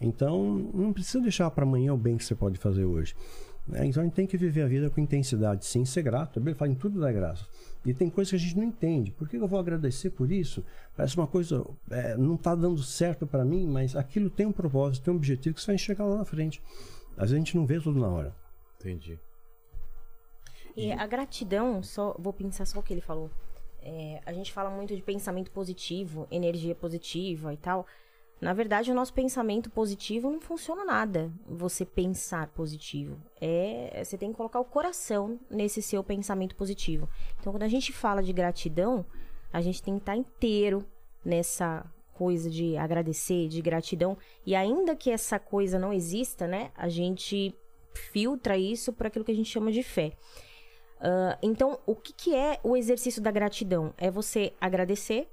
Então, 0.00 0.70
não 0.72 0.92
precisa 0.92 1.20
deixar 1.20 1.50
para 1.50 1.64
amanhã 1.64 1.92
o 1.92 1.96
bem 1.98 2.16
que 2.16 2.24
você 2.24 2.34
pode 2.34 2.58
fazer 2.58 2.84
hoje. 2.84 3.14
né? 3.66 3.84
Então, 3.84 4.00
a 4.02 4.04
gente 4.06 4.14
tem 4.14 4.26
que 4.26 4.36
viver 4.38 4.62
a 4.62 4.66
vida 4.66 4.88
com 4.88 5.00
intensidade, 5.00 5.66
sim, 5.66 5.84
ser 5.84 6.02
grato. 6.02 6.40
Bíblia 6.40 6.54
fala 6.54 6.70
em 6.70 6.74
tudo 6.74 6.98
da 7.00 7.12
graça. 7.12 7.44
E 7.84 7.94
tem 7.94 8.10
coisas 8.10 8.30
que 8.30 8.36
a 8.36 8.38
gente 8.38 8.56
não 8.56 8.64
entende. 8.64 9.12
Por 9.12 9.28
que 9.28 9.36
eu 9.36 9.46
vou 9.46 9.58
agradecer 9.58 10.10
por 10.10 10.30
isso? 10.30 10.64
Parece 10.96 11.16
uma 11.16 11.26
coisa, 11.26 11.64
é, 11.90 12.16
não 12.16 12.34
está 12.34 12.54
dando 12.54 12.82
certo 12.82 13.26
para 13.26 13.44
mim, 13.44 13.66
mas 13.66 13.94
aquilo 13.94 14.28
tem 14.28 14.46
um 14.46 14.52
propósito, 14.52 15.04
tem 15.04 15.14
um 15.14 15.16
objetivo 15.16 15.54
que 15.54 15.60
você 15.60 15.68
vai 15.68 15.74
enxergar 15.76 16.04
lá 16.04 16.18
na 16.18 16.24
frente. 16.24 16.60
Às 17.16 17.30
vezes 17.30 17.34
a 17.34 17.38
gente 17.38 17.56
não 17.56 17.66
vê 17.66 17.80
tudo 17.80 17.98
na 17.98 18.08
hora. 18.08 18.34
Entendi. 18.78 19.18
E 20.76 20.92
a 20.92 21.06
gratidão, 21.06 21.82
só 21.82 22.14
vou 22.18 22.32
pensar 22.32 22.64
só 22.64 22.78
o 22.78 22.82
que 22.82 22.94
ele 22.94 23.00
falou. 23.00 23.30
É, 23.80 24.20
a 24.26 24.32
gente 24.32 24.52
fala 24.52 24.70
muito 24.70 24.94
de 24.94 25.02
pensamento 25.02 25.50
positivo, 25.50 26.26
energia 26.30 26.74
positiva 26.74 27.52
e 27.52 27.56
tal. 27.56 27.86
Na 28.40 28.52
verdade, 28.52 28.90
o 28.90 28.94
nosso 28.94 29.12
pensamento 29.12 29.68
positivo 29.68 30.30
não 30.30 30.40
funciona 30.40 30.84
nada. 30.84 31.30
Você 31.46 31.84
pensar 31.84 32.46
positivo. 32.48 33.20
É, 33.40 34.00
você 34.04 34.16
tem 34.16 34.30
que 34.30 34.36
colocar 34.36 34.60
o 34.60 34.64
coração 34.64 35.40
nesse 35.50 35.82
seu 35.82 36.04
pensamento 36.04 36.54
positivo. 36.54 37.08
Então, 37.40 37.52
quando 37.52 37.64
a 37.64 37.68
gente 37.68 37.92
fala 37.92 38.22
de 38.22 38.32
gratidão, 38.32 39.04
a 39.52 39.60
gente 39.60 39.82
tem 39.82 39.94
que 39.94 40.02
estar 40.02 40.16
inteiro 40.16 40.86
nessa 41.24 41.84
coisa 42.14 42.48
de 42.48 42.76
agradecer, 42.76 43.48
de 43.48 43.60
gratidão. 43.60 44.16
E 44.46 44.54
ainda 44.54 44.94
que 44.94 45.10
essa 45.10 45.38
coisa 45.38 45.78
não 45.78 45.92
exista, 45.92 46.46
né? 46.46 46.70
A 46.76 46.88
gente 46.88 47.54
filtra 47.92 48.56
isso 48.56 48.92
por 48.92 49.06
aquilo 49.06 49.24
que 49.24 49.32
a 49.32 49.36
gente 49.36 49.50
chama 49.50 49.72
de 49.72 49.82
fé. 49.82 50.12
Ah, 51.00 51.38
então, 51.42 51.78
o 51.86 51.94
que, 51.94 52.12
que 52.12 52.34
é 52.34 52.58
o 52.62 52.76
exercício 52.76 53.22
da 53.22 53.30
gratidão? 53.30 53.94
É 53.96 54.10
você 54.10 54.52
agradecer, 54.60 55.28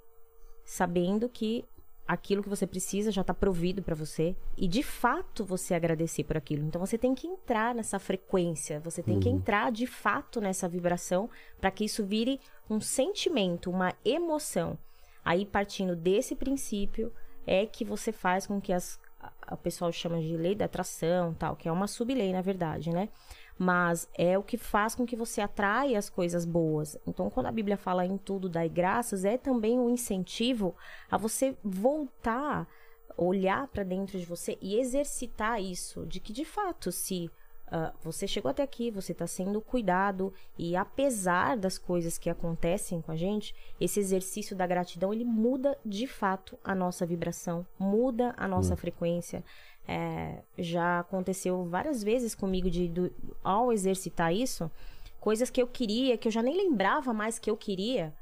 sabendo 0.63 1.27
que 1.29 1.65
aquilo 2.07 2.43
que 2.43 2.49
você 2.49 2.67
precisa 2.67 3.11
já 3.11 3.21
está 3.21 3.33
provido 3.33 3.81
para 3.81 3.95
você 3.95 4.35
e 4.55 4.67
de 4.67 4.83
fato 4.83 5.43
você 5.43 5.73
agradecer 5.73 6.23
por 6.23 6.37
aquilo. 6.37 6.63
Então 6.65 6.79
você 6.79 6.97
tem 6.97 7.15
que 7.15 7.25
entrar 7.27 7.73
nessa 7.73 7.97
frequência, 7.97 8.79
você 8.79 9.01
tem 9.01 9.19
que 9.19 9.27
entrar 9.29 9.71
de 9.71 9.87
fato 9.87 10.39
nessa 10.39 10.67
vibração 10.69 11.29
para 11.59 11.71
que 11.71 11.83
isso 11.85 12.05
vire 12.05 12.39
um 12.69 12.79
sentimento, 12.79 13.71
uma 13.71 13.93
emoção. 14.03 14.77
Aí 15.23 15.45
partindo 15.45 15.95
desse 15.95 16.35
princípio 16.35 17.11
é 17.47 17.65
que 17.65 17.83
você 17.83 18.11
faz 18.11 18.45
com 18.45 18.61
que 18.61 18.71
as 18.71 18.99
a- 19.19 19.55
o 19.55 19.57
pessoal 19.57 19.91
chama 19.91 20.19
de 20.21 20.37
lei 20.37 20.53
da 20.53 20.65
atração, 20.65 21.33
tal, 21.33 21.55
que 21.55 21.67
é 21.67 21.71
uma 21.71 21.87
sublei 21.87 22.31
na 22.31 22.41
verdade, 22.41 22.91
né? 22.91 23.09
Mas 23.57 24.09
é 24.17 24.37
o 24.37 24.43
que 24.43 24.57
faz 24.57 24.95
com 24.95 25.05
que 25.05 25.15
você 25.15 25.41
atraia 25.41 25.97
as 25.97 26.09
coisas 26.09 26.45
boas. 26.45 26.97
Então, 27.07 27.29
quando 27.29 27.45
a 27.45 27.51
Bíblia 27.51 27.77
fala 27.77 28.05
em 28.05 28.17
tudo 28.17 28.49
dai 28.49 28.67
graças, 28.67 29.23
é 29.23 29.37
também 29.37 29.79
um 29.79 29.89
incentivo 29.89 30.75
a 31.09 31.17
você 31.17 31.55
voltar, 31.63 32.67
olhar 33.15 33.67
para 33.67 33.83
dentro 33.83 34.19
de 34.19 34.25
você 34.25 34.57
e 34.61 34.77
exercitar 34.77 35.61
isso, 35.61 36.05
de 36.05 36.19
que 36.19 36.33
de 36.33 36.43
fato, 36.43 36.91
se 36.91 37.31
ah, 37.67 37.91
você 38.03 38.27
chegou 38.27 38.51
até 38.51 38.61
aqui, 38.61 38.91
você 38.91 39.11
está 39.11 39.25
sendo 39.25 39.59
cuidado 39.59 40.31
e 40.57 40.75
apesar 40.75 41.57
das 41.57 41.77
coisas 41.77 42.17
que 42.17 42.29
acontecem 42.29 43.01
com 43.01 43.11
a 43.11 43.15
gente, 43.15 43.55
esse 43.81 43.99
exercício 43.99 44.55
da 44.55 44.67
gratidão 44.67 45.11
ele 45.11 45.25
muda 45.25 45.77
de 45.83 46.05
fato 46.05 46.59
a 46.63 46.75
nossa 46.75 47.05
vibração, 47.05 47.65
muda 47.79 48.35
a 48.37 48.47
nossa 48.47 48.75
frequência. 48.75 49.43
É, 49.87 50.41
já 50.57 50.99
aconteceu 50.99 51.63
várias 51.65 52.01
vezes 52.03 52.33
comigo 52.33 52.69
de 52.69 52.87
do- 52.87 53.13
ao 53.43 53.71
exercitar 53.71 54.33
isso, 54.33 54.69
coisas 55.19 55.49
que 55.49 55.61
eu 55.61 55.67
queria, 55.67 56.17
que 56.17 56.27
eu 56.27 56.31
já 56.31 56.41
nem 56.41 56.55
lembrava 56.57 57.13
mais 57.13 57.37
que 57.37 57.49
eu 57.49 57.55
queria, 57.57 58.13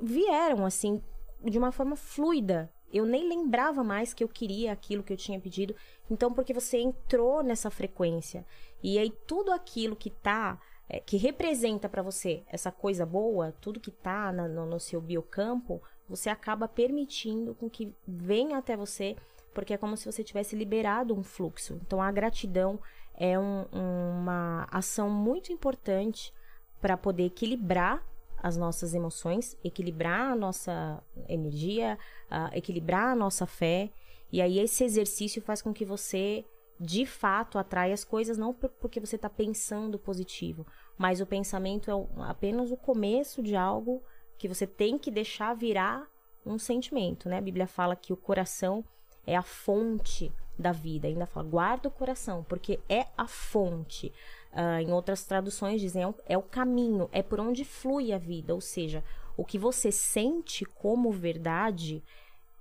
vieram 0.00 0.64
assim 0.64 1.00
de 1.44 1.58
uma 1.58 1.72
forma 1.72 1.96
fluida. 1.96 2.70
Eu 2.92 3.06
nem 3.06 3.28
lembrava 3.28 3.84
mais 3.84 4.12
que 4.12 4.24
eu 4.24 4.28
queria 4.28 4.72
aquilo 4.72 5.02
que 5.02 5.12
eu 5.12 5.16
tinha 5.16 5.38
pedido. 5.38 5.74
Então, 6.10 6.32
porque 6.32 6.52
você 6.52 6.78
entrou 6.78 7.42
nessa 7.42 7.70
frequência. 7.70 8.44
E 8.82 8.98
aí 8.98 9.10
tudo 9.26 9.52
aquilo 9.52 9.94
que 9.94 10.10
tá 10.10 10.60
é, 10.88 10.98
que 10.98 11.16
representa 11.16 11.88
para 11.88 12.02
você 12.02 12.42
essa 12.48 12.72
coisa 12.72 13.06
boa, 13.06 13.54
tudo 13.60 13.78
que 13.78 13.92
tá 13.92 14.32
na- 14.32 14.48
no, 14.48 14.66
no 14.66 14.80
seu 14.80 15.00
biocampo, 15.00 15.80
você 16.08 16.28
acaba 16.28 16.66
permitindo 16.66 17.54
com 17.54 17.70
que 17.70 17.94
venha 18.08 18.58
até 18.58 18.76
você, 18.76 19.14
porque 19.54 19.74
é 19.74 19.76
como 19.76 19.96
se 19.96 20.10
você 20.10 20.22
tivesse 20.22 20.56
liberado 20.56 21.14
um 21.14 21.22
fluxo. 21.22 21.78
Então, 21.82 22.00
a 22.00 22.10
gratidão 22.10 22.80
é 23.14 23.38
um- 23.38 23.66
uma 23.72 24.66
ação 24.70 25.10
muito 25.10 25.52
importante 25.52 26.32
para 26.80 26.96
poder 26.96 27.24
equilibrar 27.24 28.02
as 28.42 28.56
nossas 28.56 28.94
emoções, 28.94 29.56
equilibrar 29.62 30.32
a 30.32 30.34
nossa 30.34 31.02
energia, 31.28 31.98
ah, 32.30 32.50
equilibrar 32.54 33.08
a 33.08 33.14
nossa 33.14 33.46
fé. 33.46 33.90
E 34.32 34.40
aí 34.40 34.58
esse 34.58 34.82
exercício 34.82 35.42
faz 35.42 35.60
com 35.60 35.74
que 35.74 35.84
você 35.84 36.44
de 36.78 37.04
fato 37.04 37.58
atraia 37.58 37.92
as 37.92 38.04
coisas 38.04 38.38
não 38.38 38.54
por- 38.54 38.70
porque 38.70 38.98
você 38.98 39.16
está 39.16 39.28
pensando 39.28 39.98
positivo, 39.98 40.66
mas 40.96 41.20
o 41.20 41.26
pensamento 41.26 41.90
é 41.90 42.22
apenas 42.22 42.70
o 42.70 42.76
começo 42.76 43.42
de 43.42 43.54
algo 43.54 44.02
que 44.38 44.48
você 44.48 44.66
tem 44.66 44.96
que 44.96 45.10
deixar 45.10 45.52
virar 45.54 46.08
um 46.46 46.58
sentimento, 46.58 47.28
né? 47.28 47.36
A 47.36 47.42
Bíblia 47.42 47.66
fala 47.66 47.94
que 47.94 48.14
o 48.14 48.16
coração 48.16 48.82
é 49.26 49.36
a 49.36 49.42
fonte 49.42 50.32
da 50.58 50.72
vida. 50.72 51.08
Ainda 51.08 51.26
fala, 51.26 51.48
guarda 51.48 51.88
o 51.88 51.92
coração, 51.92 52.44
porque 52.44 52.78
é 52.88 53.06
a 53.16 53.26
fonte. 53.26 54.12
Uh, 54.52 54.80
em 54.80 54.92
outras 54.92 55.24
traduções 55.24 55.80
dizem, 55.80 56.02
é 56.02 56.08
o, 56.08 56.14
é 56.26 56.38
o 56.38 56.42
caminho, 56.42 57.08
é 57.12 57.22
por 57.22 57.40
onde 57.40 57.64
flui 57.64 58.12
a 58.12 58.18
vida. 58.18 58.54
Ou 58.54 58.60
seja, 58.60 59.02
o 59.36 59.44
que 59.44 59.58
você 59.58 59.90
sente 59.90 60.64
como 60.64 61.10
verdade 61.10 62.02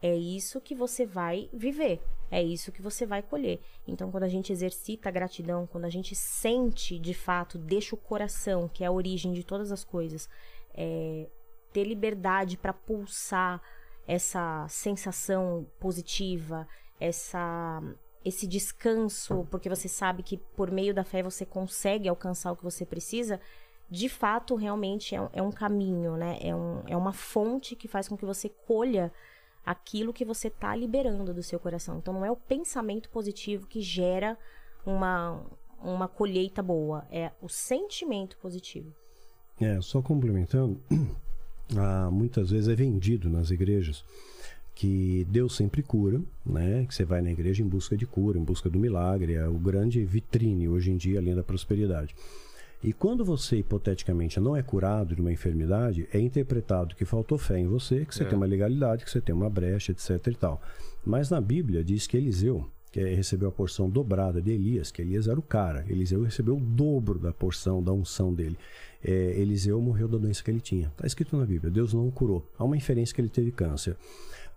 é 0.02 0.16
isso 0.16 0.62
que 0.62 0.74
você 0.74 1.06
vai 1.06 1.50
viver. 1.52 2.02
É 2.32 2.42
isso 2.42 2.72
que 2.72 2.82
você 2.82 3.06
vai 3.06 3.22
colher. 3.22 3.60
Então, 3.88 4.12
quando 4.12 4.24
a 4.24 4.30
gente 4.30 4.54
exercita 4.54 5.10
a 5.10 5.12
gratidão, 5.12 5.68
quando 5.68 5.86
a 5.86 5.90
gente 5.90 6.16
sente 6.16 6.98
de 7.00 7.14
fato, 7.14 7.58
deixa 7.58 7.96
o 7.96 7.98
coração, 7.98 8.68
que 8.68 8.84
é 8.84 8.88
a 8.88 8.92
origem 8.92 9.34
de 9.34 9.44
todas 9.44 9.72
as 9.72 9.84
coisas, 9.84 10.30
é, 10.76 11.28
ter 11.74 11.84
liberdade 11.84 12.56
para 12.56 12.72
pulsar 12.72 13.62
essa 14.10 14.66
sensação 14.68 15.68
positiva, 15.80 16.68
essa 17.00 17.80
esse 18.26 18.46
descanso, 18.48 19.48
porque 19.50 19.70
você 19.70 19.88
sabe 19.88 20.24
que 20.24 20.38
por 20.38 20.70
meio 20.72 20.94
da 20.94 21.06
fé 21.06 21.24
você 21.24 21.46
consegue 21.46 22.10
alcançar 22.10 22.52
o 22.52 22.56
que 22.56 22.64
você 22.64 22.86
precisa, 22.86 23.40
de 23.90 24.10
fato, 24.10 24.56
realmente 24.56 25.16
é, 25.16 25.30
é 25.32 25.42
um 25.42 25.52
caminho, 25.52 26.18
né? 26.18 26.38
É, 26.42 26.54
um, 26.54 26.84
é 26.86 26.98
uma 26.98 27.14
fonte 27.14 27.76
que 27.76 27.88
faz 27.88 28.10
com 28.10 28.18
que 28.18 28.26
você 28.26 28.50
colha 28.50 29.12
aquilo 29.66 30.12
que 30.12 30.26
você 30.26 30.48
está 30.48 30.76
liberando 30.76 31.34
do 31.34 31.42
seu 31.42 31.60
coração. 31.60 32.00
Então, 32.00 32.14
não 32.14 32.26
é 32.26 32.32
o 32.32 32.36
pensamento 32.36 33.10
positivo 33.10 33.68
que 33.68 33.80
gera 33.80 34.38
uma, 34.86 35.42
uma 35.82 36.08
colheita 36.08 36.62
boa, 36.62 37.08
é 37.10 37.32
o 37.42 37.48
sentimento 37.48 38.38
positivo. 38.38 38.94
É, 39.62 39.80
só 39.82 40.02
complementando, 40.02 40.82
ah, 41.78 42.10
muitas 42.12 42.52
vezes 42.52 42.68
é 42.68 42.76
vendido 42.76 43.30
nas 43.30 43.52
igrejas 43.52 44.04
que 44.76 45.28
Deus 45.30 45.56
sempre 45.58 45.84
cura, 45.84 46.22
né? 46.46 46.86
Que 46.88 46.96
você 46.96 47.04
vai 47.04 47.22
na 47.22 47.32
igreja 47.32 47.62
em 47.62 47.68
busca 47.68 47.98
de 47.98 48.06
cura, 48.06 48.40
em 48.40 48.44
busca 48.44 48.70
do 48.70 48.80
milagre, 48.80 49.34
é 49.34 49.46
o 49.46 49.60
grande 49.60 50.04
vitrine 50.06 50.70
hoje 50.70 50.90
em 50.90 50.96
dia 50.96 51.20
além 51.20 51.36
da 51.36 51.44
prosperidade. 51.44 52.16
E 52.82 52.94
quando 52.94 53.26
você 53.26 53.58
hipoteticamente 53.58 54.40
não 54.40 54.56
é 54.56 54.64
curado 54.64 55.14
de 55.14 55.20
uma 55.20 55.34
enfermidade, 55.34 56.08
é 56.14 56.20
interpretado 56.20 56.96
que 56.96 57.04
faltou 57.04 57.38
fé 57.38 57.60
em 57.60 57.68
você, 57.68 58.06
que 58.06 58.16
você 58.16 58.24
é. 58.24 58.26
tem 58.26 58.38
uma 58.38 58.46
legalidade, 58.46 59.04
que 59.04 59.12
você 59.12 59.20
tem 59.20 59.36
uma 59.36 59.50
brecha, 59.50 59.92
etc 59.92 60.28
e 60.28 60.36
tal. 60.36 60.62
Mas 61.06 61.30
na 61.30 61.42
Bíblia 61.42 61.84
diz 61.84 62.08
que 62.08 62.16
Eliseu, 62.16 62.66
que 62.92 63.04
recebeu 63.04 63.50
a 63.50 63.52
porção 63.52 63.90
dobrada 63.90 64.42
de 64.42 64.52
Elias, 64.52 64.92
que 64.92 65.02
Elias 65.02 65.28
era 65.28 65.40
o 65.40 65.44
cara, 65.44 65.86
Eliseu 65.88 66.24
recebeu 66.24 66.58
o 66.58 66.60
dobro 66.60 67.20
da 67.20 67.32
porção 67.32 67.84
da 67.84 67.92
unção 67.92 68.34
dele. 68.34 68.58
É, 69.04 69.12
Eliseu 69.40 69.80
morreu 69.82 70.08
da 70.08 70.18
doença 70.18 70.44
que 70.44 70.52
ele 70.52 70.60
tinha. 70.60 70.88
Está 70.88 71.06
escrito 71.06 71.38
na 71.38 71.46
Bíblia, 71.46 71.72
Deus 71.72 71.94
não 71.94 72.08
o 72.08 72.12
curou. 72.12 72.46
Há 72.58 72.64
uma 72.64 72.76
inferência 72.76 73.14
que 73.14 73.22
ele 73.22 73.30
teve 73.30 73.52
câncer. 73.52 73.96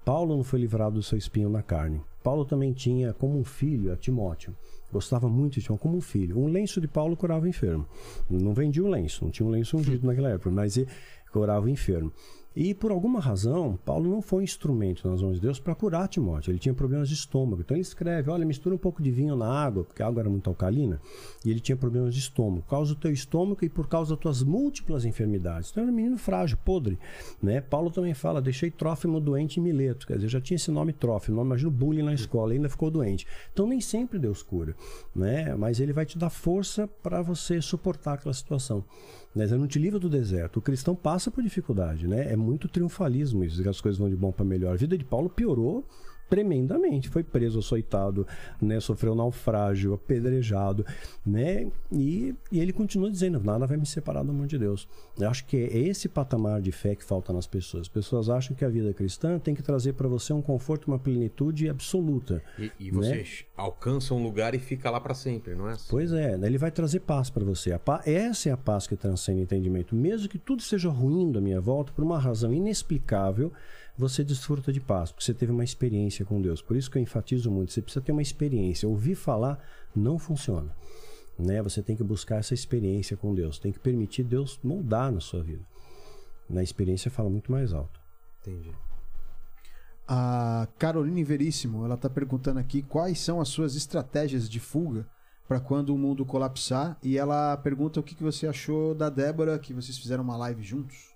Paulo 0.04 0.36
não 0.36 0.42
foi 0.42 0.58
livrado 0.58 0.96
do 0.96 1.02
seu 1.02 1.16
espinho 1.16 1.48
na 1.48 1.62
carne. 1.62 2.00
Paulo 2.24 2.44
também 2.44 2.72
tinha 2.72 3.12
como 3.12 3.38
um 3.38 3.44
filho 3.44 3.92
a 3.92 3.96
Timóteo. 3.96 4.54
Gostava 4.92 5.28
muito 5.28 5.54
de 5.54 5.62
Timóteo 5.62 5.82
como 5.82 5.96
um 5.96 6.00
filho. 6.00 6.38
Um 6.38 6.48
lenço 6.48 6.80
de 6.80 6.88
Paulo 6.88 7.16
curava 7.16 7.44
o 7.44 7.48
enfermo. 7.48 7.86
Não 8.28 8.52
vendia 8.52 8.82
um 8.82 8.88
lenço, 8.88 9.24
não 9.24 9.30
tinha 9.30 9.46
um 9.46 9.50
lenço 9.50 9.76
ungido 9.76 10.06
naquela 10.06 10.30
época, 10.30 10.50
mas 10.50 10.76
ele 10.76 10.88
curava 11.30 11.66
o 11.66 11.68
enfermo. 11.68 12.12
E 12.54 12.74
por 12.74 12.90
alguma 12.90 13.18
razão, 13.20 13.78
Paulo 13.84 14.10
não 14.10 14.20
foi 14.20 14.40
um 14.40 14.44
instrumento 14.44 15.08
nas 15.08 15.22
mãos 15.22 15.34
de 15.34 15.40
Deus 15.40 15.58
para 15.58 15.74
curar 15.74 16.08
Timóteo. 16.08 16.50
Ele 16.50 16.58
tinha 16.58 16.74
problemas 16.74 17.08
de 17.08 17.14
estômago. 17.14 17.62
Então 17.62 17.76
ele 17.76 17.82
escreve: 17.82 18.30
olha, 18.30 18.44
mistura 18.44 18.74
um 18.74 18.78
pouco 18.78 19.02
de 19.02 19.10
vinho 19.10 19.34
na 19.34 19.50
água, 19.50 19.84
porque 19.84 20.02
a 20.02 20.06
água 20.06 20.20
era 20.20 20.28
muito 20.28 20.48
alcalina, 20.50 21.00
e 21.44 21.50
ele 21.50 21.60
tinha 21.60 21.76
problemas 21.76 22.14
de 22.14 22.20
estômago. 22.20 22.62
Por 22.62 22.70
causa 22.70 22.94
do 22.94 23.00
teu 23.00 23.12
estômago 23.12 23.64
e 23.64 23.68
por 23.68 23.88
causa 23.88 24.10
das 24.10 24.20
tuas 24.20 24.42
múltiplas 24.42 25.04
enfermidades. 25.04 25.70
Então 25.70 25.82
era 25.82 25.92
um 25.92 25.94
menino 25.94 26.18
frágil, 26.18 26.58
podre. 26.64 26.98
Né? 27.42 27.60
Paulo 27.60 27.90
também 27.90 28.14
fala: 28.14 28.42
deixei 28.42 28.70
Trófimo 28.70 29.20
doente 29.20 29.58
em 29.58 29.62
Mileto. 29.62 30.06
Quer 30.06 30.16
dizer, 30.16 30.28
já 30.28 30.40
tinha 30.40 30.56
esse 30.56 30.70
nome 30.70 30.92
Trófimo, 30.92 31.40
imagina 31.40 31.68
o 31.68 31.72
bullying 31.72 32.02
na 32.02 32.14
escola, 32.14 32.52
ainda 32.52 32.68
ficou 32.68 32.90
doente. 32.90 33.26
Então 33.52 33.66
nem 33.66 33.80
sempre 33.80 34.18
Deus 34.18 34.42
cura, 34.42 34.74
né? 35.14 35.54
mas 35.54 35.80
ele 35.80 35.92
vai 35.92 36.04
te 36.04 36.18
dar 36.18 36.30
força 36.30 36.88
para 36.88 37.22
você 37.22 37.60
suportar 37.60 38.14
aquela 38.14 38.34
situação. 38.34 38.84
Mas 39.34 39.50
não 39.50 39.66
te 39.66 39.78
livra 39.78 39.98
do 39.98 40.10
deserto. 40.10 40.58
O 40.58 40.62
cristão 40.62 40.94
passa 40.94 41.30
por 41.30 41.42
dificuldade, 41.42 42.06
né? 42.06 42.30
É 42.30 42.36
muito 42.36 42.68
triunfalismo 42.68 43.44
isso, 43.44 43.62
que 43.62 43.68
as 43.68 43.80
coisas 43.80 43.98
vão 43.98 44.10
de 44.10 44.16
bom 44.16 44.30
para 44.30 44.44
melhor. 44.44 44.74
A 44.74 44.76
vida 44.76 44.96
de 44.96 45.04
Paulo 45.04 45.30
piorou 45.30 45.86
tremendamente. 46.32 47.10
Foi 47.10 47.22
preso, 47.22 47.58
açoitado, 47.58 48.26
né? 48.58 48.80
sofreu 48.80 49.14
naufrágio, 49.14 49.92
apedrejado, 49.92 50.86
né? 51.26 51.70
E, 51.92 52.34
e 52.50 52.58
ele 52.58 52.72
continua 52.72 53.10
dizendo: 53.10 53.38
nada 53.44 53.66
vai 53.66 53.76
me 53.76 53.84
separar 53.84 54.22
do 54.22 54.30
amor 54.30 54.46
de 54.46 54.56
Deus. 54.56 54.88
Eu 55.20 55.28
acho 55.28 55.44
que 55.44 55.58
é 55.58 55.76
esse 55.76 56.08
patamar 56.08 56.62
de 56.62 56.72
fé 56.72 56.94
que 56.96 57.04
falta 57.04 57.34
nas 57.34 57.46
pessoas. 57.46 57.82
As 57.82 57.88
pessoas 57.88 58.30
acham 58.30 58.56
que 58.56 58.64
a 58.64 58.68
vida 58.70 58.94
cristã 58.94 59.38
tem 59.38 59.54
que 59.54 59.62
trazer 59.62 59.92
para 59.92 60.08
você 60.08 60.32
um 60.32 60.40
conforto, 60.40 60.86
uma 60.88 60.98
plenitude 60.98 61.68
absoluta. 61.68 62.42
E, 62.58 62.72
e 62.80 62.90
você 62.90 63.16
né? 63.16 63.24
alcança 63.54 64.14
um 64.14 64.22
lugar 64.22 64.54
e 64.54 64.58
fica 64.58 64.90
lá 64.90 65.02
para 65.02 65.12
sempre, 65.12 65.54
não 65.54 65.68
é? 65.68 65.72
Assim? 65.72 65.90
Pois 65.90 66.14
é, 66.14 66.38
né? 66.38 66.46
ele 66.46 66.56
vai 66.56 66.70
trazer 66.70 67.00
paz 67.00 67.28
para 67.28 67.44
você. 67.44 67.78
Paz, 67.78 68.06
essa 68.06 68.48
é 68.48 68.52
a 68.52 68.56
paz 68.56 68.86
que 68.86 68.96
transcende 68.96 69.42
entendimento. 69.42 69.94
Mesmo 69.94 70.30
que 70.30 70.38
tudo 70.38 70.62
seja 70.62 70.88
ruim 70.88 71.30
da 71.30 71.42
minha 71.42 71.60
volta, 71.60 71.92
por 71.92 72.02
uma 72.02 72.18
razão 72.18 72.54
inexplicável 72.54 73.52
você 73.96 74.24
desfruta 74.24 74.72
de 74.72 74.80
paz, 74.80 75.12
porque 75.12 75.24
você 75.24 75.34
teve 75.34 75.52
uma 75.52 75.64
experiência 75.64 76.24
com 76.24 76.40
Deus. 76.40 76.62
Por 76.62 76.76
isso 76.76 76.90
que 76.90 76.98
eu 76.98 77.02
enfatizo 77.02 77.50
muito, 77.50 77.72
você 77.72 77.82
precisa 77.82 78.04
ter 78.04 78.12
uma 78.12 78.22
experiência. 78.22 78.88
Ouvir 78.88 79.14
falar 79.14 79.62
não 79.94 80.18
funciona. 80.18 80.74
Né? 81.38 81.62
Você 81.62 81.82
tem 81.82 81.96
que 81.96 82.04
buscar 82.04 82.36
essa 82.36 82.54
experiência 82.54 83.16
com 83.16 83.34
Deus, 83.34 83.58
tem 83.58 83.72
que 83.72 83.78
permitir 83.78 84.22
Deus 84.22 84.58
moldar 84.62 85.12
na 85.12 85.20
sua 85.20 85.42
vida. 85.42 85.64
Na 86.48 86.62
experiência 86.62 87.10
fala 87.10 87.30
muito 87.30 87.50
mais 87.50 87.72
alto. 87.72 88.00
Entendi. 88.40 88.72
A 90.06 90.68
Caroline 90.78 91.22
Veríssimo, 91.24 91.84
ela 91.84 91.94
está 91.94 92.10
perguntando 92.10 92.58
aqui 92.58 92.82
quais 92.82 93.18
são 93.18 93.40
as 93.40 93.48
suas 93.48 93.76
estratégias 93.76 94.48
de 94.48 94.58
fuga 94.58 95.06
para 95.46 95.60
quando 95.60 95.94
o 95.94 95.98
mundo 95.98 96.26
colapsar. 96.26 96.98
E 97.02 97.16
ela 97.16 97.56
pergunta 97.56 98.00
o 98.00 98.02
que, 98.02 98.14
que 98.14 98.22
você 98.22 98.46
achou 98.46 98.94
da 98.94 99.08
Débora, 99.08 99.58
que 99.58 99.72
vocês 99.72 99.96
fizeram 99.96 100.24
uma 100.24 100.36
live 100.36 100.62
juntos. 100.62 101.14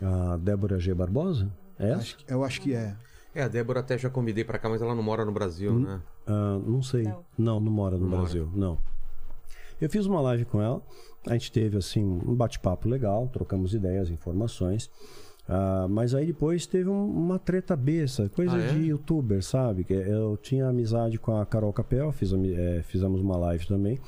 A 0.00 0.36
Débora 0.36 0.78
G. 0.78 0.94
Barbosa? 0.94 1.52
É? 1.78 1.92
Acho, 1.92 2.16
eu 2.28 2.44
acho 2.44 2.60
que 2.60 2.74
é. 2.74 2.96
É, 3.34 3.42
a 3.42 3.48
Débora 3.48 3.80
até 3.80 3.98
já 3.98 4.08
convidei 4.08 4.44
para 4.44 4.58
cá, 4.58 4.68
mas 4.68 4.80
ela 4.80 4.94
não 4.94 5.02
mora 5.02 5.24
no 5.24 5.32
Brasil, 5.32 5.72
N 5.72 5.86
né? 5.86 6.00
Uh, 6.26 6.70
não 6.70 6.82
sei. 6.82 7.02
Não. 7.02 7.24
não, 7.36 7.60
não 7.60 7.72
mora 7.72 7.98
no 7.98 8.08
não 8.08 8.18
Brasil, 8.18 8.46
mora. 8.46 8.58
não. 8.58 8.78
Eu 9.80 9.90
fiz 9.90 10.06
uma 10.06 10.20
live 10.20 10.44
com 10.44 10.62
ela, 10.62 10.80
a 11.26 11.32
gente 11.32 11.50
teve 11.50 11.76
assim 11.76 12.04
um 12.04 12.34
bate-papo 12.34 12.88
legal, 12.88 13.28
trocamos 13.32 13.74
ideias, 13.74 14.08
informações. 14.08 14.88
Uh, 15.48 15.86
mas 15.90 16.14
aí 16.14 16.26
depois 16.26 16.64
teve 16.64 16.88
um, 16.88 17.06
uma 17.06 17.38
treta 17.38 17.76
besta, 17.76 18.30
coisa 18.30 18.56
ah, 18.56 18.60
é? 18.60 18.68
de 18.68 18.86
youtuber, 18.86 19.42
sabe? 19.42 19.84
Eu 19.90 20.38
tinha 20.38 20.68
amizade 20.68 21.18
com 21.18 21.36
a 21.36 21.44
Carol 21.44 21.72
Capel, 21.72 22.10
fiz, 22.12 22.32
é, 22.32 22.82
fizemos 22.82 23.20
uma 23.20 23.36
live 23.36 23.66
também. 23.66 23.98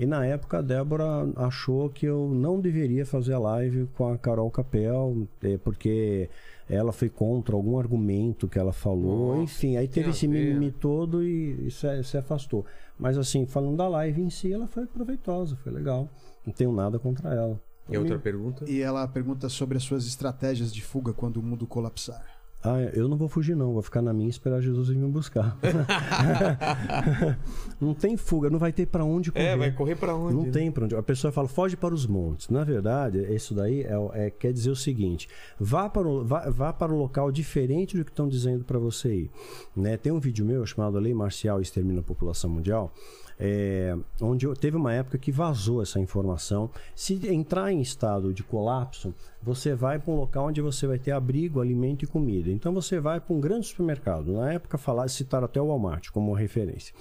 E 0.00 0.06
na 0.06 0.24
época 0.24 0.58
a 0.58 0.62
Débora 0.62 1.28
achou 1.36 1.90
que 1.90 2.06
eu 2.06 2.30
não 2.32 2.60
deveria 2.60 3.04
fazer 3.04 3.34
a 3.34 3.38
live 3.38 3.86
com 3.96 4.10
a 4.10 4.16
Carol 4.16 4.50
Capel, 4.50 5.26
é, 5.42 5.58
porque 5.58 6.30
ela 6.68 6.92
foi 6.92 7.08
contra 7.08 7.54
algum 7.54 7.78
argumento 7.78 8.46
que 8.46 8.58
ela 8.58 8.72
falou. 8.72 9.28
Nossa, 9.28 9.42
Enfim, 9.42 9.76
aí 9.76 9.88
teve 9.88 10.10
esse 10.10 10.28
mimimi 10.28 10.70
todo 10.70 11.22
e, 11.22 11.66
e 11.66 11.70
se, 11.70 12.02
se, 12.04 12.16
afastou. 12.18 12.64
Mas 12.98 13.16
assim, 13.16 13.46
falando 13.46 13.76
da 13.76 13.88
live 13.88 14.20
em 14.20 14.30
si, 14.30 14.52
ela 14.52 14.66
foi 14.66 14.86
proveitosa, 14.86 15.56
foi 15.56 15.72
legal. 15.72 16.08
Não 16.44 16.52
tenho 16.52 16.72
nada 16.72 16.98
contra 16.98 17.34
ela. 17.34 17.60
E 17.88 17.96
outra 17.96 18.18
pergunta? 18.18 18.64
E 18.68 18.82
ela 18.82 19.06
pergunta 19.08 19.48
sobre 19.48 19.78
as 19.78 19.82
suas 19.82 20.06
estratégias 20.06 20.72
de 20.72 20.82
fuga 20.82 21.12
quando 21.14 21.38
o 21.38 21.42
mundo 21.42 21.66
colapsar. 21.66 22.37
Ah, 22.62 22.80
eu 22.92 23.06
não 23.06 23.16
vou 23.16 23.28
fugir 23.28 23.54
não, 23.54 23.72
vou 23.72 23.82
ficar 23.82 24.02
na 24.02 24.12
minha 24.12 24.26
e 24.26 24.30
esperar 24.30 24.60
Jesus 24.60 24.88
vir 24.88 24.96
me 24.96 25.08
buscar. 25.08 25.56
não 27.80 27.94
tem 27.94 28.16
fuga, 28.16 28.50
não 28.50 28.58
vai 28.58 28.72
ter 28.72 28.86
para 28.86 29.04
onde 29.04 29.30
correr. 29.30 29.44
É, 29.44 29.56
vai 29.56 29.70
correr 29.70 29.94
para 29.94 30.14
onde? 30.14 30.34
Não 30.34 30.42
né? 30.42 30.50
tem 30.50 30.70
para 30.70 30.84
onde. 30.84 30.96
A 30.96 31.02
pessoa 31.02 31.30
fala, 31.30 31.46
foge 31.46 31.76
para 31.76 31.94
os 31.94 32.04
montes. 32.04 32.48
Na 32.48 32.64
verdade, 32.64 33.20
isso 33.32 33.54
daí 33.54 33.82
é, 33.82 34.26
é 34.26 34.30
quer 34.30 34.52
dizer 34.52 34.70
o 34.70 34.76
seguinte: 34.76 35.28
vá 35.58 35.88
para 35.88 36.08
o, 36.08 36.24
vá, 36.24 36.50
vá 36.50 36.72
para 36.72 36.92
o 36.92 36.98
local 36.98 37.30
diferente 37.30 37.96
do 37.96 38.04
que 38.04 38.10
estão 38.10 38.28
dizendo 38.28 38.64
para 38.64 38.78
você 38.78 39.14
ir. 39.14 39.30
Né? 39.76 39.96
Tem 39.96 40.10
um 40.10 40.18
vídeo 40.18 40.44
meu 40.44 40.66
chamado 40.66 40.98
Lei 40.98 41.14
Marcial 41.14 41.60
Extermina 41.60 42.00
a 42.00 42.04
População 42.04 42.50
Mundial 42.50 42.92
é, 43.38 43.96
onde 44.20 44.46
teve 44.54 44.76
uma 44.76 44.92
época 44.92 45.16
que 45.16 45.30
vazou 45.30 45.80
essa 45.82 46.00
informação. 46.00 46.70
Se 46.94 47.14
entrar 47.28 47.72
em 47.72 47.80
estado 47.80 48.32
de 48.34 48.42
colapso, 48.42 49.14
você 49.42 49.74
vai 49.74 49.98
para 49.98 50.12
um 50.12 50.16
local 50.16 50.46
onde 50.46 50.60
você 50.60 50.86
vai 50.86 50.98
ter 50.98 51.12
abrigo, 51.12 51.60
alimento 51.60 52.04
e 52.04 52.08
comida. 52.08 52.50
Então 52.50 52.72
você 52.72 52.98
vai 52.98 53.20
para 53.20 53.34
um 53.34 53.40
grande 53.40 53.66
supermercado. 53.66 54.32
Na 54.32 54.52
época 54.52 54.76
falar, 54.76 55.08
citaram 55.08 55.44
até 55.44 55.60
o 55.60 55.66
Walmart 55.66 56.10
como 56.10 56.32
referência. 56.32 56.94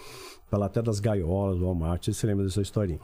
Falar 0.50 0.68
até 0.68 0.82
das 0.82 1.00
gaiolas 1.00 1.58
do 1.58 1.66
Walmart, 1.66 2.06
você 2.06 2.14
se 2.14 2.26
lembra 2.26 2.46
dessa 2.46 2.62
historinha. 2.62 3.00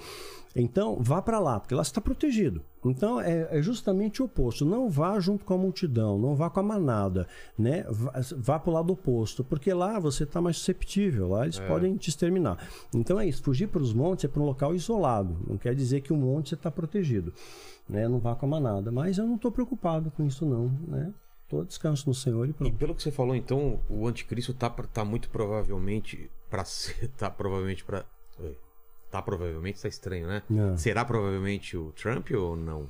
Então, 0.56 0.98
vá 1.02 1.20
para 1.22 1.40
lá, 1.40 1.60
porque 1.60 1.74
lá 1.74 1.82
está 1.82 2.00
protegido. 2.00 2.62
Então, 2.86 3.20
é, 3.20 3.48
é, 3.50 3.62
justamente 3.62 4.22
o 4.22 4.26
oposto. 4.26 4.64
Não 4.66 4.88
vá 4.90 5.20
junto 5.20 5.44
com 5.46 5.54
a 5.54 5.58
multidão, 5.58 6.20
não 6.20 6.36
vá 6.36 6.50
com 6.50 6.60
a 6.60 6.64
manada, 6.64 7.28
né? 7.58 7.84
Vá, 7.90 8.14
vá 8.38 8.60
para 8.60 8.70
o 8.70 8.74
lado 8.74 8.94
oposto, 8.94 9.44
porque 9.44 9.74
lá 9.74 10.00
você 10.00 10.26
está 10.26 10.40
mais 10.42 10.58
susceptível, 10.58 11.30
lá 11.30 11.44
eles 11.46 11.58
é. 11.60 11.68
podem 11.68 11.96
te 11.98 12.10
exterminar. 12.10 12.58
Então 12.94 13.20
é 13.20 13.26
isso, 13.26 13.42
fugir 13.42 13.68
para 13.68 13.82
os 13.82 13.94
montes 13.94 14.26
é 14.26 14.28
para 14.28 14.42
um 14.42 14.46
local 14.46 14.76
isolado. 14.76 15.36
Não 15.48 15.58
quer 15.58 15.74
dizer 15.74 16.02
que 16.02 16.14
o 16.14 16.18
monte 16.18 16.50
você 16.50 16.56
está 16.56 16.70
protegido, 16.70 17.34
né? 17.90 18.08
Não 18.08 18.20
vá 18.20 18.36
com 18.36 18.46
a 18.46 18.50
manada. 18.50 18.92
Mas 18.92 19.18
eu 19.18 19.26
não 19.26 19.36
estou 19.36 19.52
preocupado 19.52 20.12
com 20.12 20.24
isso 20.24 20.46
não, 20.46 20.68
né? 20.88 21.12
Tô 21.50 21.64
descanso 21.64 22.08
no 22.08 22.14
Senhor 22.14 22.46
e 22.48 22.50
E 22.50 22.54
pronto. 22.54 22.78
pelo 22.78 22.94
que 22.96 23.02
você 23.04 23.12
falou, 23.12 23.36
então, 23.36 23.80
o 23.90 24.08
anticristo 24.08 24.54
tá, 24.54 24.70
pra- 24.70 24.86
tá 24.88 25.04
muito 25.06 25.30
provavelmente 25.30 26.30
pra 26.50 26.64
ser. 26.64 27.10
Tá 27.18 27.30
provavelmente 27.30 27.84
pra. 27.84 28.06
Tá 29.14 29.22
provavelmente, 29.22 29.80
tá 29.80 29.88
estranho, 29.88 30.26
né? 30.26 30.42
Não. 30.50 30.76
Será 30.76 31.06
provavelmente 31.06 31.78
o 31.78 31.92
Trump 31.92 32.32
ou 32.32 32.56
não? 32.56 32.88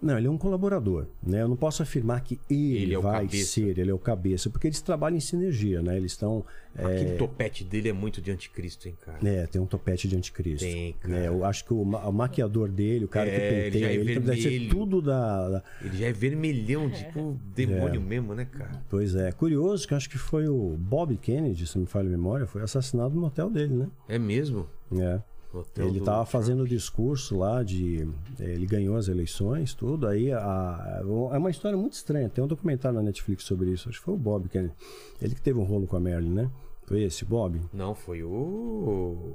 Não, 0.00 0.16
ele 0.16 0.26
é 0.26 0.30
um 0.30 0.36
colaborador, 0.38 1.06
né? 1.22 1.42
Eu 1.42 1.48
não 1.48 1.56
posso 1.56 1.82
afirmar 1.82 2.22
que 2.22 2.38
ele, 2.50 2.82
Ele 2.84 2.94
é 2.94 2.98
vai 2.98 3.26
cabeça. 3.26 3.44
ser, 3.52 3.78
ele 3.78 3.90
é 3.90 3.94
o 3.94 3.98
cabeça, 3.98 4.48
porque 4.48 4.66
eles 4.66 4.80
trabalham 4.80 5.16
em 5.18 5.20
sinergia, 5.20 5.82
né? 5.82 5.96
Eles 5.98 6.12
estão 6.12 6.44
Aquele 6.74 7.12
topete 7.18 7.62
dele 7.64 7.90
é 7.90 7.92
muito 7.92 8.20
de 8.22 8.30
anticristo, 8.30 8.88
hein, 8.88 8.96
cara? 9.04 9.18
É, 9.26 9.46
tem 9.46 9.60
um 9.60 9.66
topete 9.66 10.08
de 10.08 10.16
anticristo. 10.16 10.66
Tem, 10.66 10.94
cara. 10.94 11.14
É, 11.14 11.28
eu 11.28 11.44
acho 11.44 11.62
que 11.64 11.74
o, 11.74 11.84
ma- 11.84 12.06
o 12.08 12.12
maquiador 12.12 12.70
dele, 12.70 13.04
o 13.04 13.08
cara 13.08 13.28
que 13.28 13.36
É, 13.36 13.52
ele 13.52 13.64
penteia 13.64 13.84
já 13.84 13.90
é 13.90 13.94
ele, 13.96 14.20
deve 14.20 14.42
ser 14.42 14.68
tudo 14.68 15.02
da, 15.02 15.48
da- 15.50 15.62
Ele 15.82 15.96
já 15.96 16.06
é 16.06 16.12
vermelhão, 16.12 16.90
tipo 16.90 17.38
demônio 17.54 18.00
mesmo, 18.00 18.34
né, 18.34 18.46
cara? 18.46 18.82
Pois 18.90 19.14
é. 19.14 19.30
Curioso 19.32 19.86
que 19.86 19.92
eu 19.92 19.96
acho 19.98 20.08
que 20.08 20.18
foi 20.18 20.48
o 20.48 20.74
Bob 20.78 21.16
Kennedy, 21.18 21.66
se 21.66 21.74
não 21.76 21.82
me 21.82 21.88
falha 21.88 22.06
a 22.06 22.10
memória, 22.10 22.46
foi 22.46 22.62
assassinado 22.62 23.14
no 23.14 23.26
hotel 23.26 23.50
dele, 23.50 23.72
né? 23.74 23.88
É 24.08 24.18
mesmo? 24.18 24.66
É. 24.92 25.20
Hotel 25.60 25.86
Ele 25.88 25.98
estava 25.98 26.24
fazendo 26.26 26.62
o 26.62 26.68
discurso 26.68 27.36
lá 27.38 27.62
de. 27.62 28.08
eh, 28.40 28.52
Ele 28.52 28.66
ganhou 28.66 28.96
as 28.96 29.08
eleições, 29.08 29.74
tudo. 29.74 30.06
Aí 30.06 30.32
a- 30.32 31.00
é 31.32 31.38
uma 31.38 31.50
história 31.50 31.76
muito 31.78 31.94
estranha. 31.94 32.28
Tem 32.28 32.42
um 32.42 32.46
documentário 32.48 32.96
na 32.96 33.02
Netflix 33.02 33.44
sobre 33.44 33.70
isso. 33.70 33.88
Acho 33.88 33.98
que 33.98 34.04
foi 34.04 34.14
o 34.14 34.18
Bob 34.18 34.48
Kennedy. 34.48 34.74
Ele 35.20 35.34
que 35.34 35.40
teve 35.42 35.58
um 35.58 35.64
rolo 35.64 35.86
com 35.86 35.96
a 35.96 36.00
Marilyn, 36.00 36.30
né? 36.32 36.50
Foi 36.86 37.02
esse, 37.02 37.24
Bob? 37.24 37.60
Não, 37.72 37.94
foi 37.94 38.22
o. 38.22 39.34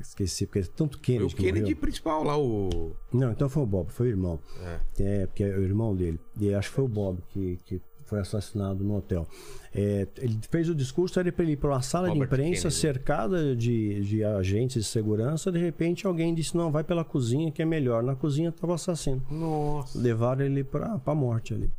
Esqueci, 0.00 0.44
porque 0.46 0.58
é 0.58 0.62
tanto 0.62 0.96
Foi 0.98 1.04
Kennedy. 1.06 1.24
o 1.24 1.28
que 1.36 1.42
Kennedy 1.42 1.60
morreu. 1.60 1.76
principal 1.76 2.24
lá, 2.24 2.36
o. 2.36 2.94
Não, 3.12 3.30
então 3.30 3.48
foi 3.48 3.62
o 3.62 3.66
Bob, 3.66 3.90
foi 3.92 4.08
o 4.08 4.10
irmão. 4.10 4.40
É. 4.60 4.80
É, 5.22 5.26
porque 5.26 5.44
é 5.44 5.56
o 5.56 5.62
irmão 5.62 5.94
dele. 5.94 6.18
E 6.38 6.52
acho 6.52 6.68
que 6.68 6.74
foi 6.74 6.84
o 6.84 6.88
Bob 6.88 7.22
que, 7.28 7.58
que 7.64 7.80
foi 8.04 8.20
assassinado 8.20 8.82
no 8.84 8.96
hotel. 8.96 9.26
É, 9.74 10.06
ele 10.18 10.38
fez 10.50 10.68
o 10.68 10.74
discurso, 10.74 11.18
era 11.18 11.30
para 11.32 11.42
ele 11.42 11.52
ir 11.52 11.56
para 11.56 11.70
uma 11.70 11.82
sala 11.82 12.08
Robert 12.08 12.28
de 12.28 12.34
imprensa 12.34 12.62
Kennedy. 12.68 12.74
cercada 12.80 13.56
de, 13.56 14.00
de 14.02 14.24
agentes 14.24 14.84
de 14.84 14.88
segurança. 14.88 15.50
De 15.50 15.58
repente, 15.58 16.06
alguém 16.06 16.34
disse: 16.34 16.56
Não, 16.56 16.70
vai 16.70 16.84
pela 16.84 17.04
cozinha 17.04 17.50
que 17.50 17.60
é 17.60 17.64
melhor. 17.64 18.02
Na 18.02 18.14
cozinha 18.14 18.50
estava 18.50 18.72
o 18.72 18.74
assassino. 18.74 19.22
Nossa. 19.30 19.98
Levaram 19.98 20.44
ele 20.44 20.62
para 20.62 21.00
a 21.04 21.14
morte 21.14 21.54
ali. 21.54 21.70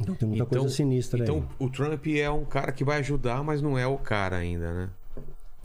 Então 0.00 0.14
tem 0.14 0.28
muita 0.28 0.46
coisa 0.46 0.68
sinistra 0.68 1.20
Então, 1.22 1.36
aí. 1.36 1.66
o 1.66 1.68
Trump 1.68 2.06
é 2.06 2.30
um 2.30 2.44
cara 2.44 2.72
que 2.72 2.84
vai 2.84 2.98
ajudar, 3.00 3.42
mas 3.44 3.60
não 3.60 3.76
é 3.76 3.86
o 3.86 3.98
cara 3.98 4.36
ainda, 4.36 4.72
né? 4.72 4.90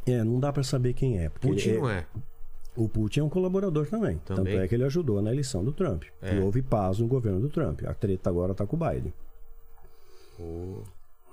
É, 0.06 0.24
não 0.24 0.40
dá 0.40 0.52
para 0.52 0.64
saber 0.64 0.94
quem 0.94 1.20
é. 1.20 1.30
Putin 1.30 1.74
não 1.74 1.90
é. 1.90 2.06
O 2.76 2.90
Putin 2.90 3.22
é 3.22 3.24
um 3.24 3.30
colaborador 3.30 3.88
também. 3.88 4.18
Também. 4.26 4.44
Tanto 4.54 4.64
é 4.64 4.68
que 4.68 4.76
ele 4.76 4.84
ajudou 4.84 5.22
na 5.22 5.32
eleição 5.32 5.64
do 5.64 5.72
Trump. 5.72 6.04
É. 6.22 6.36
E 6.36 6.40
houve 6.42 6.62
paz 6.62 7.00
no 7.00 7.08
governo 7.08 7.40
do 7.40 7.48
Trump. 7.50 7.82
A 7.86 7.94
treta 7.94 8.30
agora 8.30 8.52
está 8.52 8.66
com 8.68 8.76
o 8.76 8.80
Biden. 8.80 9.14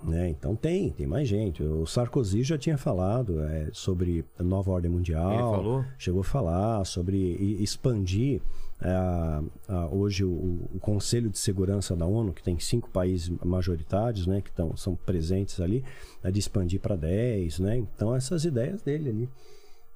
Né? 0.04 0.28
Então 0.30 0.56
tem, 0.56 0.90
tem 0.90 1.06
mais 1.06 1.28
gente. 1.28 1.62
O 1.62 1.86
Sarkozy 1.86 2.42
já 2.42 2.58
tinha 2.58 2.76
falado 2.76 3.40
é, 3.40 3.68
sobre 3.72 4.24
a 4.38 4.42
nova 4.42 4.72
ordem 4.72 4.90
mundial. 4.90 5.30
Ele 5.32 5.42
falou? 5.42 5.84
Chegou 5.96 6.20
a 6.22 6.24
falar 6.24 6.84
sobre 6.84 7.16
expandir 7.62 8.40
é, 8.80 8.88
a- 8.90 9.42
a- 9.68 9.86
hoje 9.94 10.24
o, 10.24 10.68
o 10.74 10.78
Conselho 10.80 11.30
de 11.30 11.38
Segurança 11.38 11.94
da 11.94 12.04
ONU, 12.04 12.32
que 12.32 12.42
tem 12.42 12.58
cinco 12.58 12.90
países 12.90 13.28
majoritários, 13.44 14.26
né, 14.26 14.40
que 14.40 14.50
tão, 14.50 14.76
são 14.76 14.96
presentes 14.96 15.60
ali, 15.60 15.84
é 16.20 16.32
de 16.32 16.40
expandir 16.40 16.80
para 16.80 16.96
10, 16.96 17.60
né? 17.60 17.76
Então 17.78 18.12
essas 18.16 18.44
ideias 18.44 18.82
dele 18.82 19.08
ali, 19.08 19.28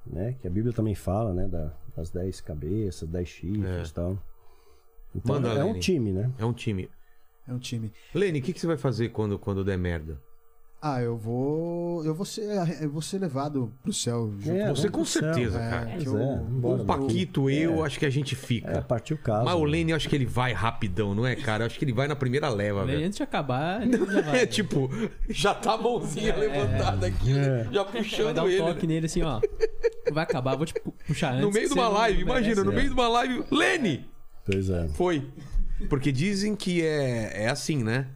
né? 0.05 0.35
Que 0.41 0.47
a 0.47 0.49
Bíblia 0.49 0.71
também 0.73 0.95
fala, 0.95 1.33
né? 1.33 1.49
da- 1.49 1.73
das 1.97 2.09
10 2.11 2.39
cabeças, 2.39 3.09
10 3.09 3.27
chifres 3.27 3.89
e 3.89 3.93
tal. 3.93 4.17
Então 5.13 5.35
Manda, 5.35 5.49
é 5.59 5.63
um 5.65 5.79
time, 5.79 6.13
né? 6.13 6.31
É 6.37 6.45
um 6.45 6.53
time. 6.53 6.89
É 7.47 7.53
um 7.53 7.59
time. 7.59 7.91
Lene, 8.13 8.39
o 8.39 8.41
que, 8.41 8.53
que 8.53 8.59
você 8.59 8.67
vai 8.67 8.77
fazer 8.77 9.09
quando, 9.09 9.39
quando 9.39 9.63
der 9.63 9.77
merda? 9.77 10.19
Ah, 10.79 11.01
eu 11.01 11.17
vou. 11.17 12.05
Eu 12.05 12.13
vou 12.13 12.23
ser, 12.23 12.43
eu 12.81 12.91
vou 12.91 13.01
ser 13.01 13.17
levado 13.17 13.73
pro 13.81 13.91
céu 13.91 14.31
junto 14.37 14.51
É, 14.55 14.69
Você 14.69 14.87
com 14.89 15.03
céu. 15.03 15.23
certeza, 15.33 15.59
É, 15.59 15.69
cara. 15.71 15.89
É, 15.89 15.97
eu- 16.05 16.47
embora 16.51 16.83
o 16.83 16.85
Paquito, 16.85 17.49
eu, 17.49 17.83
acho 17.83 17.97
que 17.97 18.05
a 18.05 18.11
gente 18.11 18.35
É, 18.35 18.37
fica. 18.37 18.81
partiu 18.83 19.15
o 19.15 19.19
caso. 19.19 19.43
Mas 19.43 19.55
o 19.55 19.65
né? 19.65 19.71
Lene, 19.71 19.91
eu 19.91 19.95
acho 19.97 20.07
que 20.07 20.15
ele 20.15 20.27
vai 20.27 20.53
rapidão, 20.53 21.15
não 21.15 21.25
é, 21.25 21.35
cara? 21.35 21.63
Eu 21.63 21.65
acho 21.65 21.79
que 21.79 21.83
ele 21.83 21.93
vai 21.93 22.07
na 22.07 22.15
primeira 22.15 22.47
leva, 22.49 22.85
velho. 22.85 23.03
Antes 23.03 23.17
de 23.17 23.23
acabar, 23.23 23.81
ele 23.87 24.05
já 24.05 24.21
vai. 24.21 24.41
É 24.41 24.45
tipo, 24.45 24.87
já 25.29 25.55
tá 25.55 25.73
a 25.73 25.77
mãozinha 25.79 26.35
levantada 26.35 27.07
aqui, 27.07 27.33
né? 27.33 27.67
já 27.71 27.81
É. 27.81 27.83
vai 27.83 28.03
puxando 28.03 28.35
dar 28.35 28.43
um 28.43 28.47
ele. 28.47 28.57
toque 28.59 28.85
né? 28.87 28.93
nele 28.93 29.05
assim, 29.07 29.23
ó. 29.23 29.41
Vai 30.11 30.23
acabar, 30.25 30.55
vou 30.55 30.65
te 30.67 30.75
pu- 30.75 30.93
puxar 31.07 31.31
antes. 31.31 31.41
No 31.41 31.51
meio 31.51 31.67
de 31.69 31.73
uma 31.73 31.87
live, 31.89 32.21
imagina, 32.21 32.63
no 32.63 32.71
é. 32.71 32.75
meio 32.75 32.87
de 32.89 32.93
uma 32.93 33.07
live. 33.07 33.43
Lene! 33.49 34.05
Pois 34.45 34.69
é. 34.69 34.87
Foi. 34.89 35.27
Porque 35.89 36.11
dizem 36.11 36.55
que 36.55 36.81
é, 36.83 37.43
é 37.43 37.49
assim, 37.49 37.83
né? 37.83 38.07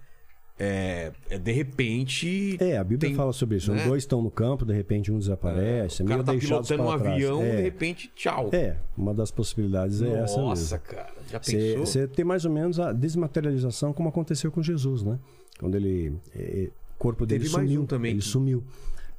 É, 0.60 1.12
é 1.30 1.40
de 1.40 1.52
repente. 1.52 2.56
É, 2.60 2.78
a 2.78 2.84
Bíblia 2.84 3.10
tem- 3.10 3.16
fala 3.16 3.34
sobre 3.34 3.58
isso. 3.58 3.72
né? 3.74 3.84
Dois 3.88 4.04
estão 4.04 4.22
no 4.22 4.30
campo, 4.30 4.64
de 4.64 4.74
repente 4.74 5.12
um 5.12 5.18
desaparece, 5.18 6.02
é, 6.02 6.06
o 6.06 6.08
meio 6.08 6.24
cara 6.24 6.38
tá 6.38 6.40
pilotando 6.40 6.84
um 6.84 6.86
para 6.86 7.00
trás. 7.00 7.14
avião, 7.16 7.42
é. 7.42 7.56
de 7.56 7.62
repente, 7.64 8.12
tchau. 8.16 8.50
É, 8.52 8.76
uma 8.96 9.14
das 9.14 9.32
possibilidades 9.32 10.02
é 10.04 10.20
essa 10.22 10.40
Nossa, 10.40 10.78
cara. 10.78 11.10
Já 11.32 11.40
pensou? 11.40 11.86
Você 11.86 12.08
tem 12.08 12.24
mais 12.24 12.46
ou 12.46 12.52
menos 12.52 12.80
a 12.80 12.92
desmaterialização 12.94 13.92
como 13.92 14.10
aconteceu 14.10 14.52
com 14.52 14.62
Jesus, 14.62 15.02
né? 15.04 15.18
Quando 15.60 15.76
ele. 15.76 16.14
é, 16.36 16.70
o 16.96 17.00
corpo 17.00 17.26
dele 17.26 17.44
Teve 17.46 17.54
mais 17.56 17.66
sumiu. 17.68 17.82
um 17.82 17.86
também 17.88 18.12
Ele 18.12 18.20
que- 18.20 18.26
sumiu. 18.28 18.64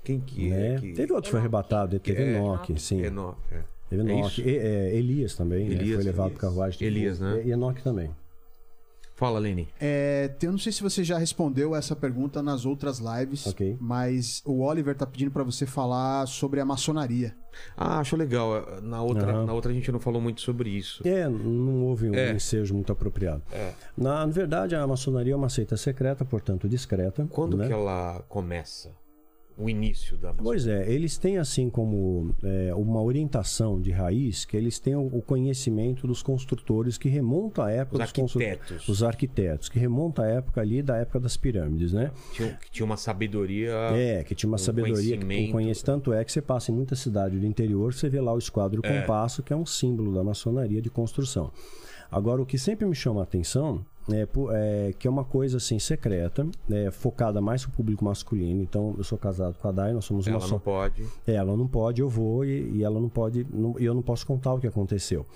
Quem 0.04 0.20
que 0.20 0.48
né? 0.50 0.74
é? 0.74 0.78
Que... 0.78 0.92
Teve 0.92 1.12
outro 1.12 1.24
que 1.26 1.30
foi 1.32 1.40
arrebatado, 1.40 1.98
teve 1.98 2.22
É, 2.22 2.36
Enoque, 2.36 2.80
sim. 2.80 3.02
Enoque, 3.02 3.38
é. 3.52 3.60
Teve 3.90 4.02
É 4.02 4.14
Enoque. 4.16 4.42
E- 4.42 4.56
é, 4.58 4.94
Elias 4.96 5.34
também, 5.34 5.68
né? 5.68 5.74
Elias, 5.74 5.96
Foi 5.96 6.04
levado 6.04 6.26
Elias. 6.28 6.40
por 6.40 6.46
carruagem. 6.48 6.78
de 6.78 6.84
Elias, 6.84 7.18
né? 7.20 7.42
E 7.44 7.50
Enoque 7.50 7.82
também. 7.82 8.10
Fala, 9.14 9.38
Lene. 9.38 9.68
É, 9.80 10.34
eu 10.42 10.50
não 10.50 10.58
sei 10.58 10.72
se 10.72 10.82
você 10.82 11.04
já 11.04 11.18
respondeu 11.18 11.76
essa 11.76 11.94
pergunta 11.94 12.42
nas 12.42 12.64
outras 12.66 12.98
lives, 12.98 13.46
Ok. 13.46 13.76
mas 13.80 14.42
o 14.44 14.62
Oliver 14.62 14.96
tá 14.96 15.06
pedindo 15.06 15.30
pra 15.30 15.44
você 15.44 15.66
falar 15.66 16.26
sobre 16.26 16.60
a 16.60 16.64
maçonaria. 16.64 17.34
Ah, 17.76 17.98
acho 18.00 18.16
legal. 18.16 18.80
Na 18.82 19.02
outra, 19.02 19.30
Aham. 19.30 19.44
na 19.46 19.52
outra 19.52 19.70
a 19.70 19.74
gente 19.74 19.92
não 19.92 20.00
falou 20.00 20.20
muito 20.20 20.40
sobre 20.40 20.70
isso. 20.70 21.06
É, 21.06 21.28
não 21.28 21.84
houve 21.84 22.08
um 22.10 22.14
É. 22.14 22.32
ensejo 22.32 22.74
muito 22.74 22.90
apropriado. 22.90 23.42
É. 23.52 23.72
Na, 23.96 24.26
na 24.26 24.32
verdade, 24.32 24.74
a 24.74 24.86
maçonaria 24.86 25.34
é 25.34 25.36
uma 25.36 25.50
seita 25.50 25.76
secreta, 25.76 26.24
portanto 26.24 26.68
discreta. 26.68 27.26
Quando 27.30 27.56
né? 27.56 27.66
que 27.66 27.72
ela 27.72 28.24
começa? 28.28 28.90
O 29.56 29.68
início 29.68 30.16
da 30.16 30.32
Pois 30.32 30.66
é, 30.66 30.90
eles 30.90 31.18
têm 31.18 31.38
assim 31.38 31.68
como 31.68 32.34
é, 32.42 32.74
uma 32.74 33.02
orientação 33.02 33.80
de 33.80 33.90
raiz 33.90 34.44
que 34.44 34.56
eles 34.56 34.78
têm 34.78 34.96
o, 34.96 35.22
conhecimento 35.22 36.06
dos 36.06 36.22
construtores 36.22 36.98
que 36.98 37.08
remonta 37.08 37.64
à 37.64 37.70
época 37.70 38.04
Os 38.04 38.12
dos 38.12 38.36
arquitetos. 38.36 38.88
Os 38.88 39.02
arquitetos, 39.02 39.68
que 39.68 39.78
remonta 39.78 40.22
à 40.22 40.26
época 40.26 40.60
ali 40.60 40.82
da 40.82 40.96
época 40.96 41.20
das 41.20 41.36
pirâmides, 41.36 41.92
né? 41.92 42.10
Tinha, 42.32 42.48
que 42.54 42.70
tinha 42.70 42.84
uma 42.84 42.96
sabedoria. 42.96 43.72
É, 43.94 44.24
que 44.24 44.34
tinha 44.34 44.48
uma 44.48 44.56
um 44.56 44.58
sabedoria 44.58 45.16
que 45.18 45.48
conhece. 45.50 45.84
Tanto 45.84 46.12
é 46.12 46.24
que 46.24 46.32
você 46.32 46.42
passa 46.42 46.70
em 46.70 46.74
muita 46.74 46.96
cidade 46.96 47.38
do 47.38 47.46
interior, 47.46 47.92
você 47.92 48.08
vê 48.08 48.20
lá 48.20 48.32
o 48.32 48.38
esquadro 48.38 48.80
É. 48.84 49.00
compasso, 49.00 49.42
que 49.42 49.52
é 49.52 49.56
um 49.56 49.66
símbolo 49.66 50.14
da 50.14 50.22
maçonaria 50.22 50.80
de 50.80 50.90
construção. 50.90 51.50
Agora, 52.10 52.42
o 52.42 52.46
que 52.46 52.58
sempre 52.58 52.84
me 52.86 52.94
chama 52.94 53.20
a 53.20 53.24
atenção 53.24 53.84
é, 54.10 54.26
é 54.88 54.92
que 54.98 55.06
é 55.06 55.10
uma 55.10 55.24
coisa 55.24 55.58
assim 55.58 55.78
secreta, 55.78 56.46
né, 56.68 56.90
focada 56.90 57.40
mais 57.40 57.64
pro 57.64 57.72
público 57.74 58.04
masculino. 58.04 58.62
Então, 58.62 58.94
eu 58.98 59.04
sou 59.04 59.18
casado 59.18 59.56
com 59.58 59.68
a 59.68 59.72
Dai, 59.72 59.92
nós 59.92 60.04
somos 60.04 60.26
uma 60.26 60.36
Ela 60.36 60.46
só. 60.46 60.52
não 60.54 60.58
pode. 60.60 61.04
É, 61.26 61.34
ela 61.34 61.56
não 61.56 61.66
pode, 61.68 62.00
eu 62.00 62.08
vou 62.08 62.44
e, 62.44 62.70
e 62.78 62.84
ela 62.84 62.98
não 63.00 63.08
pode, 63.08 63.46
não- 63.52 63.74
e 63.78 63.84
eu 63.84 63.94
não 63.94 64.02
posso 64.02 64.26
contar 64.26 64.54
o 64.54 64.58
que 64.60 64.66
aconteceu. 64.66 65.26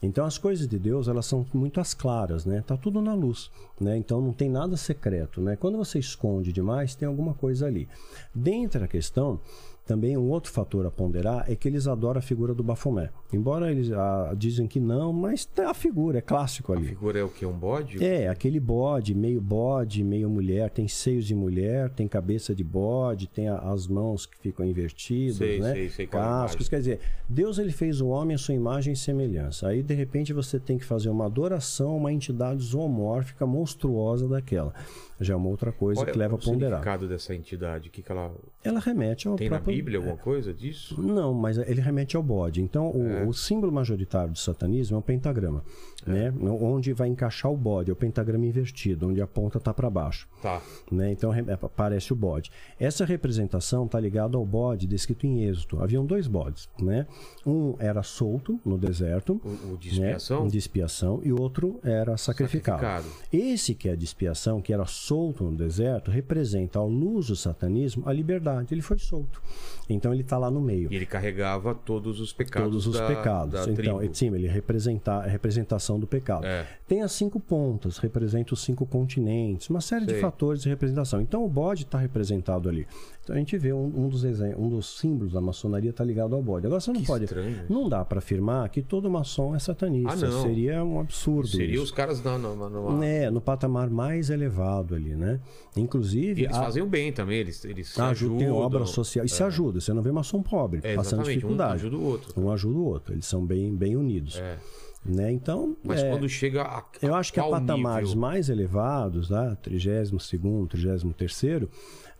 Então 0.00 0.24
as 0.24 0.38
coisas 0.38 0.68
de 0.68 0.78
Deus, 0.78 1.08
elas 1.08 1.26
são 1.26 1.44
muito 1.52 1.80
às 1.80 1.92
claras, 1.92 2.44
né? 2.44 2.62
Tá 2.64 2.76
tudo 2.76 3.02
na 3.02 3.14
luz, 3.14 3.50
né? 3.80 3.96
Então 3.96 4.20
não 4.20 4.32
tem 4.32 4.48
nada 4.48 4.76
secreto, 4.76 5.40
né? 5.40 5.56
Quando 5.56 5.76
você 5.76 5.98
esconde 5.98 6.52
demais, 6.52 6.94
tem 6.94 7.08
alguma 7.08 7.34
coisa 7.34 7.66
ali. 7.66 7.88
Dentro 8.32 8.78
da 8.78 8.86
questão, 8.86 9.40
também 9.88 10.18
um 10.18 10.28
outro 10.28 10.52
fator 10.52 10.84
a 10.84 10.90
ponderar 10.90 11.50
é 11.50 11.56
que 11.56 11.66
eles 11.66 11.88
adoram 11.88 12.18
a 12.18 12.22
figura 12.22 12.52
do 12.52 12.62
Bafomé. 12.62 13.08
Embora 13.32 13.70
eles 13.72 13.90
ah, 13.90 14.34
dizem 14.36 14.66
que 14.66 14.78
não, 14.78 15.14
mas 15.14 15.46
tem 15.46 15.64
a 15.64 15.72
figura, 15.72 16.18
é 16.18 16.20
clássico 16.20 16.74
A 16.74 16.76
ali. 16.76 16.86
figura 16.88 17.18
é 17.18 17.22
o 17.24 17.28
que? 17.30 17.46
Um 17.46 17.52
bode? 17.58 18.04
É, 18.04 18.28
aquele 18.28 18.60
bode, 18.60 19.14
meio 19.14 19.40
bode, 19.40 20.04
meio 20.04 20.28
mulher, 20.28 20.68
tem 20.68 20.86
seios 20.86 21.24
de 21.24 21.34
mulher, 21.34 21.88
tem 21.88 22.06
cabeça 22.06 22.54
de 22.54 22.62
bode, 22.62 23.26
tem 23.28 23.48
a- 23.48 23.58
as 23.58 23.86
mãos 23.88 24.26
que 24.26 24.36
ficam 24.36 24.66
invertidas, 24.66 25.36
Sei, 25.38 25.58
né? 25.58 25.72
sei, 25.72 25.88
sei 25.88 26.04
é 26.04 26.08
a 26.08 26.10
Cascos, 26.10 26.68
quer 26.68 26.80
dizer, 26.80 27.00
Deus 27.26 27.58
ele 27.58 27.72
fez 27.72 28.02
o 28.02 28.08
homem 28.08 28.34
à 28.34 28.38
sua 28.38 28.54
imagem 28.54 28.92
e 28.92 28.96
semelhança. 28.96 29.68
Aí 29.68 29.82
de 29.82 29.94
repente 29.94 30.34
você 30.34 30.60
tem 30.60 30.76
que 30.76 30.84
fazer 30.84 31.08
uma 31.08 31.24
adoração 31.24 31.92
a 31.92 31.94
uma 31.94 32.12
entidade 32.12 32.62
zoomórfica 32.62 33.46
monstruosa 33.46 34.28
daquela. 34.28 34.74
Já 35.20 35.34
é 35.34 35.36
uma 35.36 35.48
outra 35.48 35.72
coisa 35.72 36.00
Qual 36.00 36.08
é 36.08 36.12
que 36.12 36.18
leva 36.18 36.34
a 36.34 36.38
o 36.38 36.40
ponderar. 36.40 36.78
significado 36.78 37.08
dessa 37.08 37.34
entidade? 37.34 37.88
O 37.88 37.90
que, 37.90 38.02
que 38.02 38.12
ela. 38.12 38.32
Ela 38.64 38.80
remete 38.80 39.28
ao 39.28 39.36
Tem 39.36 39.48
na 39.48 39.56
próprio... 39.56 39.76
Bíblia 39.76 39.98
alguma 39.98 40.16
coisa 40.16 40.52
disso? 40.52 41.00
Não, 41.00 41.32
mas 41.32 41.56
ele 41.58 41.80
remete 41.80 42.16
ao 42.16 42.22
bode. 42.22 42.60
Então, 42.60 42.90
o, 42.90 43.06
É. 43.06 43.24
o 43.24 43.32
símbolo 43.32 43.70
majoritário 43.72 44.32
do 44.32 44.38
satanismo 44.38 44.96
é 44.96 44.98
o 44.98 45.02
pentagrama, 45.02 45.62
né? 46.06 46.34
Onde 46.40 46.92
vai 46.92 47.08
encaixar 47.08 47.52
o 47.52 47.56
bode, 47.56 47.90
é 47.90 47.92
o 47.92 47.96
pentagrama 47.96 48.44
invertido, 48.44 49.08
onde 49.08 49.22
a 49.22 49.26
ponta 49.28 49.58
está 49.58 49.72
para 49.72 49.88
baixo. 49.88 50.28
Tá. 50.42 50.60
né? 50.90 51.10
Então 51.12 51.30
re- 51.30 51.42
parece 51.76 52.12
o 52.12 52.16
bode. 52.16 52.50
Essa 52.78 53.04
representação 53.04 53.86
está 53.86 53.98
ligada 54.00 54.36
ao 54.36 54.44
bode 54.44 54.86
descrito 54.86 55.26
em 55.26 55.44
Êxodo. 55.44 55.82
Haviam 55.82 56.04
dois 56.04 56.26
bodes, 56.26 56.68
né? 56.80 57.06
Um 57.46 57.74
era 57.78 58.02
solto 58.02 58.60
no 58.64 58.76
deserto, 58.76 59.40
O, 59.44 59.74
o 59.74 59.76
de 59.78 59.88
né? 60.00 60.08
expiação? 60.12 60.44
Um 60.44 60.48
de 60.48 60.58
expiação, 60.58 61.20
e 61.24 61.32
outro 61.32 61.78
era 61.84 62.16
sacrificado. 62.16 62.80
Sacrificado. 62.82 63.28
Esse 63.32 63.74
que 63.74 63.88
é 63.88 63.94
de 63.96 64.04
expiação, 64.04 64.60
que 64.60 64.72
era 64.72 64.84
solto 64.86 65.44
no 65.44 65.56
deserto, 65.56 66.10
representa 66.10 66.78
ao 66.80 66.88
luz 66.88 67.28
do 67.28 67.36
satanismo 67.36 68.02
a 68.06 68.12
liberdade. 68.12 68.47
Ele 68.70 68.82
foi 68.82 68.98
solto. 68.98 69.40
Então 69.88 70.12
ele 70.12 70.22
está 70.22 70.36
lá 70.38 70.50
no 70.50 70.60
meio. 70.60 70.92
E 70.92 70.96
ele 70.96 71.06
carregava 71.06 71.74
todos 71.74 72.20
os 72.20 72.32
pecados 72.32 72.68
Todos 72.68 72.86
os 72.86 72.94
da, 72.94 73.06
pecados. 73.06 73.52
da 73.52 73.70
então, 73.72 73.98
tribo. 73.98 74.14
sim, 74.14 74.34
ele 74.34 74.46
representa 74.48 75.12
a 75.14 75.22
representação 75.26 75.98
do 75.98 76.06
pecado. 76.06 76.44
É. 76.46 76.66
Tem 76.86 77.02
as 77.02 77.12
cinco 77.12 77.40
pontas, 77.40 77.98
representa 77.98 78.54
os 78.54 78.60
cinco 78.62 78.84
continentes, 78.86 79.68
uma 79.70 79.80
série 79.80 80.04
Sei. 80.04 80.14
de 80.14 80.20
fatores 80.20 80.62
de 80.62 80.68
representação. 80.68 81.20
Então 81.20 81.44
o 81.44 81.48
bode 81.48 81.82
está 81.84 81.98
representado 81.98 82.68
ali. 82.68 82.86
Então 83.28 83.36
a 83.36 83.38
gente 83.40 83.58
vê 83.58 83.74
um, 83.74 83.84
um 83.84 84.08
dos 84.08 84.24
exem- 84.24 84.54
um 84.56 84.70
dos 84.70 84.98
símbolos 84.98 85.34
da 85.34 85.40
maçonaria 85.40 85.90
está 85.90 86.02
ligado 86.02 86.34
ao 86.34 86.42
bode. 86.42 86.64
Agora 86.66 86.80
você 86.80 86.90
não 86.90 87.00
Que 87.02 87.06
pode. 87.06 87.24
estranho. 87.24 87.60
Não 87.68 87.86
dá 87.86 88.02
para 88.02 88.20
afirmar 88.20 88.66
que 88.70 88.80
todo 88.80 89.10
maçom 89.10 89.54
é 89.54 89.58
satanista. 89.58 90.12
Ah, 90.12 90.16
não. 90.30 90.42
Seria 90.42 90.82
um 90.82 90.98
absurdo. 90.98 91.46
Seria 91.48 91.74
isso. 91.74 91.82
os 91.84 91.90
caras 91.90 92.22
numa- 92.24 93.04
É, 93.04 93.30
no 93.30 93.40
patamar 93.40 93.90
mais 93.90 94.30
elevado 94.30 94.94
ali, 94.94 95.14
né? 95.14 95.40
Inclusive. 95.76 96.40
E 96.40 96.44
eles 96.46 96.56
a- 96.56 96.62
fazem 96.62 96.82
o 96.82 96.86
bem 96.86 97.12
também, 97.12 97.38
eles, 97.40 97.62
eles 97.66 97.88
ajuda, 97.98 98.10
ajudam. 98.12 98.38
tem 98.38 98.50
obra 98.50 98.86
social. 98.86 99.26
E 99.26 99.28
se 99.28 99.42
ajuda, 99.42 99.78
você 99.80 99.92
não 99.92 100.00
vê 100.02 100.10
maçom 100.10 100.42
pobre, 100.42 100.80
É, 100.82 100.94
passando 100.94 101.20
exatamente, 101.20 101.30
um 101.30 101.34
dificuldade. 101.34 101.74
ajuda 101.74 101.96
o 101.96 102.04
outro. 102.04 102.40
Um 102.40 102.50
ajuda 102.50 102.78
o 102.78 102.84
outro. 102.84 103.12
Eles 103.14 103.26
são 103.26 103.44
bem, 103.44 103.74
bem 103.76 103.94
unidos. 103.94 104.38
É. 104.38 104.56
Né? 105.04 105.30
Então, 105.32 105.76
Mas 105.82 106.02
é, 106.02 106.10
quando 106.10 106.28
chega 106.28 106.62
a, 106.62 106.84
eu 107.00 107.14
acho 107.14 107.32
que 107.32 107.38
a 107.38 107.44
patamares 107.44 108.08
nível? 108.08 108.20
mais 108.20 108.48
elevados, 108.48 109.30
né? 109.30 109.56
32º, 109.62 110.66
33º, 110.66 111.68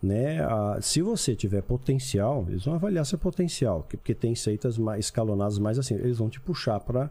né? 0.01 0.39
se 0.81 1.01
você 1.01 1.35
tiver 1.35 1.61
potencial, 1.61 2.45
eles 2.47 2.65
vão 2.65 2.73
avaliar 2.75 3.05
seu 3.05 3.17
potencial, 3.19 3.83
que- 3.83 3.97
porque 3.97 4.13
tem 4.15 4.33
seitas 4.35 4.77
mais 4.77 5.05
escalonadas 5.05 5.57
mais 5.59 5.77
assim, 5.77 5.95
eles 5.95 6.17
vão 6.17 6.29
te 6.29 6.39
puxar 6.39 6.79
para 6.79 7.09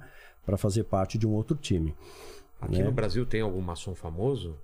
fazer 0.57 0.85
parte 0.85 1.19
de 1.19 1.27
um 1.27 1.33
outro 1.33 1.57
time. 1.57 1.95
Aqui 2.61 2.79
né? 2.79 2.85
no 2.85 2.93
Brasil 2.93 3.25
tem 3.27 3.41
algum 3.41 3.61
maçom 3.61 3.95
famoso? 3.95 4.57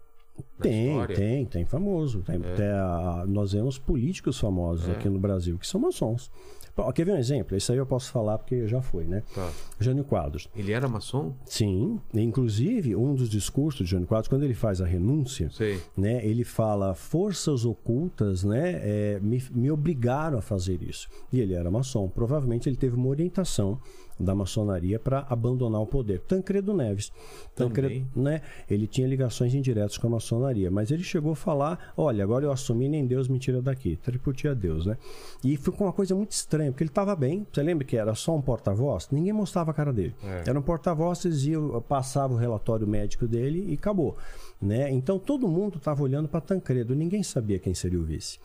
Tem, 0.61 0.89
história? 0.89 1.15
tem, 1.15 1.45
tem 1.47 1.65
famoso. 1.65 2.23
Tem, 2.23 2.41
tem 2.41 2.67
a- 2.67 3.25
nós 3.29 3.53
vemos 3.53 3.79
políticos 3.79 4.39
famosos 4.41 4.89
É. 4.89 4.93
aqui 4.93 5.09
no 5.09 5.19
Brasil 5.21 5.57
que 5.59 5.67
são 5.67 5.81
maçons. 5.81 6.29
Pô, 6.75 6.93
quer 6.93 7.05
ver 7.05 7.13
um 7.13 7.19
exemplo? 7.19 7.57
Isso 7.57 7.71
aí 7.71 7.79
eu 7.79 7.87
posso 7.87 8.11
falar 8.11 8.37
porque 8.37 8.67
já 8.67 8.83
foi, 8.83 9.05
né? 9.05 9.23
Tá. 9.33 9.49
Jânio 9.79 10.03
Quadros. 10.05 10.49
Ele 10.57 10.73
era 10.73 10.89
maçom? 10.89 11.33
Sim, 11.47 12.01
inclusive 12.13 12.97
um 12.97 13.15
dos 13.15 13.29
discursos 13.29 13.85
de 13.85 13.91
Jânio 13.93 14.09
Quadros, 14.09 14.29
quando 14.29 14.43
ele 14.43 14.55
faz 14.55 14.81
a 14.81 14.87
renúncia, 14.87 15.51
Sei. 15.51 15.81
né, 15.97 16.25
ele 16.27 16.43
fala 16.43 16.95
forças 16.95 17.65
ocultas, 17.65 18.43
né, 18.43 18.81
é, 18.83 19.21
me, 19.23 19.43
me 19.53 19.71
obrigaram 19.71 20.39
a 20.39 20.43
fazer 20.43 20.83
isso. 20.83 21.09
E 21.33 21.41
ele 21.41 21.55
era 21.55 21.71
maçom. 21.71 22.09
Provavelmente 22.09 22.69
ele 22.69 22.77
teve 22.77 22.97
uma 22.97 23.09
orientação 23.09 23.79
da 24.19 24.35
maçonaria 24.35 24.99
para 24.99 25.27
abandonar 25.29 25.81
o 25.81 25.87
poder. 25.87 26.21
Tancredo 26.21 26.73
Neves, 26.73 27.13
Tancredo, 27.55 28.07
né, 28.15 28.43
ele 28.71 28.87
tinha 28.87 29.07
ligações 29.07 29.55
indiretas 29.55 29.99
com 29.99 30.07
a 30.07 30.11
maçonaria, 30.11 30.71
mas 30.71 30.91
ele 30.91 31.03
chegou 31.03 31.33
a 31.33 31.37
falar, 31.37 31.93
olha, 31.97 32.23
agora 32.23 32.45
eu 32.45 32.53
assumi, 32.53 32.89
nem 32.89 33.07
Deus 33.07 33.29
me 33.29 33.39
tira 33.39 33.61
daqui. 33.61 33.97
Triputia 33.97 34.53
a 34.53 34.55
Deus, 34.55 34.87
né? 34.87 34.97
E 35.43 35.57
ficou 35.57 35.87
uma 35.87 35.93
coisa 35.93 36.15
muito 36.15 36.33
estranha, 36.33 36.71
porque 36.71 36.85
ele 36.85 36.91
estava 36.91 37.15
bem. 37.17 37.47
Você 37.53 37.63
lembra 37.63 37.85
que 37.85 37.97
era 37.97 38.15
só 38.15 38.35
um 38.35 38.41
porta-voz? 38.41 39.09
Ninguém 39.11 39.33
mostrava 39.33 39.71
a 39.71 39.75
cara 39.75 39.93
dele. 39.93 40.15
É. 40.23 40.45
Era 40.49 40.59
um 40.59 40.63
porta-voz, 40.63 41.21
dizia, 41.23 41.59
passava 41.89 42.35
o 42.35 42.37
relatório 42.37 42.87
médico 42.87 43.27
dele 43.27 43.65
e 43.69 43.75
acabou. 43.75 44.17
Né? 44.61 44.91
Então 44.91 45.19
todo 45.19 45.47
mundo 45.49 45.79
estava 45.79 46.03
olhando 46.03 46.29
para 46.29 46.41
Tancredo, 46.41 46.95
ninguém 46.95 47.23
sabia 47.23 47.59
quem 47.59 47.75
seria 47.75 47.99
o 47.99 48.05
vice. 48.05 48.39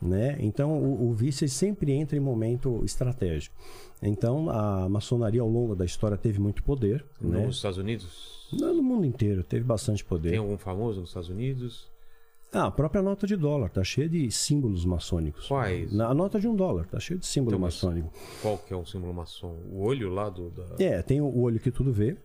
Né? 0.00 0.36
Então 0.40 0.78
o, 0.78 1.10
o 1.10 1.12
vice 1.12 1.48
sempre 1.48 1.92
entra 1.92 2.16
em 2.16 2.20
momento 2.20 2.82
estratégico. 2.84 3.54
Então 4.02 4.48
a 4.48 4.88
maçonaria 4.88 5.42
ao 5.42 5.48
longo 5.48 5.76
da 5.76 5.84
história 5.84 6.16
teve 6.16 6.40
muito 6.40 6.62
poder. 6.62 7.04
Né? 7.20 7.44
Nos 7.44 7.56
Estados 7.56 7.78
Unidos? 7.78 8.48
Não, 8.52 8.74
No 8.74 8.82
mundo 8.82 9.04
inteiro 9.04 9.44
teve 9.44 9.64
bastante 9.64 10.04
poder. 10.04 10.30
Tem 10.30 10.38
algum 10.38 10.56
famoso 10.56 11.00
nos 11.00 11.10
Estados 11.10 11.28
Unidos? 11.28 11.90
Ah, 12.52 12.66
a 12.66 12.70
própria 12.70 13.00
nota 13.00 13.26
de 13.28 13.36
dólar 13.36 13.70
tá 13.70 13.84
cheia 13.84 14.08
de 14.08 14.28
símbolos 14.30 14.84
maçônicos. 14.84 15.46
Quais? 15.46 15.92
Na, 15.92 16.08
a 16.08 16.14
nota 16.14 16.40
de 16.40 16.48
um 16.48 16.56
dólar 16.56 16.84
tá 16.86 16.98
cheia 16.98 17.18
de 17.18 17.24
símbolo 17.24 17.54
Então, 17.54 17.60
maçônico. 17.60 18.10
Qual 18.42 18.58
que 18.58 18.74
é 18.74 18.76
o 18.76 18.84
símbolo 18.84 19.14
maçom? 19.14 19.56
O 19.70 19.82
olho 19.84 20.10
lá 20.10 20.28
do... 20.28 20.50
Da... 20.50 20.64
É, 20.84 21.00
tem 21.00 21.20
o 21.20 21.38
olho 21.40 21.60
que 21.60 21.70
tudo 21.70 21.92
vê, 21.92 22.16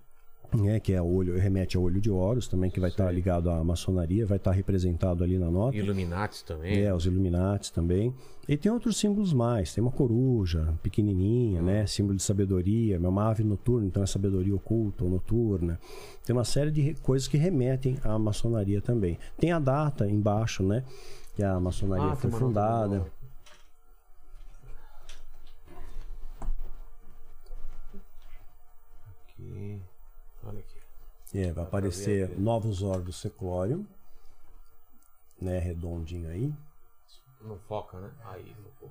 né, 0.56 0.80
que 0.80 0.94
é 0.94 1.02
o 1.02 1.06
olho, 1.06 1.38
remete 1.38 1.78
ao 1.78 1.84
olho 1.84 2.00
de 2.02 2.10
Horus 2.10 2.48
também, 2.48 2.70
que 2.70 2.80
vai 2.80 2.90
estar 2.90 3.12
ligado 3.12 3.50
à 3.50 3.64
maçonaria, 3.64 4.26
vai 4.26 4.38
estar 4.38 4.52
representado 4.52 5.24
ali 5.24 5.38
na 5.38 5.50
nota. 5.52 5.76
Illuminati 5.78 6.44
também. 6.44 6.84
É, 6.84 6.94
os 6.94 7.06
Illuminati 7.06 7.72
também. 7.74 8.14
E 8.48 8.56
tem 8.56 8.72
outros 8.72 8.98
símbolos 8.98 9.34
mais. 9.34 9.74
Tem 9.74 9.82
uma 9.84 9.92
coruja 9.92 10.74
pequenininha, 10.84 11.62
né? 11.62 11.88
Símbolo 11.88 12.16
de 12.16 12.22
sabedoria. 12.24 12.96
É 12.96 13.00
uma 13.00 13.30
ave 13.30 13.44
noturna, 13.44 13.88
então 13.88 14.04
é 14.04 14.06
sabedoria 14.06 14.56
oculta 14.56 15.04
ou 15.04 15.10
noturna. 15.10 15.80
Tem 16.24 16.36
uma 16.36 16.44
série 16.44 16.70
de 16.72 16.94
coisas 17.02 17.28
que 17.28 17.38
remetem 17.38 17.98
à 18.04 18.18
maçonaria 18.20 18.82
também. 18.82 19.18
Tem 19.38 19.52
a 19.52 19.60
data 19.60 20.08
embaixo, 20.08 20.62
né? 20.64 20.84
Que 21.36 21.44
a 21.44 21.60
maçonaria 21.60 22.12
Ah, 22.12 22.16
foi 22.16 22.30
fundada. 22.32 23.06
Aqui. 29.38 29.82
É, 31.36 31.52
vai 31.52 31.66
aparecer 31.66 32.40
novos 32.40 32.82
órgãos 32.82 33.20
seclório. 33.20 33.86
Né? 35.42 35.60
Redondinho 35.60 36.30
aí. 36.30 36.54
Não 37.42 37.60
foca, 37.60 38.00
né? 38.00 38.10
Aí, 38.24 38.56
focou. 38.64 38.90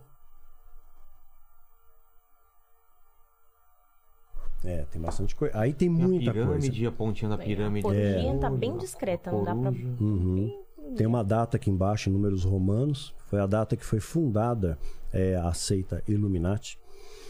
É, 4.62 4.84
tem 4.90 5.00
bastante 5.00 5.34
coisa. 5.34 5.58
Aí 5.58 5.72
tem 5.72 5.88
E 5.88 5.90
muita 5.90 6.30
a 6.30 6.34
pirâmide, 6.34 6.70
coisa. 6.70 6.88
a 6.88 6.92
pontinha 6.92 7.28
da 7.30 7.38
pirâmide. 7.38 7.86
A 7.86 7.90
corujinha 7.90 8.34
é 8.34 8.38
tá 8.38 8.48
ouro, 8.48 8.58
bem 8.58 8.76
discreta, 8.76 9.32
não 9.32 9.44
dá 9.44 9.54
pra-. 9.54 9.70
Uhum. 9.70 10.64
Tem 10.96 11.06
uma 11.06 11.24
data 11.24 11.56
aqui 11.56 11.70
embaixo, 11.70 12.10
em 12.10 12.12
números 12.12 12.44
romanos. 12.44 13.14
Foi 13.26 13.40
a 13.40 13.46
data 13.46 13.76
que 13.76 13.84
foi 13.84 14.00
fundada 14.00 14.78
é, 15.12 15.34
a 15.36 15.52
seita 15.52 16.02
Illuminati. 16.06 16.78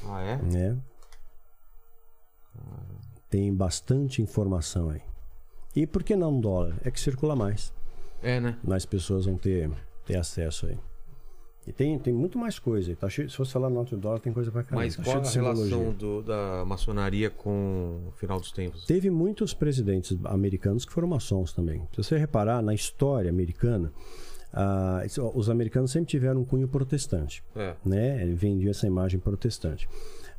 Ah, 0.04 0.20
é? 0.20 0.36
né? 0.42 0.78
Tem 3.34 3.52
bastante 3.52 4.22
informação 4.22 4.90
aí. 4.90 5.00
E 5.74 5.88
por 5.88 6.04
que 6.04 6.14
não 6.14 6.40
dólar? 6.40 6.76
É 6.84 6.90
que 6.92 7.00
circula 7.00 7.34
mais. 7.34 7.72
É, 8.22 8.38
né? 8.38 8.56
Mais 8.62 8.86
pessoas 8.86 9.24
vão 9.26 9.36
ter, 9.36 9.68
ter 10.06 10.16
acesso 10.16 10.66
aí. 10.66 10.78
E 11.66 11.72
tem, 11.72 11.98
tem 11.98 12.14
muito 12.14 12.38
mais 12.38 12.60
coisa. 12.60 12.94
Tá 12.94 13.08
cheio, 13.08 13.28
se 13.28 13.36
fosse 13.36 13.50
falar 13.52 13.68
no 13.70 13.80
outro 13.80 13.96
dólar, 13.96 14.20
tem 14.20 14.32
coisa 14.32 14.52
pra 14.52 14.62
caramba. 14.62 14.82
Mas 14.84 14.94
tá 14.94 15.02
qual 15.02 15.16
a 15.18 15.28
relação 15.28 15.92
do- 15.92 16.22
da 16.22 16.62
maçonaria 16.64 17.28
com 17.28 18.02
o 18.06 18.12
final 18.12 18.38
dos 18.38 18.52
tempos? 18.52 18.84
Teve 18.86 19.10
muitos 19.10 19.52
presidentes 19.52 20.16
americanos 20.26 20.84
que 20.84 20.92
foram 20.92 21.08
maçons 21.08 21.52
também. 21.52 21.80
Se 21.90 22.04
você 22.04 22.16
reparar, 22.16 22.62
na 22.62 22.72
história 22.72 23.28
americana, 23.30 23.92
ah, 24.52 25.02
os 25.34 25.50
americanos 25.50 25.90
sempre 25.90 26.08
tiveram 26.10 26.42
um 26.42 26.44
cunho 26.44 26.68
protestante. 26.68 27.42
É. 27.56 27.74
né? 27.84 28.22
Ele 28.22 28.34
vendia 28.34 28.70
essa 28.70 28.86
imagem 28.86 29.18
protestante. 29.18 29.88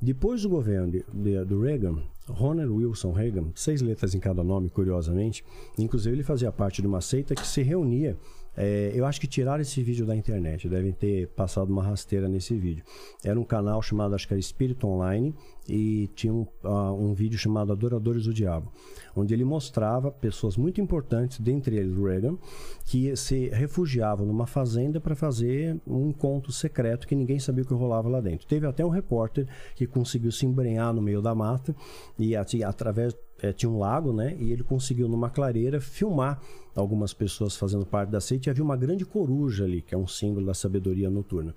Depois 0.02 0.44
do 0.44 0.48
governo 0.50 0.90
de, 0.92 1.06
de- 1.14 1.44
do 1.44 1.62
Reagan, 1.62 2.02
Ronald 2.28 2.72
Wilson 2.72 3.12
Reagan, 3.12 3.52
seis 3.54 3.82
letras 3.82 4.16
em 4.16 4.20
cada 4.20 4.44
nome, 4.44 4.70
curiosamente, 4.70 5.44
inclusive 5.78 6.16
ele 6.16 6.24
fazia 6.24 6.52
parte 6.52 6.82
de 6.82 6.88
uma 6.88 7.02
seita 7.02 7.36
que 7.36 7.46
se 7.46 7.62
reunia. 7.62 8.18
É, 8.58 8.92
eu 8.94 9.06
acho 9.06 9.20
que 9.20 9.28
tiraram 9.28 9.62
esse 9.62 9.82
vídeo 9.84 10.06
da 10.06 10.16
internet, 10.16 10.68
devem 10.68 10.92
ter 10.92 11.28
passado 11.30 11.72
uma 11.72 11.84
rasteira 11.84 12.28
nesse 12.28 12.56
vídeo. 12.56 12.84
Era 13.24 13.40
um 13.40 13.44
canal 13.44 13.82
chamado, 13.82 14.16
acho 14.16 14.28
que 14.28 14.34
era 14.34 14.40
Espírito 14.40 14.88
Online, 14.88 15.34
e 15.68 16.08
tinha 16.16 16.34
um, 16.34 16.46
ah, 16.64 16.92
um 16.94 17.14
vídeo 17.14 17.40
chamado 17.40 17.72
Adoradores 17.72 18.26
do 18.26 18.34
Diabo, 18.34 18.72
onde 19.16 19.34
ele 19.34 19.44
mostrava 19.44 20.12
pessoas 20.12 20.58
muito 20.58 20.80
importantes, 20.80 21.40
dentre 21.40 21.76
eles 21.76 21.98
Reagan, 21.98 22.38
que 22.86 23.16
se 23.16 23.50
refugiavam 23.50 24.28
numa 24.28 24.46
fazenda 24.46 25.02
para 25.02 25.16
fazer 25.16 25.80
um 25.88 26.10
encontro 26.10 26.52
secreto 26.52 27.08
que 27.08 27.16
ninguém 27.16 27.40
sabia 27.40 27.64
o 27.64 27.68
que 27.68 27.74
rolava 27.74 28.08
lá 28.08 28.22
dentro. 28.22 28.46
Teve 28.46 28.68
até 28.68 28.86
um 28.86 28.90
repórter 28.90 29.48
que 29.76 29.88
conseguiu 29.88 30.32
se 30.32 30.46
embrenhar 30.46 30.94
no 30.94 31.02
meio 31.02 31.22
da 31.22 31.34
mata 31.34 31.76
e 32.18 32.36
ati- 32.36 32.64
através 32.64 33.16
eh, 33.46 33.54
tinha 33.54 33.70
um 33.70 33.78
lago, 33.80 34.12
né? 34.12 34.36
E 34.40 34.52
ele 34.52 34.64
conseguiu 34.64 35.08
numa 35.08 35.30
clareira 35.30 35.80
filmar 35.80 36.42
algumas 36.76 37.14
pessoas 37.14 37.56
fazendo 37.56 37.86
parte 37.86 38.10
da 38.10 38.20
seita 38.20 38.50
e 38.50 38.52
havia 38.52 38.64
uma 38.64 38.76
grande 38.76 39.06
coruja 39.06 39.64
ali, 39.64 39.82
que 39.82 39.96
é 39.96 39.98
um 39.98 40.08
símbolo 40.08 40.46
da 40.46 40.54
sabedoria 40.54 41.10
noturna. 41.10 41.56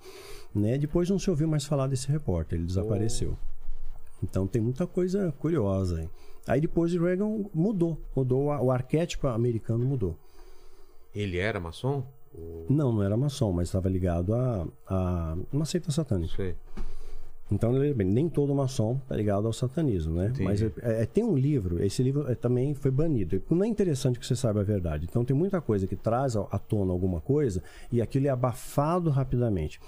Né? 0.53 0.77
Depois 0.77 1.09
não 1.09 1.19
se 1.19 1.29
ouviu 1.29 1.47
mais 1.47 1.65
falar 1.65 1.87
desse 1.87 2.07
repórter, 2.09 2.57
ele 2.57 2.65
desapareceu. 2.65 3.37
Então 4.23 4.47
tem 4.47 4.61
muita 4.61 4.87
coisa 4.87 5.33
curiosa 5.39 5.99
aí. 5.99 6.09
Aí 6.47 6.61
depois 6.61 6.93
o 6.93 7.03
Reagan 7.03 7.45
mudou, 7.53 7.97
mudou, 8.15 8.45
o 8.47 8.71
arquétipo 8.71 9.27
americano 9.27 9.85
mudou. 9.85 10.17
Ele 11.13 11.37
era 11.37 11.59
maçom? 11.59 12.03
Não, 12.69 12.93
não 12.93 13.03
era 13.03 13.17
maçom, 13.17 13.51
mas 13.51 13.67
estava 13.67 13.89
ligado 13.89 14.33
a, 14.33 14.67
a 14.87 15.37
uma 15.51 15.65
seita 15.65 15.91
satânica. 15.91 16.35
Sei. 16.35 16.55
Então, 17.51 17.71
nem 17.71 18.29
todo 18.29 18.53
maçom 18.53 18.99
está 19.01 19.15
ligado 19.15 19.47
ao 19.47 19.53
satanismo, 19.53 20.13
né? 20.13 20.27
Entendi. 20.27 20.43
Mas 20.43 20.61
é- 20.61 20.71
é- 20.81 21.05
tem 21.05 21.23
um 21.23 21.35
livro, 21.35 21.83
esse 21.83 22.03
livro 22.03 22.29
é, 22.29 22.35
também 22.35 22.73
foi 22.75 22.91
banido. 22.91 23.41
Não 23.49 23.63
é 23.63 23.67
interessante 23.67 24.19
que 24.19 24.25
você 24.25 24.35
saiba 24.35 24.61
a 24.61 24.63
verdade. 24.63 25.07
Então, 25.09 25.25
tem 25.25 25.35
muita 25.35 25.59
coisa 25.59 25.87
que 25.87 25.95
traz 25.95 26.35
à 26.35 26.47
à 26.51 26.59
tona 26.59 26.91
alguma 26.91 27.19
coisa 27.21 27.61
e 27.91 28.01
aquilo 28.01 28.27
é 28.27 28.29
abafado 28.29 29.09
rapidamente. 29.09 29.79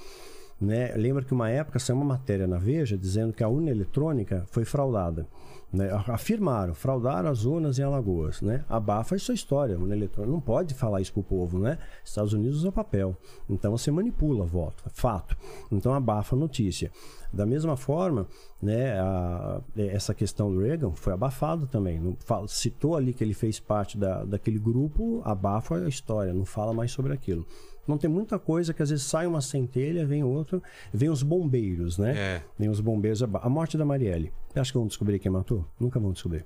Né? 0.60 0.94
Lembra 0.96 1.24
que 1.24 1.34
uma 1.34 1.50
época 1.50 1.80
saiu 1.80 1.98
uma 1.98 2.06
matéria 2.06 2.46
na 2.46 2.58
Veja 2.60 2.96
dizendo 2.98 3.34
que 3.34 3.44
a 3.44 3.48
urna 3.48 3.72
eletrônica 3.72 4.44
foi 4.52 4.64
fraudada. 4.64 5.26
Né? 5.74 5.90
Afirmaram, 6.08 6.74
fraudaram 6.74 7.30
as 7.30 7.46
urnas 7.46 7.80
em 7.80 7.84
Alagoas. 7.84 8.42
Né? 8.42 8.66
Abafa 8.68 9.16
isso 9.16 9.32
a 9.32 9.36
história. 9.36 9.78
Urna 9.80 9.96
eletrônica 9.96 10.32
não 10.34 10.42
pode 10.42 10.74
falar 10.74 11.00
isso 11.02 11.14
pro 11.14 11.24
povo. 11.24 11.58
Né? 11.60 11.78
Estados 12.04 12.34
Unidos 12.34 12.58
usa 12.58 12.72
papel. 12.72 13.16
Então 13.50 13.72
você 13.72 13.90
manipula 13.92 14.46
voto, 14.46 14.84
fato. 14.94 15.36
Então 15.72 15.94
abafa 15.94 16.36
a 16.36 16.40
notícia. 16.40 16.92
Da 17.32 17.46
mesma 17.46 17.78
forma, 17.78 18.28
né, 18.62 19.00
a- 19.00 19.62
essa 19.78 20.14
questão 20.14 20.52
do 20.52 20.60
Reagan 20.60 20.92
foi 20.92 21.14
abafado 21.14 21.66
também. 21.66 21.98
Não 21.98 22.18
fala- 22.20 22.46
citou 22.50 22.98
ali 22.98 23.14
que 23.14 23.24
ele 23.24 23.34
fez 23.34 23.58
parte 23.58 23.98
da, 23.98 24.26
daquele 24.26 24.60
grupo, 24.60 25.22
abafa 25.24 25.78
a 25.78 25.88
história, 25.88 26.34
não 26.34 26.44
fala 26.44 26.74
mais 26.74 26.92
sobre 26.92 27.14
aquilo. 27.14 27.46
Não 27.88 27.98
tem 27.98 28.10
muita 28.10 28.38
coisa 28.38 28.74
que 28.74 28.82
às 28.82 28.90
vezes 28.90 29.06
sai 29.06 29.26
uma 29.26 29.42
centelha, 29.42 30.06
vem 30.06 30.24
outra, 30.24 30.62
vem 30.94 31.10
os 31.10 31.24
bombeiros, 31.24 31.98
né? 31.98 32.14
É. 32.18 32.44
Vem 32.58 32.70
os 32.70 32.80
bombeiros. 32.80 33.22
A 33.24 33.50
morte 33.50 33.78
da 33.78 33.84
Marielle. 33.86 34.32
Acha 34.56 34.72
que 34.72 34.78
vão 34.78 34.88
descobrir 34.88 35.18
quem 35.20 35.32
matou? 35.32 35.66
Nunca 35.80 36.00
vão 36.00 36.12
descobrir. 36.12 36.46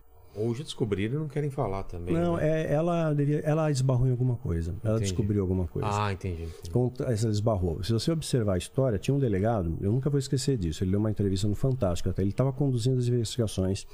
Já 0.53 0.63
descobriram 0.63 1.15
e 1.15 1.19
não 1.19 1.27
querem 1.29 1.49
falar 1.49 1.83
também. 1.83 2.13
Não, 2.13 2.35
né? 2.35 2.63
é, 2.63 2.73
ela, 2.73 3.13
devia, 3.13 3.39
ela 3.39 3.71
esbarrou 3.71 4.05
em 4.05 4.11
alguma 4.11 4.35
coisa. 4.35 4.75
Ela 4.83 4.95
Entendi. 4.95 5.11
descobriu 5.11 5.41
alguma 5.41 5.65
coisa. 5.65 5.87
Ah, 5.89 6.11
entendi. 6.11 6.43
entendi. 6.43 6.69
Contra 6.71 7.09
essa 7.13 7.29
esbarrou. 7.29 7.81
Se 7.83 7.93
você 7.93 8.11
observar 8.11 8.55
a 8.55 8.57
história, 8.57 8.99
tinha 8.99 9.15
um 9.15 9.19
delegado, 9.19 9.77
eu 9.79 9.93
nunca 9.93 10.09
vou 10.09 10.19
esquecer 10.19 10.57
disso. 10.57 10.83
Ele 10.83 10.91
deu 10.91 10.99
uma 10.99 11.09
entrevista 11.09 11.47
no 11.47 11.55
Fantástico, 11.55 12.09
até 12.09 12.21
ele 12.21 12.31
estava 12.31 12.51
conduzindo 12.51 12.97
as 12.99 13.07
investigações 13.07 13.87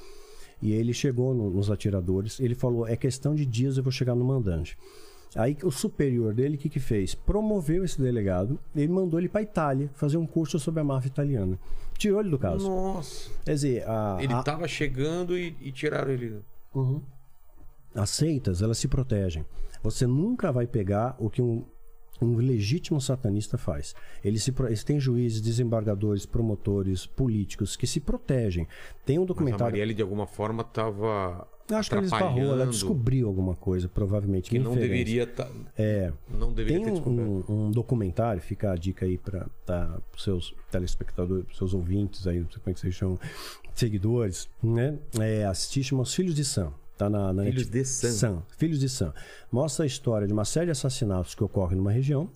e 0.59 0.71
ele 0.73 0.93
chegou 0.93 1.33
no- 1.35 1.51
nos 1.51 1.69
atiradores. 1.69 2.39
Ele 2.39 2.55
falou: 2.55 2.87
é 2.87 2.95
questão 2.95 3.35
de 3.35 3.45
dias 3.45 3.77
eu 3.77 3.83
vou 3.83 3.91
chegar 3.91 4.15
no 4.15 4.25
mandante. 4.25 4.75
Aí 5.35 5.57
o 5.63 5.71
superior 5.71 6.33
dele, 6.33 6.55
o 6.55 6.57
que, 6.59 6.67
que 6.69 6.79
fez? 6.79 7.15
Promoveu 7.15 7.85
esse 7.85 8.01
delegado 8.01 8.59
e 8.75 8.85
mandou 8.87 9.19
ele 9.19 9.29
para 9.29 9.41
Itália 9.41 9.89
fazer 9.93 10.17
um 10.17 10.25
curso 10.27 10.59
sobre 10.59 10.81
a 10.81 10.83
máfia 10.83 11.07
italiana. 11.07 11.57
Tirou 11.97 12.19
ele 12.19 12.29
do 12.29 12.37
caso. 12.37 12.67
Nossa. 12.69 13.29
Quer 13.45 13.53
dizer, 13.53 13.87
a, 13.87 14.17
Ele 14.19 14.33
a- 14.33 14.43
tava 14.43 14.67
chegando 14.67 15.37
e, 15.37 15.55
e 15.61 15.71
tiraram 15.71 16.11
ele. 16.11 16.41
as 17.95 18.09
seitas, 18.09 18.61
elas 18.61 18.77
se 18.77 18.87
protegem. 18.87 19.45
Você 19.83 20.05
nunca 20.05 20.51
vai 20.51 20.67
pegar 20.67 21.15
o 21.19 21.29
que 21.29 21.41
um, 21.41 21.63
um 22.21 22.35
legítimo 22.35 22.99
satanista 23.01 23.57
faz. 23.57 23.95
Eles, 24.23 24.43
se, 24.43 24.53
eles 24.65 24.83
têm 24.83 24.99
juízes, 24.99 25.41
desembargadores, 25.41 26.25
promotores, 26.25 27.05
políticos 27.05 27.75
que 27.75 27.87
se 27.87 27.99
protegem. 27.99 28.67
Tem 29.05 29.17
um 29.17 29.21
Mas 29.21 29.25
a 29.25 29.27
documentário. 29.33 29.65
Marielle, 29.71 29.93
de 29.93 30.01
alguma 30.01 30.27
forma, 30.27 30.63
tava. 30.63 31.47
Eu 31.71 31.77
acho 31.77 31.89
que 31.89 31.95
ela 31.95 32.05
esbarrou, 32.05 32.43
ela 32.43 32.67
descobriu 32.67 33.27
alguma 33.27 33.55
coisa, 33.55 33.87
provavelmente. 33.87 34.49
Que 34.49 34.59
não 34.59 34.71
inferência. 34.73 34.89
deveria 34.89 35.27
tá, 35.27 35.47
É. 35.77 36.11
Não 36.29 36.51
deveria 36.51 36.83
Tem 36.83 36.93
um, 36.93 37.43
um, 37.47 37.67
um 37.67 37.71
documentário, 37.71 38.41
fica 38.41 38.71
a 38.71 38.75
dica 38.75 39.05
aí 39.05 39.17
para 39.17 39.47
os 40.15 40.23
seus 40.23 40.53
telespectadores, 40.69 41.45
pros 41.45 41.57
seus 41.57 41.73
ouvintes 41.73 42.27
aí, 42.27 42.39
não 42.39 42.49
sei 42.49 42.59
como 42.61 42.71
é 42.71 42.73
que 42.73 42.79
vocês 42.79 42.93
chamam, 42.93 43.19
seguidores, 43.73 44.49
né? 44.61 44.97
É, 45.19 45.45
assistir, 45.45 45.83
chama 45.83 46.03
Os 46.03 46.13
Filhos 46.13 46.35
de 46.35 46.43
Sam. 46.43 46.73
Tá 46.97 47.09
na, 47.09 47.33
na 47.33 47.43
Filhos 47.43 47.65
Netflix. 47.65 48.01
de 48.01 48.11
Sam. 48.11 48.43
Filhos 48.57 48.79
de 48.79 48.89
Sam. 48.89 49.13
Mostra 49.51 49.83
a 49.85 49.87
história 49.87 50.27
de 50.27 50.33
uma 50.33 50.45
série 50.45 50.67
de 50.67 50.71
assassinatos 50.71 51.33
que 51.33 51.43
ocorrem 51.43 51.77
numa 51.77 51.91
região, 51.91 52.29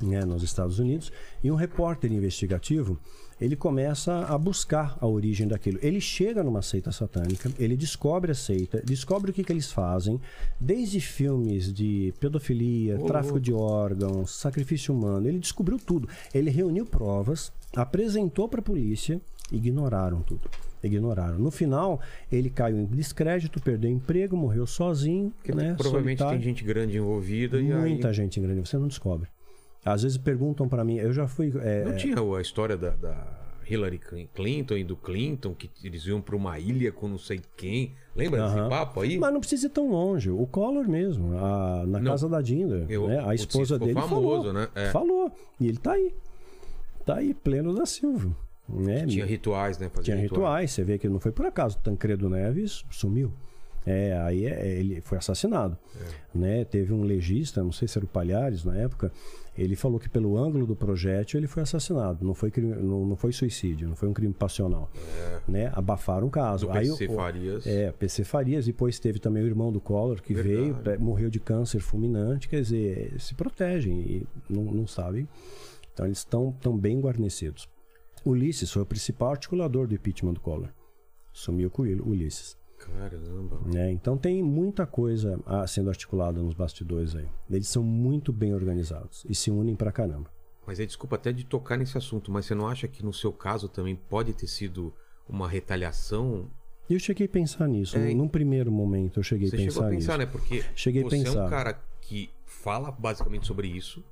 né, 0.00 0.24
nos 0.24 0.42
Estados 0.42 0.78
Unidos, 0.78 1.12
e 1.42 1.50
um 1.50 1.56
repórter 1.56 2.10
investigativo, 2.12 2.98
ele 3.40 3.56
começa 3.56 4.24
a 4.26 4.36
buscar 4.36 4.96
a 5.00 5.06
origem 5.06 5.46
daquilo. 5.46 5.78
Ele 5.82 6.00
chega 6.00 6.42
numa 6.42 6.62
seita 6.62 6.90
satânica, 6.90 7.50
ele 7.58 7.76
descobre 7.76 8.32
a 8.32 8.34
seita, 8.34 8.82
descobre 8.84 9.30
o 9.30 9.34
que, 9.34 9.44
que 9.44 9.52
eles 9.52 9.70
fazem, 9.70 10.20
desde 10.58 11.00
filmes 11.00 11.72
de 11.72 12.12
pedofilia, 12.20 12.98
Ô, 12.98 13.06
tráfico 13.06 13.40
de 13.40 13.52
órgãos, 13.52 14.30
sacrifício 14.30 14.94
humano, 14.94 15.28
ele 15.28 15.38
descobriu 15.38 15.78
tudo. 15.78 16.08
Ele 16.34 16.50
reuniu 16.50 16.84
provas, 16.84 17.52
apresentou 17.76 18.48
para 18.48 18.60
a 18.60 18.62
polícia, 18.62 19.20
ignoraram 19.52 20.22
tudo. 20.22 20.48
Ignoraram. 20.82 21.38
No 21.38 21.50
final, 21.50 22.00
ele 22.30 22.48
caiu 22.48 22.78
em 22.78 22.86
descrédito, 22.86 23.60
perdeu 23.60 23.90
emprego, 23.90 24.36
morreu 24.36 24.66
sozinho. 24.66 25.32
Né, 25.46 25.74
provavelmente 25.74 26.18
solitário. 26.18 26.38
tem 26.38 26.40
gente 26.40 26.62
grande 26.62 26.96
envolvida 26.96 27.60
e 27.60 27.72
aí. 27.72 27.90
Muita 27.90 28.12
gente 28.12 28.38
grande, 28.38 28.60
você 28.60 28.78
não 28.78 28.86
descobre. 28.86 29.28
Às 29.92 30.02
vezes 30.02 30.18
perguntam 30.18 30.68
pra 30.68 30.84
mim, 30.84 30.96
eu 30.96 31.12
já 31.12 31.26
fui. 31.26 31.52
é, 31.60 31.84
Não 31.84 31.96
tinha 31.96 32.16
a 32.18 32.40
história 32.40 32.76
da, 32.76 32.90
da 32.90 33.38
Hillary 33.68 34.00
Clinton 34.34 34.76
e 34.76 34.84
do 34.84 34.96
Clinton, 34.96 35.54
que 35.54 35.70
eles 35.84 36.04
iam 36.06 36.20
pra 36.20 36.34
uma 36.36 36.58
ilha 36.58 36.90
com 36.92 37.06
não 37.08 37.18
sei 37.18 37.40
quem. 37.56 37.92
Lembra 38.16 38.42
Aham. 38.44 38.54
desse 38.56 38.68
papo 38.68 39.00
aí? 39.00 39.18
Mas 39.18 39.32
não 39.32 39.40
precisa 39.40 39.66
ir 39.66 39.70
tão 39.70 39.90
longe. 39.90 40.30
O 40.30 40.46
Collor 40.46 40.88
mesmo, 40.88 41.36
a- 41.38 41.84
na 41.86 41.98
Não. 42.00 42.10
casa 42.10 42.28
da 42.28 42.40
Dinda, 42.40 42.86
Eu- 42.88 43.06
né, 43.08 43.22
a 43.24 43.34
esposa 43.34 43.78
dele 43.78 43.94
famoso, 43.94 44.10
falou. 44.48 44.52
né? 44.52 44.68
É. 44.74 44.90
Falou. 44.90 45.32
E 45.60 45.68
ele 45.68 45.76
tá 45.78 45.92
aí. 45.92 46.12
Tá 47.04 47.16
aí, 47.16 47.32
pleno 47.34 47.74
da 47.74 47.86
Silva. 47.86 48.34
Né? 48.68 49.06
Tinha 49.06 49.24
rituais, 49.24 49.78
né? 49.78 49.88
Fazia 49.88 50.04
Tinha 50.12 50.16
ritual. 50.16 50.40
rituais. 50.42 50.70
Você 50.72 50.84
vê 50.84 50.98
que 50.98 51.08
não 51.08 51.18
foi 51.18 51.32
por 51.32 51.46
acaso. 51.46 51.78
Tancredo 51.78 52.28
Neves 52.28 52.84
sumiu. 52.90 53.32
É, 53.86 54.18
aí 54.18 54.44
é- 54.44 54.78
ele 54.78 55.00
foi 55.00 55.16
assassinado. 55.16 55.78
É. 55.98 56.38
Né? 56.38 56.64
Teve 56.66 56.92
um 56.92 57.02
legista, 57.02 57.62
não 57.62 57.72
sei 57.72 57.88
se 57.88 57.96
era 57.96 58.04
o 58.04 58.08
Palhares 58.08 58.62
na 58.64 58.76
época, 58.76 59.10
ele 59.58 59.74
falou 59.76 59.98
que 59.98 60.08
pelo 60.08 60.36
ângulo 60.38 60.66
do 60.66 60.76
projétil 60.76 61.38
ele 61.40 61.46
foi 61.46 61.62
assassinado. 61.62 62.24
Não 62.24 62.34
foi, 62.34 62.50
crime- 62.50 62.76
não, 62.76 63.04
não 63.04 63.16
foi 63.16 63.32
suicídio, 63.32 63.88
não 63.88 63.96
foi 63.96 64.08
um 64.08 64.12
crime 64.12 64.32
passional. 64.32 64.90
Né? 65.46 65.70
Abafaram 65.74 66.26
o 66.26 66.30
caso. 66.30 66.66
É. 66.66 66.72
Do 66.72 66.78
Aí 66.78 66.88
PC 66.88 67.06
o- 67.08 67.14
Farias. 67.16 67.66
É, 67.66 67.92
PC 67.92 68.24
Farias. 68.24 68.66
Depois 68.66 68.98
teve 68.98 69.18
também 69.18 69.42
o 69.42 69.46
irmão 69.46 69.72
do 69.72 69.80
Collor 69.80 70.22
que 70.22 70.32
Verdade. 70.34 70.72
veio, 70.84 71.00
morreu 71.00 71.28
de 71.30 71.40
câncer 71.40 71.80
fulminante. 71.80 72.48
Quer 72.48 72.62
dizer, 72.62 73.14
se 73.20 73.34
protegem 73.34 74.00
e 74.00 74.26
não, 74.48 74.64
não 74.64 74.86
sabem. 74.86 75.28
Então 75.92 76.06
eles 76.06 76.18
estão 76.18 76.52
tão 76.60 76.76
bem 76.78 77.00
guarnecidos. 77.00 77.68
Ulisses 78.24 78.70
foi 78.70 78.82
o 78.82 78.86
principal 78.86 79.30
articulador 79.30 79.86
do 79.86 79.94
impeachment 79.94 80.34
do 80.34 80.40
Collor. 80.40 80.68
Sumiu 81.32 81.70
com 81.70 81.82
o 81.82 82.08
Ulisses. 82.08 82.56
Caramba. 82.96 83.60
né? 83.66 83.90
Então 83.92 84.16
tem 84.16 84.42
muita 84.42 84.86
coisa 84.86 85.38
ah, 85.46 85.66
sendo 85.66 85.88
articulada 85.90 86.42
nos 86.42 86.54
bastidores 86.54 87.14
aí. 87.14 87.26
Eles 87.50 87.68
são 87.68 87.82
muito 87.82 88.32
bem 88.32 88.54
organizados 88.54 89.24
e 89.28 89.34
se 89.34 89.50
unem 89.50 89.74
pra 89.76 89.92
caramba. 89.92 90.30
Mas 90.66 90.78
aí, 90.78 90.86
desculpa 90.86 91.16
até 91.16 91.32
de 91.32 91.44
tocar 91.44 91.78
nesse 91.78 91.96
assunto, 91.96 92.30
mas 92.30 92.44
você 92.44 92.54
não 92.54 92.68
acha 92.68 92.86
que 92.86 93.02
no 93.04 93.12
seu 93.12 93.32
caso 93.32 93.68
também 93.68 93.96
pode 93.96 94.34
ter 94.34 94.46
sido 94.46 94.92
uma 95.28 95.48
retaliação? 95.48 96.50
Eu 96.90 96.98
cheguei 96.98 97.26
a 97.26 97.28
pensar 97.28 97.66
nisso. 97.68 97.96
É, 97.96 98.12
num, 98.14 98.28
primeiro 98.28 98.70
momento 98.70 99.18
eu 99.18 99.22
cheguei 99.22 99.48
Você 99.48 99.56
a 99.56 99.58
pensar 99.58 99.72
chegou 99.72 99.86
a 99.86 99.90
pensar, 99.90 100.18
nisso. 100.18 100.26
né? 100.26 100.32
Porque 100.32 100.64
Cheguei 100.74 101.02
a 101.02 101.04
você 101.04 101.16
é 101.16 101.20
um 101.20 101.24
pensar. 101.24 101.50
cara 101.50 101.80
que 102.00 102.30
fala 102.44 102.90
basicamente 102.90 103.46
sobre 103.46 103.68
isso, 103.68 104.04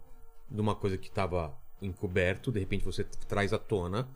de 0.50 0.60
uma 0.60 0.74
coisa 0.74 0.96
que 0.96 1.08
estava 1.08 1.54
encoberto, 1.82 2.50
de 2.50 2.58
repente 2.60 2.84
você 2.84 3.04
traz 3.28 3.52
à 3.52 3.58
tona, 3.58 4.08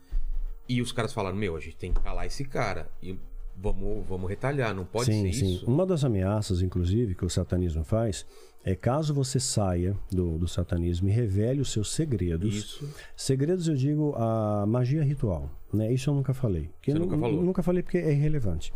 e 0.67 0.81
os 0.81 0.91
caras 0.91 1.11
falaram, 1.13 1.35
meu, 1.37 1.55
a 1.55 1.59
gente 1.59 1.75
tem 1.75 1.91
que 1.93 1.99
calar 2.01 2.25
esse 2.25 2.45
cara. 2.45 2.89
E 3.03 3.19
vamos, 3.61 4.05
vamos 4.07 4.29
retalhar, 4.29 4.73
não 4.73 4.85
pode 4.85 5.05
sim, 5.05 5.31
ser 5.31 5.33
sim. 5.33 5.55
isso. 5.55 5.65
Uma 5.65 5.85
das 5.85 6.03
ameaças, 6.03 6.61
inclusive, 6.61 7.15
que 7.15 7.25
o 7.25 7.29
satanismo 7.29 7.83
faz 7.83 8.25
é 8.63 8.75
caso 8.75 9.13
você 9.13 9.39
saia 9.39 9.95
do, 10.11 10.37
do 10.37 10.47
satanismo 10.47 11.09
e 11.09 11.11
revele 11.11 11.61
os 11.61 11.71
seus 11.71 11.91
segredos. 11.91 12.55
Isso. 12.55 12.89
Segredos, 13.15 13.67
eu 13.67 13.75
digo, 13.75 14.13
a 14.15 14.65
magia 14.67 15.03
ritual. 15.03 15.49
Né? 15.73 15.91
Isso 15.91 16.09
eu 16.09 16.13
nunca 16.13 16.33
falei. 16.33 16.69
Você 16.83 16.93
nunca 16.93 17.15
nu- 17.15 17.21
falou? 17.21 17.43
Nunca 17.43 17.63
falei 17.63 17.81
porque 17.81 17.97
é 17.97 18.11
irrelevante. 18.11 18.73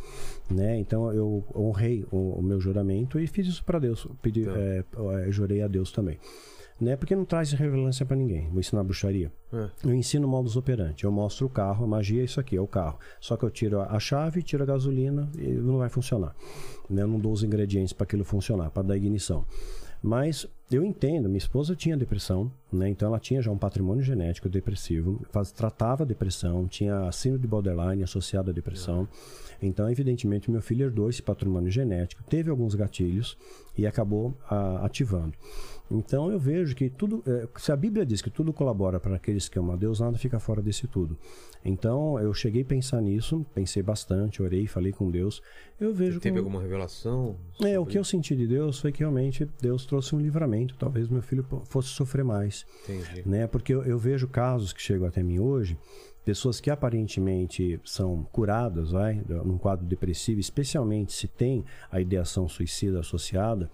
Né? 0.50 0.80
Então 0.80 1.12
eu 1.12 1.44
honrei 1.56 2.06
o, 2.12 2.40
o 2.40 2.42
meu 2.42 2.60
juramento 2.60 3.20
e 3.20 3.28
fiz 3.28 3.48
isso 3.48 3.64
para 3.64 3.78
Deus. 3.80 4.08
Pedi, 4.22 4.48
é, 4.48 4.84
é, 5.28 5.32
jurei 5.32 5.62
a 5.62 5.68
Deus 5.68 5.92
também. 5.92 6.18
Né? 6.80 6.95
Porque 6.95 7.16
não 7.16 7.24
traz 7.24 7.52
relevância 7.54 8.06
para 8.06 8.18
ninguém. 8.18 8.50
Vou 8.50 8.60
ensinar 8.60 8.84
bruxaria. 8.84 9.32
É. 9.54 9.70
Eu 9.84 9.94
ensino 9.94 10.28
modus 10.28 10.58
operandi. 10.58 11.06
Eu 11.06 11.12
mostro 11.12 11.45
o 11.45 11.50
carro, 11.50 11.86
a 11.86 11.88
magia 11.88 12.22
é 12.22 12.26
isso 12.26 12.40
aqui, 12.40 12.58
é 12.58 12.62
o 12.62 12.68
carro. 12.68 13.00
Só 13.20 13.38
que 13.38 13.44
eu 13.44 13.50
tiro 13.50 13.80
a 13.80 14.00
chave, 14.00 14.44
tiro 14.44 14.64
a 14.64 14.66
gasolina 14.66 15.30
e 15.38 15.48
não 15.48 15.78
vai 15.78 15.90
funcionar. 15.90 16.36
Né? 16.90 17.02
Eu 17.02 17.08
não 17.08 17.20
dou 17.20 17.32
os 17.32 17.44
ingredientes 17.44 17.94
para 17.94 18.04
aquilo 18.04 18.26
funcionar, 18.26 18.70
para 18.72 18.84
dar 18.84 18.98
ignição. 18.98 19.45
Mas 20.04 20.45
eu 20.70 20.84
entendo, 20.84 21.28
minha 21.28 21.38
esposa 21.38 21.76
tinha 21.76 21.98
depressão, 21.98 22.52
Né? 22.72 22.90
Então 22.90 23.08
ela 23.08 23.20
tinha 23.20 23.42
já 23.42 23.50
um 23.50 23.58
patrimônio 23.58 24.04
genético 24.04 24.50
depressivo, 24.50 25.26
faz, 25.32 25.52
tratava 25.52 26.04
a 26.04 26.06
depressão, 26.06 26.68
tinha 26.68 27.12
síndrome 27.12 27.42
de 27.42 27.48
borderline 27.48 28.04
associada 28.04 28.52
à 28.52 28.54
depressão. 28.54 29.08
Então, 29.62 29.90
evidentemente, 29.90 30.52
meu 30.52 30.62
filho 30.62 30.86
herdou 30.86 31.10
esse 31.10 31.22
patrimônio 31.22 31.72
genético, 31.72 32.22
teve 32.24 32.50
alguns 32.50 32.76
gatilhos 32.76 33.38
e 33.78 33.88
acabou 33.88 34.36
a, 34.50 34.86
ativando. 34.86 35.34
Então 35.90 36.32
eu 36.32 36.40
vejo 36.40 36.76
que 36.76 36.90
tudo, 36.90 37.24
é, 37.28 37.48
se 37.58 37.72
a 37.72 37.76
Bíblia 37.76 38.06
diz 38.06 38.22
que 38.22 38.30
tudo 38.30 38.52
colabora 38.52 39.00
para 39.00 39.16
aqueles 39.16 39.48
que 39.48 39.60
amam 39.60 39.74
a 39.74 39.76
Deus, 39.76 40.00
nada 40.00 40.18
fica 40.18 40.40
fora 40.40 40.62
desse 40.62 40.88
tudo. 40.88 41.18
Então 41.64 42.20
eu 42.20 42.34
cheguei 42.34 42.64
a 42.64 42.66
pensar 42.66 43.02
nisso, 43.02 43.46
pensei 43.54 43.84
bastante, 43.84 44.42
orei, 44.42 44.68
falei 44.68 44.92
com 44.92 45.10
Deus. 45.10 45.42
Eu 45.80 45.94
vejo 45.94 46.20
Teve 46.20 46.38
como... 46.38 46.48
alguma 46.48 46.62
revelação? 46.62 47.38
É, 47.62 47.80
o 47.80 47.86
que 47.86 47.98
eu 47.98 48.04
senti 48.04 48.36
de 48.36 48.48
Deus 48.48 48.80
foi 48.80 48.92
que 48.92 49.00
realmente 49.00 49.48
Deus 49.62 49.86
trouxe 49.86 50.16
um 50.16 50.20
livramento. 50.20 50.76
Talvez 50.78 51.08
meu 51.08 51.22
filho 51.22 51.46
fosse 51.66 51.90
sofrer 51.90 52.24
mais. 52.24 52.66
Entendi. 52.84 53.28
Né? 53.28 53.48
Porque 53.48 53.74
eu, 53.74 53.84
eu 53.84 53.98
vejo 53.98 54.28
casos 54.28 54.74
que 54.74 54.82
chegam 54.82 55.08
até 55.08 55.22
mim 55.22 55.40
hoje, 55.40 55.78
pessoas 56.26 56.60
que 56.60 56.70
aparentemente 56.72 57.80
são 57.86 58.28
curadas, 58.32 58.92
vai, 58.92 59.22
num 59.45 59.58
quadro 59.58 59.86
depressivo, 59.86 60.40
especialmente 60.40 61.14
se 61.14 61.28
tem 61.28 61.64
a 61.92 62.02
ideação 62.02 62.48
suicida 62.50 63.00
associada, 63.00 63.70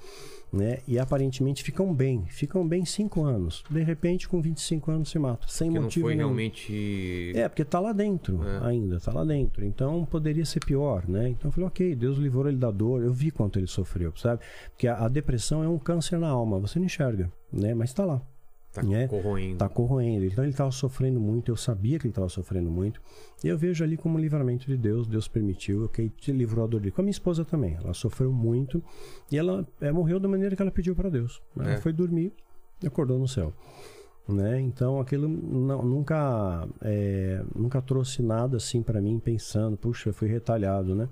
né? 0.52 0.80
E 0.86 1.00
aparentemente 1.00 1.64
ficam 1.64 1.94
bem, 1.94 2.26
ficam 2.28 2.68
bem 2.68 2.84
cinco 2.84 3.24
anos. 3.24 3.64
De 3.70 3.82
repente, 3.82 4.28
com 4.28 4.42
25 4.42 4.92
anos 4.92 5.10
se 5.10 5.18
mata, 5.18 5.48
sem 5.48 5.70
Que 5.70 5.76
não 5.76 5.84
motivo 5.84 6.08
foi 6.08 6.14
nenhum. 6.16 6.28
realmente. 6.28 7.32
É, 7.34 7.48
porque 7.48 7.64
tá 7.64 7.80
lá 7.80 7.94
dentro 7.94 8.42
É. 8.46 8.68
ainda, 8.68 9.00
tá 9.00 9.14
lá 9.14 9.24
dentro. 9.24 9.64
Então 9.64 10.06
poderia 10.06 10.44
ser 10.44 10.60
pior, 10.66 11.08
né? 11.08 11.30
Então 11.30 11.48
eu 11.48 11.54
falei, 11.54 11.68
ok, 11.68 11.96
Deus 11.96 12.18
livrou 12.18 12.50
ele 12.50 12.58
da 12.58 12.70
dor. 12.70 13.02
Eu 13.02 13.14
vi 13.14 13.32
quanto 13.32 13.58
ele 13.60 13.68
sofreu, 13.68 14.12
sabe? 14.18 14.42
Porque 14.72 14.88
a, 14.90 15.06
a 15.06 15.08
depressão 15.08 15.64
é 15.64 15.70
um 15.70 15.80
câncer 15.80 16.20
na 16.20 16.28
alma, 16.28 16.60
você 16.60 16.78
não 16.80 16.86
enxerga, 16.86 17.32
né? 17.52 17.74
Mas 17.74 17.94
tá 17.94 18.04
lá. 18.04 18.22
Tá 18.74 18.82
né? 18.84 19.06
corroendo. 19.08 19.58
Tá 19.58 19.68
corroendo. 19.68 20.26
Então 20.26 20.44
ele 20.44 20.52
estava 20.52 20.72
sofrendo 20.72 21.20
muito, 21.20 21.52
eu 21.52 21.58
sabia 21.58 22.00
que 22.00 22.06
ele 22.06 22.12
estava 22.12 22.30
sofrendo 22.30 22.72
muito. 22.72 23.02
E 23.44 23.48
eu 23.50 23.58
vejo 23.58 23.84
ali 23.84 23.98
como 23.98 24.18
um 24.18 24.20
livramento 24.22 24.66
de 24.66 24.78
Deus, 24.78 25.08
Deus 25.08 25.28
permitiu, 25.28 25.86
ok, 25.86 26.10
te 26.16 26.32
livrou 26.32 26.64
a 26.64 26.68
dor 26.68 26.80
dele. 26.80 26.92
Com 26.92 27.02
a 27.02 27.04
minha 27.04 27.12
esposa 27.12 27.44
também, 27.44 27.76
ela 27.76 27.94
sofreu 27.94 28.32
muito 28.32 28.82
e 29.30 29.38
ela 29.38 29.68
é, 29.82 29.92
morreu 29.92 30.20
da 30.22 30.28
maneira 30.30 30.56
que 30.56 30.62
ela 30.62 30.72
pediu 30.72 30.96
para 30.96 31.10
Deus. 31.10 31.42
Ela 31.60 31.72
É. 31.74 31.78
foi 31.78 31.92
dormir 31.92 32.32
e 32.82 32.88
acordou 32.88 33.20
no 33.20 33.28
céu. 33.28 33.54
Né? 34.30 34.62
Então 34.62 35.00
aquilo 35.02 35.28
não- 35.28 35.82
nunca 35.84 36.66
é, 36.82 37.44
nunca 37.54 37.82
trouxe 37.82 38.22
nada 38.22 38.56
assim 38.56 38.82
para 38.82 39.02
mim 39.02 39.20
pensando, 39.20 39.76
puxa, 39.76 40.10
eu 40.10 40.14
fui 40.14 40.30
retalhado, 40.30 40.96
né? 40.96 41.10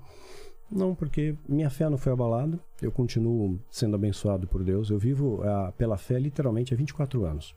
Não, 0.70 0.94
porque 0.94 1.34
minha 1.48 1.68
fé 1.68 1.88
não 1.88 1.98
foi 1.98 2.12
abalada, 2.12 2.58
eu 2.80 2.92
continuo 2.92 3.58
sendo 3.70 3.96
abençoado 3.96 4.46
por 4.46 4.62
Deus. 4.62 4.88
Eu 4.90 4.98
vivo 4.98 5.40
ah, 5.42 5.72
pela 5.76 5.96
fé 5.96 6.18
literalmente 6.18 6.72
há 6.72 6.76
24 6.76 7.24
anos. 7.24 7.54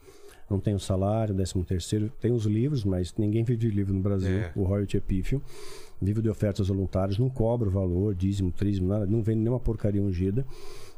Não 0.49 0.59
tenho 0.59 0.79
salário, 0.79 1.33
13 1.33 1.63
terceiro, 1.63 2.11
tenho 2.19 2.35
os 2.35 2.45
livros, 2.45 2.83
mas 2.83 3.13
ninguém 3.17 3.43
vive 3.43 3.59
de 3.59 3.69
livro 3.69 3.93
no 3.93 4.01
Brasil, 4.01 4.29
É. 4.39 4.51
o 4.55 4.63
royalty 4.63 4.97
é 4.97 4.99
pífio. 4.99 5.41
Vivo 6.01 6.21
de 6.21 6.29
ofertas 6.29 6.67
voluntárias, 6.67 7.17
não 7.17 7.29
cobro 7.29 7.69
valor, 7.71 8.13
dízimo, 8.13 8.51
trízimo, 8.51 8.87
nada, 8.89 9.05
não 9.05 9.21
vendo 9.23 9.39
nenhuma 9.39 9.59
porcaria 9.59 10.01
ungida. 10.03 10.45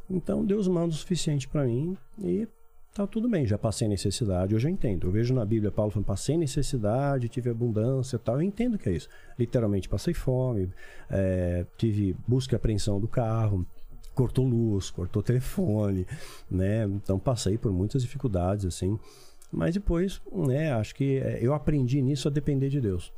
Então 0.09 0.43
Deus 0.43 0.67
manda 0.67 0.89
o 0.93 0.97
suficiente 0.97 1.47
para 1.47 1.65
mim 1.65 1.95
e 2.19 2.47
tá 2.95 3.06
tudo 3.06 3.27
bem, 3.27 3.45
já 3.45 3.57
passei 3.57 3.90
necessidade, 3.90 4.56
hoje 4.56 4.69
eu 4.69 4.72
entendo. 4.72 5.06
Eu 5.06 5.11
vejo 5.11 5.33
na 5.33 5.43
Bíblia 5.43 5.69
Paulo 5.69 5.91
falando, 5.91 6.06
passei 6.06 6.38
necessidade, 6.38 7.27
tive 7.27 7.49
abundância 7.49 8.17
tal, 8.17 8.35
eu 8.35 8.41
entendo 8.41 8.77
que 8.77 8.88
é 8.88 8.93
isso. 8.93 9.09
Literalmente 9.38 9.90
passei 9.90 10.14
fome, 10.14 10.72
é, 11.09 11.65
tive 11.77 12.15
busca 12.25 12.56
e 12.56 12.57
apreensão 12.57 12.98
do 12.98 13.07
carro, 13.07 13.67
cortou 14.14 14.48
luz, 14.48 14.90
cortou 14.90 15.22
telefone, 15.22 16.07
né? 16.49 16.85
Então 16.85 17.19
passei 17.19 17.57
por 17.57 17.69
muitas 17.74 18.01
dificuldades 18.01 18.65
assim, 18.65 18.98
mas 19.51 19.74
depois, 19.74 20.22
né, 20.32 20.72
acho 20.72 20.95
que 20.95 21.17
é, 21.17 21.40
eu 21.41 21.53
aprendi 21.53 22.01
nisso 22.01 22.30
a 22.30 22.32
depender 22.32 22.69
de 22.69 22.80
Deus. 22.80 23.11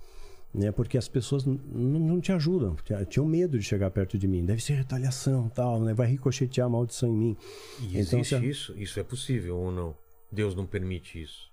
Né, 0.53 0.71
porque 0.71 0.97
as 0.97 1.07
pessoas 1.07 1.45
não 1.45 2.19
te 2.21 2.31
ajudam, 2.31 2.75
tinham- 2.83 3.05
tinham 3.05 3.25
medo 3.27 3.59
de 3.59 3.63
chegar 3.65 3.91
perto 3.91 4.17
de 4.17 4.27
mim. 4.27 4.43
Deve 4.45 4.63
ser 4.63 4.73
retaliação, 4.73 5.49
tal, 5.49 5.79
né? 5.81 5.93
Vai 5.93 6.07
ricochetear 6.07 6.65
a 6.65 6.69
maldição 6.69 7.09
em 7.09 7.17
mim. 7.17 7.37
E 7.81 7.99
Então, 7.99 8.19
existe 8.19 8.39
se- 8.39 8.45
isso? 8.47 8.73
Isso 8.77 8.99
é 8.99 9.03
possível 9.03 9.57
ou 9.57 9.71
não? 9.71 9.95
Deus 10.31 10.55
não 10.55 10.65
permite 10.65 11.21
isso. 11.21 11.51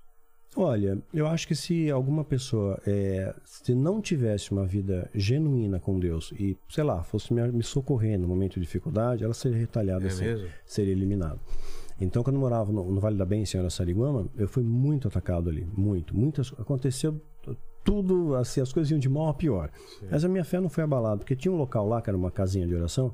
Olha, 0.56 0.96
eu 1.12 1.26
acho 1.26 1.48
que 1.48 1.54
se 1.56 1.90
alguma 1.90 2.24
pessoa 2.24 2.80
é, 2.86 3.34
se 3.44 3.74
não 3.74 4.00
tivesse 4.00 4.52
uma 4.52 4.64
vida 4.64 5.10
genuína 5.12 5.80
com 5.80 5.98
Deus 5.98 6.32
e, 6.38 6.56
sei 6.68 6.84
lá, 6.84 7.02
fosse 7.02 7.34
me, 7.34 7.42
me 7.50 7.62
socorrer 7.64 8.16
no 8.18 8.28
momento 8.28 8.54
de 8.54 8.60
dificuldade, 8.60 9.24
ela 9.24 9.34
seria 9.34 9.58
retalhada 9.58 10.04
É 10.04 10.08
assim, 10.08 10.24
seria 10.64 10.92
eliminada. 10.92 11.40
Então, 12.00 12.22
quando 12.22 12.36
eu 12.36 12.40
morava 12.40 12.72
no, 12.72 12.88
no 12.90 13.00
Vale 13.00 13.16
da 13.18 13.24
Bem, 13.24 13.42
em 13.42 13.46
Senhora 13.46 13.68
Sariguama, 13.68 14.28
eu 14.36 14.46
fui 14.46 14.62
muito 14.62 15.08
atacado 15.08 15.50
ali, 15.50 15.66
muito, 15.76 16.16
muitas 16.16 16.52
aconteceu 16.58 17.20
tudo 17.84 18.34
assim, 18.34 18.60
as 18.60 18.72
coisas 18.72 18.90
iam 18.90 18.98
de 18.98 19.08
mal 19.08 19.28
a 19.28 19.34
pior. 19.34 19.70
Mas 20.10 20.24
a 20.24 20.28
minha 20.28 20.44
fé 20.44 20.58
não 20.58 20.68
foi 20.68 20.82
abalada, 20.82 21.18
porque 21.18 21.36
tinha 21.36 21.52
um 21.52 21.56
local 21.56 21.86
lá 21.86 22.00
que 22.00 22.10
era 22.10 22.16
uma 22.16 22.30
casinha 22.30 22.66
de 22.66 22.74
oração, 22.74 23.12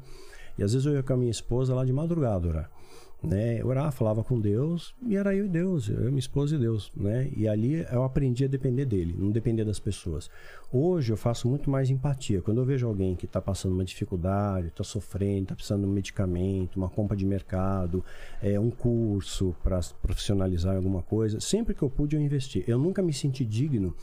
e 0.57 0.63
às 0.63 0.73
vezes 0.73 0.87
eu 0.87 0.95
ia 0.95 1.03
com 1.03 1.13
a 1.13 1.17
minha 1.17 1.31
esposa 1.31 1.75
lá 1.75 1.85
de 1.85 1.93
madrugada 1.93 2.49
orar 2.49 2.71
né, 3.23 3.63
orar, 3.63 3.93
falava 3.93 4.25
com 4.25 4.41
Deus 4.41 4.95
e 5.07 5.17
era 5.17 5.35
eu 5.35 5.45
e 5.45 5.49
Deus, 5.49 5.89
eu, 5.89 6.05
minha 6.05 6.19
esposa 6.19 6.57
e 6.57 6.59
Deus, 6.59 6.91
né? 6.97 7.31
E 7.37 7.47
ali 7.47 7.87
eu 7.93 8.03
aprendi 8.03 8.45
a 8.45 8.49
depender 8.49 8.87
dele, 8.87 9.15
não 9.17 9.31
depender 9.31 9.65
das 9.65 9.79
pessoas. 9.79 10.31
Hoje 10.73 11.13
eu 11.13 11.17
faço 11.17 11.49
muito 11.49 11.69
mais 11.69 11.91
empatia. 11.91 12.41
Quando 12.41 12.59
eu 12.59 12.65
vejo 12.65 12.87
alguém 12.87 13.15
que 13.15 13.27
está 13.27 13.41
passando 13.41 13.73
uma 13.73 13.85
dificuldade, 13.85 14.69
está 14.69 14.83
sofrendo, 14.83 15.43
está 15.43 15.55
precisando 15.55 15.83
de 15.83 15.89
um 15.89 15.93
medicamento, 15.93 16.77
uma 16.77 16.89
compra 16.89 17.17
de 17.17 17.27
mercado, 17.27 18.03
é, 18.43 18.59
um 18.59 18.71
curso 18.71 19.55
para 19.63 19.81
profissionalizar 20.01 20.77
alguma 20.77 21.03
coisa, 21.03 21.41
sempre 21.41 21.75
que 21.75 21.83
eu 21.83 21.91
pude 21.91 22.17
eu 22.17 22.23
investi. 22.23 22.65
Eu 22.67 22.79
nunca 22.79 23.03
me 23.03 23.13
senti 23.13 23.45
digno 23.45 23.95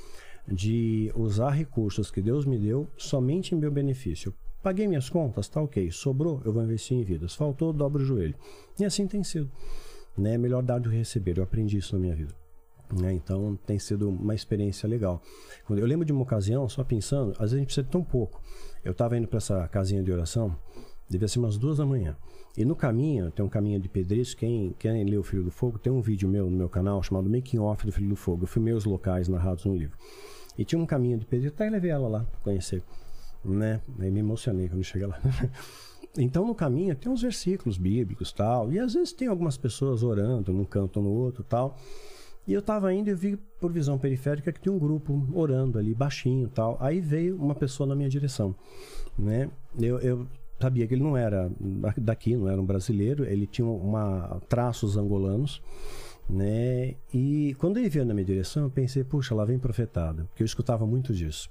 de 0.48 1.12
usar 1.16 1.52
recursos 1.52 2.10
que 2.10 2.22
Deus 2.22 2.46
me 2.46 2.58
deu 2.58 2.88
somente 2.98 3.54
em 3.54 3.58
meu 3.58 3.72
benefício. 3.72 4.34
Paguei 4.64 4.88
minhas 4.88 5.10
contas, 5.10 5.48
tá 5.48 5.62
ok. 5.62 5.92
Sobrou, 5.92 6.42
eu 6.44 6.52
vou 6.52 6.64
investir 6.64 6.98
em 6.98 7.04
vidas. 7.04 7.36
Faltou, 7.36 7.72
dobro 7.72 8.02
o 8.02 8.06
joelho. 8.06 8.36
E 8.80 8.86
assim 8.86 9.08
tem 9.08 9.24
sido. 9.24 9.50
Né? 10.18 10.38
Melhor 10.38 10.64
dar 10.64 10.80
do 10.80 10.90
que 10.90 10.96
receber. 10.96 11.38
Eu 11.38 11.44
aprendi 11.44 11.78
isso 11.78 11.96
na 11.96 12.02
minha 12.02 12.16
vida. 12.16 12.34
Né? 13.00 13.14
Então 13.14 13.58
tem 13.66 13.78
sido 13.78 14.10
uma 14.10 14.34
experiência 14.34 14.88
legal. 14.88 15.22
Eu 15.70 15.86
lembro 15.86 16.06
de 16.06 16.14
uma 16.14 16.22
ocasião, 16.22 16.68
só 16.70 16.84
pensando, 16.84 17.32
às 17.32 17.52
vezes 17.52 17.54
a 17.54 17.58
gente 17.58 17.66
precisa 17.68 17.86
de 17.86 17.92
tão 17.92 18.04
pouco. 18.04 18.42
Eu 18.84 18.94
estava 18.94 19.18
indo 19.18 19.28
para 19.28 19.38
essa 19.38 19.68
casinha 19.68 20.02
de 20.02 20.12
oração, 20.12 20.56
devia 21.10 21.28
ser 21.28 21.40
umas 21.40 21.58
duas 21.58 21.78
da 21.78 21.86
manhã. 21.86 22.16
E 22.58 22.66
no 22.66 22.76
caminho, 22.76 23.30
tem 23.30 23.46
um 23.46 23.50
caminho 23.50 23.80
de 23.80 23.88
pedreiros. 23.88 24.34
Quem, 24.34 24.74
quem 24.80 25.04
lê 25.04 25.18
o 25.18 25.24
Filho 25.24 25.44
do 25.44 25.52
Fogo, 25.52 25.78
tem 25.78 25.94
um 25.94 26.02
vídeo 26.02 26.28
meu 26.28 26.50
no 26.50 26.58
meu 26.58 26.68
canal 26.68 27.04
chamado 27.04 27.30
Making 27.30 27.60
Off 27.60 27.86
do 27.86 27.92
Filho 27.92 28.10
do 28.10 28.16
Fogo. 28.16 28.44
Eu 28.44 28.48
filmei 28.48 28.74
os 28.74 28.84
locais 28.84 29.28
narrados 29.28 29.66
no 29.66 29.76
livro. 29.76 29.96
E 30.58 30.66
tinha 30.66 30.80
um 30.80 30.86
caminho 30.86 31.18
de 31.18 31.26
pedreiro, 31.26 31.54
até 31.54 31.70
levei 31.70 31.92
ela 31.92 32.08
lá 32.08 32.20
para 32.22 32.40
conhecer. 32.42 32.84
Né? 33.44 33.82
Aí 34.00 34.10
me 34.10 34.20
emocionei 34.20 34.68
quando 34.68 34.84
cheguei 34.84 35.08
lá. 35.08 35.20
Então 36.20 36.48
no 36.48 36.56
caminho 36.56 36.96
tem 36.96 37.12
uns 37.12 37.22
versículos 37.22 37.78
bíblicos 37.78 38.32
tal, 38.32 38.72
e 38.72 38.80
às 38.80 38.96
vezes 38.96 39.14
tem 39.14 39.28
algumas 39.28 39.56
pessoas 39.56 40.02
orando 40.02 40.52
num 40.52 40.66
canto 40.66 40.98
ou 40.98 41.04
no 41.04 41.12
outro 41.12 41.44
tal. 41.44 41.78
E 42.48 42.54
eu 42.54 42.62
tava 42.62 42.94
indo 42.94 43.10
e 43.10 43.14
vi 43.14 43.38
por 43.60 43.72
visão 43.72 44.00
periférica 44.00 44.52
que 44.52 44.60
tinha 44.60 44.74
um 44.74 44.80
grupo 44.80 45.28
orando 45.34 45.78
ali 45.78 45.94
baixinho 45.94 46.48
tal. 46.48 46.78
Aí 46.80 47.02
veio 47.02 47.36
uma 47.36 47.54
pessoa 47.54 47.86
na 47.86 47.94
minha 47.94 48.10
direção, 48.10 48.56
né? 49.20 49.50
Eu, 49.78 50.00
eu 50.00 50.28
sabia 50.60 50.88
que 50.88 50.94
ele 50.94 51.04
não 51.04 51.16
era 51.16 51.52
daqui, 51.98 52.36
não 52.36 52.48
era 52.50 52.60
um 52.60 52.66
brasileiro, 52.66 53.26
ele 53.26 53.46
tinha 53.46 53.68
uma 53.68 54.42
traços 54.48 54.98
angolanos, 54.98 55.62
né? 56.30 56.96
E 57.14 57.56
quando 57.58 57.78
ele 57.78 57.90
veio 57.90 58.06
na 58.06 58.14
minha 58.14 58.26
direção, 58.26 58.64
eu 58.64 58.70
pensei, 58.70 59.04
puxa, 59.04 59.34
lá 59.34 59.46
vem 59.46 59.58
profetada, 59.58 60.26
porque 60.26 60.44
eu 60.44 60.46
escutava 60.46 60.86
muito 60.86 61.14
disso. 61.14 61.50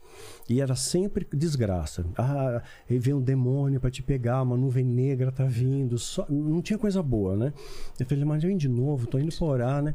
E 0.49 0.61
era 0.61 0.75
sempre 0.75 1.27
desgraça. 1.33 2.05
Ah, 2.17 2.63
aí 2.89 2.99
vem 2.99 3.15
um 3.15 3.21
demônio 3.21 3.81
para 3.81 3.91
te 3.91 4.03
pegar, 4.03 4.43
uma 4.43 4.57
nuvem 4.57 4.85
negra 4.85 5.33
tá 5.33 5.45
vindo, 5.45 5.99
só... 5.99 6.27
não 6.29 6.61
tinha 6.61 6.79
coisa 6.79 7.03
boa, 7.03 7.37
né? 7.37 7.53
Eu 7.99 8.07
falei, 8.07 8.25
mas 8.25 8.43
vem 8.43 8.57
de 8.57 8.69
novo, 8.69 9.07
tô 9.07 9.19
indo 9.19 9.35
pra 9.35 9.47
orar, 9.47 9.83
né? 9.83 9.95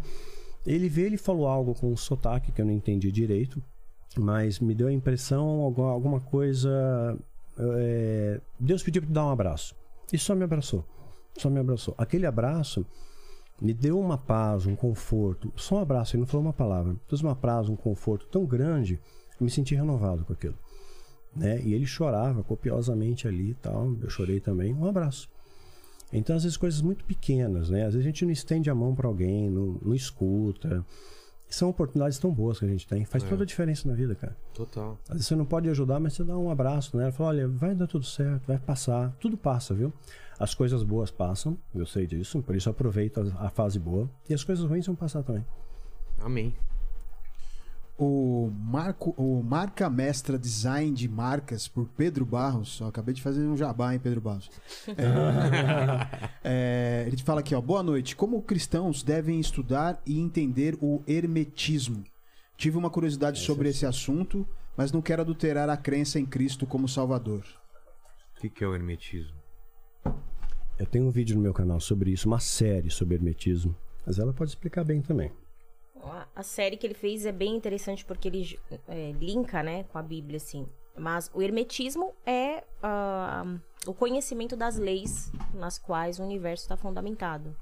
Ele 0.66 0.90
veio, 0.90 1.08
ele 1.08 1.18
falou 1.18 1.48
algo 1.48 1.74
com 1.74 1.92
um 1.92 1.98
sotaque 1.98 2.52
que 2.52 2.62
eu 2.62 2.66
não 2.66 2.74
entendi 2.74 3.12
direito, 3.12 3.62
mas 4.18 4.60
me 4.60 4.74
deu 4.74 4.88
a 4.88 4.94
impressão, 4.94 5.62
alguma 5.62 6.20
coisa. 6.20 7.18
é, 7.58 8.42
Deus 8.60 8.84
pediu 8.84 9.02
para 9.04 9.12
dar 9.12 9.26
um 9.26 9.30
abraço. 9.30 9.76
E 10.12 10.18
só 10.18 10.36
me 10.36 10.44
abraçou. 10.44 10.86
Só 11.38 11.50
me 11.50 11.60
abraçou. 11.60 11.96
Aquele 11.98 12.26
abraço 12.26 12.86
me 13.62 13.74
deu 13.74 14.00
uma 14.00 14.18
paz, 14.18 14.66
um 14.66 14.76
conforto. 14.76 15.54
Só 15.56 15.76
um 15.76 15.80
abraço, 15.80 16.16
ele 16.16 16.22
não 16.22 16.28
falou 16.28 16.46
uma 16.48 16.54
palavra. 16.54 16.96
Fez 17.08 17.22
uma 17.22 17.36
paz, 17.36 17.70
um 17.70 17.76
conforto 17.76 18.26
tão 18.28 18.46
grande, 18.46 19.00
eu 19.40 19.44
me 19.46 19.50
senti 19.52 19.76
renovado 19.76 20.26
com 20.26 20.34
aquilo. 20.34 20.56
Né? 21.36 21.62
E 21.62 21.74
ele 21.74 21.86
chorava 21.86 22.44
copiosamente 22.44 23.28
ali 23.28 23.52
e 23.52 23.56
tal. 23.56 23.96
Eu 24.02 24.10
chorei 24.10 24.40
também. 24.40 24.74
Um 24.74 24.86
abraço. 24.86 25.30
Então, 26.12 26.36
às 26.36 26.44
vezes, 26.44 26.58
coisas 26.58 26.82
muito 26.82 27.06
pequenas, 27.06 27.70
né? 27.70 27.86
Às 27.86 27.94
vezes 27.94 28.06
a 28.06 28.10
gente 28.10 28.26
não 28.26 28.32
estende 28.34 28.70
a 28.70 28.76
mão 28.76 28.94
para 28.94 29.08
alguém, 29.08 29.50
não, 29.50 29.80
não 29.82 29.96
escuta. 29.96 30.86
São 31.48 31.70
oportunidades 31.70 32.18
tão 32.18 32.34
boas 32.34 32.60
que 32.60 32.66
a 32.66 32.68
gente 32.68 32.86
tem. 32.88 33.06
Faz 33.06 33.24
É. 33.24 33.28
toda 33.28 33.44
a 33.44 33.46
diferença 33.46 33.88
na 33.88 33.94
vida, 33.94 34.14
cara. 34.16 34.36
Total. 34.54 34.98
Às 35.04 35.14
vezes 35.14 35.28
você 35.28 35.36
não 35.36 35.46
pode 35.46 35.70
ajudar, 35.70 36.00
mas 36.02 36.14
você 36.14 36.24
dá 36.24 36.38
um 36.38 36.50
abraço, 36.50 36.98
né? 36.98 37.12
Fala, 37.12 37.30
olha, 37.30 37.48
vai 37.48 37.74
dar 37.76 37.88
tudo 37.88 38.06
certo, 38.06 38.46
vai 38.48 38.58
passar. 38.60 39.16
Tudo 39.22 39.38
passa, 39.38 39.74
viu? 39.74 39.94
As 40.42 40.56
coisas 40.56 40.82
boas 40.82 41.12
passam, 41.12 41.56
eu 41.72 41.86
sei 41.86 42.08
disso, 42.08 42.42
por 42.42 42.56
isso 42.56 42.68
aproveito 42.68 43.20
a, 43.20 43.46
a 43.46 43.50
fase 43.52 43.78
boa. 43.78 44.10
E 44.28 44.34
as 44.34 44.44
coisas 44.44 44.66
ruins 44.66 44.88
vão 44.88 44.96
passar 44.96 45.22
também. 45.22 45.46
Amém. 46.18 46.56
O, 47.96 48.52
Marco, 48.52 49.14
o 49.18 49.44
Marca 49.44 49.88
Mestra 49.88 50.40
Design 50.40 50.96
de 50.96 51.08
Marcas 51.08 51.68
por 51.68 51.88
Pedro 51.90 52.26
Barros. 52.26 52.82
Ó, 52.82 52.88
acabei 52.88 53.14
de 53.14 53.22
fazer 53.22 53.46
um 53.46 53.56
jabá, 53.56 53.94
hein, 53.94 54.00
Pedro 54.00 54.20
Barros. 54.20 54.50
É, 54.88 55.04
é, 56.44 57.04
ele 57.06 57.18
fala 57.18 57.42
aqui, 57.42 57.54
ó. 57.54 57.62
Boa 57.62 57.84
noite. 57.84 58.16
Como 58.16 58.42
cristãos 58.42 59.04
devem 59.04 59.40
estudar 59.40 60.02
e 60.08 60.20
entender 60.20 60.76
o 60.82 61.04
hermetismo? 61.08 62.04
Tive 62.58 62.80
uma 62.80 62.90
curiosidade 62.90 63.38
sobre 63.42 63.70
esse 63.70 63.86
assunto, 63.86 64.48
mas 64.76 64.92
não 64.92 65.04
quero 65.04 65.22
adulterar 65.22 65.70
a 65.70 65.78
crença 65.78 66.20
em 66.20 66.26
Cristo 66.26 66.66
como 66.66 66.90
Salvador. 66.90 67.46
O 68.36 68.42
que, 68.42 68.50
que 68.50 68.64
é 68.64 68.68
o 68.68 68.74
hermetismo? 68.74 69.41
Eu 70.82 70.88
tenho 70.88 71.06
um 71.06 71.12
vídeo 71.12 71.36
no 71.36 71.44
meu 71.44 71.54
canal 71.54 71.80
sobre 71.80 72.10
isso, 72.10 72.28
uma 72.28 72.40
série 72.40 72.90
sobre 72.90 73.14
hermetismo. 73.14 73.76
Mas 74.04 74.18
ela 74.18 74.34
pode 74.34 74.50
explicar 74.50 74.84
bem 74.84 75.00
também. 75.00 75.32
A- 76.36 76.42
série 76.42 76.76
que 76.76 76.88
ele 76.88 76.96
fez 76.96 77.24
é 77.24 77.32
bem 77.32 77.56
interessante 77.56 78.04
porque 78.04 78.28
ele 78.28 78.60
é, 78.88 79.12
linka, 79.12 79.62
né, 79.62 79.84
com 79.84 80.00
a 80.00 80.02
Bíblia, 80.02 80.38
assim. 80.38 80.68
Mas 80.98 81.30
o 81.36 81.42
hermetismo 81.44 82.16
é 82.26 82.64
ah, 82.82 83.46
o 83.86 83.94
conhecimento 83.94 84.56
das 84.56 84.80
leis 84.80 85.32
nas 85.54 85.78
quais 85.78 86.18
o 86.18 86.24
universo 86.24 86.64
está 86.64 86.76
fundamentado. 86.76 87.56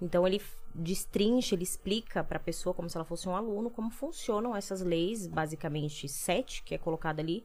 Então 0.00 0.26
ele 0.26 0.40
destrincha, 0.74 1.54
ele 1.54 1.64
explica 1.64 2.24
para 2.24 2.38
a 2.38 2.40
pessoa 2.40 2.72
como 2.72 2.88
se 2.88 2.96
ela 2.96 3.04
fosse 3.04 3.28
um 3.28 3.36
aluno 3.36 3.68
como 3.68 3.90
funcionam 3.90 4.56
essas 4.56 4.80
leis, 4.80 5.26
basicamente 5.26 6.08
sete 6.08 6.62
que 6.62 6.74
é 6.74 6.78
colocado 6.78 7.20
ali, 7.20 7.44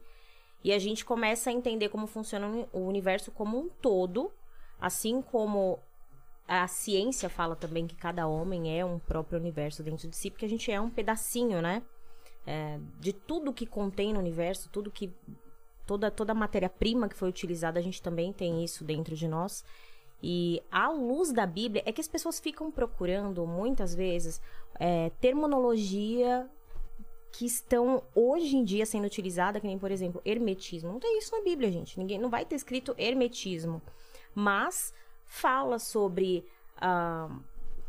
e 0.64 0.72
a 0.72 0.78
gente 0.78 1.04
começa 1.04 1.50
a 1.50 1.52
entender 1.52 1.90
como 1.90 2.06
funciona 2.06 2.66
o 2.72 2.78
universo 2.80 3.30
como 3.30 3.58
um 3.58 3.68
todo, 3.68 4.32
assim 4.80 5.20
como 5.20 5.78
a 6.46 6.66
ciência 6.66 7.28
fala 7.28 7.54
também 7.54 7.86
que 7.86 7.94
cada 7.94 8.26
homem 8.26 8.78
é 8.78 8.84
um 8.84 8.98
próprio 8.98 9.38
universo 9.38 9.82
dentro 9.82 10.08
de 10.08 10.16
si, 10.16 10.30
porque 10.30 10.46
a 10.46 10.48
gente 10.48 10.72
é 10.72 10.80
um 10.80 10.88
pedacinho, 10.88 11.60
né? 11.60 11.82
É, 12.46 12.78
de 12.98 13.12
tudo 13.12 13.52
que 13.52 13.66
contém 13.66 14.12
no 14.14 14.18
universo, 14.18 14.70
tudo 14.70 14.90
que. 14.90 15.12
Toda, 15.86 16.10
toda 16.10 16.32
a 16.32 16.34
matéria-prima 16.34 17.08
que 17.08 17.16
foi 17.16 17.30
utilizada, 17.30 17.78
a 17.78 17.82
gente 17.82 18.02
também 18.02 18.30
tem 18.30 18.62
isso 18.62 18.84
dentro 18.84 19.14
de 19.16 19.26
nós. 19.26 19.64
E 20.22 20.62
à 20.70 20.90
luz 20.90 21.32
da 21.32 21.46
Bíblia, 21.46 21.82
é 21.86 21.92
que 21.92 22.00
as 22.00 22.08
pessoas 22.08 22.38
ficam 22.38 22.70
procurando, 22.70 23.46
muitas 23.46 23.94
vezes, 23.94 24.40
é, 24.78 25.10
terminologia 25.20 26.48
que 27.32 27.46
estão 27.46 28.02
hoje 28.14 28.56
em 28.56 28.64
dia 28.64 28.84
sendo 28.84 29.06
utilizada, 29.06 29.60
que 29.60 29.66
nem, 29.66 29.78
por 29.78 29.90
exemplo, 29.90 30.20
hermetismo. 30.24 30.92
Não 30.92 31.00
tem 31.00 31.18
isso 31.18 31.34
na 31.34 31.42
Bíblia, 31.42 31.70
gente. 31.70 31.98
Ninguém 31.98 32.18
não 32.18 32.28
vai 32.28 32.44
ter 32.44 32.56
escrito 32.56 32.94
hermetismo. 32.98 33.80
Mas 34.40 34.94
fala 35.26 35.80
sobre 35.80 36.46
ah, 36.80 37.28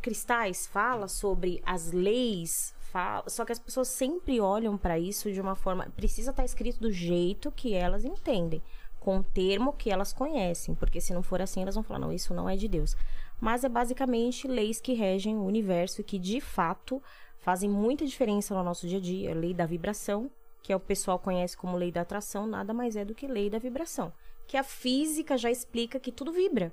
cristais, 0.02 0.66
fala 0.66 1.06
sobre 1.06 1.62
as 1.64 1.92
leis, 1.92 2.74
fala... 2.90 3.22
só 3.28 3.44
que 3.44 3.52
as 3.52 3.58
pessoas 3.60 3.86
sempre 3.86 4.40
olham 4.40 4.76
para 4.76 4.98
isso 4.98 5.30
de 5.30 5.40
uma 5.40 5.54
forma. 5.54 5.86
Precisa 5.94 6.32
estar 6.32 6.44
escrito 6.44 6.80
do 6.80 6.90
jeito 6.90 7.52
que 7.52 7.72
elas 7.72 8.04
entendem, 8.04 8.60
com 8.98 9.18
o 9.18 9.22
termo 9.22 9.72
que 9.72 9.92
elas 9.92 10.12
conhecem, 10.12 10.74
porque 10.74 11.00
se 11.00 11.14
não 11.14 11.22
for 11.22 11.40
assim, 11.40 11.62
elas 11.62 11.76
vão 11.76 11.84
falar: 11.84 12.00
não, 12.00 12.12
isso 12.12 12.34
não 12.34 12.50
é 12.50 12.56
de 12.56 12.66
Deus. 12.66 12.96
Mas 13.40 13.62
é 13.62 13.68
basicamente 13.68 14.48
leis 14.48 14.80
que 14.80 14.92
regem 14.92 15.36
o 15.36 15.44
universo 15.44 16.00
e 16.00 16.04
que 16.04 16.18
de 16.18 16.40
fato 16.40 17.00
fazem 17.38 17.70
muita 17.70 18.04
diferença 18.04 18.56
no 18.56 18.64
nosso 18.64 18.88
dia 18.88 18.98
a 18.98 19.00
dia. 19.00 19.30
A 19.30 19.34
lei 19.34 19.54
da 19.54 19.66
vibração, 19.66 20.28
que 20.64 20.72
é 20.72 20.76
o 20.76 20.80
pessoal 20.80 21.16
conhece 21.16 21.56
como 21.56 21.76
lei 21.76 21.92
da 21.92 22.00
atração, 22.00 22.44
nada 22.44 22.74
mais 22.74 22.96
é 22.96 23.04
do 23.04 23.14
que 23.14 23.28
lei 23.28 23.48
da 23.48 23.60
vibração. 23.60 24.12
Que 24.50 24.56
a 24.56 24.64
física 24.64 25.38
já 25.38 25.48
explica 25.48 26.00
que 26.00 26.10
tudo 26.10 26.32
vibra. 26.32 26.72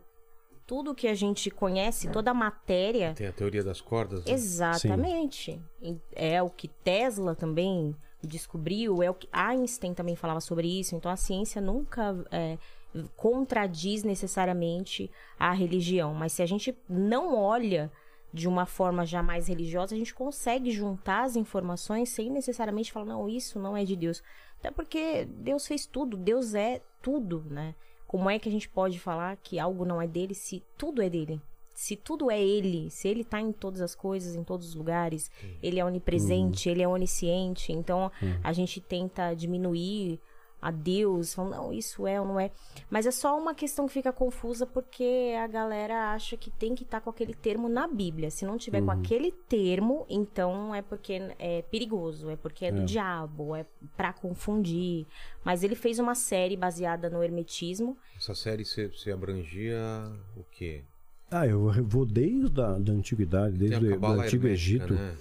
Tudo 0.66 0.96
que 0.96 1.08
a 1.08 1.14
gente 1.14 1.52
conhece, 1.52 2.10
toda 2.10 2.32
a 2.32 2.34
matéria, 2.34 3.14
Tem 3.14 3.28
a 3.28 3.32
teoria 3.32 3.64
das 3.64 3.80
cordas. 3.80 4.26
né? 4.26 4.34
Exatamente. 4.34 5.62
E 5.80 5.96
É 6.16 6.42
o 6.42 6.50
que 6.50 6.68
Tesla 6.68 7.36
também 7.36 7.96
descobriu, 8.24 9.04
é 9.04 9.12
o 9.12 9.14
que 9.14 9.30
Einstein 9.32 9.94
também 9.94 10.16
falava 10.16 10.42
sobre 10.42 10.68
isso. 10.68 10.96
Então 10.96 11.12
a 11.12 11.16
ciência 11.16 11.62
nunca 11.62 12.16
é, 12.32 12.58
contradiz 13.16 14.02
necessariamente 14.02 15.12
a 15.38 15.52
religião. 15.52 16.16
Mas 16.16 16.34
se 16.34 16.42
a 16.42 16.48
gente 16.48 16.76
não 16.90 17.36
olha 17.36 17.92
de 18.34 18.48
uma 18.48 18.66
forma 18.66 19.06
já 19.06 19.22
mais 19.22 19.48
religiosa, 19.48 19.94
a 19.94 19.98
gente 20.00 20.16
consegue 20.16 20.72
juntar 20.72 21.26
as 21.26 21.36
informações 21.36 22.10
sem 22.10 22.32
necessariamente 22.32 22.92
falar, 22.92 23.06
não, 23.06 23.30
isso 23.30 23.60
não 23.60 23.78
é 23.78 23.86
de 23.86 23.96
Deus. 23.96 24.24
Até 24.60 24.72
porque 24.72 25.26
Deus 25.26 25.68
fez 25.68 25.86
tudo, 25.86 26.18
Deus 26.18 26.54
é 26.54 26.82
tudo, 27.02 27.44
né? 27.50 27.76
Como 28.08 28.30
é 28.30 28.40
que 28.40 28.48
a 28.48 28.52
gente 28.52 28.70
pode 28.70 29.00
falar 29.00 29.36
que 29.38 29.60
algo 29.60 29.86
não 29.86 30.02
é 30.02 30.08
dele 30.08 30.34
se 30.34 30.64
tudo 30.78 31.02
é 31.02 31.10
dele? 31.10 31.42
Se 31.74 31.96
tudo 31.96 32.32
é 32.32 32.42
ele, 32.42 32.90
se 32.90 33.08
ele 33.08 33.24
tá 33.24 33.40
em 33.40 33.52
todas 33.52 33.82
as 33.82 33.94
coisas, 33.94 34.36
em 34.36 34.44
todos 34.44 34.70
os 34.70 34.76
lugares, 34.76 35.30
ele 35.62 35.80
é 35.80 35.86
onipresente, 35.86 36.70
ele 36.70 36.82
é 36.82 36.88
onisciente, 36.88 37.72
então 37.72 38.12
a 38.44 38.52
gente 38.52 38.82
tenta 38.82 39.36
diminuir 39.36 40.20
a 40.62 40.72
Deus, 40.72 41.34
falando, 41.34 41.52
não, 41.56 41.72
isso 41.74 42.08
é 42.08 42.20
ou 42.20 42.28
não 42.28 42.40
é. 42.40 42.50
Mas 42.90 43.06
é 43.06 43.12
só 43.12 43.38
uma 43.40 43.54
questão 43.54 43.88
que 43.88 43.94
fica 43.94 44.12
confusa 44.12 44.66
porque 44.66 45.36
a 45.40 45.46
galera 45.48 46.12
acha 46.14 46.36
que 46.36 46.50
tem 46.50 46.74
que 46.74 46.84
estar 46.84 47.00
com 47.02 47.10
aquele 47.10 47.34
termo 47.34 47.70
na 47.70 47.88
Bíblia. 47.88 48.32
Se 48.32 48.46
não 48.46 48.58
tiver 48.58 48.82
com 48.82 48.90
aquele 48.92 49.32
termo, 49.32 50.06
então 50.10 50.74
é 50.74 50.82
porque 50.82 51.22
é 51.38 51.62
perigoso, 51.64 52.30
é 52.30 52.36
porque 52.36 52.66
é 52.66 52.72
do 52.72 52.82
É. 52.82 52.86
diabo, 52.86 53.56
é 53.56 53.66
pra 53.96 54.12
confundir. 54.14 55.06
Mas 55.44 55.64
ele 55.64 55.76
fez 55.76 56.00
uma 56.00 56.16
série 56.16 56.56
baseada 56.58 57.10
no 57.10 57.24
hermetismo. 57.24 57.96
Essa 58.18 58.34
série 58.34 58.66
se, 58.66 58.92
se 58.98 59.12
abrangia 59.12 59.78
o 60.36 60.44
quê? 60.52 60.84
Ah, 61.30 61.46
eu 61.46 61.72
vou 61.84 62.06
desde 62.06 62.62
a 62.62 62.78
da 62.80 62.92
antiguidade, 62.94 63.58
desde 63.58 63.76
o 63.76 63.80
do 64.00 64.06
antigo 64.08 64.48
hermética, 64.48 64.48
Egito. 64.48 64.94
né? 64.94 65.16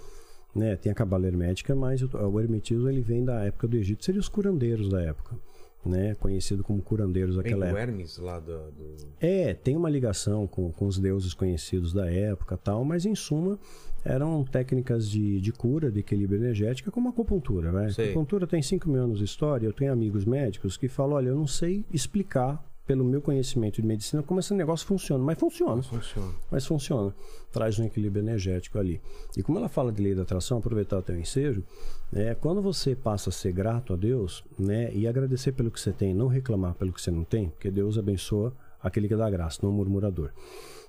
Né? 0.56 0.76
Tem 0.76 0.90
a 0.90 0.94
cabala 0.94 1.26
hermética, 1.26 1.74
mas 1.74 2.02
o, 2.02 2.08
o 2.16 2.40
hermetismo 2.40 2.88
ele 2.88 3.00
vem 3.00 3.24
da 3.24 3.44
época 3.44 3.68
do 3.68 3.76
Egito, 3.76 4.04
seriam 4.04 4.20
os 4.20 4.28
curandeiros 4.28 4.88
da 4.88 5.02
época, 5.02 5.36
né? 5.84 6.14
Conhecido 6.16 6.64
como 6.64 6.80
curandeiros 6.82 7.36
daquela 7.36 7.66
época. 7.66 7.82
Hermes 7.82 8.18
lá 8.18 8.40
do... 8.40 8.70
do- 8.72 8.96
É, 9.20 9.54
tem 9.54 9.76
uma 9.76 9.88
ligação 9.90 10.46
com, 10.46 10.72
com 10.72 10.86
os 10.86 10.98
deuses 10.98 11.34
conhecidos 11.34 11.92
da 11.92 12.10
época 12.10 12.56
tal, 12.56 12.84
mas 12.84 13.04
em 13.06 13.14
suma 13.14 13.58
eram 14.04 14.44
técnicas 14.44 15.08
de, 15.10 15.40
de 15.40 15.52
cura, 15.52 15.90
de 15.90 15.98
equilíbrio 16.00 16.38
energético, 16.40 16.90
como 16.92 17.08
a 17.08 17.10
acupuntura, 17.10 17.72
né? 17.72 17.86
A 17.86 17.90
acupuntura 18.06 18.46
tem 18.46 18.62
5 18.62 18.88
mil 18.88 19.02
anos 19.02 19.18
de 19.18 19.24
história, 19.24 19.66
eu 19.66 19.72
tenho 19.72 19.92
amigos 19.92 20.24
médicos 20.24 20.76
que 20.76 20.88
falam, 20.88 21.16
olha, 21.16 21.28
eu 21.30 21.36
não 21.36 21.46
sei 21.46 21.84
explicar 21.92 22.64
pelo 22.86 23.04
meu 23.04 23.20
conhecimento 23.20 23.80
de 23.82 23.86
medicina 23.86 24.22
como 24.22 24.38
esse 24.38 24.54
negócio 24.54 24.86
funciona, 24.86 25.22
mas 25.22 25.38
funciona 25.38 25.82
Funciona. 25.82 26.32
mas 26.50 26.64
funciona. 26.64 27.14
Traz 27.52 27.78
um 27.78 27.84
equilíbrio 27.84 28.22
energético 28.22 28.78
ali. 28.78 29.00
E 29.36 29.42
como 29.42 29.58
ela 29.58 29.68
fala 29.68 29.90
de 29.90 30.00
lei 30.02 30.14
da 30.14 30.22
atração, 30.22 30.58
aproveitar 30.58 30.98
o 30.98 31.02
teu 31.02 31.18
ensejo, 31.18 31.64
é, 32.12 32.34
quando 32.34 32.62
você 32.62 32.94
passa 32.94 33.30
a 33.30 33.32
ser 33.32 33.52
grato 33.52 33.92
a 33.92 33.96
Deus, 33.96 34.44
né, 34.58 34.92
e 34.94 35.06
agradecer 35.06 35.52
pelo 35.52 35.70
que 35.70 35.80
você 35.80 35.92
tem, 35.92 36.14
não 36.14 36.28
reclamar 36.28 36.74
pelo 36.74 36.92
que 36.92 37.00
você 37.02 37.10
não 37.10 37.24
tem, 37.24 37.48
porque 37.48 37.70
Deus 37.70 37.98
abençoa 37.98 38.52
aquele 38.80 39.08
que 39.08 39.16
dá 39.16 39.28
graça, 39.28 39.58
não 39.62 39.72
murmurador. 39.72 40.30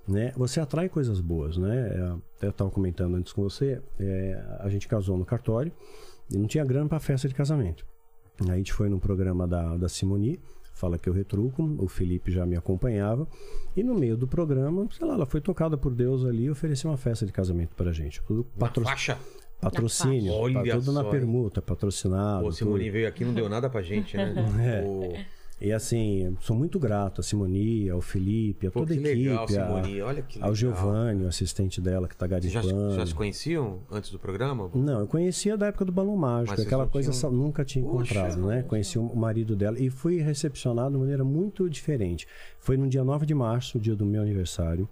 Né, 0.08 0.32
você 0.38 0.60
atrai 0.62 0.88
coisas 0.88 1.20
boas, 1.20 1.58
né? 1.58 1.90
É, 2.42 2.46
Eu 2.46 2.50
estava 2.52 2.70
comentando 2.72 3.16
antes 3.16 3.34
com 3.34 3.42
você, 3.42 3.82
é, 4.00 4.42
a 4.60 4.70
gente 4.70 4.88
casou 4.88 5.18
no 5.18 5.26
cartório 5.26 5.70
e 6.32 6.38
não 6.38 6.48
tinha 6.48 6.64
grana 6.64 6.88
para 6.88 7.00
festa 7.00 7.28
de 7.28 7.34
casamento. 7.36 7.86
Aí 8.46 8.52
a 8.52 8.58
gente 8.58 8.72
foi 8.72 8.88
num 8.88 9.00
programa 9.00 9.46
da, 9.48 9.76
da 9.76 9.90
Simoni, 9.90 10.40
fala 10.78 10.98
que 10.98 11.10
eu 11.10 11.14
retruco, 11.14 11.76
o 11.80 11.88
Felipe 11.88 12.32
já 12.32 12.46
me 12.46 12.56
acompanhava, 12.56 13.28
e 13.76 13.84
no 13.84 13.96
meio 13.96 14.16
do 14.16 14.28
programa, 14.28 14.88
sei 14.92 15.08
lá, 15.08 15.16
ela 15.16 15.26
foi 15.26 15.42
tocada 15.42 15.78
por 15.78 15.94
Deus 15.94 16.24
ali 16.26 16.44
e 16.44 16.50
ofereceu 16.50 16.90
uma 16.92 16.98
festa 16.98 17.26
de 17.26 17.32
casamento 17.32 17.76
pra 17.76 17.92
gente. 17.92 18.22
Tudo 18.24 18.46
Na 18.56 18.68
patro- 18.68 18.84
faixa? 18.84 19.18
patrocínio, 19.60 20.32
Na 20.34 20.40
faixa. 20.40 20.54
tá 20.54 20.60
Olha 20.60 20.74
tudo 20.80 20.92
na 20.94 21.04
permuta, 21.04 21.62
patrocinado. 21.62 22.42
Pô, 22.44 22.50
tudo. 22.50 22.56
Simone 22.58 22.90
veio 22.92 23.08
aqui 23.08 23.24
e 23.24 23.26
não 23.26 23.34
deu 23.34 23.50
nada 23.50 23.70
pra 23.70 23.82
gente, 23.82 24.16
né? 24.16 24.34
É. 25.18 25.26
E 25.60 25.72
assim, 25.74 26.38
sou 26.40 26.56
muito 26.56 26.78
grato 26.80 27.20
a 27.20 27.24
Simoni, 27.24 27.90
ao 27.90 28.00
Felipe, 28.00 28.68
a 28.68 28.72
pô, 28.72 28.82
toda 28.82 28.94
a 28.94 28.96
equipe, 28.96 29.16
legal, 29.30 29.44
a- 29.44 29.48
Simone. 29.48 30.02
Olha 30.04 30.22
que 30.22 30.36
legal. 30.36 30.50
ao 30.50 30.56
Giovanni, 30.56 31.24
o 31.24 31.28
assistente 31.28 31.82
dela 31.82 32.08
que 32.08 32.16
tá 32.16 32.28
Vocês 32.28 32.52
já, 32.52 32.62
garimpando. 32.62 32.96
já 32.96 33.06
se 33.08 33.16
conheciam 33.16 33.80
antes 33.92 34.12
do 34.12 34.20
programa? 34.20 34.70
Não, 34.76 35.00
eu 35.00 35.08
conhecia 35.08 35.58
da 35.58 35.66
época 35.66 35.84
do 35.84 35.92
Balão 35.92 36.16
Mágico, 36.16 36.62
aquela 36.62 36.86
coisa 36.86 37.12
tinham- 37.12 37.32
nunca 37.32 37.66
tinha 37.66 37.84
encontrado, 37.84 38.38
né? 38.46 38.62
Conheci 38.64 39.00
o 39.00 39.16
marido 39.16 39.56
dela 39.56 39.80
e 39.80 39.90
fui 39.90 40.18
recepcionado 40.20 40.92
de 40.92 40.98
maneira 41.00 41.24
muito 41.24 41.68
diferente. 41.68 42.28
Foi 42.60 42.78
no 42.78 42.88
dia 42.88 43.04
9 43.04 43.26
de 43.26 43.34
março, 43.34 43.80
o 43.80 43.82
dia 43.82 43.96
do 43.96 44.06
meu 44.06 44.22
aniversário. 44.22 44.88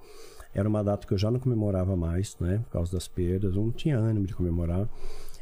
Era 0.51 0.67
uma 0.67 0.81
data 0.83 1.05
que 1.05 1.13
eu 1.13 1.17
já 1.17 1.29
não 1.29 1.39
comemorava 1.39 1.95
mais, 1.97 2.35
né? 2.39 2.61
Por 2.63 2.71
causa 2.71 2.91
das 2.93 3.07
perdas, 3.07 3.55
eu 3.55 3.61
não 3.61 3.71
tinha 3.71 3.97
ânimo 3.99 4.25
de 4.25 4.33
comemorar. 4.33 4.89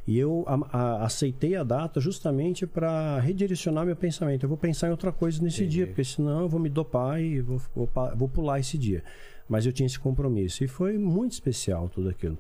E 0.06 0.18
eu 0.20 0.44
a- 0.48 0.78
a- 0.78 1.06
aceitei 1.06 1.56
a 1.56 1.64
data 1.64 2.00
justamente 2.02 2.68
para 2.68 3.20
redirecionar 3.20 3.86
meu 3.86 3.96
pensamento. 3.96 4.44
Eu 4.44 4.50
vou 4.50 4.58
pensar 4.58 4.88
em 4.88 4.92
outra 4.92 5.12
coisa 5.12 5.42
nesse 5.42 5.62
Entendi. 5.62 5.76
dia, 5.78 5.88
porque 5.88 6.04
senão 6.04 6.42
eu 6.42 6.50
vou 6.50 6.60
me 6.60 6.70
dopar 6.70 7.22
e 7.22 7.40
vou, 7.42 7.62
vou, 7.74 7.90
vou 8.16 8.28
pular 8.28 8.60
esse 8.60 8.78
dia. 8.78 9.02
Mas 9.48 9.66
eu 9.66 9.72
tinha 9.72 9.86
esse 9.88 10.00
compromisso 10.00 10.64
e 10.64 10.68
foi 10.68 10.98
muito 10.98 11.32
especial 11.32 11.88
tudo 11.90 12.10
aquilo. 12.10 12.38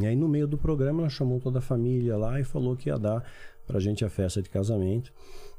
E 0.00 0.06
aí 0.06 0.16
no 0.16 0.26
meio 0.28 0.46
do 0.46 0.56
programa 0.56 1.00
ela 1.02 1.10
chamou 1.10 1.38
toda 1.40 1.58
a 1.58 1.62
família 1.62 2.16
lá 2.16 2.40
e 2.40 2.44
falou 2.44 2.74
que 2.74 2.88
ia 2.88 2.98
dar 2.98 3.22
pra 3.66 3.78
gente 3.78 4.02
a 4.04 4.08
festa 4.08 4.40
de 4.40 4.48
casamento. 4.48 5.12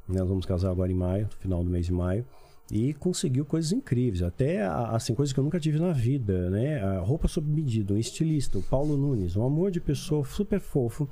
Nós 0.08 0.28
vamos 0.28 0.46
casar 0.46 0.70
agora 0.70 0.90
em 0.90 0.94
maio, 0.96 1.24
no 1.26 1.36
final 1.38 1.62
do 1.64 1.70
mês 1.70 1.86
de 1.86 1.92
maio. 1.92 2.24
E 2.70 2.92
conseguiu 2.94 3.44
coisas 3.44 3.70
incríveis, 3.70 4.22
até 4.22 4.62
assim 4.64 5.14
coisas 5.14 5.32
que 5.32 5.38
eu 5.38 5.44
nunca 5.44 5.60
tive 5.60 5.78
na 5.78 5.92
vida, 5.92 6.50
né? 6.50 6.82
A 6.82 6.98
roupa 6.98 7.28
sob 7.28 7.48
medida, 7.48 7.94
um 7.94 7.98
estilista, 7.98 8.58
o 8.58 8.62
Paulo 8.62 8.96
Nunes, 8.96 9.36
um 9.36 9.44
amor 9.44 9.70
de 9.70 9.80
pessoa 9.80 10.24
super 10.24 10.58
fofo, 10.58 11.08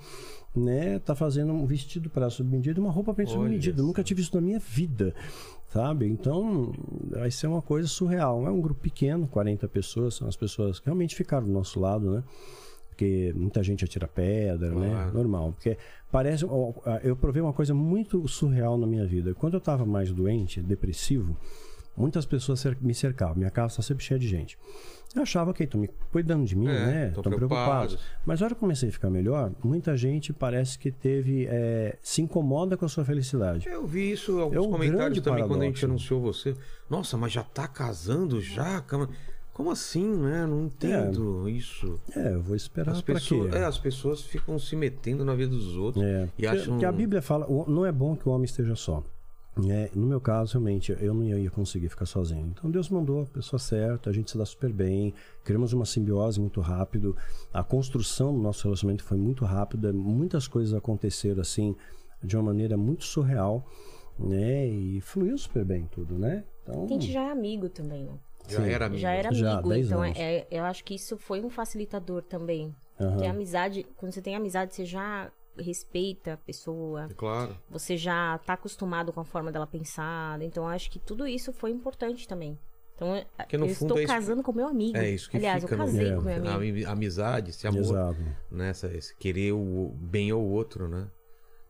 né? 0.54 0.98
Tá 0.98 1.14
fazendo 1.14 1.52
um 1.52 1.64
vestido 1.64 2.10
para 2.10 2.28
sob 2.28 2.50
medida, 2.50 2.80
uma 2.80 2.90
roupa 2.90 3.14
para 3.14 3.26
sob 3.26 3.48
medida. 3.48 3.82
Nunca 3.82 4.02
tive 4.02 4.20
isso 4.20 4.34
na 4.34 4.40
minha 4.40 4.58
vida, 4.58 5.14
sabe? 5.68 6.06
Então 6.06 6.72
vai 7.08 7.30
ser 7.30 7.46
uma 7.46 7.62
coisa 7.62 7.86
surreal. 7.86 8.46
É 8.46 8.50
um 8.50 8.60
grupo 8.60 8.80
pequeno, 8.80 9.28
40 9.28 9.68
pessoas, 9.68 10.14
são 10.14 10.26
as 10.26 10.36
pessoas 10.36 10.80
que 10.80 10.86
realmente 10.86 11.14
ficaram 11.14 11.46
do 11.46 11.52
nosso 11.52 11.78
lado, 11.78 12.10
né? 12.10 12.24
Porque 12.94 13.32
muita 13.36 13.60
gente 13.62 13.84
atira 13.84 14.06
pedra, 14.06 14.70
né? 14.72 14.88
Claro. 14.90 15.14
Normal. 15.14 15.52
Porque 15.52 15.76
parece. 16.12 16.44
Eu 17.02 17.16
provei 17.16 17.42
uma 17.42 17.52
coisa 17.52 17.74
muito 17.74 18.26
surreal 18.28 18.78
na 18.78 18.86
minha 18.86 19.04
vida. 19.04 19.34
Quando 19.34 19.54
eu 19.54 19.58
estava 19.58 19.84
mais 19.84 20.12
doente, 20.12 20.62
depressivo, 20.62 21.36
muitas 21.96 22.24
pessoas 22.24 22.64
me 22.80 22.94
cercavam. 22.94 23.34
Minha 23.36 23.50
casa 23.50 23.72
está 23.72 23.82
sempre 23.82 24.04
cheia 24.04 24.18
de 24.18 24.28
gente. 24.28 24.56
Eu 25.14 25.22
achava 25.22 25.52
que 25.54 25.62
estão 25.62 25.80
me 25.80 25.88
cuidando 26.10 26.44
de 26.44 26.56
mim, 26.56 26.66
É, 26.68 26.72
né? 26.72 27.00
tão 27.10 27.20
Estão 27.20 27.22
preocupados. 27.32 27.94
preocupados. 27.94 27.98
Mas 28.26 28.40
na 28.40 28.46
hora 28.46 28.54
que 28.54 28.58
eu 28.58 28.60
comecei 28.60 28.88
a 28.88 28.92
ficar 28.92 29.10
melhor, 29.10 29.52
muita 29.62 29.96
gente 29.96 30.32
parece 30.32 30.78
que 30.78 30.90
teve. 30.92 31.46
é, 31.48 31.96
se 32.02 32.22
incomoda 32.22 32.76
com 32.76 32.84
a 32.84 32.88
sua 32.88 33.04
felicidade. 33.04 33.68
Eu 33.68 33.86
vi 33.86 34.12
isso 34.12 34.38
em 34.38 34.40
alguns 34.42 34.56
É 34.56 34.60
um 34.60 34.70
comentários 34.70 35.20
também 35.20 35.46
quando 35.46 35.62
a 35.62 35.66
gente 35.66 35.80
paradoxo. 35.80 35.86
anunciou 35.86 36.20
você. 36.20 36.54
Nossa, 36.90 37.16
mas 37.16 37.32
já 37.32 37.42
tá 37.44 37.66
casando 37.68 38.40
já? 38.40 38.80
Como- 39.54 39.70
assim, 39.70 40.04
né? 40.16 40.44
Não 40.46 40.64
entendo 40.64 41.48
isso. 41.48 41.98
É, 42.14 42.34
eu 42.34 42.42
vou 42.42 42.54
esperar 42.56 42.92
As 42.92 43.00
para 43.00 43.14
quê? 43.14 43.20
pessoas, 43.36 43.54
é, 43.54 43.64
as 43.64 43.78
pessoas 43.78 44.20
ficam 44.22 44.58
se 44.58 44.76
metendo 44.76 45.24
na 45.24 45.34
vida 45.34 45.50
dos 45.50 45.76
outros. 45.76 46.04
É, 46.04 46.24
E 46.24 46.26
porque, 46.26 46.46
acham- 46.46 46.72
porque 46.74 46.84
a 46.84 46.92
Bíblia 46.92 47.22
fala, 47.22 47.46
não 47.66 47.86
é 47.86 47.92
bom 47.92 48.14
que 48.16 48.28
o 48.28 48.32
homem 48.32 48.44
esteja 48.44 48.74
só. 48.76 49.02
É, 49.68 49.88
no 49.94 50.04
meu 50.08 50.20
caso, 50.20 50.54
realmente, 50.54 50.96
eu 51.00 51.14
não 51.14 51.22
ia 51.22 51.48
conseguir 51.48 51.88
ficar 51.88 52.06
sozinho. 52.06 52.52
Então 52.52 52.68
Deus 52.68 52.88
mandou 52.90 53.22
a 53.22 53.26
pessoa 53.26 53.60
certa, 53.60 54.10
a 54.10 54.12
gente 54.12 54.28
se 54.28 54.36
dá 54.36 54.44
super 54.44 54.72
bem, 54.72 55.14
criamos 55.44 55.72
uma 55.72 55.84
simbiose 55.84 56.40
muito 56.40 56.60
rápido, 56.60 57.16
a 57.52 57.62
construção 57.62 58.34
do 58.34 58.40
nosso 58.42 58.64
relacionamento 58.64 59.04
foi 59.04 59.16
muito 59.16 59.44
rápida, 59.44 59.92
muitas 59.92 60.48
coisas 60.48 60.74
aconteceram 60.74 61.40
assim 61.40 61.76
de 62.20 62.36
uma 62.36 62.42
maneira 62.42 62.76
muito 62.76 63.04
surreal, 63.04 63.64
né? 64.18 64.66
E 64.66 65.00
fluiu 65.00 65.38
super 65.38 65.64
bem 65.64 65.86
tudo, 65.90 66.18
né? 66.18 66.42
Então, 66.64 66.82
A 66.84 66.88
gente 66.88 67.12
já 67.12 67.22
é 67.22 67.30
amigo 67.30 67.68
também, 67.68 68.02
né? 68.04 68.18
Já 68.48 68.62
Sim. 68.62 68.70
era 68.70 68.86
amigo. 68.86 69.00
Já 69.00 69.10
era 69.12 69.32
Já, 69.32 69.52
amigo, 69.54 69.68
10 69.70 69.86
então 69.86 70.02
anos. 70.02 70.18
é, 70.18 70.46
eu 70.50 70.64
acho 70.64 70.84
que 70.84 70.94
isso 70.94 71.16
foi 71.16 71.40
um 71.42 71.50
facilitador 71.50 72.22
também. 72.22 72.74
Porque 72.96 73.26
a 73.26 73.30
amizade, 73.30 73.84
quando 73.96 74.12
você 74.12 74.22
tem 74.22 74.36
amizade, 74.36 74.74
você 74.74 74.84
já 74.84 75.30
respeita 75.58 76.34
a 76.34 76.36
pessoa, 76.36 77.08
Claro. 77.16 77.56
você 77.70 77.96
já 77.96 78.38
tá 78.38 78.52
acostumado 78.54 79.12
com 79.12 79.20
a 79.20 79.24
forma 79.24 79.50
dela 79.50 79.66
pensar. 79.66 80.40
Então 80.42 80.64
eu 80.64 80.68
acho 80.68 80.90
que 80.90 80.98
tudo 80.98 81.26
isso 81.26 81.52
foi 81.52 81.70
importante 81.70 82.26
também. 82.28 82.58
Então 82.94 83.08
Porque 83.36 83.56
no 83.56 83.66
eu 83.66 83.74
fundo 83.74 83.88
estou 83.88 83.98
é 83.98 84.04
isso 84.04 84.12
casando 84.12 84.42
com 84.42 84.52
meu 84.52 84.68
amigo. 84.68 84.96
É 84.96 85.10
isso 85.10 85.28
que 85.28 85.36
Aliás, 85.36 85.62
fica 85.62 85.74
eu 85.74 85.78
no- 85.78 85.84
casei 85.86 86.08
É, 86.10 86.14
com 86.14 86.20
meu 86.22 86.52
amigo. 86.54 86.88
A 86.88 86.92
amizade, 86.92 87.50
esse 87.50 87.66
amor, 87.66 87.80
Exato. 87.80 88.18
né? 88.50 88.70
Esse 88.70 89.16
querer 89.16 89.52
o 89.52 89.92
bem 89.96 90.30
ao 90.30 90.40
outro, 90.40 90.86
né? 90.88 91.08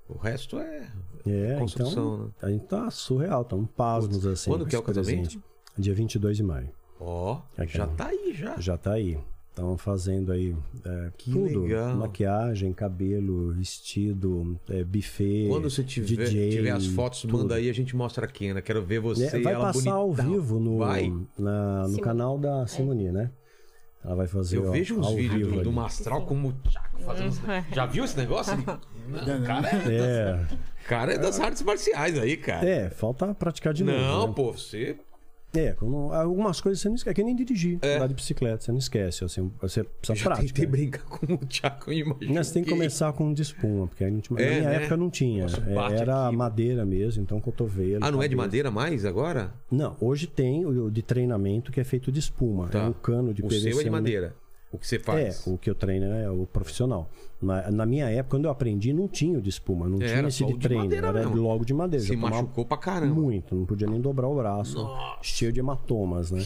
O 0.07 0.19
resto 0.19 0.59
é 0.59 0.91
É, 1.27 1.57
construção, 1.59 2.15
então, 2.15 2.19
né? 2.27 2.33
a 2.43 2.49
gente 2.51 2.67
tá 2.67 2.91
surreal, 2.91 3.43
tá 3.45 3.57
um 3.57 3.65
pasmos 3.65 4.27
assim. 4.27 4.51
Quando 4.51 4.67
que 4.67 4.77
é 4.77 4.79
o 4.79 4.83
casamento? 4.83 5.43
Dia 5.77 5.95
22 5.95 6.37
de 6.37 6.43
maio. 6.43 6.69
Ó, 7.01 7.41
Aqui, 7.59 7.77
já 7.77 7.85
ó. 7.85 7.87
tá 7.89 8.07
aí, 8.07 8.33
já. 8.35 8.57
Já 8.61 8.77
tá 8.77 8.93
aí. 8.93 9.19
Estão 9.51 9.77
fazendo 9.79 10.33
aí 10.33 10.55
é, 10.85 11.11
Que 11.17 11.31
tudo. 11.31 11.63
legal. 11.63 11.95
Maquiagem, 11.97 12.73
cabelo, 12.73 13.53
vestido, 13.53 14.59
é, 14.69 14.83
buffet. 14.83 15.47
Quando 15.49 15.71
você 15.71 15.85
tiver, 15.85 16.25
DJ, 16.27 16.51
tiver 16.51 16.71
as 16.71 16.87
fotos, 16.87 17.21
tudo. 17.21 17.37
manda 17.39 17.55
aí, 17.55 17.71
a 17.71 17.73
gente 17.73 17.95
mostra 17.95 18.25
a 18.27 18.29
Kena. 18.29 18.61
Quero 18.61 18.83
ver 18.83 18.99
você 19.01 19.27
É, 19.27 19.41
vai 19.41 19.53
ela 19.53 19.73
passar 19.73 19.93
ao 19.93 20.09
bonitão. 20.13 20.33
vivo 20.33 20.59
no, 20.59 20.79
Vai? 20.79 21.09
na- 21.39 21.83
no 21.83 21.85
Simone. 21.89 22.03
canal 22.03 22.39
da 22.39 22.67
Simone, 22.67 23.13
né? 23.13 23.31
Ela 24.05 24.17
vai 24.17 24.27
fazer 24.27 24.57
Eu 24.59 24.67
ó, 24.69 24.71
vejo 24.73 24.99
uns 24.99 25.07
ao 25.07 25.15
vídeos 25.15 25.53
do, 25.53 25.63
do. 25.63 25.73
Mastral 25.73 26.27
como 26.27 26.49
o 26.49 26.53
Thiago 26.53 26.99
fazendo. 27.01 27.29
isso. 27.29 27.41
Já 27.73 27.87
viu 27.87 28.05
esse 28.05 28.17
negócio? 28.17 28.55
Não, 29.09 29.43
cara, 29.45 29.69
é, 29.89 29.95
É, 29.95 30.47
cara 30.89 31.13
é 31.15 31.19
das 31.19 31.39
artes 31.39 31.63
marciais 31.63 32.19
aí, 32.19 32.37
cara. 32.37 32.69
é, 32.69 32.91
falta 32.91 33.33
praticar 33.35 33.73
de 33.73 33.85
novo. 33.85 33.99
não, 33.99 34.27
né? 34.29 34.33
pô, 34.35 34.53
você. 34.53 34.97
É, 35.57 35.77
algumas 36.17 36.61
coisas 36.61 36.81
você 36.83 36.89
não 36.89 36.97
esquece. 36.97 37.11
É 37.11 37.15
que 37.15 37.23
nem 37.23 37.35
dirigir, 37.37 37.79
andar 37.83 38.07
de 38.09 38.15
bicicleta, 38.15 38.65
você 38.65 38.73
não 38.73 38.79
esquece. 38.79 39.25
Assim, 39.25 39.51
você 39.61 39.85
precisa 39.85 40.17
Já 40.19 40.25
prática. 40.25 40.47
tentei 40.49 40.67
brincar 40.67 41.05
com 41.05 41.35
o 41.35 41.39
Thiago, 41.39 41.85
eu 41.89 41.93
imagino. 41.93 42.35
Mas 42.35 42.51
tem 42.51 42.65
que 42.65 42.71
começar 42.71 43.13
com 43.13 43.33
de 43.33 43.43
espuma, 43.43 43.87
porque 43.87 44.05
a 44.05 44.09
gente, 44.11 44.33
na 44.33 44.41
É, 44.41 44.51
minha 44.59 44.69
né? 44.71 44.77
época 44.77 44.97
não 44.97 45.11
tinha. 45.11 45.43
Nossa, 45.45 45.63
É, 45.67 45.99
era 46.01 46.27
aqui. 46.29 46.37
madeira 46.37 46.85
mesmo, 46.85 47.23
então 47.23 47.41
cotovelo. 47.41 48.05
Ah, 48.05 48.11
não 48.11 48.23
é 48.23 48.29
de 48.29 48.35
cabeça. 48.35 48.37
madeira 48.49 48.71
mais 48.71 49.05
agora? 49.05 49.53
Não, 49.71 49.97
hoje 50.01 50.27
tem 50.27 50.67
o 50.67 50.91
de 50.91 51.03
treinamento 51.03 51.71
que 51.73 51.81
é 51.81 51.85
feito 51.85 52.11
de 52.13 52.19
espuma. 52.21 52.69
Tá. 52.69 52.81
É 52.81 52.89
um 52.89 52.93
cano 52.93 53.33
de 53.33 53.43
o 53.43 53.47
PVC. 53.47 53.61
seu 53.61 53.71
é 53.73 53.75
de 53.75 53.79
meio. 53.91 53.93
madeira. 53.93 54.35
O 54.75 54.79
que 54.79 54.87
você 54.89 54.97
É, 54.97 54.99
faz? 54.99 55.47
o 55.47 55.57
que 55.57 55.71
eu 55.71 55.75
treino 55.75 56.07
é 56.07 56.29
o 56.31 56.47
profissional. 56.47 57.09
Na, 57.41 57.71
na 57.71 57.87
minha 57.87 58.11
época, 58.11 58.31
quando 58.37 58.47
eu 58.47 58.51
aprendi, 58.51 58.93
não 58.93 59.07
tinha 59.07 59.39
o 59.39 59.41
de 59.43 59.49
espuma, 59.51 59.89
não 59.89 59.97
É, 59.97 60.07
tinha 60.07 60.19
era 60.19 60.29
esse 60.29 60.45
de 60.45 60.53
de 60.53 60.59
treino. 60.59 60.83
madeira 60.85 61.07
Era 61.09 61.19
mesmo. 61.21 61.37
logo 61.43 61.65
de 61.65 61.73
madeira. 61.73 62.05
Se 62.05 62.17
machucou 62.17 62.65
pra 62.67 62.77
caramba. 62.77 63.15
Muito, 63.15 63.55
não 63.55 63.65
podia 63.65 63.87
nem 63.87 64.01
dobrar 64.01 64.27
o 64.29 64.35
braço. 64.35 64.77
Nossa. 64.79 65.19
Cheio 65.23 65.53
de 65.53 65.61
hematomas, 65.61 66.31
né? 66.33 66.45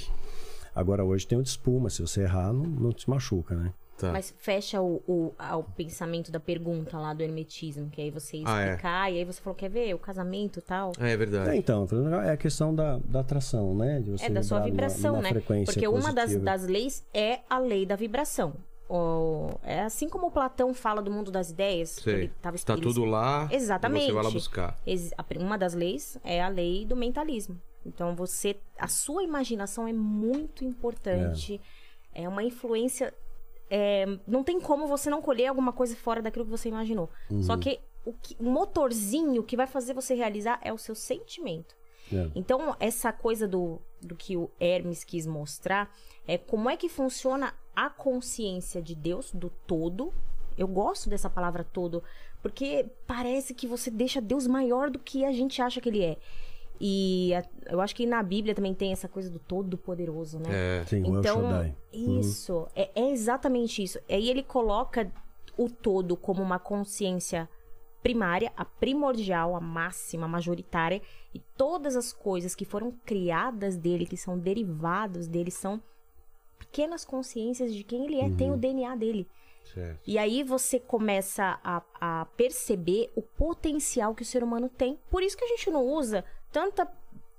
Agora 0.74 1.04
hoje 1.04 1.26
tem 1.26 1.38
o 1.38 1.42
de 1.42 1.48
espuma, 1.48 1.88
se 1.90 2.02
você 2.02 2.22
errar, 2.22 2.52
não, 2.52 2.64
não 2.64 2.92
te 2.92 3.08
machuca, 3.08 3.54
né? 3.56 3.72
Tá. 3.98 4.12
Mas 4.12 4.32
fecha 4.38 4.80
o, 4.80 5.02
o, 5.08 5.34
o 5.58 5.62
pensamento 5.76 6.30
da 6.30 6.38
pergunta 6.38 6.96
lá 6.98 7.12
do 7.12 7.22
hermetismo, 7.22 7.90
que 7.90 8.00
aí 8.00 8.10
você 8.10 8.38
ia 8.38 8.44
Ah, 8.46 8.60
é. 8.62 8.64
explicar, 8.70 9.12
e 9.12 9.18
aí 9.18 9.24
você 9.24 9.40
falou, 9.40 9.56
quer 9.56 9.68
ver, 9.68 9.92
o 9.94 9.98
casamento 9.98 10.60
e 10.60 10.62
tal. 10.62 10.92
É 11.00 11.10
É, 11.12 11.16
verdade. 11.16 11.56
então, 11.56 11.86
é 12.22 12.30
a 12.30 12.36
questão 12.36 12.74
da, 12.74 12.98
da 12.98 13.20
atração, 13.20 13.74
né? 13.74 14.00
De 14.00 14.12
você 14.12 14.26
É 14.26 14.30
da 14.30 14.42
sua 14.42 14.60
vibrar 14.60 14.88
numa- 14.88 14.88
vibração, 14.88 15.12
numa 15.14 15.22
né? 15.22 15.28
frequência 15.30 15.72
Porque 15.72 15.88
uma 15.88 16.12
das, 16.12 16.26
positiva. 16.26 16.44
das 16.44 16.62
leis 16.66 17.04
é 17.12 17.40
a 17.50 17.58
lei 17.58 17.84
da 17.84 17.96
vibração. 17.96 18.54
O- 18.88 19.50
é 19.64 19.80
assim 19.82 20.08
como 20.08 20.28
o 20.28 20.30
Platão 20.30 20.72
fala 20.72 21.02
do 21.02 21.10
mundo 21.10 21.30
das 21.30 21.50
ideias. 21.50 21.90
Sei. 21.90 22.14
Ele 22.14 22.28
tava, 22.40 22.56
Tá 22.58 22.72
ele- 22.74 22.82
tudo 22.82 23.04
lá. 23.04 23.46
Exatamente. 23.50 24.04
E 24.04 24.06
você 24.06 24.12
vai 24.14 24.24
lá 24.24 24.30
buscar. 24.30 24.78
Ex- 24.86 25.12
a 25.18 25.22
pr- 25.22 25.38
Uma 25.38 25.58
das 25.58 25.74
leis 25.74 26.16
é 26.24 26.40
a 26.40 26.48
lei 26.48 26.86
do 26.86 26.96
mentalismo. 26.96 27.60
Então 27.84 28.14
você, 28.14 28.56
a 28.78 28.86
sua 28.88 29.22
imaginação 29.22 29.86
é 29.86 29.92
muito 29.92 30.64
importante. 30.64 31.60
É, 32.14 32.28
uma 32.28 32.42
influência. 32.42 33.12
É, 33.70 34.06
não 34.26 34.42
tem 34.42 34.60
como 34.60 34.86
você 34.86 35.10
não 35.10 35.20
colher 35.20 35.46
alguma 35.46 35.72
coisa 35.72 35.94
fora 35.96 36.22
daquilo 36.22 36.44
que 36.44 36.50
você 36.50 36.68
imaginou. 36.68 37.10
Uhum. 37.30 37.42
Só 37.42 37.56
que 37.56 37.80
o, 38.04 38.12
que 38.12 38.36
o 38.38 38.44
motorzinho 38.44 39.42
que 39.42 39.56
vai 39.56 39.66
fazer 39.66 39.94
você 39.94 40.14
realizar 40.14 40.58
é 40.62 40.72
o 40.72 40.78
seu 40.78 40.94
sentimento. 40.94 41.76
É. 42.12 42.30
Então, 42.34 42.74
essa 42.80 43.12
coisa 43.12 43.46
do, 43.46 43.80
do 44.00 44.16
que 44.16 44.36
o 44.36 44.50
Hermes 44.58 45.04
quis 45.04 45.26
mostrar 45.26 45.94
é 46.26 46.38
como 46.38 46.70
é 46.70 46.76
que 46.76 46.88
funciona 46.88 47.54
a 47.76 47.90
consciência 47.90 48.82
de 48.82 48.94
Deus, 48.94 49.30
do 49.32 49.50
todo. 49.66 50.12
Eu 50.56 50.66
gosto 50.66 51.08
dessa 51.08 51.30
palavra 51.30 51.62
todo, 51.62 52.02
porque 52.42 52.86
parece 53.06 53.54
que 53.54 53.66
você 53.66 53.90
deixa 53.90 54.20
Deus 54.20 54.46
maior 54.46 54.90
do 54.90 54.98
que 54.98 55.24
a 55.24 55.32
gente 55.32 55.62
acha 55.62 55.80
que 55.80 55.88
ele 55.88 56.02
é. 56.02 56.16
E 56.80 57.34
a- 57.34 57.44
eu 57.72 57.80
acho 57.80 57.94
que 57.94 58.06
na 58.06 58.22
Bíblia 58.22 58.54
também 58.54 58.74
tem 58.74 58.92
essa 58.92 59.08
coisa 59.08 59.28
do 59.30 59.38
todo-poderoso, 59.38 60.38
né? 60.38 60.80
É. 60.80 60.84
Sim, 60.86 61.02
Então, 61.06 61.42
Shaddai. 61.42 61.74
Uhum. 61.92 62.20
isso, 62.20 62.66
é, 62.74 62.90
é 62.94 63.10
exatamente 63.10 63.82
isso. 63.82 63.98
Aí 64.08 64.28
ele 64.28 64.42
coloca 64.42 65.10
o 65.56 65.68
todo 65.68 66.16
como 66.16 66.42
uma 66.42 66.58
consciência 66.58 67.48
primária, 68.02 68.52
a 68.56 68.64
primordial, 68.64 69.56
a 69.56 69.60
máxima, 69.60 70.26
a 70.26 70.28
majoritária, 70.28 71.02
e 71.34 71.40
todas 71.56 71.96
as 71.96 72.12
coisas 72.12 72.54
que 72.54 72.64
foram 72.64 72.92
criadas 73.04 73.76
dele, 73.76 74.06
que 74.06 74.16
são 74.16 74.38
derivados 74.38 75.26
dele, 75.26 75.50
são 75.50 75.82
pequenas 76.58 77.04
consciências 77.04 77.74
de 77.74 77.82
quem 77.82 78.04
ele 78.06 78.20
é, 78.20 78.30
tem 78.30 78.52
o 78.52 78.56
DNA 78.56 78.94
dele. 78.94 79.26
Certo. 79.74 80.00
E 80.06 80.16
aí 80.16 80.42
você 80.42 80.78
começa 80.80 81.58
a, 81.62 81.82
a 82.00 82.24
perceber 82.36 83.10
o 83.14 83.20
potencial 83.20 84.14
que 84.14 84.22
o 84.22 84.26
ser 84.26 84.42
humano 84.42 84.68
tem. 84.68 84.98
Por 85.10 85.22
isso 85.22 85.36
que 85.36 85.44
a 85.44 85.48
gente 85.48 85.70
não 85.70 85.84
usa 85.84 86.24
tanta 86.58 86.88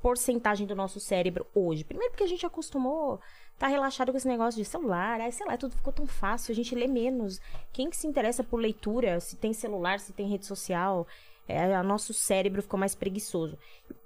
porcentagem 0.01 0.65
do 0.65 0.75
nosso 0.75 0.99
cérebro 0.99 1.45
hoje. 1.53 1.83
Primeiro 1.83 2.11
porque 2.11 2.23
a 2.23 2.27
gente 2.27 2.45
acostumou 2.45 3.19
tá 3.57 3.67
relaxado 3.67 4.11
com 4.11 4.17
esse 4.17 4.27
negócio 4.27 4.57
de 4.57 4.63
celular, 4.63 5.19
ai, 5.19 5.33
sei 5.33 5.45
lá, 5.45 5.57
tudo 5.57 5.75
ficou 5.75 5.91
tão 5.91 6.07
fácil, 6.07 6.53
a 6.53 6.55
gente 6.55 6.73
lê 6.73 6.87
menos. 6.87 7.41
Quem 7.73 7.89
que 7.89 7.97
se 7.97 8.07
interessa 8.07 8.41
por 8.41 8.57
leitura, 8.57 9.19
se 9.19 9.35
tem 9.35 9.51
celular, 9.51 9.99
se 9.99 10.13
tem 10.13 10.29
rede 10.29 10.45
social, 10.45 11.05
é, 11.45 11.77
o 11.77 11.83
nosso 11.83 12.13
cérebro 12.13 12.61
ficou 12.61 12.79
mais 12.79 12.95
preguiçoso. 12.95 13.57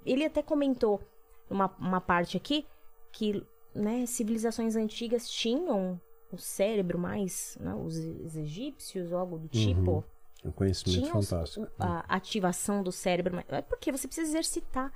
Ele 0.04 0.24
até 0.24 0.42
comentou 0.42 1.00
uma, 1.48 1.72
uma 1.78 2.00
parte 2.00 2.36
aqui 2.36 2.66
que 3.12 3.46
né, 3.72 4.04
civilizações 4.06 4.74
antigas 4.74 5.30
tinham 5.30 6.00
o 6.32 6.36
cérebro 6.36 6.98
mais, 6.98 7.56
né, 7.60 7.72
os, 7.76 7.96
os 7.96 8.34
egípcios 8.36 9.12
ou 9.12 9.18
algo 9.18 9.38
do 9.38 9.46
tipo 9.48 10.02
É 10.44 10.48
um 10.48 10.50
conhecimento 10.50 11.00
tinha 11.00 11.16
os- 11.16 11.30
fantástico. 11.30 11.68
a 11.78 12.00
ativação 12.08 12.82
do 12.82 12.90
cérebro, 12.90 13.38
é 13.48 13.62
porque 13.62 13.92
você 13.92 14.08
precisa 14.08 14.28
exercitar. 14.30 14.92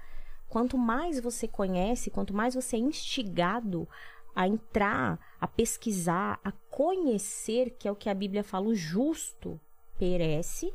Quanto 0.49 0.79
mais 0.79 1.21
você 1.21 1.47
conhece, 1.47 2.11
quanto 2.11 2.35
mais 2.35 2.55
você 2.55 2.77
é 2.77 2.81
instigado 2.81 3.89
a 4.35 4.47
entrar, 4.47 5.19
a 5.41 5.47
pesquisar, 5.47 6.41
a 6.45 6.53
conhecer, 6.71 7.71
que 7.79 7.89
é 7.89 7.93
o 7.93 7.97
que 7.97 8.09
a 8.09 8.15
Bíblia 8.15 8.45
fala, 8.45 8.69
o 8.69 8.75
justo 8.75 9.61
perece 9.99 10.73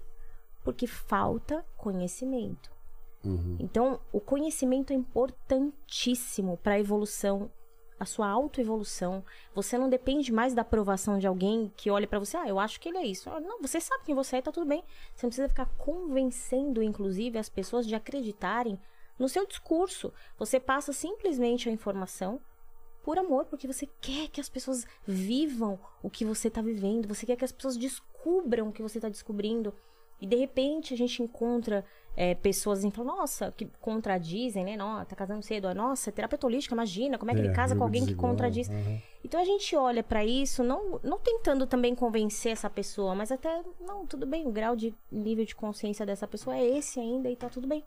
porque 0.63 0.85
falta 0.85 1.65
conhecimento. 1.77 2.71
Então, 3.59 4.01
o 4.11 4.19
conhecimento 4.19 4.91
é 4.91 4.95
importantíssimo 4.95 6.57
para 6.57 6.73
a 6.73 6.79
evolução, 6.79 7.49
a 7.97 8.05
sua 8.05 8.27
autoevolução. 8.27 9.23
Você 9.55 9.77
não 9.77 9.89
depende 9.89 10.31
mais 10.31 10.53
da 10.53 10.61
aprovação 10.61 11.17
de 11.17 11.25
alguém 11.25 11.71
que 11.77 11.89
olha 11.89 12.05
para 12.05 12.19
você, 12.19 12.35
ah, 12.35 12.47
eu 12.47 12.59
acho 12.59 12.81
que 12.81 12.89
ele 12.89 12.97
é 12.97 13.05
isso. 13.05 13.29
Ah, 13.29 13.39
Não, 13.39 13.61
você 13.61 13.79
sabe 13.79 14.03
quem 14.03 14.13
você 14.13 14.37
é, 14.37 14.41
tá 14.41 14.51
tudo 14.51 14.65
bem. 14.65 14.83
Você 15.15 15.25
não 15.25 15.29
precisa 15.29 15.47
ficar 15.47 15.67
convencendo, 15.77 16.83
inclusive, 16.83 17.37
as 17.37 17.47
pessoas 17.47 17.87
de 17.87 17.95
acreditarem 17.95 18.77
no 19.17 19.29
seu 19.29 19.45
discurso. 19.45 20.13
Você 20.37 20.59
passa 20.59 20.93
simplesmente 20.93 21.69
a 21.69 21.71
informação 21.71 22.39
por 23.03 23.17
amor, 23.19 23.45
porque 23.45 23.67
você 23.67 23.87
quer 24.01 24.29
que 24.29 24.39
as 24.39 24.49
pessoas 24.49 24.85
vivam 25.05 25.79
o 26.01 26.09
que 26.09 26.23
você 26.23 26.47
está 26.47 26.61
vivendo, 26.61 27.07
você 27.07 27.25
quer 27.25 27.35
que 27.35 27.45
as 27.45 27.51
pessoas 27.51 27.75
descubram 27.75 28.69
o 28.69 28.71
que 28.71 28.81
você 28.81 28.97
está 28.97 29.09
descobrindo. 29.09 29.73
E 30.21 30.25
de 30.25 30.37
repente 30.37 30.93
a 30.93 30.97
gente 30.97 31.21
encontra 31.21 31.83
é, 32.15 32.33
pessoas 32.35 32.83
e 32.83 32.91
fala, 32.91 33.07
nossa, 33.17 33.51
que 33.51 33.65
contradizem, 33.81 34.63
né? 34.63 34.77
Não, 34.77 35.03
tá 35.03 35.15
casando 35.15 35.41
cedo. 35.41 35.67
Ah, 35.67 35.73
Nossa, 35.73 36.11
é 36.11 36.45
holística, 36.45 36.73
imagina, 36.73 37.17
como 37.17 37.31
é 37.31 37.33
que 37.33 37.41
ele 37.41 37.51
casa 37.51 37.75
com 37.75 37.83
alguém 37.83 38.01
que 38.01 38.07
desigual, 38.11 38.31
contradiz. 38.31 38.69
aham. 38.69 39.01
Então 39.23 39.41
a 39.41 39.43
gente 39.45 39.75
olha 39.75 40.03
pra 40.03 40.23
isso, 40.23 40.63
não, 40.63 40.99
não 41.03 41.19
tentando 41.19 41.65
também 41.65 41.95
convencer 41.95 42.51
essa 42.51 42.69
pessoa, 42.69 43.15
mas 43.15 43.31
até, 43.31 43.63
não, 43.81 44.05
tudo 44.05 44.25
bem, 44.25 44.47
o 44.47 44.51
grau 44.51 44.75
de 44.75 44.93
nível 45.11 45.43
de 45.43 45.55
consciência 45.55 46.05
dessa 46.05 46.27
pessoa 46.27 46.55
é 46.55 46.77
esse 46.77 46.99
ainda 46.99 47.29
e 47.29 47.35
tá 47.35 47.49
tudo 47.49 47.67
bem. 47.67 47.83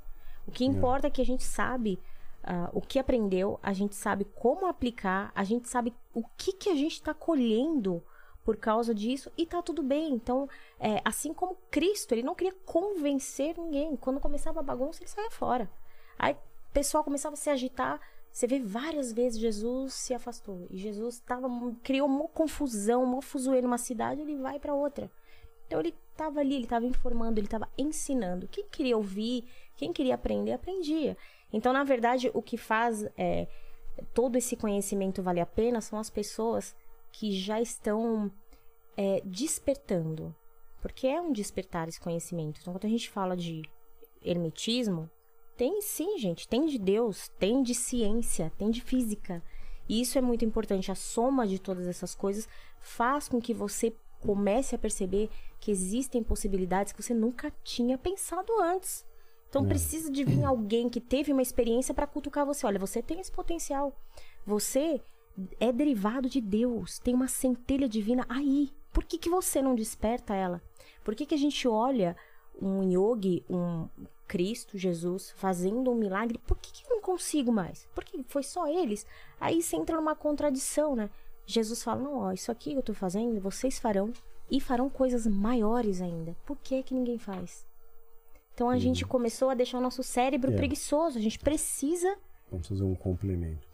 O 0.46 0.50
que 0.50 0.64
importa 0.64 1.06
é 1.06 1.10
que 1.10 1.20
a 1.20 1.26
gente 1.26 1.44
sabe 1.44 1.98
ah, 2.42 2.70
o 2.72 2.80
que 2.80 2.98
aprendeu, 2.98 3.58
a 3.60 3.72
gente 3.72 3.96
sabe 3.96 4.24
como 4.24 4.66
aplicar, 4.66 5.32
a 5.34 5.42
gente 5.42 5.68
sabe 5.68 5.92
o 6.14 6.22
que, 6.36 6.52
que 6.52 6.68
a 6.70 6.76
gente 6.76 7.02
tá 7.02 7.12
colhendo 7.12 8.02
por 8.44 8.56
causa 8.56 8.94
disso 8.94 9.32
e 9.36 9.44
tá 9.44 9.60
tudo 9.60 9.82
bem. 9.82 10.14
Então, 10.14 10.48
é, 10.78 11.02
assim 11.04 11.34
como 11.34 11.58
Cristo, 11.68 12.12
ele 12.12 12.22
não 12.22 12.36
queria 12.36 12.54
convencer 12.64 13.58
ninguém. 13.58 13.96
Quando 13.96 14.20
começava 14.20 14.60
a 14.60 14.62
bagunça, 14.62 15.02
ele 15.02 15.10
saía 15.10 15.30
fora. 15.32 15.68
Aí 16.16 16.34
o 16.34 16.72
pessoal 16.72 17.02
começava 17.02 17.34
a 17.34 17.36
se 17.36 17.50
agitar. 17.50 18.00
Você 18.30 18.46
vê 18.46 18.60
várias 18.60 19.12
vezes 19.12 19.40
Jesus 19.40 19.94
se 19.94 20.14
afastou. 20.14 20.68
E 20.70 20.78
Jesus 20.78 21.18
tava, 21.18 21.48
criou 21.82 22.06
uma 22.06 22.28
confusão, 22.28 23.02
uma 23.02 23.20
fuzuê 23.20 23.60
numa 23.60 23.78
cidade, 23.78 24.20
ele 24.20 24.36
vai 24.36 24.60
para 24.60 24.72
outra. 24.72 25.10
Então 25.66 25.80
ele 25.80 25.92
estava 26.12 26.38
ali, 26.38 26.54
ele 26.54 26.64
estava 26.64 26.86
informando, 26.86 27.40
ele 27.40 27.48
estava 27.48 27.68
ensinando. 27.76 28.46
Quem 28.46 28.68
queria 28.68 28.96
ouvir, 28.96 29.44
quem 29.76 29.92
queria 29.92 30.14
aprender, 30.14 30.52
aprendia. 30.52 31.16
Então, 31.52 31.72
na 31.72 31.84
verdade, 31.84 32.30
o 32.34 32.42
que 32.42 32.56
faz 32.56 33.04
é, 33.16 33.46
todo 34.12 34.36
esse 34.36 34.56
conhecimento 34.56 35.22
valer 35.22 35.40
a 35.40 35.46
pena 35.46 35.80
são 35.80 35.98
as 35.98 36.10
pessoas 36.10 36.74
que 37.12 37.32
já 37.32 37.60
estão 37.60 38.30
é, 38.96 39.22
despertando. 39.24 40.34
Porque 40.80 41.06
é 41.06 41.20
um 41.20 41.32
despertar 41.32 41.88
esse 41.88 42.00
conhecimento. 42.00 42.60
Então, 42.60 42.72
quando 42.72 42.86
a 42.86 42.90
gente 42.90 43.10
fala 43.10 43.36
de 43.36 43.62
hermetismo, 44.22 45.10
tem 45.56 45.80
sim, 45.80 46.18
gente. 46.18 46.46
Tem 46.46 46.66
de 46.66 46.78
Deus, 46.78 47.28
tem 47.38 47.62
de 47.62 47.74
ciência, 47.74 48.52
tem 48.58 48.70
de 48.70 48.80
física. 48.80 49.42
E 49.88 50.00
isso 50.00 50.18
é 50.18 50.20
muito 50.20 50.44
importante. 50.44 50.92
A 50.92 50.94
soma 50.94 51.46
de 51.46 51.58
todas 51.58 51.86
essas 51.86 52.14
coisas 52.14 52.48
faz 52.80 53.28
com 53.28 53.40
que 53.40 53.54
você 53.54 53.94
comece 54.20 54.74
a 54.74 54.78
perceber 54.78 55.30
que 55.60 55.70
existem 55.70 56.22
possibilidades 56.22 56.92
que 56.92 57.02
você 57.02 57.14
nunca 57.14 57.52
tinha 57.62 57.96
pensado 57.96 58.52
antes. 58.60 59.04
Então 59.56 59.66
precisa 59.66 60.10
de 60.10 60.22
vir 60.22 60.44
alguém 60.44 60.86
que 60.86 61.00
teve 61.00 61.32
uma 61.32 61.40
experiência 61.40 61.94
para 61.94 62.06
cutucar 62.06 62.44
você. 62.44 62.66
Olha, 62.66 62.78
você 62.78 63.00
tem 63.00 63.20
esse 63.20 63.32
potencial. 63.32 63.98
Você 64.44 65.00
é 65.58 65.72
derivado 65.72 66.28
de 66.28 66.42
Deus. 66.42 66.98
Tem 66.98 67.14
uma 67.14 67.26
centelha 67.26 67.88
divina 67.88 68.26
aí. 68.28 68.70
Por 68.92 69.02
que, 69.02 69.16
que 69.16 69.30
você 69.30 69.62
não 69.62 69.74
desperta 69.74 70.34
ela? 70.34 70.60
Por 71.02 71.14
que, 71.14 71.24
que 71.24 71.34
a 71.34 71.38
gente 71.38 71.66
olha 71.66 72.14
um 72.60 72.82
yogi, 72.82 73.46
um 73.48 73.88
Cristo, 74.28 74.76
Jesus, 74.76 75.30
fazendo 75.38 75.90
um 75.90 75.94
milagre? 75.94 76.38
Por 76.46 76.58
que, 76.58 76.70
que 76.70 76.84
eu 76.84 76.96
não 76.96 77.00
consigo 77.00 77.50
mais? 77.50 77.88
Porque 77.94 78.22
foi 78.28 78.42
só 78.42 78.66
eles. 78.66 79.06
Aí 79.40 79.62
você 79.62 79.76
entra 79.76 79.96
numa 79.96 80.14
contradição, 80.14 80.94
né? 80.94 81.08
Jesus 81.46 81.82
fala: 81.82 82.02
não, 82.02 82.18
ó, 82.18 82.32
isso 82.32 82.52
aqui 82.52 82.72
que 82.72 82.78
eu 82.78 82.82
tô 82.82 82.92
fazendo, 82.92 83.40
vocês 83.40 83.78
farão 83.78 84.12
e 84.50 84.60
farão 84.60 84.90
coisas 84.90 85.26
maiores 85.26 86.02
ainda. 86.02 86.36
Por 86.44 86.58
que 86.58 86.82
que 86.82 86.92
ninguém 86.92 87.16
faz? 87.16 87.65
Então 88.56 88.70
a 88.70 88.78
gente 88.78 89.04
começou 89.04 89.50
a 89.50 89.54
deixar 89.54 89.76
o 89.76 89.82
nosso 89.82 90.02
cérebro 90.02 90.50
É. 90.50 90.56
preguiçoso. 90.56 91.18
A 91.18 91.20
gente 91.20 91.38
precisa. 91.38 92.16
Vamos 92.50 92.66
fazer 92.66 92.84
um 92.84 92.94
complemento. 92.94 93.68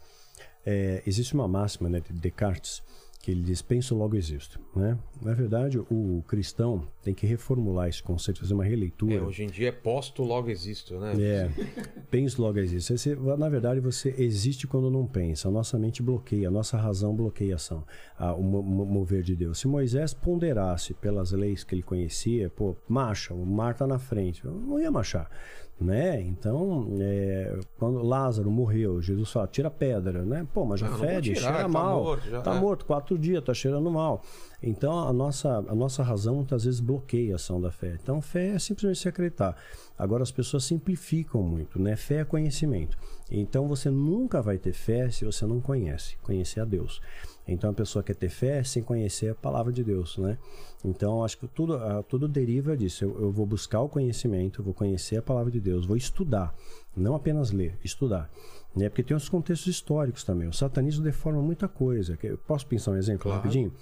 É, 0.65 1.01
existe 1.07 1.33
uma 1.33 1.47
máxima 1.47 1.87
né, 1.87 2.01
de 2.01 2.11
Descartes 2.11 2.83
que 3.23 3.31
ele 3.31 3.41
diz 3.41 3.61
penso 3.61 3.95
logo 3.95 4.17
existo, 4.17 4.59
né? 4.75 4.99
Na 5.21 5.33
verdade, 5.33 5.79
o 5.79 6.21
cristão 6.27 6.85
tem 7.01 7.13
que 7.13 7.25
reformular 7.25 7.87
esse 7.87 8.03
conceito, 8.03 8.41
fazer 8.41 8.53
uma 8.53 8.65
releitura. 8.65 9.15
É, 9.15 9.21
hoje 9.21 9.43
em 9.43 9.47
dia 9.47 9.69
é 9.69 9.71
posto, 9.71 10.21
logo 10.23 10.49
existo, 10.49 10.99
né? 10.99 11.13
É, 11.17 11.49
penso 12.11 12.41
logo 12.41 12.59
existe. 12.59 12.97
Você, 12.97 13.15
na 13.15 13.47
verdade, 13.47 13.79
você 13.79 14.13
existe 14.17 14.67
quando 14.67 14.91
não 14.91 15.07
pensa. 15.07 15.47
A 15.47 15.51
nossa 15.51 15.79
mente 15.79 16.03
bloqueia, 16.03 16.49
a 16.49 16.51
nossa 16.51 16.75
razão 16.77 17.15
bloqueia 17.15 17.53
a 17.53 17.55
ação, 17.55 17.85
a- 18.17 18.33
o 18.33 18.43
mo- 18.43 18.61
mo- 18.61 18.85
mover 18.85 19.23
de 19.23 19.37
Deus. 19.37 19.57
Se 19.59 19.69
Moisés 19.69 20.13
ponderasse 20.13 20.93
pelas 20.93 21.31
leis 21.31 21.63
que 21.63 21.73
ele 21.73 21.81
conhecia, 21.81 22.49
pô, 22.49 22.75
marcha, 22.89 23.33
o 23.33 23.45
mar 23.45 23.73
tá 23.73 23.87
na 23.87 23.99
frente, 23.99 24.45
não 24.45 24.77
ia 24.77 24.91
marchar. 24.91 25.29
Né? 25.83 26.21
Então, 26.21 26.87
é, 27.01 27.59
quando 27.77 28.01
Lázaro 28.01 28.49
morreu, 28.49 29.01
Jesus 29.01 29.29
fala, 29.31 29.47
tira 29.47 29.67
a 29.67 29.71
pedra, 29.71 30.23
né? 30.23 30.47
Pô, 30.53 30.63
mas 30.65 30.79
já 30.79 30.87
Não, 30.89 30.97
não 30.97 31.05
fede, 31.05 31.33
tirar, 31.33 31.41
cheira 31.41 31.57
tá 31.63 31.67
mal. 31.67 32.03
morto, 32.03 32.29
já- 32.29 32.41
tá 32.41 32.55
é. 32.55 32.59
morto, 32.59 32.85
quatro 32.85 33.17
dias, 33.17 33.43
tá 33.43 33.53
cheirando 33.53 33.91
mal. 33.91 34.21
Então, 34.61 34.97
a 35.07 35.11
nossa, 35.11 35.57
a 35.67 35.75
nossa 35.75 36.01
razão 36.01 36.35
muitas 36.35 36.63
vezes 36.63 36.79
bloqueia 36.79 37.33
a 37.33 37.35
ação 37.35 37.59
da 37.59 37.69
fé. 37.69 37.97
Então, 38.01 38.21
fé 38.21 38.51
é 38.55 38.59
simplesmente 38.59 38.99
se 38.99 39.09
acreditar. 39.09 39.57
Agora, 39.99 40.23
as 40.23 40.31
pessoas 40.31 40.63
simplificam 40.63 41.43
muito, 41.43 41.77
né? 41.81 41.97
Fé 41.97 42.19
é 42.21 42.23
conhecimento. 42.25 42.97
Então, 43.29 43.67
você 43.67 43.89
nunca 43.89 44.41
vai 44.41 44.57
ter 44.57 44.71
fé 44.73 45.09
se 45.09 45.25
você 45.25 45.45
não 45.45 45.59
conhece, 45.59 46.15
conhecer 46.23 46.61
a 46.61 46.65
Deus. 46.65 47.01
Então, 47.47 47.69
a 47.71 47.73
pessoa 47.73 48.01
quer 48.01 48.15
ter 48.15 48.29
fé 48.29 48.63
sem 48.63 48.81
conhecer 48.81 49.29
a 49.29 49.35
palavra 49.35 49.71
de 49.73 49.83
Deus, 49.83 50.17
né? 50.17 50.37
Então, 50.83 51.23
acho 51.23 51.37
que 51.37 51.47
tudo, 51.47 51.75
ah, 51.75 52.03
tudo 52.07 52.27
deriva 52.27 52.75
disso. 52.77 53.03
Eu, 53.03 53.21
eu 53.21 53.31
vou 53.31 53.45
buscar 53.45 53.81
o 53.81 53.89
conhecimento, 53.89 54.63
vou 54.63 54.73
conhecer 54.73 55.17
a 55.17 55.21
palavra 55.21 55.51
de 55.51 55.59
Deus, 55.59 55.85
vou 55.85 55.97
estudar, 55.97 56.55
não 56.95 57.15
apenas 57.15 57.51
ler, 57.51 57.77
estudar. 57.83 58.29
Né? 58.75 58.89
Porque 58.89 59.03
tem 59.03 59.15
os 59.15 59.27
contextos 59.29 59.67
históricos 59.67 60.23
também. 60.23 60.47
O 60.47 60.53
satanismo 60.53 61.03
deforma 61.03 61.41
muita 61.41 61.67
coisa. 61.67 62.17
Posso 62.47 62.65
pensar 62.65 62.91
um 62.91 62.97
exemplo 62.97 63.23
Claro. 63.23 63.37
rapidinho? 63.37 63.73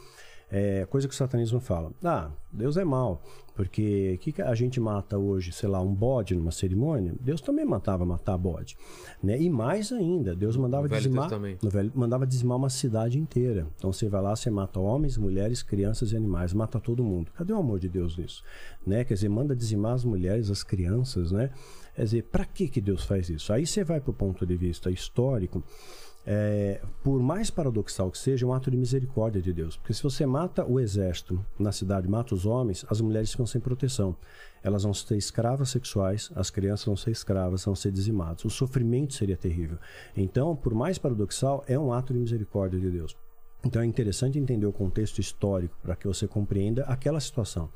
É, 0.51 0.85
coisa 0.85 1.07
que 1.07 1.13
o 1.13 1.17
satanismo 1.17 1.59
fala. 1.61 1.91
Ah, 2.03 2.30
Deus 2.51 2.75
é 2.75 2.83
mal. 2.83 3.21
Porque 3.55 4.17
que, 4.21 4.31
que 4.31 4.41
a 4.41 4.53
gente 4.55 4.80
mata 4.80 5.17
hoje, 5.17 5.51
sei 5.51 5.69
lá, 5.69 5.80
um 5.81 5.93
bode 5.93 6.35
numa 6.35 6.51
cerimônia? 6.51 7.13
Deus 7.19 7.39
também 7.41 7.63
matava 7.65 8.05
matar 8.05 8.38
bode. 8.38 8.77
Né? 9.23 9.39
E 9.41 9.49
mais 9.49 9.91
ainda, 9.91 10.35
Deus 10.35 10.55
mandava 10.57 10.88
dizimar, 11.03 11.30
Velho- 11.61 11.91
mandava 11.93 12.25
dizimar 12.27 12.57
uma 12.57 12.69
cidade 12.69 13.19
inteira. 13.19 13.67
Então 13.77 13.91
você 13.93 14.07
vai 14.09 14.21
lá, 14.21 14.35
você 14.35 14.49
mata 14.49 14.80
homens, 14.80 15.17
mulheres, 15.17 15.61
crianças 15.63 16.11
e 16.11 16.17
animais, 16.17 16.53
mata 16.53 16.80
todo 16.80 17.03
mundo. 17.03 17.31
Cadê 17.33 17.53
o 17.53 17.57
amor 17.57 17.80
de 17.80 17.88
Deus 17.89 18.17
nisso? 18.17 18.43
Né? 18.85 19.03
Quer 19.03 19.13
dizer, 19.15 19.30
manda 19.30 19.55
dizimar 19.55 19.93
as 19.93 20.03
mulheres, 20.03 20.49
as 20.49 20.63
crianças, 20.63 21.31
né? 21.31 21.51
Quer 21.95 22.03
dizer, 22.05 22.23
para 22.23 22.45
que 22.45 22.67
que 22.69 22.80
Deus 22.81 23.03
faz 23.03 23.30
isso? 23.30 23.51
Aí 23.53 23.65
você 23.67 23.83
vai 23.83 23.99
para 23.99 24.11
o 24.11 24.13
ponto 24.13 24.45
de 24.45 24.55
vista 24.55 24.89
histórico. 24.89 25.61
É, 26.25 26.82
por 27.03 27.19
mais 27.19 27.50
paradoxal 27.50 28.11
que 28.11 28.17
seja, 28.17 28.45
é 28.45 28.48
um 28.48 28.53
ato 28.53 28.69
de 28.69 28.77
misericórdia 28.77 29.41
de 29.41 29.51
Deus. 29.51 29.75
Porque 29.75 29.93
se 29.93 30.03
você 30.03 30.25
mata 30.25 30.66
o 30.66 30.80
exército 30.80 31.43
na 31.58 31.72
cidade, 31.72 32.08
mata 32.08 32.35
os 32.35 32.45
homens, 32.45 32.85
as 32.90 33.01
mulheres 33.01 33.32
ficam 33.32 33.45
sem 33.45 33.59
proteção. 33.59 34.16
Elas 34.64 34.83
vão 34.83 34.93
ser 34.93 35.17
escravas 35.17 35.69
sexuais, 35.69 36.32
as 36.35 36.50
crianças 36.50 36.85
vão 36.85 36.95
ser 36.95 37.11
escravas, 37.11 37.66
vão 37.66 37.75
ser 37.75 37.91
dizimadas. 37.91 38.45
O 38.45 38.50
sofrimento 38.50 39.14
seria 39.14 39.35
terrível. 39.35 39.77
Então, 40.16 40.56
por 40.56 40.74
mais 40.74 40.98
paradoxal, 41.00 41.64
é 41.67 41.77
um 41.77 41.91
ato 41.91 42.14
de 42.14 42.19
misericórdia 42.19 42.80
de 42.80 42.91
Deus. 42.91 43.17
Então 43.64 43.82
é 43.82 43.85
interessante 43.85 44.40
entender 44.40 44.66
o 44.66 44.74
contexto 44.74 45.19
histórico 45.19 45.77
para 45.82 45.95
que 45.95 46.08
você 46.08 46.27
compreenda 46.27 46.83
aquela 46.83 47.19
situação. 47.19 47.69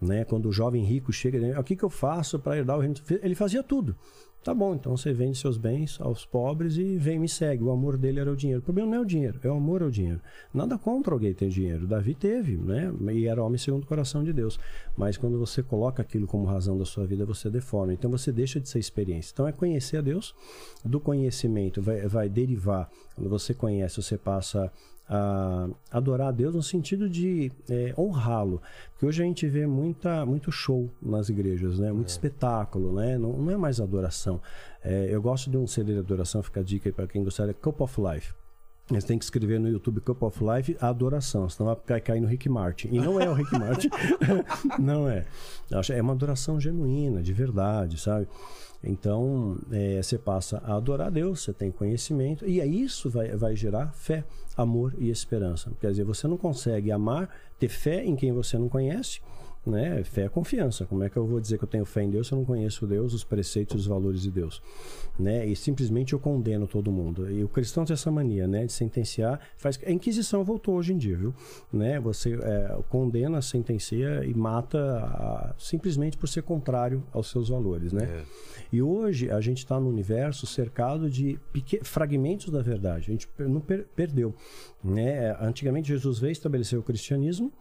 Né? 0.00 0.24
Quando 0.24 0.48
o 0.48 0.52
jovem 0.52 0.84
rico 0.84 1.12
chega, 1.12 1.58
o 1.58 1.64
que, 1.64 1.76
que 1.76 1.84
eu 1.84 1.90
faço 1.90 2.38
para 2.38 2.58
herdar 2.58 2.76
o 2.76 2.80
reino? 2.80 2.94
Ele 3.22 3.34
fazia 3.34 3.62
tudo. 3.62 3.96
Tá 4.44 4.52
bom, 4.52 4.74
então 4.74 4.94
você 4.94 5.10
vende 5.10 5.38
seus 5.38 5.56
bens 5.56 5.98
aos 5.98 6.26
pobres 6.26 6.76
e 6.76 6.98
vem 6.98 7.18
me 7.18 7.26
segue. 7.26 7.64
O 7.64 7.70
amor 7.70 7.96
dele 7.96 8.20
era 8.20 8.30
o 8.30 8.36
dinheiro. 8.36 8.60
O 8.60 8.62
problema 8.62 8.90
não 8.90 8.98
é 8.98 9.00
o 9.00 9.04
dinheiro, 9.06 9.40
é 9.42 9.48
o 9.48 9.54
amor 9.54 9.82
ao 9.82 9.88
dinheiro. 9.88 10.20
Nada 10.52 10.76
contra 10.76 11.14
alguém 11.14 11.32
ter 11.32 11.48
dinheiro. 11.48 11.86
Davi 11.86 12.14
teve, 12.14 12.58
né? 12.58 12.92
E 13.14 13.26
era 13.26 13.42
homem 13.42 13.56
segundo 13.56 13.84
o 13.84 13.86
coração 13.86 14.22
de 14.22 14.34
Deus. 14.34 14.60
Mas 14.94 15.16
quando 15.16 15.38
você 15.38 15.62
coloca 15.62 16.02
aquilo 16.02 16.26
como 16.26 16.44
razão 16.44 16.76
da 16.76 16.84
sua 16.84 17.06
vida, 17.06 17.24
você 17.24 17.48
deforma. 17.48 17.94
Então 17.94 18.10
você 18.10 18.30
deixa 18.30 18.60
de 18.60 18.68
ser 18.68 18.78
experiência. 18.78 19.32
Então 19.32 19.48
é 19.48 19.52
conhecer 19.52 19.96
a 19.96 20.02
Deus. 20.02 20.34
Do 20.84 21.00
conhecimento 21.00 21.80
vai, 21.80 22.06
vai 22.06 22.28
derivar. 22.28 22.90
Quando 23.14 23.30
você 23.30 23.54
conhece, 23.54 24.02
você 24.02 24.18
passa 24.18 24.70
a 25.08 25.68
adorar 25.90 26.28
a 26.28 26.32
Deus 26.32 26.54
no 26.54 26.62
sentido 26.62 27.08
de 27.08 27.52
é, 27.68 27.94
honrá-lo. 27.96 28.60
Porque 28.92 29.06
hoje 29.06 29.22
a 29.22 29.26
gente 29.26 29.46
vê 29.46 29.66
muita, 29.66 30.24
muito 30.24 30.50
show 30.50 30.88
nas 31.00 31.28
igrejas, 31.28 31.78
né? 31.78 31.92
muito 31.92 32.08
espetáculo, 32.08 32.94
né? 32.94 33.18
não, 33.18 33.32
não 33.32 33.52
é 33.52 33.56
mais 33.56 33.80
adoração. 33.80 34.40
É, 34.82 35.08
eu 35.10 35.20
gosto 35.20 35.50
de 35.50 35.56
um 35.56 35.66
CD 35.66 35.92
de 35.92 35.98
adoração, 35.98 36.42
fica 36.42 36.60
a 36.60 36.62
dica 36.62 36.88
aí 36.88 36.92
para 36.92 37.06
quem 37.06 37.22
gostar, 37.22 37.48
é 37.48 37.52
Cup 37.52 37.80
of 37.80 38.00
Life. 38.00 38.32
Eles 38.90 39.04
têm 39.04 39.18
que 39.18 39.24
escrever 39.24 39.58
no 39.58 39.68
YouTube 39.68 40.00
Cup 40.02 40.22
of 40.22 40.38
Life 40.44 40.76
a 40.78 40.88
adoração, 40.88 41.48
senão 41.48 41.74
vai 41.86 42.00
cair 42.02 42.20
no 42.20 42.28
Rick 42.28 42.50
Martin. 42.50 42.88
E 42.92 43.00
não 43.00 43.18
é 43.18 43.28
o 43.28 43.32
Rick 43.32 43.58
Martin. 43.58 43.88
não 44.78 45.08
é. 45.08 45.24
É 45.90 46.02
uma 46.02 46.12
adoração 46.12 46.60
genuína, 46.60 47.22
de 47.22 47.32
verdade, 47.32 47.98
sabe? 47.98 48.28
Então, 48.86 49.58
é, 49.72 50.02
você 50.02 50.18
passa 50.18 50.58
a 50.64 50.76
adorar 50.76 51.08
a 51.08 51.10
Deus, 51.10 51.42
você 51.42 51.52
tem 51.52 51.70
conhecimento, 51.70 52.46
e 52.46 52.60
aí 52.60 52.82
isso 52.82 53.08
vai, 53.08 53.28
vai 53.36 53.56
gerar 53.56 53.92
fé, 53.92 54.24
amor 54.56 54.94
e 54.98 55.10
esperança. 55.10 55.70
Quer 55.80 55.90
dizer, 55.90 56.04
você 56.04 56.28
não 56.28 56.36
consegue 56.36 56.92
amar, 56.92 57.28
ter 57.58 57.68
fé 57.68 58.04
em 58.04 58.14
quem 58.14 58.32
você 58.32 58.58
não 58.58 58.68
conhece, 58.68 59.20
né? 59.66 60.02
Fé 60.04 60.22
é 60.22 60.28
confiança. 60.28 60.84
Como 60.86 61.02
é 61.02 61.08
que 61.10 61.16
eu 61.16 61.26
vou 61.26 61.40
dizer 61.40 61.58
que 61.58 61.64
eu 61.64 61.68
tenho 61.68 61.84
fé 61.84 62.02
em 62.02 62.10
Deus 62.10 62.26
se 62.28 62.34
eu 62.34 62.38
não 62.38 62.44
conheço 62.44 62.86
Deus, 62.86 63.14
os 63.14 63.24
preceitos, 63.24 63.80
os 63.82 63.86
valores 63.86 64.22
de 64.22 64.30
Deus? 64.30 64.62
Né? 65.18 65.46
E 65.46 65.54
simplesmente 65.56 66.12
eu 66.12 66.18
condeno 66.18 66.66
todo 66.66 66.90
mundo. 66.92 67.30
E 67.30 67.42
o 67.44 67.48
cristão 67.48 67.84
tem 67.84 67.94
essa 67.94 68.10
mania, 68.10 68.46
né? 68.46 68.66
De 68.66 68.72
sentenciar. 68.72 69.40
Faz... 69.56 69.78
A 69.86 69.90
Inquisição 69.90 70.42
voltou 70.44 70.74
hoje 70.76 70.92
em 70.92 70.98
dia, 70.98 71.16
viu? 71.16 71.34
Né? 71.72 71.98
Você 72.00 72.34
é, 72.34 72.78
condena, 72.88 73.40
sentencia 73.40 74.24
e 74.24 74.34
mata 74.34 74.78
a- 74.78 75.54
simplesmente 75.58 76.16
por 76.18 76.28
ser 76.28 76.42
contrário 76.42 77.02
aos 77.12 77.30
seus 77.30 77.48
valores, 77.48 77.92
né? 77.92 78.04
É. 78.04 78.22
E 78.72 78.82
hoje 78.82 79.30
a 79.30 79.40
gente 79.40 79.58
está 79.58 79.78
no 79.78 79.88
universo 79.88 80.46
cercado 80.46 81.08
de 81.08 81.38
peque- 81.52 81.80
fragmentos 81.84 82.50
da 82.50 82.60
verdade. 82.60 83.10
A 83.10 83.12
gente 83.12 83.28
não 83.38 83.60
per- 83.60 83.86
perdeu. 83.94 84.34
Né? 84.82 85.34
Antigamente 85.40 85.88
Jesus 85.88 86.18
veio 86.18 86.32
estabelecer 86.32 86.78
o 86.78 86.82
cristianismo. 86.82 87.52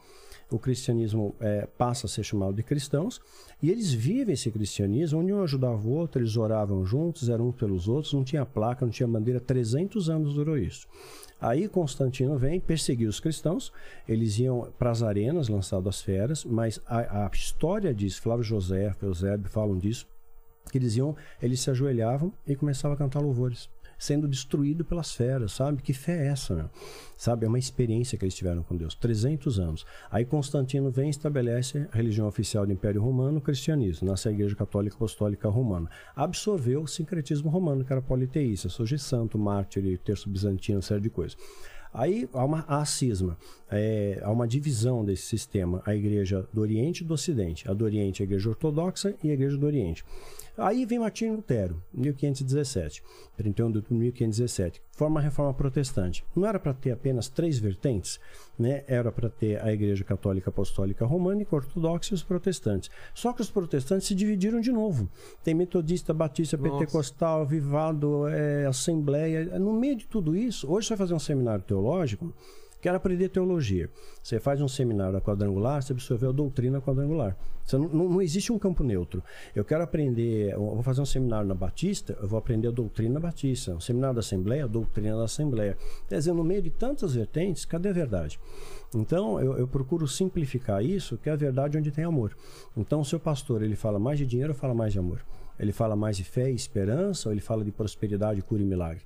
O 0.52 0.60
cristianismo 0.60 1.36
é, 1.40 1.68
passa 1.78 2.06
a 2.06 2.10
ser 2.10 2.24
chamado 2.24 2.54
de 2.54 2.64
cristãos 2.64 3.20
e 3.62 3.72
eles 3.72 3.92
vivem 3.92 4.34
esse 4.34 4.52
cristianismo 4.52 5.20
onde 5.20 5.34
um 5.34 5.42
ajudava 5.42 5.88
o 5.88 5.92
outro, 5.92 6.22
eles 6.22 6.38
oravam 6.38 6.86
juntos, 6.86 7.30
eram 7.30 7.48
uns 7.48 7.56
pelos 7.56 7.88
outros, 7.88 8.14
não 8.14 8.24
tinha 8.24 8.46
placa, 8.46 8.86
não 8.86 8.92
tinha 8.92 9.08
bandeira, 9.08 9.40
300 9.40 10.10
anos 10.10 10.34
durou 10.34 10.58
isso. 10.58 10.88
Aí 11.40 11.68
Constantino 11.68 12.38
vem, 12.38 12.60
perseguiu 12.60 13.10
os 13.10 13.20
cristãos, 13.20 13.74
eles 14.08 14.40
iam 14.40 14.72
para 14.80 14.92
as 14.92 15.04
arenas, 15.04 15.50
lançados 15.50 15.88
às 15.88 16.02
feras, 16.02 16.46
mas 16.46 16.80
a, 16.86 17.26
a 17.26 17.30
história 17.34 17.94
diz, 17.94 18.18
Flávio 18.18 18.44
José, 18.44 18.96
Eusébio 19.02 19.50
falam 19.50 19.78
disso, 19.78 20.08
que 20.72 20.78
eles 20.78 20.96
iam, 20.96 21.16
eles 21.42 21.60
se 21.60 21.70
ajoelhavam 21.70 22.32
e 22.48 22.56
começavam 22.56 22.96
a 22.96 22.98
cantar 22.98 23.20
louvores, 23.20 23.70
sendo 24.04 24.28
destruído 24.28 24.84
pelas 24.84 25.14
feras, 25.14 25.54
sabe? 25.54 25.82
Que 25.82 25.94
fé 25.94 26.26
é 26.26 26.28
essa, 26.28 26.54
meu? 26.54 26.70
Sabe? 27.16 27.46
É 27.46 27.48
uma 27.48 27.58
experiência 27.58 28.18
que 28.18 28.26
eles 28.26 28.36
tiveram 28.36 28.62
com 28.62 28.76
Deus, 28.76 28.94
300 28.96 29.60
anos. 29.60 29.86
Aí 30.12 30.26
Constantino 30.26 30.92
vem 30.92 31.08
e 31.08 31.10
estabelece 31.10 31.88
a 31.90 31.96
religião 31.96 32.28
oficial 32.28 32.66
do 32.66 32.74
Império 32.74 33.02
Romano, 33.02 33.38
o 33.38 33.42
cristianismo, 33.42 34.10
nasce 34.10 34.28
a 34.28 34.32
Igreja 34.32 34.56
Católica 34.56 34.96
Apostólica 34.98 35.48
Romana. 35.48 35.90
Absorveu 36.16 36.84
o 36.84 36.88
sincretismo 36.88 37.50
romano, 37.50 37.86
que 37.86 37.94
era 37.94 38.02
politeísta, 38.02 38.68
surge 38.68 39.00
santo, 39.00 39.38
mártir, 39.38 39.98
terço 40.00 40.30
bizantino, 40.30 40.82
série 40.82 41.02
de 41.02 41.10
coisas. 41.10 41.38
Aí 41.94 42.28
há 42.34 42.44
uma 42.44 42.66
há 42.68 42.84
cisma, 42.86 43.38
é, 43.70 44.20
há 44.24 44.32
uma 44.32 44.48
divisão 44.48 45.06
desse 45.06 45.28
sistema, 45.28 45.82
a 45.86 45.96
igreja 45.96 46.48
do 46.52 46.60
Oriente 46.60 47.04
e 47.04 47.06
do 47.06 47.14
Ocidente. 47.14 47.70
A 47.70 47.74
do 47.74 47.86
Oriente 47.86 48.22
é 48.22 48.24
a 48.24 48.26
igreja 48.26 48.50
ortodoxa 48.50 49.14
e 49.24 49.30
a 49.30 49.34
igreja 49.34 49.56
do 49.56 49.66
Oriente. 49.66 50.04
Aí 50.56 50.86
vem 50.86 51.00
Martinho 51.00 51.36
Lutero, 51.36 51.82
1517, 51.94 53.04
31 53.36 53.72
de 53.72 53.78
outubro 53.78 53.98
de 53.98 54.04
1517, 54.04 54.82
forma 54.92 55.20
a 55.20 55.24
reforma 55.24 55.52
protestante. 55.54 56.24
Não 56.36 56.46
era 56.48 56.60
para 56.60 56.74
ter 56.74 56.92
apenas 56.92 57.28
três 57.28 57.58
vertentes, 57.58 58.20
né? 58.58 58.84
era 58.88 59.12
para 59.12 59.30
ter 59.30 59.60
a 59.64 59.74
igreja 59.74 60.04
católica 60.04 60.52
apostólica 60.52 61.06
românica, 61.06 61.56
ortodoxa 61.56 62.14
e 62.14 62.16
os 62.16 62.24
protestantes. 62.24 62.92
Só 63.16 63.34
que 63.34 63.42
os 63.42 63.50
protestantes 63.50 64.08
se 64.08 64.14
dividiram 64.14 64.62
de 64.62 64.72
novo. 64.72 65.10
Tem 65.44 65.56
metodista, 65.56 66.14
batista, 66.14 66.56
Nossa. 66.56 66.70
pentecostal, 66.70 67.42
avivado, 67.42 68.28
é, 68.28 68.68
assembleia. 68.68 69.58
No 69.58 69.74
meio 69.74 69.96
de 69.96 70.06
tudo 70.06 70.36
isso, 70.36 70.72
hoje 70.72 70.88
você 70.88 70.96
vai 70.96 71.00
fazer 71.00 71.16
um 71.16 71.20
seminário 71.20 71.64
teológico, 71.64 72.32
quero 72.84 72.98
aprender 72.98 73.30
teologia. 73.30 73.90
Você 74.22 74.42
faz 74.42 74.62
um 74.62 74.68
seminário 74.68 75.20
quadrangular, 75.22 75.82
você 75.82 75.94
absorveu 75.94 76.32
a 76.32 76.34
doutrina 76.34 76.82
quadrangular. 76.82 77.38
Você 77.66 77.78
não, 77.78 77.88
não, 77.88 78.10
não 78.10 78.22
existe 78.22 78.52
um 78.52 78.60
campo 78.60 78.84
neutro. 78.84 79.24
Eu 79.56 79.64
quero 79.64 79.82
aprender, 79.82 80.52
eu 80.52 80.60
vou 80.60 80.84
fazer 80.84 81.00
um 81.00 81.06
seminário 81.06 81.48
na 81.48 81.56
Batista, 81.56 82.18
eu 82.22 82.28
vou 82.28 82.38
aprender 82.38 82.68
a 82.68 82.72
doutrina 82.72 83.22
batista. 83.22 83.74
Um 83.74 83.80
seminário 83.80 84.16
da 84.16 84.20
Assembleia, 84.20 84.66
a 84.66 84.68
doutrina 84.68 85.16
da 85.16 85.24
Assembleia. 85.24 85.78
Quer 86.10 86.18
dizer, 86.18 86.34
no 86.34 86.44
meio 86.44 86.62
de 86.62 86.70
tantas 86.70 87.16
vertentes, 87.16 87.64
cadê 87.64 87.88
a 87.88 87.94
verdade? 87.94 88.38
Então, 88.94 89.40
eu, 89.40 89.58
eu 89.58 89.68
procuro 89.68 90.06
simplificar 90.06 90.84
isso, 90.84 91.18
que 91.18 91.30
é 91.30 91.32
a 91.32 91.38
verdade 91.38 91.78
onde 91.78 91.90
tem 91.90 92.04
amor. 92.04 92.36
Então, 92.76 93.00
o 93.00 93.06
seu 93.06 93.20
pastor, 93.20 93.64
ele 93.64 93.78
fala 93.78 93.98
mais 93.98 94.20
de 94.20 94.26
dinheiro 94.26 94.54
fala 94.54 94.74
mais 94.74 94.92
de 94.92 95.00
amor? 95.00 95.24
Ele 95.60 95.72
fala 95.72 95.96
mais 95.96 96.18
de 96.18 96.24
fé 96.24 96.52
e 96.52 96.56
esperança, 96.56 97.30
ou 97.30 97.34
ele 97.34 97.42
fala 97.42 97.64
de 97.64 97.72
prosperidade, 97.72 98.42
cura 98.42 98.62
e 98.62 98.66
milagre? 98.66 99.04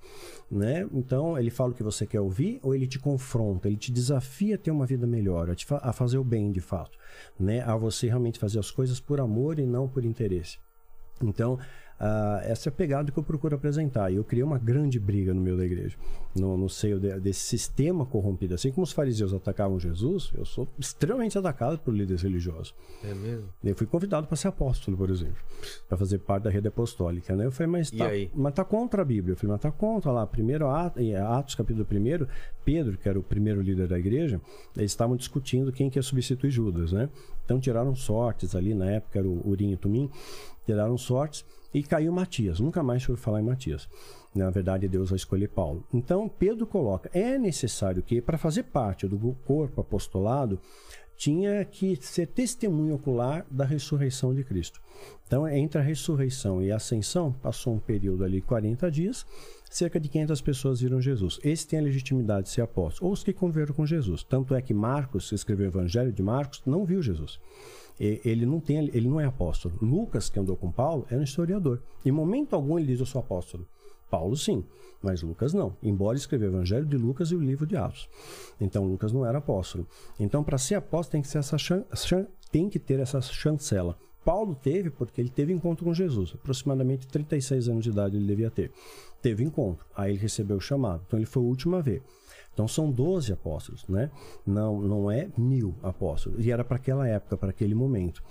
Né? 0.49 0.87
Então, 0.93 1.37
ele 1.37 1.49
fala 1.49 1.71
o 1.71 1.73
que 1.73 1.83
você 1.83 2.05
quer 2.05 2.21
ouvir, 2.21 2.59
ou 2.63 2.73
ele 2.73 2.87
te 2.87 2.97
confronta, 2.99 3.67
ele 3.67 3.77
te 3.77 3.91
desafia 3.91 4.55
a 4.55 4.57
ter 4.57 4.71
uma 4.71 4.85
vida 4.85 5.05
melhor, 5.05 5.49
a, 5.49 5.55
fa- 5.55 5.81
a 5.83 5.91
fazer 5.91 6.17
o 6.17 6.23
bem 6.23 6.51
de 6.51 6.61
fato, 6.61 6.97
né? 7.39 7.61
a 7.61 7.75
você 7.75 8.07
realmente 8.07 8.39
fazer 8.39 8.59
as 8.59 8.71
coisas 8.71 8.99
por 8.99 9.19
amor 9.19 9.59
e 9.59 9.65
não 9.65 9.87
por 9.87 10.05
interesse. 10.05 10.57
Então, 11.21 11.59
ah, 11.99 12.39
essa 12.43 12.69
é 12.69 12.71
a 12.71 12.73
pegada 12.73 13.11
que 13.11 13.17
eu 13.17 13.23
procuro 13.23 13.55
apresentar. 13.55 14.11
E 14.11 14.15
eu 14.15 14.23
criei 14.23 14.43
uma 14.43 14.57
grande 14.59 14.99
briga 14.99 15.33
no 15.33 15.41
meio 15.41 15.57
da 15.57 15.65
igreja, 15.65 15.97
no, 16.35 16.55
no 16.57 16.69
seio 16.69 16.99
de- 16.99 17.19
desse 17.19 17.41
sistema 17.41 18.05
corrompido. 18.05 18.53
Assim 18.53 18.71
como 18.71 18.83
os 18.83 18.91
fariseus 18.91 19.33
atacavam 19.33 19.79
Jesus, 19.79 20.31
eu 20.37 20.45
sou 20.45 20.67
extremamente 20.77 21.37
atacado 21.37 21.79
por 21.79 21.93
líderes 21.93 22.21
religiosos. 22.21 22.75
É 23.03 23.13
mesmo? 23.13 23.49
Eu 23.63 23.75
fui 23.75 23.87
convidado 23.87 24.27
para 24.27 24.37
ser 24.37 24.47
apóstolo, 24.49 24.95
por 24.95 25.09
exemplo, 25.09 25.37
para 25.89 25.97
fazer 25.97 26.19
parte 26.19 26.43
da 26.43 26.49
rede 26.49 26.67
apostólica. 26.67 27.35
Né? 27.35 27.45
Eu 27.45 27.51
falei, 27.51 27.71
mas 27.71 27.89
tá, 27.89 28.05
mas 28.35 28.53
tá 28.53 28.63
contra 28.63 29.01
a 29.01 29.05
Bíblia. 29.05 29.33
Eu 29.33 29.37
falei, 29.37 29.53
mas 29.53 29.61
tá 29.61 29.71
contra 29.71 30.11
lá. 30.11 30.27
Primeiro 30.27 30.67
Atos, 30.69 31.03
Atos 31.15 31.55
capítulo 31.55 31.87
1, 31.91 32.27
Pedro, 32.63 32.97
que 32.97 33.09
era 33.09 33.17
o 33.17 33.23
primeiro 33.23 33.61
líder 33.61 33.87
da 33.87 33.97
igreja, 33.97 34.39
eles 34.75 34.91
estavam 34.91 35.15
discutindo 35.15 35.71
quem 35.71 35.89
que 35.89 35.97
ia 35.97 36.03
substituir 36.03 36.51
Judas, 36.51 36.91
né? 36.91 37.09
Então 37.45 37.59
tiraram 37.59 37.95
sortes 37.95 38.55
ali, 38.55 38.75
na 38.75 38.91
época 38.91 39.17
era 39.19 39.27
o 39.27 39.47
Urim 39.49 39.71
e 39.71 39.77
Tumim, 39.77 40.09
tiraram 40.65 40.97
sortes 40.97 41.45
e 41.73 41.83
caiu 41.83 42.11
Matias. 42.11 42.59
Nunca 42.59 42.81
mais 42.81 43.03
foi 43.03 43.15
falar 43.15 43.41
em 43.41 43.45
Matias. 43.45 43.87
Na 44.33 44.49
verdade, 44.49 44.87
Deus 44.87 45.09
vai 45.09 45.17
escolher 45.17 45.49
Paulo. 45.49 45.83
Então, 45.93 46.29
Pedro 46.29 46.65
coloca: 46.67 47.09
é 47.13 47.37
necessário 47.37 48.03
que, 48.03 48.21
para 48.21 48.37
fazer 48.37 48.63
parte 48.63 49.07
do 49.07 49.17
corpo 49.45 49.81
apostolado, 49.81 50.59
tinha 51.17 51.65
que 51.65 51.97
ser 51.99 52.27
testemunho 52.27 52.95
ocular 52.95 53.45
da 53.49 53.65
ressurreição 53.65 54.33
de 54.33 54.43
Cristo. 54.43 54.79
Então, 55.25 55.47
entre 55.47 55.81
a 55.81 55.83
ressurreição 55.83 56.61
e 56.61 56.71
a 56.71 56.75
ascensão, 56.75 57.33
passou 57.33 57.73
um 57.73 57.79
período 57.79 58.23
ali, 58.23 58.39
40 58.39 58.89
dias, 58.91 59.25
cerca 59.69 59.99
de 59.99 60.07
500 60.07 60.41
pessoas 60.41 60.79
viram 60.79 61.01
Jesus. 61.01 61.39
Esse 61.43 61.67
tem 61.67 61.79
a 61.79 61.81
legitimidade 61.81 62.43
de 62.43 62.49
ser 62.53 62.61
apóstolo, 62.61 63.07
ou 63.07 63.13
os 63.13 63.23
que 63.23 63.33
conviveram 63.33 63.73
com 63.73 63.85
Jesus. 63.85 64.23
Tanto 64.23 64.53
é 64.53 64.61
que 64.61 64.73
Marcos, 64.73 65.29
que 65.29 65.35
escreveu 65.35 65.65
o 65.65 65.69
Evangelho 65.69 66.13
de 66.13 66.21
Marcos, 66.21 66.61
não 66.65 66.85
viu 66.85 67.01
Jesus. 67.01 67.39
Ele 67.99 68.45
não, 68.45 68.59
tem, 68.59 68.77
ele 68.77 69.07
não 69.07 69.19
é 69.19 69.25
apóstolo. 69.25 69.75
Lucas, 69.81 70.29
que 70.29 70.39
andou 70.39 70.55
com 70.55 70.71
Paulo, 70.71 71.05
é 71.09 71.17
um 71.17 71.23
historiador. 71.23 71.81
Em 72.05 72.11
momento 72.11 72.53
algum 72.55 72.77
ele 72.77 72.87
diz: 72.87 72.99
Eu 72.99 73.05
sou 73.05 73.19
apóstolo. 73.19 73.67
Paulo 74.09 74.37
sim, 74.37 74.63
mas 75.01 75.21
Lucas 75.21 75.53
não. 75.53 75.75
Embora 75.83 76.15
escreveu 76.17 76.49
o 76.49 76.53
Evangelho 76.53 76.85
de 76.85 76.95
Lucas 76.95 77.29
e 77.31 77.35
o 77.35 77.39
livro 77.41 77.65
de 77.65 77.75
Atos. 77.75 78.07
Então 78.61 78.85
Lucas 78.85 79.11
não 79.11 79.25
era 79.25 79.39
apóstolo. 79.39 79.85
Então 80.19 80.43
para 80.43 80.57
ser 80.57 80.75
apóstolo 80.75 81.11
tem 81.11 81.21
que, 81.21 81.27
ser 81.27 81.39
essa 81.39 81.57
chan- 81.57 81.83
chan- 81.93 82.27
tem 82.51 82.69
que 82.69 82.79
ter 82.79 82.99
essa 82.99 83.19
chancela. 83.21 83.97
Paulo 84.23 84.55
teve 84.55 84.89
porque 84.89 85.19
ele 85.21 85.29
teve 85.29 85.51
encontro 85.51 85.83
com 85.85 85.93
Jesus. 85.93 86.33
Aproximadamente 86.35 87.07
36 87.07 87.67
anos 87.69 87.83
de 87.83 87.89
idade 87.89 88.15
ele 88.15 88.25
devia 88.25 88.49
ter. 88.51 88.71
Teve 89.21 89.43
encontro. 89.43 89.85
Aí 89.95 90.11
ele 90.11 90.19
recebeu 90.19 90.57
o 90.57 90.61
chamado. 90.61 91.03
Então 91.07 91.17
ele 91.19 91.25
foi 91.25 91.43
a 91.75 91.81
ver. 91.81 92.01
Então 92.57 92.67
são 92.67 92.89
12 92.89 93.31
apóstolos, 93.31 93.85
né? 93.87 94.09
Não, 94.43 94.81
não 94.81 95.11
é 95.11 95.29
mil 95.37 95.75
apóstolos. 95.83 96.43
E 96.43 96.51
era 96.51 96.63
para 96.63 96.77
aquela 96.77 97.07
época, 97.07 97.37
para 97.37 97.51
aquele 97.51 97.75
momento. 97.75 98.23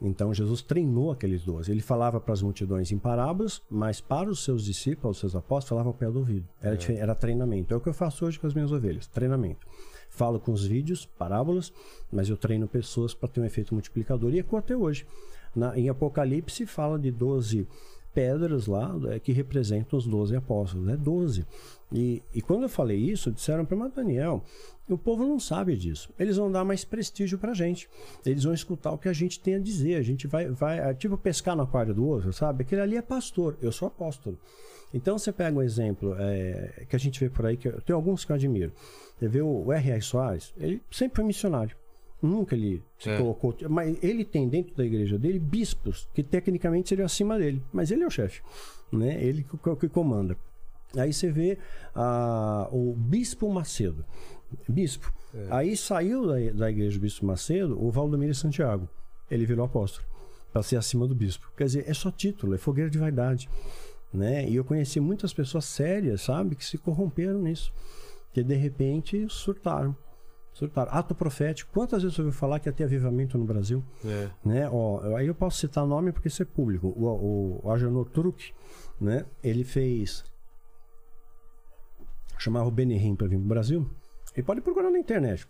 Então 0.00 0.32
Jesus 0.32 0.62
treinou 0.62 1.12
aqueles 1.12 1.42
12. 1.44 1.70
Ele 1.70 1.82
falava 1.82 2.18
para 2.18 2.32
as 2.32 2.40
multidões 2.40 2.90
em 2.90 2.96
parábolas, 2.98 3.60
mas 3.70 4.00
para 4.00 4.30
os 4.30 4.42
seus 4.42 4.64
discípulos, 4.64 5.18
os 5.18 5.20
seus 5.20 5.36
apóstolos, 5.36 5.68
falava 5.68 5.88
ao 5.90 5.94
pé 5.94 6.10
do 6.10 6.20
ouvido. 6.20 6.48
Era, 6.62 6.76
dife- 6.78 6.96
era 6.96 7.14
treinamento. 7.14 7.74
É 7.74 7.76
o 7.76 7.80
que 7.80 7.90
eu 7.90 7.92
faço 7.92 8.24
hoje 8.24 8.40
com 8.40 8.46
as 8.46 8.54
minhas 8.54 8.72
ovelhas: 8.72 9.06
treinamento. 9.06 9.66
Falo 10.08 10.40
com 10.40 10.52
os 10.52 10.64
vídeos, 10.64 11.04
parábolas, 11.04 11.70
mas 12.10 12.30
eu 12.30 12.38
treino 12.38 12.66
pessoas 12.66 13.12
para 13.12 13.28
ter 13.28 13.42
um 13.42 13.44
efeito 13.44 13.74
multiplicador 13.74 14.32
e 14.32 14.38
ecoa 14.38 14.60
até 14.60 14.74
hoje. 14.74 15.06
Na- 15.54 15.78
em 15.78 15.90
Apocalipse 15.90 16.64
fala 16.66 16.98
de 16.98 17.10
12 17.10 17.68
pedras 18.14 18.66
lá 18.66 18.94
é, 19.10 19.18
que 19.18 19.32
representam 19.32 19.98
os 19.98 20.06
12 20.06 20.36
apóstolos, 20.36 20.86
né? 20.86 20.96
12. 20.96 21.44
E, 21.92 22.22
e 22.32 22.40
quando 22.40 22.62
eu 22.62 22.68
falei 22.68 22.96
isso, 22.96 23.30
disseram 23.30 23.64
para 23.64 23.88
Daniel, 23.88 24.42
o 24.88 24.96
povo 24.96 25.24
não 25.24 25.38
sabe 25.40 25.76
disso. 25.76 26.10
Eles 26.18 26.36
vão 26.36 26.50
dar 26.50 26.64
mais 26.64 26.84
prestígio 26.84 27.38
pra 27.38 27.54
gente. 27.54 27.88
Eles 28.24 28.44
vão 28.44 28.54
escutar 28.54 28.92
o 28.92 28.98
que 28.98 29.08
a 29.08 29.12
gente 29.12 29.40
tem 29.40 29.56
a 29.56 29.58
dizer. 29.58 29.96
A 29.96 30.02
gente 30.02 30.26
vai, 30.26 30.48
vai 30.48 30.78
é, 30.78 30.94
tipo 30.94 31.18
pescar 31.18 31.56
no 31.56 31.62
aquário 31.62 31.94
do 31.94 32.06
outro, 32.06 32.32
sabe? 32.32 32.62
Aquele 32.62 32.80
ali 32.80 32.96
é 32.96 33.02
pastor, 33.02 33.56
eu 33.60 33.72
sou 33.72 33.88
apóstolo. 33.88 34.38
Então 34.92 35.18
você 35.18 35.32
pega 35.32 35.58
um 35.58 35.62
exemplo 35.62 36.14
é, 36.18 36.84
que 36.88 36.94
a 36.94 36.98
gente 36.98 37.18
vê 37.18 37.28
por 37.28 37.44
aí, 37.44 37.56
que 37.56 37.66
eu, 37.66 37.80
tem 37.80 37.94
alguns 37.94 38.24
que 38.24 38.30
eu 38.30 38.36
admiro. 38.36 38.72
Você 39.18 39.28
vê 39.28 39.42
o 39.42 39.72
R.R. 39.72 40.00
Soares, 40.00 40.54
ele 40.56 40.80
sempre 40.90 41.16
foi 41.16 41.24
missionário. 41.24 41.76
Nunca 42.24 42.54
ele 42.54 42.82
se 42.98 43.10
É. 43.10 43.18
colocou. 43.18 43.54
Mas 43.68 43.96
ele 44.02 44.24
tem 44.24 44.48
dentro 44.48 44.74
da 44.74 44.84
igreja 44.84 45.18
dele 45.18 45.38
bispos, 45.38 46.08
que 46.14 46.22
tecnicamente 46.22 46.88
seriam 46.88 47.06
acima 47.06 47.38
dele. 47.38 47.62
Mas 47.72 47.90
ele 47.90 48.02
é 48.02 48.06
o 48.06 48.10
chefe. 48.10 48.40
Né? 48.90 49.22
Ele 49.22 49.44
que, 49.44 49.76
que 49.76 49.88
comanda. 49.88 50.36
Aí 50.96 51.12
você 51.12 51.30
vê 51.30 51.58
ah, 51.94 52.68
o 52.72 52.94
Bispo 52.96 53.50
Macedo. 53.52 54.04
Bispo. 54.68 55.12
Aí 55.50 55.76
saiu 55.76 56.26
da, 56.28 56.34
da 56.52 56.70
igreja 56.70 56.96
do 56.98 57.02
Bispo 57.02 57.26
Macedo 57.26 57.76
o 57.84 57.90
Valdomiro 57.90 58.34
Santiago. 58.34 58.88
Ele 59.30 59.44
virou 59.44 59.66
apóstolo. 59.66 60.06
Para 60.52 60.62
ser 60.62 60.76
acima 60.76 61.08
do 61.08 61.14
bispo. 61.16 61.50
Quer 61.56 61.64
dizer, 61.64 61.84
é 61.88 61.92
só 61.92 62.12
título, 62.12 62.54
é 62.54 62.58
fogueira 62.58 62.88
de 62.88 62.96
vaidade. 62.96 63.48
Né? 64.12 64.48
E 64.48 64.54
eu 64.54 64.64
conheci 64.64 65.00
muitas 65.00 65.34
pessoas 65.34 65.64
sérias, 65.64 66.20
sabe, 66.22 66.54
que 66.54 66.64
se 66.64 66.78
corromperam 66.78 67.42
nisso. 67.42 67.72
Que 68.32 68.40
de 68.44 68.54
repente 68.54 69.26
surtaram. 69.28 69.96
Surtaram. 70.54 70.90
Ato 70.92 71.14
profético. 71.14 71.72
Quantas 71.72 72.02
vezes 72.02 72.14
você 72.14 72.22
ouviu 72.22 72.32
falar 72.32 72.60
que 72.60 72.68
ia 72.68 72.72
ter 72.72 72.84
avivamento 72.84 73.36
no 73.36 73.44
Brasil? 73.44 73.84
É. 74.04 74.30
né? 74.44 74.70
Ó, 74.70 75.16
aí 75.16 75.26
eu 75.26 75.34
posso 75.34 75.58
citar 75.58 75.84
nome 75.84 76.12
porque 76.12 76.28
isso 76.28 76.42
é 76.42 76.46
público. 76.46 76.86
O, 76.96 77.06
o, 77.06 77.60
o 77.64 77.70
Agenor 77.72 78.08
Truc, 78.08 78.54
né? 79.00 79.26
Ele 79.42 79.64
fez. 79.64 80.24
Chamava 82.38 82.68
o 82.68 82.70
Benihim 82.70 83.16
para 83.16 83.26
vir 83.26 83.36
pro 83.36 83.48
Brasil. 83.48 83.90
E 84.36 84.42
pode 84.42 84.60
procurar 84.60 84.90
na 84.90 84.98
internet. 84.98 85.46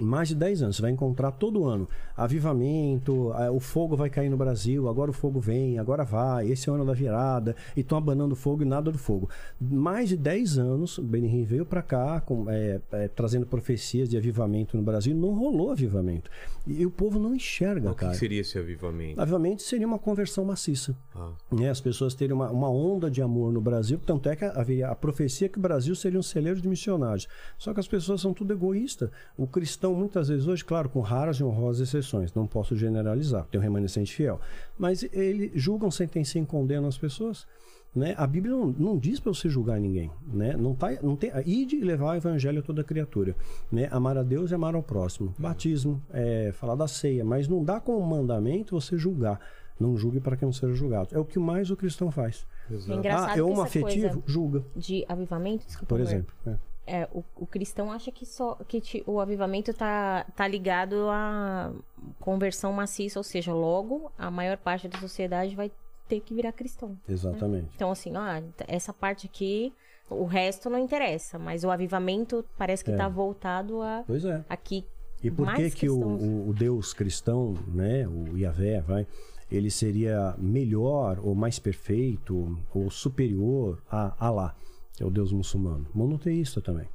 Mais 0.00 0.28
de 0.28 0.34
10 0.34 0.62
anos, 0.62 0.76
você 0.76 0.82
vai 0.82 0.90
encontrar 0.90 1.30
todo 1.32 1.64
ano 1.64 1.88
avivamento, 2.16 3.32
o 3.52 3.60
fogo 3.60 3.96
vai 3.96 4.08
cair 4.08 4.28
no 4.28 4.36
Brasil, 4.36 4.88
agora 4.88 5.10
o 5.10 5.14
fogo 5.14 5.40
vem, 5.40 5.78
agora 5.78 6.04
vai, 6.04 6.48
esse 6.48 6.68
é 6.68 6.72
o 6.72 6.76
ano 6.76 6.84
da 6.84 6.92
virada, 6.92 7.56
e 7.76 7.80
estão 7.80 7.98
abanando 7.98 8.36
fogo 8.36 8.62
e 8.62 8.64
nada 8.64 8.90
do 8.90 8.98
fogo. 8.98 9.28
Mais 9.60 10.08
de 10.08 10.16
10 10.16 10.58
anos, 10.58 10.98
o 10.98 11.02
Benihim 11.02 11.44
veio 11.44 11.66
para 11.66 11.82
cá 11.82 12.20
com, 12.20 12.48
é, 12.48 12.80
é, 12.92 13.08
trazendo 13.08 13.46
profecias 13.46 14.08
de 14.08 14.16
avivamento 14.16 14.76
no 14.76 14.82
Brasil, 14.82 15.14
não 15.14 15.34
rolou 15.34 15.72
avivamento. 15.72 16.30
E, 16.66 16.86
o 16.86 16.90
povo 16.90 17.18
não 17.18 17.34
enxerga, 17.34 17.90
O 17.90 17.94
que 17.94 18.00
cara. 18.00 18.12
que 18.12 18.18
seria 18.18 18.40
esse 18.40 18.58
avivamento? 18.58 19.20
Avivamento 19.20 19.62
seria 19.62 19.86
uma 19.86 19.98
conversão 19.98 20.44
maciça. 20.44 20.96
Ah. 21.14 21.32
Né? 21.52 21.68
As 21.68 21.80
pessoas 21.80 22.14
terem 22.14 22.34
uma, 22.34 22.50
uma 22.50 22.70
onda 22.70 23.10
de 23.10 23.20
amor 23.20 23.52
no 23.52 23.60
Brasil. 23.60 24.00
Tanto 24.04 24.30
é 24.30 24.36
que 24.36 24.44
haveria 24.46 24.88
a 24.88 24.94
profecia 24.94 25.46
que 25.48 25.58
o 25.58 25.60
Brasil 25.60 25.94
seria 25.94 26.18
um 26.18 26.22
celeiro 26.22 26.60
de 26.60 26.68
missionários. 26.68 27.28
Só 27.58 27.74
que 27.74 27.80
as 27.80 27.88
pessoas 27.88 28.22
são 28.22 28.32
tudo 28.32 28.54
egoístas. 28.54 29.10
O 29.36 29.46
cristão, 29.46 29.83
muitas 29.92 30.28
vezes, 30.28 30.46
hoje, 30.46 30.64
claro, 30.64 30.88
com 30.88 31.00
raras 31.00 31.38
e 31.38 31.44
honrosas 31.44 31.88
exceções, 31.88 32.32
não 32.32 32.46
posso 32.46 32.76
generalizar, 32.76 33.44
tem 33.50 33.58
um 33.58 33.62
remanescente 33.62 34.14
fiel. 34.14 34.40
Mas 34.78 35.02
ele 35.12 35.50
julgam, 35.54 35.90
sentenciam 35.90 36.44
e 36.44 36.46
condenam 36.46 36.88
as 36.88 36.96
pessoas. 36.96 37.46
Né? 37.94 38.14
A 38.16 38.26
Bíblia 38.26 38.54
não, 38.54 38.66
não 38.66 38.98
diz 38.98 39.20
para 39.20 39.32
você 39.32 39.48
julgar 39.48 39.78
ninguém. 39.78 40.10
Né? 40.26 40.56
Não 40.56 40.74
tá, 40.74 40.90
não 41.02 41.14
tem, 41.14 41.30
ide 41.46 41.76
e 41.76 41.80
levar 41.80 42.12
o 42.12 42.16
evangelho 42.16 42.58
a 42.58 42.62
toda 42.62 42.82
criatura. 42.82 43.36
Né? 43.70 43.88
Amar 43.90 44.18
a 44.18 44.22
Deus 44.22 44.50
e 44.50 44.54
amar 44.54 44.74
ao 44.74 44.82
próximo. 44.82 45.34
Batismo, 45.38 46.02
é, 46.12 46.50
falar 46.52 46.74
da 46.74 46.88
ceia. 46.88 47.24
Mas 47.24 47.46
não 47.46 47.62
dá 47.62 47.78
como 47.80 48.04
mandamento 48.04 48.80
você 48.80 48.98
julgar. 48.98 49.40
Não 49.78 49.96
julgue 49.96 50.20
para 50.20 50.36
que 50.36 50.44
não 50.44 50.52
seja 50.52 50.74
julgado. 50.74 51.08
É 51.12 51.18
o 51.18 51.24
que 51.24 51.38
mais 51.38 51.70
o 51.70 51.76
cristão 51.76 52.10
faz. 52.10 52.46
É 52.70 52.94
engraçado 52.94 53.30
ah, 53.30 53.38
é 53.38 53.42
um 53.42 53.60
afetivo? 53.60 54.22
Julga, 54.26 54.64
de 54.74 55.04
avivamento, 55.08 55.66
desculpa, 55.66 55.94
por 55.94 56.00
exemplo. 56.00 56.34
É. 56.46 56.56
É, 56.86 57.08
o, 57.12 57.24
o 57.36 57.46
cristão 57.46 57.90
acha 57.90 58.10
que 58.12 58.26
só 58.26 58.56
que 58.68 58.80
ti- 58.80 59.02
o 59.06 59.18
avivamento 59.18 59.72
tá, 59.72 60.26
tá 60.36 60.46
ligado 60.46 61.08
à 61.08 61.72
conversão 62.20 62.72
maciça, 62.72 63.18
ou 63.18 63.22
seja, 63.24 63.52
logo 63.54 64.12
a 64.18 64.30
maior 64.30 64.56
parte 64.58 64.86
da 64.88 64.98
sociedade 64.98 65.54
vai 65.56 65.70
ter 66.08 66.20
que 66.20 66.34
virar 66.34 66.52
cristão. 66.52 66.96
Exatamente. 67.08 67.68
Então, 67.74 67.90
assim, 67.90 68.14
ah, 68.16 68.42
essa 68.68 68.92
parte 68.92 69.26
aqui, 69.26 69.72
o 70.10 70.24
resto 70.26 70.68
não 70.68 70.78
interessa, 70.78 71.38
mas 71.38 71.64
o 71.64 71.70
avivamento 71.70 72.44
parece 72.58 72.84
que 72.84 72.90
É. 72.92 72.96
tá 72.96 73.08
voltado 73.08 73.80
a 73.80 74.04
Pois 74.06 74.24
é. 74.24 74.44
aqui. 74.48 74.84
E 75.22 75.30
por 75.30 75.54
que 75.54 75.70
que 75.70 75.88
o, 75.88 76.48
o- 76.50 76.52
Deus 76.52 76.92
cristão, 76.92 77.54
né, 77.66 78.06
o 78.06 78.36
Yahvé, 78.36 78.82
vai, 78.82 79.06
ele 79.50 79.70
seria 79.70 80.34
melhor 80.36 81.18
ou 81.22 81.34
mais 81.34 81.58
perfeito 81.58 82.58
ou 82.74 82.90
superior 82.90 83.82
a 83.90 84.12
Alá, 84.18 84.54
é 85.00 85.04
o 85.04 85.10
Deus 85.10 85.32
muçulmano? 85.32 85.86
Monoteísta 85.94 86.60
também. 86.60 86.86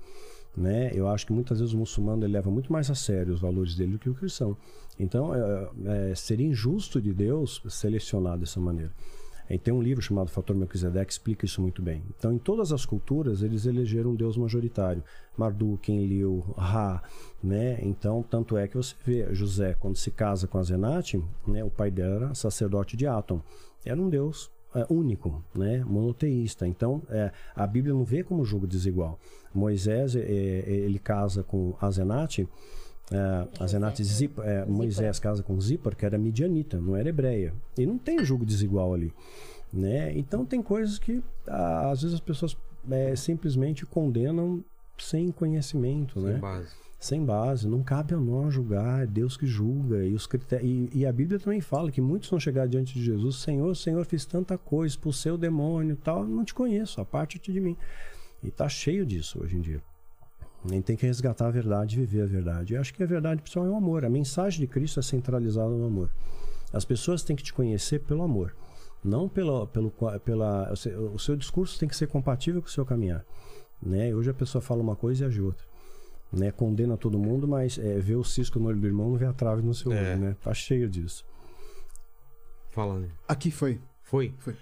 Né? 0.56 0.92
Eu 0.94 1.08
acho 1.08 1.26
que 1.26 1.34
muitas 1.34 1.60
vezes 1.60 1.74
o 1.74 1.78
muçulmano 1.78 2.26
leva 2.26 2.50
muito 2.50 2.72
mais 2.72 2.90
a 2.90 2.96
sério 2.96 3.34
os 3.34 3.40
valores 3.40 3.76
dele 3.76 3.94
do 3.94 4.00
que 4.00 4.10
o 4.10 4.16
cristão. 4.16 4.58
Então, 5.00 5.34
é, 5.34 6.12
é, 6.12 6.16
seria 6.16 6.48
injusto 6.48 7.02
de 7.02 7.14
Deus 7.14 7.62
selecionar 7.70 8.38
dessa 8.38 8.60
maneira. 8.60 8.92
E 9.50 9.58
tem 9.58 9.74
um 9.74 9.82
livro 9.82 10.02
chamado 10.02 10.30
Fator 10.30 10.56
Melquisedeque 10.56 11.08
que 11.08 11.14
explica 11.14 11.46
isso 11.46 11.60
muito 11.60 11.82
bem. 11.82 12.04
Então, 12.16 12.32
em 12.32 12.38
todas 12.38 12.72
as 12.72 12.86
culturas, 12.86 13.42
eles 13.42 13.66
elegeram 13.66 14.12
um 14.12 14.16
Deus 14.16 14.38
majoritário. 14.38 15.04
Marduk, 15.36 15.92
Enlil, 15.92 16.46
Ra, 16.56 17.02
né? 17.42 17.80
Então, 17.82 18.22
tanto 18.22 18.58
é 18.58 18.68
que 18.68 18.78
você 18.78 18.94
vê 19.04 19.34
José, 19.34 19.74
quando 19.80 19.96
se 19.96 20.12
casa 20.12 20.48
com 20.48 20.60
a 20.60 20.64
Zenate, 20.64 21.20
né? 21.48 21.64
o 21.64 21.72
pai 21.72 21.90
dela 21.90 22.26
era 22.26 22.36
sacerdote 22.36 22.96
de 22.96 23.08
Atom. 23.08 23.42
Era 23.84 24.00
um 24.00 24.08
Deus 24.08 24.52
é, 24.52 24.59
único, 24.90 25.44
né? 25.54 25.84
monoteísta. 25.86 26.68
Então, 26.68 27.02
é, 27.10 27.32
a 27.56 27.66
Bíblia 27.66 27.94
não 27.94 28.04
vê 28.04 28.24
como 28.24 28.46
jogo 28.46 28.68
desigual. 28.68 29.20
Moisés, 29.54 30.16
é, 30.16 30.20
é, 30.20 30.70
ele 30.70 31.00
casa 31.00 31.44
com 31.44 31.76
a 31.82 31.90
Zenate, 31.90 32.48
é, 33.12 33.48
a 33.60 33.68
Zenate 33.68 34.04
Zip, 34.04 34.40
é, 34.42 34.66
Moisés 34.66 35.20
casa 35.20 35.42
com 35.42 35.60
Zipar, 35.60 35.96
que 35.96 36.06
era 36.06 36.18
midianita, 36.18 36.80
não 36.80 36.96
era 36.96 37.10
hebreia. 37.10 37.54
E 37.78 37.86
não 37.86 37.98
tem 37.98 38.24
jogo 38.24 38.46
desigual 38.46 38.94
ali. 38.94 39.14
Né? 39.72 40.18
Então 40.18 40.46
tem 40.46 40.62
coisas 40.62 40.98
que 40.98 41.24
às 41.48 42.02
vezes 42.02 42.16
as 42.16 42.20
pessoas 42.20 42.58
é, 42.90 43.16
simplesmente 43.16 43.86
condenam 43.86 44.64
sem 44.98 45.32
conhecimento, 45.32 46.20
Sem 46.20 46.34
né? 46.34 46.40
base. 46.40 46.76
Sem 47.00 47.24
base. 47.24 47.68
Não 47.68 47.82
cabe 47.82 48.14
a 48.14 48.18
nós 48.18 48.54
julgar, 48.54 49.04
é 49.04 49.08
Deus 49.08 49.38
que 49.38 49.48
julga. 49.48 50.04
E, 50.06 50.14
os 50.14 50.28
critério- 50.28 50.66
e, 50.66 50.90
e 51.00 51.06
a 51.06 51.12
Bíblia 51.14 51.40
também 51.40 51.62
fala 51.62 51.90
que 51.92 52.02
muitos 52.02 52.30
vão 52.30 52.40
chegar 52.40 52.68
diante 52.68 52.94
de 52.94 53.04
Jesus: 53.04 53.38
Senhor, 53.38 53.76
Senhor, 53.76 54.06
fiz 54.06 54.26
tanta 54.26 54.58
coisa, 54.58 54.94
expulsei 54.94 55.32
o 55.32 55.38
demônio 55.38 55.96
tal. 55.96 56.26
Não 56.26 56.44
te 56.44 56.54
conheço, 56.54 57.00
aparte-te 57.00 57.52
de 57.54 57.60
mim. 57.62 57.78
E 58.44 58.52
tá 58.52 58.68
cheio 58.70 59.06
disso 59.06 59.42
hoje 59.42 59.56
em 59.58 59.62
dia. 59.62 59.82
A 60.66 60.68
gente 60.74 60.84
tem 60.84 60.96
que 60.98 61.06
resgatar 61.06 61.48
a 61.48 61.52
verdade 61.52 61.96
viver 61.96 62.24
a 62.24 62.26
verdade. 62.26 62.74
E 62.74 62.78
acho 62.78 62.94
que 62.94 63.02
a 63.02 63.06
verdade 63.06 63.42
pessoal 63.42 63.66
é 63.66 63.70
o 63.70 63.76
amor. 63.76 64.04
A 64.04 64.10
mensagem 64.10 64.60
de 64.60 64.68
Cristo 64.68 65.00
é 65.00 65.04
centralizada 65.04 65.70
no 65.70 65.86
amor. 65.86 66.10
As 66.74 66.84
pessoas 66.84 67.24
têm 67.24 67.34
que 67.36 67.44
te 67.44 67.54
conhecer 67.54 68.00
pelo 68.00 68.22
amor. 68.24 68.54
Não 69.02 69.30
pelo, 69.30 69.66
pelo, 69.68 69.90
pela. 70.26 70.76
seu- 70.76 71.14
O 71.14 71.18
seu 71.20 71.38
discurso 71.38 71.80
tem 71.80 71.88
que 71.88 71.96
ser 71.96 72.08
compatível 72.08 72.62
com 72.62 72.68
o 72.68 72.72
seu 72.72 72.86
caminhar. 72.86 73.26
Né? 73.82 74.14
Hoje 74.14 74.30
a 74.30 74.34
pessoa 74.34 74.62
fala 74.62 74.82
uma 74.82 74.96
coisa 74.98 75.24
e 75.24 75.28
age 75.28 75.40
outra. 75.42 75.66
Né? 76.32 76.52
Condena 76.52 76.96
todo 76.96 77.18
mundo, 77.18 77.48
mas 77.48 77.78
é, 77.80 78.00
vê 78.00 78.16
o 78.16 78.24
cisco 78.24 78.60
no 78.60 78.68
olho 78.68 78.80
do 78.80 78.86
irmão, 78.88 79.10
não 79.10 79.18
vê 79.18 79.26
a 79.26 79.34
trave 79.34 79.62
no 79.64 79.74
seu 79.74 79.92
É. 79.92 80.14
olho. 80.14 80.22
Né? 80.22 80.36
Tá 80.44 80.54
cheio 80.54 80.88
disso. 80.90 81.26
Fala, 82.70 83.00
né? 83.00 83.08
Aqui 83.28 83.50
foi. 83.50 83.80
Foi? 84.04 84.34
Foi. 84.38 84.56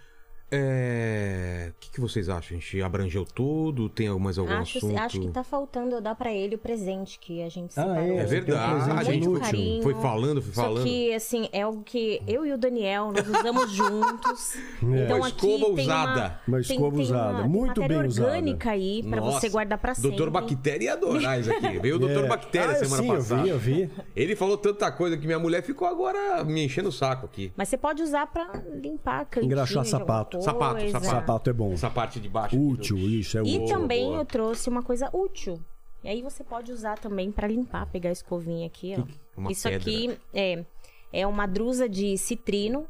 É... 0.50 1.72
O 1.72 1.80
que, 1.80 1.92
que 1.92 2.00
vocês 2.01 2.30
acham? 2.30 2.58
A 2.58 2.59
gente 2.59 2.82
abrangeu 2.82 3.26
tudo? 3.26 3.90
Tem 3.90 4.09
mais 4.19 4.38
algum 4.38 4.51
Acho, 4.53 4.77
assunto? 4.77 4.98
acho 4.98 5.19
que 5.19 5.27
tá 5.30 5.43
faltando 5.43 5.95
eu 5.95 6.01
dar 6.01 6.16
pra 6.16 6.32
ele 6.32 6.56
o 6.56 6.58
presente 6.58 7.19
que 7.19 7.42
a 7.43 7.50
gente 7.50 7.72
Ah, 7.77 7.84
separou. 7.84 7.95
é, 8.03 8.08
É 8.08 8.14
tem 8.16 8.24
um 8.26 8.27
verdade. 8.27 8.74
presente 8.76 9.00
a 9.00 9.03
gente 9.03 9.27
Muito 9.27 9.40
foi, 9.40 9.45
carinho. 9.51 9.84
foi 9.84 9.93
falando, 9.95 10.42
foi 10.42 10.53
Só 10.53 10.61
falando. 10.64 10.84
que, 10.84 11.14
assim, 11.14 11.50
é 11.51 11.61
algo 11.64 11.84
que 11.84 12.22
eu 12.27 12.45
e 12.45 12.53
o 12.53 12.58
Daniel, 12.58 13.11
nós 13.11 13.27
usamos 13.27 13.72
juntos. 13.76 14.56
Então 14.82 15.17
Uma 15.17 15.27
aqui 15.27 15.48
escova 15.48 15.76
tem 15.76 15.84
usada. 15.85 16.42
Uma 16.48 16.61
tem- 16.61 16.76
escova 16.76 16.95
tem 16.95 17.01
usada, 17.03 17.42
tem 17.42 17.50
muito 17.50 17.82
matéria 17.82 17.98
bem 18.00 18.08
usada. 18.08 18.27
orgânica 18.27 18.72
aí 18.72 19.03
pra 19.03 19.22
Nossa, 19.22 19.40
você 19.40 19.50
guardar 19.50 19.77
pra 19.77 19.93
sempre. 19.95 20.09
Doutor 20.11 20.30
Bactéria 20.32 20.85
ia 20.85 20.93
adorar 20.93 21.40
isso 21.40 21.51
aqui. 21.53 21.80
Veio 21.80 21.95
o 21.95 22.00
Doutor 22.00 22.24
É. 22.26 22.27
Bactéria 22.27 22.72
Ah, 22.72 22.76
semana 22.76 23.01
sim, 23.03 23.08
passada. 23.09 23.48
Eu 23.48 23.59
vi, 23.59 23.82
eu 23.82 23.88
vi. 23.88 23.92
Ele 24.16 24.35
falou 24.35 24.58
tanta 24.58 24.92
coisa 24.92 25.17
que 25.17 25.26
minha 25.26 25.40
mulher 25.40 25.61
ficou 25.61 25.88
agora 25.88 26.43
me 26.43 26.64
enchendo 26.64 26.90
o 26.90 26.92
saco 26.92 27.26
aqui. 27.26 27.51
Mas 27.56 27.67
você 27.69 27.77
pode 27.77 28.01
usar 28.01 28.27
pra 28.27 28.50
limpar 28.82 29.22
a 29.22 29.26
cantinha 29.26 29.51
Engraxar 29.53 29.84
de 29.84 29.90
alguma 30.38 30.54
sapato. 30.54 30.80
Sapato, 30.80 30.82
coisa. 30.82 31.00
sapato. 31.00 31.16
Sapato 31.22 31.50
é 31.50 31.54
bom. 31.54 31.74
Essa 31.74 31.90
parte 31.90 32.20
de 32.20 32.30
baixo. 32.30 32.56
aqui 32.56 32.58
do- 32.66 32.72
Útil, 32.74 32.98
isso, 32.98 33.38
é 33.38 33.42
E 33.44 33.58
útil. 33.58 33.68
também 33.68 34.06
boa. 34.06 34.18
eu 34.20 34.26
trouxe 34.26 34.70
uma 34.70 34.82
coisa 34.84 35.10
útil. 35.14 35.60
E 36.04 36.08
aí 36.10 36.22
você 36.22 36.44
pode 36.44 36.72
usar 36.72 36.98
também 37.00 37.32
pra 37.32 37.48
limpar, 37.48 37.86
pegar 37.88 38.10
a 38.10 38.14
escovinha 38.14 38.68
aqui, 38.68 38.96
ó. 38.98 39.04
Uma 39.36 39.52
Isso 39.52 39.64
pedra. 39.64 39.80
aqui 39.80 40.18
é, 40.34 40.66
é 41.12 41.28
uma 41.28 41.46
drusa 41.46 41.90
de 41.90 42.18
citrino. 42.18 42.88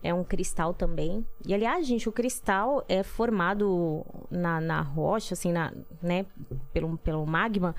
É 0.00 0.14
um 0.14 0.22
cristal 0.22 0.72
também. 0.72 1.26
E 1.44 1.52
aliás, 1.52 1.84
gente, 1.86 2.08
o 2.08 2.12
cristal 2.12 2.84
é 2.88 3.02
formado 3.02 4.06
na, 4.30 4.60
na 4.60 4.80
rocha, 4.80 5.34
assim, 5.34 5.50
na, 5.50 5.72
né, 6.00 6.24
pelo, 6.72 6.96
pelo 6.98 7.26
magma. 7.26 7.74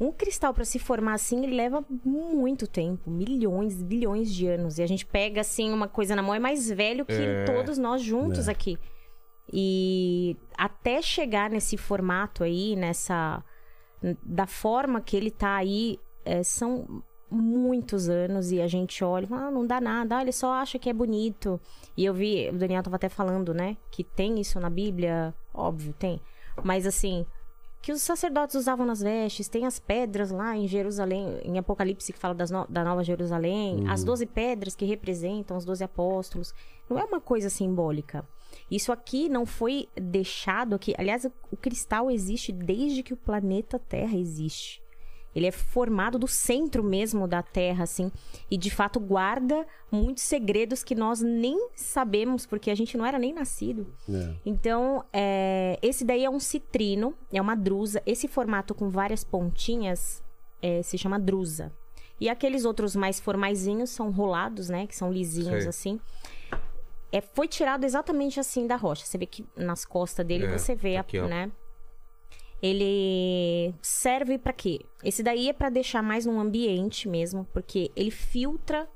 Um 0.00 0.10
cristal 0.10 0.52
para 0.52 0.64
se 0.64 0.78
formar 0.78 1.14
assim, 1.14 1.44
ele 1.44 1.54
leva 1.54 1.84
muito 2.04 2.66
tempo, 2.66 3.08
milhões, 3.10 3.82
bilhões 3.82 4.32
de 4.34 4.46
anos. 4.48 4.78
E 4.78 4.82
a 4.82 4.86
gente 4.86 5.06
pega 5.06 5.40
assim 5.42 5.72
uma 5.72 5.86
coisa 5.86 6.16
na 6.16 6.22
mão 6.22 6.34
é 6.34 6.40
mais 6.40 6.68
velho 6.70 7.04
que 7.04 7.12
É. 7.12 7.44
todos 7.44 7.78
nós 7.78 8.02
juntos 8.02 8.48
É. 8.48 8.50
aqui. 8.52 8.78
E 9.52 10.36
até 10.56 11.00
chegar 11.02 11.50
nesse 11.50 11.76
formato 11.76 12.42
aí, 12.42 12.74
nessa 12.76 13.42
da 14.24 14.46
forma 14.48 15.00
que 15.00 15.16
ele 15.16 15.30
tá 15.30 15.54
aí, 15.54 16.00
é, 16.24 16.42
são 16.42 17.04
muitos 17.30 18.08
anos 18.08 18.50
e 18.50 18.60
a 18.60 18.66
gente 18.66 19.02
olha, 19.04 19.24
e 19.24 19.28
fala, 19.28 19.46
ah, 19.46 19.50
não 19.50 19.64
dá 19.66 19.80
nada, 19.80 20.18
ah, 20.18 20.22
ele 20.22 20.32
só 20.32 20.52
acha 20.52 20.78
que 20.78 20.90
é 20.90 20.92
bonito. 20.92 21.60
E 21.96 22.04
eu 22.04 22.12
vi, 22.12 22.50
o 22.50 22.58
Daniel 22.58 22.82
tava 22.82 22.96
até 22.96 23.08
falando, 23.08 23.54
né, 23.54 23.76
que 23.90 24.02
tem 24.02 24.40
isso 24.40 24.58
na 24.58 24.68
Bíblia, 24.68 25.32
óbvio, 25.54 25.92
tem. 25.94 26.20
Mas 26.64 26.84
assim, 26.86 27.24
que 27.82 27.92
os 27.92 28.00
sacerdotes 28.00 28.54
usavam 28.54 28.86
nas 28.86 29.00
vestes, 29.00 29.48
tem 29.48 29.66
as 29.66 29.78
pedras 29.80 30.30
lá 30.30 30.56
em 30.56 30.68
Jerusalém, 30.68 31.40
em 31.42 31.58
Apocalipse 31.58 32.12
que 32.12 32.18
fala 32.18 32.32
das 32.34 32.50
no- 32.50 32.66
da 32.68 32.84
Nova 32.84 33.02
Jerusalém, 33.02 33.84
as 33.90 34.04
doze 34.04 34.24
pedras 34.24 34.76
que 34.76 34.84
representam 34.84 35.56
os 35.56 35.64
doze 35.64 35.82
apóstolos. 35.82 36.54
Não 36.88 36.98
é 36.98 37.04
uma 37.04 37.20
coisa 37.20 37.50
simbólica. 37.50 38.26
Isso 38.70 38.92
aqui 38.92 39.28
não 39.28 39.44
foi 39.46 39.88
deixado 39.96 40.74
aqui. 40.74 40.94
Aliás, 40.98 41.24
o 41.50 41.56
cristal 41.56 42.10
existe 42.10 42.52
desde 42.52 43.02
que 43.02 43.14
o 43.14 43.16
planeta 43.16 43.78
Terra 43.78 44.16
existe. 44.16 44.81
Ele 45.34 45.46
é 45.46 45.50
formado 45.50 46.18
do 46.18 46.28
centro 46.28 46.82
mesmo 46.84 47.26
da 47.26 47.42
Terra, 47.42 47.84
assim, 47.84 48.10
e 48.50 48.56
de 48.58 48.70
fato 48.70 49.00
guarda 49.00 49.66
muitos 49.90 50.24
segredos 50.24 50.84
que 50.84 50.94
nós 50.94 51.20
nem 51.22 51.68
sabemos, 51.74 52.44
porque 52.46 52.70
a 52.70 52.74
gente 52.74 52.96
não 52.98 53.06
era 53.06 53.18
nem 53.18 53.32
nascido. 53.32 53.86
É. 54.08 54.34
Então, 54.44 55.04
é, 55.12 55.78
esse 55.82 56.04
daí 56.04 56.24
é 56.24 56.28
um 56.30 56.38
citrino, 56.40 57.14
é 57.32 57.40
uma 57.40 57.54
drusa. 57.54 58.02
Esse 58.04 58.28
formato 58.28 58.74
com 58.74 58.88
várias 58.90 59.24
pontinhas 59.24 60.22
é, 60.60 60.82
se 60.82 60.98
chama 60.98 61.18
drusa. 61.18 61.72
E 62.20 62.28
aqueles 62.28 62.64
outros 62.64 62.94
mais 62.94 63.18
formaisinhos 63.18 63.90
são 63.90 64.10
rolados, 64.10 64.68
né? 64.68 64.86
Que 64.86 64.94
são 64.94 65.10
lisinhos 65.10 65.62
Sei. 65.62 65.68
assim. 65.68 66.00
É, 67.10 67.20
foi 67.20 67.46
tirado 67.48 67.84
exatamente 67.84 68.38
assim 68.38 68.66
da 68.66 68.76
rocha. 68.76 69.04
Você 69.04 69.18
vê 69.18 69.26
que 69.26 69.44
nas 69.56 69.84
costas 69.84 70.24
dele 70.24 70.46
É, 70.46 70.56
você 70.58 70.74
vê, 70.74 70.96
a- 70.96 71.00
aqui, 71.00 71.18
ó. 71.18 71.26
né? 71.26 71.50
Ele 72.62 73.74
serve 73.82 74.38
pra 74.38 74.52
quê? 74.52 74.80
Esse 75.02 75.22
daí 75.22 75.48
é 75.48 75.52
pra 75.52 75.68
deixar 75.68 76.02
mais 76.02 76.24
num 76.24 76.38
ambiente 76.38 77.08
mesmo, 77.08 77.44
porque 77.52 77.90
ele 77.96 78.10
filtra, 78.10 78.88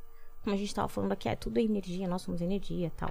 como 0.43 0.55
a 0.55 0.59
gente 0.59 0.75
tava 0.75 0.89
falando 0.89 1.13
aqui, 1.13 1.29
é 1.29 1.35
tudo 1.35 1.59
energia, 1.59 2.07
nós 2.07 2.23
somos 2.23 2.41
energia, 2.41 2.93
tal. 2.97 3.11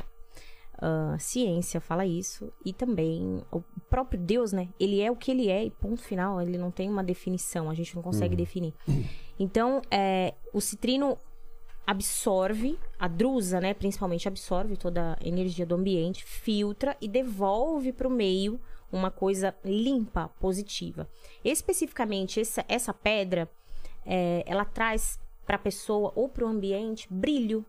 Ah, 0.77 1.15
ciência 1.17 1.79
fala 1.79 2.05
isso 2.05 2.51
e 2.65 2.73
também 2.73 3.41
o 3.49 3.61
próprio 3.89 4.19
Deus, 4.19 4.51
né? 4.51 4.69
Ele 4.77 4.99
é 5.01 5.09
o 5.09 5.15
que 5.15 5.31
ele 5.31 5.49
é 5.49 5.63
e 5.63 5.71
ponto 5.71 6.01
final. 6.01 6.41
Ele 6.41 6.57
não 6.57 6.69
tem 6.69 6.89
uma 6.89 7.03
definição, 7.03 7.69
a 7.69 7.73
gente 7.73 7.95
não 7.95 8.03
consegue 8.03 8.35
definir. 8.35 8.73
Então, 9.39 9.81
é, 9.89 10.33
o 10.53 10.59
citrino 10.59 11.17
absorve, 11.87 12.79
a 12.97 13.07
drusa, 13.07 13.61
né, 13.61 13.73
principalmente 13.73 14.27
absorve 14.27 14.75
toda 14.75 15.17
a 15.21 15.27
energia 15.27 15.65
do 15.65 15.75
ambiente, 15.75 16.25
filtra 16.25 16.97
e 16.99 17.07
devolve 17.07 17.91
para 17.93 18.07
o 18.07 18.11
meio 18.11 18.59
uma 18.91 19.11
coisa 19.11 19.55
limpa, 19.63 20.29
positiva. 20.39 21.09
Especificamente 21.43 22.39
essa, 22.39 22.63
essa 22.67 22.93
pedra, 22.93 23.49
é, 24.05 24.43
ela 24.45 24.65
traz 24.65 25.19
para 25.45 25.55
a 25.55 25.59
pessoa 25.59 26.11
ou 26.15 26.27
para 26.29 26.43
o 26.45 26.47
ambiente 26.47 27.07
brilho, 27.11 27.65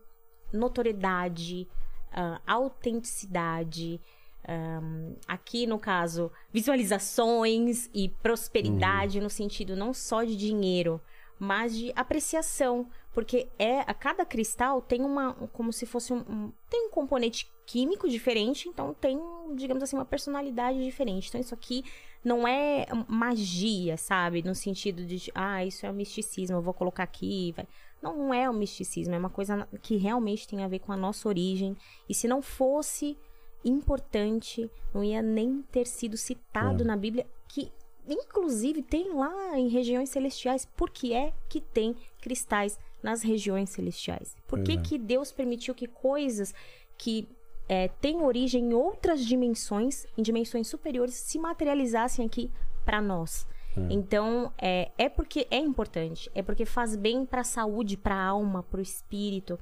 notoriedade, 0.51 1.67
ah, 2.11 2.41
autenticidade. 2.47 3.99
ahn, 4.47 5.13
aqui 5.27 5.67
no 5.67 5.77
caso, 5.77 6.31
visualizações 6.53 7.89
e 7.93 8.09
prosperidade 8.23 9.19
no 9.19 9.29
sentido 9.29 9.75
não 9.75 9.93
só 9.93 10.23
de 10.23 10.35
dinheiro, 10.37 11.01
mas 11.37 11.75
de 11.75 11.91
apreciação, 11.95 12.87
porque 13.13 13.49
é 13.59 13.81
a 13.81 13.93
cada 13.93 14.25
cristal 14.25 14.81
tem 14.81 15.01
uma 15.03 15.33
como 15.51 15.73
se 15.73 15.85
fosse 15.85 16.13
um, 16.13 16.19
um- 16.19 16.51
tem 16.69 16.87
um 16.87 16.89
componente 16.89 17.51
químico 17.67 18.07
diferente, 18.07 18.69
então 18.69 18.93
tem, 18.93 19.19
digamos 19.53 19.83
assim, 19.83 19.97
uma 19.97 20.05
personalidade 20.05 20.81
diferente. 20.81 21.27
Então 21.27 21.39
isso 21.39 21.53
aqui 21.53 21.83
não 22.23 22.47
é 22.47 22.87
magia, 23.07 23.97
sabe, 23.97 24.41
no 24.41 24.55
sentido 24.55 25.05
de 25.05 25.29
ah, 25.35 25.63
isso 25.63 25.85
é 25.85 25.91
um 25.91 25.93
misticismo, 25.93 26.57
eu 26.57 26.61
vou 26.61 26.73
colocar 26.73 27.03
aqui, 27.03 27.53
vai. 27.55 27.67
Não, 28.01 28.33
é 28.33 28.49
um 28.49 28.53
misticismo, 28.53 29.13
é 29.13 29.17
uma 29.17 29.29
coisa 29.29 29.67
que 29.81 29.97
realmente 29.97 30.47
tem 30.47 30.63
a 30.63 30.67
ver 30.67 30.79
com 30.79 30.93
a 30.93 30.97
nossa 30.97 31.27
origem. 31.27 31.75
E 32.07 32.13
se 32.13 32.27
não 32.27 32.41
fosse 32.41 33.17
importante, 33.65 34.71
não 34.93 35.03
ia 35.03 35.21
nem 35.21 35.61
ter 35.71 35.85
sido 35.85 36.15
citado 36.15 36.85
na 36.85 36.95
Bíblia, 36.95 37.27
que 37.49 37.71
inclusive 38.07 38.81
tem 38.81 39.13
lá 39.13 39.57
em 39.57 39.67
regiões 39.67 40.09
celestiais. 40.09 40.65
Por 40.65 40.89
que 40.89 41.11
é 41.11 41.33
que 41.49 41.59
tem 41.59 41.95
cristais 42.21 42.79
nas 43.03 43.23
regiões 43.23 43.71
celestiais? 43.71 44.37
Por 44.47 44.63
que, 44.63 44.73
é. 44.73 44.77
que 44.77 44.97
Deus 44.97 45.31
permitiu 45.31 45.73
que 45.73 45.87
coisas 45.87 46.53
que 46.97 47.27
é, 47.67 47.87
têm 47.87 48.21
origem 48.21 48.65
em 48.65 48.73
outras 48.73 49.25
dimensões, 49.25 50.05
em 50.17 50.21
dimensões 50.21 50.67
superiores, 50.67 51.15
se 51.15 51.37
materializassem 51.37 52.25
aqui 52.25 52.51
para 52.85 53.01
nós? 53.01 53.47
Então, 53.89 54.51
é, 54.57 54.91
é 54.97 55.07
porque 55.07 55.47
é 55.51 55.59
importante, 55.59 56.29
é 56.33 56.41
porque 56.41 56.65
faz 56.65 56.95
bem 56.95 57.25
para 57.25 57.41
a 57.41 57.43
saúde, 57.43 57.95
para 57.95 58.15
a 58.15 58.25
alma, 58.25 58.63
para 58.63 58.79
o 58.79 58.81
espírito. 58.81 59.59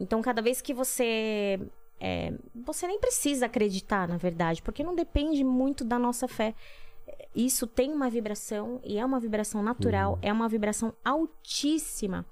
Então, 0.00 0.22
cada 0.22 0.40
vez 0.40 0.62
que 0.62 0.72
você. 0.72 1.60
é, 2.00 2.32
você 2.54 2.86
nem 2.86 2.98
precisa 2.98 3.46
acreditar, 3.46 4.08
na 4.08 4.16
verdade, 4.16 4.62
porque 4.62 4.82
não 4.82 4.94
depende 4.94 5.44
muito 5.44 5.84
da 5.84 5.98
nossa 5.98 6.26
fé. 6.26 6.54
Isso 7.34 7.66
tem 7.66 7.92
uma 7.92 8.08
vibração, 8.08 8.80
e 8.82 8.98
é 8.98 9.04
uma 9.04 9.20
vibração 9.20 9.62
natural, 9.62 10.18
é 10.22 10.32
uma 10.32 10.48
vibração 10.48 10.94
altíssima, 11.04 12.24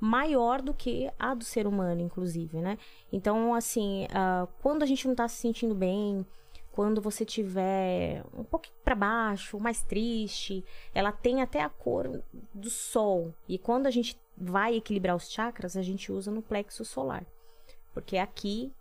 maior 0.00 0.60
do 0.60 0.74
que 0.74 1.10
a 1.18 1.34
do 1.34 1.44
ser 1.44 1.66
humano, 1.66 2.00
inclusive, 2.00 2.58
né? 2.58 2.78
Então, 3.12 3.54
assim, 3.54 4.06
ah, 4.12 4.46
quando 4.60 4.82
a 4.82 4.86
gente 4.86 5.06
não 5.06 5.14
tá 5.14 5.26
se 5.28 5.36
sentindo 5.36 5.74
bem, 5.74 6.26
quando 6.74 7.00
você 7.00 7.24
tiver 7.24 8.24
um 8.36 8.42
pouquinho 8.42 8.76
para 8.84 8.96
baixo, 8.96 9.60
mais 9.60 9.82
triste, 9.82 10.64
ela 10.92 11.12
tem 11.12 11.40
até 11.40 11.62
a 11.62 11.68
cor 11.68 12.20
do 12.52 12.68
sol. 12.68 13.32
E 13.48 13.56
quando 13.56 13.86
a 13.86 13.90
gente 13.90 14.18
vai 14.36 14.74
equilibrar 14.74 15.14
os 15.14 15.30
chakras, 15.30 15.76
a 15.76 15.82
gente 15.82 16.10
usa 16.10 16.32
no 16.32 16.42
plexo 16.42 16.84
solar. 16.84 17.24
Porque 17.92 18.16
aqui 18.16 18.72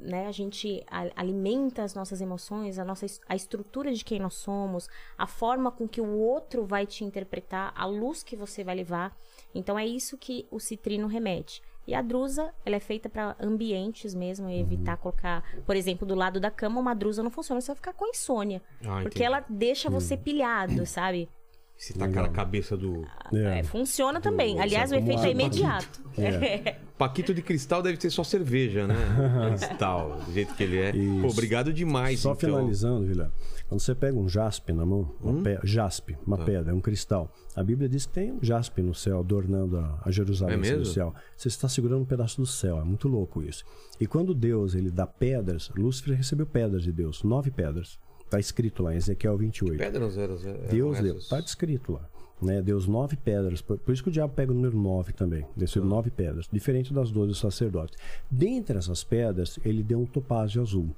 né, 0.00 0.26
a 0.26 0.32
gente 0.32 0.84
a- 0.90 1.10
alimenta 1.16 1.82
as 1.82 1.94
nossas 1.94 2.20
emoções, 2.20 2.78
a 2.78 2.84
nossa 2.84 3.06
a 3.28 3.34
estrutura 3.34 3.92
de 3.92 4.04
quem 4.04 4.18
nós 4.20 4.34
somos, 4.34 4.88
a 5.16 5.26
forma 5.26 5.70
com 5.70 5.88
que 5.88 6.00
o 6.00 6.18
outro 6.18 6.64
vai 6.64 6.86
te 6.86 7.04
interpretar, 7.04 7.72
a 7.76 7.84
luz 7.86 8.22
que 8.22 8.36
você 8.36 8.62
vai 8.62 8.74
levar. 8.74 9.16
Então 9.54 9.78
é 9.78 9.86
isso 9.86 10.16
que 10.16 10.46
o 10.50 10.58
citrino 10.60 11.06
remete. 11.06 11.62
E 11.86 11.94
a 11.94 12.02
drusa, 12.02 12.52
ela 12.66 12.76
é 12.76 12.80
feita 12.80 13.08
para 13.08 13.34
ambientes 13.40 14.14
mesmo, 14.14 14.50
evitar 14.50 14.98
colocar, 14.98 15.42
por 15.64 15.74
exemplo, 15.74 16.06
do 16.06 16.14
lado 16.14 16.38
da 16.38 16.50
cama, 16.50 16.78
uma 16.78 16.94
drusa 16.94 17.22
não 17.22 17.30
funciona, 17.30 17.60
você 17.62 17.68
vai 17.68 17.76
ficar 17.76 17.94
com 17.94 18.06
insônia. 18.06 18.62
Ah, 18.82 19.00
porque 19.02 19.06
entendi. 19.18 19.22
ela 19.24 19.44
deixa 19.48 19.88
você 19.88 20.14
pilhado, 20.16 20.84
sabe? 20.84 21.30
Se 21.78 21.94
tacar 21.96 22.24
na 22.24 22.28
cabeça 22.28 22.76
do. 22.76 23.06
É. 23.32 23.60
É, 23.60 23.62
funciona 23.62 24.20
também. 24.20 24.60
Aliás, 24.60 24.90
o 24.92 24.96
efeito 24.96 25.22
é 25.22 25.30
imediato. 25.30 26.02
Paquito 26.98 27.32
de 27.32 27.40
cristal 27.42 27.80
deve 27.80 27.96
ter 27.96 28.10
só 28.10 28.24
cerveja, 28.24 28.86
né? 28.86 28.94
cristal, 29.56 30.18
do 30.26 30.32
jeito 30.32 30.52
que 30.54 30.62
ele 30.64 30.78
é. 30.78 30.92
Pô, 31.22 31.28
obrigado 31.28 31.72
demais. 31.72 32.20
Só 32.20 32.32
então. 32.32 32.50
finalizando, 32.50 33.06
Vila. 33.06 33.32
Quando 33.68 33.80
você 33.80 33.94
pega 33.94 34.18
um 34.18 34.28
jaspe 34.28 34.72
na 34.72 34.84
mão, 34.84 35.14
Hum? 35.22 35.42
pe- 35.42 35.58
jaspe, 35.62 36.16
uma 36.26 36.38
Tá. 36.38 36.44
pedra, 36.44 36.74
um 36.74 36.80
cristal. 36.80 37.30
A 37.54 37.62
Bíblia 37.62 37.88
diz 37.88 38.06
que 38.06 38.12
tem 38.14 38.32
um 38.32 38.38
jaspe 38.42 38.82
no 38.82 38.94
céu, 38.94 39.20
adornando 39.20 39.78
a, 39.78 40.10
Jerusalém 40.10 40.54
É 40.54 40.56
mesmo? 40.56 40.76
celestial. 40.78 41.14
Você 41.36 41.48
está 41.48 41.68
segurando 41.68 42.00
um 42.02 42.06
pedaço 42.06 42.40
do 42.40 42.46
céu, 42.46 42.80
é 42.80 42.84
muito 42.84 43.06
louco 43.08 43.42
isso. 43.42 43.64
E 44.00 44.06
quando 44.06 44.34
Deus 44.34 44.74
ele 44.74 44.90
dá 44.90 45.06
pedras, 45.06 45.70
Lúcifer 45.76 46.16
recebeu 46.16 46.46
pedras 46.46 46.82
de 46.82 46.90
Deus, 46.90 47.22
nove 47.22 47.50
pedras. 47.50 47.98
Está 48.24 48.38
escrito 48.40 48.82
lá 48.82 48.92
em 48.92 48.96
Ezequiel 48.96 49.36
28. 49.38 49.78
Pedra 49.78 50.10
zero, 50.10 50.36
zero. 50.36 50.58
Deus 50.68 50.96
eram 50.96 51.06
deu, 51.06 51.16
está 51.18 51.40
descrito 51.40 51.92
lá. 51.92 52.08
Né? 52.40 52.62
Deus 52.62 52.86
nove 52.86 53.16
pedras. 53.16 53.60
Por, 53.60 53.78
por 53.78 53.92
isso 53.92 54.02
que 54.02 54.08
o 54.08 54.12
diabo 54.12 54.32
pega 54.34 54.52
o 54.52 54.54
número 54.54 54.76
nove 54.76 55.12
também. 55.12 55.44
Desceu 55.56 55.84
nove 55.84 56.10
pedras, 56.10 56.48
diferente 56.50 56.92
das 56.92 57.10
doze 57.10 57.28
dos 57.28 57.40
sacerdotes. 57.40 57.98
Dentre 58.30 58.78
essas 58.78 59.02
pedras, 59.02 59.58
ele 59.64 59.82
deu 59.82 60.00
um 60.00 60.06
topázio 60.06 60.62
azul. 60.62 60.94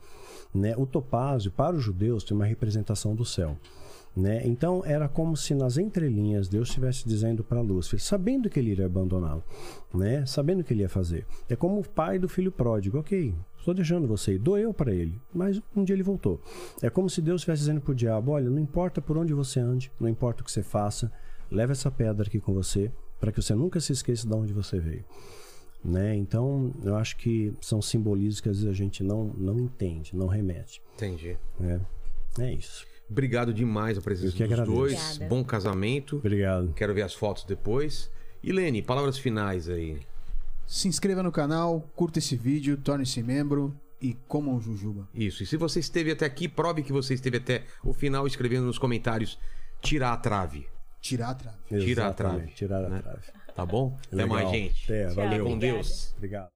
Né? 0.54 0.74
O 0.76 0.86
topázio, 0.86 1.50
para 1.50 1.76
os 1.76 1.82
judeus, 1.82 2.24
tem 2.24 2.36
uma 2.36 2.44
representação 2.44 3.14
do 3.14 3.24
céu. 3.24 3.56
Né? 4.16 4.42
Então 4.44 4.82
era 4.84 5.08
como 5.08 5.36
se 5.36 5.54
nas 5.54 5.78
entrelinhas 5.78 6.48
Deus 6.48 6.68
estivesse 6.68 7.08
dizendo 7.08 7.44
para 7.44 7.60
Lúcifer, 7.60 8.00
sabendo 8.02 8.50
que 8.50 8.58
ele 8.58 8.72
iria 8.72 8.86
abandoná-lo, 8.86 9.44
né? 9.94 10.26
sabendo 10.26 10.60
o 10.60 10.64
que 10.64 10.74
ele 10.74 10.82
ia 10.82 10.88
fazer. 10.88 11.24
É 11.48 11.54
como 11.54 11.78
o 11.78 11.88
pai 11.88 12.18
do 12.18 12.28
filho 12.28 12.50
pródigo, 12.50 12.98
ok, 12.98 13.32
estou 13.56 13.72
deixando 13.72 14.08
você, 14.08 14.36
doeu 14.36 14.74
para 14.74 14.92
ele, 14.92 15.20
mas 15.32 15.62
um 15.76 15.84
dia 15.84 15.94
ele 15.94 16.02
voltou. 16.02 16.40
É 16.82 16.90
como 16.90 17.08
se 17.08 17.22
Deus 17.22 17.40
estivesse 17.42 17.60
dizendo 17.60 17.80
para 17.80 17.92
o 17.92 17.94
diabo: 17.94 18.32
olha, 18.32 18.50
não 18.50 18.58
importa 18.58 19.00
por 19.00 19.16
onde 19.16 19.32
você 19.32 19.60
ande, 19.60 19.92
não 20.00 20.08
importa 20.08 20.42
o 20.42 20.44
que 20.44 20.50
você 20.50 20.62
faça, 20.62 21.12
leva 21.50 21.72
essa 21.72 21.90
pedra 21.90 22.26
aqui 22.26 22.40
com 22.40 22.52
você, 22.52 22.90
para 23.18 23.30
que 23.32 23.40
você 23.40 23.54
nunca 23.54 23.80
se 23.80 23.92
esqueça 23.92 24.26
de 24.26 24.34
onde 24.34 24.52
você 24.52 24.78
veio. 24.78 25.04
Né? 25.84 26.14
Então, 26.14 26.72
eu 26.84 26.96
acho 26.96 27.16
que 27.16 27.54
são 27.60 27.80
simbolismos 27.80 28.40
que 28.40 28.48
às 28.48 28.56
vezes 28.56 28.70
a 28.70 28.74
gente 28.74 29.02
não, 29.02 29.24
não 29.36 29.58
entende, 29.58 30.14
não 30.14 30.26
remete. 30.26 30.82
Entendi. 30.94 31.36
Né? 31.58 31.80
É 32.38 32.52
isso. 32.52 32.86
Obrigado 33.10 33.52
demais 33.52 33.98
a 33.98 34.00
presença 34.00 34.32
dos 34.32 34.40
agradeço. 34.42 34.70
dois. 34.76 34.92
Obrigada. 34.94 35.28
Bom 35.28 35.44
casamento. 35.44 36.16
Obrigado. 36.16 36.72
Quero 36.74 36.94
ver 36.94 37.02
as 37.02 37.14
fotos 37.14 37.44
depois. 37.44 38.10
E 38.42 38.52
Lene, 38.52 38.82
palavras 38.82 39.18
finais 39.18 39.68
aí. 39.68 39.98
Se 40.66 40.86
inscreva 40.86 41.22
no 41.22 41.32
canal, 41.32 41.80
curta 41.96 42.20
esse 42.20 42.36
vídeo, 42.36 42.76
torne-se 42.76 43.22
membro 43.22 43.74
e 44.00 44.14
coma 44.28 44.52
um 44.52 44.60
jujuba. 44.60 45.08
Isso. 45.12 45.42
E 45.42 45.46
se 45.46 45.56
você 45.56 45.80
esteve 45.80 46.12
até 46.12 46.24
aqui, 46.24 46.48
prove 46.48 46.82
que 46.82 46.92
você 46.92 47.14
esteve 47.14 47.38
até 47.38 47.64
o 47.82 47.92
final 47.92 48.26
escrevendo 48.26 48.66
nos 48.66 48.78
comentários. 48.78 49.38
Tirar 49.82 50.12
a 50.12 50.16
trave. 50.16 50.68
Tirar 51.00 51.30
a 51.30 51.34
trave. 51.34 51.56
Tira 51.68 52.06
a 52.08 52.12
trave, 52.12 52.46
Tirar 52.52 52.84
a 52.84 52.88
né? 52.88 53.00
trave. 53.02 53.22
Tá 53.54 53.64
bom? 53.66 53.96
Até 54.06 54.16
Legal. 54.16 54.28
mais, 54.28 54.50
gente. 54.50 54.84
Até, 54.84 55.06
valeu. 55.08 55.44
Com. 55.46 55.58
Deus. 55.58 56.14
Obrigado. 56.16 56.48